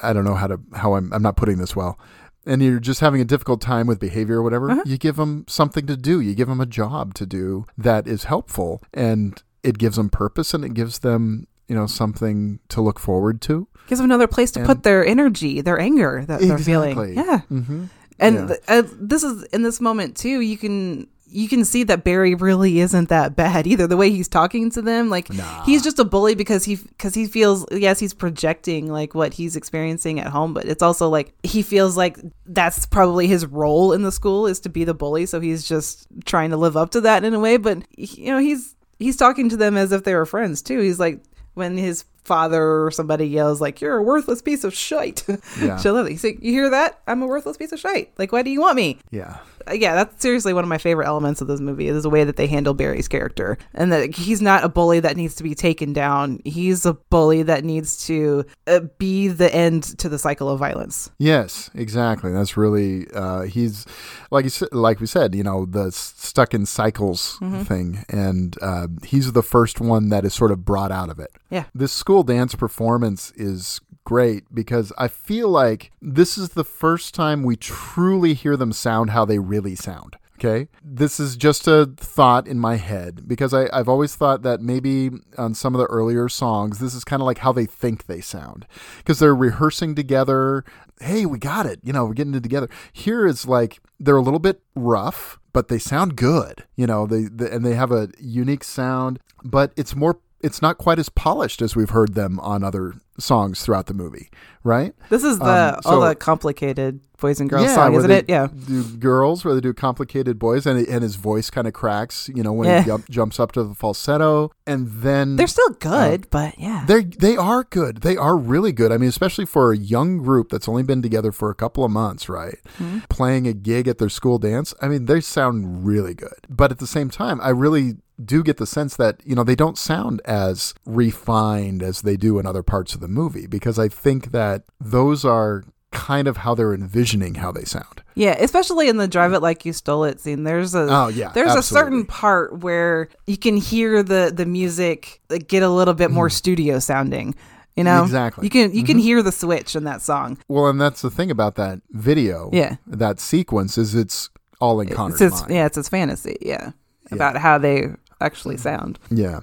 I 0.03 0.13
don't 0.13 0.25
know 0.25 0.35
how 0.35 0.47
to 0.47 0.61
how 0.75 0.95
I'm. 0.95 1.13
I'm 1.13 1.23
not 1.23 1.37
putting 1.37 1.59
this 1.59 1.75
well. 1.77 1.99
And 2.45 2.61
you're 2.63 2.81
just 2.81 3.01
having 3.01 3.21
a 3.21 3.25
difficult 3.25 3.61
time 3.61 3.87
with 3.87 4.01
behavior 4.01 4.39
or 4.39 4.43
whatever. 4.43 4.71
Uh-huh. 4.71 4.83
You 4.85 4.99
give 4.99 5.17
them 5.17 5.45
something 5.49 5.87
to 5.87 5.97
do. 5.97 6.21
You 6.21 6.35
give 6.35 6.49
them 6.49 6.61
a 6.61 6.67
job 6.67 7.15
to 7.15 7.27
do 7.27 7.67
that 7.79 8.07
is 8.09 8.25
helpful, 8.25 8.83
and 8.93 9.41
it 9.63 9.79
gives 9.79 9.97
them 9.97 10.11
purpose, 10.11 10.53
and 10.53 10.65
it 10.65 10.75
gives 10.75 10.99
them, 11.01 11.47
you 11.69 11.75
know, 11.77 11.87
something 11.87 12.59
to 12.71 12.81
look 12.81 12.99
forward 12.99 13.41
to. 13.43 13.69
Gives 13.87 14.01
them 14.01 14.07
another 14.07 14.27
place 14.27 14.51
to 14.53 14.61
And- 14.61 14.67
put 14.67 14.83
their 14.83 15.07
energy, 15.07 15.61
their 15.61 15.79
anger 15.79 16.25
that 16.27 16.41
they're 16.41 16.59
feeling. 16.59 17.15
Yeah. 17.15 17.43
Mm-hmm. 17.51 17.85
and 18.19 18.35
Yeah. 18.37 18.47
th- 18.47 18.61
uh, 18.69 18.83
this 19.01 19.23
is 19.25 19.43
in 19.53 19.63
this 19.63 19.81
moment 19.81 20.17
too 20.17 20.41
you 20.41 20.57
can 20.59 21.07
you 21.33 21.49
can 21.49 21.65
see 21.65 21.83
that 21.85 22.05
barry 22.05 22.35
really 22.35 22.81
isn't 22.81 23.09
that 23.09 23.35
bad 23.35 23.67
either 23.67 23.87
the 23.87 23.97
way 23.97 24.11
he's 24.11 24.29
talking 24.29 24.71
to 24.71 24.83
them 24.83 25.09
like 25.11 25.29
he's 25.65 25.83
just 25.83 25.99
a 25.99 26.05
bully 26.05 26.35
because 26.35 26.65
he 26.65 26.77
because 26.77 27.15
he 27.15 27.27
feels 27.27 27.65
yes 27.73 27.99
he's 27.99 28.15
projecting 28.15 28.91
like 28.93 29.15
what 29.15 29.35
he's 29.35 29.57
experiencing 29.57 30.21
at 30.21 30.27
home 30.29 30.53
but 30.55 30.65
it's 30.67 30.83
also 30.83 31.09
like 31.09 31.33
he 31.43 31.63
feels 31.63 31.97
like 31.97 32.19
that's 32.47 32.87
probably 32.87 33.27
his 33.27 33.47
role 33.47 33.93
in 33.93 34.03
the 34.03 34.13
school 34.13 34.47
is 34.47 34.61
to 34.61 34.69
be 34.69 34.85
the 34.85 34.95
bully 34.95 35.27
so 35.27 35.41
he's 35.41 35.67
just 35.67 36.07
trying 36.25 36.51
to 36.51 36.57
live 36.57 36.77
up 36.77 36.91
to 36.91 37.01
that 37.01 37.25
in 37.25 37.35
a 37.35 37.41
way 37.41 37.57
but 37.57 37.79
you 37.97 38.27
know 38.27 38.39
he's 38.39 38.75
he's 38.99 39.17
talking 39.17 39.49
to 39.49 39.57
them 39.57 39.77
as 39.77 39.91
if 39.93 40.05
they 40.05 40.15
were 40.15 40.27
friends 40.27 40.63
too 40.63 40.81
he's 40.81 41.01
like 41.01 41.21
when 41.55 41.77
his 41.77 42.05
father 42.25 42.85
or 42.85 42.91
somebody 42.93 43.27
yells 43.27 43.61
like 43.61 43.81
you're 43.81 43.97
a 43.97 44.03
worthless 44.03 44.41
piece 44.41 44.63
of 44.65 44.73
shite 44.73 45.25
Yeah. 45.61 45.77
she'll 45.81 45.95
love 45.95 46.07
it. 46.07 46.13
He's 46.13 46.23
like, 46.23 46.41
you 46.41 46.53
hear 46.53 46.71
that? 46.71 47.01
I'm 47.09 47.21
a 47.21 47.27
worthless 47.27 47.57
piece 47.57 47.73
of 47.73 47.81
shite. 47.81 48.13
Like, 48.17 48.31
why 48.31 48.43
do 48.43 48.51
you 48.51 48.61
want 48.61 48.77
me? 48.77 48.99
Yeah. 49.11 49.39
Uh, 49.69 49.73
yeah, 49.75 49.95
that's 49.95 50.21
seriously 50.23 50.53
one 50.53 50.65
of 50.65 50.69
my 50.69 50.79
favorite 50.79 51.07
elements 51.07 51.41
of 51.41 51.49
this 51.49 51.61
movie 51.61 51.89
is 51.89 52.03
the 52.03 52.11
way 52.11 52.25
that 52.25 52.37
they 52.37 52.47
handle 52.47 52.75
Barry's 52.75 53.09
character, 53.09 53.59
and 53.75 53.93
that 53.93 54.15
he's 54.15 54.41
not 54.43 54.65
a 54.65 54.69
bully 54.69 55.01
that 55.01 55.17
needs 55.17 55.35
to 55.37 55.43
be 55.43 55.55
taken 55.55 55.93
down. 55.93 56.41
He's 56.45 56.85
a 56.87 56.95
bully 56.95 57.43
that 57.45 57.65
needs 57.65 58.07
to 58.07 58.45
uh, 58.67 58.81
be 58.99 59.29
the 59.29 59.55
end 59.55 59.83
to 59.99 60.09
the 60.09 60.19
cycle 60.19 60.49
of 60.49 60.59
violence. 60.59 61.11
Yes, 61.19 61.71
exactly. 61.75 62.33
That's 62.33 62.57
really 62.57 63.07
uh, 63.15 63.43
he's 63.43 63.87
like 64.31 64.45
you 64.45 64.69
like 64.73 65.01
we 65.01 65.07
said, 65.07 65.35
you 65.35 65.43
know, 65.43 65.67
the 65.67 65.91
stuck 65.93 66.55
in 66.55 66.67
cycles 66.67 67.39
Mm-hmm. 67.43 67.63
thing, 67.63 68.05
and 68.09 68.57
uh, 68.63 68.87
he's 69.05 69.33
the 69.33 69.43
first 69.43 69.81
one 69.81 70.09
that 70.11 70.25
is 70.25 70.33
sort 70.35 70.51
of 70.51 70.65
brought 70.65 70.93
out 70.93 71.09
of 71.11 71.19
it. 71.19 71.31
Yeah. 71.51 71.65
This 71.75 71.93
school 71.93 72.23
dance 72.23 72.55
performance 72.55 73.33
is 73.37 73.81
great 74.05 74.45
because 74.55 74.93
I 74.99 75.09
feel 75.09 75.49
like 75.49 75.93
this 76.01 76.37
is 76.37 76.51
the 76.51 76.65
first 76.65 77.15
time 77.15 77.43
we 77.43 77.57
truly 77.57 78.35
hear 78.35 78.57
them 78.57 78.73
sound 78.73 79.11
how 79.11 79.25
they 79.25 79.39
really 79.39 79.75
sound. 79.75 80.17
Okay. 80.45 80.69
This 80.83 81.21
is 81.21 81.37
just 81.37 81.69
a 81.69 81.87
thought 81.97 82.49
in 82.49 82.59
my 82.59 82.75
head 82.75 83.29
because 83.29 83.55
I, 83.55 83.69
I've 83.73 83.89
always 83.89 84.17
thought 84.17 84.43
that 84.43 84.61
maybe 84.61 85.11
on 85.39 85.55
some 85.55 85.73
of 85.73 85.79
the 85.79 85.87
earlier 85.87 86.29
songs, 86.29 86.81
this 86.81 86.95
is 86.95 87.05
kind 87.05 87.23
of 87.23 87.27
like 87.27 87.39
how 87.39 87.53
they 87.53 87.65
think 87.65 88.07
they 88.07 88.21
sound 88.21 88.67
because 88.99 89.21
they're 89.21 89.37
rehearsing 89.37 89.95
together. 89.95 90.65
Hey, 91.01 91.27
we 91.27 91.39
got 91.39 91.67
it. 91.67 91.79
You 91.85 91.93
know, 91.93 92.07
we're 92.07 92.15
getting 92.15 92.35
it 92.35 92.43
together. 92.43 92.69
Here 92.93 93.25
is 93.25 93.47
like 93.47 93.81
they're 94.01 94.17
a 94.17 94.23
little 94.23 94.41
bit 94.41 94.63
rough, 94.75 95.39
but 95.53 95.69
they 95.69 95.79
sound 95.79 96.17
good. 96.17 96.65
You 96.75 96.89
know, 96.89 97.07
they, 97.07 97.25
they 97.25 97.49
and 97.49 97.65
they 97.65 97.75
have 97.75 97.93
a 97.93 98.09
unique 98.19 98.65
sound, 98.65 99.21
but 99.45 99.73
it's 99.77 99.95
more 99.95 100.19
it's 100.43 100.61
not 100.63 100.79
quite 100.79 100.99
as 100.99 101.09
polished 101.09 101.63
as 101.63 101.77
we've 101.77 101.91
heard 101.91 102.15
them 102.15 102.39
on 102.41 102.65
other 102.65 102.95
songs 103.19 103.63
throughout 103.63 103.87
the 103.87 103.95
movie, 103.95 104.31
right? 104.65 104.95
This 105.11 105.23
is 105.23 105.39
the 105.39 105.75
Um, 105.77 105.81
all 105.85 106.01
the 106.01 106.15
complicated 106.15 107.01
boys 107.21 107.39
and 107.41 107.49
girls 107.49 107.67
yeah, 107.67 107.75
song, 107.75 107.95
isn't 107.95 108.11
it? 108.11 108.25
Yeah. 108.29 108.49
Do 108.67 108.83
girls 108.97 109.45
where 109.45 109.55
they 109.55 109.61
do 109.61 109.73
complicated 109.73 110.39
boys, 110.41 110.67
and 110.67 110.85
and 110.89 111.03
his 111.03 111.15
voice 111.17 111.51
kind 111.51 111.69
of 111.69 111.73
cracks, 111.75 112.29
you 112.35 112.43
know, 112.43 112.53
when 112.53 112.69
Yeah. 112.69 112.81
he 112.81 112.87
jump, 112.87 113.09
jumps 113.11 113.39
up 113.39 113.53
to 113.53 113.63
the 113.63 113.75
falsetto, 113.75 114.51
and 114.67 114.89
then 114.89 115.37
They're 115.37 115.47
still 115.47 115.71
good, 115.79 116.29
but 116.31 116.59
yeah. 116.59 116.85
they 116.87 117.05
they 117.05 117.37
are 117.37 117.65
good. 117.65 117.99
They 117.99 118.17
are 118.17 118.37
really 118.37 118.73
good. 118.73 118.91
I 118.91 118.97
mean, 118.97 119.11
especially 119.11 119.45
for 119.47 119.73
a 119.73 119.77
young 119.77 120.19
group 120.19 120.49
that's 120.49 120.69
only 120.69 120.83
been 120.83 121.03
together 121.03 121.31
for 121.33 121.51
a 121.51 121.55
couple 121.55 121.85
of 121.85 121.91
months, 121.93 122.29
right? 122.29 122.59
Mm-hmm. 122.79 122.99
Playing 123.11 123.47
a 123.47 123.53
gig 123.53 123.87
at 123.87 123.99
their 123.99 124.09
school 124.09 124.39
dance. 124.39 124.75
I 124.83 124.89
mean, 124.89 125.05
they 125.05 125.21
sound 125.21 125.87
really 125.87 126.15
good. 126.15 126.41
But 126.49 126.73
at 126.73 126.79
the 126.79 126.87
same 126.87 127.11
time, 127.11 127.41
I 127.41 127.51
really 127.51 127.99
do 128.25 128.43
get 128.43 128.57
the 128.57 128.67
sense 128.67 128.97
that, 128.97 129.21
you 129.25 129.35
know, 129.35 129.45
they 129.45 129.55
don't 129.55 129.79
sound 129.79 130.21
as 130.25 130.75
refined 130.87 131.83
as 131.83 132.03
they 132.03 132.17
do 132.17 132.39
in 132.39 132.47
other 132.47 132.63
parts 132.63 132.95
of 132.95 133.01
the 133.01 133.09
movie 133.09 133.47
because 133.47 133.79
I 133.79 133.89
think 133.89 134.33
that 134.33 134.65
those 134.81 135.25
are 135.25 135.65
kind 135.91 136.27
of 136.27 136.39
how 136.39 136.55
they're 136.55 136.73
envisioning 136.73 137.35
how 137.37 137.53
they 137.53 137.65
sound. 137.65 138.03
Yeah, 138.15 138.35
especially 138.39 138.89
in 138.89 138.97
the 138.97 139.07
drive 139.07 139.33
it 139.35 139.41
like 139.41 139.67
you 139.67 139.73
stole 139.75 140.05
it 140.05 140.21
scene. 140.21 140.45
There's 140.45 140.75
a 140.75 140.87
Oh, 140.91 141.09
yeah, 141.09 141.33
there's 141.35 141.55
a 141.55 141.63
certain 141.63 142.07
part 142.07 142.61
where 142.61 143.09
you 143.27 143.37
can 143.37 143.57
hear 143.59 144.03
the 144.03 144.33
the 144.35 144.47
music 144.47 145.21
like, 145.29 145.49
get 145.49 145.63
a 145.63 145.69
little 145.69 145.95
bit 145.95 146.11
more 146.11 146.31
studio 146.31 146.79
sounding. 146.79 147.35
You 147.77 147.85
know, 147.85 147.91
Mm-hmm. 147.91 148.05
Exactly. 148.05 148.49
Mm-hmm. 148.49 148.57
You 148.59 148.69
can 148.69 148.77
you 148.79 148.85
can 148.85 148.99
hear 148.99 149.23
the 149.23 149.33
switch 149.33 149.77
in 149.77 149.85
that 149.85 150.01
song. 150.03 150.39
Well, 150.49 150.67
and 150.69 150.81
that's 150.81 151.03
the 151.03 151.11
thing 151.11 151.31
about 151.31 151.55
that 151.57 151.81
video. 151.91 152.51
Yeah. 152.53 152.77
That 152.87 153.19
sequence 153.21 153.77
is 153.79 153.95
it's 153.95 154.31
all 154.61 154.81
in 154.81 154.89
Connor's 154.89 155.21
It's 155.21 155.33
his, 155.33 155.41
mind. 155.43 155.55
yeah, 155.55 155.67
it's 155.67 155.77
his 155.77 155.89
fantasy. 155.89 156.37
Yeah, 156.41 156.73
about 157.11 157.37
how 157.37 157.57
they 157.59 157.89
actually 158.23 158.57
sound. 158.57 158.99
Yeah. 159.11 159.41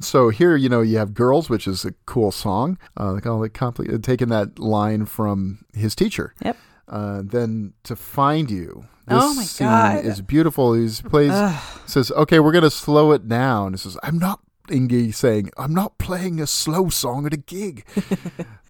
So 0.00 0.30
here, 0.30 0.56
you 0.56 0.68
know, 0.68 0.80
you 0.80 0.98
have 0.98 1.14
"Girls," 1.14 1.48
which 1.50 1.66
is 1.68 1.84
a 1.84 1.92
cool 2.06 2.32
song. 2.32 2.78
Uh, 2.96 3.12
they 3.14 3.20
call 3.20 3.42
it 3.44 3.52
compli- 3.52 3.92
uh, 3.94 3.98
taking 4.00 4.28
that 4.28 4.58
line 4.58 5.06
from 5.06 5.64
his 5.74 5.94
teacher. 5.94 6.34
Yep. 6.44 6.56
Uh, 6.88 7.22
then 7.24 7.72
to 7.84 7.94
find 7.94 8.50
you. 8.50 8.84
This 9.06 9.18
Oh 9.22 9.34
my 9.34 9.42
scene 9.44 9.66
God. 9.68 10.04
is 10.04 10.20
beautiful. 10.22 10.72
He 10.74 10.88
plays 11.08 11.32
says, 11.86 12.10
"Okay, 12.12 12.38
we're 12.40 12.52
gonna 12.52 12.70
slow 12.70 13.12
it 13.12 13.28
down." 13.28 13.72
He 13.72 13.78
says, 13.78 13.96
"I'm 14.02 14.18
not." 14.18 14.40
Ingy 14.68 15.12
saying, 15.12 15.50
"I'm 15.58 15.74
not 15.74 15.98
playing 15.98 16.40
a 16.40 16.46
slow 16.46 16.90
song 16.90 17.26
at 17.26 17.34
a 17.34 17.36
gig." 17.36 17.84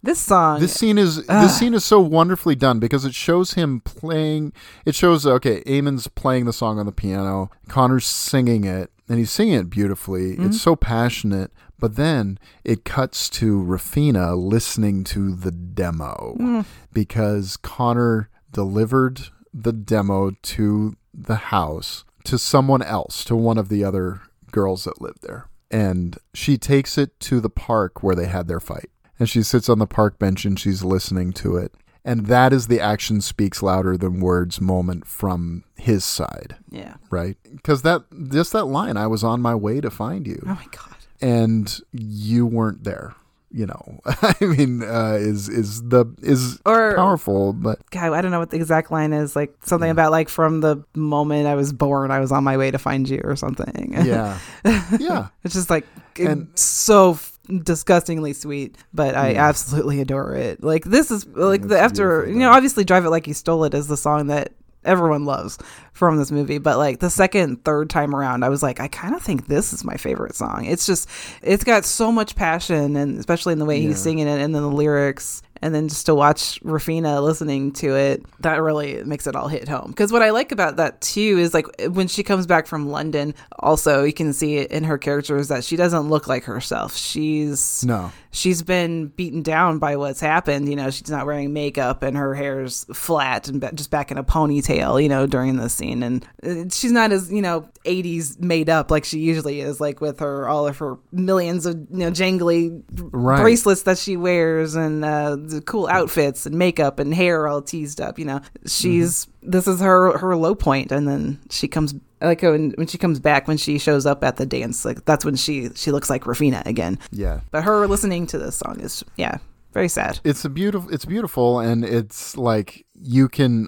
This 0.03 0.19
song. 0.19 0.59
this 0.59 0.73
scene 0.73 0.97
is 0.97 1.23
this 1.27 1.59
scene 1.59 1.75
is 1.75 1.85
so 1.85 1.99
wonderfully 1.99 2.55
done 2.55 2.79
because 2.79 3.05
it 3.05 3.13
shows 3.13 3.53
him 3.53 3.81
playing 3.81 4.51
it 4.83 4.95
shows 4.95 5.27
okay 5.27 5.61
Eamon's 5.65 6.07
playing 6.07 6.45
the 6.45 6.53
song 6.53 6.79
on 6.79 6.87
the 6.87 6.91
piano 6.91 7.51
Connor's 7.67 8.07
singing 8.07 8.63
it 8.63 8.89
and 9.11 9.19
he's 9.19 9.29
singing 9.29 9.55
it 9.55 9.69
beautifully. 9.69 10.29
It's 10.31 10.39
mm-hmm. 10.39 10.51
so 10.53 10.77
passionate. 10.77 11.51
But 11.77 11.97
then 11.97 12.39
it 12.63 12.85
cuts 12.85 13.27
to 13.31 13.61
Raphina 13.61 14.41
listening 14.41 15.03
to 15.05 15.35
the 15.35 15.51
demo 15.51 16.37
mm. 16.39 16.65
because 16.93 17.57
Connor 17.57 18.29
delivered 18.53 19.23
the 19.53 19.73
demo 19.73 20.31
to 20.41 20.95
the 21.13 21.35
house 21.35 22.05
to 22.23 22.37
someone 22.37 22.81
else 22.81 23.25
to 23.25 23.35
one 23.35 23.57
of 23.57 23.67
the 23.67 23.83
other 23.83 24.21
girls 24.49 24.85
that 24.85 25.01
lived 25.01 25.23
there. 25.23 25.49
And 25.69 26.17
she 26.33 26.57
takes 26.57 26.97
it 26.97 27.19
to 27.21 27.41
the 27.41 27.49
park 27.49 28.01
where 28.01 28.15
they 28.15 28.27
had 28.27 28.47
their 28.47 28.61
fight. 28.61 28.91
And 29.19 29.27
she 29.27 29.43
sits 29.43 29.67
on 29.67 29.79
the 29.79 29.87
park 29.87 30.19
bench 30.19 30.45
and 30.45 30.57
she's 30.57 30.85
listening 30.85 31.33
to 31.33 31.57
it 31.57 31.73
And 32.03 32.25
that 32.27 32.51
is 32.51 32.67
the 32.67 32.79
action 32.79 33.21
speaks 33.21 33.61
louder 33.61 33.95
than 33.95 34.19
words 34.21 34.59
moment 34.59 35.05
from 35.07 35.63
his 35.75 36.03
side, 36.03 36.55
Yeah. 36.71 36.95
right? 37.11 37.37
Because 37.55 37.83
that 37.83 38.03
just 38.29 38.53
that 38.53 38.65
line, 38.65 38.97
I 38.97 39.05
was 39.07 39.23
on 39.23 39.39
my 39.41 39.53
way 39.55 39.81
to 39.81 39.89
find 39.91 40.25
you, 40.25 40.41
Oh 40.45 40.55
my 40.55 40.65
god. 40.71 40.95
and 41.21 41.79
you 41.91 42.45
weren't 42.47 42.83
there. 42.83 43.13
You 43.53 43.65
know, 43.65 43.99
I 44.05 44.33
mean, 44.45 44.81
uh, 44.81 45.17
is 45.19 45.49
is 45.49 45.83
the 45.89 46.05
is 46.21 46.57
Or- 46.65 46.95
powerful, 46.95 47.51
but 47.51 47.79
God, 47.91 48.13
I 48.13 48.21
don't 48.21 48.31
know 48.31 48.39
what 48.39 48.49
the 48.49 48.55
exact 48.55 48.91
line 48.91 49.11
is. 49.11 49.35
Like 49.35 49.53
something 49.63 49.89
about 49.91 50.11
like 50.11 50.29
from 50.29 50.61
the 50.61 50.85
moment 50.95 51.47
I 51.47 51.55
was 51.55 51.73
born, 51.73 52.11
I 52.11 52.21
was 52.21 52.31
on 52.31 52.45
my 52.45 52.55
way 52.55 52.71
to 52.71 52.77
find 52.77 53.09
you 53.09 53.19
or 53.25 53.35
something. 53.35 53.91
yeah, 54.05 54.39
yeah. 54.97 55.27
it's 55.43 55.53
just 55.53 55.69
like 55.69 55.85
And- 56.17 56.47
so 56.55 57.19
disgustingly 57.59 58.33
sweet, 58.33 58.77
but 58.93 59.15
I 59.15 59.35
absolutely 59.35 60.01
adore 60.01 60.35
it. 60.35 60.63
Like 60.63 60.83
this 60.83 61.11
is 61.11 61.25
like 61.27 61.67
the 61.67 61.79
after 61.79 62.27
you 62.27 62.39
know, 62.39 62.51
obviously 62.51 62.83
"Drive 62.83 63.05
It 63.05 63.09
Like 63.09 63.27
You 63.27 63.33
Stole 63.33 63.63
It" 63.65 63.73
is 63.73 63.87
the 63.87 63.97
song 63.97 64.27
that 64.27 64.53
everyone 64.83 65.25
loves 65.25 65.57
from 65.93 66.17
this 66.17 66.31
movie 66.31 66.57
but 66.57 66.77
like 66.77 66.99
the 66.99 67.09
second 67.09 67.63
third 67.63 67.89
time 67.89 68.15
around 68.15 68.43
i 68.43 68.49
was 68.49 68.63
like 68.63 68.79
i 68.79 68.87
kind 68.87 69.13
of 69.13 69.21
think 69.21 69.47
this 69.47 69.73
is 69.73 69.83
my 69.83 69.95
favorite 69.95 70.35
song 70.35 70.65
it's 70.65 70.85
just 70.85 71.07
it's 71.41 71.63
got 71.63 71.85
so 71.85 72.11
much 72.11 72.35
passion 72.35 72.95
and 72.95 73.19
especially 73.19 73.53
in 73.53 73.59
the 73.59 73.65
way 73.65 73.81
he's 73.81 73.99
singing 73.99 74.27
it 74.27 74.39
and 74.39 74.55
then 74.55 74.61
the 74.61 74.67
lyrics 74.67 75.41
and 75.61 75.75
then 75.75 75.87
just 75.87 76.07
to 76.07 76.15
watch 76.15 76.59
Raphina 76.61 77.21
listening 77.23 77.71
to 77.73 77.95
it, 77.95 78.25
that 78.39 78.61
really 78.61 79.03
makes 79.03 79.27
it 79.27 79.35
all 79.35 79.47
hit 79.47 79.67
home. 79.67 79.91
Because 79.91 80.11
what 80.11 80.23
I 80.23 80.31
like 80.31 80.51
about 80.51 80.77
that 80.77 81.01
too 81.01 81.37
is 81.37 81.53
like 81.53 81.67
when 81.91 82.07
she 82.07 82.23
comes 82.23 82.47
back 82.47 82.65
from 82.65 82.89
London, 82.89 83.35
also 83.59 84.03
you 84.03 84.13
can 84.13 84.33
see 84.33 84.57
it 84.57 84.71
in 84.71 84.83
her 84.85 84.97
characters 84.97 85.49
that 85.49 85.63
she 85.63 85.75
doesn't 85.75 86.09
look 86.09 86.27
like 86.27 86.45
herself. 86.45 86.95
She's 86.97 87.85
No. 87.85 88.11
she's 88.31 88.63
been 88.63 89.07
beaten 89.09 89.43
down 89.43 89.77
by 89.77 89.97
what's 89.97 90.19
happened. 90.19 90.67
You 90.67 90.75
know, 90.75 90.89
she's 90.89 91.11
not 91.11 91.27
wearing 91.27 91.53
makeup 91.53 92.01
and 92.01 92.17
her 92.17 92.33
hair's 92.33 92.85
flat 92.91 93.47
and 93.47 93.61
just 93.75 93.91
back 93.91 94.09
in 94.09 94.17
a 94.17 94.23
ponytail. 94.23 95.01
You 95.01 95.09
know, 95.09 95.27
during 95.27 95.57
the 95.57 95.69
scene, 95.81 96.03
and 96.03 96.25
uh, 96.43 96.69
she's 96.71 96.91
not 96.91 97.11
as 97.11 97.31
you 97.31 97.41
know 97.41 97.67
80s 97.85 98.39
made 98.39 98.69
up 98.69 98.91
like 98.91 99.03
she 99.05 99.19
usually 99.19 99.59
is. 99.61 99.79
Like 99.81 100.01
with 100.01 100.19
her 100.19 100.47
all 100.47 100.67
of 100.67 100.77
her 100.77 100.97
millions 101.11 101.65
of 101.65 101.75
you 101.91 101.97
know 101.97 102.11
jangly 102.11 102.81
Right. 103.13 103.41
bracelets 103.41 103.83
that 103.83 103.97
she 103.97 104.15
wears 104.17 104.75
and 104.75 105.03
uh, 105.03 105.35
the 105.35 105.61
cool 105.65 105.87
outfits 105.87 106.45
and 106.45 106.55
makeup 106.57 106.99
and 106.99 107.13
hair 107.13 107.47
all 107.47 107.61
teased 107.61 107.99
up. 107.99 108.19
You 108.19 108.25
know, 108.25 108.41
she's 108.65 109.27
this 109.41 109.67
is 109.67 109.79
her 109.79 110.17
her 110.17 110.35
low 110.35 110.55
point, 110.55 110.91
and 110.91 111.07
then 111.07 111.39
she 111.49 111.67
comes. 111.67 111.93
Like 112.23 112.43
when, 112.43 112.69
when 112.77 112.85
she 112.85 112.99
comes 112.99 113.19
back, 113.19 113.47
when 113.47 113.57
she 113.57 113.79
shows 113.79 114.05
up 114.05 114.23
at 114.23 114.35
the 114.37 114.45
dance, 114.45 114.85
like 114.85 115.05
that's 115.05 115.25
when 115.25 115.35
she 115.35 115.69
she 115.73 115.91
looks 115.91 116.07
like 116.07 116.25
Raphina 116.25 116.63
again. 116.67 116.99
Yeah. 117.11 117.39
But 117.49 117.63
her 117.63 117.87
listening 117.87 118.27
to 118.27 118.37
this 118.37 118.57
song 118.57 118.79
is 118.79 119.03
yeah, 119.17 119.39
very 119.71 119.87
sad. 119.87 120.19
It's 120.23 120.43
a 120.45 120.49
beautiful. 120.49 120.93
It's 120.93 121.05
beautiful, 121.05 121.59
and 121.59 121.83
it's 121.85 122.37
like 122.37 122.85
you 122.93 123.27
can 123.29 123.67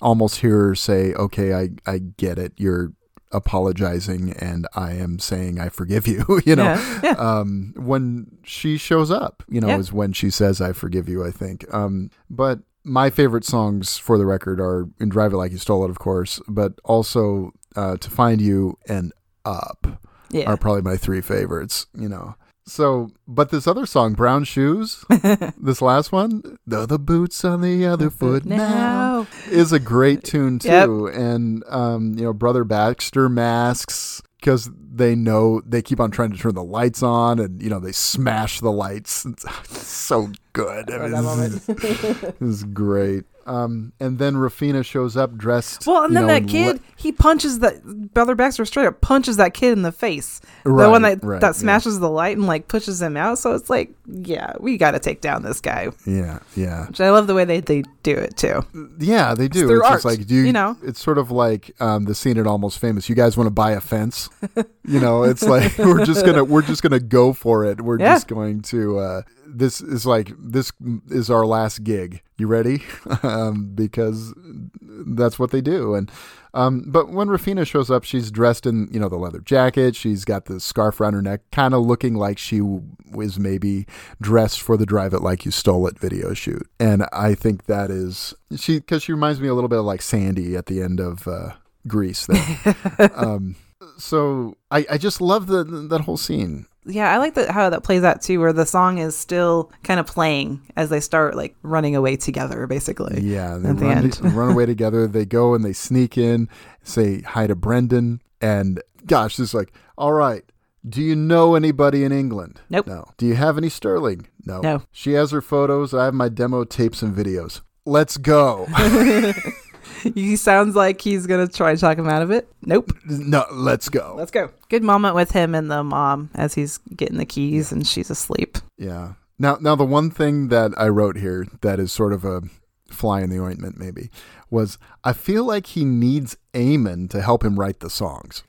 almost 0.00 0.36
hear 0.40 0.58
her 0.68 0.74
say, 0.74 1.12
"Okay, 1.14 1.54
I 1.54 1.70
I 1.86 1.98
get 1.98 2.38
it. 2.38 2.52
You're 2.56 2.92
apologizing, 3.32 4.32
and 4.34 4.66
I 4.74 4.92
am 4.92 5.18
saying 5.18 5.60
I 5.60 5.68
forgive 5.68 6.06
you." 6.06 6.40
you 6.46 6.56
know, 6.56 6.64
Yeah, 6.64 7.00
yeah. 7.02 7.10
um, 7.12 7.74
when 7.76 8.26
she 8.44 8.76
shows 8.76 9.10
up, 9.10 9.42
you 9.48 9.60
know, 9.60 9.68
Yeah. 9.68 9.78
is 9.78 9.92
when 9.92 10.12
she 10.12 10.30
says, 10.30 10.60
"I 10.60 10.72
forgive 10.72 11.08
you." 11.08 11.24
I 11.24 11.30
think. 11.30 11.64
Um, 11.74 12.10
but 12.30 12.60
my 12.84 13.10
favorite 13.10 13.44
songs, 13.44 13.98
for 13.98 14.18
the 14.18 14.26
record, 14.26 14.60
are 14.60 14.88
"In 15.00 15.08
Drive 15.08 15.32
It 15.32 15.36
Like 15.36 15.52
You 15.52 15.58
Stole 15.58 15.84
It," 15.84 15.90
of 15.90 15.98
course, 15.98 16.40
but 16.48 16.72
also 16.84 17.52
uh, 17.76 17.96
"To 17.96 18.10
Find 18.10 18.40
You" 18.40 18.78
and 18.88 19.12
"Up." 19.44 19.98
Yeah. 20.30 20.50
are 20.50 20.56
probably 20.56 20.80
my 20.80 20.96
three 20.96 21.20
favorites, 21.20 21.84
you 21.94 22.08
know. 22.08 22.36
So, 22.64 23.10
but 23.26 23.50
this 23.50 23.66
other 23.66 23.86
song, 23.86 24.12
Brown 24.14 24.44
Shoes, 24.44 25.04
this 25.58 25.82
last 25.82 26.12
one, 26.12 26.58
though 26.66 26.86
the 26.86 26.98
boots 26.98 27.44
on 27.44 27.60
the 27.60 27.84
other 27.86 28.08
foot 28.08 28.44
now, 28.44 29.26
is 29.50 29.72
a 29.72 29.80
great 29.80 30.22
tune 30.22 30.60
Yep. 30.62 30.86
too. 30.86 31.06
And, 31.08 31.64
um, 31.68 32.14
you 32.16 32.24
know, 32.24 32.32
Brother 32.32 32.62
Baxter 32.64 33.28
masks 33.28 34.22
because 34.38 34.70
they 34.74 35.14
know 35.14 35.60
they 35.64 35.82
keep 35.82 36.00
on 36.00 36.10
trying 36.10 36.32
to 36.32 36.38
turn 36.38 36.54
the 36.54 36.64
lights 36.64 37.02
on 37.02 37.38
and, 37.38 37.62
you 37.62 37.68
know, 37.70 37.78
they 37.80 37.92
smash 37.92 38.60
the 38.60 38.72
lights. 38.72 39.24
It's 39.24 39.44
so 39.86 40.30
good. 40.52 40.90
I 40.90 41.08
mean, 41.08 41.50
this 41.50 41.68
is 42.40 42.64
great. 42.64 43.24
Um, 43.46 43.92
and 44.00 44.18
then 44.18 44.34
Raphina 44.34 44.84
shows 44.84 45.16
up 45.16 45.36
dressed. 45.36 45.86
Well, 45.86 46.04
and 46.04 46.12
you 46.12 46.18
then 46.20 46.26
know, 46.26 46.32
that 46.34 46.48
kid, 46.48 46.76
le- 46.76 46.80
he 46.96 47.12
punches 47.12 47.58
that 47.60 47.82
Brother 48.14 48.34
Baxter 48.34 48.64
straight 48.64 48.86
up 48.86 49.00
punches 49.00 49.36
that 49.38 49.54
kid 49.54 49.72
in 49.72 49.82
the 49.82 49.92
face. 49.92 50.40
the 50.64 50.70
Right, 50.70 50.88
one 50.88 51.02
that 51.02 51.22
right, 51.24 51.40
that 51.40 51.48
yeah. 51.48 51.52
smashes 51.52 51.98
the 52.00 52.08
light 52.10 52.36
and 52.36 52.46
like 52.46 52.68
pushes 52.68 53.02
him 53.02 53.16
out. 53.16 53.38
So 53.38 53.54
it's 53.54 53.68
like, 53.68 53.92
yeah, 54.06 54.52
we 54.60 54.76
got 54.76 54.92
to 54.92 54.98
take 55.00 55.20
down 55.20 55.42
this 55.42 55.60
guy. 55.60 55.88
yeah, 56.06 56.38
yeah. 56.56 56.86
Which 56.86 57.00
I 57.00 57.10
love 57.10 57.26
the 57.26 57.34
way 57.34 57.44
they 57.44 57.60
they 57.60 57.82
do 58.02 58.14
it 58.14 58.36
too. 58.36 58.64
Yeah, 58.98 59.34
they 59.34 59.48
do. 59.48 59.70
It's 59.70 59.80
just 59.88 59.90
art, 59.92 60.04
like 60.04 60.26
do 60.26 60.34
you, 60.34 60.42
you 60.42 60.52
know? 60.52 60.76
It's 60.82 61.00
sort 61.00 61.18
of 61.18 61.30
like 61.30 61.72
um, 61.80 62.04
the 62.04 62.14
scene 62.14 62.38
at 62.38 62.46
Almost 62.46 62.78
Famous. 62.78 63.08
You 63.08 63.14
guys 63.14 63.36
want 63.36 63.46
to 63.46 63.52
buy 63.52 63.72
a 63.72 63.80
fence? 63.80 64.28
you 64.86 65.00
know, 65.00 65.24
it's 65.24 65.42
like 65.42 65.76
we're 65.78 66.04
just 66.04 66.24
gonna 66.24 66.44
we're 66.44 66.62
just 66.62 66.82
gonna 66.82 67.00
go 67.00 67.32
for 67.32 67.64
it. 67.64 67.80
We're 67.80 67.98
Yeah. 67.98 68.14
just 68.14 68.28
going 68.28 68.62
to. 68.62 68.98
Uh, 68.98 69.22
this 69.46 69.80
is 69.80 70.06
like 70.06 70.32
this 70.38 70.72
is 71.10 71.30
our 71.30 71.46
last 71.46 71.84
gig. 71.84 72.22
You 72.38 72.46
ready? 72.46 72.82
um, 73.22 73.72
because 73.74 74.34
that's 74.80 75.38
what 75.38 75.50
they 75.50 75.60
do. 75.60 75.94
And 75.94 76.10
um, 76.54 76.84
but 76.86 77.08
when 77.08 77.28
Raphina 77.28 77.66
shows 77.66 77.90
up, 77.90 78.04
she's 78.04 78.30
dressed 78.30 78.66
in 78.66 78.88
you 78.92 79.00
know 79.00 79.08
the 79.08 79.16
leather 79.16 79.40
jacket. 79.40 79.96
She's 79.96 80.24
got 80.24 80.46
the 80.46 80.60
scarf 80.60 81.00
around 81.00 81.14
her 81.14 81.22
neck, 81.22 81.40
kind 81.50 81.74
of 81.74 81.86
looking 81.86 82.14
like 82.14 82.38
she 82.38 82.60
was 82.60 83.38
maybe 83.38 83.86
dressed 84.20 84.60
for 84.60 84.76
the 84.76 84.86
"Drive 84.86 85.14
It 85.14 85.22
Like 85.22 85.44
You 85.44 85.50
Stole 85.50 85.86
It" 85.86 85.98
video 85.98 86.34
shoot. 86.34 86.66
And 86.78 87.06
I 87.12 87.34
think 87.34 87.66
that 87.66 87.90
is 87.90 88.34
she 88.56 88.78
because 88.78 89.02
she 89.02 89.12
reminds 89.12 89.40
me 89.40 89.48
a 89.48 89.54
little 89.54 89.68
bit 89.68 89.78
of 89.78 89.84
like 89.84 90.02
Sandy 90.02 90.56
at 90.56 90.66
the 90.66 90.82
end 90.82 91.00
of 91.00 91.26
uh, 91.26 91.52
Grease. 91.86 92.26
There. 92.26 93.10
um, 93.14 93.56
so 93.96 94.56
I, 94.70 94.86
I 94.90 94.98
just 94.98 95.20
love 95.20 95.46
the 95.46 95.64
that 95.64 96.02
whole 96.02 96.16
scene. 96.16 96.66
Yeah, 96.84 97.12
I 97.12 97.18
like 97.18 97.34
that 97.34 97.50
how 97.50 97.70
that 97.70 97.84
plays 97.84 98.02
out 98.02 98.22
too, 98.22 98.40
where 98.40 98.52
the 98.52 98.66
song 98.66 98.98
is 98.98 99.16
still 99.16 99.70
kind 99.84 100.00
of 100.00 100.06
playing 100.06 100.60
as 100.76 100.90
they 100.90 101.00
start 101.00 101.36
like 101.36 101.54
running 101.62 101.94
away 101.94 102.16
together, 102.16 102.66
basically. 102.66 103.20
Yeah, 103.20 103.56
they 103.58 103.68
at 103.70 103.78
the 103.78 103.84
run, 103.86 103.98
end. 103.98 104.34
run 104.34 104.52
away 104.52 104.66
together. 104.74 105.06
They 105.06 105.24
go 105.24 105.54
and 105.54 105.64
they 105.64 105.72
sneak 105.72 106.18
in, 106.18 106.48
say 106.82 107.20
hi 107.20 107.46
to 107.46 107.54
Brendan, 107.54 108.20
and 108.40 108.82
gosh, 109.06 109.38
is 109.38 109.54
like, 109.54 109.72
all 109.96 110.12
right. 110.12 110.44
Do 110.88 111.00
you 111.00 111.14
know 111.14 111.54
anybody 111.54 112.02
in 112.02 112.10
England? 112.10 112.60
Nope. 112.68 112.88
No. 112.88 113.04
Do 113.16 113.24
you 113.24 113.36
have 113.36 113.56
any 113.56 113.68
Sterling? 113.68 114.26
No. 114.44 114.60
No. 114.60 114.82
She 114.90 115.12
has 115.12 115.30
her 115.30 115.40
photos. 115.40 115.94
I 115.94 116.06
have 116.06 116.14
my 116.14 116.28
demo 116.28 116.64
tapes 116.64 117.02
and 117.02 117.14
videos. 117.14 117.60
Let's 117.86 118.16
go. 118.16 118.66
he 120.14 120.36
sounds 120.36 120.74
like 120.76 121.00
he's 121.00 121.26
gonna 121.26 121.48
try 121.48 121.70
and 121.70 121.78
talk 121.80 121.98
him 121.98 122.08
out 122.08 122.22
of 122.22 122.30
it. 122.30 122.48
Nope. 122.62 122.92
no, 123.06 123.44
let's 123.52 123.88
go. 123.88 124.14
Let's 124.16 124.30
go. 124.30 124.50
Good 124.68 124.82
moment 124.82 125.14
with 125.14 125.32
him 125.32 125.54
and 125.54 125.70
the 125.70 125.82
mom 125.82 126.30
as 126.34 126.54
he's 126.54 126.78
getting 126.96 127.18
the 127.18 127.26
keys 127.26 127.72
and 127.72 127.86
she's 127.86 128.10
asleep. 128.10 128.58
Yeah. 128.78 129.14
Now, 129.38 129.58
now 129.60 129.74
the 129.74 129.84
one 129.84 130.10
thing 130.10 130.48
that 130.48 130.72
I 130.78 130.88
wrote 130.88 131.16
here 131.16 131.46
that 131.62 131.80
is 131.80 131.90
sort 131.92 132.12
of 132.12 132.24
a 132.24 132.42
fly 132.90 133.22
in 133.22 133.30
the 133.30 133.40
ointment, 133.40 133.78
maybe, 133.78 134.10
was 134.50 134.78
I 135.02 135.12
feel 135.14 135.44
like 135.44 135.66
he 135.66 135.84
needs 135.84 136.36
Eamon 136.52 137.08
to 137.10 137.22
help 137.22 137.42
him 137.44 137.58
write 137.58 137.80
the 137.80 137.90
songs. 137.90 138.44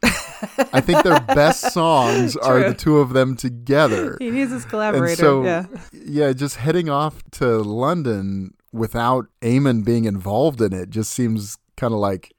I 0.73 0.81
think 0.81 1.03
their 1.03 1.21
best 1.21 1.71
songs 1.73 2.35
are 2.35 2.59
the 2.61 2.73
two 2.73 2.97
of 2.99 3.13
them 3.13 3.35
together. 3.37 4.17
He 4.19 4.29
needs 4.29 4.51
his 4.51 4.63
And 4.63 4.69
collaborator. 4.71 5.15
so, 5.15 5.43
yeah. 5.43 5.65
yeah, 5.93 6.33
just 6.33 6.57
heading 6.57 6.89
off 6.89 7.23
to 7.31 7.59
London 7.59 8.53
without 8.73 9.27
Eamon 9.41 9.85
being 9.85 10.05
involved 10.05 10.59
in 10.61 10.73
it 10.73 10.89
just 10.89 11.11
seems 11.13 11.57
kind 11.77 11.93
of 11.93 11.99
like, 11.99 12.33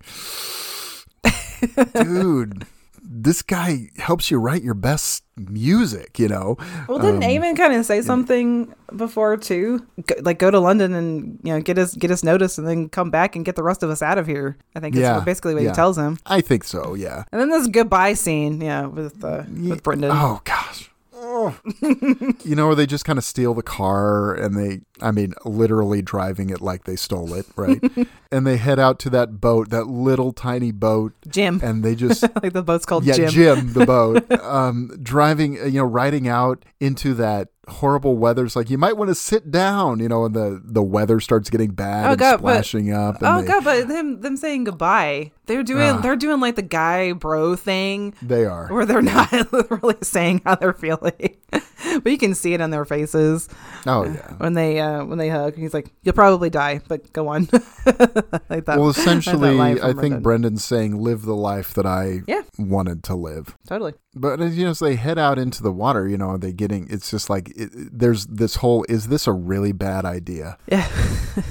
dude, 1.95 2.67
this 3.03 3.43
guy 3.43 3.91
helps 3.99 4.31
you 4.31 4.39
write 4.39 4.63
your 4.63 4.75
best 4.75 5.25
music, 5.37 6.19
you 6.19 6.29
know? 6.29 6.57
Well, 6.89 6.99
didn't 6.99 7.23
Um, 7.23 7.31
Eamon 7.31 7.57
kind 7.57 7.73
of 7.75 7.85
say 7.85 8.01
something 8.03 8.75
before 8.97 9.37
too? 9.37 9.87
Go, 10.07 10.15
like 10.23 10.39
go 10.39 10.51
to 10.51 10.59
London 10.59 10.95
and 10.95 11.39
you 11.43 11.53
know 11.53 11.61
get 11.61 11.79
us 11.79 11.95
get 11.95 12.11
us 12.11 12.23
noticed 12.25 12.59
and 12.59 12.67
then 12.67 12.89
come 12.89 13.11
back 13.11 13.37
and 13.37 13.45
get 13.45 13.57
the 13.57 13.63
rest 13.63 13.83
of 13.83 13.91
us 13.91 14.03
out 14.03 14.19
of 14.19 14.27
here. 14.27 14.57
I 14.75 14.81
think 14.81 14.95
Yeah, 14.95 15.19
is 15.19 15.25
basically 15.25 15.55
what 15.55 15.63
yeah. 15.65 15.71
he 15.71 15.75
tells 15.75 15.97
him. 15.99 16.19
I 16.27 16.41
think 16.41 16.65
so, 16.65 16.95
yeah. 16.95 17.25
And 17.33 17.41
then 17.41 17.51
this 17.51 17.67
goodbye 17.69 18.15
scene, 18.15 18.61
yeah, 18.61 18.87
with 18.87 19.23
uh, 19.25 19.45
with 19.69 19.83
Brendan. 19.83 20.11
Oh 20.13 20.41
gosh. 20.45 20.91
Oh. 21.27 21.59
you 22.45 22.55
know, 22.55 22.67
where 22.67 22.75
they 22.77 22.87
just 22.87 23.05
kind 23.05 23.19
of 23.19 23.25
steal 23.25 23.55
the 23.55 23.63
car 23.63 24.35
and 24.35 24.57
they, 24.57 24.81
I 25.01 25.11
mean, 25.11 25.33
literally 25.45 26.03
driving 26.03 26.51
it 26.51 26.61
like 26.61 26.85
they 26.85 26.97
stole 26.97 27.33
it, 27.35 27.47
right? 27.57 27.81
and 28.31 28.47
they 28.47 28.59
head 28.59 28.79
out 28.79 28.99
to 29.01 29.11
that 29.11 29.41
boat, 29.41 29.71
that 29.71 29.87
little 29.87 30.33
tiny 30.33 30.71
boat, 30.71 31.15
Jim, 31.29 31.61
and 31.63 31.83
they 31.83 31.95
just, 32.05 32.23
like 32.43 32.53
the 32.53 32.63
boat's 32.63 32.85
called 32.87 33.05
yeah, 33.05 33.15
Jim. 33.15 33.31
Jim, 33.31 33.73
the 33.73 33.87
boat, 33.87 34.31
um, 34.43 34.91
driving, 35.03 35.59
uh, 35.61 35.65
you 35.65 35.81
know, 35.81 35.87
riding 35.87 36.29
out 36.29 36.65
into 36.79 37.15
that 37.15 37.49
horrible 37.69 38.17
weather. 38.17 38.45
It's 38.45 38.57
like 38.57 38.69
you 38.69 38.77
might 38.79 38.97
want 38.97 39.09
to 39.09 39.15
sit 39.15 39.51
down, 39.51 40.01
you 40.01 40.09
know, 40.09 40.27
and 40.27 40.35
the 40.35 40.61
the 40.63 40.83
weather 40.83 41.19
starts 41.21 41.49
getting 41.49 41.71
bad 41.71 42.07
Oh, 42.07 42.11
and 42.11 42.19
God, 42.19 42.43
but- 42.43 42.57
up. 42.59 43.17
And 43.17 43.27
Oh 43.27 43.41
they, 43.41 43.47
god, 43.47 43.65
but 43.65 43.89
them 43.89 44.21
them 44.21 44.37
saying 44.37 44.65
goodbye. 44.65 45.33
They're 45.47 45.63
doing 45.63 45.91
Ah. 45.97 46.01
they're 46.01 46.17
doing 46.17 46.41
like 46.41 46.57
the 46.57 46.63
guy 46.63 47.13
bro 47.13 47.55
thing 47.57 48.15
they 48.23 48.45
are. 48.47 48.69
where 48.69 48.87
they're 48.87 49.03
not 49.03 49.31
really 49.71 49.97
saying 50.03 50.41
how 50.45 50.55
they're 50.55 50.73
feeling. 50.73 51.37
but 51.51 52.07
you 52.07 52.17
can 52.19 52.35
see 52.35 52.55
it 52.55 52.61
on 52.61 52.71
their 52.71 52.85
faces 52.85 53.49
Oh 53.87 54.05
yeah. 54.05 54.33
when 54.39 54.55
they 54.55 54.81
uh, 54.81 55.05
when 55.05 55.19
they 55.19 55.29
hug. 55.29 55.55
He's 55.57 55.75
like, 55.75 55.93
"You'll 56.03 56.15
probably 56.15 56.49
die, 56.51 56.81
but 56.89 57.13
go 57.13 57.29
on." 57.29 57.49
like 57.53 58.65
that. 58.65 58.77
Well, 58.79 58.87
like 58.89 58.97
essentially, 58.97 59.55
line 59.55 59.79
I 59.81 59.89
think 59.89 59.97
Brendan. 59.99 60.23
Brendan's 60.23 60.65
saying, 60.65 60.97
"Live 60.99 61.23
the 61.23 61.37
life 61.37 61.75
that 61.75 61.87
I 61.87 62.23
Yeah. 62.27 62.43
wanted 62.59 63.03
to 63.05 63.15
live." 63.15 63.57
totally. 63.69 63.93
But 64.17 64.41
as 64.41 64.57
you 64.57 64.65
know, 64.65 64.71
as 64.71 64.79
they 64.79 64.95
head 64.97 65.19
out 65.19 65.39
into 65.39 65.63
the 65.63 65.73
water, 65.73 66.09
you 66.09 66.17
know, 66.17 66.31
are 66.31 66.39
they 66.39 66.53
getting? 66.53 66.87
It's 66.89 67.11
just 67.11 67.29
like 67.29 67.53
it, 67.57 67.71
there's 67.73 68.27
this 68.27 68.57
whole. 68.57 68.85
Is 68.89 69.09
this 69.09 69.27
a 69.27 69.33
really 69.33 69.73
bad 69.73 70.05
idea? 70.05 70.57
Yeah. 70.71 70.89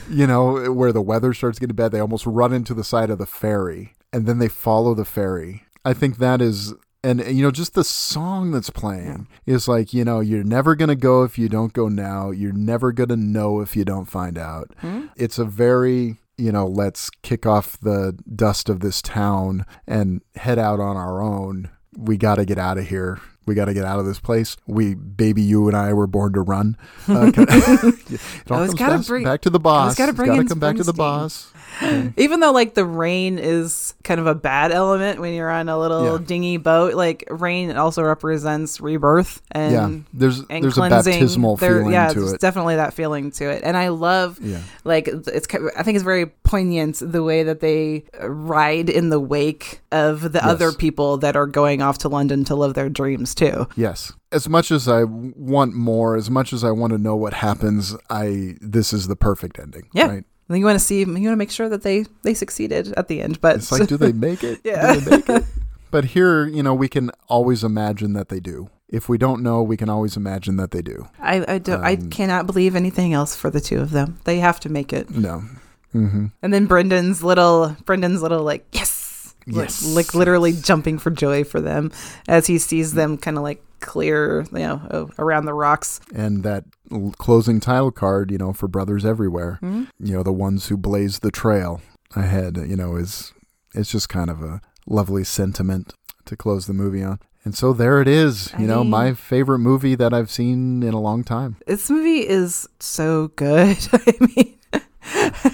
You 0.10 0.28
know, 0.28 0.72
where 0.72 0.94
the 0.94 1.02
weather 1.02 1.34
starts 1.34 1.60
getting 1.60 1.76
bad, 1.76 1.92
they 1.92 2.00
almost 2.00 2.26
run 2.26 2.54
into 2.54 2.74
the 2.74 2.84
side 2.86 3.10
of 3.10 3.18
the 3.18 3.26
ferry, 3.26 3.83
and 4.14 4.26
then 4.26 4.38
they 4.40 4.48
follow 4.48 4.94
the 4.94 5.04
ferry. 5.06 5.64
I 5.84 5.94
think 5.94 6.18
that 6.18 6.42
is. 6.42 6.74
And 7.06 7.20
you 7.28 7.44
know, 7.44 7.52
just 7.52 7.74
the 7.74 7.84
song 7.84 8.52
that's 8.52 8.70
playing 8.70 9.28
is 9.46 9.68
like, 9.68 9.94
you 9.94 10.06
know, 10.06 10.22
you're 10.22 10.46
never 10.46 10.74
gonna 10.74 10.96
go 10.96 11.24
if 11.24 11.38
you 11.38 11.50
don't 11.50 11.74
go 11.74 11.90
now. 11.90 12.32
You're 12.32 12.54
never 12.54 12.94
gonna 12.94 13.18
know 13.18 13.60
if 13.60 13.76
you 13.76 13.84
don't 13.84 14.06
find 14.06 14.38
out. 14.38 14.72
It's 15.18 15.38
a 15.38 15.44
very, 15.44 16.20
you 16.38 16.54
know, 16.54 16.66
let's 16.66 17.10
kick 17.22 17.46
off 17.46 17.78
the 17.82 18.18
dust 18.34 18.70
of 18.70 18.80
this 18.80 19.02
town 19.02 19.66
and 19.86 20.22
head 20.38 20.58
out 20.58 20.80
on 20.80 20.96
our 20.96 21.22
own. 21.22 21.70
We 21.98 22.16
got 22.16 22.36
to 22.36 22.46
get 22.46 22.58
out 22.58 22.78
of 22.78 22.88
here. 22.88 23.20
We 23.46 23.54
got 23.54 23.66
to 23.66 23.74
get 23.74 23.84
out 23.86 24.00
of 24.00 24.06
this 24.06 24.20
place. 24.22 24.56
We, 24.66 24.96
baby, 24.96 25.42
you 25.44 25.68
and 25.68 25.76
I 25.76 25.92
were 25.94 26.08
born 26.08 26.32
to 26.34 26.42
run. 26.42 26.78
Uh, 27.10 27.32
it 27.38 28.50
all 28.50 28.66
comes 28.66 28.74
gotta 28.76 28.98
back, 29.00 29.08
bring- 29.08 29.24
back 29.26 29.42
to 29.42 29.50
the 29.50 29.60
boss. 29.60 29.96
gotta 29.98 30.14
bring 30.14 30.30
gotta 30.30 30.42
in 30.42 30.48
come 30.48 30.60
back 30.60 30.78
to 30.78 30.84
the 30.84 30.94
boss. 30.94 31.52
Even 32.18 32.40
though 32.40 32.52
like 32.52 32.74
the 32.74 32.86
rain 32.86 33.40
is 33.40 33.94
kind 34.04 34.20
of 34.20 34.28
a 34.28 34.36
bad 34.36 34.72
element 34.72 35.20
when 35.20 35.34
you're 35.34 35.50
on 35.50 35.70
a 35.70 35.78
little 35.80 36.20
Yeah. 36.20 36.26
dingy 36.26 36.58
boat, 36.58 36.94
like 36.94 37.24
rain 37.30 37.76
also 37.76 38.04
represents 38.04 38.80
rebirth 38.82 39.42
and 39.52 39.72
Yeah, 39.74 39.90
there's 40.14 40.40
and 40.50 40.64
there's 40.64 40.74
a 40.78 40.82
cleansing. 40.82 41.14
baptismal 41.14 41.58
There- 41.58 41.78
feeling 41.80 41.94
yeah, 41.94 42.10
to 42.10 42.20
there's 42.20 42.34
it. 42.34 42.42
definitely 42.42 42.76
that 42.76 42.94
feeling 42.94 43.32
to 43.32 43.46
it. 43.50 43.62
And 43.64 43.76
I 43.78 43.90
love 43.90 44.40
Yeah. 44.42 44.60
like 44.84 45.08
it's 45.08 45.48
I 45.76 45.84
think 45.84 45.96
it's 45.96 46.04
very 46.04 46.28
poignant 46.28 47.02
the 47.02 47.24
way 47.24 47.44
that 47.44 47.60
they 47.60 48.04
ride 48.22 48.90
in 48.90 49.10
the 49.10 49.20
wake 49.20 49.82
of 49.92 50.32
the 50.34 50.46
other 50.46 50.72
people 50.72 51.18
that 51.18 51.36
are 51.36 51.48
going 51.48 51.82
off 51.82 51.98
to 52.00 52.10
London 52.10 52.44
to 52.46 52.56
live 52.56 52.74
their 52.74 52.90
dreams 52.90 53.34
too. 53.34 53.68
Yes. 53.76 54.12
As 54.32 54.50
much 54.50 54.72
as 54.72 54.88
I 54.88 55.04
want 55.04 55.76
more, 55.76 56.16
as 56.16 56.30
much 56.30 56.54
as 56.54 56.64
I 56.64 56.72
want 56.72 56.92
to 56.94 56.98
know 56.98 57.16
what 57.16 57.34
happens, 57.36 57.96
I 58.10 58.56
this 58.62 58.92
is 58.92 59.08
the 59.08 59.16
perfect 59.16 59.60
ending. 59.60 59.84
Yeah. 59.94 60.08
Right. 60.08 60.24
And 60.54 60.60
you 60.60 60.66
want 60.66 60.80
to 60.80 60.86
see 60.86 61.00
you 61.00 61.06
want 61.08 61.24
to 61.26 61.36
make 61.36 61.52
sure 61.52 61.68
that 61.70 61.82
they 61.84 62.06
they 62.22 62.34
succeeded 62.34 62.94
at 62.96 63.08
the 63.08 63.22
end, 63.22 63.42
but 63.42 63.58
It's 63.58 63.72
like, 63.72 63.88
do 63.88 63.98
they 63.98 64.12
make 64.28 64.44
it? 64.44 64.62
Yeah. 64.64 64.94
Do 64.94 65.00
they 65.00 65.18
make 65.18 65.30
it? 65.30 65.44
But 65.94 66.06
here, 66.06 66.48
you 66.48 66.64
know, 66.64 66.74
we 66.74 66.88
can 66.90 67.12
always 67.30 67.64
imagine 67.64 68.14
that 68.14 68.30
they 68.30 68.40
do. 68.40 68.70
If 68.90 69.08
we 69.10 69.20
don't 69.20 69.44
know, 69.44 69.62
we 69.62 69.78
can 69.78 69.90
always 69.90 70.18
imagine 70.18 70.58
that 70.58 70.72
they 70.72 70.82
do. 70.82 71.08
I 71.20 71.36
I 71.56 71.62
I 71.92 71.94
Um, 71.94 72.10
cannot 72.10 72.48
believe 72.48 72.76
anything 72.76 73.14
else 73.14 73.36
for 73.36 73.52
the 73.52 73.62
two 73.62 73.80
of 73.80 73.92
them. 73.92 74.18
They 74.24 74.40
have 74.40 74.60
to 74.62 74.70
make 74.70 74.92
it. 74.92 75.12
No. 75.12 75.44
hmm 75.92 76.26
And 76.42 76.52
then 76.52 76.66
Brendan's 76.66 77.22
little 77.24 77.76
Brendan's 77.86 78.22
little 78.24 78.44
like 78.52 78.66
yes, 78.72 79.03
Yes. 79.46 79.84
like 79.96 80.14
literally 80.14 80.54
jumping 80.54 80.98
for 81.00 81.12
joy 81.12 81.44
for 81.44 81.60
them 81.62 81.92
as 82.28 82.48
he 82.48 82.58
sees 82.58 82.94
them 82.94 83.18
kind 83.18 83.38
of 83.38 83.44
like 83.44 83.64
clear, 83.80 84.44
you 84.52 84.60
know, 84.60 85.10
around 85.20 85.46
the 85.46 85.54
rocks. 85.54 86.00
And 86.16 86.44
that 86.44 86.64
l- 86.92 87.14
closing 87.18 87.60
title 87.60 87.92
card, 87.92 88.32
you 88.32 88.38
know, 88.38 88.54
for 88.54 88.68
Brothers 88.68 89.06
Everywhere, 89.06 89.60
Mm-hmm. 89.62 89.84
you 90.06 90.14
know, 90.16 90.24
the 90.24 90.32
ones 90.34 90.68
who 90.68 90.78
blaze 90.78 91.20
the 91.20 91.32
trail 91.32 91.82
ahead, 92.16 92.58
you 92.58 92.76
know, 92.78 92.96
is 92.96 93.34
it's 93.76 93.92
just 93.92 94.08
kind 94.08 94.30
of 94.30 94.42
a 94.42 94.62
lovely 94.88 95.24
sentiment 95.24 95.94
to 96.26 96.38
close 96.38 96.68
the 96.68 96.74
movie 96.74 97.04
on. 97.04 97.20
And 97.46 97.54
so 97.54 97.74
there 97.74 98.00
it 98.02 98.08
is, 98.08 98.54
you 98.58 98.64
I 98.64 98.68
know, 98.68 98.82
mean- 98.84 98.92
my 98.92 99.14
favorite 99.14 99.60
movie 99.60 99.96
that 99.96 100.14
I've 100.14 100.32
seen 100.32 100.82
in 100.82 100.94
a 100.94 101.02
long 101.02 101.26
time. 101.26 101.58
This 101.68 101.90
movie 101.90 102.26
is 102.26 102.70
so 102.80 103.28
good. 103.36 103.78
I 103.94 104.14
mean, 104.22 104.58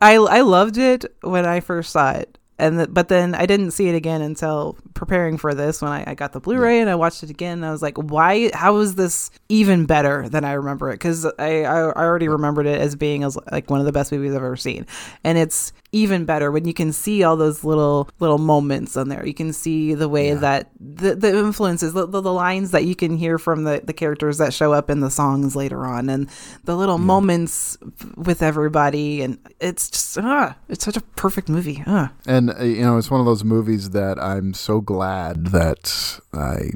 I 0.00 0.14
I 0.16 0.40
loved 0.42 0.76
it 0.78 1.04
when 1.22 1.46
I 1.46 1.60
first 1.60 1.90
saw 1.92 2.10
it. 2.12 2.36
And 2.58 2.78
the, 2.78 2.86
but 2.86 3.08
then 3.08 3.34
I 3.34 3.46
didn't 3.46 3.72
see 3.72 3.88
it 3.88 3.94
again 3.94 4.22
until 4.22 4.76
preparing 4.94 5.38
for 5.38 5.54
this 5.54 5.82
when 5.82 5.90
I, 5.90 6.04
I 6.06 6.14
got 6.14 6.32
the 6.32 6.40
Blu-ray 6.40 6.80
and 6.80 6.88
I 6.88 6.94
watched 6.94 7.22
it 7.22 7.30
again. 7.30 7.58
And 7.58 7.66
I 7.66 7.72
was 7.72 7.82
like, 7.82 7.96
why? 7.96 8.50
How 8.54 8.76
is 8.78 8.94
this 8.94 9.30
even 9.48 9.86
better 9.86 10.28
than 10.28 10.44
I 10.44 10.52
remember 10.52 10.90
it? 10.90 10.94
Because 10.94 11.24
I, 11.24 11.62
I 11.62 11.80
I 11.80 12.04
already 12.04 12.28
remembered 12.28 12.66
it 12.66 12.80
as 12.80 12.94
being 12.94 13.24
as 13.24 13.36
like 13.50 13.70
one 13.70 13.80
of 13.80 13.86
the 13.86 13.92
best 13.92 14.12
movies 14.12 14.32
I've 14.32 14.36
ever 14.36 14.56
seen, 14.56 14.86
and 15.24 15.38
it's 15.38 15.72
even 15.92 16.24
better 16.24 16.50
when 16.50 16.66
you 16.66 16.72
can 16.72 16.90
see 16.90 17.22
all 17.22 17.36
those 17.36 17.62
little 17.62 18.08
little 18.18 18.38
moments 18.38 18.96
on 18.96 19.08
there. 19.08 19.24
You 19.26 19.34
can 19.34 19.52
see 19.52 19.94
the 19.94 20.08
way 20.08 20.32
that 20.32 20.70
the 20.80 21.14
the 21.14 21.28
influences, 21.38 21.92
the, 21.92 22.06
the, 22.06 22.22
the 22.22 22.32
lines 22.32 22.70
that 22.70 22.84
you 22.84 22.96
can 22.96 23.16
hear 23.16 23.38
from 23.38 23.64
the 23.64 23.82
the 23.84 23.92
characters 23.92 24.38
that 24.38 24.54
show 24.54 24.72
up 24.72 24.88
in 24.88 25.00
the 25.00 25.10
songs 25.10 25.54
later 25.54 25.86
on, 25.86 26.08
and 26.08 26.28
the 26.64 26.76
little 26.76 26.98
moments 26.98 27.76
with 28.16 28.42
everybody, 28.42 29.22
and 29.22 29.38
it's 29.60 29.90
just 29.90 30.18
ah, 30.18 30.56
it's 30.68 30.84
such 30.84 30.96
a 30.96 31.02
perfect 31.02 31.48
movie. 31.48 31.82
Ah. 31.86 32.12
And 32.26 32.50
uh, 32.50 32.64
you 32.64 32.82
know, 32.82 32.96
it's 32.96 33.10
one 33.10 33.20
of 33.20 33.26
those 33.26 33.44
movies 33.44 33.90
that 33.90 34.18
I'm 34.18 34.54
so 34.54 34.80
glad 34.80 35.48
that 35.48 36.20
I 36.32 36.70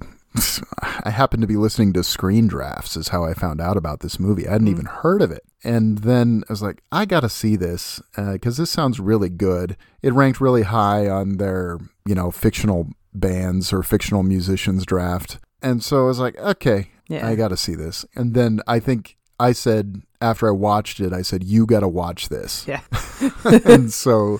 I 1.04 1.10
happened 1.10 1.40
to 1.42 1.46
be 1.46 1.56
listening 1.56 1.92
to 1.94 2.04
Screen 2.04 2.46
Drafts 2.46 2.96
is 2.96 3.08
how 3.08 3.24
I 3.24 3.34
found 3.34 3.60
out 3.60 3.76
about 3.76 4.00
this 4.00 4.20
movie. 4.20 4.46
I 4.46 4.52
hadn't 4.52 4.68
even 4.68 4.86
heard 4.86 5.22
of 5.22 5.30
it. 5.30 5.44
And 5.66 5.98
then 5.98 6.44
I 6.48 6.52
was 6.52 6.62
like, 6.62 6.82
I 6.92 7.06
got 7.06 7.20
to 7.20 7.28
see 7.28 7.56
this 7.56 8.00
uh, 8.16 8.34
because 8.34 8.56
this 8.56 8.70
sounds 8.70 9.00
really 9.00 9.28
good. 9.28 9.76
It 10.00 10.12
ranked 10.12 10.40
really 10.40 10.62
high 10.62 11.08
on 11.08 11.38
their, 11.38 11.78
you 12.06 12.14
know, 12.14 12.30
fictional 12.30 12.90
bands 13.12 13.72
or 13.72 13.82
fictional 13.82 14.22
musicians 14.22 14.86
draft. 14.86 15.40
And 15.60 15.82
so 15.82 16.04
I 16.04 16.06
was 16.06 16.20
like, 16.20 16.38
okay, 16.38 16.90
Yeah. 17.08 17.26
I 17.26 17.34
got 17.34 17.48
to 17.48 17.56
see 17.56 17.74
this. 17.74 18.04
And 18.14 18.32
then 18.32 18.60
I 18.68 18.78
think 18.78 19.16
I 19.40 19.50
said, 19.50 20.02
after 20.20 20.48
I 20.48 20.52
watched 20.52 21.00
it, 21.00 21.12
I 21.12 21.22
said, 21.22 21.44
you 21.44 21.66
got 21.66 21.80
to 21.80 21.88
watch 21.88 22.28
this. 22.28 22.66
Yeah. 22.76 22.80
and 23.64 23.92
so 23.92 24.38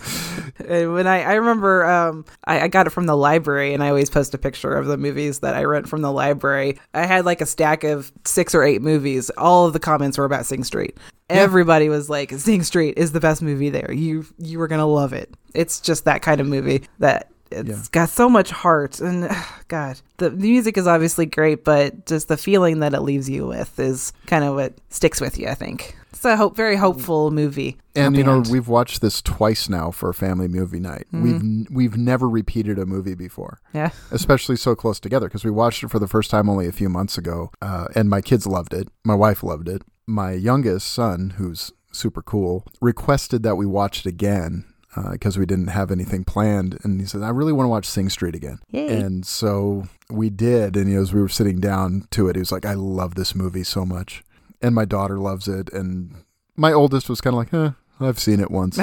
when 0.59 1.07
I, 1.07 1.23
I 1.23 1.35
remember 1.35 1.85
um, 1.87 2.25
I, 2.45 2.63
I 2.63 2.69
got 2.69 2.87
it 2.87 2.91
from 2.91 3.07
the 3.07 3.17
library 3.17 3.73
and 3.73 3.83
I 3.83 3.89
always 3.89 4.11
post 4.11 4.35
a 4.35 4.39
picture 4.39 4.75
of 4.75 4.87
the 4.87 4.97
movies 4.97 5.39
that 5.41 5.55
I 5.55 5.65
rent 5.65 5.89
from 5.89 6.03
the 6.03 6.13
library. 6.13 6.79
I 6.93 7.07
had 7.07 7.25
like 7.25 7.41
a 7.41 7.47
stack 7.47 7.85
of 7.85 8.13
six 8.25 8.55
or 8.55 8.63
eight 8.65 8.83
movies. 8.83 9.31
All 9.39 9.67
of 9.67 9.73
the 9.73 9.79
comments 9.79 10.19
were 10.19 10.25
about 10.25 10.45
Sing 10.45 10.65
Street. 10.65 10.99
Everybody 11.31 11.89
was 11.89 12.11
like, 12.11 12.33
Sing 12.33 12.63
Street 12.63 12.99
is 12.99 13.13
the 13.13 13.21
best 13.21 13.43
movie 13.43 13.71
there. 13.71 13.93
You 13.93 14.27
you 14.39 14.59
were 14.59 14.69
gonna 14.69 14.87
love 14.87 15.13
it. 15.13 15.33
It's 15.55 15.81
just 15.81 16.05
that 16.05 16.23
kind 16.23 16.41
of 16.41 16.47
movie 16.47 16.83
that 16.99 17.31
it's 17.51 17.69
Yeah. 17.69 17.83
got 17.93 18.09
so 18.09 18.29
much 18.29 18.51
heart 18.51 19.01
and 19.01 19.31
God, 19.69 20.01
the, 20.19 20.31
music 20.31 20.77
is 20.77 20.87
obviously 20.87 21.27
great, 21.27 21.65
but 21.65 22.07
just 22.07 22.29
the 22.29 22.37
feeling 22.37 22.81
that 22.81 22.95
it 22.95 23.01
leaves 23.01 23.29
you 23.29 23.47
with 23.47 23.79
is 23.79 24.13
kind 24.27 24.45
of 24.45 24.55
what 24.55 24.75
sticks 24.91 25.21
with 25.21 25.39
you. 25.39 25.49
I 25.49 25.55
think 25.55 25.97
it's 26.13 26.25
a 26.25 26.37
hope, 26.37 26.57
very 26.57 26.77
hopeful 26.77 27.31
movie. 27.31 27.77
And 27.95 28.17
you 28.17 28.25
know 28.25 28.37
end. 28.37 28.49
we've 28.49 28.69
watched 28.69 29.01
this 29.01 29.21
twice 29.21 29.69
now 29.69 29.91
for 29.91 30.09
a 30.09 30.15
family 30.15 30.49
movie 30.49 30.81
night. 30.81 31.07
Mm-hmm. 31.13 31.23
We've 31.23 31.71
we've 31.71 31.97
never 31.97 32.29
repeated 32.29 32.79
a 32.79 32.87
movie 32.87 33.15
before, 33.15 33.61
yeah. 33.75 33.91
especially 34.11 34.57
so 34.57 34.75
close 34.75 34.99
together 35.01 35.29
because 35.29 35.45
we 35.45 35.51
watched 35.51 35.83
it 35.83 35.91
for 35.91 35.99
the 35.99 36.09
first 36.09 36.31
time 36.31 36.49
only 36.49 36.67
a 36.67 36.73
few 36.73 36.89
months 36.89 37.19
ago, 37.19 37.51
uh, 37.61 37.89
and 37.95 38.09
my 38.09 38.21
kids 38.21 38.47
loved 38.47 38.73
it. 38.73 38.89
My 39.05 39.15
wife 39.15 39.43
loved 39.43 39.69
it. 39.69 39.83
My 40.07 40.33
youngest 40.33 40.93
son, 40.93 41.35
who's 41.37 41.73
super 41.93 42.23
cool, 42.23 42.65
requested 42.81 43.43
that 43.43 43.57
we 43.57 43.67
watch 43.67 44.01
it 44.01 44.07
again 44.07 44.65
because 45.13 45.39
we 45.39 45.47
didn't 45.47 45.69
have 45.69 45.91
anything 45.91 46.25
planned, 46.25 46.79
and 46.83 47.01
he 47.01 47.07
said, 47.07 47.23
"I 47.23 47.29
really 47.31 47.53
want 47.53 47.67
to 47.67 47.71
watch 47.71 47.87
Sing 47.87 48.09
Street 48.09 48.35
again." 48.35 48.59
Yay. 48.71 49.01
And 49.01 49.27
so 49.27 49.89
we 50.11 50.31
did, 50.31 50.77
and 50.77 50.89
you 50.89 50.97
know, 50.97 51.03
as 51.03 51.13
we 51.13 51.21
were 51.21 51.29
sitting 51.29 51.61
down 51.61 52.07
to 52.13 52.29
it, 52.29 52.37
he 52.37 52.41
was 52.41 52.53
like, 52.53 52.65
"I 52.67 52.75
love 52.75 53.15
this 53.15 53.35
movie 53.35 53.65
so 53.65 53.85
much," 53.85 54.23
and 54.63 54.75
my 54.75 54.85
daughter 54.85 55.19
loves 55.19 55.49
it, 55.49 55.73
and 55.73 56.15
my 56.57 56.73
oldest 56.73 57.09
was 57.09 57.21
kind 57.21 57.35
of 57.35 57.39
like, 57.39 57.51
"Huh." 57.51 57.73
I've 57.99 58.19
seen 58.19 58.41
it 58.41 58.51
once, 58.51 58.79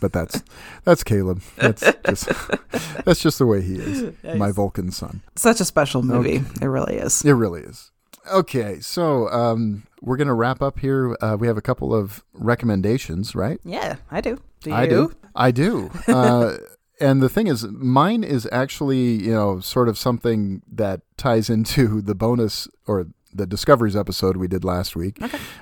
but 0.00 0.12
that's 0.12 0.42
that's 0.84 1.04
Caleb. 1.04 1.42
That's 1.56 1.92
just 2.06 2.28
that's 3.04 3.20
just 3.20 3.38
the 3.38 3.46
way 3.46 3.60
he 3.60 3.74
is. 3.74 4.14
My 4.24 4.50
Vulcan 4.50 4.90
son. 4.90 5.22
Such 5.36 5.60
a 5.60 5.64
special 5.64 6.02
movie. 6.02 6.42
It 6.60 6.66
really 6.66 6.96
is. 6.96 7.22
It 7.24 7.32
really 7.32 7.60
is. 7.60 7.90
Okay, 8.32 8.80
so 8.80 9.28
um, 9.28 9.84
we're 10.00 10.16
gonna 10.16 10.34
wrap 10.34 10.62
up 10.62 10.78
here. 10.78 11.16
Uh, 11.20 11.36
we 11.38 11.46
have 11.46 11.56
a 11.56 11.62
couple 11.62 11.94
of 11.94 12.24
recommendations, 12.32 13.34
right? 13.34 13.60
Yeah, 13.62 13.96
I 14.10 14.20
do. 14.20 14.40
Do 14.66 14.70
you? 14.70 14.76
I 14.76 14.86
do. 14.86 15.12
I 15.34 15.50
do. 15.62 15.90
Uh, 16.08 16.56
and 17.00 17.22
the 17.22 17.28
thing 17.28 17.46
is, 17.46 17.66
mine 17.68 18.22
is 18.24 18.48
actually, 18.52 19.22
you 19.24 19.32
know, 19.32 19.60
sort 19.60 19.88
of 19.88 19.98
something 19.98 20.62
that 20.70 21.00
ties 21.16 21.50
into 21.50 22.00
the 22.02 22.14
bonus 22.14 22.68
or 22.86 23.06
the 23.34 23.46
Discoveries 23.46 23.96
episode 23.96 24.36
we 24.38 24.48
did 24.48 24.64
last 24.64 24.96
week 24.96 25.18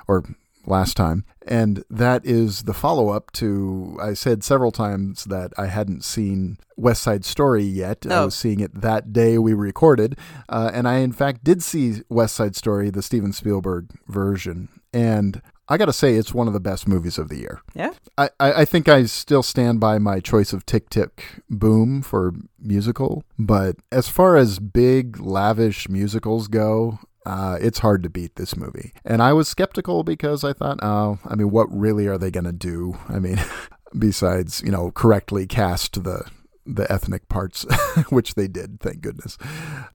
or 0.06 0.22
last 0.66 0.96
time. 0.96 1.24
And 1.46 1.84
that 1.90 2.24
is 2.24 2.62
the 2.62 2.72
follow 2.72 3.08
up 3.10 3.30
to, 3.32 3.98
I 4.00 4.14
said 4.14 4.42
several 4.44 4.70
times 4.70 5.24
that 5.24 5.52
I 5.58 5.66
hadn't 5.66 6.04
seen 6.04 6.56
West 6.76 7.02
Side 7.02 7.24
Story 7.24 7.64
yet. 7.64 8.06
I 8.08 8.14
Oh. 8.14 8.24
was 8.26 8.34
seeing 8.34 8.60
it 8.60 8.80
that 8.80 9.12
day 9.12 9.36
we 9.36 9.52
recorded. 9.54 10.16
Uh, 10.48 10.70
and 10.72 10.86
I, 10.88 10.98
in 10.98 11.12
fact, 11.12 11.42
did 11.44 11.62
see 11.62 12.02
West 12.08 12.36
Side 12.36 12.54
Story, 12.56 12.90
the 12.90 13.02
Steven 13.02 13.32
Spielberg 13.32 13.90
version. 14.06 14.68
And 14.92 15.42
I 15.68 15.76
got 15.78 15.86
to 15.86 15.92
say, 15.92 16.14
it's 16.14 16.34
one 16.34 16.46
of 16.46 16.52
the 16.52 16.60
best 16.60 16.86
movies 16.86 17.18
of 17.18 17.28
the 17.28 17.36
year. 17.36 17.62
Yeah. 17.74 17.92
I, 18.18 18.30
I 18.38 18.52
I 18.52 18.64
think 18.64 18.88
I 18.88 19.04
still 19.06 19.42
stand 19.42 19.80
by 19.80 19.98
my 19.98 20.20
choice 20.20 20.52
of 20.52 20.66
Tick 20.66 20.90
Tick 20.90 21.42
Boom 21.48 22.02
for 22.02 22.32
musical. 22.58 23.24
But 23.38 23.76
as 23.90 24.08
far 24.08 24.36
as 24.36 24.58
big, 24.58 25.18
lavish 25.20 25.88
musicals 25.88 26.48
go, 26.48 26.98
Uh, 27.26 27.56
it's 27.58 27.78
hard 27.78 28.02
to 28.02 28.10
beat 28.10 28.36
this 28.36 28.54
movie. 28.54 28.92
And 29.02 29.22
I 29.22 29.32
was 29.32 29.48
skeptical 29.48 30.04
because 30.04 30.44
I 30.44 30.52
thought, 30.52 30.78
oh, 30.82 31.18
I 31.24 31.34
mean, 31.34 31.50
what 31.50 31.68
really 31.72 32.06
are 32.06 32.18
they 32.18 32.30
going 32.30 32.44
to 32.44 32.52
do? 32.52 32.98
I 33.08 33.18
mean, 33.18 33.40
besides, 33.98 34.60
you 34.62 34.70
know, 34.70 34.90
correctly 34.90 35.46
cast 35.46 36.02
the 36.04 36.26
the 36.66 36.90
ethnic 36.90 37.28
parts, 37.28 37.64
which 38.08 38.34
they 38.34 38.48
did, 38.48 38.80
thank 38.80 39.00
goodness. 39.00 39.38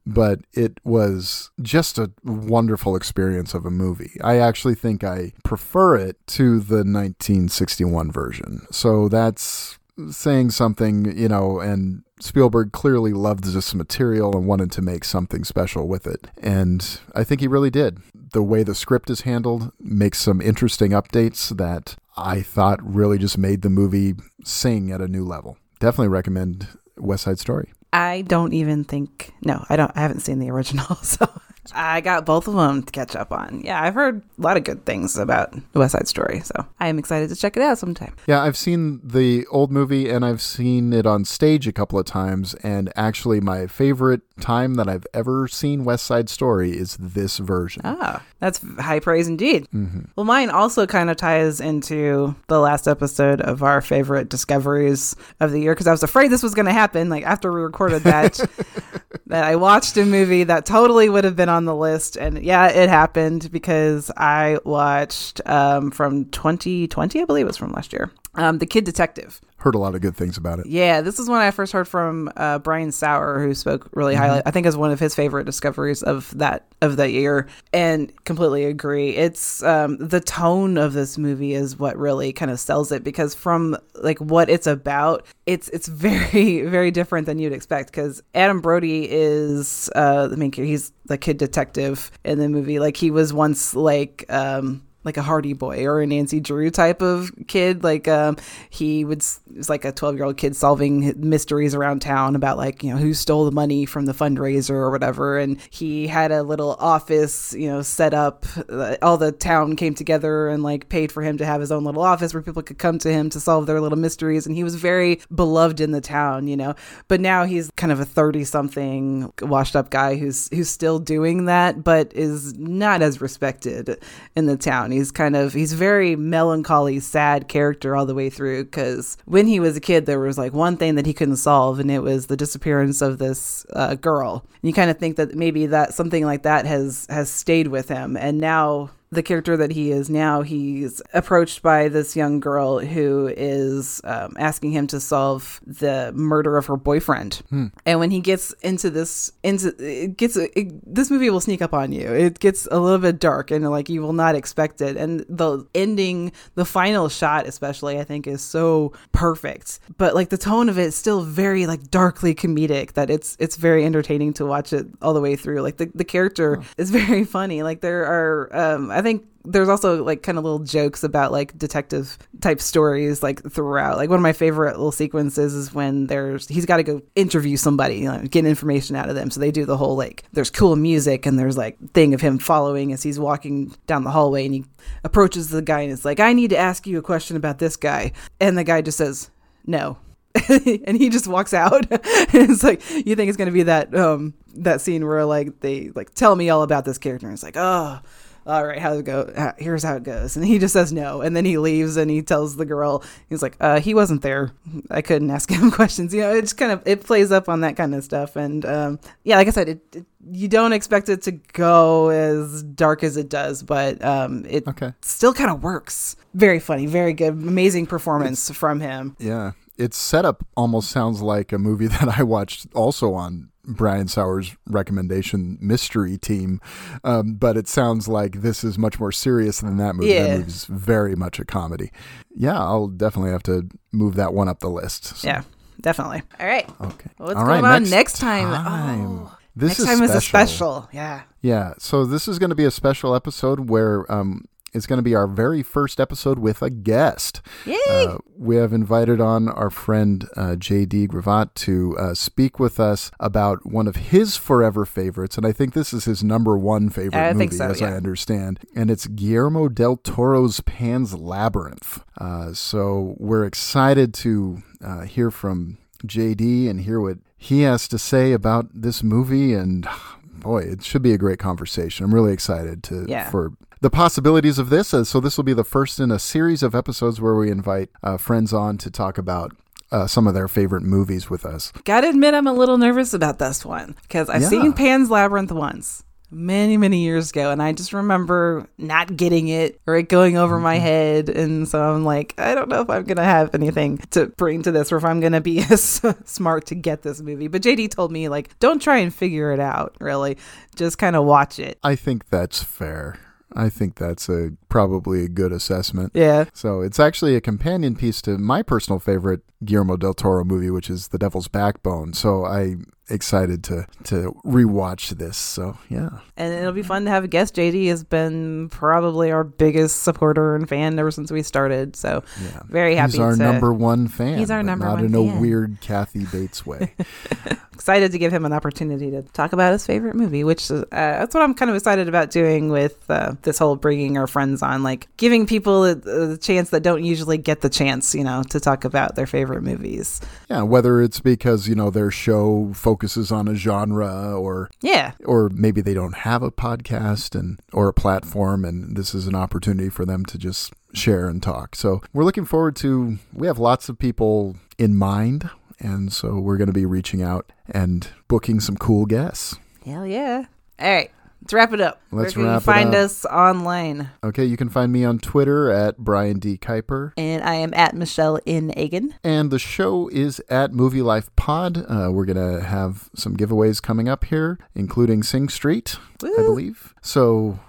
But 0.05 0.41
it 0.53 0.79
was 0.83 1.51
just 1.61 1.97
a 1.97 2.11
wonderful 2.23 2.95
experience 2.95 3.53
of 3.53 3.65
a 3.65 3.71
movie. 3.71 4.19
I 4.23 4.37
actually 4.37 4.75
think 4.75 5.03
I 5.03 5.33
prefer 5.43 5.95
it 5.95 6.17
to 6.27 6.59
the 6.59 6.77
1961 6.77 8.11
version. 8.11 8.67
So 8.71 9.09
that's 9.09 9.79
saying 10.11 10.51
something, 10.51 11.17
you 11.17 11.27
know, 11.27 11.59
and 11.59 12.03
Spielberg 12.19 12.71
clearly 12.71 13.13
loved 13.13 13.43
this 13.45 13.73
material 13.73 14.35
and 14.35 14.47
wanted 14.47 14.71
to 14.73 14.81
make 14.81 15.03
something 15.03 15.43
special 15.43 15.87
with 15.87 16.07
it. 16.07 16.27
And 16.41 16.99
I 17.15 17.23
think 17.23 17.41
he 17.41 17.47
really 17.47 17.69
did. 17.69 17.99
The 18.13 18.43
way 18.43 18.63
the 18.63 18.75
script 18.75 19.09
is 19.09 19.21
handled 19.21 19.71
makes 19.79 20.19
some 20.19 20.41
interesting 20.41 20.91
updates 20.91 21.55
that 21.57 21.95
I 22.17 22.41
thought 22.41 22.79
really 22.83 23.17
just 23.17 23.37
made 23.37 23.61
the 23.61 23.69
movie 23.69 24.15
sing 24.43 24.91
at 24.91 25.01
a 25.01 25.07
new 25.07 25.23
level. 25.23 25.57
Definitely 25.79 26.09
recommend 26.09 26.67
West 26.97 27.23
Side 27.23 27.39
Story. 27.39 27.71
I 27.91 28.21
don't 28.21 28.53
even 28.53 28.83
think 28.83 29.33
no, 29.41 29.65
I 29.69 29.75
don't 29.75 29.91
I 29.95 30.01
haven't 30.01 30.19
seen 30.19 30.39
the 30.39 30.51
original, 30.51 30.95
so 31.01 31.27
I 31.73 32.01
got 32.01 32.25
both 32.25 32.47
of 32.47 32.55
them 32.55 32.83
to 32.83 32.91
catch 32.91 33.15
up 33.15 33.31
on. 33.31 33.61
Yeah, 33.63 33.81
I've 33.81 33.93
heard 33.93 34.21
a 34.37 34.41
lot 34.41 34.57
of 34.57 34.63
good 34.63 34.85
things 34.85 35.17
about 35.17 35.51
the 35.73 35.79
West 35.79 35.93
Side 35.93 36.07
Story, 36.07 36.41
so 36.41 36.65
I 36.79 36.87
am 36.87 36.97
excited 36.97 37.29
to 37.29 37.35
check 37.35 37.57
it 37.57 37.63
out 37.63 37.77
sometime. 37.77 38.15
Yeah, 38.27 38.41
I've 38.41 38.57
seen 38.57 39.01
the 39.03 39.45
old 39.47 39.71
movie 39.71 40.09
and 40.09 40.25
I've 40.25 40.41
seen 40.41 40.93
it 40.93 41.05
on 41.05 41.25
stage 41.25 41.67
a 41.67 41.71
couple 41.71 41.99
of 41.99 42.05
times. 42.05 42.53
And 42.55 42.91
actually, 42.95 43.39
my 43.39 43.67
favorite 43.67 44.21
time 44.39 44.75
that 44.75 44.87
I've 44.87 45.05
ever 45.13 45.47
seen 45.47 45.83
West 45.83 46.05
Side 46.05 46.29
Story 46.29 46.71
is 46.71 46.97
this 46.97 47.37
version. 47.37 47.81
Ah, 47.85 48.23
that's 48.39 48.61
high 48.79 48.99
praise 48.99 49.27
indeed. 49.27 49.67
Mm-hmm. 49.73 50.01
Well, 50.15 50.25
mine 50.25 50.49
also 50.49 50.87
kind 50.87 51.09
of 51.09 51.17
ties 51.17 51.59
into 51.59 52.35
the 52.47 52.59
last 52.59 52.87
episode 52.87 53.41
of 53.41 53.63
our 53.63 53.81
favorite 53.81 54.29
discoveries 54.29 55.15
of 55.39 55.51
the 55.51 55.59
year 55.59 55.73
because 55.73 55.87
I 55.87 55.91
was 55.91 56.03
afraid 56.03 56.31
this 56.31 56.43
was 56.43 56.55
going 56.55 56.65
to 56.67 56.73
happen. 56.73 57.09
Like 57.09 57.25
after 57.25 57.51
we 57.51 57.61
recorded 57.61 58.03
that, 58.03 58.35
that 59.27 59.43
I 59.43 59.55
watched 59.55 59.97
a 59.97 60.05
movie 60.05 60.45
that 60.45 60.65
totally 60.65 61.09
would 61.09 61.23
have 61.23 61.35
been 61.35 61.48
on 61.49 61.65
the 61.65 61.75
list, 61.75 62.15
and 62.15 62.41
yeah, 62.41 62.67
it 62.67 62.89
happened 62.89 63.51
because 63.51 64.09
I 64.15 64.59
watched 64.63 65.41
um, 65.45 65.91
from 65.91 66.25
2020, 66.25 67.21
I 67.21 67.25
believe 67.25 67.45
it 67.45 67.47
was 67.47 67.57
from 67.57 67.73
last 67.73 67.91
year, 67.91 68.11
um, 68.39 68.59
The 68.59 68.65
Kid 68.65 68.85
Detective. 68.85 69.41
Heard 69.57 69.75
a 69.75 69.77
lot 69.77 69.93
of 69.93 69.99
good 69.99 70.15
things 70.15 70.37
about 70.37 70.59
it. 70.59 70.67
Yeah, 70.67 71.01
this 71.01 71.19
is 71.19 71.27
when 71.27 71.41
I 71.41 71.51
first 71.51 71.73
heard 71.73 71.89
from 71.89 72.31
uh, 72.37 72.59
Brian 72.59 72.93
Sauer, 72.93 73.41
who 73.41 73.53
spoke 73.53 73.89
really 73.91 74.15
highly. 74.15 74.41
I 74.45 74.51
think 74.51 74.65
is 74.65 74.77
one 74.77 74.91
of 74.91 75.01
his 75.01 75.13
favorite 75.13 75.43
discoveries 75.43 76.01
of 76.01 76.33
that 76.37 76.65
of 76.81 76.95
that 76.95 77.11
year, 77.11 77.47
and 77.73 78.13
completely 78.23 78.63
agree. 78.63 79.09
It's 79.09 79.61
um, 79.63 79.97
the 79.97 80.21
tone 80.21 80.77
of 80.77 80.93
this 80.93 81.17
movie 81.17 81.53
is 81.53 81.77
what 81.77 81.97
really 81.97 82.31
kind 82.31 82.49
of 82.49 82.57
sells 82.61 82.93
it 82.93 83.03
because 83.03 83.35
from 83.35 83.75
like 83.95 84.19
what 84.19 84.49
it's 84.49 84.67
about, 84.67 85.25
it's 85.45 85.67
it's 85.69 85.87
very 85.89 86.61
very 86.61 86.89
different 86.89 87.25
than 87.25 87.37
you'd 87.37 87.51
expect. 87.51 87.91
Because 87.91 88.23
Adam 88.33 88.61
Brody 88.61 89.09
is 89.11 89.89
uh, 89.93 90.27
the 90.29 90.37
main 90.37 90.51
character. 90.51 90.71
He's 90.71 90.93
the 91.07 91.17
kid 91.17 91.37
detective 91.37 92.11
in 92.23 92.39
the 92.39 92.47
movie. 92.47 92.79
Like 92.79 92.95
he 92.95 93.11
was 93.11 93.33
once 93.33 93.75
like. 93.75 94.23
Um, 94.29 94.83
like 95.03 95.17
a 95.17 95.21
Hardy 95.21 95.53
Boy 95.53 95.85
or 95.85 96.01
a 96.01 96.07
Nancy 96.07 96.39
Drew 96.39 96.69
type 96.69 97.01
of 97.01 97.31
kid. 97.47 97.83
Like 97.83 98.07
um, 98.07 98.37
he 98.69 99.05
would 99.05 99.23
was 99.55 99.69
like 99.69 99.85
a 99.85 99.91
twelve 99.91 100.15
year 100.15 100.25
old 100.25 100.37
kid 100.37 100.55
solving 100.55 101.13
mysteries 101.17 101.73
around 101.73 102.01
town 102.01 102.35
about 102.35 102.57
like 102.57 102.83
you 102.83 102.91
know 102.91 102.97
who 102.97 103.13
stole 103.13 103.45
the 103.45 103.51
money 103.51 103.85
from 103.85 104.05
the 104.05 104.13
fundraiser 104.13 104.71
or 104.71 104.91
whatever. 104.91 105.37
And 105.37 105.59
he 105.69 106.07
had 106.07 106.31
a 106.31 106.43
little 106.43 106.75
office 106.79 107.53
you 107.53 107.69
know 107.69 107.81
set 107.81 108.13
up. 108.13 108.45
Uh, 108.69 108.97
all 109.01 109.17
the 109.17 109.31
town 109.31 109.75
came 109.75 109.93
together 109.93 110.49
and 110.49 110.63
like 110.63 110.89
paid 110.89 111.11
for 111.11 111.23
him 111.23 111.37
to 111.37 111.45
have 111.45 111.61
his 111.61 111.71
own 111.71 111.83
little 111.83 112.03
office 112.03 112.33
where 112.33 112.43
people 112.43 112.61
could 112.61 112.77
come 112.77 112.99
to 112.99 113.11
him 113.11 113.29
to 113.29 113.39
solve 113.39 113.65
their 113.67 113.79
little 113.79 113.97
mysteries. 113.97 114.45
And 114.45 114.55
he 114.55 114.63
was 114.63 114.75
very 114.75 115.21
beloved 115.33 115.79
in 115.79 115.91
the 115.91 116.01
town, 116.01 116.47
you 116.47 116.57
know. 116.57 116.75
But 117.07 117.21
now 117.21 117.45
he's 117.45 117.71
kind 117.77 117.91
of 117.91 117.99
a 117.99 118.05
thirty 118.05 118.43
something 118.43 119.31
washed 119.41 119.75
up 119.75 119.89
guy 119.89 120.15
who's 120.15 120.49
who's 120.49 120.69
still 120.69 120.99
doing 120.99 121.45
that, 121.45 121.83
but 121.83 122.11
is 122.13 122.57
not 122.57 123.01
as 123.01 123.21
respected 123.21 123.97
in 124.35 124.45
the 124.45 124.57
town. 124.57 124.88
He's 124.91 125.11
kind 125.11 125.35
of 125.35 125.53
he's 125.53 125.73
very 125.73 126.15
melancholy, 126.15 126.99
sad 126.99 127.47
character 127.47 127.95
all 127.95 128.05
the 128.05 128.15
way 128.15 128.29
through 128.29 128.65
because 128.65 129.17
when 129.25 129.47
he 129.47 129.59
was 129.59 129.77
a 129.77 129.81
kid, 129.81 130.05
there 130.05 130.19
was 130.19 130.37
like 130.37 130.53
one 130.53 130.77
thing 130.77 130.95
that 130.95 131.05
he 131.05 131.13
couldn't 131.13 131.37
solve, 131.37 131.79
and 131.79 131.89
it 131.91 131.99
was 131.99 132.27
the 132.27 132.37
disappearance 132.37 133.01
of 133.01 133.17
this 133.17 133.65
uh, 133.73 133.95
girl. 133.95 134.45
And 134.61 134.69
you 134.69 134.73
kind 134.73 134.89
of 134.91 134.97
think 134.97 135.17
that 135.17 135.35
maybe 135.35 135.65
that 135.67 135.93
something 135.93 136.25
like 136.25 136.43
that 136.43 136.65
has 136.65 137.07
has 137.09 137.29
stayed 137.29 137.67
with 137.67 137.89
him, 137.89 138.17
and 138.17 138.37
now 138.37 138.91
the 139.11 139.23
character 139.23 139.57
that 139.57 139.71
he 139.71 139.91
is 139.91 140.09
now, 140.09 140.43
he's 140.43 141.01
approached 141.13 141.63
by 141.63 141.87
this 141.87 142.15
young 142.15 142.39
girl 142.39 142.77
who 142.79 143.33
is 143.35 144.01
um, 144.03 144.35
asking 144.37 144.71
him 144.71 144.85
to 144.87 144.99
solve 144.99 145.59
the 145.65 146.11
murder 146.13 146.57
of 146.57 146.67
her 146.67 146.77
boyfriend. 146.77 147.41
And 147.85 147.99
when 147.99 148.11
he 148.11 148.19
gets 148.19 148.53
into 148.61 148.91
this, 148.91 149.31
into 149.41 149.73
it 149.79 150.15
gets 150.15 150.35
it, 150.37 150.53
this 150.85 151.09
movie 151.09 151.29
will 151.31 151.41
sneak 151.41 151.61
up 151.61 151.73
on 151.73 151.91
you. 151.91 152.07
It 152.07 152.37
gets 152.39 152.67
a 152.69 152.79
little 152.79 152.99
bit 152.99 153.19
dark 153.19 153.49
and 153.49 153.67
like 153.69 153.89
you 153.89 154.01
will 154.03 154.13
not 154.13 154.35
expect 154.35 154.79
it. 154.79 154.95
And 154.95 155.25
the 155.27 155.65
ending, 155.73 156.31
the 156.53 156.65
final 156.65 157.09
shot, 157.09 157.47
especially, 157.47 157.97
I 157.97 158.03
think, 158.03 158.27
is 158.27 158.43
so 158.43 158.93
perfect. 159.11 159.79
But 159.97 160.13
like 160.13 160.29
the 160.29 160.37
tone 160.37 160.69
of 160.69 160.77
it 160.77 160.83
is 160.83 160.95
still 160.95 161.21
very 161.23 161.65
like 161.65 161.89
darkly 161.89 162.35
comedic. 162.35 162.93
That 162.93 163.09
it's 163.09 163.35
it's 163.39 163.55
very 163.55 163.85
entertaining 163.85 164.33
to 164.33 164.45
watch 164.45 164.71
it 164.71 164.85
all 165.01 165.15
the 165.15 165.21
way 165.21 165.35
through. 165.35 165.61
Like 165.61 165.77
the 165.77 165.91
the 165.95 166.05
character 166.05 166.61
is 166.77 166.91
very 166.91 167.23
funny. 167.23 167.63
Like 167.63 167.81
there 167.81 168.05
are, 168.05 168.49
um, 168.55 168.91
I 168.99 169.01
think 169.01 169.25
there's 169.45 169.69
also 169.69 170.03
like 170.03 170.23
kind 170.23 170.37
of 170.37 170.43
little 170.43 170.59
jokes 170.59 171.05
about 171.05 171.31
like 171.31 171.57
detective 171.57 172.17
type 172.41 172.59
stories 172.59 173.23
like 173.23 173.49
throughout. 173.49 173.95
Like 173.95 174.09
one 174.09 174.19
of 174.19 174.23
my 174.23 174.33
favorite 174.33 174.71
little 174.71 174.91
sequences 174.91 175.53
is 175.53 175.73
when 175.73 176.07
there's 176.07 176.49
he's 176.49 176.65
got 176.65 176.77
to 176.77 176.83
go 176.83 177.01
interview 177.15 177.55
somebody, 177.55 177.99
you 177.99 178.11
know, 178.11 178.21
get 178.23 178.45
information 178.45 178.97
out 178.97 179.07
of 179.07 179.15
them. 179.15 179.31
So 179.31 179.39
they 179.39 179.51
do 179.51 179.63
the 179.63 179.77
whole 179.77 179.95
like 179.95 180.25
there's 180.33 180.49
cool 180.49 180.75
music 180.75 181.25
and 181.25 181.39
there's 181.39 181.57
like 181.57 181.77
thing 181.93 182.13
of 182.13 182.19
him 182.19 182.39
following 182.39 182.91
as 182.91 183.01
he's 183.01 183.17
walking 183.17 183.73
down 183.87 184.03
the 184.03 184.11
hallway 184.11 184.43
and 184.43 184.53
he 184.53 184.65
approaches 185.05 185.47
the 185.47 185.61
guy 185.61 185.79
and 185.79 185.93
it's 185.93 186.03
like 186.03 186.19
I 186.19 186.33
need 186.33 186.49
to 186.49 186.57
ask 186.57 186.85
you 186.85 186.97
a 186.97 187.01
question 187.01 187.37
about 187.37 187.59
this 187.59 187.77
guy, 187.77 188.11
and 188.41 188.57
the 188.57 188.65
guy 188.65 188.81
just 188.81 188.97
says 188.97 189.29
no. 189.65 189.97
and 190.49 190.97
he 190.97 191.07
just 191.07 191.27
walks 191.27 191.53
out. 191.53 191.85
And 192.31 192.51
it's 192.51 192.63
like 192.63 192.81
you 192.91 193.15
think 193.15 193.29
it's 193.29 193.37
gonna 193.37 193.51
be 193.51 193.63
that 193.63 193.95
um 193.95 194.33
that 194.55 194.81
scene 194.81 195.07
where 195.07 195.23
like 195.23 195.61
they 195.61 195.91
like 195.95 196.13
tell 196.13 196.35
me 196.35 196.49
all 196.49 196.63
about 196.63 196.83
this 196.83 196.97
character. 196.97 197.27
And 197.27 197.33
it's 197.33 197.43
like 197.43 197.55
oh 197.55 198.01
all 198.49 198.65
right, 198.65 198.79
how's 198.79 198.99
it 198.99 199.03
go? 199.03 199.21
Uh, 199.21 199.51
Here's 199.57 199.83
how 199.83 199.95
it 199.95 200.03
goes. 200.03 200.35
And 200.35 200.45
he 200.45 200.57
just 200.59 200.73
says 200.73 200.91
no. 200.91 201.21
And 201.21 201.35
then 201.35 201.45
he 201.45 201.57
leaves 201.57 201.97
and 201.97 202.09
he 202.09 202.21
tells 202.21 202.55
the 202.55 202.65
girl, 202.65 203.03
he's 203.29 203.41
like, 203.41 203.55
uh, 203.59 203.79
he 203.79 203.93
wasn't 203.93 204.21
there. 204.23 204.51
I 204.89 205.01
couldn't 205.01 205.29
ask 205.31 205.49
him 205.51 205.71
questions. 205.71 206.13
You 206.13 206.21
know, 206.21 206.33
it's 206.35 206.53
kind 206.53 206.71
of, 206.71 206.81
it 206.85 207.03
plays 207.03 207.31
up 207.31 207.47
on 207.47 207.61
that 207.61 207.77
kind 207.77 207.93
of 207.93 208.03
stuff. 208.03 208.35
And 208.35 208.65
um, 208.65 208.99
yeah, 209.23 209.37
like 209.37 209.47
I 209.47 209.51
said, 209.51 209.69
it, 209.69 209.81
it, 209.95 210.05
you 210.31 210.47
don't 210.47 210.73
expect 210.73 211.09
it 211.09 211.21
to 211.23 211.31
go 211.31 212.09
as 212.09 212.63
dark 212.63 213.03
as 213.03 213.15
it 213.17 213.29
does, 213.29 213.63
but 213.63 214.03
um, 214.03 214.45
it 214.49 214.67
Okay. 214.67 214.93
still 215.01 215.33
kind 215.33 215.49
of 215.49 215.63
works. 215.63 216.15
Very 216.33 216.59
funny, 216.59 216.85
very 216.85 217.13
good, 217.13 217.29
amazing 217.33 217.87
performance 217.87 218.51
from 218.51 218.79
him. 218.81 219.15
Yeah. 219.19 219.51
Its 219.79 219.97
setup 219.97 220.45
almost 220.57 220.89
sounds 220.89 221.21
like 221.21 221.51
a 221.51 221.57
movie 221.57 221.87
that 221.97 222.19
I 222.19 222.23
watched 222.23 222.67
also 222.75 223.13
on 223.13 223.49
Brian 223.65 224.07
Sauer's 224.07 224.55
recommendation 224.67 225.57
mystery 225.61 226.17
team. 226.17 226.59
Um, 227.03 227.35
but 227.35 227.55
it 227.55 227.67
sounds 227.67 228.07
like 228.07 228.41
this 228.41 228.63
is 228.63 228.77
much 228.77 228.99
more 228.99 229.11
serious 229.11 229.61
than 229.61 229.77
that 229.77 229.95
movie. 229.95 230.11
Yeah. 230.11 230.23
That 230.27 230.37
movie's 230.39 230.65
very 230.65 231.15
much 231.15 231.39
a 231.39 231.45
comedy. 231.45 231.91
Yeah, 232.35 232.59
I'll 232.59 232.87
definitely 232.87 233.31
have 233.31 233.43
to 233.43 233.69
move 233.91 234.15
that 234.15 234.33
one 234.33 234.47
up 234.49 234.59
the 234.59 234.69
list. 234.69 235.05
So- 235.17 235.27
Yeah, 235.27 235.43
definitely. 235.81 236.23
All 236.39 236.47
right. 236.47 236.67
Okay. 236.81 237.09
What's 237.17 237.35
All 237.35 237.45
going 237.45 237.61
right, 237.63 237.75
on 237.75 237.89
next 237.89 238.17
time? 238.17 238.47
Oh, 238.49 239.37
This 239.55 239.69
next 239.69 239.79
is 239.81 239.85
time 239.85 240.01
is 240.03 240.11
a 240.15 240.21
special. 240.21 240.47
special. 240.81 240.89
Yeah. 240.91 241.21
Yeah, 241.41 241.73
so 241.77 242.05
this 242.05 242.27
is 242.27 242.37
going 242.39 242.49
to 242.49 242.55
be 242.55 242.65
a 242.65 242.71
special 242.71 243.15
episode 243.15 243.69
where 243.69 244.11
um, 244.11 244.45
it's 244.73 244.85
going 244.85 244.97
to 244.97 245.03
be 245.03 245.15
our 245.15 245.27
very 245.27 245.63
first 245.63 245.99
episode 245.99 246.39
with 246.39 246.61
a 246.61 246.69
guest. 246.69 247.41
Yay! 247.65 247.75
Uh, 247.89 248.17
we 248.37 248.55
have 248.57 248.71
invited 248.73 249.19
on 249.19 249.49
our 249.49 249.69
friend 249.69 250.27
uh, 250.35 250.55
JD 250.57 251.07
Gravat 251.09 251.55
to 251.55 251.97
uh, 251.97 252.13
speak 252.13 252.59
with 252.59 252.79
us 252.79 253.11
about 253.19 253.65
one 253.65 253.87
of 253.87 253.95
his 253.97 254.37
forever 254.37 254.85
favorites, 254.85 255.37
and 255.37 255.45
I 255.45 255.51
think 255.51 255.73
this 255.73 255.93
is 255.93 256.05
his 256.05 256.23
number 256.23 256.57
one 256.57 256.89
favorite 256.89 257.19
I 257.19 257.33
movie, 257.33 257.49
so, 257.55 257.65
as 257.65 257.81
I 257.81 257.93
understand, 257.93 258.59
and 258.75 258.89
it's 258.91 259.07
Guillermo 259.07 259.67
del 259.69 259.97
Toro's 259.97 260.59
Pan's 260.61 261.13
Labyrinth. 261.13 262.03
Uh, 262.19 262.53
so 262.53 263.15
we're 263.17 263.45
excited 263.45 264.13
to 264.15 264.61
uh, 264.83 265.01
hear 265.01 265.31
from 265.31 265.77
JD 266.05 266.69
and 266.69 266.81
hear 266.81 266.99
what 267.01 267.17
he 267.37 267.61
has 267.61 267.87
to 267.87 267.97
say 267.97 268.31
about 268.33 268.67
this 268.73 269.03
movie 269.03 269.53
and 269.53 269.87
boy 270.25 270.59
it 270.59 270.83
should 270.83 271.01
be 271.01 271.11
a 271.11 271.17
great 271.17 271.37
conversation 271.39 272.05
i'm 272.05 272.13
really 272.13 272.31
excited 272.31 272.81
to 272.83 273.05
Yeah. 273.09 273.29
for 273.29 273.51
the 273.81 273.89
possibilities 273.89 274.59
of 274.59 274.69
this 274.69 274.93
uh, 274.93 275.03
so 275.03 275.19
this 275.19 275.37
will 275.37 275.43
be 275.43 275.53
the 275.53 275.63
first 275.63 275.99
in 275.99 276.11
a 276.11 276.19
series 276.19 276.63
of 276.63 276.75
episodes 276.75 277.19
where 277.21 277.35
we 277.35 277.49
invite 277.51 277.89
uh, 278.03 278.17
friends 278.17 278.53
on 278.53 278.77
to 278.77 278.89
talk 278.91 279.17
about 279.17 279.55
uh, 279.91 280.05
some 280.05 280.27
of 280.27 280.33
their 280.33 280.47
favorite 280.47 280.83
movies 280.83 281.29
with 281.29 281.45
us 281.45 281.71
Gotta 281.83 282.09
admit, 282.09 282.33
I'm 282.35 282.47
a 282.47 282.53
little 282.53 282.77
nervous 282.77 283.13
about 283.13 283.39
this 283.39 283.65
one 283.65 283.95
because 284.03 284.29
I've 284.29 284.41
Yeah. 284.43 284.49
seen 284.49 284.73
Pan's 284.73 285.09
Labyrinth 285.09 285.51
once. 285.51 286.03
many, 286.31 286.77
many 286.77 286.99
years 287.03 287.31
ago. 287.31 287.49
And 287.49 287.59
I 287.59 287.71
just 287.71 287.91
remember 287.91 288.67
not 288.77 289.17
getting 289.17 289.47
it 289.47 289.81
or 289.87 289.95
it 289.97 290.09
going 290.09 290.37
over 290.37 290.59
my 290.59 290.75
head. 290.77 291.27
And 291.27 291.67
so 291.67 291.81
I'm 291.81 292.05
like, 292.05 292.35
I 292.37 292.53
don't 292.53 292.69
know 292.69 292.81
if 292.81 292.89
I'm 292.91 293.03
going 293.05 293.17
to 293.17 293.23
have 293.23 293.55
anything 293.55 293.97
to 294.11 294.27
bring 294.37 294.61
to 294.61 294.71
this 294.71 294.91
or 294.91 294.97
if 294.97 295.03
I'm 295.05 295.21
going 295.21 295.31
to 295.33 295.41
be 295.41 295.57
as 295.71 295.99
smart 296.25 296.67
to 296.67 296.75
get 296.75 297.01
this 297.01 297.19
movie. 297.19 297.47
But 297.47 297.63
JD 297.63 297.89
told 297.89 298.11
me, 298.11 298.29
like, 298.29 298.59
don't 298.59 298.79
try 298.79 298.97
and 298.99 299.11
figure 299.11 299.51
it 299.53 299.59
out, 299.59 299.95
really. 299.99 300.37
Just 300.75 300.99
kind 300.99 301.15
of 301.15 301.25
watch 301.25 301.57
it. 301.57 301.79
I 301.83 301.95
think 301.95 302.29
that's 302.29 302.61
fair. 302.61 303.17
I 303.55 303.69
think 303.69 303.95
that's 303.95 304.29
a 304.29 304.51
probably 304.69 305.25
a 305.25 305.29
good 305.29 305.51
assessment. 305.51 306.11
Yeah. 306.13 306.45
So 306.53 306.81
it's 306.81 306.99
actually 306.99 307.35
a 307.35 307.41
companion 307.41 307.95
piece 307.95 308.21
to 308.23 308.37
my 308.37 308.61
personal 308.61 308.99
favorite 308.99 309.41
Guillermo 309.63 309.97
del 309.97 310.13
Toro 310.13 310.43
movie, 310.43 310.69
which 310.69 310.89
is 310.89 311.09
The 311.09 311.17
Devil's 311.17 311.47
Backbone. 311.47 312.13
So 312.13 312.45
I'm 312.45 312.91
excited 313.09 313.63
to 313.65 313.85
to 314.05 314.31
rewatch 314.45 315.09
this. 315.17 315.37
So 315.37 315.77
yeah. 315.89 316.09
And 316.37 316.53
it'll 316.53 316.71
be 316.73 316.83
fun 316.83 317.05
to 317.05 317.11
have 317.11 317.23
a 317.23 317.27
guest. 317.27 317.55
JD 317.55 317.87
has 317.89 318.03
been 318.03 318.69
probably 318.69 319.31
our 319.31 319.43
biggest 319.43 320.03
supporter 320.03 320.55
and 320.55 320.67
fan 320.67 320.97
ever 320.99 321.11
since 321.11 321.31
we 321.31 321.43
started. 321.43 321.95
So 321.95 322.23
Yeah. 322.41 322.61
very 322.67 322.95
happy 322.95 323.13
He's 323.13 323.19
our 323.19 323.31
to 323.31 323.37
number 323.37 323.73
one 323.73 324.07
fan. 324.07 324.37
He's 324.37 324.51
our 324.51 324.63
number 324.63 324.85
not 324.85 324.95
one 324.95 325.05
in 325.05 325.11
fan. 325.11 325.37
a 325.37 325.39
weird 325.41 325.77
Kathy 325.81 326.25
Bates 326.25 326.65
way. 326.65 326.93
excited 327.73 328.11
to 328.11 328.17
give 328.17 328.31
him 328.33 328.43
an 328.45 328.51
opportunity 328.51 329.09
to 329.09 329.21
talk 329.21 329.53
about 329.53 329.71
his 329.71 329.85
favorite 329.85 330.13
movie, 330.13 330.43
which 330.43 330.63
is, 330.69 330.71
uh, 330.71 330.85
that's 330.91 331.33
what 331.33 331.41
I'm 331.41 331.53
kind 331.53 331.71
of 331.71 331.77
excited 331.77 332.09
about 332.09 332.29
doing 332.29 332.69
with 332.69 333.09
uh, 333.09 333.35
this 333.43 333.57
whole 333.57 333.77
bringing 333.77 334.17
our 334.17 334.27
friends 334.27 334.61
on, 334.61 334.83
like 334.83 335.07
giving 335.15 335.45
people 335.45 335.85
a, 335.85 335.91
a 335.93 336.37
chance 336.37 336.71
that 336.71 336.83
don't 336.83 337.05
usually 337.05 337.37
get 337.37 337.61
the 337.61 337.69
chance, 337.69 338.13
you 338.13 338.25
know, 338.25 338.43
to 338.49 338.59
talk 338.59 338.83
about 338.83 339.15
their 339.15 339.25
favorite 339.25 339.63
movies. 339.63 340.19
yeah, 340.49 340.61
whether 340.61 341.01
it's 341.01 341.21
because, 341.21 341.69
you 341.69 341.75
know, 341.75 341.89
their 341.89 342.11
show 342.11 342.69
focuses 342.73 342.98
on 343.31 343.47
a 343.47 343.55
genre 343.55 344.37
or 344.37 344.69
Yeah, 344.81 345.13
or 345.25 345.49
maybe 345.49 345.81
they 345.81 345.93
don't 345.93 346.17
have 346.17 346.43
a 346.43 346.51
podcast 346.51 347.37
and 347.37 347.59
or 347.73 347.87
a 347.87 347.93
platform 347.93 348.65
and 348.65 348.95
this 348.95 349.13
is 349.13 349.27
an 349.27 349.35
opportunity 349.35 349.89
for 349.89 350.05
them 350.05 350.25
to 350.25 350.37
just 350.37 350.73
share 350.93 351.27
and 351.27 351.41
talk. 351.41 351.75
So, 351.75 352.01
we're 352.13 352.23
looking 352.23 352.45
forward 352.45 352.75
to 352.77 353.17
we 353.33 353.47
have 353.47 353.59
lots 353.59 353.89
of 353.89 353.99
people 353.99 354.55
in 354.77 354.95
mind 354.95 355.49
and 355.79 356.11
so 356.11 356.39
we're 356.39 356.57
going 356.57 356.67
to 356.67 356.73
be 356.73 356.85
reaching 356.85 357.21
out 357.21 357.51
and 357.69 358.07
booking 358.27 358.59
some 358.59 358.75
cool 358.77 359.05
guests. 359.05 359.55
hell 359.85 360.05
yeah. 360.05 360.45
All 360.79 360.89
right, 360.89 361.11
let's 361.41 361.53
wrap 361.53 361.73
it 361.73 361.81
up. 361.81 362.01
Let's 362.11 362.35
Where 362.35 362.45
can 362.45 362.53
you 362.53 362.59
find 362.59 362.89
up. 362.89 363.05
us 363.05 363.25
online? 363.25 364.09
Okay, 364.23 364.45
you 364.45 364.57
can 364.57 364.69
find 364.69 364.91
me 364.91 365.03
on 365.03 365.19
Twitter 365.19 365.71
at 365.71 365.97
Brian 365.97 366.39
D. 366.39 366.57
Kuiper. 366.57 367.13
And 367.17 367.43
I 367.43 367.55
am 367.55 367.73
at 367.73 367.95
Michelle 367.95 368.39
in 368.45 368.77
Egan. 368.77 369.15
And 369.23 369.51
the 369.51 369.59
show 369.59 370.09
is 370.09 370.41
at 370.49 370.73
Movie 370.73 371.01
Life 371.01 371.33
Pod. 371.35 371.77
Uh, 371.77 372.09
we're 372.11 372.25
going 372.25 372.59
to 372.59 372.63
have 372.63 373.09
some 373.15 373.35
giveaways 373.35 373.81
coming 373.81 374.07
up 374.07 374.25
here, 374.25 374.59
including 374.75 375.23
Sing 375.23 375.49
Street, 375.49 375.97
I 376.23 376.35
believe. 376.37 376.93
So 377.01 377.59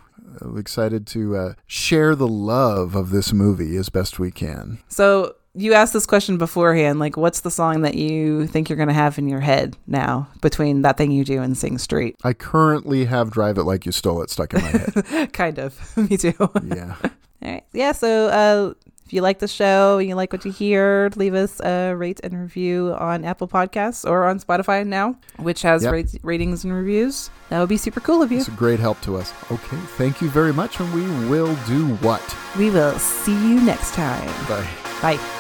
uh, 0.43 0.55
excited 0.57 1.07
to 1.09 1.37
uh, 1.37 1.55
share 1.67 2.15
the 2.15 2.29
love 2.29 2.95
of 2.95 3.11
this 3.11 3.33
movie 3.33 3.77
as 3.77 3.89
best 3.89 4.19
we 4.19 4.31
can. 4.31 4.79
So 4.89 5.37
you 5.55 5.73
asked 5.75 5.93
this 5.93 6.07
question 6.07 6.39
beforehand, 6.39 6.99
like, 7.01 7.17
what's 7.17 7.41
the 7.41 7.51
song 7.51 7.83
that 7.83 7.95
you 7.95 8.47
think 8.47 8.69
you're 8.69 8.77
going 8.77 8.89
to 8.89 8.95
have 8.95 9.19
in 9.19 9.29
your 9.29 9.41
head 9.41 9.77
now 9.87 10.29
between 10.41 10.83
that 10.83 10.97
thing 10.97 11.11
you 11.11 11.25
do 11.25 11.43
and 11.43 11.57
Sing 11.59 11.77
Street? 11.79 12.17
I 12.23 12.33
currently 12.35 13.05
have 13.07 13.31
Drive 13.31 13.59
It 13.59 13.65
Like 13.65 13.85
You 13.87 13.93
Stole 13.93 14.23
It 14.23 14.31
stuck 14.31 14.55
in 14.55 14.63
my 14.63 14.69
head. 14.69 15.33
kind 15.33 15.59
of. 15.59 15.97
Me 16.11 16.17
too. 16.17 16.35
yeah. 16.65 16.95
All 17.43 17.51
right. 17.53 17.65
Yeah. 17.73 17.93
So 17.93 18.27
uh, 18.29 18.75
if 19.07 19.13
you 19.13 19.23
like 19.23 19.41
the 19.41 19.49
show 19.49 19.99
and 19.99 20.09
you 20.09 20.15
like 20.15 20.33
what 20.33 20.45
you 20.45 20.53
hear, 20.53 21.11
leave 21.17 21.35
us 21.35 21.59
a 21.61 21.95
rate 21.95 22.21
and 22.23 22.39
review 22.39 22.95
on 22.99 23.25
Apple 23.25 23.49
Podcasts 23.49 24.09
or 24.09 24.27
on 24.27 24.39
Spotify 24.39 24.87
now, 24.87 25.17
which 25.39 25.63
has 25.63 25.83
Yep. 25.83 25.93
rate- 25.93 26.19
ratings 26.23 26.63
and 26.65 26.73
reviews. 26.73 27.29
That 27.49 27.59
would 27.59 27.69
be 27.71 27.77
super 27.79 27.99
cool 28.01 28.23
of 28.23 28.31
you. 28.31 28.39
It's 28.39 28.49
a 28.49 28.53
great 28.53 28.79
help 28.79 29.01
to 29.01 29.17
us. 29.17 29.33
Okay. 29.51 29.79
Thank 29.97 30.21
you 30.21 30.29
very 30.31 30.53
much. 30.53 30.79
And 30.79 30.93
we 30.95 31.03
will 31.29 31.57
do 31.67 31.89
what? 31.97 32.23
We 32.57 32.71
will 32.71 32.97
see 33.01 33.33
you 33.33 33.61
next 33.63 33.95
time. 33.95 34.27
Bye. 34.47 34.69
Bye. 35.03 35.40